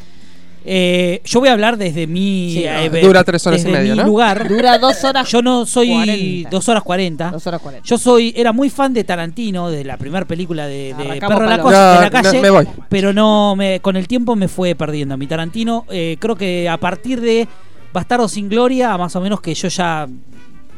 Eh, 0.66 1.22
yo 1.26 1.40
voy 1.40 1.50
a 1.50 1.54
hablar 1.54 1.78
desde 1.78 2.06
mi. 2.06 2.52
Sí, 2.54 2.64
eh, 2.66 2.90
dura 3.02 3.24
tres 3.24 3.46
horas 3.48 3.64
y 3.64 3.68
media, 3.70 3.94
mi 3.94 4.00
¿no? 4.02 4.06
lugar. 4.08 4.48
Dura 4.48 4.78
dos 4.78 5.04
horas. 5.04 5.28
Yo 5.30 5.42
no 5.42 5.66
soy 5.66 5.90
40. 5.94 6.50
dos 6.50 6.68
horas 6.70 6.84
cuarenta. 6.84 7.32
Dos 7.32 7.48
horas 7.48 7.62
cuarenta. 7.62 7.88
Yo 7.88 7.98
soy, 7.98 8.34
era 8.36 8.52
muy 8.52 8.70
fan 8.70 8.94
de 8.94 9.04
Tarantino, 9.04 9.70
de 9.72 9.84
la 9.86 9.98
primera 9.98 10.26
película 10.26 10.68
de, 10.68 10.94
de 10.94 11.20
Perro 11.22 11.42
de 11.50 11.58
la. 11.58 11.62
Cosa- 11.62 11.90
de 11.92 11.96
No, 11.96 12.02
la 12.02 12.10
calle. 12.10 12.34
no, 12.38 12.42
me 12.42 12.50
voy. 12.50 12.68
Pero 12.90 13.14
no, 13.14 13.56
me, 13.56 13.80
con 13.80 13.96
el 13.96 14.08
tiempo 14.08 14.36
me 14.36 14.48
fue 14.48 14.76
perdiendo. 14.76 15.18
Mi 15.18 15.28
Tarantino, 15.28 15.86
eh, 15.90 16.18
creo 16.20 16.36
que 16.36 16.68
a 16.68 16.78
partir 16.78 17.22
de 17.22 17.48
Bastardo 17.94 18.28
sin 18.28 18.50
Gloria, 18.50 18.98
más 18.98 19.16
o 19.16 19.22
menos 19.22 19.42
que 19.42 19.54
yo 19.54 19.68
ya 19.70 20.08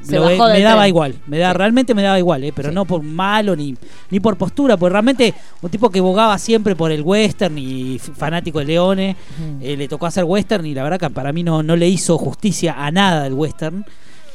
Se 0.02 0.16
lo- 0.16 0.24
bajó 0.24 0.48
me 0.52 0.62
daba 0.62 0.82
tren. 0.82 0.90
igual. 0.90 1.16
Me 1.28 1.38
da, 1.38 1.52
Sí. 1.52 1.58
Realmente 1.58 1.94
me 1.94 2.02
daba 2.02 2.18
igual, 2.20 2.44
eh, 2.44 2.52
pero 2.56 2.70
Sí. 2.70 2.76
no 2.76 2.86
por 2.86 3.02
malo 3.04 3.56
ni, 3.56 3.76
ni 4.10 4.20
por 4.20 4.38
postura, 4.38 4.76
porque 4.78 4.92
realmente 4.94 5.34
un 5.62 5.70
tipo 5.70 5.90
que 5.90 6.02
bogaba 6.02 6.38
siempre 6.38 6.76
por 6.76 6.92
el 6.92 7.02
western 7.02 7.58
y 7.58 8.00
fanático 8.00 8.60
de 8.60 8.66
Leone, 8.66 9.16
eh, 9.62 9.76
le 9.78 9.88
tocó 9.88 10.06
hacer 10.08 10.24
western 10.24 10.66
y 10.66 10.74
la 10.74 10.84
verdad 10.84 11.00
que 11.00 11.10
para 11.10 11.32
mí 11.32 11.44
no, 11.44 11.62
no 11.64 11.76
le 11.76 11.88
hizo 11.88 12.18
justicia 12.18 12.76
a 12.78 12.92
nada 12.92 13.24
del 13.24 13.34
western. 13.34 13.86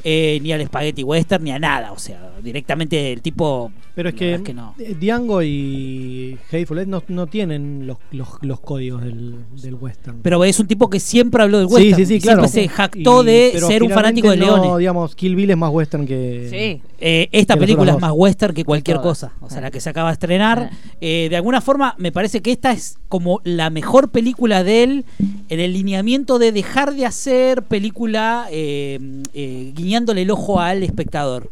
Eh, 0.08 0.38
ni 0.40 0.52
al 0.52 0.64
spaghetti 0.64 1.02
western, 1.02 1.42
ni 1.42 1.50
a 1.50 1.58
nada. 1.58 1.90
O 1.90 1.98
sea, 1.98 2.30
directamente 2.42 3.12
el 3.12 3.20
tipo. 3.22 3.72
Pero 3.96 4.10
es 4.10 4.14
que, 4.14 4.24
verdad 4.26 4.40
es 4.40 4.46
que 4.46 4.54
no. 4.54 4.74
eh, 4.78 4.94
Django 5.00 5.42
y 5.42 6.38
Hateful 6.52 6.78
Eight 6.78 6.88
no, 6.88 7.02
no 7.08 7.26
tienen 7.26 7.86
los, 7.88 7.96
los, 8.12 8.28
los 8.42 8.60
códigos 8.60 9.02
del, 9.02 9.34
del 9.60 9.74
western. 9.74 10.20
Pero 10.22 10.44
es 10.44 10.60
un 10.60 10.66
tipo 10.68 10.88
que 10.90 11.00
siempre 11.00 11.42
habló 11.42 11.58
del 11.58 11.68
sí, 11.68 11.74
western. 11.74 11.96
sí, 11.96 12.06
sí, 12.06 12.14
y 12.14 12.20
claro. 12.20 12.46
Siempre 12.46 12.62
se 12.62 12.68
jactó 12.74 13.22
Y- 13.22 13.26
de 13.26 13.52
ser 13.58 13.82
un 13.82 13.90
fanático 13.90 14.30
de 14.30 14.36
no, 14.36 14.58
Leone. 14.58 14.78
digamos, 14.78 15.14
Kill 15.16 15.34
Bill 15.34 15.50
es 15.50 15.56
más 15.56 15.70
western 15.72 16.06
que. 16.06 16.46
Sí. 16.50 16.82
Eh, 17.00 17.28
esta 17.32 17.54
que 17.54 17.60
película 17.60 17.92
es 17.92 18.00
más 18.00 18.12
western 18.14 18.54
que 18.54 18.64
cualquier 18.64 18.98
cosa. 19.00 19.32
O 19.40 19.48
sea, 19.50 19.58
Ah. 19.58 19.62
la 19.62 19.70
que 19.70 19.80
se 19.80 19.90
acaba 19.90 20.10
de 20.10 20.12
estrenar. 20.14 20.70
Ah. 20.72 20.76
Eh, 21.00 21.26
de 21.30 21.36
alguna 21.36 21.60
forma, 21.60 21.94
me 21.98 22.12
parece 22.12 22.40
que 22.42 22.52
esta 22.52 22.72
es 22.72 22.98
como 23.08 23.40
la 23.44 23.70
mejor 23.70 24.10
película 24.10 24.62
de 24.62 24.82
él 24.82 25.04
en 25.48 25.60
el 25.60 25.72
lineamiento 25.72 26.38
de 26.38 26.52
dejar 26.52 26.94
de 26.94 27.06
hacer 27.06 27.62
película 27.62 28.46
eh, 28.50 28.98
eh, 29.34 29.72
guiñándole 29.96 30.22
el 30.22 30.30
ojo 30.30 30.60
al 30.60 30.82
espectador. 30.82 31.50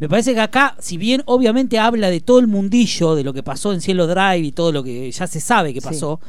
Me 0.00 0.08
parece 0.08 0.34
que 0.34 0.40
acá, 0.40 0.76
si 0.80 0.96
bien 0.96 1.22
obviamente 1.26 1.78
habla 1.78 2.10
de 2.10 2.20
todo 2.20 2.40
el 2.40 2.46
mundillo, 2.46 3.14
de 3.14 3.24
lo 3.24 3.32
que 3.32 3.42
pasó 3.42 3.72
en 3.72 3.80
Cielo 3.80 4.06
Drive 4.06 4.38
y 4.46 4.52
todo 4.52 4.72
lo 4.72 4.82
que 4.82 5.10
ya 5.10 5.26
se 5.26 5.40
sabe 5.40 5.72
que 5.72 5.80
pasó, 5.80 6.20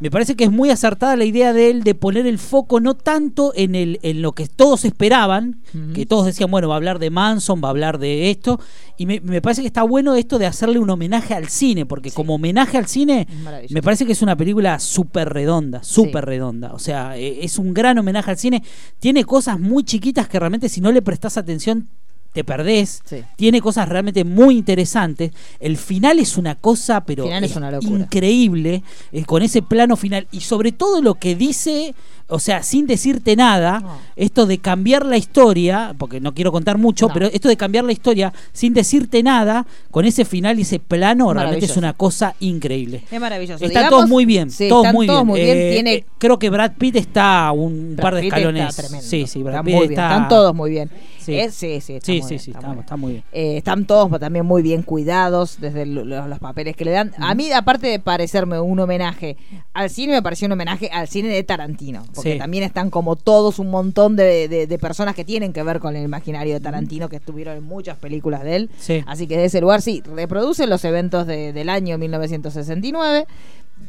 me 0.00 0.10
parece 0.10 0.36
que 0.36 0.44
es 0.44 0.50
muy 0.50 0.70
acertada 0.70 1.16
la 1.16 1.24
idea 1.24 1.52
de 1.52 1.70
él 1.70 1.82
de 1.82 1.94
poner 1.94 2.26
el 2.26 2.38
foco 2.38 2.80
no 2.80 2.94
tanto 2.94 3.52
en, 3.54 3.74
el, 3.74 3.98
en 4.02 4.22
lo 4.22 4.32
que 4.32 4.46
todos 4.46 4.84
esperaban, 4.84 5.60
que 5.94 6.06
todos 6.06 6.26
decían, 6.26 6.50
bueno, 6.50 6.68
va 6.68 6.74
a 6.74 6.76
hablar 6.76 6.98
de 6.98 7.10
Manson, 7.10 7.60
va 7.62 7.68
a 7.68 7.70
hablar 7.70 7.98
de 7.98 8.30
esto, 8.30 8.60
y 8.96 9.06
me, 9.06 9.20
me 9.20 9.42
parece 9.42 9.62
que 9.62 9.68
está 9.68 9.82
bueno 9.82 10.14
esto 10.14 10.38
de 10.38 10.46
hacerle 10.46 10.78
un 10.78 10.90
homenaje 10.90 11.34
al 11.34 11.48
cine, 11.48 11.86
porque 11.86 12.10
como 12.10 12.34
homenaje 12.34 12.78
al 12.78 12.86
cine, 12.86 13.26
me 13.70 13.82
parece 13.82 14.06
que 14.06 14.12
es 14.12 14.22
una 14.22 14.36
película 14.36 14.78
súper 14.78 15.28
redonda, 15.30 15.82
súper 15.82 16.24
redonda, 16.24 16.72
o 16.72 16.78
sea, 16.78 17.16
eh, 17.16 17.40
es 17.42 17.58
un 17.58 17.74
gran 17.74 17.98
homenaje 17.98 18.30
al 18.30 18.38
cine, 18.38 18.62
tiene 18.98 19.24
cosas 19.24 19.58
muy 19.58 19.84
chiquitas 19.84 20.28
que 20.28 20.38
realmente 20.38 20.68
si 20.68 20.80
no 20.80 20.92
le 20.92 21.02
prestas 21.02 21.36
atención 21.36 21.88
te 22.36 22.44
perdés, 22.44 23.02
tiene 23.36 23.62
cosas 23.62 23.88
realmente 23.88 24.22
muy 24.22 24.58
interesantes. 24.58 25.32
El 25.58 25.78
final 25.78 26.18
es 26.18 26.36
una 26.36 26.54
cosa, 26.54 27.02
pero 27.02 27.24
es 27.24 27.56
una 27.56 27.78
increíble, 27.80 28.82
eh, 29.10 29.24
con 29.24 29.40
ese 29.40 29.62
plano 29.62 29.96
final. 29.96 30.26
Y 30.30 30.40
sobre 30.40 30.70
todo 30.70 31.00
lo 31.00 31.14
que 31.14 31.34
dice, 31.34 31.94
o 32.28 32.38
sea, 32.38 32.62
sin 32.62 32.86
decirte 32.86 33.36
nada, 33.36 33.82
esto 34.16 34.46
de 34.46 34.58
cambiar 34.58 35.06
la 35.06 35.16
historia, 35.16 35.94
porque 35.96 36.20
no 36.20 36.34
quiero 36.34 36.50
contar 36.52 36.76
mucho, 36.78 37.08
pero 37.12 37.26
esto 37.26 37.48
de 37.48 37.56
cambiar 37.56 37.84
la 37.84 37.92
historia 37.92 38.32
sin 38.52 38.74
decirte 38.74 39.22
nada, 39.22 39.66
con 39.90 40.04
ese 40.04 40.24
final 40.24 40.58
y 40.58 40.62
ese 40.62 40.78
plano, 40.80 41.32
realmente 41.32 41.66
es 41.66 41.76
una 41.76 41.92
cosa 41.92 42.34
increíble. 42.40 43.02
Es 43.10 43.20
maravilloso. 43.20 43.64
Está 43.64 43.80
Digamos- 43.80 43.90
todo 44.00 44.08
muy 44.08 44.24
bien, 44.24 44.50
Sí, 44.50 44.68
todo 44.68 44.84
muy 44.92 45.06
todos 45.06 45.20
bien. 45.20 45.26
muy 45.26 45.40
bien. 45.40 45.56
Eh, 45.56 45.70
Tiene- 45.72 45.94
eh, 45.94 46.06
creo 46.18 46.38
que 46.38 46.50
Brad 46.50 46.72
Pitt 46.78 46.96
está 46.96 47.52
un 47.52 47.94
Brad 47.96 48.02
par 48.02 48.14
de 48.16 48.20
Pitt 48.22 48.32
escalones. 48.32 48.68
está 48.70 48.82
tremendo. 48.82 49.06
Sí, 49.08 49.26
sí, 49.26 49.42
Brad 49.42 49.54
Está 49.54 49.64
Pitt 49.64 49.74
muy 49.74 49.88
bien, 49.88 49.92
está- 49.92 50.06
están 50.14 50.28
todos 50.28 50.54
muy 50.54 50.70
bien. 50.70 50.90
Sí. 51.20 51.34
Eh, 51.34 51.50
sí, 51.50 51.80
sí, 51.80 51.94
está 51.94 52.06
Sí, 52.06 52.12
muy 52.12 52.22
sí, 52.22 52.28
bien, 52.28 52.40
sí, 52.40 52.50
está 52.52 52.58
está, 52.60 52.68
muy 52.68 52.74
bien. 52.76 52.80
está 52.84 52.96
muy 52.96 53.12
bien. 53.12 53.24
Eh, 53.32 53.56
están 53.56 53.84
todos 53.84 54.20
también 54.20 54.46
muy 54.46 54.62
bien 54.62 54.82
cuidados 54.82 55.58
desde 55.60 55.84
lo- 55.84 56.04
lo- 56.04 56.28
los 56.28 56.38
papeles 56.38 56.76
que 56.76 56.84
le 56.84 56.92
dan. 56.92 57.12
A 57.18 57.34
mí, 57.34 57.50
aparte 57.50 57.88
de 57.88 57.98
parecerme 57.98 58.60
un 58.60 58.78
homenaje 58.78 59.36
al 59.74 59.90
cine, 59.90 60.12
me 60.12 60.22
pareció 60.22 60.46
un 60.46 60.52
homenaje 60.52 60.88
al 60.92 61.08
cine 61.08 61.28
de 61.28 61.42
Tarantino. 61.42 62.04
Porque 62.16 62.32
Sí. 62.32 62.38
también 62.38 62.64
están 62.64 62.90
como 62.90 63.14
todos 63.14 63.58
un 63.60 63.68
montón 63.70 64.16
de, 64.16 64.48
de- 64.48 64.66
de 64.66 64.78
personas 64.78 65.14
que 65.14 65.24
tienen 65.24 65.52
que 65.52 65.62
ver 65.62 65.78
con 65.78 65.94
el 65.94 66.02
imaginario 66.04 66.54
de 66.54 66.60
Tarantino, 66.60 67.08
que 67.08 67.16
estuvieron 67.16 67.56
en 67.56 67.62
muchas 67.62 67.96
películas 67.98 68.42
de 68.42 68.56
él. 68.56 68.70
Sí. 68.78 69.04
Así 69.06 69.26
que 69.28 69.36
de 69.36 69.44
ese 69.44 69.60
lugar 69.60 69.82
sí, 69.82 70.02
reproduce 70.14 70.66
los 70.66 70.84
eventos 70.84 71.26
de- 71.26 71.52
del 71.52 71.68
año 71.68 71.98
1969 71.98 73.26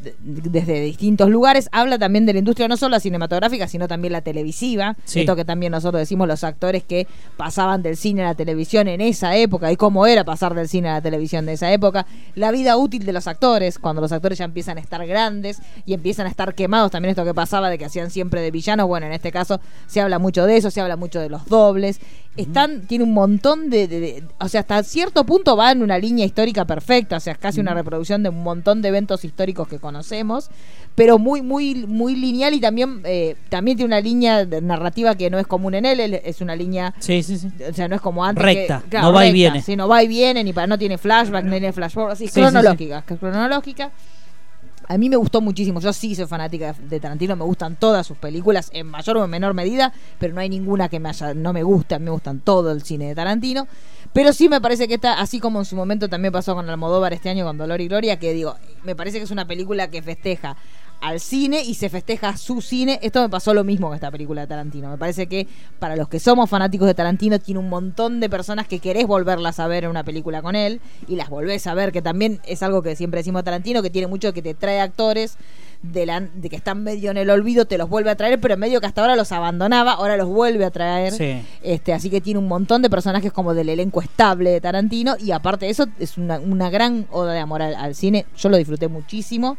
de- 0.04 0.16
desde 0.22 0.82
distintos 0.82 1.30
lugares. 1.30 1.70
Habla 1.72 1.98
también 1.98 2.26
de 2.26 2.34
la 2.34 2.40
industria, 2.40 2.68
no 2.68 2.78
solo 2.78 2.92
la 2.92 3.00
cinematográfica, 3.00 3.68
sino 3.68 3.88
también 3.88 4.12
la 4.14 4.22
televisiva. 4.22 4.96
Sí. 5.06 5.22
Esto 5.22 5.36
que 5.36 5.46
también 5.46 5.72
nosotros 5.72 6.00
decimos 6.00 6.28
los 6.28 6.44
actores 6.44 6.84
que 6.84 7.08
pasaban 7.38 7.82
del 7.84 7.98
cine 7.98 8.22
a 8.24 8.26
la 8.26 8.36
televisión 8.36 8.88
en 8.88 9.02
esa 9.02 9.36
época 9.36 9.72
y 9.72 9.76
cómo 9.76 10.06
era 10.06 10.24
pasar 10.24 10.54
del 10.54 10.68
cine 10.68 10.90
a 10.90 10.94
la 10.94 11.02
televisión 11.02 11.46
de 11.46 11.54
esa 11.54 11.72
época. 11.72 12.06
La 12.36 12.52
vida 12.52 12.78
útil 12.78 13.06
de 13.06 13.14
los 13.14 13.28
actores, 13.28 13.80
cuando 13.80 14.02
los 14.02 14.12
actores 14.12 14.38
ya 14.38 14.46
empiezan 14.46 14.78
a 14.78 14.82
estar 14.82 15.06
grandes 15.08 15.60
y 15.86 15.94
empiezan 15.94 16.28
a 16.28 16.30
estar 16.30 16.54
quemados. 16.54 16.92
También 16.92 17.10
esto 17.12 17.24
que 17.26 17.34
pasaba 17.34 17.70
de 17.70 17.78
que 17.78 17.86
hacían 17.86 18.12
siempre 18.12 18.42
de 18.42 18.52
villanos. 18.52 18.88
Bueno, 18.88 19.06
en 19.08 19.14
este 19.14 19.32
caso 19.32 19.60
se 19.88 20.02
habla 20.02 20.20
mucho 20.20 20.46
de 20.46 20.58
eso, 20.58 20.70
se 20.72 20.82
habla 20.82 20.96
mucho 20.98 21.20
de 21.20 21.30
los 21.30 21.46
dobles. 21.46 22.00
Están, 22.36 22.82
tiene 22.82 23.04
un 23.04 23.14
montón 23.16 23.72
de, 23.72 23.88
de- 23.88 24.00
de- 24.00 24.24
O 24.40 24.48
sea, 24.48 24.60
hasta 24.62 24.84
cierto 24.84 25.24
punto 25.26 25.58
va 25.58 25.72
en 25.72 25.82
una 25.82 25.98
línea 25.98 26.24
histórica 26.24 26.66
perfecta. 26.66 27.18
O 27.18 27.20
sea, 27.20 27.34
es 27.34 27.40
casi 27.40 27.60
una 27.60 27.74
reproducción 27.74 28.22
de 28.22 28.30
un 28.30 28.44
montón 28.44 28.84
de 28.84 28.90
eventos 28.90 29.26
históricos 29.26 29.68
que 29.68 29.77
conocemos. 29.80 30.50
Pero 30.96 31.20
muy, 31.20 31.44
muy, 31.44 31.86
muy 31.86 32.16
lineal 32.16 32.56
y 32.56 32.60
también, 32.60 33.02
eh, 33.04 33.36
también 33.50 33.78
tiene 33.78 33.88
una 33.88 34.02
línea 34.02 34.46
de 34.46 34.62
narrativa 34.62 35.14
que 35.16 35.30
no 35.30 35.38
es 35.38 35.46
común 35.46 35.76
en 35.76 35.86
él. 35.86 36.00
es 36.00 36.42
una 36.42 36.56
línea. 36.56 36.94
Sí, 37.00 37.22
sí, 37.22 37.38
sí. 37.38 37.52
O 37.70 37.74
sea, 37.74 37.88
no 37.88 37.96
es 37.96 38.02
como 38.02 38.26
antes. 38.26 38.44
Recta, 38.44 38.84
que- 38.90 39.00
no 39.00 39.14
va 39.14 39.26
y 39.28 39.32
viene. 39.32 39.62
Sí, 39.62 39.76
no 39.76 39.88
va 39.88 40.02
y 40.04 40.08
viene, 40.08 40.44
ni 40.44 40.54
para, 40.54 40.66
no 40.68 40.78
tiene 40.78 40.98
flashback, 40.98 41.44
no 41.46 41.52
tiene 41.52 41.72
flashback. 41.72 42.12
Así, 42.12 42.26
Sí, 42.28 42.34
sí, 42.34 42.40
cronológica. 42.42 43.04
cronológica. 43.04 43.92
A 44.90 44.98
mí 44.98 45.10
me 45.10 45.18
gustó 45.18 45.42
muchísimo. 45.42 45.82
Yo 45.82 45.92
sí 45.92 46.16
soy 46.16 46.28
fanática 46.28 46.72
de 46.74 46.88
de 46.88 47.00
Tarantino. 47.02 47.36
Me 47.36 47.44
gustan 47.44 47.76
todas 47.76 48.08
sus 48.08 48.18
películas 48.18 48.70
en 48.74 48.88
mayor 48.88 49.18
o 49.18 49.26
en 49.26 49.30
menor 49.30 49.54
medida, 49.54 49.92
pero 50.18 50.34
no 50.34 50.40
hay 50.40 50.48
ninguna 50.50 50.88
que 50.88 51.00
me 51.00 51.10
haya, 51.10 51.34
no 51.34 51.52
me 51.52 51.62
guste. 51.62 51.96
A 51.96 52.00
mí 52.00 52.06
me 52.06 52.12
gustan 52.12 52.40
todo 52.40 52.72
el 52.72 52.82
cine 52.84 53.10
de 53.10 53.16
Tarantino. 53.16 53.68
Pero 54.18 54.34
sí 54.34 54.50
me 54.50 54.60
parece 54.60 54.88
que 54.88 54.96
está, 54.96 55.20
así 55.20 55.40
como 55.40 55.60
en 55.60 55.66
su 55.66 55.76
momento 55.76 56.10
también 56.10 56.32
pasó 56.32 56.56
con 56.56 56.68
Almodóvar 56.68 57.14
este 57.14 57.30
año 57.30 57.46
con 57.46 57.56
Dolor 57.56 57.82
y 57.82 57.88
Gloria, 57.88 58.18
que 58.18 58.34
digo, 58.34 58.56
me 58.84 58.96
parece 58.96 59.20
que 59.20 59.26
es 59.26 59.30
una 59.30 59.46
película 59.46 59.92
que 59.92 60.02
festeja 60.02 60.58
al 61.02 61.20
cine 61.20 61.62
y 61.64 61.76
se 61.76 61.88
festeja 61.88 62.36
su 62.36 62.62
cine. 62.62 62.98
Esto 63.04 63.22
me 63.22 63.30
pasó 63.30 63.54
lo 63.54 63.64
mismo 63.64 63.90
con 63.90 63.94
esta 63.94 64.10
película 64.10 64.42
de 64.42 64.48
Tarantino. 64.48 64.90
Me 64.90 64.98
parece 64.98 65.28
que 65.28 65.48
para 65.78 65.96
los 65.96 66.10
que 66.10 66.20
somos 66.20 66.50
fanáticos 66.50 66.88
de 66.88 66.96
Tarantino, 66.96 67.38
tiene 67.38 67.60
un 67.60 67.70
montón 67.70 68.20
de 68.20 68.28
personas 68.28 68.68
que 68.68 68.80
querés 68.80 69.06
volverlas 69.06 69.60
a 69.60 69.68
ver 69.68 69.84
en 69.84 69.92
una 69.92 70.04
película 70.04 70.42
con 70.42 70.56
él 70.56 70.82
y 71.08 71.16
las 71.16 71.30
volvés 71.30 71.68
a 71.68 71.76
ver, 71.76 71.92
que 71.92 72.02
también 72.02 72.42
es 72.44 72.64
algo 72.64 72.82
que 72.82 72.96
siempre 72.96 73.20
decimos 73.20 73.42
de 73.42 73.44
Tarantino, 73.44 73.84
que 73.84 73.92
tiene 73.92 74.08
mucho 74.08 74.34
que 74.34 74.42
te 74.42 74.56
trae 74.56 74.80
actores 74.80 75.38
de, 75.92 76.06
la, 76.06 76.20
de 76.22 76.50
que 76.50 76.56
están 76.56 76.84
medio 76.84 77.12
en 77.12 77.18
el 77.18 77.30
olvido, 77.30 77.66
te 77.66 77.78
los 77.78 77.90
vuelve 77.90 78.10
a 78.10 78.16
traer, 78.16 78.40
pero 78.40 78.58
medio 78.58 78.80
que 78.80 78.88
hasta 78.88 79.02
ahora 79.02 79.16
los 79.16 79.32
abandonaba, 79.32 79.94
ahora 79.94 80.18
los 80.18 80.28
vuelve 80.28 80.66
a 80.66 80.72
traer. 80.72 81.14
Sí. 81.14 81.42
Este, 81.64 81.94
así 81.94 82.10
que 82.10 82.22
tiene 82.22 82.40
un 82.40 82.48
montón 82.48 82.82
de 82.82 82.90
personajes 82.90 83.32
como 83.32 83.54
del 83.54 83.70
elenco 83.70 84.02
estable 84.02 84.52
de 84.52 84.62
Tarantino 84.62 85.16
y 85.20 85.32
aparte 85.32 85.66
de 85.66 85.72
eso 85.72 85.86
es 86.00 86.18
una, 86.18 86.40
una 86.40 86.70
gran 86.70 87.08
oda 87.12 87.34
de 87.34 87.40
amor 87.40 87.62
al, 87.62 87.76
al 87.76 87.96
cine. 87.96 88.26
Yo 88.38 88.50
lo 88.50 88.58
disfruté 88.58 88.88
muchísimo. 88.88 89.58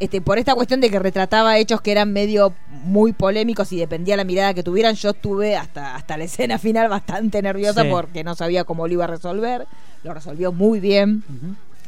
Este, 0.00 0.20
por 0.20 0.38
esta 0.38 0.54
cuestión 0.54 0.80
de 0.80 0.90
que 0.90 1.00
retrataba 1.00 1.58
hechos 1.58 1.80
que 1.80 1.90
eran 1.90 2.12
medio 2.12 2.54
muy 2.84 3.12
polémicos 3.12 3.72
y 3.72 3.78
dependía 3.78 4.16
la 4.16 4.22
mirada 4.22 4.54
que 4.54 4.62
tuvieran, 4.62 4.94
yo 4.94 5.10
estuve 5.10 5.56
hasta, 5.56 5.96
hasta 5.96 6.16
la 6.16 6.22
escena 6.30 6.56
final 6.58 6.88
bastante 6.88 7.42
nerviosa 7.42 7.82
Sí. 7.82 7.88
porque 7.90 8.22
no 8.22 8.36
sabía 8.36 8.62
cómo 8.62 8.86
lo 8.86 8.92
iba 8.94 9.04
a 9.04 9.08
resolver. 9.08 9.66
Lo 10.04 10.14
resolvió 10.14 10.52
muy 10.52 10.78
bien. 10.78 11.24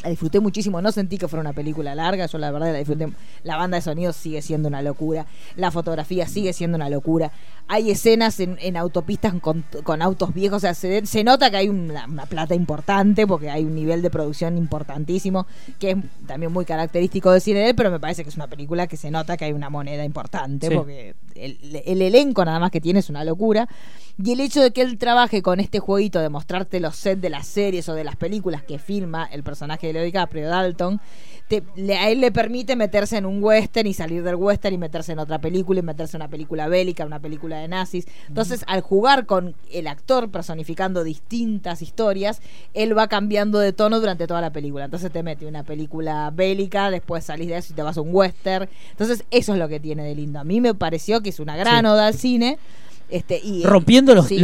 La 0.03 0.09
disfruté 0.11 0.41
muchísimo, 0.41 0.81
no 0.81 0.93
sentí 0.93 1.19
que 1.19 1.29
fuera 1.29 1.43
una 1.43 1.53
película 1.53 1.95
larga, 1.95 2.25
yo 2.27 2.39
la 2.39 2.51
verdad 2.51 2.73
la 2.73 2.79
disfruté. 2.79 3.09
La 3.45 3.57
banda 3.57 3.77
de 3.77 3.83
sonido 3.83 4.13
sigue 4.15 4.41
siendo 4.41 4.69
una 4.69 4.81
locura, 4.81 5.27
la 5.57 5.71
fotografía 5.71 6.27
sigue 6.27 6.53
siendo 6.55 6.77
una 6.77 6.89
locura. 6.89 7.33
Hay 7.69 7.91
escenas 7.91 8.41
en, 8.41 8.57
en 8.61 8.77
autopistas 8.77 9.35
con, 9.41 9.63
con 9.85 10.01
autos 10.03 10.33
viejos, 10.35 10.57
o 10.57 10.61
sea, 10.61 10.75
se, 10.75 11.05
se 11.07 11.23
nota 11.23 11.51
que 11.51 11.59
hay 11.59 11.69
una, 11.69 12.07
una 12.07 12.27
plata 12.27 12.55
importante 12.55 13.27
porque 13.27 13.51
hay 13.51 13.65
un 13.65 13.75
nivel 13.75 14.01
de 14.03 14.11
producción 14.11 14.57
importantísimo 14.59 15.47
que 15.79 15.91
es 15.91 15.97
también 16.27 16.51
muy 16.53 16.65
característico 16.65 17.31
del 17.31 17.41
cine 17.41 17.61
de 17.61 17.69
él, 17.71 17.75
pero 17.77 17.91
me 17.91 18.01
parece 18.01 18.23
que 18.23 18.31
es 18.31 18.37
una 18.37 18.49
película 18.49 18.87
que 18.87 18.97
se 18.97 19.11
nota 19.11 19.37
que 19.37 19.45
hay 19.45 19.53
una 19.53 19.69
moneda 19.71 20.05
importante 20.05 20.69
Sí. 20.69 20.75
porque 20.75 21.15
el, 21.35 21.83
el 21.85 22.03
elenco 22.03 22.45
nada 22.45 22.59
más 22.59 22.71
que 22.71 22.81
tiene 22.81 23.01
es 23.01 23.11
una 23.11 23.23
locura. 23.25 23.69
Y 24.23 24.33
el 24.33 24.41
hecho 24.41 24.61
de 24.61 24.71
que 24.73 24.83
él 24.83 24.99
trabaje 24.99 25.41
con 25.41 25.61
este 25.61 25.79
jueguito 25.79 26.21
de 26.21 26.29
mostrarte 26.29 26.79
los 26.79 26.97
sets 26.97 27.23
de 27.23 27.31
las 27.31 27.47
series 27.47 27.89
o 27.89 27.95
de 27.95 28.05
las 28.05 28.17
películas 28.17 28.63
que 28.63 28.79
filma 28.79 29.25
el 29.25 29.43
personaje 29.43 29.87
de 29.87 29.90
Leo 29.93 30.03
DiCaprio, 30.05 30.49
Dalton, 30.49 31.01
te- 31.49 31.65
le- 31.75 31.97
a 31.99 32.09
él 32.11 32.21
le 32.21 32.31
permite 32.31 32.77
meterse 32.77 33.17
en 33.17 33.27
un 33.27 33.43
western 33.43 33.89
y 33.89 33.93
salir 33.95 34.23
del 34.23 34.37
western 34.37 34.75
y 34.75 34.79
meterse 34.79 35.11
en 35.12 35.19
otra 35.19 35.41
película 35.41 35.81
y 35.81 35.83
meterse 35.83 36.17
en 36.17 36.23
una 36.23 36.31
película 36.31 36.69
bélica, 36.69 37.05
una 37.05 37.19
película 37.19 37.59
de 37.59 37.67
nazis. 37.67 38.07
Entonces, 38.29 38.65
al 38.69 38.83
jugar 38.83 39.27
con 39.27 39.57
el 39.73 39.89
actor 39.89 40.31
personificando 40.31 41.03
distintas 41.03 41.83
historias, 41.83 42.41
él 42.73 42.97
va 42.97 43.09
cambiando 43.09 43.59
de 43.59 43.73
tono 43.73 43.99
durante 43.99 44.29
toda 44.29 44.41
la 44.41 44.53
película. 44.53 44.85
Entonces 44.85 45.11
te 45.11 45.23
mete 45.25 45.47
una 45.47 45.65
película 45.65 46.31
bélica, 46.33 46.91
después 46.91 47.25
salís 47.25 47.49
de 47.49 47.57
eso 47.57 47.73
y 47.73 47.77
te 47.77 47.83
vas 47.83 47.97
a 47.97 48.01
un 48.01 48.11
western. 48.15 48.69
Entonces, 48.93 49.25
eso 49.33 49.53
es 49.55 49.59
lo 49.59 49.69
que 49.69 49.81
tiene 49.81 50.05
de 50.05 50.15
lindo. 50.15 50.39
A 50.39 50.45
mí 50.45 50.61
me 50.61 50.75
pareció 50.75 51.21
que 51.21 51.31
es 51.31 51.41
una 51.41 51.57
gran 51.57 51.81
Sí. 51.85 51.91
oda 51.91 52.07
al 52.07 52.15
cine. 52.15 52.59
Este, 53.11 53.41
y, 53.43 53.65
rompiendo 53.65 54.15
los, 54.15 54.28
sí. 54.28 54.41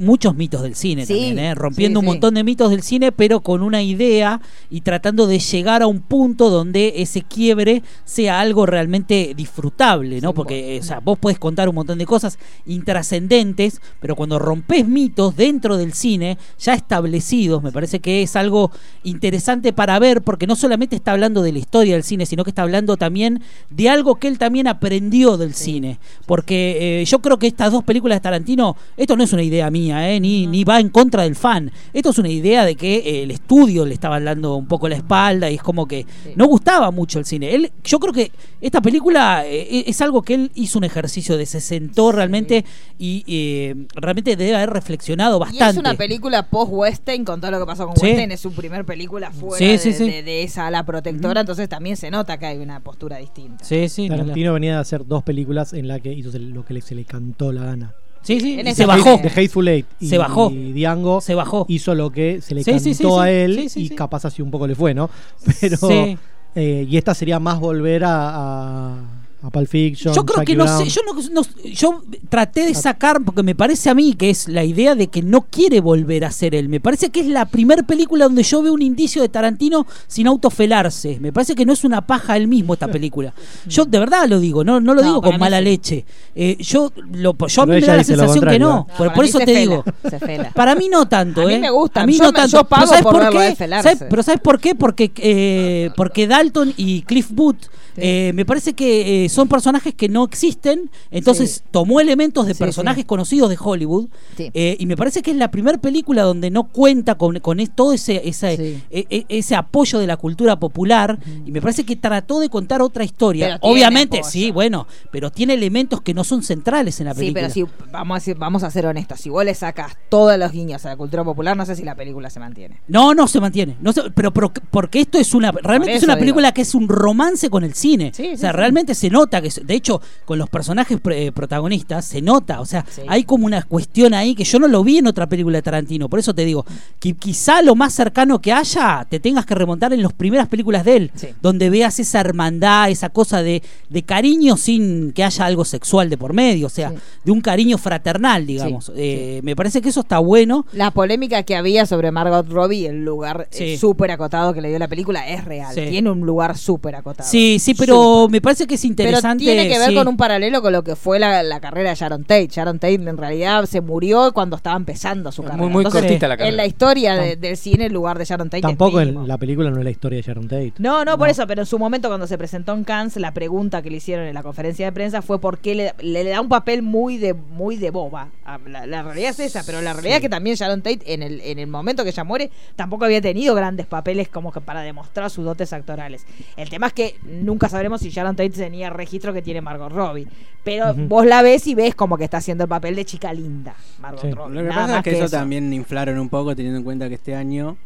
muchos 0.00 0.34
mitos 0.34 0.62
del 0.62 0.74
cine 0.74 1.06
Sí, 1.06 1.14
también, 1.14 1.38
¿eh? 1.38 1.54
rompiendo 1.54 2.00
sí, 2.00 2.06
un 2.06 2.12
montón 2.12 2.34
de 2.34 2.42
mitos 2.42 2.70
del 2.70 2.82
cine, 2.82 3.12
pero 3.12 3.40
con 3.40 3.62
una 3.62 3.82
idea 3.82 4.40
y 4.68 4.80
tratando 4.80 5.28
de 5.28 5.38
llegar 5.38 5.82
a 5.82 5.86
un 5.86 6.00
punto 6.00 6.50
donde 6.50 6.94
ese 6.96 7.22
quiebre 7.22 7.84
sea 8.04 8.40
algo 8.40 8.66
realmente 8.66 9.32
disfrutable, 9.36 10.20
¿no? 10.20 10.34
Porque, 10.34 10.76
eh, 10.76 10.80
o 10.80 10.82
sea, 10.82 10.98
vos 10.98 11.18
podés 11.18 11.38
contar 11.38 11.68
un 11.68 11.76
montón 11.76 11.98
de 11.98 12.06
cosas 12.06 12.38
intrascendentes, 12.66 13.80
pero 14.00 14.16
cuando 14.16 14.40
rompes 14.40 14.88
mitos 14.88 15.36
dentro 15.36 15.76
del 15.76 15.92
cine 15.92 16.36
ya 16.58 16.74
establecidos, 16.74 17.62
me 17.62 17.70
parece 17.70 18.00
que 18.00 18.22
es 18.22 18.34
algo 18.34 18.72
interesante 19.04 19.72
para 19.72 19.98
ver, 20.00 20.22
porque 20.22 20.48
no 20.48 20.56
solamente 20.56 20.96
está 20.96 21.12
hablando 21.12 21.42
de 21.42 21.52
la 21.52 21.60
historia 21.60 21.94
del 21.94 22.02
cine, 22.02 22.26
sino 22.26 22.42
que 22.42 22.50
está 22.50 22.62
hablando 22.62 22.96
también 22.96 23.42
de 23.70 23.88
algo 23.88 24.16
que 24.16 24.26
él 24.26 24.38
también 24.38 24.66
aprendió 24.66 25.36
del 25.36 25.54
cine, 25.54 26.00
porque 26.26 27.00
eh, 27.00 27.04
yo 27.04 27.20
creo 27.20 27.38
que 27.38 27.46
estas 27.46 27.70
dos 27.70 27.84
películas 27.84 27.99
películas 28.00 28.16
de 28.16 28.20
Tarantino, 28.22 28.76
esto 28.96 29.16
no 29.16 29.24
es 29.24 29.32
una 29.32 29.42
idea 29.42 29.70
mía, 29.70 30.10
¿eh? 30.10 30.18
ni, 30.20 30.46
ni 30.46 30.64
va 30.64 30.80
en 30.80 30.88
contra 30.88 31.24
del 31.24 31.36
fan. 31.36 31.70
Esto 31.92 32.10
es 32.10 32.18
una 32.18 32.28
idea 32.30 32.64
de 32.64 32.74
que 32.76 32.96
eh, 32.96 33.22
el 33.24 33.30
estudio 33.30 33.84
le 33.84 33.94
estaban 33.94 34.24
dando 34.24 34.56
un 34.56 34.66
poco 34.66 34.88
la 34.88 34.96
espalda 34.96 35.50
y 35.50 35.56
es 35.56 35.62
como 35.62 35.86
que 35.86 36.06
no 36.36 36.46
gustaba 36.46 36.90
mucho 36.90 37.18
el 37.18 37.24
cine. 37.26 37.54
Él, 37.54 37.70
yo 37.84 37.98
creo 38.00 38.12
que 38.12 38.32
esta 38.60 38.80
película 38.80 39.44
eh, 39.46 39.84
es 39.86 40.00
algo 40.00 40.22
que 40.22 40.34
él 40.34 40.50
hizo 40.54 40.78
un 40.78 40.84
ejercicio 40.84 41.36
de 41.36 41.44
se 41.46 41.60
sentó 41.60 42.10
realmente 42.12 42.64
y 42.98 43.24
eh, 43.26 43.74
realmente 43.94 44.36
debe 44.36 44.56
haber 44.56 44.70
reflexionado 44.70 45.36
Y 45.36 45.40
bastante. 45.40 45.72
es 45.72 45.76
una 45.78 45.94
película 45.94 46.48
post-western 46.48 47.24
con 47.24 47.40
todo 47.40 47.50
lo 47.50 47.60
que 47.60 47.66
pasó 47.66 47.86
con 47.86 47.96
Sí. 47.96 48.06
Western. 48.06 48.32
Es 48.32 48.40
su 48.40 48.52
primer 48.52 48.84
película 48.84 49.30
fuera 49.30 49.58
Sí, 49.58 49.78
sí, 49.78 49.90
de, 49.90 49.94
sí. 49.96 50.10
de- 50.10 50.22
de 50.22 50.42
esa 50.42 50.66
ala 50.66 50.84
protectora. 50.84 51.40
Entonces 51.40 51.68
también 51.68 51.96
se 51.96 52.10
nota 52.10 52.38
que 52.38 52.46
hay 52.46 52.58
una 52.58 52.80
postura 52.80 53.18
distinta. 53.18 53.64
Sí, 53.64 53.88
sí. 53.88 54.08
Tarantino 54.08 54.52
venía 54.54 54.74
de 54.74 54.80
hacer 54.80 55.06
dos 55.06 55.22
películas 55.22 55.72
en 55.72 55.88
las 55.88 56.00
que 56.00 56.12
hizo 56.12 56.30
lo 56.38 56.64
que 56.64 56.80
se 56.80 56.94
le 56.94 57.04
cantó 57.04 57.52
la 57.52 57.64
gana. 57.64 57.89
Sí, 58.22 58.38
sí, 58.40 58.60
En 58.60 58.66
y 58.68 58.74
se 58.74 58.84
bajó. 58.86 59.16
De 59.16 59.28
Hateful 59.28 59.66
Eight. 59.68 59.86
Y 59.98 60.08
Se 60.08 60.18
bajó. 60.18 60.50
Diango 60.50 61.20
se 61.20 61.34
bajó. 61.34 61.64
hizo 61.68 61.94
lo 61.94 62.10
que 62.10 62.40
se 62.42 62.54
le 62.54 62.62
Sí, 62.62 62.70
cantó 62.72 62.84
sí, 62.84 62.94
sí, 62.94 63.04
a 63.18 63.30
él 63.30 63.70
y 63.74 63.88
capaz 63.90 64.24
así 64.26 64.42
un 64.42 64.50
poco 64.50 64.66
le 64.66 64.74
fue, 64.74 64.92
¿no? 64.94 65.08
Pero 65.60 65.76
Sí. 65.76 66.18
eh, 66.54 66.86
y 66.88 66.96
esta 66.96 67.14
sería 67.14 67.38
más 67.40 67.58
volver 67.60 68.04
a, 68.04 68.12
a, 68.36 68.94
a 69.42 69.50
Pulp 69.50 69.68
Fiction. 69.68 70.12
Yo 70.14 70.24
creo 70.26 70.38
Jackie 70.40 70.52
que 70.52 70.56
no 70.58 70.64
Brown. 70.64 70.84
sé, 70.84 70.90
yo 70.90 71.00
no, 71.06 71.14
no- 71.32 71.46
yo 71.72 72.02
traté 72.28 72.66
de 72.66 72.74
sacar, 72.74 73.22
porque 73.24 73.42
me 73.42 73.54
parece 73.54 73.88
a 73.90 73.94
mí 73.94 74.12
que 74.14 74.28
es 74.30 74.48
la 74.48 74.64
idea 74.64 74.94
de 74.94 75.06
que 75.06 75.22
no 75.22 75.42
quiere 75.50 75.80
volver 75.80 76.24
a 76.26 76.30
ser 76.30 76.54
él. 76.54 76.68
Me 76.68 76.78
parece 76.80 77.10
que 77.10 77.20
es 77.20 77.26
la 77.26 77.46
primera 77.46 77.82
película 77.82 78.24
donde 78.26 78.42
yo 78.42 78.60
veo 78.62 78.72
un 78.74 78.82
indicio 78.82 79.22
de 79.22 79.28
Tarantino 79.30 79.86
sin 80.06 80.26
autofelarse. 80.26 81.18
Me 81.20 81.32
parece 81.32 81.54
que 81.54 81.64
no 81.64 81.72
es 81.72 81.84
una 81.84 82.06
paja 82.06 82.36
él 82.36 82.48
mismo 82.48 82.74
esta 82.74 82.88
película. 82.88 83.32
Yo 83.66 83.84
de 83.84 83.98
verdad 83.98 84.28
lo 84.28 84.40
digo, 84.40 84.62
no, 84.64 84.80
no 84.80 84.94
lo 84.94 85.00
No, 85.02 85.06
digo 85.08 85.22
con 85.22 85.32
mí 85.32 85.38
mala 85.38 85.58
sí. 85.58 85.64
leche. 85.64 86.04
Eh, 86.34 86.56
yo 86.60 86.92
lo, 87.12 87.34
yo 87.46 87.62
a 87.62 87.66
mí 87.66 87.72
me 87.72 87.80
da 87.80 87.96
la 87.96 88.04
sensación 88.04 88.44
que 88.46 88.58
no. 88.58 88.86
No, 88.88 89.12
por, 89.12 89.22
mí 89.22 89.28
eso 89.28 89.38
te 89.38 89.46
fela, 89.46 89.60
digo. 89.60 89.84
se 90.08 90.18
fela. 90.18 90.50
Para 90.54 90.74
mí 90.74 90.88
no 90.88 91.06
tanto, 91.08 91.42
A 91.42 91.46
mí 91.46 91.54
¿eh? 91.54 91.58
me 91.58 91.70
gustan, 91.70 92.02
A 92.04 92.06
mí 92.06 92.12
yo 92.18 92.24
no 92.24 92.32
me- 92.32 92.38
tanto. 92.38 92.56
yo 92.58 92.64
pago 92.64 92.82
pero 92.82 92.88
¿sabes 92.88 93.02
por 93.04 93.30
qué? 93.32 93.38
desfelarse. 93.48 93.88
¿Sabes- 93.94 94.06
pero 94.10 94.22
¿sabes 94.22 94.40
por 94.40 94.60
qué? 94.60 94.74
Porque, 94.74 95.10
eh, 95.16 95.90
porque 95.96 96.26
Dalton 96.26 96.72
y 96.76 97.02
Cliff 97.02 97.28
Booth 97.30 97.56
eh, 97.96 98.32
me 98.34 98.44
parece 98.44 98.72
que 98.74 99.24
eh, 99.24 99.28
son 99.30 99.48
personajes 99.48 99.94
que 99.94 100.08
no 100.08 100.24
existen. 100.24 100.90
Entonces 101.10 101.62
tomó 101.70 102.00
elementos 102.00 102.46
de 102.46 102.54
Sí, 102.54 102.58
personajes 102.58 103.02
sí. 103.02 103.06
conocidos 103.06 103.48
de 103.50 103.56
Hollywood. 103.60 104.08
Sí. 104.36 104.50
eh, 104.54 104.76
y 104.78 104.86
me 104.86 104.96
parece 104.96 105.22
que 105.22 105.30
es 105.30 105.36
la 105.36 105.50
primera 105.50 105.78
película 105.78 106.22
donde 106.22 106.50
no 106.50 106.64
cuenta 106.64 107.16
con, 107.16 107.38
con 107.40 107.58
todo 107.68 107.92
ese, 107.92 108.20
Sí. 108.32 108.82
e- 108.90 109.26
ese 109.28 109.54
apoyo 109.54 109.98
de 109.98 110.06
la 110.06 110.16
cultura 110.16 110.58
popular. 110.58 111.18
Y 111.46 111.50
me 111.52 111.60
parece 111.60 111.84
que 111.84 111.96
trató 111.96 112.40
de 112.40 112.48
contar 112.48 112.82
otra 112.82 113.04
historia. 113.04 113.58
Pero 113.60 113.72
Obviamente, 113.72 114.22
sí, 114.24 114.50
bueno, 114.50 114.86
pero 115.10 115.30
tiene 115.30 115.54
elementos 115.54 116.00
que 116.00 116.14
no 116.14 116.24
son 116.24 116.42
centrales 116.42 116.98
en 117.00 117.06
la 117.06 117.14
Sí, 117.14 117.20
película. 117.20 117.40
pero 117.42 117.52
si 117.54 117.64
vamos 117.92 118.16
a, 118.16 118.20
ser, 118.20 118.36
vamos 118.36 118.62
a 118.62 118.70
ser 118.70 118.86
honestos, 118.86 119.20
si 119.20 119.28
vos 119.30 119.44
le 119.44 119.54
sacas 119.54 119.96
todos 120.08 120.38
los 120.38 120.52
guiños 120.52 120.84
a 120.86 120.88
la 120.90 120.96
cultura 120.96 121.22
popular, 121.24 121.56
no 121.56 121.66
sé 121.66 121.76
si 121.76 121.82
la 121.84 121.94
película 121.94 122.30
se 122.30 122.40
mantiene. 122.40 122.80
No, 122.88 123.14
no 123.14 123.28
se 123.28 123.40
mantiene. 123.40 123.76
No 123.80 123.92
se- 123.92 124.10
pero, 124.10 124.32
pero- 124.32 124.52
porque 124.70 125.00
esto 125.00 125.18
es 125.18 125.34
una. 125.34 125.52
Realmente 125.52 125.94
es 125.96 126.02
una 126.02 126.14
digo. 126.14 126.20
película 126.22 126.52
que 126.52 126.62
es 126.62 126.74
un 126.74 126.88
romance 126.88 127.50
con 127.50 127.64
el 127.64 127.74
cine. 127.74 128.12
Sí, 128.14 128.22
o 128.28 128.30
sí, 128.32 128.36
sea, 128.38 128.50
sí. 128.50 128.56
realmente 128.56 128.94
se 128.94 129.10
nota 129.10 129.19
que. 129.28 129.48
es- 129.48 129.60
De 129.66 129.74
hecho, 129.74 130.00
con 130.24 130.38
los 130.38 130.48
personajes 130.48 130.98
eh, 131.10 131.32
protagonistas 131.32 132.04
se 132.04 132.22
nota. 132.22 132.60
O 132.60 132.66
sea, 132.66 132.84
Sí. 132.88 133.02
hay 133.08 133.24
como 133.24 133.46
una 133.46 133.62
cuestión 133.62 134.14
ahí 134.14 134.34
que 134.34 134.44
yo 134.44 134.58
no 134.58 134.68
lo 134.68 134.82
vi 134.84 134.98
en 134.98 135.06
otra 135.06 135.28
película 135.28 135.58
de 135.58 135.62
Tarantino. 135.62 136.08
Por 136.08 136.18
eso 136.18 136.34
te 136.34 136.44
digo, 136.44 136.64
que 136.98 137.14
quizá 137.14 137.62
lo 137.62 137.74
más 137.74 137.92
cercano 137.92 138.40
que 138.40 138.52
haya 138.52 139.06
te 139.08 139.20
tengas 139.20 139.46
que 139.46 139.54
remontar 139.54 139.92
en 139.92 140.02
las 140.02 140.12
primeras 140.12 140.48
películas 140.48 140.84
de 140.84 140.96
él. 140.96 141.10
Sí. 141.14 141.28
Donde 141.42 141.70
veas 141.70 141.98
esa 142.00 142.20
hermandad, 142.20 142.90
esa 142.90 143.08
cosa 143.10 143.42
de, 143.42 143.62
de 143.88 144.02
cariño 144.02 144.56
sin 144.56 145.12
que 145.12 145.24
haya 145.24 145.44
algo 145.46 145.64
sexual 145.64 146.08
de 146.10 146.16
por 146.16 146.32
medio. 146.32 146.66
O 146.66 146.70
sea, 146.70 146.90
Sí. 146.90 146.96
de 147.24 147.32
un 147.32 147.40
cariño 147.40 147.78
fraternal, 147.78 148.46
digamos. 148.46 148.90
Eh, 148.96 149.40
Me 149.42 149.56
parece 149.56 149.80
que 149.80 149.88
eso 149.88 150.00
está 150.00 150.18
bueno. 150.18 150.66
La 150.72 150.90
polémica 150.90 151.42
que 151.42 151.56
había 151.56 151.86
sobre 151.86 152.10
Margot 152.10 152.48
Robbie, 152.48 152.86
el 152.86 153.04
lugar 153.04 153.48
eh, 153.52 153.76
súper 153.78 154.10
acotado 154.10 154.52
que 154.52 154.60
le 154.60 154.68
dio 154.68 154.78
la 154.78 154.88
película, 154.88 155.28
es 155.28 155.44
real. 155.44 155.74
Tiene 155.74 156.10
un 156.10 156.20
lugar 156.20 156.56
súper 156.56 156.94
acotado. 156.94 157.28
Sí, 157.28 157.58
sí, 157.58 157.74
pero 157.74 158.28
me 158.30 158.40
parece 158.40 158.66
que 158.66 158.74
es 158.76 158.84
interesante. 158.84 159.09
Pero 159.20 159.36
tiene 159.36 159.68
que 159.68 159.78
ver 159.78 159.88
sí. 159.90 159.94
con 159.94 160.08
un 160.08 160.16
paralelo 160.16 160.62
con 160.62 160.72
lo 160.72 160.82
que 160.84 160.96
fue 160.96 161.18
la, 161.18 161.42
la 161.42 161.60
carrera 161.60 161.90
de 161.90 161.96
Sharon 161.96 162.22
Tate. 162.24 162.48
Sharon 162.48 162.78
Tate 162.78 162.94
en 162.94 163.16
realidad 163.16 163.64
se 163.66 163.80
murió 163.80 164.32
cuando 164.32 164.56
estaba 164.56 164.76
empezando 164.76 165.32
su 165.32 165.42
carrera. 165.42 165.66
muy 165.66 165.84
Entonces, 165.84 166.02
cortita 166.02 166.28
la 166.28 166.34
En 166.34 166.38
carrera. 166.38 166.56
la 166.56 166.66
historia 166.66 167.14
de- 167.16 167.36
del 167.36 167.56
cine, 167.56 167.86
el 167.86 167.92
lugar 167.92 168.18
de 168.18 168.24
Sharon 168.24 168.48
Tate 168.50 168.62
Tampoco 168.62 169.00
en 169.00 169.26
la 169.26 169.38
película 169.38 169.70
no 169.70 169.78
es 169.78 169.84
la 169.84 169.90
historia 169.90 170.16
de 170.16 170.22
Sharon 170.22 170.48
Tate. 170.48 170.74
No, 170.78 171.04
no, 171.04 171.16
por 171.18 171.28
eso, 171.28 171.46
pero 171.46 171.62
en 171.62 171.66
su 171.66 171.78
momento 171.78 172.08
cuando 172.08 172.26
se 172.26 172.36
presentó 172.38 172.72
en 172.74 172.84
Cannes, 172.84 173.16
la 173.16 173.32
pregunta 173.32 173.82
que 173.82 173.90
le 173.90 173.96
hicieron 173.98 174.26
en 174.26 174.34
la 174.34 174.42
conferencia 174.42 174.86
de 174.86 174.92
prensa 174.92 175.22
fue 175.22 175.40
por 175.40 175.58
qué 175.58 175.74
le, 175.74 175.94
le- 176.00 176.24
le 176.24 176.30
da 176.30 176.40
un 176.40 176.48
papel 176.48 176.82
muy 176.82 177.18
de 177.18 177.34
muy 177.34 177.76
de 177.76 177.90
boba. 177.90 178.28
Ah, 178.44 178.58
La, 178.66 178.86
la 178.86 179.02
realidad 179.02 179.30
es 179.30 179.40
esa, 179.40 179.62
pero 179.64 179.80
la 179.80 179.92
realidad 179.92 180.16
es 180.16 180.20
que 180.22 180.28
también 180.28 180.56
Sharon 180.56 180.82
Tate 180.82 181.00
en 181.12 181.22
el, 181.22 181.40
en 181.40 181.58
el 181.58 181.66
momento 181.66 182.04
que 182.04 182.10
ella 182.10 182.24
muere 182.24 182.50
tampoco 182.76 183.04
había 183.04 183.20
tenido 183.20 183.54
grandes 183.54 183.86
papeles 183.86 184.28
como 184.28 184.52
que 184.52 184.60
para 184.60 184.82
demostrar 184.82 185.30
sus 185.30 185.44
dotes 185.44 185.72
actorales. 185.72 186.26
El 186.56 186.68
tema 186.70 186.88
es 186.88 186.92
que 186.92 187.16
nunca 187.24 187.68
sabremos 187.68 188.00
si 188.00 188.10
Sharon 188.10 188.36
Tate 188.36 188.50
tenía 188.50 188.90
registro 189.00 189.32
que 189.32 189.42
tiene 189.42 189.60
Margot 189.60 189.90
Robbie, 189.92 190.26
pero 190.64 190.94
vos 190.94 191.26
la 191.26 191.42
ves 191.42 191.66
y 191.66 191.74
ves 191.74 191.94
como 191.94 192.16
que 192.18 192.24
está 192.24 192.36
haciendo 192.38 192.64
el 192.64 192.68
papel 192.70 192.94
de 192.96 193.04
chica 193.04 193.32
linda, 193.32 193.74
Margot 194.00 194.20
Sí. 194.22 194.30
Robbie. 194.32 194.54
Lo 194.54 194.60
que 194.62 194.68
Nada 194.68 194.82
pasa 194.82 194.98
es 194.98 195.04
que, 195.04 195.10
que 195.10 195.16
eso, 195.16 195.26
eso. 195.26 195.36
también 195.36 195.72
inflaron 195.72 196.18
un 196.18 196.28
poco 196.28 196.54
teniendo 196.54 196.78
en 196.78 196.84
cuenta 196.84 197.08
que 197.08 197.14
este 197.16 197.34
año 197.34 197.76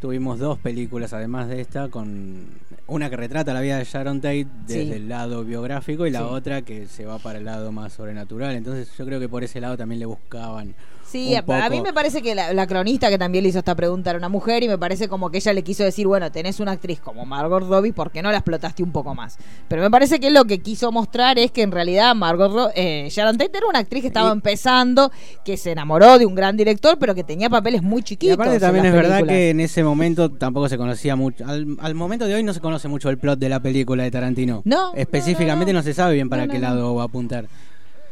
tuvimos 0.00 0.38
dos 0.38 0.58
películas 0.58 1.12
además 1.14 1.48
de 1.48 1.60
esta 1.62 1.88
con 1.88 2.44
una 2.86 3.08
que 3.08 3.16
retrata 3.16 3.54
la 3.54 3.62
vida 3.62 3.78
de 3.78 3.84
Sharon 3.84 4.20
Tate 4.20 4.46
desde 4.66 4.84
Sí. 4.84 4.92
el 4.92 5.08
lado 5.08 5.44
biográfico 5.44 6.06
y 6.06 6.10
la 6.10 6.18
Sí. 6.18 6.26
otra 6.28 6.60
que 6.62 6.86
se 6.88 7.06
va 7.06 7.18
para 7.18 7.38
el 7.38 7.46
lado 7.46 7.72
más 7.72 7.94
sobrenatural. 7.94 8.54
Entonces 8.54 8.90
yo 8.98 9.06
creo 9.06 9.18
que 9.18 9.28
por 9.30 9.42
ese 9.44 9.60
lado 9.62 9.78
también 9.78 10.00
le 10.00 10.06
buscaban 10.06 10.74
Sí, 11.14 11.36
a, 11.36 11.44
a 11.64 11.70
mí 11.70 11.80
me 11.80 11.92
parece 11.92 12.22
que 12.22 12.34
la, 12.34 12.52
la 12.52 12.66
cronista 12.66 13.08
que 13.08 13.18
también 13.18 13.44
le 13.44 13.50
hizo 13.50 13.60
esta 13.60 13.74
pregunta 13.76 14.10
era 14.10 14.18
una 14.18 14.28
mujer 14.28 14.62
y 14.64 14.68
me 14.68 14.76
parece 14.78 15.08
como 15.08 15.30
que 15.30 15.38
ella 15.38 15.52
le 15.52 15.62
quiso 15.62 15.84
decir, 15.84 16.06
bueno, 16.08 16.32
tenés 16.32 16.58
una 16.58 16.72
actriz 16.72 16.98
como 16.98 17.24
Margot 17.24 17.62
Robbie, 17.68 17.92
¿por 17.92 18.10
qué 18.10 18.20
no 18.20 18.30
la 18.32 18.38
explotaste 18.38 18.82
un 18.82 18.90
poco 18.90 19.14
más? 19.14 19.38
Pero 19.68 19.80
me 19.82 19.90
parece 19.90 20.18
que 20.18 20.30
lo 20.30 20.44
que 20.44 20.58
quiso 20.58 20.90
mostrar 20.90 21.38
es 21.38 21.52
que 21.52 21.62
en 21.62 21.70
realidad 21.70 22.14
Margot 22.16 22.52
Ro- 22.52 22.70
eh, 22.74 23.06
Sharon 23.10 23.38
Tate 23.38 23.58
era 23.58 23.66
una 23.68 23.78
actriz 23.78 24.00
que 24.02 24.08
estaba 24.08 24.32
empezando, 24.32 25.12
que 25.44 25.56
se 25.56 25.70
enamoró 25.70 26.18
de 26.18 26.26
un 26.26 26.34
gran 26.34 26.56
director, 26.56 26.98
pero 26.98 27.14
que 27.14 27.22
tenía 27.22 27.48
papeles 27.48 27.82
muy 27.82 28.00
Y 28.00 28.04
chiquitos. 28.04 28.34
aparte 28.34 28.56
en 28.56 28.60
también 28.60 28.84
es 28.86 28.92
verdad 28.92 29.22
que 29.24 29.50
en 29.50 29.60
ese 29.60 29.84
momento 29.84 30.30
tampoco 30.32 30.68
se 30.68 30.76
conocía 30.76 31.14
mucho. 31.14 31.44
Al, 31.46 31.76
al 31.80 31.94
momento 31.94 32.26
de 32.26 32.34
hoy 32.34 32.42
no 32.42 32.52
se 32.52 32.60
conoce 32.60 32.88
mucho 32.88 33.08
el 33.08 33.18
plot 33.18 33.38
de 33.38 33.48
la 33.48 33.60
película 33.60 34.02
de 34.02 34.10
Tarantino. 34.10 34.62
No, 34.64 34.92
Específicamente 34.94 35.72
no, 35.72 35.82
se 35.82 35.94
sabe 35.94 36.14
bien 36.14 36.28
para 36.28 36.46
No, 36.46 36.52
qué 36.52 36.58
no, 36.58 36.68
lado 36.68 36.94
va 36.96 37.02
a 37.02 37.06
apuntar. 37.06 37.46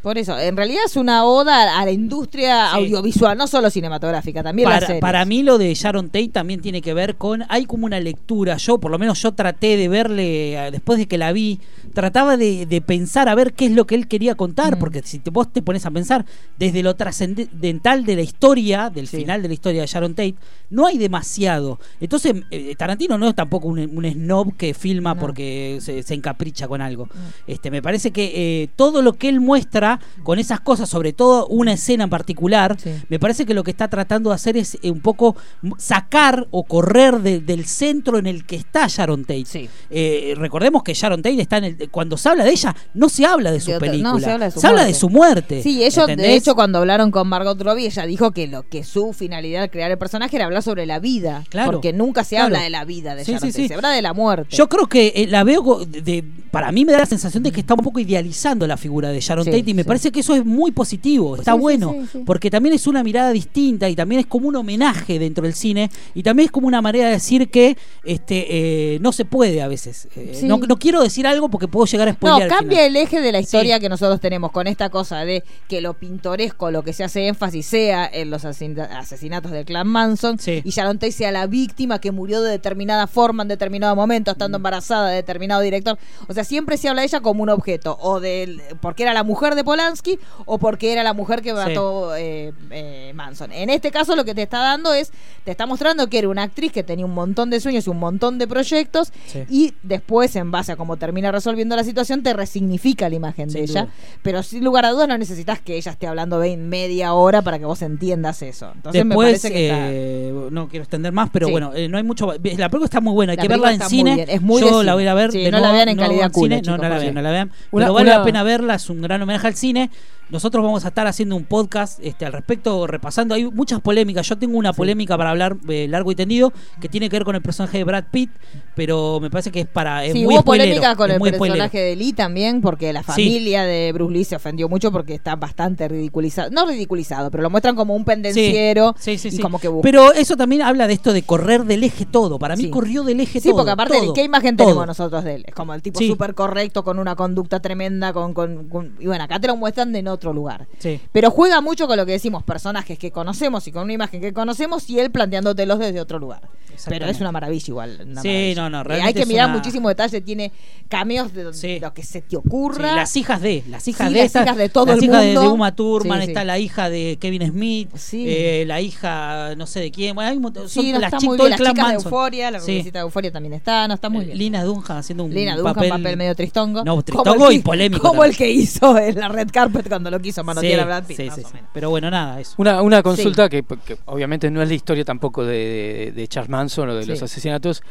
Por 0.02 0.18
eso, 0.18 0.36
en 0.38 0.56
realidad 0.56 0.82
es 0.84 0.96
una 0.96 1.24
oda 1.24 1.78
a 1.80 1.84
la 1.84 1.90
industria 1.92 2.72
audiovisual, 2.72 3.38
no 3.38 3.46
solo 3.46 3.70
cinematográfica, 3.70 4.42
también 4.42 4.68
para, 5.00 5.24
mí 5.24 5.42
lo 5.42 5.58
de 5.58 5.72
Sharon 5.74 6.06
Tate 6.06 6.28
también 6.28 6.60
tiene 6.60 6.82
que 6.82 6.94
ver 6.94 7.14
con 7.16 7.44
hay 7.48 7.66
como 7.66 7.86
una 7.86 8.00
lectura 8.00 8.56
yo 8.56 8.78
por 8.78 8.90
lo 8.90 8.98
menos 8.98 9.22
yo 9.22 9.32
traté 9.32 9.76
de 9.76 9.88
verle 9.88 10.54
eh, 10.66 10.70
después 10.70 10.98
de 10.98 11.06
que 11.06 11.18
la 11.18 11.32
vi 11.32 11.60
trataba 11.94 12.36
de, 12.36 12.66
de 12.66 12.80
pensar 12.80 13.28
a 13.28 13.34
ver 13.34 13.52
qué 13.52 13.66
es 13.66 13.72
lo 13.72 13.86
que 13.86 13.94
él 13.94 14.08
quería 14.08 14.32
Mm. 14.34 14.36
contar 14.36 14.78
porque 14.78 15.02
si 15.02 15.18
te, 15.18 15.30
vos 15.30 15.52
te 15.52 15.62
pones 15.62 15.86
a 15.86 15.90
pensar 15.90 16.24
desde 16.58 16.82
lo 16.82 16.94
trascendental 16.94 18.04
de 18.04 18.16
la 18.16 18.22
historia 18.22 18.90
del 18.90 19.08
final 19.08 19.42
de 19.42 19.48
la 19.48 19.54
historia 19.54 19.80
de 19.82 19.86
Sharon 19.86 20.14
Tate 20.14 20.34
no 20.70 20.86
hay 20.86 20.98
demasiado. 20.98 21.78
Entonces 22.00 22.34
eh, 22.50 22.74
Tarantino 22.76 23.18
no 23.18 23.28
es 23.28 23.34
tampoco 23.34 23.68
un, 23.68 23.78
un 23.78 24.10
snob 24.10 24.56
que 24.56 24.74
filma 24.74 25.14
porque 25.14 25.78
se, 25.80 26.02
se 26.02 26.14
encapricha 26.14 26.66
con 26.66 26.80
algo. 26.80 27.08
Este 27.46 27.70
me 27.70 27.82
parece 27.82 28.10
que 28.10 28.32
eh, 28.34 28.68
todo 28.74 29.02
lo 29.02 29.12
que 29.14 29.28
él 29.28 29.40
muestra 29.40 29.91
con 30.22 30.38
esas 30.38 30.60
cosas 30.60 30.88
sobre 30.88 31.12
todo 31.12 31.46
una 31.48 31.72
escena 31.72 32.04
en 32.04 32.10
particular 32.10 32.76
me 33.08 33.18
parece 33.18 33.46
que 33.46 33.54
lo 33.54 33.64
que 33.64 33.70
está 33.70 33.88
tratando 33.88 34.30
de 34.30 34.36
hacer 34.36 34.56
es 34.56 34.78
eh, 34.82 34.90
un 34.90 35.00
poco 35.00 35.36
sacar 35.78 36.46
o 36.50 36.64
correr 36.64 37.20
de- 37.20 37.40
del 37.40 37.64
centro 37.66 38.18
en 38.18 38.26
el 38.26 38.44
que 38.44 38.56
está 38.56 38.86
Sharon 38.88 39.24
Tate. 39.24 39.68
Eh, 39.90 40.34
recordemos 40.36 40.82
que 40.82 40.94
Sharon 40.94 41.22
Tate 41.22 41.40
está 41.40 41.58
en 41.58 41.64
el, 41.64 41.90
cuando 41.90 42.16
se 42.16 42.28
habla 42.28 42.44
de 42.44 42.50
ella, 42.50 42.74
no 42.94 43.08
se 43.08 43.24
habla 43.26 43.50
de 43.50 43.60
su 43.60 43.70
De 43.70 43.76
otra- 43.76 43.86
no, 43.88 43.92
película, 43.92 44.20
se 44.50 44.66
habla 44.66 44.84
de 44.84 44.94
su 44.94 45.08
muerte. 45.08 45.22
muerte. 45.22 45.62
Sí, 45.62 45.84
ellos, 45.84 46.06
de 46.06 46.34
hecho, 46.34 46.54
cuando 46.54 46.78
hablaron 46.78 47.10
con 47.10 47.28
Margot 47.28 47.60
Robbie, 47.60 47.86
ella 47.86 48.06
dijo 48.06 48.32
que 48.32 48.46
lo 48.48 48.62
que 48.68 48.82
su 48.84 49.12
finalidad 49.12 49.62
al 49.62 49.70
crear 49.70 49.90
el 49.90 49.98
personaje 49.98 50.34
era 50.36 50.46
hablar 50.46 50.62
sobre 50.62 50.84
la 50.86 50.98
vida. 50.98 51.44
Claro, 51.48 51.72
Porque 51.72 51.92
nunca 51.92 52.24
se 52.24 52.30
claro. 52.36 52.46
habla 52.46 52.62
de 52.62 52.70
la 52.70 52.84
vida 52.84 53.14
de 53.14 53.24
Sí, 53.24 53.32
Sharon 53.32 53.50
Tate, 53.52 53.68
se 53.68 53.74
habla 53.74 53.90
de 53.90 54.02
la 54.02 54.12
muerte. 54.14 54.56
Yo 54.56 54.68
creo 54.68 54.86
que 54.88 55.12
eh, 55.14 55.26
la 55.28 55.44
veo 55.44 55.84
de, 55.84 56.00
de- 56.02 56.24
para 56.50 56.70
mí 56.72 56.84
me 56.84 56.92
da 56.92 56.98
la 56.98 57.06
sensación 57.06 57.42
de 57.42 57.50
que 57.52 57.60
está 57.60 57.74
un 57.74 57.80
poco 57.84 57.98
idealizando 58.00 58.66
la 58.66 58.76
figura 58.76 59.08
de 59.10 59.20
Sharon 59.20 59.44
Tate 59.44 59.62
y 59.66 59.74
me 59.74 59.81
sí. 59.82 59.88
parece 59.88 60.12
que 60.12 60.20
eso 60.20 60.34
es 60.34 60.44
muy 60.44 60.70
positivo, 60.72 61.36
está 61.36 61.54
bueno, 61.54 61.94
porque 62.26 62.50
también 62.50 62.74
es 62.74 62.86
una 62.86 63.02
mirada 63.02 63.30
distinta 63.30 63.88
y 63.88 63.96
también 63.96 64.20
es 64.20 64.26
como 64.26 64.48
un 64.48 64.56
homenaje 64.56 65.18
dentro 65.18 65.44
del 65.44 65.54
cine 65.54 65.90
y 66.14 66.22
también 66.22 66.46
es 66.46 66.50
como 66.52 66.66
una 66.66 66.80
manera 66.82 67.06
de 67.06 67.12
decir 67.12 67.50
que 67.50 67.76
este 68.04 68.94
eh, 68.94 68.98
no 69.00 69.12
se 69.12 69.24
puede 69.24 69.62
a 69.62 69.68
veces. 69.68 70.08
Eh, 70.16 70.40
no, 70.44 70.58
no 70.58 70.76
quiero 70.78 71.02
decir 71.02 71.26
algo 71.26 71.48
porque 71.48 71.68
puedo 71.68 71.86
llegar 71.86 72.08
a 72.08 72.12
No, 72.12 72.16
spoilear. 72.16 72.42
al 72.42 72.48
cambia 72.48 72.86
el 72.86 72.96
eje 72.96 73.20
de 73.20 73.32
la 73.32 73.40
historia 73.40 73.78
que 73.80 73.88
nosotros 73.88 74.20
tenemos 74.20 74.50
con 74.52 74.66
esta 74.66 74.90
cosa 74.90 75.24
de 75.24 75.44
que 75.68 75.80
lo 75.80 75.94
pintoresco, 75.94 76.70
lo 76.70 76.82
que 76.82 76.92
se 76.92 77.04
hace 77.04 77.26
énfasis 77.28 77.66
sea 77.66 78.08
en 78.12 78.30
los 78.30 78.44
asesina- 78.44 78.98
asesinatos 78.98 79.50
del 79.52 79.64
clan 79.64 79.86
Manson 79.88 80.38
y 80.46 80.70
Sharon 80.70 80.98
Tate 80.98 81.12
sea 81.12 81.30
la 81.32 81.46
víctima 81.46 82.00
que 82.00 82.10
murió 82.12 82.42
de 82.42 82.50
determinada 82.50 83.06
forma 83.06 83.42
en 83.42 83.48
determinado 83.48 83.94
momento, 83.96 84.30
Mm. 84.30 84.34
estando 84.34 84.56
embarazada 84.56 85.08
de 85.10 85.16
determinado 85.16 85.60
director. 85.60 85.98
O 86.28 86.32
sea, 86.34 86.44
siempre 86.44 86.76
se 86.76 86.88
habla 86.88 87.02
de 87.02 87.06
ella 87.08 87.20
como 87.20 87.42
un 87.42 87.48
objeto 87.48 87.96
o 88.00 88.20
del 88.20 88.60
porque 88.80 89.02
era 89.02 89.12
la 89.14 89.22
mujer 89.24 89.54
de 89.54 89.64
Polanski 89.72 90.18
o 90.44 90.58
porque 90.58 90.92
era 90.92 91.02
la 91.02 91.14
mujer 91.14 91.40
que 91.40 91.54
mató 91.54 92.14
eh, 92.14 92.52
eh, 92.70 93.12
Manson. 93.14 93.50
En 93.52 93.70
este 93.70 93.90
caso 93.90 94.14
lo 94.16 94.24
que 94.24 94.34
te 94.34 94.42
está 94.42 94.58
dando 94.58 94.92
es, 94.92 95.10
te 95.44 95.50
está 95.50 95.64
mostrando 95.66 96.08
que 96.08 96.18
era 96.18 96.28
una 96.28 96.42
actriz 96.42 96.72
que 96.72 96.82
tenía 96.82 97.06
un 97.06 97.14
montón 97.14 97.48
de 97.48 97.58
sueños 97.58 97.86
y 97.86 97.90
un 97.90 97.98
montón 97.98 98.38
de 98.38 98.46
proyectos 98.46 99.12
Sí. 99.26 99.44
y 99.48 99.72
después 99.82 100.36
en 100.36 100.50
base 100.50 100.72
a 100.72 100.76
cómo 100.76 100.96
termina 100.98 101.32
resolviendo 101.32 101.74
la 101.74 101.84
situación 101.84 102.22
te 102.22 102.34
resignifica 102.34 103.08
la 103.08 103.14
imagen 103.16 103.48
de 103.48 103.62
ella. 103.62 103.88
Pero 104.22 104.42
sin 104.42 104.62
lugar 104.62 104.84
a 104.84 104.90
dudas 104.90 105.08
no 105.08 105.16
necesitas 105.16 105.58
que 105.60 105.76
ella 105.76 105.92
esté 105.92 106.06
hablando 106.06 106.38
de 106.38 106.56
media 106.58 107.14
hora 107.14 107.40
para 107.40 107.58
que 107.58 107.64
vos 107.64 107.80
entiendas 107.82 108.42
eso. 108.42 108.70
Entonces 108.74 109.04
me 109.06 109.10
Después, 109.10 109.26
parece 109.28 109.50
que 109.52 109.66
está- 109.68 109.90
eh, 109.90 110.48
no 110.50 110.68
quiero 110.68 110.82
extender 110.82 111.12
más, 111.12 111.30
pero 111.32 111.46
Sí. 111.46 111.52
bueno, 111.52 111.72
no 111.88 111.96
hay 111.96 112.02
mucho. 112.04 112.26
La 112.32 112.38
película 112.68 112.84
está 112.84 113.00
muy 113.00 113.14
buena, 113.14 113.32
hay 113.32 113.36
La 113.38 113.42
que 113.42 113.48
verla 113.48 113.72
en 113.72 113.80
cine. 113.82 114.14
bien, 114.16 114.28
es 114.30 114.42
muy 114.42 114.60
Yo 114.60 114.82
la 114.82 114.94
voy 114.94 115.06
a 115.06 115.14
ver. 115.14 115.30
No 115.50 115.60
la 115.60 115.72
vean 115.72 115.88
en 115.88 115.96
calidad 115.96 116.30
culo, 116.30 116.44
cine, 116.46 116.60
chicos, 116.62 116.78
no, 116.78 116.88
la 116.88 116.98
vean, 116.98 117.14
no 117.14 117.22
la 117.22 117.30
vean. 117.30 117.52
Una- 117.70 117.84
pero 117.86 117.94
vale 117.94 118.10
una- 118.10 118.18
la 118.18 118.24
pena 118.24 118.42
verla, 118.42 118.74
es 118.74 118.90
un 118.90 119.00
gran 119.02 119.22
homenaje 119.22 119.46
al 119.52 119.56
cine. 119.58 119.90
Nosotros 120.30 120.64
vamos 120.64 120.82
a 120.86 120.88
estar 120.88 121.06
haciendo 121.06 121.36
un 121.36 121.44
podcast 121.44 121.98
este, 122.02 122.24
al 122.24 122.32
respecto, 122.32 122.86
repasando. 122.86 123.34
Hay 123.34 123.44
muchas 123.50 123.80
polémicas. 123.82 124.26
Yo 124.26 124.38
tengo 124.38 124.56
una 124.56 124.72
polémica 124.72 125.18
para 125.18 125.28
hablar 125.30 125.56
eh, 125.68 125.86
largo 125.90 126.10
y 126.10 126.14
tendido 126.14 126.54
que 126.80 126.88
tiene 126.88 127.10
que 127.10 127.16
ver 127.16 127.24
con 127.24 127.36
el 127.36 127.42
personaje 127.42 127.76
de 127.76 127.84
Brad 127.84 128.04
Pitt, 128.10 128.30
pero 128.74 129.20
me 129.20 129.28
parece 129.28 129.50
que 129.50 129.60
es 129.60 129.66
para. 129.66 130.06
Es 130.06 130.12
Sí, 130.14 130.24
muy 130.24 130.34
hubo 130.34 130.40
spoilero, 130.40 130.68
polémica 130.70 130.96
con 130.96 131.10
el 131.10 131.16
spoilero. 131.18 131.38
personaje 131.38 131.78
de 131.80 131.96
Lee 131.96 132.12
también, 132.14 132.62
porque 132.62 132.94
la 132.94 133.00
Sí. 133.02 133.06
familia 133.08 133.64
de 133.64 133.92
Bruce 133.92 134.12
Lee 134.14 134.24
se 134.24 134.36
ofendió 134.36 134.70
mucho 134.70 134.90
porque 134.90 135.12
está 135.14 135.36
bastante 135.36 135.86
ridiculizado. 135.88 136.48
No 136.50 136.64
ridiculizado, 136.66 137.30
pero 137.30 137.42
lo 137.42 137.50
muestran 137.50 137.76
como 137.76 137.94
un 137.94 138.04
pendenciero 138.06 138.94
Sí, 138.98 139.18
sí, 139.18 139.28
y 139.28 139.32
sí. 139.32 139.38
como 139.42 139.58
que 139.58 139.68
busca. 139.68 139.82
Pero 139.82 140.12
eso 140.12 140.36
también 140.38 140.62
habla 140.62 140.86
de 140.86 140.94
esto 140.94 141.12
de 141.12 141.22
correr 141.24 141.64
del 141.64 141.84
eje 141.84 142.06
todo. 142.06 142.38
Para 142.38 142.56
mí 142.56 142.64
Sí. 142.64 142.70
corrió 142.70 143.02
del 143.04 143.20
eje 143.20 143.40
Sí, 143.40 143.48
todo. 143.50 143.58
porque 143.58 143.72
aparte, 143.72 143.98
todo, 143.98 144.14
¿qué 144.14 144.24
imagen 144.24 144.56
todo. 144.56 144.68
tenemos 144.68 144.86
nosotros 144.86 145.24
de 145.24 145.34
él? 145.36 145.44
Es 145.46 145.54
como 145.54 145.74
el 145.74 145.82
tipo 145.82 145.98
Sí. 145.98 146.08
súper 146.08 146.34
correcto, 146.34 146.84
con 146.84 146.98
una 146.98 147.16
conducta 147.16 147.60
tremenda, 147.60 148.14
con, 148.14 148.32
con- 148.32 148.68
con- 148.70 148.92
Y 148.98 149.06
bueno, 149.06 149.24
acá 149.24 149.38
te 149.42 149.48
lo 149.48 149.56
muestran 149.56 149.92
de 149.92 149.98
en 149.98 150.08
otro 150.08 150.32
lugar. 150.32 150.66
Sí. 150.78 150.98
Pero 151.12 151.30
juega 151.30 151.60
mucho 151.60 151.86
con 151.86 151.98
lo 151.98 152.06
que 152.06 152.12
decimos, 152.12 152.42
personajes 152.42 152.98
que 152.98 153.10
conocemos 153.10 153.66
y 153.68 153.72
con 153.72 153.82
una 153.82 153.92
imagen 153.92 154.22
que 154.22 154.32
conocemos 154.32 154.88
y 154.88 154.98
él 154.98 155.10
planteándotelos 155.10 155.78
desde 155.78 156.00
otro 156.00 156.18
lugar. 156.18 156.40
Pero 156.88 157.04
es 157.06 157.20
una 157.20 157.30
maravilla 157.30 157.64
igual. 157.68 157.98
una 158.06 158.22
Sí, 158.22 158.28
maravilla. 158.28 158.54
no, 158.62 158.70
no, 158.70 158.78
Eh, 158.78 158.80
Hay 158.80 158.84
realmente 158.88 159.20
que 159.20 159.26
mirar 159.26 159.46
una- 159.50 159.56
muchísimo 159.58 159.88
detalle, 159.90 160.20
tiene 160.22 160.50
cameos 160.88 161.32
de 161.34 161.52
Sí. 161.52 161.78
lo 161.78 161.92
que 161.92 162.02
se 162.02 162.22
te 162.22 162.30
Sí, 162.30 162.36
ocurra. 162.36 162.96
las 162.96 163.14
hijas 163.16 163.40
de, 163.42 163.62
las 163.68 163.86
hijas 163.88 164.10
de 164.10 164.16
las 164.16 164.26
estas- 164.26 164.44
hijas 164.46 164.56
de 164.56 164.68
todo 164.70 164.86
las 164.86 164.98
el 164.98 165.04
hijas 165.04 165.20
de- 165.20 165.26
mundo. 165.26 165.40
de, 165.42 165.48
Uma 165.48 165.76
Thurman, 165.76 166.22
está 166.22 166.44
la 166.44 166.58
hija 166.58 166.88
de 166.88 167.18
Kevin 167.20 167.46
Smith, 167.46 167.90
eh, 168.14 168.64
la 168.66 168.80
hija 168.80 169.54
no 169.56 169.66
sé 169.66 169.80
de 169.80 169.90
quién, 169.90 170.14
bueno, 170.14 170.30
hay 170.30 170.36
un 170.36 170.42
montón, 170.42 170.68
son 170.68 170.90
no, 170.90 170.98
las 170.98 171.12
chicas, 171.18 171.38
el 171.40 171.50
Las 171.50 171.58
chicas 171.60 171.88
de. 171.88 171.94
Euforia, 171.94 172.50
la 172.50 172.58
visita 172.58 172.98
de 172.98 173.02
Euforia 173.02 173.30
también 173.30 173.52
está, 173.52 173.86
no 173.86 173.94
está 173.94 174.08
muy 174.08 174.24
bien. 174.24 174.38
Lina 174.38 174.64
Dunham 174.64 174.96
haciendo 174.96 175.24
un 175.24 175.34
Lina 175.34 175.56
Dunham, 175.56 175.74
papel, 175.74 175.90
papel, 175.90 176.16
medio 176.16 176.34
tristongo. 176.34 176.84
No, 176.84 177.02
tristongo 177.02 177.48
el 177.50 177.56
y 177.56 177.58
polémico 177.60 178.08
Como 178.08 178.24
el 178.24 178.34
que 178.36 178.50
hizo 178.50 178.96
en 178.98 179.18
la 179.20 179.28
red 179.32 179.48
carpet 179.50 179.88
cuando 179.88 180.10
lo 180.10 180.20
quiso 180.20 180.44
manotear 180.44 180.74
Sí, 180.74 180.80
a 180.80 180.84
Brad 180.84 181.04
Pitt. 181.04 181.16
sí, 181.16 181.24
más 181.26 181.34
sí, 181.34 181.40
o 181.44 181.48
sí. 181.48 181.54
menos. 181.54 181.70
Pero 181.74 181.90
bueno, 181.90 182.10
nada, 182.10 182.40
eso. 182.40 182.54
Una, 182.58 182.82
una 182.82 183.02
consulta 183.02 183.48
que, 183.48 183.62
que 183.84 183.96
obviamente 184.06 184.50
no 184.50 184.62
es 184.62 184.68
la 184.68 184.74
historia 184.74 185.04
tampoco 185.04 185.44
de, 185.44 185.56
de- 185.56 186.12
de 186.12 186.28
Charles 186.28 186.50
Manson 186.50 186.88
o 186.90 186.94
de 186.94 187.06
los 187.06 187.22
asesinatos, 187.22 187.82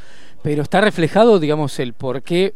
pero 0.42 0.62
está 0.64 0.80
reflejado, 0.82 1.40
digamos, 1.40 1.78
el 1.80 1.94
por 1.94 2.22
qué 2.24 2.54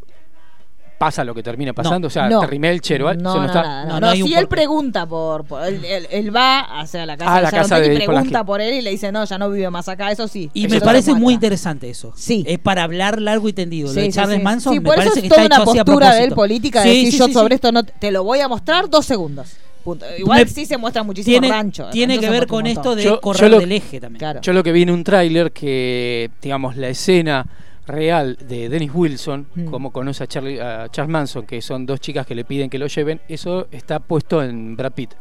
pasa 0.97 1.23
lo 1.23 1.33
que 1.35 1.43
termina 1.43 1.73
pasando. 1.73 2.07
o 2.07 2.09
sea, 2.09 2.29
no. 2.29 2.39
Terry 2.41 2.57
Melcher 2.59 3.03
o 3.03 3.07
algo, 3.07 3.21
No, 3.21 3.35
no, 3.37 3.45
está. 3.45 3.61
nada, 3.61 3.83
no, 3.85 3.93
no, 3.95 3.99
no, 3.99 4.07
no 4.07 4.13
si 4.13 4.33
él 4.33 4.47
pregunta 4.47 5.05
por, 5.05 5.43
por- 5.45 5.63
él, 5.65 5.83
él- 5.85 6.07
él 6.09 6.35
va 6.35 6.59
hacia 6.79 7.05
la 7.05 7.17
casa 7.17 7.31
Ah, 7.33 7.37
de 7.37 7.41
la 7.43 7.51
casa 7.51 7.79
de 7.79 7.85
y 7.93 7.95
pregunta 7.97 8.05
Polanski. 8.23 8.45
por 8.45 8.61
él 8.61 8.73
y 8.75 8.81
le 8.81 8.91
dice, 8.91 9.11
no, 9.11 9.25
ya 9.25 9.37
no 9.37 9.49
vive 9.49 9.69
más 9.69 9.87
acá, 9.89 10.11
eso 10.11 10.27
sí. 10.27 10.49
Y 10.53 10.65
Eso 10.65 10.75
me 10.75 10.81
parece 10.81 11.13
muy 11.13 11.33
interesante 11.33 11.89
eso. 11.89 12.13
Sí. 12.15 12.43
Es 12.47 12.59
para 12.59 12.83
hablar 12.83 13.21
largo 13.21 13.49
y 13.49 13.53
tendido. 13.53 13.89
Sí, 13.89 13.95
lo 13.95 14.01
de 14.01 14.09
Charles 14.11 14.37
sí. 14.37 14.43
Manson 14.43 14.73
Sí, 14.73 14.79
me 14.79 14.85
por 14.85 14.93
eso 14.95 15.01
parece 15.03 15.19
es 15.19 15.23
que 15.23 15.29
toda 15.29 15.41
está 15.43 15.55
una 15.55 15.63
hecho 15.63 15.71
así 15.71 15.79
a 15.79 15.85
postura 15.85 16.13
de 16.15 16.23
él 16.23 16.31
política 16.33 16.81
de 16.83 16.89
decir 16.89 17.19
yo 17.19 17.27
sobre 17.29 17.55
esto 17.55 17.71
no 17.71 17.83
te 17.83 18.11
lo 18.11 18.23
voy 18.23 18.39
a 18.39 18.47
mostrar 18.47 18.89
dos 18.89 19.05
segundos. 19.05 19.55
Punto. 19.83 20.03
Igual 20.17 20.45
Me- 20.45 20.47
sí 20.47 20.65
se 20.65 20.77
muestra 20.77 21.03
muchísimo 21.03 21.33
tiene, 21.39 21.49
rancho. 21.49 21.89
tiene 21.91 22.19
que 22.19 22.27
ver 22.27 22.47
con 22.47 22.65
esto 22.65 22.95
de 22.95 23.03
Yo- 23.03 23.21
correr 23.21 23.41
yo 23.43 23.49
lo- 23.49 23.59
del 23.59 23.71
eje 23.71 23.99
también. 23.99 24.17
Claro. 24.17 24.41
Yo 24.41 24.51
lo 24.51 24.63
que 24.63 24.71
vi 24.71 24.81
en 24.81 24.89
un 24.89 25.03
tráiler 25.03 25.51
que, 25.51 26.31
digamos, 26.41 26.75
la 26.75 26.87
escena 26.87 27.45
real 27.87 28.37
de 28.47 28.69
Dennis 28.69 28.91
Wilson, 28.93 29.47
Mm. 29.55 29.65
como 29.65 29.91
conoce 29.91 30.23
a, 30.23 30.27
Charlie, 30.27 30.59
a 30.59 30.89
Charles 30.89 31.11
Manson, 31.11 31.45
que 31.45 31.61
son 31.61 31.85
dos 31.85 31.99
chicas 31.99 32.25
que 32.25 32.35
le 32.35 32.43
piden 32.45 32.69
que 32.69 32.79
lo 32.79 32.87
lleven, 32.87 33.21
eso 33.27 33.67
está 33.71 33.99
puesto 33.99 34.41
en 34.43 34.75
Brad 34.75 34.91
Pitt. 34.93 35.13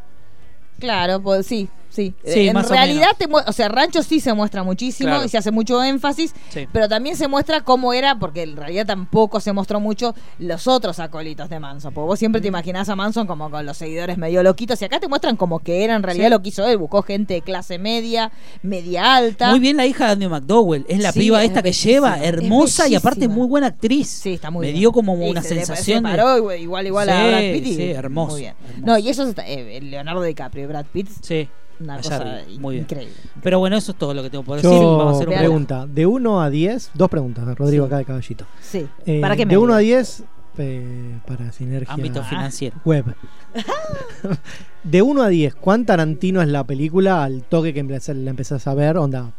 Claro, 0.80 1.20
pues 1.20 1.46
sí, 1.46 1.68
sí. 1.94 2.14
Sí, 2.24 2.48
en 2.48 2.54
más 2.54 2.66
o 2.70 2.74
realidad, 2.74 3.08
te 3.18 3.26
o 3.30 3.52
sea, 3.52 3.68
Rancho 3.68 4.02
sí 4.02 4.20
se 4.20 4.32
muestra 4.34 4.62
muchísimo 4.62 5.10
Claro. 5.10 5.24
y 5.24 5.28
se 5.28 5.38
hace 5.38 5.50
mucho 5.50 5.82
énfasis, 5.82 6.34
Sí. 6.50 6.66
pero 6.72 6.88
también 6.88 7.16
se 7.16 7.28
muestra 7.28 7.62
cómo 7.62 7.92
era, 7.92 8.18
porque 8.18 8.42
en 8.42 8.56
realidad 8.56 8.86
tampoco 8.86 9.40
se 9.40 9.52
mostró 9.52 9.80
mucho 9.80 10.14
los 10.38 10.66
otros 10.66 10.98
acólitos 11.00 11.48
de 11.48 11.60
Manson. 11.60 11.94
Porque 11.94 12.06
vos 12.06 12.18
siempre 12.18 12.40
te 12.40 12.48
imaginás 12.48 12.88
a 12.88 12.96
Manson 12.96 13.26
como 13.26 13.50
con 13.50 13.64
los 13.64 13.76
seguidores 13.76 14.18
medio 14.18 14.42
loquitos 14.42 14.80
y 14.82 14.84
acá 14.84 15.00
te 15.00 15.08
muestran 15.08 15.36
como 15.36 15.60
que 15.60 15.84
era 15.84 15.94
en 15.96 16.02
realidad 16.02 16.26
Sí. 16.26 16.30
lo 16.30 16.42
que 16.42 16.48
hizo 16.50 16.66
él. 16.66 16.76
Buscó 16.78 17.02
gente 17.02 17.34
de 17.34 17.42
clase 17.42 17.78
media, 17.78 18.32
media 18.62 19.14
alta. 19.16 19.50
Muy 19.50 19.60
bien 19.60 19.76
la 19.76 19.86
hija 19.86 20.06
de 20.06 20.12
Andrew 20.12 20.30
McDowell. 20.30 20.84
Es 20.88 20.98
la 21.00 21.12
piba 21.12 21.42
es 21.42 21.48
esta 21.48 21.62
que 21.62 21.72
lleva, 21.72 22.18
hermosa 22.22 22.88
y 22.88 22.94
aparte 22.94 23.28
muy 23.28 23.46
buena 23.46 23.68
actriz. 23.68 24.08
Sí, 24.08 24.32
está 24.34 24.50
muy 24.50 24.62
Me 24.66 24.72
bien. 24.72 24.80
dio 24.80 24.92
como 24.92 25.14
una 25.14 25.42
se- 25.42 25.48
se 25.50 25.54
sensación. 25.56 26.02
de- 26.02 26.10
paró 26.10 26.36
igual, 26.38 26.58
igual, 26.60 26.86
igual 26.86 27.08
a 27.08 27.26
Brad 27.28 27.40
Pitt. 27.52 27.66
y- 27.66 27.74
sí, 27.76 27.90
hermoso, 27.90 28.32
Muy 28.32 28.40
bien. 28.42 28.54
hermoso. 28.68 28.86
No, 28.86 28.98
y 28.98 29.08
eso 29.08 29.26
está, 29.28 29.46
eh, 29.46 29.80
Leonardo 29.82 30.22
DiCaprio 30.22 30.64
y 30.64 30.66
Brad 30.66 30.86
Pitt. 30.92 31.08
Sí. 31.22 31.48
Una 31.84 31.96
cosa 31.98 32.16
arriba, 32.16 32.38
muy 32.58 32.74
bien. 32.76 32.84
increíble. 32.84 33.14
Pero 33.42 33.58
bueno, 33.58 33.76
eso 33.76 33.92
es 33.92 33.98
todo 33.98 34.14
lo 34.14 34.22
que 34.22 34.30
tengo 34.30 34.42
por 34.42 34.56
decir. 34.56 34.70
Yo, 34.70 34.96
Vamos 34.96 35.14
a 35.14 35.16
hacer 35.16 35.28
un 35.28 35.34
pregunta, 35.36 35.86
de 35.86 36.06
1 36.06 36.42
a 36.42 36.50
10, 36.50 36.90
dos 36.94 37.08
preguntas, 37.10 37.46
Rodrigo 37.56 37.84
acá 37.84 37.98
de 37.98 38.04
caballito. 38.04 38.46
Sí. 38.60 38.86
Eh, 39.06 39.20
¿Para 39.20 39.36
qué 39.36 39.46
De 39.46 39.56
1 39.56 39.66
medio? 39.66 39.76
a 39.76 39.78
10, 39.78 40.24
eh, 40.58 41.18
para 41.26 41.52
sinergia. 41.52 41.92
Ámbito 41.94 42.22
financiero. 42.22 42.76
Web. 42.84 43.14
de 44.82 45.02
1 45.02 45.22
a 45.22 45.28
10, 45.28 45.54
¿cuán 45.56 45.84
Tarantino 45.84 46.42
es 46.42 46.48
la 46.48 46.64
película 46.64 47.22
al 47.24 47.42
toque 47.42 47.74
que 47.74 47.82
la 47.82 48.30
empezás 48.30 48.66
a 48.66 48.74
ver? 48.74 48.96
Onda, 48.96 49.32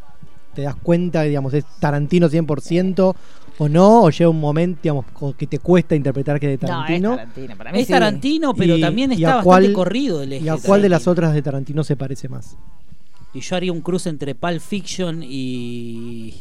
¿te 0.54 0.64
das 0.64 0.76
cuenta, 0.76 1.24
digamos, 1.24 1.54
es 1.54 1.66
Tarantino 1.80 2.30
100% 2.30 3.16
o 3.58 3.70
no? 3.70 4.04
¿O 4.04 4.10
llega 4.10 4.30
un 4.30 4.40
momento, 4.40 4.80
digamos, 4.84 5.06
que 5.38 5.48
te 5.48 5.60
cuesta 5.60 5.96
interpretar 5.96 6.40
que 6.40 6.54
es 6.54 6.60
de 6.60 6.68
No, 6.68 6.74
es 6.74 6.78
Tarantino? 6.86 7.16
Tarantino. 7.16 7.56
Para 7.58 7.72
mí 7.72 7.80
Es 7.80 7.88
sí. 7.88 7.94
Tarantino, 7.94 8.54
pero 8.54 8.78
Y- 8.78 8.82
también 8.82 9.12
está 9.12 9.26
a 9.34 9.36
bastante 9.38 9.46
cuál- 9.46 9.74
corrido 9.74 10.20
del 10.20 10.34
eje. 10.34 10.46
¿Y 10.46 10.50
a 10.50 10.58
cuál 10.58 10.82
de 10.82 10.90
las 10.90 11.08
otras 11.08 11.34
de 11.34 11.42
Tarantino 11.42 11.84
se 11.84 11.96
parece 11.96 12.28
más? 12.30 12.58
Y 13.34 13.42
yo 13.42 13.56
haría 13.56 13.72
un 13.72 13.82
cruce 13.82 14.10
entre 14.10 14.34
Pulp 14.36 14.60
Fiction 14.62 15.22
y. 15.24 16.36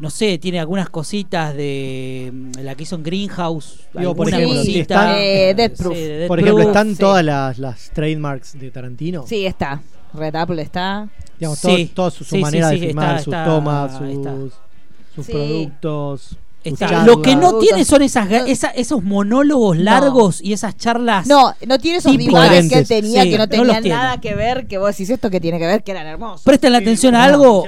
No 0.00 0.10
sé, 0.10 0.38
tiene 0.38 0.58
algunas 0.58 0.90
cositas 0.90 1.54
de 1.54 2.32
la 2.60 2.74
que 2.74 2.82
hizo 2.82 2.96
en 2.96 3.04
Greenhouse. 3.04 3.86
Digo, 3.96 4.12
por 4.16 4.28
ejemplo, 4.28 4.60
están- 4.60 5.14
Eh, 5.16 5.54
Death 5.56 5.76
Proof. 5.76 5.94
Sí, 5.96 6.02
de 6.02 6.18
Death 6.18 6.28
Por 6.28 6.40
ejemplo, 6.40 6.56
Proof, 6.64 6.68
¿están 6.76 6.90
sí. 6.90 6.96
todas 6.98 7.24
las, 7.24 7.58
las 7.60 7.90
trademarks 7.90 8.58
de 8.58 8.70
Tarantino? 8.72 9.24
Sí, 9.24 9.46
está. 9.46 9.80
Red 10.12 10.34
Apple 10.34 10.60
está. 10.62 11.08
Digamos, 11.38 11.60
Sí. 11.60 11.86
todo, 11.94 11.94
todo 11.94 12.10
su, 12.10 12.24
su 12.24 12.30
Sí, 12.30 12.36
sí, 12.36 12.42
manera 12.42 12.70
sí, 12.70 12.80
de 12.80 12.86
filmar, 12.88 13.10
está- 13.10 13.18
sus 13.24 13.34
está- 13.34 13.44
tomas, 13.44 13.96
sus, 13.98 14.08
está. 14.08 14.34
Sus 15.14 15.26
Sí. 15.26 15.32
productos. 15.32 16.36
Está-. 16.64 17.04
Lo 17.04 17.20
que 17.20 17.36
no 17.36 17.58
tiene 17.58 17.84
son 17.84 18.00
esas, 18.00 18.26
esa- 18.46 18.70
esos 18.70 19.02
monólogos 19.02 19.76
largos 19.76 20.40
y 20.42 20.54
esas 20.54 20.74
charlas. 20.78 21.26
No, 21.26 21.52
no 21.66 21.78
tiene 21.78 21.98
esos 21.98 22.10
Típicas. 22.12 22.42
divanes 22.42 22.72
que 22.72 22.78
él 22.78 22.88
tenía 22.88 23.22
Sí, 23.22 23.30
que 23.30 23.36
no 23.36 23.44
no 23.44 23.48
tenían 23.50 23.84
nada 23.88 24.18
que 24.18 24.34
ver, 24.34 24.66
que 24.66 24.78
vos 24.78 24.88
decís 24.88 25.10
esto 25.10 25.28
que 25.28 25.40
tiene 25.40 25.58
que 25.58 25.66
ver, 25.66 25.82
que 25.84 25.90
eran 25.92 26.06
hermosos. 26.06 26.42
Presten 26.42 26.74
atención 26.74 27.14
a 27.14 27.24
algo. 27.24 27.64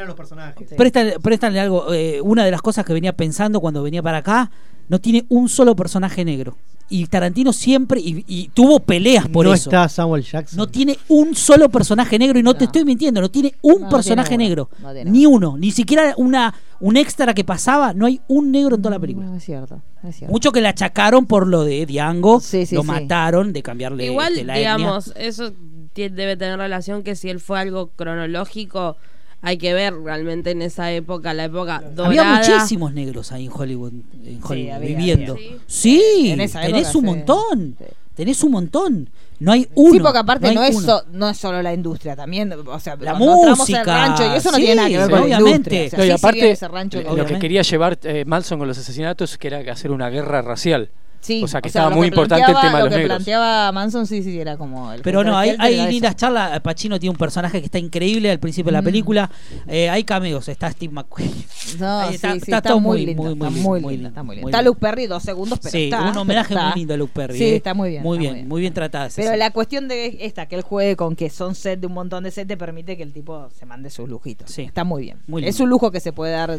préstanle 1.23 1.61
algo. 1.61 1.93
eh, 1.93 2.21
una 2.23 2.45
de 2.45 2.51
las 2.51 2.63
cosas 2.63 2.85
que 2.85 2.93
venía 2.93 3.13
pensando 3.13 3.61
cuando 3.61 3.83
venía 3.83 4.03
para 4.03 4.19
acá, 4.19 4.51
no 4.89 4.99
tiene 4.99 5.27
un 5.29 5.49
solo 5.49 5.77
personaje 5.77 6.25
negro. 6.25 6.57
Y 6.89 7.07
Tarantino 7.07 7.53
siempre, 7.53 8.01
y, 8.01 8.25
y 8.29 8.49
tuvo 8.55 8.79
peleas 8.81 9.29
por 9.29 9.47
no 9.47 9.53
eso. 9.55 9.71
está 9.71 9.89
Samuel 9.89 10.23
Jackson. 10.23 10.57
No 10.57 10.69
tiene 10.69 10.97
un 11.09 11.35
solo 11.35 11.69
personaje 11.69 12.19
negro 12.19 12.39
y 12.39 12.43
no, 12.43 12.55
te 12.55 12.61
No. 12.61 12.67
estoy 12.67 12.85
mintiendo, 12.85 13.21
no 13.21 13.29
tiene 13.31 13.55
un 13.63 13.81
No, 13.81 13.87
no 13.87 13.89
personaje 13.89 14.29
tiene 14.31 14.45
negro. 14.45 14.71
no 14.81 14.93
ni 15.05 15.27
uno, 15.27 15.57
ni 15.59 15.71
siquiera 15.73 16.15
una 16.17 16.55
un 16.79 16.97
extra 16.99 17.33
que 17.33 17.43
pasaba, 17.43 17.95
no 17.95 18.05
hay 18.07 18.21
un 18.29 18.53
negro 18.53 18.77
en 18.77 18.83
toda 18.83 18.97
la 18.97 19.01
película. 19.01 19.27
No, 19.27 19.37
es 19.37 19.45
cierto, 19.45 19.81
es 20.05 20.17
cierto. 20.17 20.31
Mucho 20.33 20.53
que 20.53 20.61
le 20.61 20.69
achacaron 20.69 21.25
por 21.27 21.47
lo 21.47 21.65
de 21.65 21.87
Diango, 21.87 22.39
Sí, 22.41 22.67
sí, 22.67 22.75
lo 22.75 22.83
sí. 22.83 22.87
mataron 22.87 23.53
de 23.55 23.63
cambiarle 23.63 24.05
Igual, 24.07 24.33
este, 24.35 24.45
la 24.45 24.59
etnia. 24.59 24.77
digamos, 24.77 25.13
eso 25.17 25.53
debe 25.95 26.37
tener 26.37 26.59
relación 26.59 27.03
que 27.03 27.17
si 27.17 27.31
él 27.31 27.41
fue 27.41 27.59
algo 27.59 27.89
cronológico, 27.97 28.97
hay 29.43 29.59
que 29.59 29.75
ver 29.75 29.95
realmente 29.95 30.51
en 30.51 30.63
esa 30.63 30.91
época, 30.93 31.33
la 31.35 31.45
época 31.45 31.83
dorada. 31.95 32.07
Había 32.09 32.25
muchísimos 32.55 32.93
negros 32.93 33.33
ahí 33.33 33.47
en 33.47 33.53
Hollywood, 33.55 33.93
en 34.25 34.41
Hollywood 34.43 34.73
había, 34.75 34.79
viviendo. 34.97 35.35
había. 35.35 35.53
Sí, 35.67 36.31
En 36.31 36.41
esa 36.41 36.61
tenés 36.63 36.89
época, 36.89 36.99
un 36.99 37.05
sí. 37.05 37.11
montón. 37.11 37.77
Sí. 37.79 37.85
Tenés 38.17 38.43
un 38.43 38.51
montón. 38.53 39.11
No 39.39 39.53
hay 39.53 39.69
uno. 39.75 39.93
sí, 39.93 40.01
porque 40.01 40.19
aparte 40.19 40.55
no, 40.55 40.63
es 40.63 40.75
uno. 40.75 40.87
so- 40.87 41.05
no 41.13 41.29
es 41.29 41.37
solo 41.37 41.61
la 41.61 41.75
industria, 41.75 42.17
también, 42.17 42.51
o 42.53 42.81
sea, 42.81 42.97
La 42.99 43.13
música, 43.13 43.81
en 43.81 43.85
rancho 43.87 44.23
y 44.25 44.37
eso 44.39 44.51
no 44.51 44.57
sí, 44.57 44.63
tiene 44.63 44.77
nada 44.77 44.89
que 44.89 44.97
ver 44.97 45.11
con 45.11 45.19
la 45.19 45.25
obviamente. 45.39 45.51
industria. 45.77 45.87
O 45.87 45.91
sea, 45.91 45.99
No, 45.99 46.05
y 46.05 46.07
sí, 46.09 46.13
sí 46.13 46.19
aparte, 46.27 46.51
ese 46.51 46.69
rancho 46.69 47.03
lo 47.03 47.27
que- 47.27 47.35
que 47.35 47.39
quería 47.39 47.61
llevar 47.61 47.99
eh, 48.05 48.25
Manson 48.27 48.59
con 48.59 48.67
los 48.67 48.79
asesinatos 48.79 49.37
que 49.37 49.49
era 49.49 49.71
hacer 49.71 49.91
una 49.91 50.09
guerra 50.09 50.41
racial. 50.41 50.89
Sí, 51.27 51.43
o 51.43 51.49
sea 51.49 51.61
que 51.61 51.69
o 51.69 51.73
sea, 51.73 51.83
estaba 51.83 51.95
muy 51.97 52.03
que 52.09 52.15
importante 52.15 52.51
el 52.53 52.57
tema 52.61 52.73
de 52.73 52.79
Lo 52.79 52.85
los 52.85 52.89
que 52.91 52.97
negros. 52.99 53.17
planteaba 53.17 53.73
Manson 53.73 54.07
sí, 54.07 54.23
sí, 54.23 54.39
era 54.41 54.57
como... 54.57 54.93
El 54.93 55.03
Pero 55.03 55.25
no, 55.25 55.37
hay, 55.37 55.57
hay 55.59 55.91
lindas 55.91 56.11
eso. 56.13 56.19
charlas. 56.19 56.61
Pacino 56.61 57.01
tiene 57.01 57.11
un 57.11 57.17
personaje 57.17 57.59
que 57.61 57.67
está 57.67 57.79
increíble 57.79 58.31
al 58.31 58.39
principio 58.39 58.67
de 58.71 58.73
la 58.75 58.83
Mm. 58.83 58.85
película. 58.85 59.31
Eh, 59.67 59.91
hay 59.91 60.05
cameos, 60.05 60.49
está 60.49 60.71
Steve 60.71 60.93
McQueen. 60.93 61.33
No, 61.81 61.99
Ahí 62.01 62.11
sí, 62.11 62.15
está- 62.15 62.33
sí, 62.33 62.39
está 62.39 62.57
está, 62.59 62.69
todo 62.71 62.81
muy, 62.81 62.99
muy, 62.99 63.07
lindo, 63.07 63.23
muy, 63.25 63.33
está 63.33 63.51
muy 63.51 63.61
muy 63.61 63.79
lindo, 63.81 63.91
lindo, 63.91 64.09
está 64.09 64.23
muy 64.23 64.37
lindo. 64.37 64.45
muy 64.45 64.51
Está 64.51 64.59
lindo. 64.63 64.71
Luke 64.71 64.81
Perry 64.81 65.07
dos 65.07 65.23
segundos, 65.23 65.59
pero 65.59 65.73
sí, 65.73 65.85
está, 65.85 66.11
un 66.11 66.17
homenaje 66.17 66.55
está. 66.55 66.67
muy 66.69 66.75
lindo 66.79 66.95
a 66.95 66.97
Luke 66.97 67.13
Perry. 67.15 67.39
Sí, 67.39 67.45
eh. 67.45 67.57
está 67.57 67.75
muy 67.75 67.91
bien. 67.91 68.03
Muy 68.05 68.17
está 68.19 68.21
bien, 68.21 68.31
muy 68.33 68.37
bien. 68.39 68.49
muy 68.49 68.61
bien 68.61 68.73
tratada. 68.75 69.07
esa 69.07 69.17
Pero 69.17 69.31
escena. 69.31 69.45
la 69.47 69.51
cuestión 69.53 69.89
de 69.89 70.19
esta, 70.21 70.47
que 70.47 70.55
él 70.57 70.63
juegue 70.63 70.95
con 70.97 71.17
que 71.17 71.29
son 71.31 71.55
set 71.57 71.81
de 71.81 71.87
un 71.89 71.95
montón 71.95 72.23
de 72.25 72.31
set, 72.31 72.47
te 72.47 72.57
permite 72.57 72.97
que 72.97 73.03
el 73.03 73.13
tipo 73.13 73.49
se 73.51 73.67
mande 73.67 73.91
sus 73.91 74.09
lujitos. 74.09 74.51
Sí. 74.51 74.63
Está 74.63 74.85
muy 74.85 75.03
bien. 75.03 75.19
Muy 75.27 75.43
es 75.45 75.55
lindo. 75.57 75.65
un 75.65 75.71
lujo 75.71 75.91
que 75.91 75.99
se 76.01 76.13
puede 76.13 76.33
dar. 76.33 76.59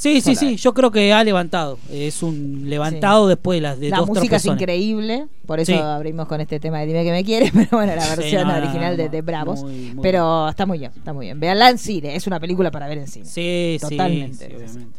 Sí, 0.00 0.22
sí, 0.22 0.34
sí, 0.34 0.56
yo 0.56 0.72
creo 0.72 0.90
que 0.90 1.12
ha 1.12 1.22
levantado. 1.22 1.78
Es 1.90 2.22
un 2.22 2.62
levantado 2.70 3.28
después 3.28 3.58
de 3.58 3.60
las 3.60 3.78
de 3.78 3.90
la 3.90 3.98
dos 3.98 4.08
música 4.08 4.36
es 4.36 4.46
increíble, 4.46 5.26
por 5.44 5.60
eso 5.60 5.72
Sí. 5.72 5.78
abrimos 5.78 6.26
con 6.26 6.40
este 6.40 6.58
tema 6.58 6.78
de 6.80 6.86
Dime 6.86 7.04
que 7.04 7.10
me 7.10 7.22
quieres, 7.22 7.50
pero 7.54 7.68
bueno, 7.72 7.94
la 7.94 8.08
versión 8.16 8.48
no, 8.48 8.56
original 8.56 8.92
no, 8.92 8.96
de, 8.96 9.04
no. 9.04 9.10
de 9.10 9.20
Bravos. 9.20 9.62
Muy, 9.62 9.92
muy 9.92 10.02
pero 10.02 10.48
está 10.48 10.64
muy 10.64 10.78
bien, 10.78 10.90
está 10.96 11.12
muy 11.12 11.26
bien. 11.26 11.38
Veanla 11.38 11.68
en 11.68 11.76
cine, 11.76 12.16
es 12.16 12.26
una 12.26 12.40
película 12.40 12.70
para 12.70 12.88
ver 12.88 12.96
en 12.96 13.08
cine. 13.08 13.26
Sí, 13.26 13.76
sí, 13.78 13.90
Totalmente. 13.90 14.46
sí, 14.48 14.54
obviamente. 14.54 14.96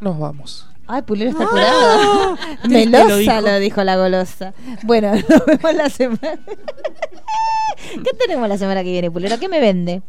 Nos 0.00 0.18
vamos. 0.18 0.66
Ay, 0.86 1.02
Pulero 1.02 1.30
está 1.32 1.44
Ah, 1.44 1.48
curado. 1.50 2.36
triste 2.62 2.88
Melosa 2.90 3.06
lo 3.10 3.16
dijo. 3.18 3.40
lo 3.42 3.58
dijo 3.60 3.84
la 3.84 3.96
golosa. 3.98 4.54
Bueno, 4.84 5.12
nos 5.28 5.44
vemos 5.46 5.74
la 5.74 5.90
semana. 5.90 6.38
¿Qué 8.02 8.10
tenemos 8.18 8.48
la 8.48 8.56
semana 8.58 8.82
que 8.82 8.90
viene, 8.92 9.10
Pulero? 9.10 9.38
¿Qué 9.38 9.48
me 9.48 9.60
vende? 9.60 10.02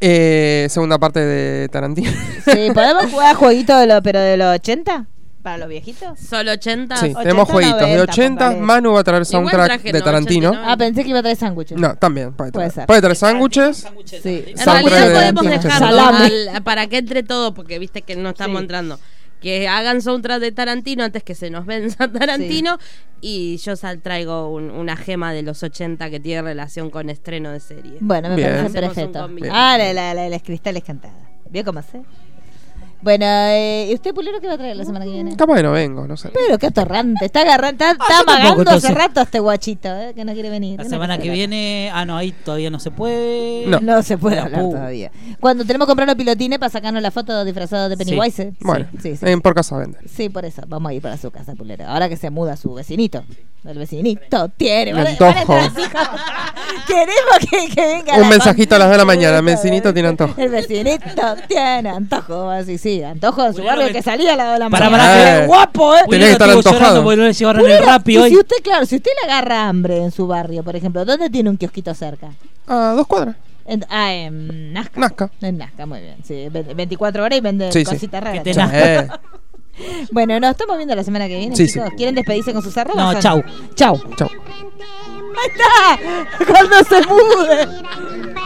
Eh, 0.00 0.66
segunda 0.70 0.98
parte 0.98 1.20
de 1.20 1.68
Tarantino. 1.68 2.10
Sí, 2.44 2.70
¿podemos 2.74 3.10
jugar 3.10 3.36
jueguito 3.36 3.76
de 3.78 3.86
lo, 3.86 4.02
pero 4.02 4.18
de 4.20 4.36
los 4.36 4.54
80? 4.54 5.06
¿Para 5.42 5.56
los 5.58 5.68
viejitos? 5.68 6.18
Solo 6.18 6.52
80. 6.52 6.96
Sí, 6.96 7.14
tenemos 7.22 7.48
jueguitos 7.48 7.80
de 7.80 8.00
80. 8.02 8.52
Manu 8.56 8.92
va 8.92 9.00
a 9.00 9.04
traer 9.04 9.24
soundtrack 9.24 9.64
traje, 9.66 9.92
de 9.92 9.98
¿no? 9.98 10.04
Tarantino. 10.04 10.52
Ah, 10.54 10.76
pensé 10.76 11.02
que 11.02 11.08
iba 11.10 11.18
a 11.20 11.22
traer 11.22 11.36
sándwiches. 11.38 11.78
No, 11.78 11.94
también 11.96 12.32
puede 12.34 12.52
Puede 12.52 12.66
traer. 12.68 12.72
ser. 12.72 12.86
Puede 12.86 13.00
traer 13.00 13.16
sándwiches. 13.16 13.86
Sí. 14.22 14.44
En 14.48 14.66
realidad 14.66 15.26
de 15.26 15.32
podemos 15.32 15.62
dejarlo 15.64 16.00
al- 16.02 16.62
para 16.62 16.86
que 16.88 16.98
entre 16.98 17.22
todo, 17.22 17.54
porque 17.54 17.78
viste 17.78 18.02
que 18.02 18.16
no 18.16 18.30
estamos 18.30 18.58
Sí. 18.58 18.62
entrando. 18.64 18.98
Que 19.40 19.66
hagan 19.68 20.02
soundtrack 20.02 20.40
de 20.40 20.52
Tarantino 20.52 21.02
antes 21.04 21.22
que 21.24 21.34
se 21.34 21.50
nos 21.50 21.66
venza 21.66 22.08
Tarantino. 22.12 22.78
Y 23.22 23.56
yo 23.58 23.76
sal 23.76 24.00
traigo 24.00 24.48
un- 24.50 24.70
una 24.70 24.96
gema 24.96 25.32
de 25.32 25.42
los 25.42 25.62
80 25.62 26.08
que 26.10 26.20
tiene 26.20 26.42
relación 26.42 26.90
con 26.90 27.10
estreno 27.10 27.50
de 27.50 27.60
serie. 27.60 27.96
Bueno, 28.00 28.30
me 28.30 28.36
Bien. 28.36 28.52
parece 28.72 28.80
perfecto. 28.80 29.28
Ah, 29.50 29.76
la, 29.78 29.92
la, 29.92 30.14
la, 30.14 30.28
las 30.28 30.42
cristales 30.42 30.84
cantadas. 30.84 31.16
¿Vio 31.50 31.64
cómo 31.64 31.82
sé? 31.82 32.02
Bueno, 33.02 33.24
eh, 33.26 33.88
¿y 33.90 33.94
usted, 33.94 34.12
Pulero, 34.14 34.40
qué 34.40 34.46
va 34.46 34.54
a 34.54 34.58
traer 34.58 34.76
la 34.76 34.84
semana 34.84 35.04
que 35.06 35.10
viene? 35.12 35.34
Capaz 35.36 35.56
que 35.56 35.62
no 35.62 35.72
vengo, 35.72 36.06
no 36.06 36.16
sé. 36.16 36.28
Pero 36.34 36.58
qué 36.58 36.66
atorrante, 36.66 37.24
está 37.24 37.40
agarrando, 37.40 37.82
está, 37.84 37.92
está 37.92 38.18
Ah, 38.18 38.20
amagando 38.26 38.70
hace 38.70 38.92
rato 38.92 39.20
este 39.22 39.38
guachito, 39.40 39.88
eh, 39.88 40.12
que 40.14 40.24
no 40.24 40.32
quiere 40.34 40.50
venir. 40.50 40.78
La 40.78 40.84
semana 40.84 41.16
que 41.18 41.30
viene. 41.30 41.90
Ah, 41.94 42.04
no, 42.04 42.16
ahí 42.16 42.32
todavía 42.32 42.68
no 42.70 42.78
se 42.78 42.90
puede. 42.90 43.66
No, 43.80 44.02
se 44.02 44.18
puede 44.18 44.36
La 44.36 44.42
hablar 44.42 44.60
todavía. 44.62 45.10
Cuando 45.40 45.64
tenemos 45.64 45.86
que 45.86 45.90
comprar 45.90 46.06
unos 46.06 46.16
pilotines 46.16 46.58
para 46.58 46.70
sacarnos 46.70 47.02
la 47.02 47.10
foto 47.10 47.44
disfrazado 47.44 47.88
de 47.88 47.96
Pennywise. 47.96 48.42
¿eh? 48.42 48.52
Bueno, 48.60 48.86
sí, 49.02 49.16
sí. 49.16 49.26
en 49.26 49.40
por 49.40 49.54
casa 49.54 49.78
vender. 49.78 50.02
Sí, 50.08 50.28
por 50.28 50.44
eso. 50.44 50.62
Vamos 50.68 50.90
a 50.90 50.92
ir 50.94 51.00
para 51.00 51.16
su 51.16 51.30
casa, 51.30 51.54
Pulero. 51.54 51.86
Ahora 51.86 52.08
que 52.08 52.16
se 52.16 52.28
muda 52.30 52.56
su 52.56 52.74
vecinito. 52.74 53.24
El 53.64 53.76
vecinito 53.78 54.48
tiene. 54.56 54.92
A- 54.92 55.00
a 55.02 55.02
así 55.02 55.16
como- 55.18 56.10
Queremos 56.86 57.38
que, 57.50 57.68
que 57.74 57.86
venga 57.86 58.14
Un 58.16 58.22
la 58.22 58.28
mensajito 58.28 58.74
a 58.74 58.78
las 58.78 58.88
2 58.88 58.92
de 58.92 58.98
la 58.98 59.04
mañana. 59.04 59.36
consulta, 59.38 59.60
Vecinito 59.62 59.92
tiene 59.94 60.08
antojo. 60.08 60.34
El 60.40 60.48
vecinito 60.50 61.36
tiene 61.48 61.88
antojo. 61.90 62.48
Así, 62.50 62.78
sí. 62.78 62.89
Antojo 63.04 63.46
en 63.46 63.54
su 63.54 63.62
barrio 63.62 63.92
que 63.92 64.02
salía 64.02 64.34
a 64.34 64.36
las 64.36 64.46
2 64.46 64.52
de 64.54 64.58
la 64.60 64.70
Para, 64.70 64.90
mañana. 64.90 65.08
para, 65.08 65.36
Eh. 65.36 65.40
que- 65.42 65.46
guapo, 65.46 65.94
¿eh? 65.96 66.00
Tenés 66.08 66.26
que 66.26 66.32
estar 66.32 66.50
antojado. 66.50 67.02
porque 67.02 67.16
no 67.16 67.24
le 67.24 67.32
llevaron 67.32 67.70
el 67.70 67.82
hoy. 68.18 68.30
si 68.30 68.36
usted, 68.38 68.56
claro, 68.62 68.86
si 68.86 68.96
usted 68.96 69.10
le 69.24 69.30
agarra 69.32 69.68
hambre 69.68 69.98
en 70.02 70.10
su 70.10 70.26
barrio, 70.26 70.62
por 70.62 70.76
ejemplo, 70.76 71.04
¿dónde 71.04 71.30
tiene 71.30 71.48
un 71.50 71.56
kiosquito 71.56 71.94
cerca? 71.94 72.28
A 72.66 72.92
dos 72.96 73.06
cuadras. 73.06 73.36
En, 73.66 73.84
ah, 73.88 74.12
en 74.12 74.72
Nazca. 74.72 75.00
Nazca. 75.00 75.30
En 75.42 75.58
Nazca, 75.58 75.86
muy 75.86 76.00
bien. 76.00 76.16
Sí, 76.24 76.48
ve- 76.50 76.74
24 76.74 77.22
horas 77.24 77.38
y 77.38 77.40
vende 77.40 77.70
Sí, 77.72 77.84
sí. 77.84 77.84
cositas 77.84 78.20
raras. 78.22 78.38
Que 78.42 78.44
te 78.50 78.54
Chau. 78.54 78.68
Eh, 78.72 79.08
Bueno, 80.12 80.38
nos 80.40 80.50
estamos 80.50 80.76
viendo 80.76 80.94
la 80.94 81.04
semana 81.04 81.26
que 81.28 81.38
viene, 81.38 81.56
Sí, 81.56 81.66
chicos. 81.66 81.88
sí. 81.90 81.96
¿Quieren 81.96 82.14
despedirse 82.14 82.52
con 82.52 82.62
sus 82.62 82.76
arrobas? 82.76 83.14
No, 83.14 83.20
chau. 83.20 83.42
Chau. 83.74 83.98
chau. 84.16 84.28
¡Ahí 84.28 85.50
está! 85.52 86.44
Cuando 86.52 86.76
se 86.84 87.00
mude. 87.06 87.68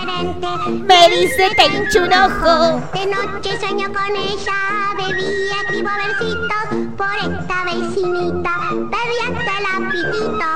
Me 0.05 1.09
dice 1.09 1.49
te 1.57 1.65
hincho 1.65 2.03
un 2.03 2.13
ojo. 2.13 2.53
De 2.93 3.07
noche 3.07 3.59
sueño 3.59 3.87
con 3.91 4.15
ella, 4.15 4.93
bebía 4.99 5.57
escribo 5.63 5.91
versitos 5.97 6.67
por 6.97 7.17
esta 7.17 7.65
vecinita, 7.65 8.53
bebí 8.71 9.19
hasta 9.25 9.53
el 9.59 9.67
apetito. 9.73 10.51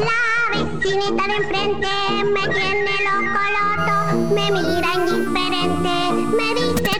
La 0.00 0.22
vecinita 0.52 1.22
de 1.26 1.34
enfrente 1.36 1.92
me 2.24 2.44
tiene 2.54 2.94
loco 3.04 3.42
loco, 3.58 3.96
me 4.34 4.46
mira 4.52 4.90
indiferente, 4.94 5.94
me 6.34 6.48
dice 6.54 6.92